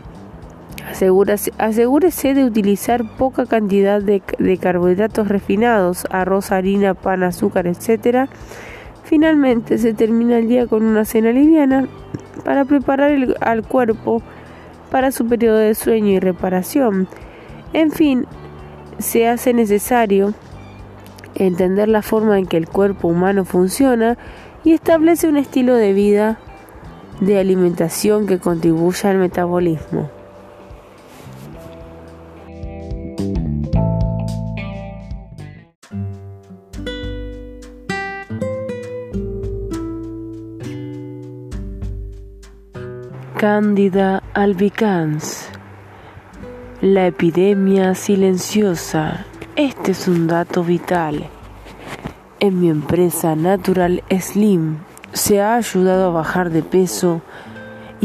asegúrese 1.58 2.34
de 2.34 2.44
utilizar 2.44 3.05
poca 3.16 3.47
cantidad 3.47 4.02
de, 4.02 4.23
de 4.39 4.58
carbohidratos 4.58 5.28
refinados, 5.28 6.07
arroz, 6.10 6.52
harina, 6.52 6.92
pan, 6.94 7.23
azúcar, 7.23 7.66
etc. 7.66 8.28
Finalmente 9.05 9.78
se 9.78 9.94
termina 9.94 10.39
el 10.39 10.49
día 10.49 10.66
con 10.66 10.84
una 10.84 11.05
cena 11.05 11.31
liviana 11.31 11.89
para 12.44 12.65
preparar 12.65 13.12
al 13.41 13.62
cuerpo 13.62 14.23
para 14.91 15.12
su 15.12 15.26
periodo 15.26 15.58
de 15.58 15.74
sueño 15.74 16.10
y 16.10 16.20
reparación. 16.20 17.08
En 17.73 17.91
fin, 17.91 18.26
se 18.99 19.28
hace 19.28 19.52
necesario 19.52 20.34
entender 21.34 21.89
la 21.89 22.02
forma 22.02 22.39
en 22.39 22.47
que 22.47 22.57
el 22.57 22.68
cuerpo 22.68 23.08
humano 23.08 23.44
funciona 23.44 24.16
y 24.62 24.73
establece 24.73 25.28
un 25.28 25.36
estilo 25.36 25.74
de 25.74 25.92
vida 25.92 26.39
de 27.20 27.39
alimentación 27.39 28.26
que 28.26 28.39
contribuya 28.39 29.10
al 29.10 29.18
metabolismo. 29.18 30.10
Cándida 43.44 44.23
albicans 44.32 45.50
la 46.81 47.06
epidemia 47.06 47.94
silenciosa. 47.94 49.26
Este 49.55 49.90
es 49.90 50.08
un 50.08 50.26
dato 50.26 50.64
vital. 50.64 51.26
En 52.40 52.58
mi 52.58 52.70
empresa 52.70 53.36
Natural 53.36 54.02
Slim 54.18 54.78
se 55.12 55.42
ha 55.42 55.56
ayudado 55.56 56.06
a 56.06 56.12
bajar 56.12 56.48
de 56.48 56.62
peso 56.62 57.20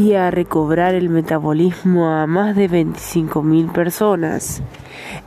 y 0.00 0.14
a 0.14 0.30
recobrar 0.30 0.94
el 0.94 1.10
metabolismo 1.10 2.08
a 2.08 2.26
más 2.26 2.56
de 2.56 2.70
25.000 2.70 3.70
personas. 3.70 4.62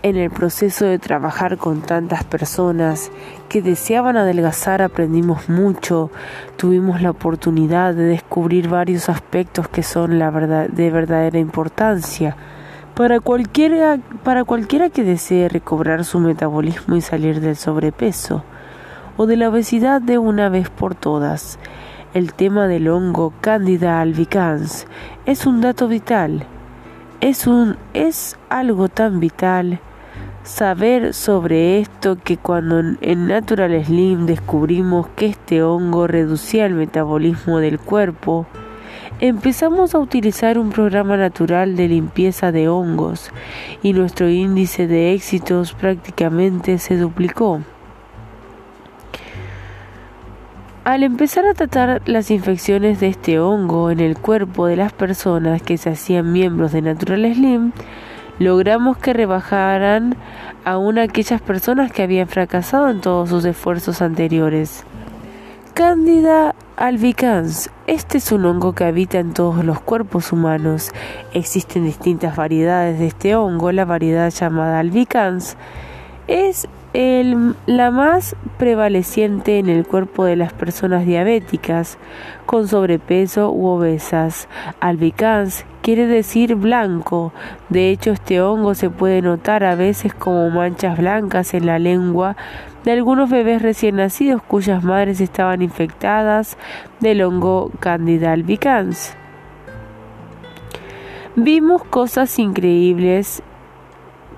En 0.02 0.18
el 0.18 0.32
proceso 0.32 0.86
de 0.86 0.98
trabajar 0.98 1.58
con 1.58 1.82
tantas 1.82 2.24
personas 2.24 3.12
que 3.50 3.62
deseaban 3.62 4.18
adelgazar 4.18 4.82
aprendimos 4.82 5.48
mucho, 5.48 6.10
tuvimos 6.58 7.04
la 7.04 7.12
oportunidad 7.12 7.94
de 7.94 8.06
descubrir 8.06 8.68
varios 8.68 9.10
aspectos 9.10 9.68
que 9.68 9.84
son 9.84 10.18
la 10.18 10.32
verdad, 10.32 10.68
de 10.70 10.90
verdadera 10.90 11.38
importancia 11.38 12.36
para 12.96 13.20
cualquiera, 13.20 14.00
para 14.24 14.44
cualquiera 14.44 14.90
que 14.90 15.04
desee 15.04 15.50
recobrar 15.50 16.04
su 16.04 16.20
metabolismo 16.20 16.96
y 16.96 17.02
salir 17.02 17.42
del 17.42 17.58
sobrepeso 17.58 18.44
o 19.18 19.28
de 19.28 19.38
la 19.38 19.50
obesidad 19.50 20.02
de 20.02 20.18
una 20.18 20.50
vez 20.50 20.72
por 20.72 20.96
todas. 20.96 21.60
El 22.14 22.36
tema 22.36 22.68
del 22.68 22.90
hongo 22.90 23.34
Candida 23.42 24.00
albicans 24.00 24.86
es 25.26 25.48
un 25.48 25.62
dato 25.62 25.88
vital. 25.88 26.46
Es 27.22 27.48
un 27.48 27.76
es 27.96 28.38
algo 28.50 28.88
tan 28.88 29.20
vital 29.20 29.80
saber 30.44 31.16
sobre 31.16 31.80
esto 31.80 32.20
que 32.24 32.38
cuando 32.38 32.82
en 33.02 33.28
Natural 33.28 33.84
Slim 33.84 34.28
descubrimos 34.28 35.08
que 35.16 35.26
este 35.26 35.64
hongo 35.64 36.06
reducía 36.06 36.68
el 36.68 36.76
metabolismo 36.76 37.58
del 37.58 37.80
cuerpo, 37.80 38.46
empezamos 39.20 39.96
a 39.96 40.00
utilizar 40.00 40.60
un 40.60 40.70
programa 40.70 41.18
natural 41.18 41.76
de 41.76 41.88
limpieza 41.88 42.52
de 42.52 42.70
hongos 42.70 43.32
y 43.82 43.94
nuestro 43.94 44.30
índice 44.30 44.86
de 44.86 45.14
éxitos 45.14 45.74
prácticamente 45.74 46.78
se 46.78 46.96
duplicó. 46.96 47.62
Al 50.84 51.04
empezar 51.04 51.46
a 51.46 51.54
tratar 51.54 52.02
las 52.08 52.30
infecciones 52.30 53.00
de 53.00 53.08
este 53.08 53.40
hongo 53.40 53.90
en 53.90 54.02
el 54.02 54.18
cuerpo 54.18 54.66
de 54.66 54.76
las 54.76 54.92
personas 54.92 55.62
que 55.62 55.78
se 55.78 55.92
hacían 55.92 56.34
miembros 56.34 56.74
de 56.74 56.82
Natural 56.82 57.34
Slim, 57.34 57.72
logramos 58.38 58.98
que 58.98 59.14
rebajaran 59.14 60.18
aún 60.66 61.00
aquellas 61.00 61.42
personas 61.42 61.90
que 61.90 62.04
habían 62.04 62.28
fracasado 62.28 62.90
en 62.90 63.00
todos 63.00 63.30
sus 63.30 63.46
esfuerzos 63.46 64.02
anteriores. 64.02 64.84
Cándida 65.74 66.54
albicans. 66.76 67.70
Este 67.88 68.18
es 68.18 68.34
un 68.34 68.46
hongo 68.46 68.74
que 68.74 68.84
habita 68.84 69.20
en 69.20 69.34
todos 69.34 69.64
los 69.64 69.80
cuerpos 69.80 70.34
humanos. 70.34 70.92
Existen 71.34 71.86
distintas 71.86 72.36
variedades 72.36 73.00
de 73.00 73.08
este 73.08 73.38
hongo. 73.38 73.72
La 73.72 73.86
variedad 73.86 74.30
llamada 74.30 74.80
albicans 74.80 75.56
es 76.28 76.68
la 76.94 77.90
más 77.90 78.36
prevaleciente 78.60 79.58
en 79.58 79.68
el 79.68 79.86
cuerpo 79.86 80.26
de 80.26 80.36
las 80.36 80.54
personas 80.54 81.06
diabéticas 81.08 81.98
con 82.46 82.68
sobrepeso 82.68 83.52
u 83.52 83.66
obesas. 83.66 84.48
Albicans 84.80 85.66
quiere 85.82 86.06
decir 86.06 86.56
blanco. 86.56 87.34
De 87.70 87.90
hecho, 87.90 88.12
este 88.12 88.42
hongo 88.42 88.76
se 88.76 88.92
puede 88.92 89.24
notar 89.24 89.64
a 89.64 89.76
veces 89.76 90.14
como 90.14 90.50
manchas 90.52 91.00
blancas 91.00 91.56
en 91.56 91.66
la 91.66 91.80
lengua 91.80 92.36
de 92.84 92.92
algunos 92.92 93.30
bebés 93.30 93.62
recién 93.62 93.96
nacidos 93.96 94.42
cuyas 94.44 94.84
madres 94.84 95.22
estaban 95.22 95.62
infectadas 95.62 96.58
del 97.00 97.24
hongo 97.24 97.72
Candida 97.80 98.34
albicans. 98.34 99.16
Vimos 101.36 101.84
cosas 101.86 102.38
increíbles 102.38 103.42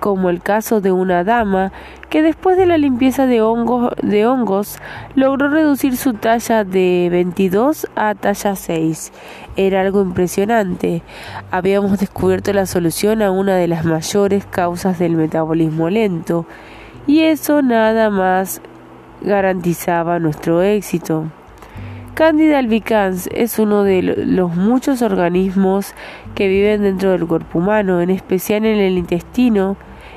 como 0.06 0.30
el 0.30 0.40
caso 0.40 0.80
de 0.80 0.92
una 0.92 1.24
dama 1.24 1.72
que 2.10 2.22
después 2.22 2.56
de 2.56 2.64
la 2.64 2.78
limpieza 2.78 3.26
de, 3.26 3.42
de 4.02 4.26
hongos 4.26 4.78
logró 5.16 5.48
reducir 5.48 5.96
su 5.96 6.14
talla 6.14 6.62
de 6.62 7.08
22 7.10 7.88
a 7.96 8.14
talla 8.14 8.54
6. 8.54 9.12
Era 9.56 9.80
algo 9.80 10.02
impresionante. 10.02 11.02
Habíamos 11.50 11.98
descubierto 11.98 12.52
la 12.52 12.66
solución 12.66 13.20
a 13.20 13.32
una 13.32 13.56
de 13.56 13.66
las 13.66 13.84
mayores 13.84 14.46
causas 14.46 15.00
del 15.00 15.16
metabolismo 15.16 15.90
lento 15.90 16.46
y 17.08 17.22
eso 17.22 17.60
nada 17.60 18.08
más 18.08 18.60
garantizaba 19.22 20.20
nuestro 20.20 20.62
éxito. 20.62 21.24
Candida 22.14 22.60
albicans 22.60 23.28
es 23.34 23.58
uno 23.58 23.82
de 23.82 24.02
los 24.02 24.54
muchos 24.54 25.02
organismos 25.02 25.94
que 26.36 26.46
viven 26.46 26.82
dentro 26.82 27.10
del 27.10 27.26
cuerpo 27.26 27.58
humano, 27.58 28.00
en 28.00 28.10
especial 28.10 28.64
en 28.64 28.78
el 28.78 28.96
intestino 28.98 29.76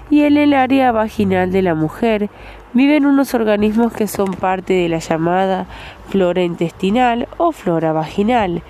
y 0.09 0.23
en 0.23 0.37
el 0.37 0.53
área 0.53 0.91
vaginal 0.91 1.51
de 1.51 1.61
la 1.61 1.75
mujer. 1.75 2.29
Viven 2.73 3.05
unos 3.05 3.33
organismos 3.33 3.93
que 3.93 4.07
son 4.07 4.33
parte 4.33 4.73
de 4.73 4.89
la 4.89 4.99
llamada 4.99 5.65
flora 6.09 6.43
intestinal 6.43 7.27
o 7.37 7.51
flora 7.51 7.93
vaginal. 7.93 8.61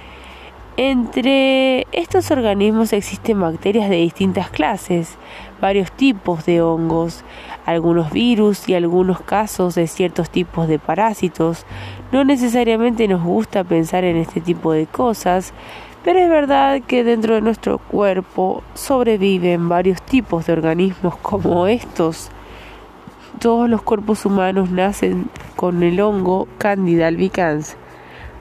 Entre 0.77 1.87
estos 1.91 2.31
organismos 2.31 2.93
existen 2.93 3.41
bacterias 3.41 3.89
de 3.89 3.97
distintas 3.97 4.49
clases, 4.49 5.17
varios 5.59 5.91
tipos 5.91 6.45
de 6.45 6.61
hongos, 6.61 7.25
algunos 7.65 8.11
virus 8.13 8.69
y 8.69 8.75
algunos 8.75 9.19
casos 9.19 9.75
de 9.75 9.87
ciertos 9.87 10.29
tipos 10.29 10.69
de 10.69 10.79
parásitos. 10.79 11.65
No 12.13 12.23
necesariamente 12.23 13.09
nos 13.09 13.21
gusta 13.21 13.65
pensar 13.65 14.05
en 14.05 14.15
este 14.15 14.39
tipo 14.39 14.71
de 14.71 14.85
cosas, 14.87 15.53
pero 16.03 16.19
es 16.19 16.29
verdad 16.29 16.81
que 16.81 17.03
dentro 17.03 17.35
de 17.35 17.41
nuestro 17.41 17.77
cuerpo 17.77 18.63
sobreviven 18.73 19.69
varios 19.69 20.01
tipos 20.01 20.45
de 20.45 20.53
organismos 20.53 21.15
como 21.17 21.67
estos. 21.67 22.29
Todos 23.39 23.69
los 23.69 23.81
cuerpos 23.81 24.25
humanos 24.25 24.69
nacen 24.69 25.29
con 25.55 25.83
el 25.83 25.99
hongo 26.01 26.47
Candida 26.57 27.07
albicans 27.07 27.77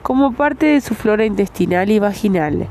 como 0.02 0.32
parte 0.32 0.66
de 0.66 0.80
su 0.80 0.94
flora 0.94 1.24
intestinal 1.24 1.90
y 1.90 1.98
vaginal. 1.98 2.66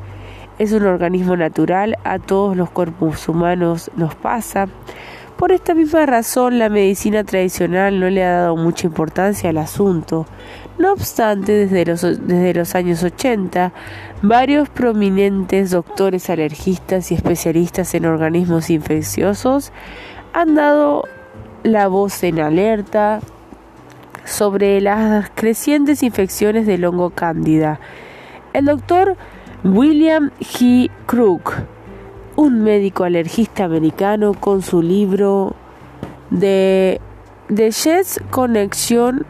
Es 0.57 0.71
un 0.71 0.85
organismo 0.85 1.37
natural, 1.37 1.95
a 2.03 2.17
todos 2.17 2.57
los 2.57 2.69
cuerpos 2.71 3.29
humanos 3.29 3.91
nos 3.95 4.15
pasa. 4.15 4.67
Por 5.37 5.51
esta 5.51 5.75
misma 5.75 6.07
razón, 6.07 6.57
la 6.57 6.67
medicina 6.67 7.23
tradicional 7.23 7.99
no 7.99 8.09
le 8.09 8.23
ha 8.23 8.41
dado 8.41 8.55
mucha 8.55 8.87
importancia 8.87 9.51
al 9.51 9.59
asunto. 9.59 10.25
No 10.77 10.93
obstante, 10.93 11.53
desde 11.53 11.85
los, 11.85 12.01
desde 12.01 12.53
los 12.53 12.75
años 12.75 13.03
80, 13.03 13.73
varios 14.21 14.69
prominentes 14.69 15.71
doctores 15.71 16.29
alergistas 16.29 17.11
y 17.11 17.15
especialistas 17.15 17.95
en 17.95 18.05
organismos 18.05 18.69
infecciosos 18.69 19.71
han 20.33 20.53
dado 20.53 21.03
la 21.63 21.87
voz 21.87 22.23
en 22.23 22.39
alerta 22.39 23.21
sobre 24.23 24.79
las 24.79 25.31
crecientes 25.33 26.03
infecciones 26.03 26.67
del 26.67 26.85
hongo 26.85 27.09
cándida. 27.09 27.79
El 28.53 28.65
doctor 28.65 29.17
William 29.63 30.31
G. 30.39 30.91
Crook, 31.07 31.53
un 32.35 32.61
médico 32.61 33.03
alergista 33.03 33.63
americano, 33.63 34.35
con 34.35 34.61
su 34.61 34.83
libro 34.83 35.55
de 36.29 37.01
The 37.47 37.71
Jets 37.71 38.21
Connection 38.29 39.25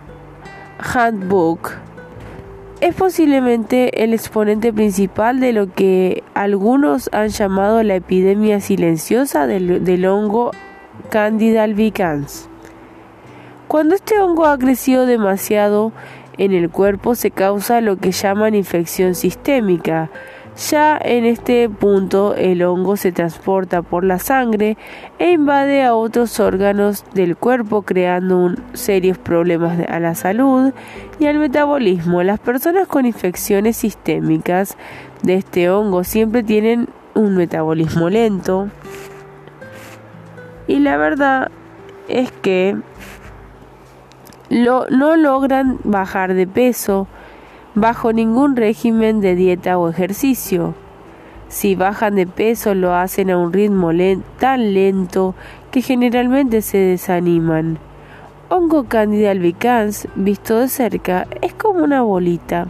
Handbook. 0.79 1.71
Es 2.79 2.93
posiblemente 2.93 4.03
el 4.03 4.13
exponente 4.13 4.71
principal 4.71 5.39
de 5.39 5.51
lo 5.51 5.73
que 5.73 6.23
algunos 6.35 7.09
han 7.11 7.29
llamado 7.29 7.81
la 7.81 7.95
epidemia 7.95 8.61
silenciosa 8.61 9.47
del, 9.47 10.05
hongo 10.05 10.51
Candida 11.09 11.63
albicans. 11.63 12.49
Cuando 13.67 13.95
este 13.95 14.19
hongo 14.19 14.45
ha 14.45 14.57
crecido 14.57 15.05
demasiado 15.05 15.91
en 16.37 16.53
el 16.53 16.69
cuerpo 16.69 17.15
se 17.15 17.31
causa 17.31 17.81
lo 17.81 17.97
que 17.97 18.11
llaman 18.11 18.53
infección 18.53 19.15
sistémica. 19.15 20.11
Ya 20.57 20.97
en 20.99 21.23
este 21.23 21.69
punto 21.69 22.33
el 22.33 22.63
hongo 22.63 22.97
se 22.97 23.11
transporta 23.11 23.83
por 23.83 24.03
la 24.03 24.17
sangre 24.17 24.75
e 25.19 25.29
invade 25.29 25.83
a 25.83 25.93
otros 25.93 26.39
órganos 26.39 27.05
del 27.13 27.37
cuerpo 27.37 27.83
creando 27.83 28.55
serios 28.73 29.19
problemas 29.19 29.87
a 29.87 29.99
la 29.99 30.15
salud 30.15 30.73
y 31.19 31.27
al 31.27 31.37
metabolismo. 31.37 32.23
Las 32.23 32.39
personas 32.39 32.87
con 32.87 33.05
infecciones 33.05 33.77
sistémicas 33.77 34.77
de 35.21 35.35
este 35.35 35.69
hongo 35.69 36.03
siempre 36.03 36.41
tienen 36.41 36.89
un 37.13 37.37
metabolismo 37.37 38.09
lento 38.09 38.69
y 40.67 40.79
la 40.79 40.97
verdad 40.97 41.51
es 42.07 42.31
que 42.31 42.75
no 44.49 45.15
logran 45.17 45.77
bajar 45.83 46.33
de 46.33 46.47
peso 46.47 47.07
bajo 47.77 48.11
ningún 48.11 48.55
régimen 48.55 49.21
de 49.21 49.35
dieta 49.35 49.77
o 49.77 49.87
ejercicio. 49.87 50.73
Si 51.47 51.75
bajan 51.75 52.15
de 52.15 52.25
peso 52.25 52.73
lo 52.73 52.95
hacen 52.95 53.29
a 53.29 53.37
un 53.37 53.53
ritmo 53.53 53.91
tan 54.39 54.73
lento 54.73 55.35
que 55.69 55.83
generalmente 55.83 56.63
se 56.63 56.79
desaniman. 56.79 57.77
Hongo 58.49 58.85
Candida 58.85 59.29
albicans, 59.29 60.07
visto 60.15 60.57
de 60.57 60.69
cerca, 60.69 61.27
es 61.41 61.53
como 61.53 61.83
una 61.83 62.01
bolita. 62.01 62.65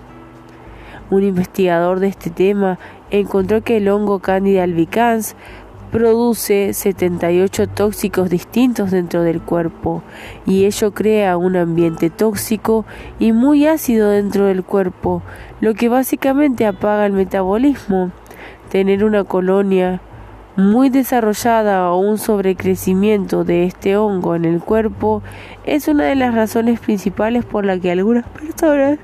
Un 1.10 1.24
investigador 1.24 2.02
de 2.02 2.10
este 2.10 2.30
tema 2.30 2.78
encontró 3.10 3.64
que 3.64 3.78
el 3.78 3.88
hongo 3.88 4.20
Candida 4.20 4.64
albicans 4.64 5.38
produce 5.92 6.74
78 6.74 7.68
tóxicos 7.68 8.30
distintos 8.30 8.92
dentro 8.92 9.24
del 9.24 9.42
cuerpo 9.42 10.04
y 10.46 10.66
ello 10.66 10.94
crea 10.94 11.38
un 11.38 11.56
ambiente 11.56 12.10
tóxico 12.10 12.86
y 13.20 13.32
muy 13.32 13.68
ácido 13.68 14.10
dentro 14.10 14.46
del 14.46 14.64
cuerpo, 14.64 15.22
lo 15.62 15.74
que 15.74 15.90
básicamente 15.90 16.66
apaga 16.66 17.06
el 17.06 17.14
metabolismo. 17.14 18.12
Tener 18.70 19.04
una 19.04 19.24
colonia 19.24 20.02
muy 20.58 20.90
desarrollada 20.90 21.92
o 21.92 22.00
un 22.00 22.18
sobrecrecimiento 22.18 23.44
de 23.44 23.66
este 23.66 23.96
hongo 23.96 24.36
en 24.36 24.44
el 24.44 24.60
cuerpo 24.60 25.22
es 25.66 25.88
una 25.88 26.06
de 26.06 26.16
las 26.16 26.34
razones 26.34 26.80
principales 26.80 27.46
por 27.46 27.64
la 27.64 27.80
que 27.80 27.92
algunas 27.92 28.28
personas 28.28 28.98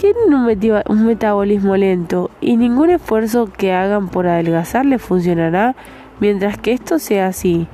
tienen 0.00 0.32
un, 0.32 1.04
metabolismo 1.04 1.76
lento 1.76 2.30
y 2.40 2.56
ningún 2.56 2.88
esfuerzo 2.88 3.50
que 3.52 3.74
hagan 3.74 4.08
por 4.08 4.26
adelgazar 4.26 4.86
les 4.86 5.02
funcionará 5.02 5.76
mientras 6.20 6.56
que 6.56 6.72
esto 6.72 6.98
sea 6.98 7.26
así. 7.26 7.66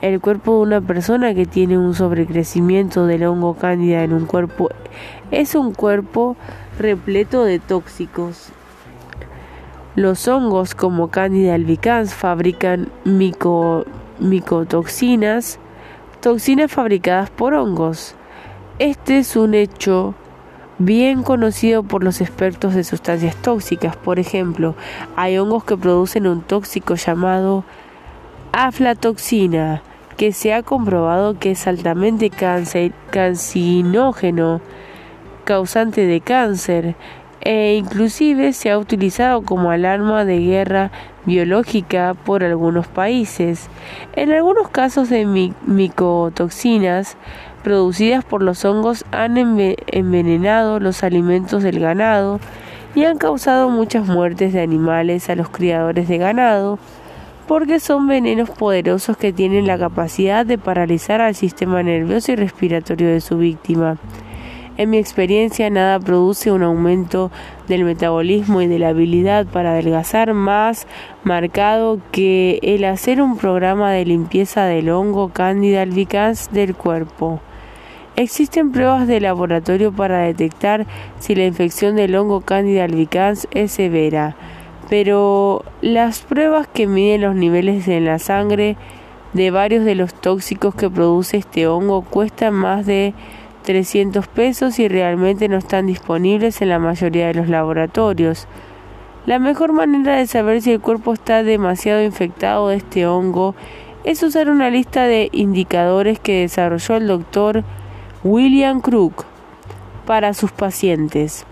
El 0.00 0.22
cuerpo 0.22 0.54
de 0.54 0.60
una 0.62 0.80
persona 0.80 1.34
que 1.34 1.44
tiene 1.44 1.76
un 1.76 1.92
sobrecrecimiento 1.92 3.06
del 3.06 3.26
hongo 3.26 3.52
cándida 3.52 4.02
en 4.02 4.14
un 4.14 4.24
cuerpo 4.24 4.70
es 5.30 5.54
un 5.54 5.74
cuerpo 5.74 6.38
repleto 6.78 7.44
de 7.44 7.58
tóxicos. 7.58 8.48
Los 9.94 10.26
hongos 10.26 10.74
como 10.74 11.10
Candida 11.10 11.54
albicans 11.54 12.14
fabrican 12.14 12.88
micotoxinas, 14.20 15.58
toxinas 16.22 16.72
fabricadas 16.72 17.28
por 17.28 17.52
hongos. 17.52 18.14
Este 18.78 19.18
es 19.18 19.36
un 19.36 19.52
hecho 19.52 20.14
bien 20.78 21.22
conocido 21.22 21.82
por 21.82 22.02
los 22.02 22.20
expertos 22.20 22.74
de 22.74 22.84
sustancias 22.84 23.36
tóxicas. 23.36 23.96
Por 23.96 24.18
ejemplo, 24.18 24.74
hay 25.16 25.38
hongos 25.38 25.64
que 25.64 25.76
producen 25.76 26.26
un 26.26 26.42
tóxico 26.42 26.94
llamado 26.94 27.64
aflatoxina, 28.52 29.82
que 30.16 30.32
se 30.32 30.54
ha 30.54 30.62
comprobado 30.62 31.38
que 31.38 31.52
es 31.52 31.66
altamente 31.66 32.30
cancinógeno, 33.10 34.60
causante 35.44 36.06
de 36.06 36.20
cáncer, 36.20 36.94
e 37.40 37.74
inclusive 37.74 38.52
se 38.52 38.70
ha 38.70 38.78
utilizado 38.78 39.42
como 39.42 39.70
alarma 39.70 40.24
de 40.24 40.38
guerra 40.38 40.90
biológica 41.26 42.14
por 42.14 42.42
algunos 42.42 42.86
países. 42.86 43.68
En 44.14 44.32
algunos 44.32 44.70
casos 44.70 45.10
de 45.10 45.26
micotoxinas, 45.66 47.16
producidas 47.64 48.24
por 48.24 48.42
los 48.42 48.64
hongos 48.64 49.04
han 49.10 49.36
envenenado 49.36 50.78
los 50.78 51.02
alimentos 51.02 51.64
del 51.64 51.80
ganado 51.80 52.38
y 52.94 53.04
han 53.04 53.18
causado 53.18 53.70
muchas 53.70 54.06
muertes 54.06 54.52
de 54.52 54.60
animales 54.60 55.28
a 55.28 55.34
los 55.34 55.48
criadores 55.48 56.06
de 56.06 56.18
ganado, 56.18 56.78
porque 57.48 57.80
son 57.80 58.06
venenos 58.06 58.50
poderosos 58.50 59.16
que 59.16 59.32
tienen 59.32 59.66
la 59.66 59.78
capacidad 59.78 60.46
de 60.46 60.58
paralizar 60.58 61.20
al 61.20 61.34
sistema 61.34 61.82
nervioso 61.82 62.30
y 62.30 62.36
respiratorio 62.36 63.08
de 63.08 63.20
su 63.20 63.38
víctima. 63.38 63.96
En 64.76 64.90
mi 64.90 64.98
experiencia 64.98 65.70
nada 65.70 66.00
produce 66.00 66.50
un 66.50 66.64
aumento 66.64 67.30
del 67.68 67.84
metabolismo 67.84 68.60
y 68.60 68.66
de 68.66 68.80
la 68.80 68.88
habilidad 68.88 69.46
para 69.46 69.70
adelgazar 69.70 70.34
más 70.34 70.88
marcado 71.22 72.00
que 72.10 72.58
el 72.62 72.84
hacer 72.84 73.22
un 73.22 73.36
programa 73.36 73.92
de 73.92 74.04
limpieza 74.04 74.64
del 74.64 74.90
hongo 74.90 75.28
Candida 75.28 75.82
albicans 75.82 76.50
del 76.52 76.74
cuerpo. 76.74 77.40
Existen 78.16 78.70
pruebas 78.70 79.08
de 79.08 79.20
laboratorio 79.20 79.90
para 79.90 80.20
detectar 80.20 80.86
si 81.18 81.34
la 81.34 81.46
infección 81.46 81.96
del 81.96 82.14
hongo 82.14 82.42
Candida 82.42 82.84
albicans 82.84 83.48
es 83.50 83.72
severa, 83.72 84.36
pero 84.88 85.64
las 85.80 86.20
pruebas 86.20 86.68
que 86.68 86.86
miden 86.86 87.22
los 87.22 87.34
niveles 87.34 87.88
en 87.88 88.04
la 88.04 88.20
sangre 88.20 88.76
de 89.32 89.50
varios 89.50 89.84
de 89.84 89.96
los 89.96 90.14
tóxicos 90.14 90.76
que 90.76 90.88
produce 90.88 91.38
este 91.38 91.66
hongo 91.66 92.02
cuestan 92.02 92.54
más 92.54 92.86
de 92.86 93.14
300 93.64 94.28
pesos 94.28 94.78
y 94.78 94.86
realmente 94.86 95.48
no 95.48 95.56
están 95.56 95.86
disponibles 95.86 96.62
en 96.62 96.68
la 96.68 96.78
mayoría 96.78 97.26
de 97.26 97.34
los 97.34 97.48
laboratorios. 97.48 98.46
La 99.26 99.40
mejor 99.40 99.72
manera 99.72 100.18
de 100.18 100.28
saber 100.28 100.62
si 100.62 100.70
el 100.70 100.80
cuerpo 100.80 101.14
está 101.14 101.42
demasiado 101.42 102.00
infectado 102.00 102.68
de 102.68 102.76
este 102.76 103.08
hongo 103.08 103.56
es 104.04 104.22
usar 104.22 104.50
una 104.50 104.70
lista 104.70 105.02
de 105.04 105.30
indicadores 105.32 106.20
que 106.20 106.42
desarrolló 106.42 106.94
el 106.94 107.08
doctor 107.08 107.64
William 108.24 108.80
Crook 108.80 109.26
para 110.06 110.32
sus 110.32 110.50
pacientes. 110.50 111.44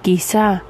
Quizá 0.00 0.62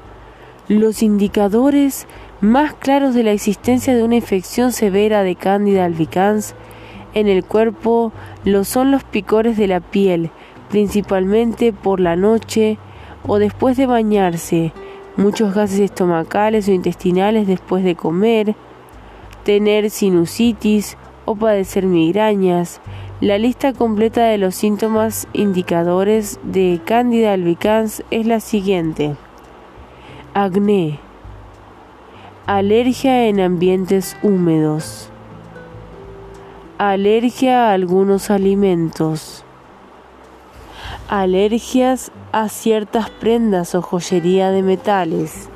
los 0.67 1.01
indicadores 1.01 2.07
más 2.41 2.73
claros 2.73 3.15
de 3.15 3.23
la 3.23 3.31
existencia 3.31 3.95
de 3.95 4.03
una 4.03 4.17
infección 4.17 4.73
severa 4.73 5.23
de 5.23 5.37
Candida 5.37 5.85
albicans 5.85 6.55
en 7.13 7.29
el 7.29 7.45
cuerpo 7.45 8.11
lo 8.43 8.65
son 8.65 8.91
los 8.91 9.05
picores 9.05 9.55
de 9.55 9.67
la 9.67 9.79
piel, 9.79 10.29
principalmente 10.69 11.71
por 11.71 12.01
la 12.01 12.17
noche 12.17 12.77
o 13.25 13.39
después 13.39 13.77
de 13.77 13.85
bañarse, 13.85 14.73
muchos 15.15 15.55
gases 15.55 15.79
estomacales 15.79 16.67
o 16.67 16.73
intestinales 16.73 17.47
después 17.47 17.85
de 17.85 17.95
comer, 17.95 18.55
tener 19.45 19.89
sinusitis 19.89 20.97
o 21.23 21.37
padecer 21.37 21.85
migrañas, 21.85 22.81
la 23.21 23.37
lista 23.37 23.71
completa 23.71 24.25
de 24.25 24.37
los 24.37 24.55
síntomas 24.55 25.27
indicadores 25.31 26.37
de 26.43 26.81
Candida 26.83 27.31
albicans 27.31 28.03
es 28.11 28.27
la 28.27 28.41
siguiente. 28.41 29.15
Acné. 30.33 30.99
Alergia 32.45 33.27
en 33.27 33.39
ambientes 33.39 34.17
húmedos. 34.21 35.09
Alergia 36.77 37.69
a 37.69 37.73
algunos 37.73 38.29
alimentos. 38.29 39.45
Alergias 41.07 42.11
a 42.33 42.49
ciertas 42.49 43.09
prendas 43.11 43.75
o 43.75 43.81
joyería 43.81 44.51
de 44.51 44.61
metales. 44.61 45.47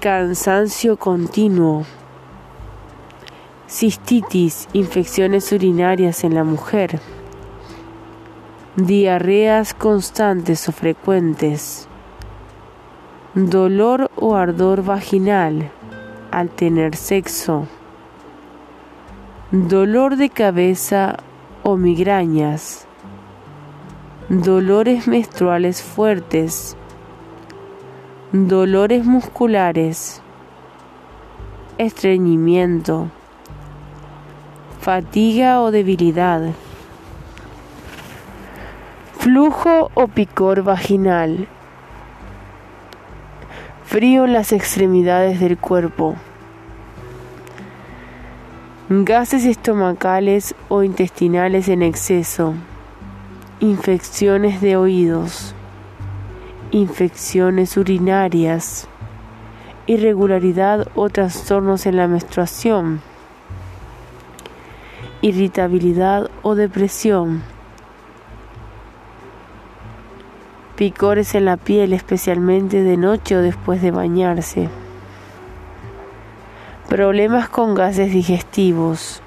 Cansancio 0.00 0.96
continuo 0.96 1.84
cistitis, 3.70 4.68
infecciones 4.72 5.52
urinarias 5.52 6.24
en 6.24 6.34
la 6.34 6.42
mujer, 6.42 6.98
diarreas 8.74 9.74
constantes 9.74 10.68
o 10.68 10.72
frecuentes, 10.72 11.86
dolor 13.34 14.10
o 14.16 14.34
ardor 14.34 14.82
vaginal 14.82 15.70
al 16.32 16.50
tener 16.50 16.96
sexo, 16.96 17.68
dolor 19.52 20.16
de 20.16 20.30
cabeza 20.30 21.18
o 21.62 21.76
migrañas, 21.76 22.88
dolores 24.28 25.06
menstruales 25.06 25.80
fuertes, 25.80 26.76
dolores 28.32 29.04
musculares, 29.04 30.22
estreñimiento, 31.78 33.10
fatiga 34.90 35.60
o 35.60 35.70
debilidad, 35.70 36.50
flujo 39.20 39.88
o 39.94 40.08
picor 40.08 40.64
vaginal, 40.64 41.46
frío 43.84 44.24
en 44.24 44.32
las 44.32 44.50
extremidades 44.50 45.38
del 45.38 45.56
cuerpo, 45.58 46.16
gases 48.88 49.44
estomacales 49.44 50.56
o 50.68 50.82
intestinales 50.82 51.68
en 51.68 51.82
exceso, 51.82 52.54
infecciones 53.60 54.60
de 54.60 54.76
oídos, 54.76 55.54
infecciones 56.72 57.76
urinarias, 57.76 58.88
irregularidad 59.86 60.88
o 60.96 61.10
trastornos 61.10 61.86
en 61.86 61.96
la 61.96 62.08
menstruación, 62.08 63.00
irritabilidad 65.22 66.30
o 66.42 66.54
depresión, 66.54 67.42
picores 70.76 71.34
en 71.34 71.44
la 71.44 71.58
piel 71.58 71.92
especialmente 71.92 72.82
de 72.82 72.96
noche 72.96 73.36
o 73.36 73.42
después 73.42 73.82
de 73.82 73.90
bañarse, 73.90 74.70
problemas 76.88 77.50
con 77.50 77.74
gases 77.74 78.12
digestivos, 78.12 79.20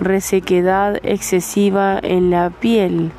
resequedad 0.00 0.98
excesiva 1.04 2.00
en 2.02 2.30
la 2.30 2.50
piel, 2.50 3.12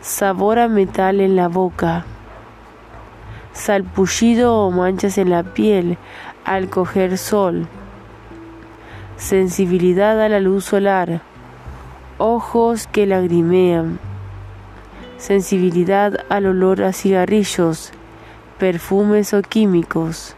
sabor 0.00 0.58
a 0.58 0.68
metal 0.68 1.20
en 1.20 1.36
la 1.36 1.48
boca, 1.48 2.06
salpullido 3.52 4.56
o 4.56 4.70
manchas 4.70 5.18
en 5.18 5.28
la 5.28 5.42
piel 5.42 5.98
al 6.46 6.70
coger 6.70 7.18
sol, 7.18 7.68
sensibilidad 9.16 10.20
a 10.20 10.28
la 10.28 10.40
luz 10.40 10.64
solar, 10.64 11.22
ojos 12.18 12.86
que 12.86 13.06
lagrimean, 13.06 13.98
sensibilidad 15.16 16.24
al 16.28 16.46
olor 16.46 16.82
a 16.82 16.92
cigarrillos, 16.92 17.92
perfumes 18.58 19.32
o 19.34 19.42
químicos, 19.42 20.34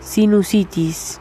sinusitis. 0.00 1.20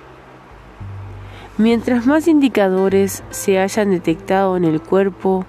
Mientras 1.57 2.05
más 2.05 2.27
indicadores 2.27 3.23
se 3.31 3.59
hayan 3.59 3.91
detectado 3.91 4.55
en 4.55 4.63
el 4.63 4.81
cuerpo, 4.81 5.45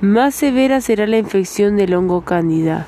más 0.00 0.34
severa 0.34 0.82
será 0.82 1.06
la 1.06 1.16
infección 1.16 1.76
del 1.76 1.94
hongo 1.94 2.20
cándida. 2.20 2.86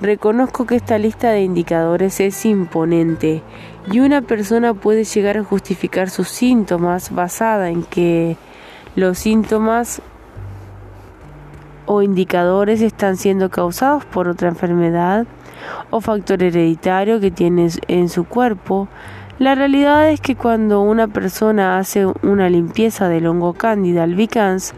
Reconozco 0.00 0.66
que 0.66 0.74
esta 0.74 0.98
lista 0.98 1.30
de 1.30 1.42
indicadores 1.42 2.18
es 2.18 2.44
imponente 2.44 3.42
y 3.90 4.00
una 4.00 4.22
persona 4.22 4.74
puede 4.74 5.04
llegar 5.04 5.36
a 5.36 5.44
justificar 5.44 6.10
sus 6.10 6.28
síntomas 6.28 7.14
basada 7.14 7.70
en 7.70 7.82
que 7.82 8.36
los 8.96 9.18
síntomas 9.18 10.00
o 11.86 12.02
indicadores 12.02 12.80
están 12.80 13.16
siendo 13.16 13.50
causados 13.50 14.04
por 14.04 14.28
otra 14.28 14.48
enfermedad 14.48 15.26
o 15.90 16.00
factor 16.00 16.42
hereditario 16.42 17.20
que 17.20 17.30
tiene 17.30 17.68
en 17.88 18.08
su 18.08 18.24
cuerpo. 18.24 18.88
La 19.38 19.54
realidad 19.54 20.08
es 20.08 20.20
que 20.20 20.36
cuando 20.36 20.80
una 20.80 21.08
persona 21.08 21.78
hace 21.78 22.06
una 22.22 22.48
limpieza 22.48 23.08
del 23.08 23.26
hongo 23.26 23.52
cándida 23.52 24.04
albicans, 24.04 24.74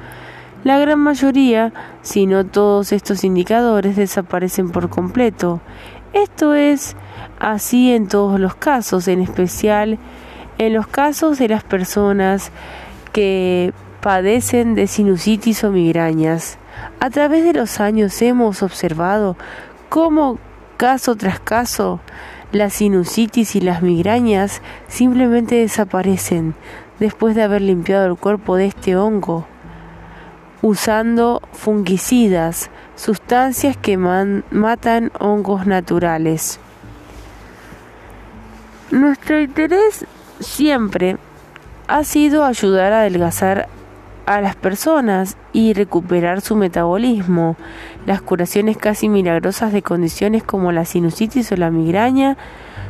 la 0.64 0.78
gran 0.78 0.98
mayoría, 0.98 1.72
si 2.02 2.26
no 2.26 2.44
todos 2.44 2.90
estos 2.90 3.22
indicadores, 3.22 3.94
desaparecen 3.94 4.70
por 4.70 4.88
completo. 4.88 5.60
Esto 6.16 6.54
es 6.54 6.96
así 7.38 7.92
en 7.92 8.08
todos 8.08 8.40
los 8.40 8.54
casos, 8.54 9.06
en 9.06 9.20
especial 9.20 9.98
en 10.56 10.72
los 10.72 10.86
casos 10.86 11.38
de 11.38 11.46
las 11.46 11.62
personas 11.62 12.52
que 13.12 13.74
padecen 14.00 14.74
de 14.74 14.86
sinusitis 14.86 15.62
o 15.62 15.70
migrañas. 15.70 16.56
A 17.00 17.10
través 17.10 17.44
de 17.44 17.52
los 17.52 17.80
años 17.80 18.22
hemos 18.22 18.62
observado 18.62 19.36
cómo 19.90 20.38
caso 20.78 21.16
tras 21.16 21.38
caso 21.38 22.00
la 22.50 22.70
sinusitis 22.70 23.54
y 23.54 23.60
las 23.60 23.82
migrañas 23.82 24.62
simplemente 24.88 25.56
desaparecen 25.56 26.54
después 26.98 27.34
de 27.34 27.42
haber 27.42 27.60
limpiado 27.60 28.06
el 28.06 28.16
cuerpo 28.16 28.56
de 28.56 28.68
este 28.68 28.96
hongo 28.96 29.46
usando 30.62 31.42
fungicidas, 31.52 32.70
sustancias 32.94 33.76
que 33.76 33.96
matan 33.96 35.12
hongos 35.18 35.66
naturales. 35.66 36.58
Nuestro 38.90 39.40
interés 39.40 40.06
siempre 40.40 41.16
ha 41.88 42.04
sido 42.04 42.44
ayudar 42.44 42.92
a 42.92 43.00
adelgazar 43.00 43.68
a 44.26 44.40
las 44.40 44.56
personas 44.56 45.36
y 45.52 45.72
recuperar 45.72 46.40
su 46.40 46.56
metabolismo. 46.56 47.56
Las 48.06 48.20
curaciones 48.20 48.76
casi 48.76 49.08
milagrosas 49.08 49.72
de 49.72 49.82
condiciones 49.82 50.42
como 50.42 50.72
la 50.72 50.84
sinusitis 50.84 51.52
o 51.52 51.56
la 51.56 51.70
migraña 51.70 52.36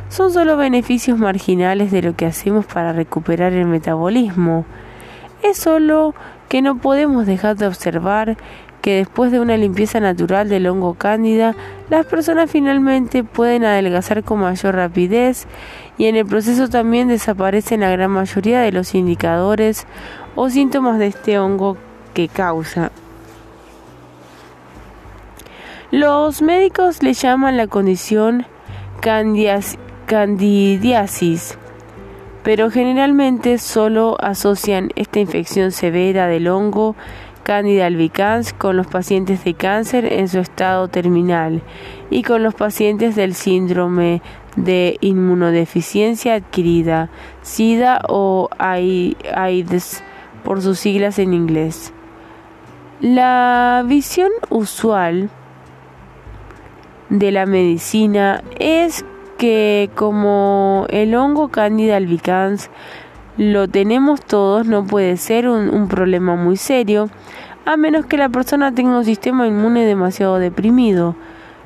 son 0.09 0.31
solo 0.31 0.57
beneficios 0.57 1.19
marginales 1.19 1.91
de 1.91 2.01
lo 2.01 2.15
que 2.15 2.25
hacemos 2.25 2.65
para 2.65 2.93
recuperar 2.93 3.53
el 3.53 3.65
metabolismo. 3.65 4.65
Es 5.43 5.57
solo 5.57 6.15
que 6.49 6.61
no 6.61 6.77
podemos 6.77 7.25
dejar 7.25 7.57
de 7.57 7.67
observar 7.67 8.37
que 8.81 8.95
después 8.97 9.31
de 9.31 9.39
una 9.39 9.57
limpieza 9.57 9.99
natural 9.99 10.47
del 10.47 10.67
hongo 10.67 10.93
cándida, 10.93 11.55
las 11.89 12.05
personas 12.05 12.49
finalmente 12.49 13.23
pueden 13.23 13.65
adelgazar 13.65 14.23
con 14.23 14.39
mayor 14.39 14.75
rapidez 14.75 15.45
y 15.97 16.05
en 16.05 16.15
el 16.15 16.25
proceso 16.25 16.69
también 16.69 17.09
desaparecen 17.09 17.81
la 17.81 17.89
gran 17.89 18.11
mayoría 18.11 18.61
de 18.61 18.71
los 18.71 18.95
indicadores 18.95 19.85
o 20.35 20.49
síntomas 20.49 20.99
de 20.99 21.07
este 21.07 21.37
hongo 21.37 21.75
que 22.13 22.29
causa. 22.29 22.91
Los 25.91 26.41
médicos 26.41 27.03
le 27.03 27.13
llaman 27.13 27.57
la 27.57 27.67
condición 27.67 28.45
candidiasis 30.05 31.57
pero 32.47 32.71
generalmente 32.71 33.57
solo 33.57 34.15
asocian 34.21 34.91
esta 34.95 35.19
infección 35.19 35.73
severa 35.73 36.27
del 36.27 36.47
hongo 36.47 36.95
Candida 37.43 37.87
albicans 37.87 38.53
con 38.53 38.77
los 38.77 38.87
pacientes 38.87 39.43
de 39.43 39.53
cáncer 39.53 40.05
en 40.13 40.29
su 40.29 40.39
estado 40.39 40.87
terminal 40.87 41.61
y 42.09 42.23
con 42.23 42.43
los 42.43 42.55
pacientes 42.55 43.17
del 43.17 43.33
síndrome 43.33 44.21
de 44.55 44.95
inmunodeficiencia 45.01 46.35
adquirida, 46.35 47.09
SIDA 47.41 47.99
o 48.07 48.47
AIDS 48.57 50.01
por 50.45 50.61
sus 50.61 50.79
siglas 50.79 51.19
en 51.19 51.33
inglés. 51.33 51.91
La 53.01 53.83
visión 53.85 54.31
usual 54.49 55.29
de 57.09 57.31
la 57.33 57.45
medicina 57.45 58.41
es 58.57 59.03
que 59.37 59.89
como 59.95 60.85
el 60.89 61.15
hongo 61.15 61.49
Candida 61.49 61.97
albicans 61.97 62.69
lo 63.37 63.67
tenemos 63.67 64.21
todos, 64.21 64.65
no 64.65 64.83
puede 64.85 65.17
ser 65.17 65.47
un, 65.47 65.69
un, 65.69 65.87
problema 65.87 66.35
muy 66.35 66.57
serio, 66.57 67.09
a 67.65 67.77
menos 67.77 68.05
que 68.05 68.17
la 68.17 68.29
persona 68.29 68.73
tenga 68.73 68.97
un 68.97 69.05
sistema 69.05 69.47
inmune 69.47 69.85
demasiado 69.85 70.39
deprimido. 70.39 71.15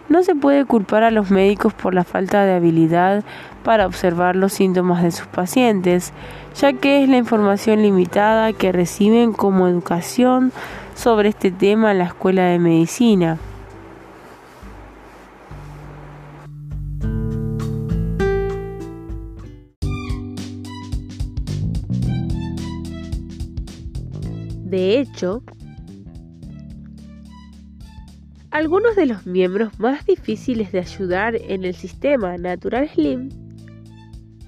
No 0.09 0.23
se 0.23 0.35
puede 0.35 0.65
culpar 0.65 1.03
a 1.03 1.11
los 1.11 1.31
médicos 1.31 1.73
por 1.73 1.93
la 1.93 2.03
falta 2.03 2.43
de 2.43 2.55
habilidad 2.55 3.23
para 3.63 3.85
observar 3.85 4.35
los 4.35 4.51
síntomas 4.51 5.03
de 5.03 5.11
sus 5.11 5.27
pacientes, 5.27 6.11
ya 6.59 6.73
que 6.73 7.03
es 7.03 7.09
la 7.09 7.17
información 7.17 7.81
limitada 7.81 8.51
que 8.51 8.73
reciben 8.73 9.31
como 9.31 9.67
educación 9.67 10.51
sobre 10.95 11.29
este 11.29 11.51
tema 11.51 11.91
en 11.91 11.99
la 11.99 12.05
escuela 12.05 12.43
de 12.43 12.59
medicina. 12.59 13.37
De 24.71 25.01
hecho, 25.01 25.43
algunos 28.51 28.95
de 28.95 29.05
los 29.05 29.25
miembros 29.25 29.77
más 29.81 30.05
difíciles 30.05 30.71
de 30.71 30.79
ayudar 30.79 31.35
en 31.35 31.65
el 31.65 31.75
sistema 31.75 32.37
Natural 32.37 32.87
Slim 32.87 33.27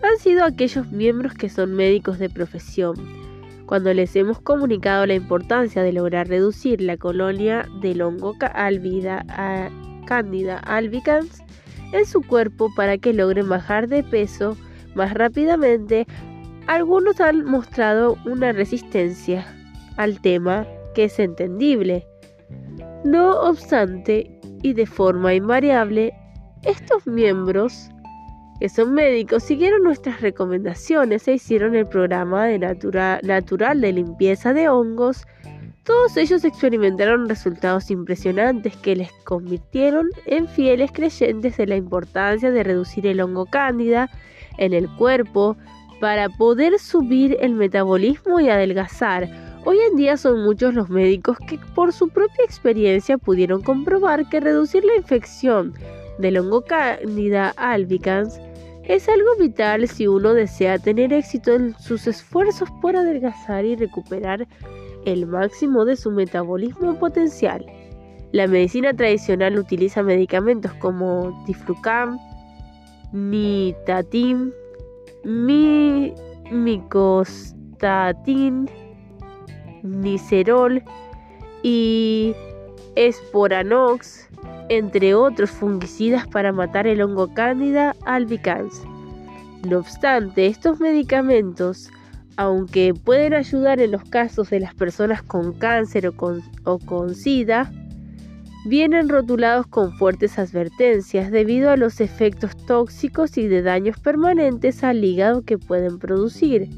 han 0.01 0.17
sido 0.19 0.45
aquellos 0.45 0.89
miembros 0.93 1.33
que 1.33 1.49
son 1.49 1.73
médicos 1.73 2.19
de 2.19 2.29
profesión, 2.29 2.95
cuando 3.65 3.93
les 3.93 4.15
hemos 4.15 4.39
comunicado 4.39 5.05
la 5.05 5.15
importancia 5.15 5.83
de 5.83 5.91
lograr 5.91 6.29
reducir 6.29 6.79
la 6.79 6.95
colonia 6.95 7.67
del 7.81 8.01
hongo 8.01 8.33
albida 8.53 9.25
a 9.27 9.69
Candida 10.05 10.59
albicans 10.59 11.43
en 11.91 12.05
su 12.05 12.21
cuerpo 12.21 12.73
para 12.77 12.97
que 12.97 13.11
logren 13.11 13.49
bajar 13.49 13.89
de 13.89 14.03
peso 14.03 14.55
más 14.95 15.13
rápidamente, 15.15 16.07
algunos 16.67 17.19
han 17.19 17.43
mostrado 17.43 18.15
una 18.25 18.53
resistencia 18.53 19.45
al 19.97 20.21
tema 20.21 20.67
que 20.95 21.05
es 21.05 21.19
entendible. 21.19 22.07
No 23.03 23.39
obstante, 23.41 24.39
y 24.61 24.73
de 24.73 24.85
forma 24.85 25.33
invariable, 25.33 26.13
estos 26.63 27.05
miembros 27.05 27.89
que 28.59 28.69
son 28.69 28.93
médicos, 28.93 29.43
siguieron 29.43 29.83
nuestras 29.83 30.21
recomendaciones 30.21 31.27
e 31.27 31.33
hicieron 31.33 31.75
el 31.75 31.85
programa 31.85 32.45
de 32.45 32.59
natural 32.59 33.81
de 33.81 33.91
limpieza 33.91 34.53
de 34.53 34.69
hongos. 34.69 35.25
Todos 35.83 36.15
ellos 36.15 36.45
experimentaron 36.45 37.27
resultados 37.27 37.91
impresionantes 37.91 38.77
que 38.77 38.95
les 38.95 39.11
convirtieron 39.25 40.07
en 40.25 40.47
fieles 40.47 40.91
creyentes 40.93 41.57
de 41.57 41.67
la 41.67 41.75
importancia 41.75 42.51
de 42.51 42.63
reducir 42.63 43.05
el 43.05 43.19
hongo 43.19 43.47
cándida 43.47 44.09
en 44.57 44.71
el 44.73 44.87
cuerpo 44.95 45.57
para 45.99 46.29
poder 46.29 46.79
subir 46.79 47.35
el 47.41 47.55
metabolismo 47.55 48.39
y 48.39 48.49
adelgazar. 48.49 49.29
Hoy 49.65 49.79
en 49.79 49.95
día 49.95 50.17
son 50.17 50.43
muchos 50.43 50.73
los 50.73 50.89
médicos 50.89 51.37
que 51.47 51.57
por 51.73 51.93
su 51.93 52.09
propia 52.09 52.43
experiencia 52.43 53.17
pudieron 53.17 53.61
comprobar 53.61 54.27
que 54.27 54.41
reducir 54.41 54.83
la 54.83 54.95
infección 54.95 55.73
del 56.19 56.37
hongo 56.37 56.63
Candida 56.63 57.53
albicans 57.55 58.41
es 58.83 59.07
algo 59.07 59.29
vital 59.39 59.87
si 59.87 60.05
uno 60.07 60.33
desea 60.33 60.77
tener 60.79 61.13
éxito 61.13 61.53
en 61.53 61.73
sus 61.79 62.07
esfuerzos 62.07 62.69
por 62.81 62.97
adelgazar 62.97 63.63
y 63.63 63.77
recuperar 63.77 64.45
el 65.05 65.25
máximo 65.27 65.85
de 65.85 65.95
su 65.95 66.11
metabolismo 66.11 66.99
potencial. 66.99 67.65
La 68.33 68.47
medicina 68.47 68.93
tradicional 68.93 69.57
utiliza 69.57 70.03
medicamentos 70.03 70.73
como 70.73 71.41
Diflucam, 71.47 72.19
Nitatim, 73.13 74.51
mi, 75.23 76.13
micostatin, 76.51 77.53
nicerol 79.83 80.81
y 81.61 82.33
esporanox, 82.95 84.27
entre 84.69 85.13
otros 85.13 85.51
fungicidas 85.51 86.27
para 86.27 86.51
matar 86.51 86.87
el 86.87 87.01
hongo 87.01 87.33
cándida 87.33 87.95
albicans. 88.05 88.81
No 89.67 89.79
obstante, 89.79 90.47
estos 90.47 90.79
medicamentos, 90.79 91.89
aunque 92.35 92.93
pueden 92.93 93.33
ayudar 93.33 93.79
en 93.79 93.91
los 93.91 94.03
casos 94.03 94.49
de 94.49 94.59
las 94.59 94.73
personas 94.73 95.21
con 95.21 95.53
cáncer 95.53 96.07
o 96.07 96.11
con, 96.11 96.41
o 96.65 96.79
con 96.79 97.15
SIDA, 97.15 97.71
vienen 98.65 99.09
rotulados 99.09 99.67
con 99.67 99.93
fuertes 99.93 100.39
advertencias 100.39 101.31
debido 101.31 101.69
a 101.69 101.77
los 101.77 102.01
efectos 102.01 102.55
tóxicos 102.65 103.37
y 103.37 103.47
de 103.47 103.61
daños 103.61 103.99
permanentes 103.99 104.83
al 104.83 105.03
hígado 105.03 105.43
que 105.43 105.57
pueden 105.57 105.99
producir. 105.99 106.69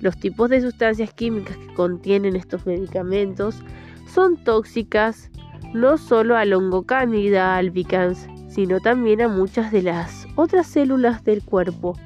Los 0.00 0.18
tipos 0.18 0.48
de 0.50 0.60
sustancias 0.60 1.12
químicas 1.12 1.56
que 1.56 1.74
contienen 1.74 2.36
estos 2.36 2.66
medicamentos 2.66 3.62
son 4.06 4.42
tóxicas 4.42 5.30
no 5.74 5.98
solo 5.98 6.36
al 6.36 6.52
hongo 6.52 6.82
Candida 6.82 7.56
albicans, 7.56 8.26
sino 8.48 8.80
también 8.80 9.20
a 9.20 9.28
muchas 9.28 9.70
de 9.70 9.82
las 9.82 10.26
otras 10.36 10.66
células 10.66 11.22
del 11.22 11.44
cuerpo. 11.44 11.96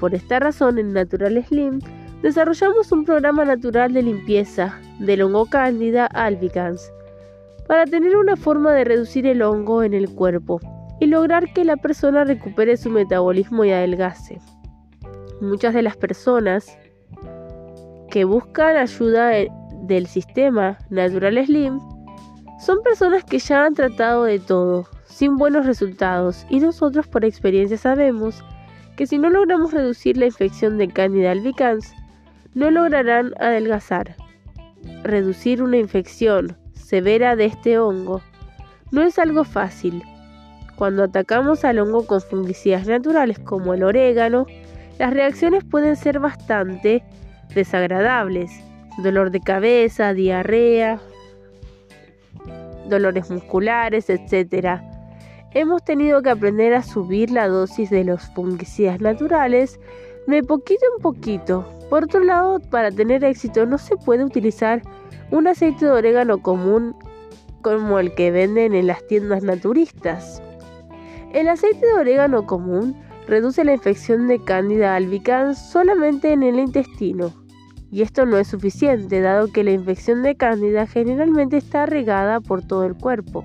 Por 0.00 0.14
esta 0.14 0.38
razón, 0.38 0.78
en 0.78 0.92
Natural 0.92 1.42
Slim 1.44 1.80
desarrollamos 2.22 2.92
un 2.92 3.04
programa 3.04 3.44
natural 3.44 3.92
de 3.92 4.02
limpieza 4.02 4.78
del 4.98 5.22
hongo 5.22 5.46
Candida 5.46 6.06
albicans 6.06 6.92
para 7.66 7.84
tener 7.84 8.16
una 8.16 8.36
forma 8.36 8.72
de 8.72 8.84
reducir 8.84 9.26
el 9.26 9.42
hongo 9.42 9.82
en 9.82 9.94
el 9.94 10.10
cuerpo 10.10 10.60
y 11.00 11.06
lograr 11.06 11.52
que 11.52 11.64
la 11.64 11.76
persona 11.76 12.24
recupere 12.24 12.76
su 12.76 12.90
metabolismo 12.90 13.64
y 13.64 13.70
adelgace. 13.70 14.40
Muchas 15.40 15.74
de 15.74 15.82
las 15.82 15.96
personas 15.96 16.76
que 18.10 18.24
buscan 18.24 18.76
ayuda 18.76 19.30
del 19.82 20.06
sistema 20.06 20.78
Natural 20.90 21.44
Slim 21.44 21.80
son 22.58 22.82
personas 22.82 23.24
que 23.24 23.38
ya 23.38 23.66
han 23.66 23.74
tratado 23.74 24.24
de 24.24 24.38
todo, 24.38 24.88
sin 25.04 25.36
buenos 25.36 25.66
resultados, 25.66 26.44
y 26.50 26.60
nosotros 26.60 27.06
por 27.06 27.24
experiencia 27.24 27.78
sabemos 27.78 28.42
que 28.96 29.06
si 29.06 29.16
no 29.16 29.30
logramos 29.30 29.72
reducir 29.72 30.16
la 30.16 30.26
infección 30.26 30.76
de 30.76 30.88
Candida 30.88 31.30
albicans, 31.30 31.94
no 32.54 32.70
lograrán 32.70 33.32
adelgazar. 33.38 34.16
Reducir 35.04 35.62
una 35.62 35.76
infección 35.76 36.56
severa 36.72 37.36
de 37.36 37.44
este 37.44 37.78
hongo 37.78 38.22
no 38.90 39.02
es 39.02 39.18
algo 39.18 39.44
fácil. 39.44 40.02
Cuando 40.76 41.04
atacamos 41.04 41.64
al 41.64 41.78
hongo 41.78 42.06
con 42.06 42.20
fungicidas 42.20 42.86
naturales 42.88 43.38
como 43.38 43.74
el 43.74 43.84
orégano, 43.84 44.46
las 44.98 45.12
reacciones 45.12 45.62
pueden 45.64 45.94
ser 45.94 46.18
bastante 46.18 47.04
desagradables. 47.54 48.50
Dolor 48.98 49.30
de 49.30 49.40
cabeza, 49.40 50.12
diarrea, 50.12 50.98
dolores 52.88 53.30
musculares, 53.30 54.10
etc. 54.10 54.80
Hemos 55.52 55.84
tenido 55.84 56.22
que 56.22 56.30
aprender 56.30 56.74
a 56.74 56.82
subir 56.82 57.30
la 57.30 57.48
dosis 57.48 57.90
de 57.90 58.04
los 58.04 58.22
fungicidas 58.34 59.00
naturales 59.00 59.78
de 60.26 60.42
poquito 60.42 60.84
en 60.96 61.02
poquito. 61.02 61.66
Por 61.88 62.04
otro 62.04 62.22
lado, 62.22 62.60
para 62.70 62.90
tener 62.90 63.24
éxito 63.24 63.64
no 63.64 63.78
se 63.78 63.96
puede 63.96 64.24
utilizar 64.24 64.82
un 65.30 65.46
aceite 65.46 65.86
de 65.86 65.92
orégano 65.92 66.42
común 66.42 66.94
como 67.62 67.98
el 67.98 68.14
que 68.14 68.30
venden 68.30 68.74
en 68.74 68.86
las 68.86 69.06
tiendas 69.06 69.42
naturistas. 69.42 70.42
El 71.32 71.48
aceite 71.48 71.86
de 71.86 71.94
orégano 71.94 72.46
común 72.46 72.96
reduce 73.26 73.64
la 73.64 73.74
infección 73.74 74.28
de 74.28 74.42
Candida 74.42 74.96
albicans 74.96 75.58
solamente 75.70 76.32
en 76.32 76.42
el 76.42 76.58
intestino. 76.58 77.32
Y 77.90 78.02
esto 78.02 78.26
no 78.26 78.36
es 78.36 78.48
suficiente, 78.48 79.20
dado 79.20 79.50
que 79.52 79.64
la 79.64 79.70
infección 79.70 80.22
de 80.22 80.36
Cándida 80.36 80.86
generalmente 80.86 81.56
está 81.56 81.86
regada 81.86 82.40
por 82.40 82.62
todo 82.62 82.84
el 82.84 82.94
cuerpo. 82.94 83.44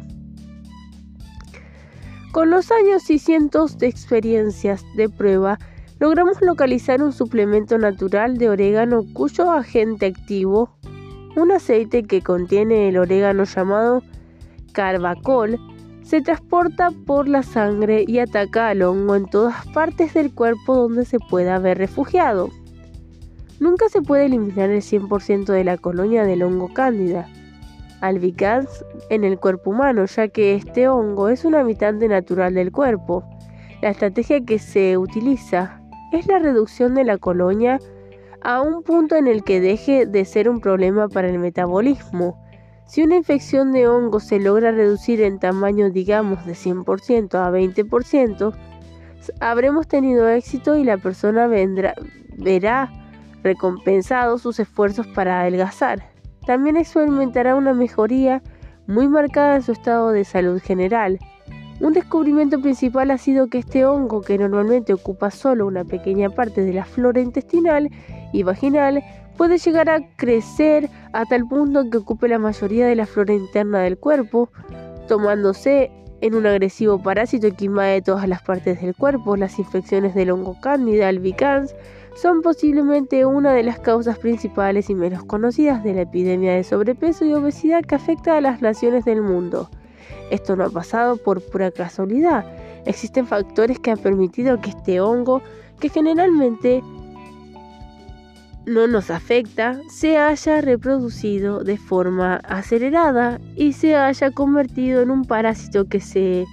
Con 2.31 2.49
los 2.49 2.71
años 2.71 3.09
y 3.09 3.19
cientos 3.19 3.77
de 3.77 3.87
experiencias 3.87 4.83
de 4.95 5.07
prueba, 5.07 5.59
logramos 5.99 6.41
localizar 6.41 7.01
un 7.01 7.13
suplemento 7.13 7.77
natural 7.77 8.37
de 8.37 8.49
orégano 8.49 9.03
cuyo 9.13 9.51
agente 9.51 10.07
activo 10.07 10.75
un 11.35 11.51
aceite 11.51 12.03
que 12.03 12.21
contiene 12.21 12.89
el 12.89 12.97
orégano 12.97 13.43
llamado 13.43 14.03
carbacol 14.71 15.59
se 16.03 16.21
transporta 16.21 16.91
por 17.05 17.27
la 17.27 17.43
sangre 17.43 18.03
y 18.07 18.19
ataca 18.19 18.69
al 18.69 18.81
hongo 18.81 19.15
en 19.15 19.25
todas 19.25 19.65
partes 19.67 20.13
del 20.13 20.33
cuerpo 20.33 20.75
donde 20.75 21.05
se 21.05 21.17
pueda 21.17 21.55
haber 21.55 21.77
refugiado. 21.77 22.49
Nunca 23.63 23.87
se 23.87 24.01
puede 24.01 24.25
eliminar 24.25 24.69
el 24.71 24.81
100% 24.81 25.45
de 25.45 25.63
la 25.63 25.77
colonia 25.77 26.25
del 26.25 26.43
hongo 26.43 26.73
cándida 26.73 27.29
albicans 28.01 28.83
en 29.09 29.23
el 29.23 29.39
cuerpo 29.39 29.69
humano, 29.69 30.03
ya 30.03 30.27
que 30.27 30.53
este 30.55 30.89
hongo 30.89 31.29
es 31.29 31.45
un 31.45 31.55
habitante 31.55 32.09
natural 32.09 32.55
del 32.55 32.73
cuerpo. 32.73 33.23
La 33.81 33.91
estrategia 33.91 34.43
que 34.43 34.59
se 34.59 34.97
utiliza 34.97 35.81
es 36.11 36.27
la 36.27 36.39
reducción 36.39 36.93
de 36.93 37.05
la 37.05 37.17
colonia 37.17 37.79
a 38.41 38.61
un 38.61 38.83
punto 38.83 39.15
en 39.15 39.27
el 39.27 39.45
que 39.45 39.61
deje 39.61 40.05
de 40.07 40.25
ser 40.25 40.49
un 40.49 40.59
problema 40.59 41.07
para 41.07 41.29
el 41.29 41.39
metabolismo. 41.39 42.43
Si 42.85 43.01
una 43.01 43.15
infección 43.15 43.71
de 43.71 43.87
hongo 43.87 44.19
se 44.19 44.41
logra 44.41 44.73
reducir 44.73 45.21
en 45.21 45.39
tamaño, 45.39 45.89
digamos, 45.89 46.45
de 46.45 46.51
100% 46.51 47.35
a 47.35 47.49
20%, 47.49 48.53
habremos 49.39 49.87
tenido 49.87 50.27
éxito 50.27 50.75
y 50.75 50.83
la 50.83 50.97
persona 50.97 51.47
verá 51.47 52.91
recompensados 53.43 54.41
sus 54.41 54.59
esfuerzos 54.59 55.05
para 55.07 55.41
adelgazar. 55.41 56.09
También 56.45 56.77
experimentará 56.77 57.55
una 57.55 57.73
mejoría 57.73 58.41
muy 58.87 59.07
marcada 59.07 59.55
en 59.55 59.61
su 59.61 59.71
estado 59.71 60.11
de 60.11 60.25
salud 60.25 60.61
general. 60.61 61.19
Un 61.79 61.93
descubrimiento 61.93 62.61
principal 62.61 63.11
ha 63.11 63.17
sido 63.17 63.47
que 63.47 63.57
este 63.57 63.85
hongo, 63.85 64.21
que 64.21 64.37
normalmente 64.37 64.93
ocupa 64.93 65.31
solo 65.31 65.67
una 65.67 65.83
pequeña 65.83 66.29
parte 66.29 66.63
de 66.63 66.73
la 66.73 66.85
flora 66.85 67.19
intestinal, 67.19 67.89
y 68.31 68.43
vaginal 68.43 69.03
puede 69.37 69.57
llegar 69.57 69.89
a 69.89 69.99
crecer 70.15 70.89
a 71.11 71.25
tal 71.25 71.47
punto 71.47 71.89
que 71.89 71.97
ocupe 71.97 72.27
la 72.27 72.39
mayoría 72.39 72.87
de 72.87 72.95
la 72.95 73.05
flora 73.05 73.33
interna 73.33 73.79
del 73.79 73.97
cuerpo, 73.97 74.49
tomándose 75.07 75.91
en 76.21 76.35
un 76.35 76.45
agresivo 76.45 77.01
parásito 77.01 77.53
que 77.53 77.65
invade 77.65 78.01
todas 78.01 78.27
las 78.29 78.41
partes 78.41 78.81
del 78.81 78.95
cuerpo. 78.95 79.35
Las 79.35 79.59
infecciones 79.59 80.15
del 80.15 80.31
hongo 80.31 80.55
cándida 80.61 81.09
albicans 81.09 81.75
son 82.15 82.41
posiblemente 82.41 83.25
una 83.25 83.53
de 83.53 83.63
las 83.63 83.79
causas 83.79 84.19
principales 84.19 84.89
y 84.89 84.95
menos 84.95 85.23
conocidas 85.23 85.83
de 85.83 85.93
la 85.93 86.01
epidemia 86.01 86.53
de 86.53 86.63
sobrepeso 86.63 87.25
y 87.25 87.33
obesidad 87.33 87.83
que 87.83 87.95
afecta 87.95 88.37
a 88.37 88.41
las 88.41 88.61
naciones 88.61 89.05
del 89.05 89.21
mundo. 89.21 89.69
Esto 90.29 90.55
no 90.55 90.65
ha 90.65 90.69
pasado 90.69 91.17
por 91.17 91.41
pura 91.41 91.71
casualidad. 91.71 92.45
Existen 92.85 93.25
factores 93.25 93.79
que 93.79 93.91
han 93.91 93.97
permitido 93.97 94.59
que 94.61 94.69
este 94.69 94.99
hongo, 94.99 95.41
que 95.79 95.89
generalmente 95.89 96.81
no 98.65 98.87
nos 98.87 99.09
afecta, 99.09 99.79
se 99.89 100.17
haya 100.17 100.61
reproducido 100.61 101.63
de 101.63 101.77
forma 101.77 102.35
acelerada 102.47 103.39
y 103.55 103.73
se 103.73 103.95
haya 103.95 104.31
convertido 104.31 105.01
en 105.01 105.11
un 105.11 105.25
parásito 105.25 105.85
que 105.85 105.99
se, 105.99 106.45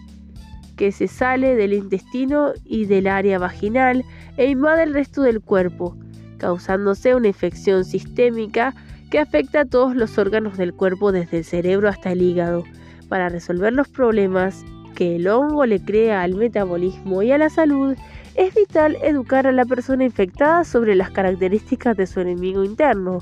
que 0.81 0.93
se 0.93 1.09
sale 1.09 1.57
del 1.57 1.75
intestino 1.75 2.55
y 2.65 2.87
del 2.87 3.07
área 3.07 3.39
vaginal 3.39 4.03
e 4.39 4.49
invade 4.49 4.85
el 4.85 4.95
resto 4.95 5.21
del 5.21 5.43
cuerpo, 5.43 5.95
causándose 6.39 7.15
una 7.15 7.29
infección 7.29 7.85
sistémica 7.85 8.75
que 9.11 9.19
afecta 9.19 9.61
a 9.61 9.65
todos 9.67 9.95
los 9.95 10.17
órganos 10.17 10.57
del 10.57 10.73
cuerpo 10.73 11.13
desde 11.13 11.37
el 11.37 11.45
cerebro 11.45 11.91
hasta 11.91 12.13
el 12.13 12.23
hígado. 12.23 12.65
Para 13.11 13.29
resolver 13.29 13.75
los 13.75 13.89
problemas 13.89 14.65
que 14.95 15.17
el 15.17 15.29
hongo 15.29 15.67
le 15.67 15.85
crea 15.85 16.23
al 16.23 16.35
metabolismo 16.35 17.23
y 17.23 17.31
a 17.31 17.37
la 17.37 17.51
salud, 17.51 17.95
es 18.35 18.55
vital 18.55 18.97
educar 19.03 19.47
a 19.47 19.53
la 19.53 19.67
persona 19.67 20.05
infectada 20.05 20.65
sobre 20.65 20.95
las 20.95 21.11
características 21.11 21.95
de 21.95 22.07
su 22.07 22.21
enemigo 22.21 22.65
interno. 22.65 23.19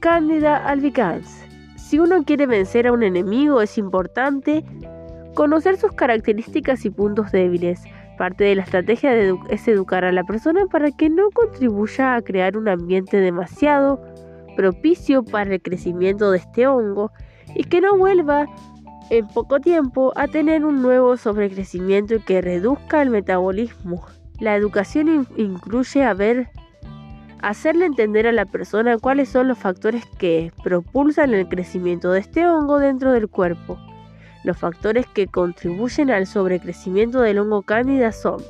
Cándida 0.00 0.58
albicans. 0.58 1.42
Si 1.76 1.98
uno 1.98 2.22
quiere 2.22 2.44
vencer 2.44 2.86
a 2.86 2.92
un 2.92 3.02
enemigo 3.02 3.62
es 3.62 3.78
importante 3.78 4.62
conocer 5.34 5.76
sus 5.76 5.92
características 5.92 6.84
y 6.84 6.90
puntos 6.90 7.32
débiles. 7.32 7.82
Parte 8.18 8.44
de 8.44 8.54
la 8.56 8.62
estrategia 8.62 9.14
es 9.48 9.68
educar 9.68 10.04
a 10.04 10.12
la 10.12 10.24
persona 10.24 10.66
para 10.66 10.90
que 10.90 11.08
no 11.08 11.30
contribuya 11.30 12.16
a 12.16 12.22
crear 12.22 12.56
un 12.56 12.68
ambiente 12.68 13.16
demasiado 13.16 14.00
propicio 14.56 15.24
para 15.24 15.54
el 15.54 15.62
crecimiento 15.62 16.30
de 16.30 16.38
este 16.38 16.66
hongo 16.66 17.12
y 17.54 17.64
que 17.64 17.80
no 17.80 17.96
vuelva 17.96 18.46
en 19.10 19.26
poco 19.28 19.58
tiempo 19.58 20.12
a 20.16 20.28
tener 20.28 20.64
un 20.64 20.82
nuevo 20.82 21.16
sobrecrecimiento 21.16 22.16
que 22.24 22.40
reduzca 22.40 23.02
el 23.02 23.10
metabolismo. 23.10 24.06
La 24.38 24.54
educación 24.54 25.26
incluye 25.36 26.04
a 26.04 26.14
ver, 26.14 26.48
hacerle 27.42 27.86
entender 27.86 28.26
a 28.26 28.32
la 28.32 28.46
persona 28.46 28.98
cuáles 28.98 29.28
son 29.28 29.48
los 29.48 29.58
factores 29.58 30.04
que 30.18 30.52
propulsan 30.62 31.34
el 31.34 31.48
crecimiento 31.48 32.12
de 32.12 32.20
este 32.20 32.46
hongo 32.46 32.78
dentro 32.78 33.12
del 33.12 33.28
cuerpo. 33.28 33.78
Los 34.44 34.58
factores 34.58 35.06
que 35.06 35.26
contribuyen 35.26 36.10
al 36.10 36.26
sobrecrecimiento 36.26 37.20
del 37.20 37.38
hongo 37.38 37.62
cándida 37.62 38.12
son 38.12 38.42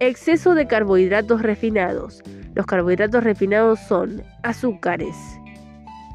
exceso 0.00 0.54
de 0.54 0.66
carbohidratos 0.66 1.42
refinados. 1.42 2.22
Los 2.54 2.66
carbohidratos 2.66 3.22
refinados 3.22 3.80
son 3.80 4.22
azúcares, 4.42 5.16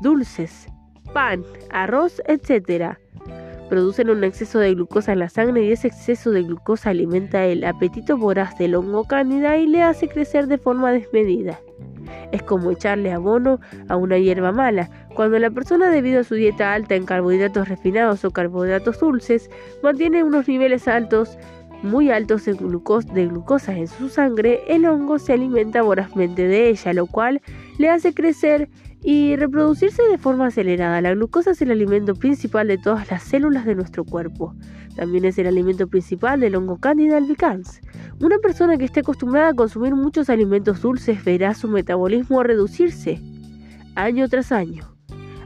dulces, 0.01 0.68
pan, 1.14 1.43
arroz, 1.69 2.22
etc 2.26 2.98
producen 3.72 4.09
un 4.09 4.25
exceso 4.25 4.59
de 4.59 4.75
glucosa 4.75 5.14
en 5.14 5.19
la 5.19 5.30
sangre 5.30 5.64
y 5.64 5.72
ese 5.72 5.88
exceso 5.88 6.32
de 6.32 6.43
glucosa 6.43 6.90
alimenta 6.90 7.45
el 7.45 7.64
apetito 7.64 8.17
voraz 8.17 8.58
del 8.58 8.75
hongo 8.75 9.06
cándida 9.06 9.56
y 9.56 9.66
le 9.66 9.82
hace 9.82 10.09
crecer 10.09 10.48
de 10.48 10.58
forma 10.58 10.91
desmedida. 10.91 11.58
Es 12.33 12.43
como 12.43 12.72
echarle 12.72 13.14
abono 13.14 13.61
a 13.88 13.95
una 13.95 14.17
hierba 14.17 14.51
mala. 14.51 14.90
Cuando 15.16 15.40
la 15.40 15.50
persona 15.50 15.90
debido 15.90 16.19
a 16.19 16.25
su 16.25 16.35
dieta 16.35 16.74
alta 16.74 16.95
en 16.95 17.06
carbohidratos 17.06 17.69
refinados 17.69 18.25
o 18.25 18.32
carbohidratos 18.32 19.00
dulces 19.00 19.50
mantiene 19.82 20.22
unos 20.22 20.50
niveles 20.50 20.90
altos 20.90 21.38
muy 21.82 22.11
altos 22.11 22.43
de, 22.43 22.51
de 22.51 23.27
glucosa 23.27 23.74
en 23.74 23.88
su 23.88 24.09
sangre, 24.09 24.64
el 24.67 24.85
hongo 24.85 25.17
se 25.17 25.32
alimenta 25.32 25.82
vorazmente 25.82 26.45
de 26.45 26.67
ella, 26.67 26.91
lo 26.91 27.06
cual 27.06 27.41
le 27.77 27.90
hace 27.90 28.14
crecer 28.14 28.67
y 29.04 29.36
reproducirse 29.36 30.04
de 30.04 30.18
forma 30.18 30.48
acelerada. 30.48 31.02
La 31.02 31.14
glucosa 31.14 31.52
es 31.52 31.62
el 31.62 31.72
alimento 31.72 32.14
principal 32.16 32.68
de 32.68 32.78
todas 32.78 33.10
las 33.10 33.24
células 33.24 33.66
de 33.66 33.76
nuestro 33.76 34.04
cuerpo. 34.04 34.56
También 34.96 35.26
es 35.26 35.38
el 35.38 35.48
alimento 35.48 35.88
principal 35.88 36.40
del 36.40 36.56
hongo 36.56 36.78
Candida 36.78 37.18
albicans. 37.18 37.82
Una 38.20 38.38
persona 38.38 38.78
que 38.78 38.86
esté 38.86 39.00
acostumbrada 39.00 39.50
a 39.50 39.54
consumir 39.54 39.96
muchos 39.96 40.30
alimentos 40.30 40.82
dulces 40.82 41.24
verá 41.24 41.54
su 41.54 41.68
metabolismo 41.68 42.44
reducirse 42.44 43.20
año 43.96 44.30
tras 44.30 44.52
año 44.52 44.96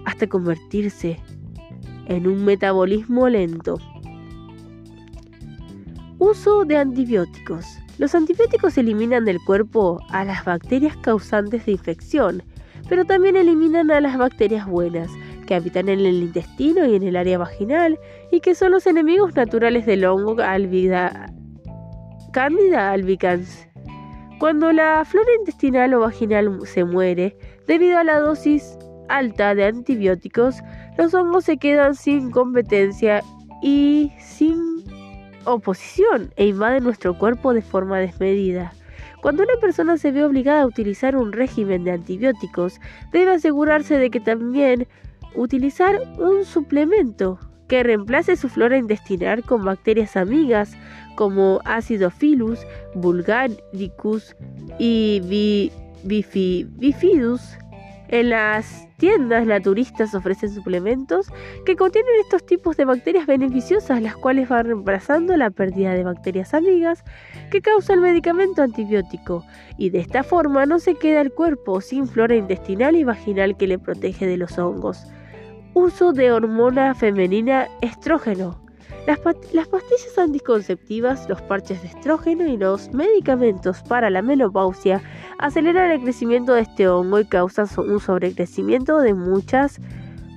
hasta 0.05 0.27
convertirse 0.27 1.19
en 2.07 2.27
un 2.27 2.45
metabolismo 2.45 3.27
lento. 3.29 3.79
Uso 6.19 6.65
de 6.65 6.77
antibióticos. 6.77 7.65
Los 7.97 8.13
antibióticos 8.13 8.77
eliminan 8.77 9.25
del 9.25 9.39
cuerpo 9.45 9.99
a 10.09 10.25
las 10.25 10.45
bacterias 10.45 10.95
causantes 10.97 11.65
de 11.65 11.73
infección 11.73 12.43
pero 12.89 13.05
también 13.05 13.35
eliminan 13.35 13.91
a 13.91 14.01
las 14.01 14.17
bacterias 14.17 14.65
buenas, 14.67 15.09
que 15.45 15.55
habitan 15.55 15.89
en 15.89 15.99
el 15.99 16.23
intestino 16.23 16.85
y 16.85 16.95
en 16.95 17.03
el 17.03 17.15
área 17.15 17.37
vaginal, 17.37 17.99
y 18.31 18.39
que 18.39 18.55
son 18.55 18.71
los 18.71 18.87
enemigos 18.87 19.35
naturales 19.35 19.85
del 19.85 20.05
hongo 20.05 20.41
albida, 20.41 21.31
Candida 22.31 22.91
albicans. 22.91 23.67
Cuando 24.39 24.73
la 24.73 25.05
flora 25.05 25.29
intestinal 25.39 25.93
o 25.93 26.01
vaginal 26.01 26.59
se 26.65 26.83
muere, 26.83 27.37
debido 27.67 27.97
a 27.97 28.03
la 28.03 28.19
dosis 28.19 28.77
alta 29.07 29.55
de 29.55 29.65
antibióticos, 29.65 30.57
los 30.97 31.13
hongos 31.13 31.45
se 31.45 31.57
quedan 31.57 31.95
sin 31.95 32.31
competencia 32.31 33.21
y 33.61 34.11
sin 34.19 34.83
oposición 35.45 36.33
e 36.35 36.47
invaden 36.47 36.83
nuestro 36.83 37.17
cuerpo 37.17 37.53
de 37.53 37.61
forma 37.61 37.99
desmedida. 37.99 38.73
Cuando 39.25 39.41
una 39.41 39.59
persona 39.59 39.97
se 39.97 40.11
ve 40.11 40.23
obligada 40.23 40.61
a 40.61 40.67
utilizar 40.67 41.15
un 41.15 41.31
régimen 41.33 41.83
de 41.83 41.89
antibióticos, 41.89 42.79
debe 43.11 43.31
asegurarse 43.31 43.97
de 43.97 44.11
que 44.11 44.19
también 44.19 44.87
utilizar 45.33 45.99
un 46.19 46.45
suplemento 46.45 47.39
que 47.67 47.81
reemplace 47.81 48.35
su 48.35 48.49
flora 48.49 48.77
intestinal 48.77 49.41
con 49.41 49.65
bacterias 49.65 50.15
amigas 50.15 50.73
como 51.15 51.59
Acidophilus 51.65 52.59
vulgaricus 52.93 54.35
y 54.77 55.71
Bifidus 56.03 57.41
en 58.07 58.29
las 58.29 58.87
tiendas 58.97 59.45
naturistas 59.45 60.15
ofrecen 60.15 60.49
suplementos 60.49 61.27
que 61.65 61.75
contienen 61.75 62.11
estos 62.21 62.45
tipos 62.45 62.77
de 62.77 62.85
bacterias 62.85 63.25
beneficiosas, 63.25 64.01
las 64.01 64.15
cuales 64.15 64.49
van 64.49 64.65
reemplazando 64.65 65.35
la 65.37 65.49
pérdida 65.49 65.93
de 65.93 66.03
bacterias 66.03 66.53
amigas 66.53 67.03
que 67.51 67.61
causa 67.61 67.93
el 67.93 68.01
medicamento 68.01 68.61
antibiótico, 68.61 69.45
y 69.77 69.89
de 69.89 69.99
esta 69.99 70.23
forma 70.23 70.65
no 70.65 70.79
se 70.79 70.95
queda 70.95 71.21
el 71.21 71.33
cuerpo 71.33 71.81
sin 71.81 72.07
flora 72.07 72.35
intestinal 72.35 72.95
y 72.95 73.03
vaginal 73.03 73.57
que 73.57 73.67
le 73.67 73.79
protege 73.79 74.25
de 74.25 74.37
los 74.37 74.57
hongos. 74.57 75.05
Uso 75.73 76.13
de 76.13 76.31
hormona 76.31 76.95
femenina 76.95 77.67
estrógeno. 77.81 78.64
Las, 79.07 79.19
pastillas 79.19 80.17
anticonceptivas, 80.17 81.29
los 81.29 81.39
parches 81.43 81.79
de 81.83 81.89
estrógeno 81.89 82.47
y 82.47 82.57
los 82.57 82.91
medicamentos 82.91 83.83
para 83.83 84.09
la 84.09 84.23
menopausia 84.23 84.99
aceleran 85.37 85.91
el 85.91 86.01
crecimiento 86.01 86.55
de 86.55 86.61
este 86.61 86.87
hongo 86.87 87.19
y 87.19 87.25
causan 87.25 87.67
un 87.77 87.99
sobrecrecimiento 87.99 88.97
de 88.99 89.13
muchas 89.13 89.79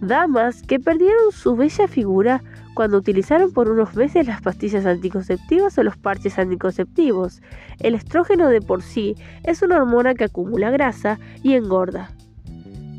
damas 0.02 0.62
que 0.62 0.78
perdieron 0.78 1.32
su 1.32 1.56
bella 1.56 1.88
figura 1.88 2.42
cuando 2.74 2.98
utilizaron 2.98 3.52
por 3.52 3.70
unos 3.70 3.96
meses 3.96 4.26
las 4.26 4.42
pastillas 4.42 4.84
anticonceptivas 4.84 5.78
o 5.78 5.82
los 5.82 5.96
parches 5.96 6.38
anticonceptivos. 6.38 7.40
El 7.80 7.94
estrógeno 7.94 8.50
de 8.50 8.60
por 8.60 8.82
sí 8.82 9.16
es 9.44 9.62
una 9.62 9.76
hormona 9.76 10.14
que 10.14 10.24
acumula 10.24 10.70
grasa 10.70 11.18
y 11.42 11.54
engorda, 11.54 12.10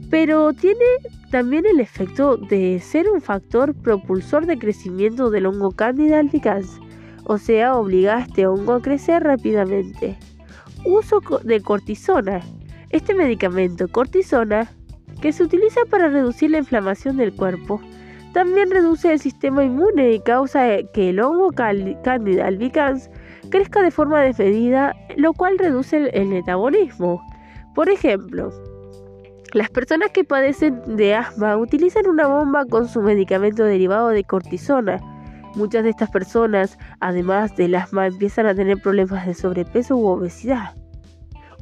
pero 0.10 0.54
tiene 0.54 0.86
también 1.32 1.66
el 1.66 1.80
efecto 1.80 2.38
de 2.38 2.80
ser 2.80 3.10
un 3.10 3.22
factor 3.22 3.76
propulsor 3.76 4.46
de 4.46 4.58
crecimiento 4.58 5.30
del 5.30 5.46
hongo 5.46 5.72
Candida 5.72 6.20
albicans, 6.20 6.80
o 7.26 7.38
sea, 7.38 7.76
obliga 7.76 8.18
a 8.18 8.22
este 8.22 8.48
hongo 8.48 8.74
a 8.74 8.82
crecer 8.82 9.24
rápidamente. 9.24 10.18
Uso 10.86 11.22
de 11.44 11.62
cortisona. 11.62 12.42
Este 12.90 13.14
medicamento, 13.14 13.88
cortisona, 13.88 14.72
que 15.22 15.32
se 15.32 15.44
utiliza 15.44 15.82
para 15.90 16.08
reducir 16.08 16.50
la 16.50 16.58
inflamación 16.58 17.18
del 17.18 17.34
cuerpo, 17.34 17.80
también 18.34 18.72
reduce 18.72 19.12
el 19.12 19.20
sistema 19.20 19.64
inmune 19.64 20.14
y 20.14 20.20
causa 20.22 20.66
que 20.94 21.10
el 21.10 21.20
hongo 21.20 21.52
Candida 21.52 22.48
albicans 22.48 23.10
crezca 23.50 23.82
de 23.84 23.92
forma 23.92 24.22
desmedida, 24.22 24.96
lo 25.18 25.34
cual 25.34 25.60
reduce 25.60 26.10
el 26.14 26.28
metabolismo. 26.28 27.22
Por 27.76 27.90
ejemplo, 27.90 28.52
las 29.54 29.70
personas 29.70 30.12
que 30.12 30.24
padecen 30.24 30.98
de 30.98 31.16
asma 31.16 31.58
utilizan 31.58 32.08
una 32.08 32.28
bomba 32.28 32.66
con 32.66 32.88
su 32.88 33.02
medicamento 33.02 33.64
derivado 33.64 34.10
de 34.10 34.24
cortisona. 34.24 35.00
Muchas 35.56 35.84
de 35.84 35.90
estas 35.90 36.12
personas, 36.12 36.78
además 37.00 37.56
del 37.56 37.76
asma, 37.76 38.08
empiezan 38.08 38.46
a 38.46 38.54
tener 38.54 38.80
problemas 38.82 39.26
de 39.26 39.34
sobrepeso 39.34 39.96
u 39.96 40.06
obesidad. 40.06 40.76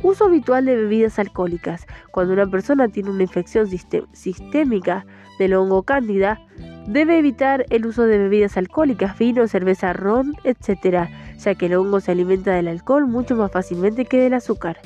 Uso 0.03 0.25
habitual 0.25 0.65
de 0.65 0.75
bebidas 0.75 1.17
alcohólicas. 1.17 1.85
Cuando 2.11 2.33
una 2.33 2.45
persona 2.45 2.87
tiene 2.89 3.09
una 3.09 3.23
infección 3.23 3.67
sistémica 4.11 5.05
del 5.39 5.53
hongo 5.53 5.83
cándida, 5.83 6.39
debe 6.87 7.17
evitar 7.17 7.65
el 7.69 7.85
uso 7.85 8.03
de 8.03 8.17
bebidas 8.17 8.57
alcohólicas, 8.57 9.17
vino, 9.17 9.47
cerveza, 9.47 9.93
ron, 9.93 10.35
etc., 10.43 11.09
ya 11.37 11.55
que 11.55 11.67
el 11.67 11.75
hongo 11.75 11.99
se 11.99 12.11
alimenta 12.11 12.51
del 12.53 12.67
alcohol 12.67 13.07
mucho 13.07 13.35
más 13.35 13.51
fácilmente 13.51 14.05
que 14.05 14.19
del 14.19 14.33
azúcar 14.33 14.77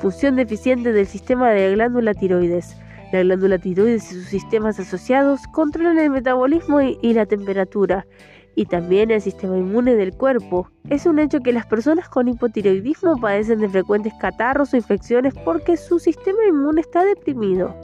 función 0.00 0.36
deficiente 0.36 0.92
del 0.92 1.06
sistema 1.06 1.50
de 1.50 1.68
la 1.68 1.74
glándula 1.74 2.14
tiroides. 2.14 2.76
La 3.12 3.20
glándula 3.20 3.58
tiroides 3.58 4.10
y 4.10 4.14
sus 4.14 4.26
sistemas 4.26 4.80
asociados 4.80 5.40
controlan 5.52 5.98
el 5.98 6.10
metabolismo 6.10 6.80
y, 6.80 7.12
la 7.12 7.26
temperatura, 7.26 8.06
y 8.54 8.66
también 8.66 9.10
el 9.10 9.20
sistema 9.20 9.58
inmune 9.58 9.94
del 9.94 10.14
cuerpo. 10.14 10.70
Es 10.88 11.04
un 11.06 11.18
hecho 11.18 11.40
que 11.40 11.52
las 11.52 11.66
personas 11.66 12.08
con 12.08 12.28
hipotiroidismo 12.28 13.20
padecen 13.20 13.60
de 13.60 13.68
frecuentes 13.68 14.14
catarros 14.20 14.72
o 14.72 14.76
infecciones 14.76 15.34
porque 15.44 15.76
su 15.76 15.98
sistema 15.98 16.38
inmune 16.48 16.80
está 16.80 17.04
deprimido. 17.04 17.74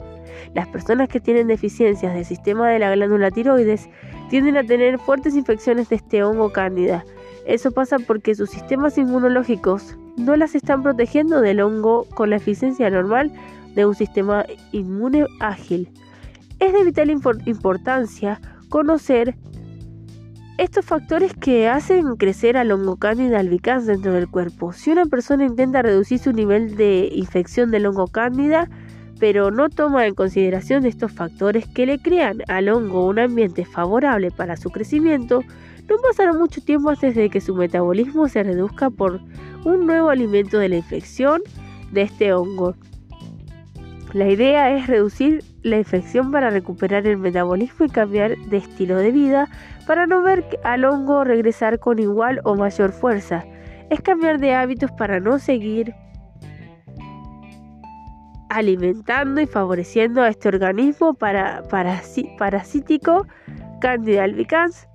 Las 0.55 0.67
personas 0.67 1.09
que 1.09 1.19
tienen 1.19 1.47
deficiencias 1.47 2.13
del 2.13 2.25
sistema 2.25 2.69
de 2.69 2.79
la 2.79 2.95
glándula 2.95 3.29
tiroides 3.29 3.89
tienden 4.29 4.57
a 4.57 4.63
tener 4.63 4.97
fuertes 4.97 5.35
infecciones 5.35 5.89
de 5.89 5.97
este 5.97 6.23
hongo 6.23 6.51
cándida. 6.51 7.05
Eso 7.49 7.71
pasa 7.71 7.97
porque 7.97 8.35
sus 8.35 8.51
sistemas 8.51 8.99
inmunológicos 8.99 9.97
no 10.17 10.35
las 10.35 10.53
están 10.53 10.83
protegiendo 10.83 11.41
del 11.41 11.61
hongo 11.61 12.05
con 12.13 12.29
la 12.29 12.35
eficiencia 12.35 12.91
normal 12.91 13.31
de 13.73 13.87
un 13.87 13.95
sistema 13.95 14.45
inmune 14.71 15.25
ágil. 15.39 15.89
Es 16.59 16.73
de 16.73 16.83
vital 16.83 17.09
importancia 17.09 18.39
conocer 18.69 19.35
estos 20.59 20.85
factores 20.85 21.33
que 21.33 21.67
hacen 21.67 22.17
crecer 22.17 22.55
al 22.55 22.71
hongo 22.71 22.97
cándida 22.97 23.39
albicans 23.39 23.87
dentro 23.87 24.13
del 24.13 24.29
cuerpo. 24.29 24.71
Si 24.71 24.91
una 24.91 25.07
persona 25.07 25.43
intenta 25.43 25.81
reducir 25.81 26.19
su 26.19 26.31
nivel 26.33 26.75
de 26.75 27.09
infección 27.11 27.71
del 27.71 27.87
hongo 27.87 28.05
cándida, 28.05 28.69
pero 29.19 29.49
no 29.49 29.69
toma 29.69 30.05
en 30.05 30.13
consideración 30.13 30.85
estos 30.85 31.13
factores 31.13 31.65
que 31.65 31.87
le 31.87 31.99
crean 31.99 32.43
al 32.47 32.69
hongo 32.69 33.07
un 33.07 33.17
ambiente 33.17 33.65
favorable 33.65 34.29
para 34.29 34.55
su 34.55 34.69
crecimiento, 34.69 35.43
no 35.89 35.97
pasará 35.97 36.33
mucho 36.33 36.61
tiempo 36.61 36.89
antes 36.89 37.15
de 37.15 37.29
que 37.29 37.41
su 37.41 37.55
metabolismo 37.55 38.27
se 38.27 38.43
reduzca 38.43 38.89
por 38.89 39.19
un 39.65 39.85
nuevo 39.85 40.09
alimento 40.09 40.57
de 40.59 40.69
la 40.69 40.77
infección 40.77 41.41
de 41.91 42.03
este 42.03 42.33
hongo. 42.33 42.75
La 44.13 44.27
idea 44.27 44.71
es 44.75 44.87
reducir 44.87 45.43
la 45.61 45.77
infección 45.77 46.31
para 46.31 46.49
recuperar 46.49 47.05
el 47.05 47.17
metabolismo 47.17 47.85
y 47.85 47.89
cambiar 47.89 48.37
de 48.37 48.57
estilo 48.57 48.97
de 48.97 49.11
vida 49.11 49.47
para 49.85 50.07
no 50.07 50.21
ver 50.21 50.45
al 50.63 50.85
hongo 50.85 51.23
regresar 51.23 51.79
con 51.79 51.99
igual 51.99 52.41
o 52.43 52.55
mayor 52.55 52.91
fuerza. 52.91 53.45
Es 53.89 54.01
cambiar 54.01 54.39
de 54.39 54.53
hábitos 54.53 54.91
para 54.91 55.19
no 55.19 55.37
seguir 55.37 55.93
alimentando 58.49 59.41
y 59.41 59.45
favoreciendo 59.45 60.23
a 60.23 60.29
este 60.29 60.47
organismo 60.47 61.13
para, 61.13 61.63
parasítico 61.69 63.27
Candida 63.79 64.23
albicans. 64.23 64.88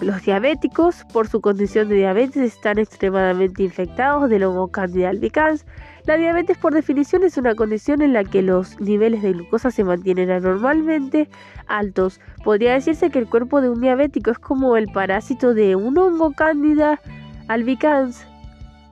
Los 0.00 0.22
diabéticos, 0.22 1.04
por 1.12 1.26
su 1.26 1.40
condición 1.40 1.88
de 1.88 1.96
diabetes, 1.96 2.36
están 2.36 2.78
extremadamente 2.78 3.62
infectados 3.62 4.28
del 4.28 4.44
hongo 4.44 4.68
Candida 4.68 5.08
albicans 5.08 5.64
la 6.06 6.16
diabetes 6.16 6.56
por 6.56 6.72
definición 6.72 7.24
es 7.24 7.36
una 7.36 7.56
condición 7.56 8.00
en 8.00 8.12
la 8.12 8.22
que 8.22 8.40
los 8.40 8.80
niveles 8.80 9.22
de 9.22 9.32
glucosa 9.32 9.72
se 9.72 9.82
mantienen 9.82 10.30
anormalmente 10.30 11.28
altos. 11.66 12.20
Podría 12.44 12.74
decirse 12.74 13.10
que 13.10 13.18
el 13.18 13.28
cuerpo 13.28 13.60
de 13.60 13.70
un 13.70 13.80
diabético 13.80 14.30
es 14.30 14.38
como 14.38 14.76
el 14.76 14.86
parásito 14.86 15.52
de 15.52 15.74
un 15.74 15.98
hongo 15.98 16.30
cándida 16.30 17.00
albicans 17.48 18.24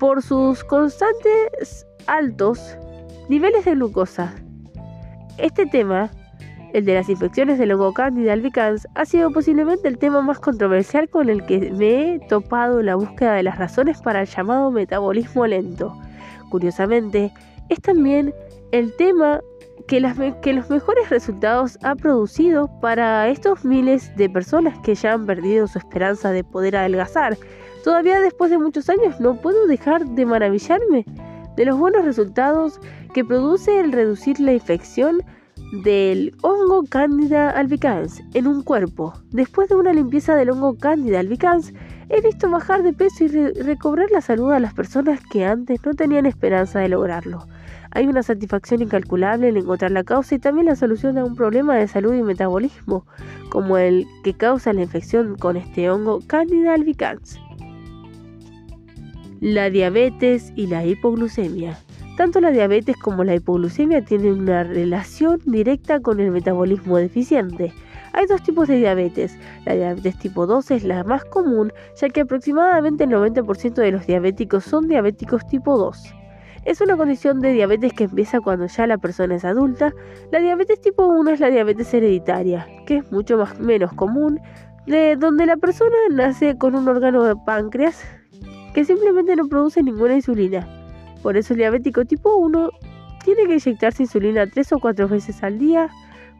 por 0.00 0.22
sus 0.22 0.64
constantes 0.64 1.86
altos 2.08 2.76
niveles 3.28 3.64
de 3.64 3.76
glucosa. 3.76 4.34
Este 5.38 5.66
tema, 5.66 6.10
el 6.74 6.84
de 6.84 6.94
las 6.94 7.08
infecciones 7.08 7.58
del 7.58 7.72
hongo 7.72 7.94
cándida 7.94 8.34
albicans, 8.34 8.86
ha 8.94 9.06
sido 9.06 9.30
posiblemente 9.30 9.88
el 9.88 9.96
tema 9.96 10.20
más 10.20 10.40
controversial 10.40 11.08
con 11.08 11.30
el 11.30 11.46
que 11.46 11.72
me 11.72 12.16
he 12.16 12.18
topado 12.28 12.80
en 12.80 12.86
la 12.86 12.96
búsqueda 12.96 13.32
de 13.34 13.44
las 13.44 13.56
razones 13.58 14.02
para 14.02 14.20
el 14.20 14.26
llamado 14.26 14.70
metabolismo 14.70 15.46
lento 15.46 15.96
curiosamente, 16.54 17.32
es 17.68 17.80
también 17.80 18.32
el 18.70 18.94
tema 18.94 19.40
que, 19.88 20.00
que, 20.40 20.52
los 20.52 20.70
mejores 20.70 21.10
resultados 21.10 21.76
ha 21.82 21.96
producido 21.96 22.70
para 22.80 23.28
estos 23.28 23.64
miles 23.64 24.14
de 24.16 24.30
personas 24.30 24.78
que 24.84 24.94
ya 24.94 25.14
han 25.14 25.26
perdido 25.26 25.66
su 25.66 25.78
esperanza 25.78 26.30
de 26.30 26.44
poder 26.44 26.76
adelgazar. 26.76 27.36
Todavía 27.82 28.20
después 28.20 28.52
de 28.52 28.58
muchos 28.58 28.88
años 28.88 29.18
no 29.18 29.34
puedo 29.34 29.66
dejar 29.66 30.06
de 30.06 30.26
maravillarme 30.26 31.04
de 31.56 31.64
los 31.64 31.76
buenos 31.76 32.04
resultados 32.04 32.78
que 33.12 33.24
produce 33.24 33.80
el 33.80 33.90
reducir 33.90 34.38
la 34.38 34.52
infección 34.52 35.24
del 35.82 36.34
hongo 36.42 36.84
Candida 36.88 37.50
albicans 37.50 38.22
en 38.34 38.46
un 38.46 38.62
cuerpo. 38.62 39.14
Después 39.30 39.68
de 39.68 39.74
una 39.74 39.92
limpieza 39.92 40.36
del 40.36 40.50
hongo 40.50 40.76
Candida 40.78 41.20
albicans, 41.20 41.72
He 42.10 42.20
visto 42.20 42.50
bajar 42.50 42.82
de 42.82 42.92
peso 42.92 43.24
y 43.24 43.28
recobrar 43.28 44.10
la 44.10 44.20
salud 44.20 44.52
a 44.52 44.60
las 44.60 44.74
personas 44.74 45.20
que 45.30 45.44
antes 45.44 45.84
no 45.84 45.94
tenían 45.94 46.26
esperanza 46.26 46.80
de 46.80 46.88
lograrlo. 46.88 47.46
Hay 47.92 48.06
una 48.06 48.22
satisfacción 48.22 48.82
incalculable 48.82 49.48
en 49.48 49.56
encontrar 49.56 49.90
la 49.90 50.04
causa 50.04 50.34
y 50.34 50.38
también 50.38 50.66
la 50.66 50.76
solución 50.76 51.16
a 51.16 51.24
un 51.24 51.34
problema 51.34 51.76
de 51.76 51.88
salud 51.88 52.14
y 52.14 52.22
metabolismo, 52.22 53.06
como 53.50 53.78
el 53.78 54.06
que 54.22 54.34
causa 54.34 54.72
la 54.72 54.82
infección 54.82 55.36
con 55.36 55.56
este 55.56 55.88
hongo 55.88 56.20
Candida 56.26 56.74
albicans. 56.74 57.40
La 59.40 59.70
diabetes 59.70 60.52
y 60.56 60.66
la 60.66 60.84
hipoglucemia. 60.84 61.78
Tanto 62.16 62.40
la 62.40 62.52
diabetes 62.52 62.96
como 62.96 63.24
la 63.24 63.34
hipoglucemia 63.34 64.04
tienen 64.04 64.40
una 64.40 64.62
relación 64.62 65.40
directa 65.46 65.98
con 65.98 66.20
el 66.20 66.30
metabolismo 66.30 66.96
deficiente. 66.96 67.72
Hay 68.12 68.26
dos 68.26 68.40
tipos 68.44 68.68
de 68.68 68.76
diabetes. 68.76 69.36
La 69.66 69.74
diabetes 69.74 70.16
tipo 70.20 70.46
2 70.46 70.70
es 70.70 70.84
la 70.84 71.02
más 71.02 71.24
común, 71.24 71.72
ya 72.00 72.08
que 72.10 72.20
aproximadamente 72.20 73.02
el 73.02 73.10
90% 73.10 73.74
de 73.74 73.90
los 73.90 74.06
diabéticos 74.06 74.62
son 74.62 74.86
diabéticos 74.86 75.44
tipo 75.48 75.76
2. 75.76 76.14
Es 76.64 76.80
una 76.80 76.96
condición 76.96 77.40
de 77.40 77.52
diabetes 77.52 77.92
que 77.92 78.04
empieza 78.04 78.40
cuando 78.40 78.66
ya 78.66 78.86
la 78.86 78.98
persona 78.98 79.34
es 79.34 79.44
adulta. 79.44 79.92
La 80.30 80.38
diabetes 80.38 80.80
tipo 80.80 81.06
1 81.06 81.30
es 81.32 81.40
la 81.40 81.50
diabetes 81.50 81.92
hereditaria, 81.92 82.68
que 82.86 82.98
es 82.98 83.10
mucho 83.10 83.36
más, 83.38 83.58
menos 83.58 83.92
común, 83.92 84.40
de 84.86 85.16
donde 85.16 85.46
la 85.46 85.56
persona 85.56 85.96
nace 86.12 86.56
con 86.56 86.76
un 86.76 86.86
órgano 86.86 87.24
de 87.24 87.34
páncreas 87.44 88.04
que 88.72 88.84
simplemente 88.84 89.34
no 89.34 89.48
produce 89.48 89.82
ninguna 89.82 90.14
insulina. 90.14 90.83
Por 91.24 91.36
eso 91.36 91.54
el 91.54 91.58
diabético 91.58 92.04
tipo 92.04 92.36
1 92.36 92.70
tiene 93.24 93.46
que 93.46 93.54
inyectarse 93.54 94.04
insulina 94.04 94.46
3 94.46 94.74
o 94.74 94.78
4 94.78 95.08
veces 95.08 95.42
al 95.42 95.58
día 95.58 95.88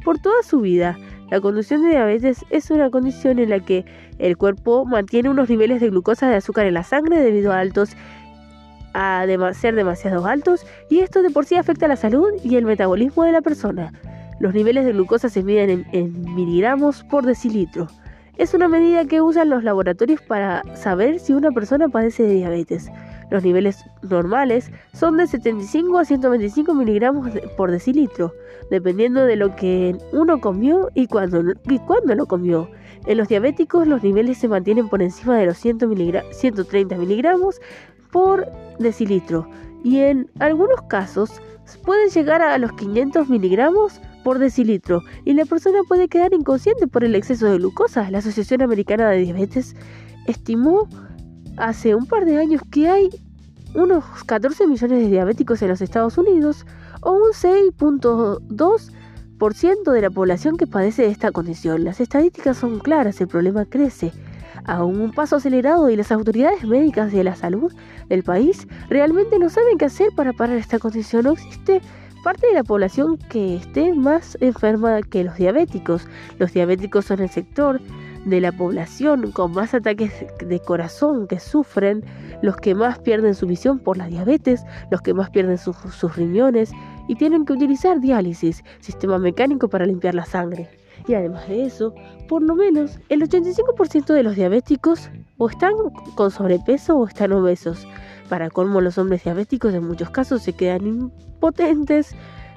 por 0.04 0.18
toda 0.18 0.42
su 0.42 0.60
vida 0.60 0.96
la 1.30 1.40
condición 1.40 1.82
de 1.82 1.88
diabetes 1.88 2.44
es 2.50 2.70
una 2.70 2.90
condición 2.90 3.38
en 3.38 3.50
la 3.50 3.60
que 3.60 3.84
el 4.18 4.36
cuerpo 4.36 4.84
mantiene 4.84 5.30
unos 5.30 5.48
niveles 5.48 5.80
de 5.80 5.88
glucosa 5.88 6.28
de 6.28 6.36
azúcar 6.36 6.66
en 6.66 6.74
la 6.74 6.82
sangre 6.82 7.18
debido 7.20 7.52
a 7.52 7.60
altos 7.60 7.96
a 8.92 9.26
ser 9.54 9.74
demasiado 9.74 10.26
altos 10.26 10.66
y 10.90 11.00
esto 11.00 11.22
de 11.22 11.30
por 11.30 11.46
sí 11.46 11.56
afecta 11.56 11.88
la 11.88 11.96
salud 11.96 12.30
y 12.44 12.56
el 12.56 12.64
metabolismo 12.66 13.24
de 13.24 13.32
la 13.32 13.40
persona. 13.40 13.92
Los 14.38 14.54
niveles 14.54 14.84
de 14.84 14.92
glucosa 14.92 15.28
se 15.28 15.42
miden 15.42 15.70
en, 15.70 15.86
en 15.92 16.34
miligramos 16.34 17.02
por 17.04 17.24
decilitro. 17.24 17.88
Es 18.36 18.52
una 18.52 18.68
medida 18.68 19.06
que 19.06 19.20
usan 19.20 19.48
los 19.48 19.64
laboratorios 19.64 20.20
para 20.20 20.62
saber 20.76 21.18
si 21.20 21.32
una 21.32 21.52
persona 21.52 21.88
padece 21.88 22.24
de 22.24 22.34
diabetes. 22.34 22.90
Los 23.34 23.42
niveles 23.42 23.84
normales 24.08 24.70
son 24.92 25.16
de 25.16 25.26
75 25.26 25.98
a 25.98 26.04
125 26.04 26.72
miligramos 26.72 27.32
por 27.56 27.72
decilitro, 27.72 28.32
dependiendo 28.70 29.26
de 29.26 29.34
lo 29.34 29.56
que 29.56 29.98
uno 30.12 30.40
comió 30.40 30.88
y 30.94 31.08
cuándo, 31.08 31.42
y 31.68 31.80
cuándo 31.80 32.14
lo 32.14 32.26
comió. 32.26 32.70
En 33.06 33.18
los 33.18 33.26
diabéticos 33.26 33.88
los 33.88 34.04
niveles 34.04 34.38
se 34.38 34.46
mantienen 34.46 34.88
por 34.88 35.02
encima 35.02 35.36
de 35.36 35.46
los 35.46 35.58
130 35.58 36.96
miligramos 36.96 37.60
por 38.12 38.46
decilitro 38.78 39.48
y 39.82 39.98
en 39.98 40.30
algunos 40.38 40.80
casos 40.82 41.42
pueden 41.84 42.10
llegar 42.10 42.40
a 42.40 42.56
los 42.58 42.72
500 42.74 43.28
miligramos 43.28 44.00
por 44.22 44.38
decilitro 44.38 45.02
y 45.24 45.32
la 45.32 45.44
persona 45.44 45.80
puede 45.88 46.06
quedar 46.06 46.32
inconsciente 46.34 46.86
por 46.86 47.02
el 47.02 47.16
exceso 47.16 47.46
de 47.46 47.58
glucosa. 47.58 48.08
La 48.12 48.18
Asociación 48.18 48.62
Americana 48.62 49.10
de 49.10 49.18
Diabetes 49.18 49.74
estimó 50.28 50.88
hace 51.56 51.94
un 51.94 52.06
par 52.06 52.24
de 52.24 52.38
años 52.38 52.62
que 52.70 52.88
hay 52.88 53.10
unos 53.74 54.04
14 54.26 54.66
millones 54.66 55.02
de 55.02 55.08
diabéticos 55.08 55.62
en 55.62 55.68
los 55.68 55.80
Estados 55.80 56.18
Unidos 56.18 56.66
o 57.00 57.12
un 57.12 57.32
6.2% 57.32 59.92
de 59.92 60.00
la 60.00 60.10
población 60.10 60.56
que 60.56 60.66
padece 60.66 61.02
de 61.02 61.08
esta 61.08 61.32
condición. 61.32 61.84
Las 61.84 62.00
estadísticas 62.00 62.56
son 62.56 62.78
claras, 62.78 63.20
el 63.20 63.28
problema 63.28 63.64
crece 63.64 64.12
a 64.64 64.84
un 64.84 65.12
paso 65.12 65.36
acelerado 65.36 65.90
y 65.90 65.96
las 65.96 66.12
autoridades 66.12 66.64
médicas 66.64 67.12
de 67.12 67.24
la 67.24 67.36
salud 67.36 67.72
del 68.08 68.22
país 68.22 68.66
realmente 68.88 69.38
no 69.38 69.50
saben 69.50 69.78
qué 69.78 69.86
hacer 69.86 70.08
para 70.16 70.32
parar 70.32 70.56
esta 70.56 70.78
condición. 70.78 71.24
No 71.24 71.32
existe 71.32 71.82
parte 72.22 72.46
de 72.46 72.54
la 72.54 72.64
población 72.64 73.18
que 73.18 73.56
esté 73.56 73.92
más 73.92 74.38
enferma 74.40 75.02
que 75.02 75.24
los 75.24 75.36
diabéticos. 75.36 76.06
Los 76.38 76.52
diabéticos 76.52 77.04
son 77.04 77.20
el 77.20 77.28
sector 77.28 77.80
de 78.24 78.40
la 78.40 78.52
población 78.52 79.32
con 79.32 79.52
más 79.52 79.74
ataques 79.74 80.12
de 80.38 80.60
corazón 80.60 81.26
que 81.26 81.38
sufren, 81.38 82.04
los 82.42 82.56
que 82.56 82.74
más 82.74 82.98
pierden 82.98 83.34
su 83.34 83.46
visión 83.46 83.78
por 83.78 83.96
la 83.96 84.06
diabetes, 84.06 84.64
los 84.90 85.02
que 85.02 85.14
más 85.14 85.30
pierden 85.30 85.58
sus 85.58 86.16
riñones 86.16 86.72
y 87.08 87.16
tienen 87.16 87.44
que 87.44 87.52
utilizar 87.52 88.00
diálisis, 88.00 88.64
sistema 88.80 89.18
mecánico 89.18 89.68
para 89.68 89.86
limpiar 89.86 90.14
la 90.14 90.24
sangre. 90.24 90.68
Y 91.06 91.14
además 91.14 91.48
de 91.48 91.64
eso, 91.64 91.94
por 92.28 92.42
lo 92.42 92.54
menos 92.54 92.98
el 93.08 93.22
85% 93.22 94.14
de 94.14 94.22
los 94.22 94.36
diabéticos 94.36 95.10
o 95.36 95.48
están 95.48 95.74
con 96.14 96.30
sobrepeso 96.30 96.96
o 96.96 97.06
están 97.06 97.32
obesos. 97.32 97.86
Para 98.28 98.48
colmo, 98.48 98.80
los 98.80 98.96
hombres 98.96 99.24
diabéticos 99.24 99.74
en 99.74 99.86
muchos 99.86 100.10
casos 100.10 100.42
se 100.42 100.54
quedan 100.54 100.86
impotentes 100.86 102.14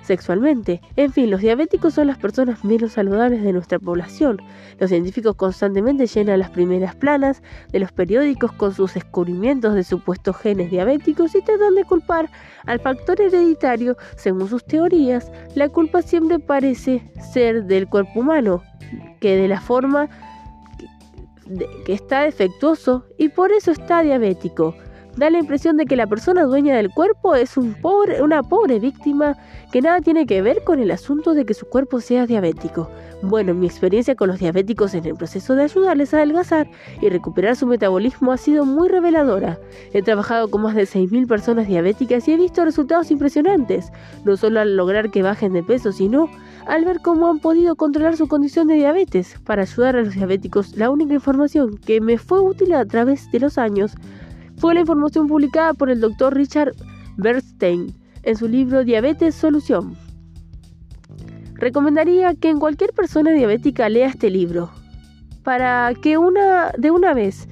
sexualmente. 0.08 0.82
En 0.96 1.12
fin, 1.12 1.30
los 1.30 1.42
diabéticos 1.42 1.94
son 1.94 2.08
las 2.08 2.18
personas 2.18 2.64
menos 2.64 2.94
saludables 2.94 3.44
de 3.44 3.54
nuestra 3.54 3.78
población. 3.78 4.42
Los 4.80 4.90
científicos 4.90 5.36
constantemente 5.36 6.08
llenan 6.08 6.40
las 6.40 6.50
primeras 6.50 6.96
planas 6.96 7.44
de 7.72 7.80
los 7.80 7.92
periódicos 7.92 8.52
con 8.54 8.74
sus 8.74 8.94
descubrimientos 8.94 9.76
de 9.76 9.84
supuestos 9.84 10.38
genes 10.38 10.72
diabéticos 10.72 11.36
y 11.36 11.42
tratan 11.42 11.76
de 11.76 11.84
culpar 11.84 12.30
al 12.66 12.80
factor 12.80 13.22
hereditario. 13.22 13.98
Según 14.16 14.48
sus 14.50 14.66
teorías, 14.66 15.32
la 15.56 15.70
culpa 15.70 16.02
siempre 16.02 16.40
parece 16.40 17.12
ser 17.34 17.66
del 17.66 17.88
cuerpo 17.88 18.22
humano, 18.22 18.64
que 19.20 19.36
de 19.36 19.48
la 19.48 19.62
forma 19.62 20.10
que 21.86 21.94
está 21.94 22.24
defectuoso 22.24 23.06
y 23.18 23.30
por 23.30 23.52
eso 23.52 23.72
está 23.72 24.02
diabético. 24.02 24.76
Da 25.18 25.32
la 25.32 25.40
impresión 25.40 25.78
de 25.78 25.86
que 25.86 25.96
la 25.96 26.06
persona 26.06 26.44
dueña 26.44 26.76
del 26.76 26.92
cuerpo 26.92 27.34
es 27.34 27.58
una 27.58 28.44
pobre 28.44 28.80
víctima 28.80 29.36
que 29.72 29.82
nada 29.82 30.00
tiene 30.00 30.28
que 30.28 30.44
ver 30.44 30.64
con 30.64 30.80
el 30.80 30.92
asunto 30.92 31.34
de 31.34 31.44
que 31.44 31.56
su 31.56 31.66
cuerpo 31.66 32.00
sea 32.02 32.28
diabético. 32.28 32.88
Bueno, 33.24 33.56
mi 33.56 33.66
experiencia 33.66 34.14
con 34.14 34.28
los 34.28 34.38
diabéticos 34.38 34.94
en 34.94 35.08
el 35.08 35.16
proceso 35.16 35.56
de 35.56 35.64
ayudarles 35.64 36.14
a 36.14 36.18
adelgazar 36.18 36.70
y 37.02 37.10
recuperar 37.10 37.56
su 37.56 37.66
metabolismo 37.66 38.32
ha 38.32 38.38
sido 38.38 38.64
muy 38.64 38.90
reveladora. 38.90 39.58
He 39.92 40.04
trabajado 40.04 40.52
con 40.52 40.62
más 40.62 40.76
de 40.76 40.84
6.000 40.84 41.28
personas 41.28 41.68
diabéticas 41.68 42.28
y 42.28 42.34
he 42.34 42.38
visto 42.38 42.64
resultados 42.64 43.10
impresionantes, 43.10 43.92
no 44.24 44.38
solo 44.38 44.60
al 44.60 44.78
lograr 44.78 45.10
que 45.10 45.24
bajen 45.24 45.52
de 45.52 45.64
peso, 45.64 45.92
sino 45.92 46.30
al 46.68 46.86
ver 46.86 47.00
cómo 47.02 47.28
han 47.28 47.40
podido 47.40 47.76
controlar 47.76 48.16
su 48.18 48.28
condición 48.28 48.68
de 48.68 48.76
diabetes. 48.76 49.36
Para 49.46 49.64
ayudar 49.64 49.96
a 49.96 50.04
los 50.04 50.14
diabéticos, 50.14 50.78
la 50.78 50.92
única 50.92 51.16
información 51.16 51.76
que 51.78 52.02
me 52.02 52.20
fue 52.20 52.40
útil 52.40 52.74
a 52.74 52.86
través 52.86 53.32
de 53.32 53.40
los 53.40 53.58
años 53.58 53.96
fue 54.58 54.74
la 54.74 54.82
información 54.82 55.28
publicada 55.28 55.74
por 55.74 55.90
el 55.90 56.02
doctor 56.02 56.36
Richard 56.36 56.74
Bernstein 57.18 57.96
en 58.24 58.36
su 58.36 58.48
libro 58.48 58.84
Diabetes 58.84 59.36
Solución. 59.36 59.96
Recomendaría 61.54 62.36
que 62.36 62.50
en 62.50 62.60
cualquier 62.60 62.94
persona 62.94 63.32
diabética 63.32 63.90
lea 63.90 64.08
este 64.08 64.30
libro 64.30 64.70
para 65.44 65.94
que 66.02 66.18
una 66.18 66.72
de 66.78 66.92
una 66.92 67.14
vez 67.14 67.48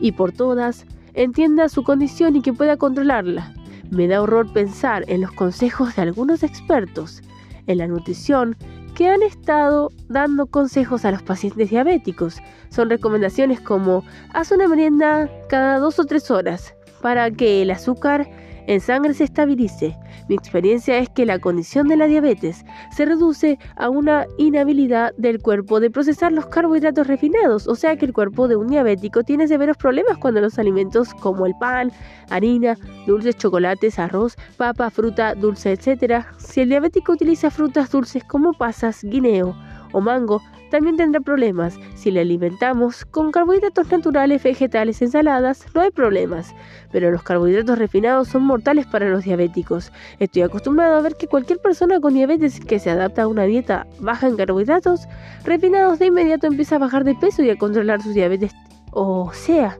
y 0.00 0.12
por 0.12 0.32
todas 0.32 0.84
entienda 1.14 1.68
su 1.68 1.82
condición 1.82 2.36
y 2.36 2.42
que 2.42 2.52
pueda 2.52 2.76
controlarla. 2.76 3.54
Me 3.90 4.06
da 4.06 4.20
horror 4.20 4.52
pensar 4.52 5.04
en 5.08 5.22
los 5.22 5.32
consejos 5.32 5.96
de 5.96 6.02
algunos 6.02 6.42
expertos 6.42 7.22
en 7.66 7.78
la 7.78 7.86
nutrición 7.86 8.56
que 8.98 9.08
han 9.08 9.22
estado 9.22 9.92
dando 10.08 10.46
consejos 10.46 11.04
a 11.04 11.12
los 11.12 11.22
pacientes 11.22 11.70
diabéticos. 11.70 12.38
Son 12.68 12.90
recomendaciones 12.90 13.60
como 13.60 14.02
haz 14.34 14.50
una 14.50 14.66
merienda 14.66 15.30
cada 15.48 15.78
dos 15.78 16.00
o 16.00 16.04
tres 16.04 16.32
horas 16.32 16.74
para 17.00 17.30
que 17.30 17.62
el 17.62 17.70
azúcar 17.70 18.28
en 18.68 18.80
sangre 18.80 19.14
se 19.14 19.24
estabilice. 19.24 19.96
Mi 20.28 20.34
experiencia 20.34 20.98
es 20.98 21.08
que 21.08 21.24
la 21.24 21.38
condición 21.38 21.88
de 21.88 21.96
la 21.96 22.06
diabetes 22.06 22.66
se 22.94 23.06
reduce 23.06 23.58
a 23.76 23.88
una 23.88 24.26
inhabilidad 24.36 25.14
del 25.16 25.40
cuerpo 25.40 25.80
de 25.80 25.90
procesar 25.90 26.32
los 26.32 26.46
carbohidratos 26.46 27.06
refinados, 27.06 27.66
o 27.66 27.74
sea 27.74 27.96
que 27.96 28.04
el 28.04 28.12
cuerpo 28.12 28.46
de 28.46 28.56
un 28.56 28.68
diabético 28.68 29.24
tiene 29.24 29.48
severos 29.48 29.78
problemas 29.78 30.18
cuando 30.18 30.42
los 30.42 30.58
alimentos 30.58 31.14
como 31.14 31.46
el 31.46 31.54
pan, 31.58 31.90
harina, 32.28 32.76
dulces, 33.06 33.38
chocolates, 33.38 33.98
arroz, 33.98 34.36
papa, 34.58 34.90
fruta, 34.90 35.34
dulce, 35.34 35.72
etc. 35.72 36.26
Si 36.36 36.60
el 36.60 36.68
diabético 36.68 37.12
utiliza 37.12 37.50
frutas 37.50 37.90
dulces 37.90 38.22
como 38.24 38.52
pasas, 38.52 39.02
guineo 39.02 39.56
o 39.92 40.00
mango, 40.02 40.42
también 40.70 40.96
tendrá 40.96 41.20
problemas. 41.20 41.78
Si 41.94 42.10
le 42.10 42.20
alimentamos 42.20 43.04
con 43.04 43.32
carbohidratos 43.32 43.90
naturales, 43.90 44.42
vegetales, 44.42 45.02
ensaladas, 45.02 45.66
no 45.74 45.80
hay 45.80 45.90
problemas. 45.90 46.54
Pero 46.92 47.10
los 47.10 47.22
carbohidratos 47.22 47.78
refinados 47.78 48.28
son 48.28 48.44
mortales 48.44 48.86
para 48.86 49.08
los 49.08 49.24
diabéticos. 49.24 49.92
Estoy 50.18 50.42
acostumbrado 50.42 50.96
a 50.96 51.00
ver 51.00 51.16
que 51.16 51.26
cualquier 51.26 51.58
persona 51.58 52.00
con 52.00 52.14
diabetes 52.14 52.60
que 52.60 52.78
se 52.78 52.90
adapta 52.90 53.22
a 53.22 53.28
una 53.28 53.44
dieta 53.44 53.86
baja 54.00 54.28
en 54.28 54.36
carbohidratos 54.36 55.08
refinados 55.44 55.98
de 55.98 56.06
inmediato 56.06 56.46
empieza 56.46 56.76
a 56.76 56.80
bajar 56.80 57.04
de 57.04 57.14
peso 57.14 57.42
y 57.42 57.50
a 57.50 57.56
controlar 57.56 58.02
su 58.02 58.10
diabetes. 58.10 58.52
O 58.92 59.30
sea, 59.32 59.76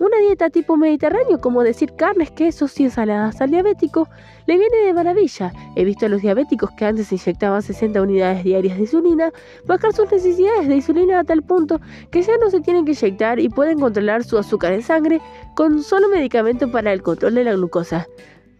una 0.00 0.18
dieta 0.18 0.50
tipo 0.50 0.76
mediterráneo, 0.76 1.40
como 1.40 1.62
decir 1.62 1.94
carnes, 1.96 2.30
quesos 2.30 2.78
y 2.80 2.84
ensaladas 2.84 3.40
al 3.40 3.50
diabético, 3.50 4.08
le 4.46 4.58
viene 4.58 4.78
de 4.86 4.92
maravilla. 4.92 5.52
He 5.76 5.84
visto 5.84 6.06
a 6.06 6.08
los 6.08 6.22
diabéticos 6.22 6.70
que 6.72 6.84
antes 6.84 7.12
inyectaban 7.12 7.62
60 7.62 8.02
unidades 8.02 8.44
diarias 8.44 8.76
de 8.76 8.82
insulina 8.82 9.32
bajar 9.66 9.92
sus 9.92 10.10
necesidades 10.10 10.68
de 10.68 10.76
insulina 10.76 11.20
a 11.20 11.24
tal 11.24 11.42
punto 11.42 11.80
que 12.10 12.22
ya 12.22 12.36
no 12.38 12.50
se 12.50 12.60
tienen 12.60 12.84
que 12.84 12.92
inyectar 12.92 13.38
y 13.38 13.48
pueden 13.48 13.78
controlar 13.78 14.24
su 14.24 14.38
azúcar 14.38 14.72
en 14.72 14.82
sangre 14.82 15.20
con 15.54 15.82
solo 15.82 16.08
medicamento 16.08 16.70
para 16.70 16.92
el 16.92 17.02
control 17.02 17.34
de 17.34 17.44
la 17.44 17.52
glucosa. 17.54 18.06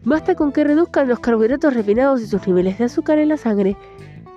Basta 0.04 0.34
con 0.34 0.52
que 0.52 0.64
reduzcan 0.64 1.08
los 1.08 1.18
carbohidratos 1.18 1.74
refinados 1.74 2.20
y 2.20 2.26
sus 2.26 2.46
niveles 2.46 2.78
de 2.78 2.84
azúcar 2.84 3.18
en 3.18 3.30
la 3.30 3.38
sangre 3.38 3.76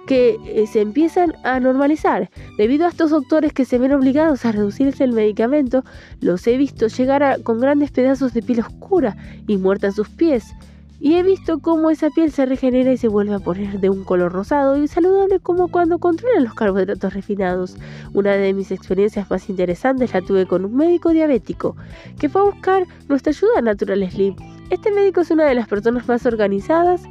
que 0.07 0.39
eh, 0.45 0.65
se 0.65 0.81
empiezan 0.81 1.35
a 1.43 1.59
normalizar. 1.59 2.31
Debido 2.57 2.85
a 2.85 2.89
estos 2.89 3.11
doctores 3.11 3.53
que 3.53 3.65
se 3.65 3.77
ven 3.77 3.93
obligados 3.93 4.45
a 4.45 4.51
reducirse 4.51 5.03
el 5.03 5.11
medicamento, 5.11 5.83
los 6.21 6.47
he 6.47 6.57
visto 6.57 6.87
llegar 6.87 7.43
con 7.43 7.59
grandes 7.59 7.91
pedazos 7.91 8.33
de 8.33 8.41
piel 8.41 8.61
oscura 8.61 9.15
y 9.47 9.57
muerta 9.57 9.87
en 9.87 9.93
sus 9.93 10.09
pies. 10.09 10.55
Y 10.99 11.15
he 11.15 11.21
visto 11.21 11.59
cómo 11.59 11.91
esa 11.91 12.09
piel 12.09 12.31
se 12.31 12.47
regenera 12.47 12.91
y 12.91 12.97
se 12.97 13.07
vuelve 13.07 13.35
a 13.35 13.39
poner 13.39 13.79
de 13.79 13.89
un 13.91 14.03
color 14.03 14.31
rosado 14.31 14.81
y 14.81 14.87
saludable 14.87 15.39
como 15.39 15.67
cuando 15.67 15.99
controlan 15.99 16.45
los 16.45 16.55
carbohidratos 16.55 17.13
refinados. 17.13 17.75
Una 18.13 18.31
de 18.31 18.53
mis 18.53 18.71
experiencias 18.71 19.29
más 19.29 19.47
interesantes 19.49 20.13
la 20.13 20.23
tuve 20.23 20.47
con 20.47 20.65
un 20.65 20.75
médico 20.75 21.11
diabético 21.11 21.75
que 22.17 22.29
fue 22.29 22.41
a 22.41 22.45
buscar 22.45 22.87
nuestra 23.09 23.29
ayuda 23.29 23.61
Natural 23.61 24.09
Slim. 24.09 24.35
Este 24.71 24.91
médico 24.91 25.21
es 25.21 25.29
una 25.29 25.45
de 25.45 25.53
las 25.53 25.67
personas 25.67 26.07
más 26.07 26.25
organizadas 26.25 27.03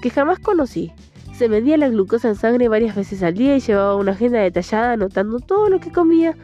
que 0.00 0.08
jamás 0.08 0.38
conocí. 0.38 0.92
Se 1.36 1.48
medía 1.48 1.76
la 1.76 1.88
glucosa 1.88 2.28
en 2.28 2.36
sangre 2.36 2.68
varias 2.68 2.94
veces 2.94 3.22
al 3.22 3.34
día 3.34 3.56
y 3.56 3.60
llevaba 3.60 3.96
una 3.96 4.12
agenda 4.12 4.38
detallada 4.38 4.92
anotando 4.92 5.40
todo 5.40 5.68
lo 5.68 5.80
que 5.80 5.90
comía 5.90 6.36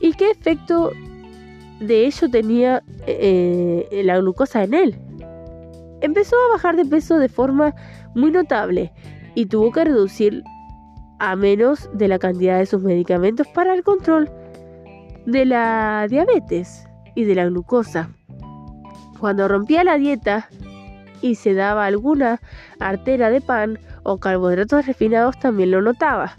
y 0.00 0.14
qué 0.14 0.30
efecto 0.30 0.90
de 1.80 2.06
ello 2.06 2.28
tenía 2.28 2.82
eh, 3.06 4.02
la 4.04 4.18
glucosa 4.18 4.64
en 4.64 4.74
él. 4.74 4.98
Empezó 6.00 6.34
a 6.36 6.54
bajar 6.54 6.74
de 6.76 6.84
peso 6.84 7.18
de 7.18 7.28
forma 7.28 7.74
muy 8.14 8.32
notable 8.32 8.92
y 9.36 9.46
tuvo 9.46 9.70
que 9.70 9.84
reducir 9.84 10.42
a 11.20 11.36
menos 11.36 11.88
de 11.94 12.08
la 12.08 12.18
cantidad 12.18 12.58
de 12.58 12.66
sus 12.66 12.82
medicamentos 12.82 13.46
para 13.48 13.74
el 13.74 13.84
control 13.84 14.28
de 15.24 15.44
la 15.44 16.06
diabetes 16.10 16.88
y 17.14 17.24
de 17.24 17.34
la 17.36 17.46
glucosa. 17.46 18.10
Cuando 19.20 19.46
rompía 19.46 19.84
la 19.84 19.98
dieta 19.98 20.48
y 21.22 21.36
se 21.36 21.54
daba 21.54 21.86
alguna 21.86 22.40
artera 22.80 23.30
de 23.30 23.40
pan 23.40 23.78
o 24.06 24.18
carbohidratos 24.18 24.86
refinados 24.86 25.38
también 25.38 25.70
lo 25.70 25.82
notaba. 25.82 26.36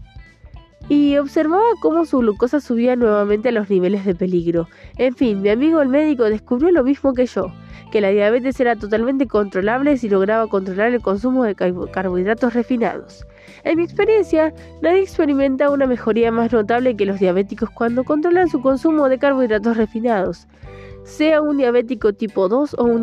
Y 0.89 1.17
observaba 1.17 1.65
cómo 1.81 2.05
su 2.05 2.19
glucosa 2.19 2.61
subía 2.61 2.95
nuevamente 2.95 3.49
a 3.49 3.51
los 3.51 3.69
niveles 3.69 4.05
de 4.05 4.15
peligro. 4.15 4.69
En 4.97 5.15
fin, 5.15 5.41
mi 5.41 5.49
amigo 5.49 5.81
el 5.81 5.89
médico 5.89 6.23
descubrió 6.23 6.71
lo 6.71 6.83
mismo 6.85 7.13
que 7.13 7.25
yo, 7.25 7.51
que 7.91 7.99
la 7.99 8.09
diabetes 8.09 8.57
era 8.61 8.77
totalmente 8.77 9.27
controlable 9.27 9.97
si 9.97 10.07
lograba 10.07 10.47
controlar 10.47 10.93
el 10.93 11.01
consumo 11.01 11.43
de 11.43 11.55
carbohidratos 11.55 12.53
refinados. 12.53 13.27
En 13.65 13.77
mi 13.77 13.83
experiencia, 13.83 14.53
nadie 14.81 15.01
experimenta 15.01 15.69
una 15.69 15.87
mejoría 15.87 16.31
más 16.31 16.53
notable 16.53 16.95
que 16.95 17.05
los 17.05 17.19
diabéticos 17.19 17.69
cuando 17.69 18.05
controlan 18.05 18.47
su 18.47 18.61
consumo 18.61 19.09
de 19.09 19.19
carbohidratos 19.19 19.75
refinados 19.75 20.47
sea 21.07 21.41
un 21.41 21.57
diabético 21.57 22.11
tipo 22.11 22.49
2 22.49 22.75
o 22.77 22.83
un, 22.83 23.01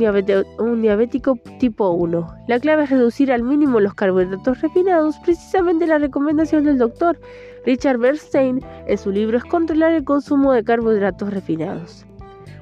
diabético 0.82 1.38
tipo 1.58 1.90
1. 1.90 2.34
La 2.48 2.60
clave 2.60 2.84
es 2.84 2.90
reducir 2.90 3.32
al 3.32 3.42
mínimo 3.42 3.80
los 3.80 3.94
carbohidratos 3.94 4.60
refinados, 4.60 5.16
precisamente 5.24 5.86
la 5.86 5.96
recomendación 5.96 6.64
del 6.64 6.76
doctor 6.76 7.18
Richard 7.64 7.96
Bernstein 7.96 8.60
en 8.86 8.98
su 8.98 9.10
libro 9.10 9.38
es 9.38 9.44
controlar 9.44 9.92
el 9.92 10.04
consumo 10.04 10.52
de 10.52 10.62
carbohidratos 10.62 11.32
refinados. 11.32 12.04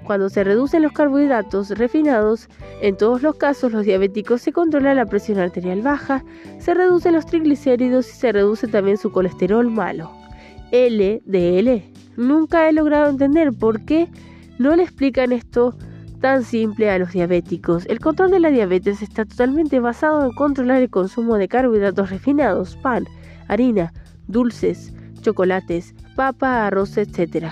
Cuando 0.04 0.28
se 0.28 0.44
reducen 0.44 0.82
los 0.82 0.92
carbohidratos 0.92 1.70
refinados, 1.70 2.48
en 2.80 2.96
todos 2.96 3.22
los 3.22 3.34
casos 3.34 3.72
los 3.72 3.84
diabéticos 3.84 4.42
se 4.42 4.52
controla 4.52 4.94
la 4.94 5.06
presión 5.06 5.40
arterial 5.40 5.82
baja, 5.82 6.24
se 6.60 6.72
reducen 6.72 7.14
los 7.14 7.26
triglicéridos 7.26 8.08
y 8.08 8.12
se 8.12 8.30
reduce 8.30 8.68
también 8.68 8.96
su 8.96 9.10
colesterol 9.10 9.68
malo. 9.68 10.12
LDL. 10.70 11.82
Nunca 12.16 12.68
he 12.68 12.72
logrado 12.72 13.10
entender 13.10 13.52
por 13.52 13.84
qué 13.84 14.08
no 14.62 14.76
le 14.76 14.84
explican 14.84 15.32
esto 15.32 15.76
tan 16.20 16.44
simple 16.44 16.88
a 16.88 16.98
los 16.98 17.12
diabéticos. 17.12 17.84
El 17.86 17.98
control 17.98 18.30
de 18.30 18.40
la 18.40 18.50
diabetes 18.50 19.02
está 19.02 19.24
totalmente 19.24 19.80
basado 19.80 20.24
en 20.24 20.32
controlar 20.32 20.80
el 20.80 20.88
consumo 20.88 21.36
de 21.36 21.48
carbohidratos 21.48 22.10
refinados, 22.10 22.76
pan, 22.76 23.06
harina, 23.48 23.92
dulces, 24.28 24.94
chocolates, 25.20 25.94
papa, 26.14 26.66
arroz, 26.66 26.96
etc. 26.96 27.46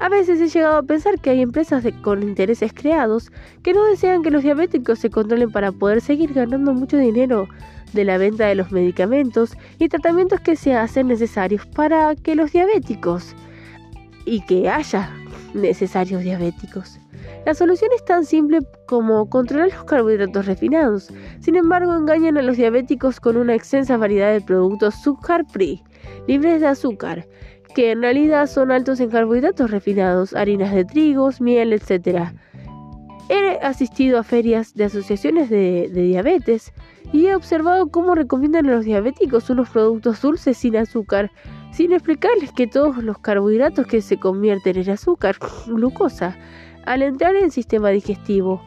A 0.00 0.08
veces 0.08 0.40
he 0.40 0.48
llegado 0.48 0.78
a 0.78 0.82
pensar 0.82 1.20
que 1.20 1.30
hay 1.30 1.40
empresas 1.40 1.84
con 2.02 2.24
intereses 2.24 2.72
creados 2.74 3.30
que 3.62 3.72
no 3.72 3.84
desean 3.84 4.24
que 4.24 4.32
los 4.32 4.42
diabéticos 4.42 4.98
se 4.98 5.10
controlen 5.10 5.52
para 5.52 5.70
poder 5.70 6.00
seguir 6.00 6.34
ganando 6.34 6.74
mucho 6.74 6.96
dinero 6.96 7.46
de 7.92 8.04
la 8.04 8.18
venta 8.18 8.46
de 8.46 8.56
los 8.56 8.72
medicamentos 8.72 9.56
y 9.78 9.88
tratamientos 9.88 10.40
que 10.40 10.56
se 10.56 10.74
hacen 10.74 11.06
necesarios 11.06 11.64
para 11.66 12.16
que 12.16 12.34
los 12.34 12.50
diabéticos 12.50 13.36
y 14.24 14.44
que 14.46 14.68
haya 14.68 15.10
necesarios 15.54 16.22
diabéticos. 16.22 16.98
La 17.44 17.54
solución 17.54 17.90
es 17.94 18.04
tan 18.04 18.24
simple 18.24 18.60
como 18.86 19.28
controlar 19.28 19.72
los 19.72 19.84
carbohidratos 19.84 20.46
refinados. 20.46 21.12
Sin 21.40 21.56
embargo, 21.56 21.94
engañan 21.96 22.38
a 22.38 22.42
los 22.42 22.56
diabéticos 22.56 23.18
con 23.18 23.36
una 23.36 23.54
extensa 23.54 23.96
variedad 23.96 24.32
de 24.32 24.40
productos 24.40 24.94
sugar 25.02 25.44
free, 25.50 25.82
libres 26.28 26.60
de 26.60 26.68
azúcar, 26.68 27.26
que 27.74 27.90
en 27.90 28.02
realidad 28.02 28.46
son 28.46 28.70
altos 28.70 29.00
en 29.00 29.10
carbohidratos 29.10 29.70
refinados, 29.70 30.34
harinas 30.34 30.72
de 30.72 30.84
trigos, 30.84 31.40
miel, 31.40 31.72
etc. 31.72 32.28
He 33.28 33.58
asistido 33.62 34.18
a 34.18 34.22
ferias 34.22 34.74
de 34.74 34.84
asociaciones 34.84 35.50
de, 35.50 35.90
de 35.92 36.02
diabetes 36.02 36.72
y 37.12 37.26
he 37.26 37.34
observado 37.34 37.88
cómo 37.88 38.14
recomiendan 38.14 38.66
a 38.68 38.72
los 38.72 38.84
diabéticos 38.84 39.50
unos 39.50 39.68
productos 39.70 40.20
dulces 40.22 40.56
sin 40.58 40.76
azúcar, 40.76 41.32
sin 41.72 41.92
explicarles 41.92 42.52
que 42.52 42.66
todos 42.66 43.02
los 43.02 43.18
carbohidratos 43.18 43.86
que 43.86 44.02
se 44.02 44.18
convierten 44.18 44.76
en 44.76 44.90
azúcar, 44.90 45.36
glucosa, 45.66 46.36
al 46.84 47.02
entrar 47.02 47.34
en 47.34 47.44
el 47.44 47.50
sistema 47.50 47.88
digestivo. 47.90 48.62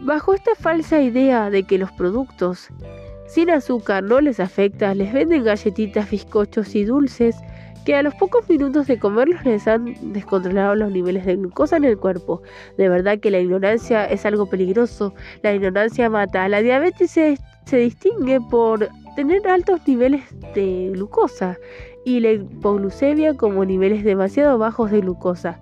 Bajo 0.00 0.34
esta 0.34 0.54
falsa 0.54 1.00
idea 1.00 1.50
de 1.50 1.64
que 1.64 1.78
los 1.78 1.90
productos 1.92 2.68
sin 3.26 3.50
azúcar 3.50 4.04
no 4.04 4.20
les 4.20 4.38
afecta, 4.38 4.94
les 4.94 5.12
venden 5.12 5.44
galletitas, 5.44 6.10
bizcochos 6.10 6.74
y 6.74 6.84
dulces 6.84 7.36
que 7.84 7.94
a 7.94 8.02
los 8.02 8.14
pocos 8.16 8.48
minutos 8.48 8.86
de 8.88 8.98
comerlos 8.98 9.44
les 9.44 9.66
han 9.66 9.94
descontrolado 10.12 10.74
los 10.74 10.90
niveles 10.90 11.24
de 11.24 11.36
glucosa 11.36 11.76
en 11.76 11.84
el 11.84 11.96
cuerpo. 11.96 12.42
De 12.76 12.88
verdad 12.88 13.18
que 13.20 13.30
la 13.30 13.38
ignorancia 13.38 14.04
es 14.06 14.26
algo 14.26 14.46
peligroso, 14.46 15.14
la 15.42 15.54
ignorancia 15.54 16.10
mata. 16.10 16.48
La 16.48 16.62
diabetes 16.62 17.12
se, 17.12 17.38
se 17.64 17.76
distingue 17.76 18.40
por 18.40 18.88
tener 19.14 19.46
altos 19.46 19.80
niveles 19.86 20.22
de 20.54 20.90
glucosa 20.92 21.56
y 22.06 22.20
la 22.20 22.32
hipoglucemia 22.32 23.34
como 23.34 23.66
niveles 23.66 24.02
demasiado 24.02 24.56
bajos 24.56 24.90
de 24.90 25.00
glucosa. 25.02 25.60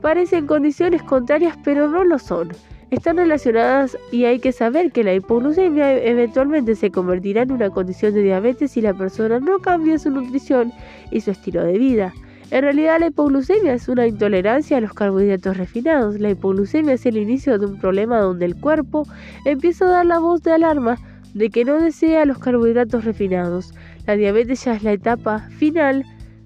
Parecen 0.00 0.48
condiciones 0.48 1.04
contrarias 1.04 1.56
pero 1.62 1.86
no 1.86 2.02
lo 2.02 2.18
son 2.18 2.48
están 2.92 3.16
relacionadas 3.16 3.96
y 4.10 4.26
hay 4.26 4.38
que 4.38 4.52
saber 4.52 4.92
que 4.92 5.02
la 5.02 5.14
hipoglucemia 5.14 5.96
eventualmente 6.04 6.74
se 6.74 6.90
convertirá 6.90 7.40
en 7.40 7.52
una 7.52 7.70
condición 7.70 8.12
de 8.12 8.22
diabetes 8.22 8.72
si 8.72 8.82
la 8.82 8.92
persona 8.92 9.40
no 9.40 9.60
cambia 9.60 9.98
su 9.98 10.10
nutrición 10.10 10.74
y 11.10 11.22
su 11.22 11.30
estilo 11.30 11.64
de 11.64 11.78
vida. 11.78 12.12
En 12.50 12.60
realidad 12.60 13.00
la 13.00 13.06
hipoglucemia 13.06 13.72
es 13.72 13.88
una 13.88 14.06
intolerancia 14.06 14.76
a 14.76 14.82
los 14.82 14.92
carbohidratos 14.92 15.56
refinados. 15.56 16.20
La 16.20 16.32
hipoglucemia 16.32 16.92
es 16.92 17.06
el 17.06 17.16
inicio 17.16 17.58
de 17.58 17.64
un 17.64 17.78
problema 17.78 18.18
donde 18.18 18.44
el 18.44 18.56
cuerpo 18.56 19.06
empieza 19.46 19.86
a 19.86 19.90
dar 19.90 20.04
la 20.04 20.18
voz 20.18 20.42
de 20.42 20.52
alarma 20.52 20.98
de 21.32 21.48
que 21.48 21.64
no 21.64 21.80
desea 21.80 22.26
los 22.26 22.38
carbohidratos 22.38 23.06
refinados. 23.06 23.72
La 24.06 24.16
diabetes 24.16 24.64
ya 24.64 24.74
es 24.74 24.82
la 24.82 24.92
etapa 24.92 25.40
final 25.58 26.04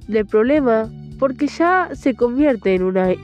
del 0.09 0.27
problema 0.27 0.91
porque 1.19 1.47
ya 1.47 1.89
se 1.95 2.15
convierte 2.15 2.75
en 2.75 2.83
una 2.83 3.15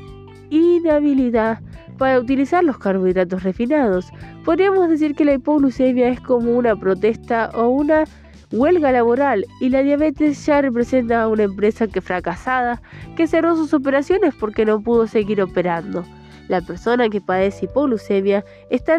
inhabilidad 0.50 1.60
para 1.98 2.18
utilizar 2.18 2.64
los 2.64 2.78
carbohidratos 2.78 3.42
refinados. 3.42 4.10
Podríamos 4.44 4.88
decir 4.88 5.14
que 5.14 5.24
la 5.24 5.34
hipoglucemia 5.34 6.08
es 6.08 6.20
como 6.20 6.56
una 6.56 6.74
protesta 6.74 7.50
o 7.54 7.68
una 7.68 8.04
huelga 8.50 8.92
laboral 8.92 9.46
y 9.60 9.68
la 9.68 9.82
diabetes 9.82 10.44
ya 10.44 10.62
representa 10.62 11.28
una 11.28 11.44
empresa 11.44 11.86
que 11.86 12.00
fracasada, 12.00 12.82
que 13.16 13.26
cerró 13.26 13.56
sus 13.56 13.72
operaciones 13.74 14.34
porque 14.34 14.64
no 14.64 14.80
pudo 14.80 15.06
seguir 15.06 15.40
operando. 15.42 16.04
La 16.48 16.60
persona 16.60 17.08
que 17.08 17.20
padece 17.20 17.66
hipoglucemia 17.66 18.44
está 18.70 18.98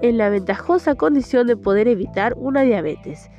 en 0.00 0.18
la 0.18 0.28
ventajosa 0.28 0.94
condición 0.94 1.46
de 1.46 1.56
poder 1.56 1.88
evitar 1.88 2.34
una 2.36 2.62
diabetes. 2.62 3.30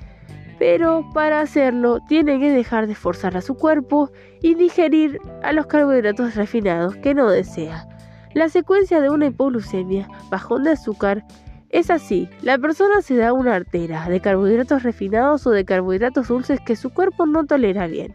Pero 0.59 1.07
para 1.13 1.41
hacerlo 1.41 1.99
tiene 2.07 2.39
que 2.39 2.51
dejar 2.51 2.87
de 2.87 2.95
forzar 2.95 3.35
a 3.37 3.41
su 3.41 3.55
cuerpo 3.55 4.11
y 4.41 4.55
digerir 4.55 5.19
a 5.41 5.51
los 5.51 5.65
carbohidratos 5.65 6.35
refinados 6.35 6.95
que 6.97 7.13
no 7.13 7.29
desea. 7.29 7.87
La 8.33 8.49
secuencia 8.49 8.99
de 8.99 9.09
una 9.09 9.27
hipoglucemia, 9.27 10.07
bajón 10.29 10.63
de 10.63 10.71
azúcar, 10.71 11.23
es 11.69 11.89
así. 11.89 12.29
La 12.41 12.57
persona 12.57 13.01
se 13.01 13.15
da 13.15 13.33
una 13.33 13.55
artera 13.55 14.07
de 14.07 14.21
carbohidratos 14.21 14.83
refinados 14.83 15.47
o 15.47 15.51
de 15.51 15.65
carbohidratos 15.65 16.27
dulces 16.27 16.59
que 16.59 16.75
su 16.75 16.91
cuerpo 16.91 17.25
no 17.25 17.45
tolera 17.45 17.87
bien. 17.87 18.13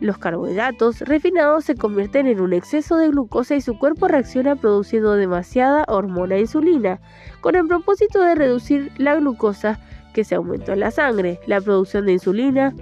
Los 0.00 0.18
carbohidratos 0.18 1.00
refinados 1.00 1.64
se 1.64 1.76
convierten 1.76 2.26
en 2.26 2.40
un 2.40 2.52
exceso 2.52 2.96
de 2.96 3.08
glucosa 3.08 3.54
y 3.54 3.62
su 3.62 3.78
cuerpo 3.78 4.08
reacciona 4.08 4.56
produciendo 4.56 5.14
demasiada 5.14 5.84
hormona 5.88 6.38
insulina, 6.38 7.00
con 7.40 7.54
el 7.54 7.66
propósito 7.66 8.20
de 8.20 8.34
reducir 8.34 8.92
la 8.98 9.14
glucosa 9.14 9.78
que 10.14 10.24
se 10.24 10.36
aumentó 10.36 10.72
en 10.72 10.80
la 10.80 10.90
sangre. 10.90 11.38
La 11.46 11.60
producción 11.60 12.06
de 12.06 12.12
insulina 12.12 12.72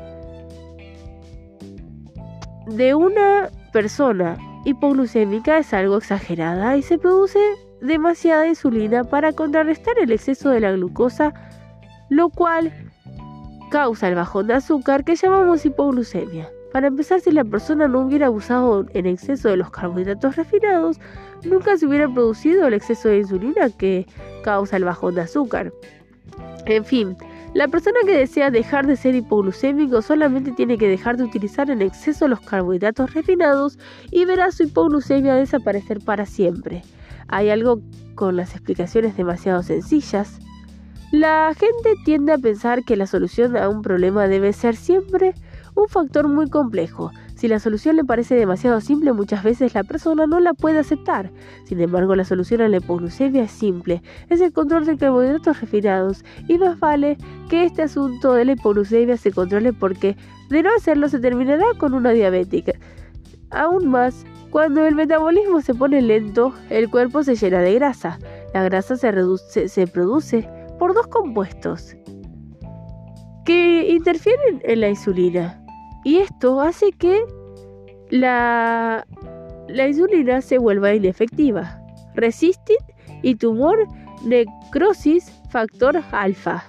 de 2.69 2.95
una 2.95 3.51
persona 3.73 4.37
hipoglucémica 4.65 5.59
es 5.59 5.75
algo 5.75 5.97
exagerada 5.97 6.77
y 6.77 6.83
se 6.83 6.99
produce 6.99 7.41
demasiada 7.81 8.47
insulina 8.47 9.03
para 9.03 9.33
contrarrestar 9.33 9.99
el 9.99 10.13
exceso 10.13 10.51
de 10.51 10.61
la 10.61 10.73
glucosa, 10.73 11.35
lo 12.09 12.29
cual 12.29 12.73
causa 13.71 14.09
el 14.09 14.15
bajón 14.15 14.47
de 14.47 14.55
azúcar 14.55 15.03
que 15.05 15.17
llamamos 15.17 15.65
hipoglucemia. 15.67 16.49
Para 16.73 16.87
empezar, 16.87 17.21
si 17.21 17.31
la 17.31 17.45
persona 17.45 17.87
no 17.87 18.01
hubiera 18.01 18.27
abusado 18.27 18.87
en 18.95 19.05
exceso 19.05 19.51
de 19.51 19.59
los 19.59 19.71
carbohidratos 19.71 20.37
refinados, 20.37 21.01
nunca 21.45 21.77
se 21.77 21.87
hubiera 21.87 22.09
producido 22.09 22.67
el 22.67 22.75
exceso 22.75 23.09
de 23.09 23.19
insulina 23.19 23.69
que 23.77 24.07
causa 24.43 24.77
el 24.77 24.85
bajón 24.85 25.17
de 25.17 25.23
azúcar. 25.23 25.73
En 26.67 26.85
fin, 26.85 27.17
la 27.55 27.69
persona 27.69 27.99
que 28.07 28.17
desea 28.17 28.51
dejar 28.51 28.87
de 28.87 28.97
ser 28.97 29.15
hipoglucémico 29.15 30.01
solamente 30.01 30.53
tiene 30.53 30.79
que 30.79 30.89
dejar 30.89 31.17
de 31.17 31.25
utilizar 31.25 31.71
en 31.71 31.83
exceso 31.83 32.29
los 32.29 32.41
carbohidratos 32.41 33.13
refinados 33.15 33.79
y 34.11 34.25
verá 34.25 34.51
su 34.53 34.63
hipoglucemia 34.63 35.35
desaparecer 35.35 36.01
para 36.01 36.25
siempre. 36.25 36.83
Hay 37.29 37.51
algo 37.51 37.81
con 38.15 38.37
las 38.37 38.53
explicaciones 38.53 39.17
demasiado 39.17 39.63
sencillas. 39.63 40.39
La 41.11 41.53
gente 41.55 41.95
tiende 42.05 42.33
a 42.33 42.39
pensar 42.39 42.85
que 42.85 42.97
la 42.97 43.07
solución 43.07 43.57
a 43.57 43.69
un 43.69 43.83
problema 43.83 44.29
debe 44.29 44.53
ser 44.53 44.77
siempre 44.77 45.35
un 45.75 45.89
factor 45.89 46.29
muy 46.29 46.49
complejo, 46.49 47.11
si 47.43 47.49
la 47.49 47.59
solución 47.59 47.97
le 47.97 48.05
parece 48.05 48.37
demasiado 48.37 48.81
simple, 48.81 49.13
muchas 49.13 49.43
veces 49.43 49.75
la 49.75 49.83
persona 49.83 50.29
no 50.29 50.39
la 50.39 50.55
puede 50.55 50.79
aceptar. 50.79 51.33
Sin 51.65 51.81
embargo, 51.81 52.15
la 52.15 52.25
solución 52.25 52.61
a 52.61 52.69
la 52.69 52.77
hipoglucemia 52.77 53.43
es 53.43 53.51
simple, 53.51 54.01
es 54.29 54.41
el 54.41 54.53
control 54.53 54.87
de 54.87 54.97
carbohidratos 54.97 55.61
refinados 55.61 56.25
y 56.47 56.57
más 56.57 56.79
vale 56.79 57.19
que 57.49 57.65
este 57.65 57.83
asunto 57.83 58.35
de 58.35 58.45
la 58.45 58.53
hipoglucemia 58.53 59.17
se 59.17 59.33
controle 59.33 59.73
porque 59.73 60.17
de 60.51 60.63
no 60.63 60.71
hacerlo 60.73 61.09
se 61.09 61.19
terminará 61.19 61.65
con 61.79 61.95
una 61.95 62.11
diabética. 62.11 62.75
Aún 63.51 63.89
más, 63.89 64.25
cuando 64.51 64.87
el 64.87 64.95
metabolismo 64.95 65.63
se 65.63 65.75
pone 65.75 66.01
lento, 66.01 66.55
el 66.71 66.91
cuerpo 66.91 67.25
se 67.25 67.35
llena 67.35 67.59
de 67.59 67.75
grasa. 67.75 68.21
La 68.55 68.63
grasa 68.63 68.97
se, 68.97 69.69
se 69.69 69.87
produce 69.89 70.49
por 70.79 70.95
dos 70.95 71.09
compuestos 71.09 71.97
que 73.45 73.89
interfieren 73.91 74.61
en 74.63 74.81
la 74.81 74.91
insulina. 74.91 75.62
Y 76.05 76.19
esto 76.19 76.61
hace 76.61 76.93
que 76.93 77.25
la, 78.11 79.07
insulina 79.69 80.41
se 80.41 80.59
vuelva 80.59 80.95
inefectiva. 80.95 81.79
Resistin 82.15 82.77
y 83.23 83.37
tumor 83.37 83.87
necrosis 84.25 85.33
factor 85.51 86.03
alfa. 86.13 86.65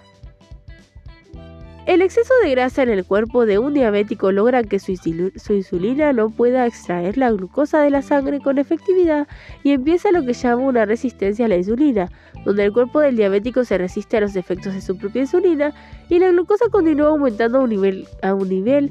El 1.85 2.01
exceso 2.01 2.33
de 2.41 2.51
grasa 2.51 2.81
en 2.83 2.89
el 2.89 3.03
cuerpo 3.03 3.45
de 3.45 3.59
un 3.59 3.73
diabético 3.73 4.31
logra 4.31 4.63
que 4.63 4.79
su, 4.79 4.93
insulina 4.93 6.13
no 6.13 6.29
pueda 6.29 6.65
extraer 6.65 7.17
la 7.17 7.29
glucosa 7.29 7.81
de 7.81 7.89
la 7.89 8.01
sangre 8.01 8.39
con 8.39 8.57
efectividad 8.57 9.27
y 9.63 9.71
empieza 9.71 10.13
lo 10.13 10.23
que 10.23 10.31
llama 10.31 10.63
una 10.63 10.85
resistencia 10.85 11.45
a 11.45 11.49
la 11.49 11.57
insulina, 11.57 12.09
donde 12.45 12.63
el 12.63 12.71
cuerpo 12.71 13.01
del 13.01 13.17
diabético 13.17 13.65
se 13.65 13.77
resiste 13.77 14.15
a 14.15 14.21
los 14.21 14.37
efectos 14.37 14.73
de 14.73 14.79
su 14.79 14.97
propia 14.97 15.23
insulina 15.23 15.73
y 16.07 16.19
la 16.19 16.29
glucosa 16.29 16.69
continúa 16.71 17.09
aumentando 17.09 17.57
a 17.57 17.63
un 17.63 17.69
nivel, 17.69 18.07
a 18.21 18.33
un 18.33 18.47
nivel 18.47 18.89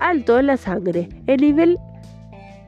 alto 0.00 0.38
en 0.38 0.46
la 0.46 0.56
sangre. 0.56 1.08
El 1.26 1.40
nivel... 1.40 1.78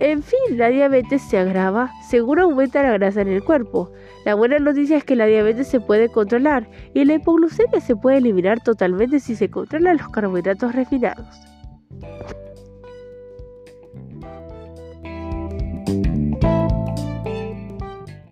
En 0.01 0.23
fin, 0.23 0.39
la 0.57 0.69
diabetes 0.69 1.23
se 1.23 1.39
agrava, 1.39 1.91
seguro 2.09 2.45
aumenta 2.45 2.85
la 2.85 2.93
grasa 2.93 3.21
en 3.21 3.29
el 3.29 3.43
cuerpo. 3.43 3.91
La 4.25 4.37
buena 4.37 4.61
noticia 4.61 4.97
es 4.97 5.03
que 5.03 5.17
la 5.17 5.27
diabetes 5.27 5.67
se 5.67 5.81
puede 5.81 6.09
controlar 6.09 6.69
y 6.95 7.05
la 7.05 7.15
hipoglucemia 7.15 7.81
se 7.81 7.97
puede 7.97 8.19
eliminar 8.19 8.61
totalmente 8.61 9.19
si 9.19 9.35
se 9.35 9.51
controlan 9.51 9.97
los 9.97 10.09
carbohidratos 10.11 10.73
refinados. 10.73 11.27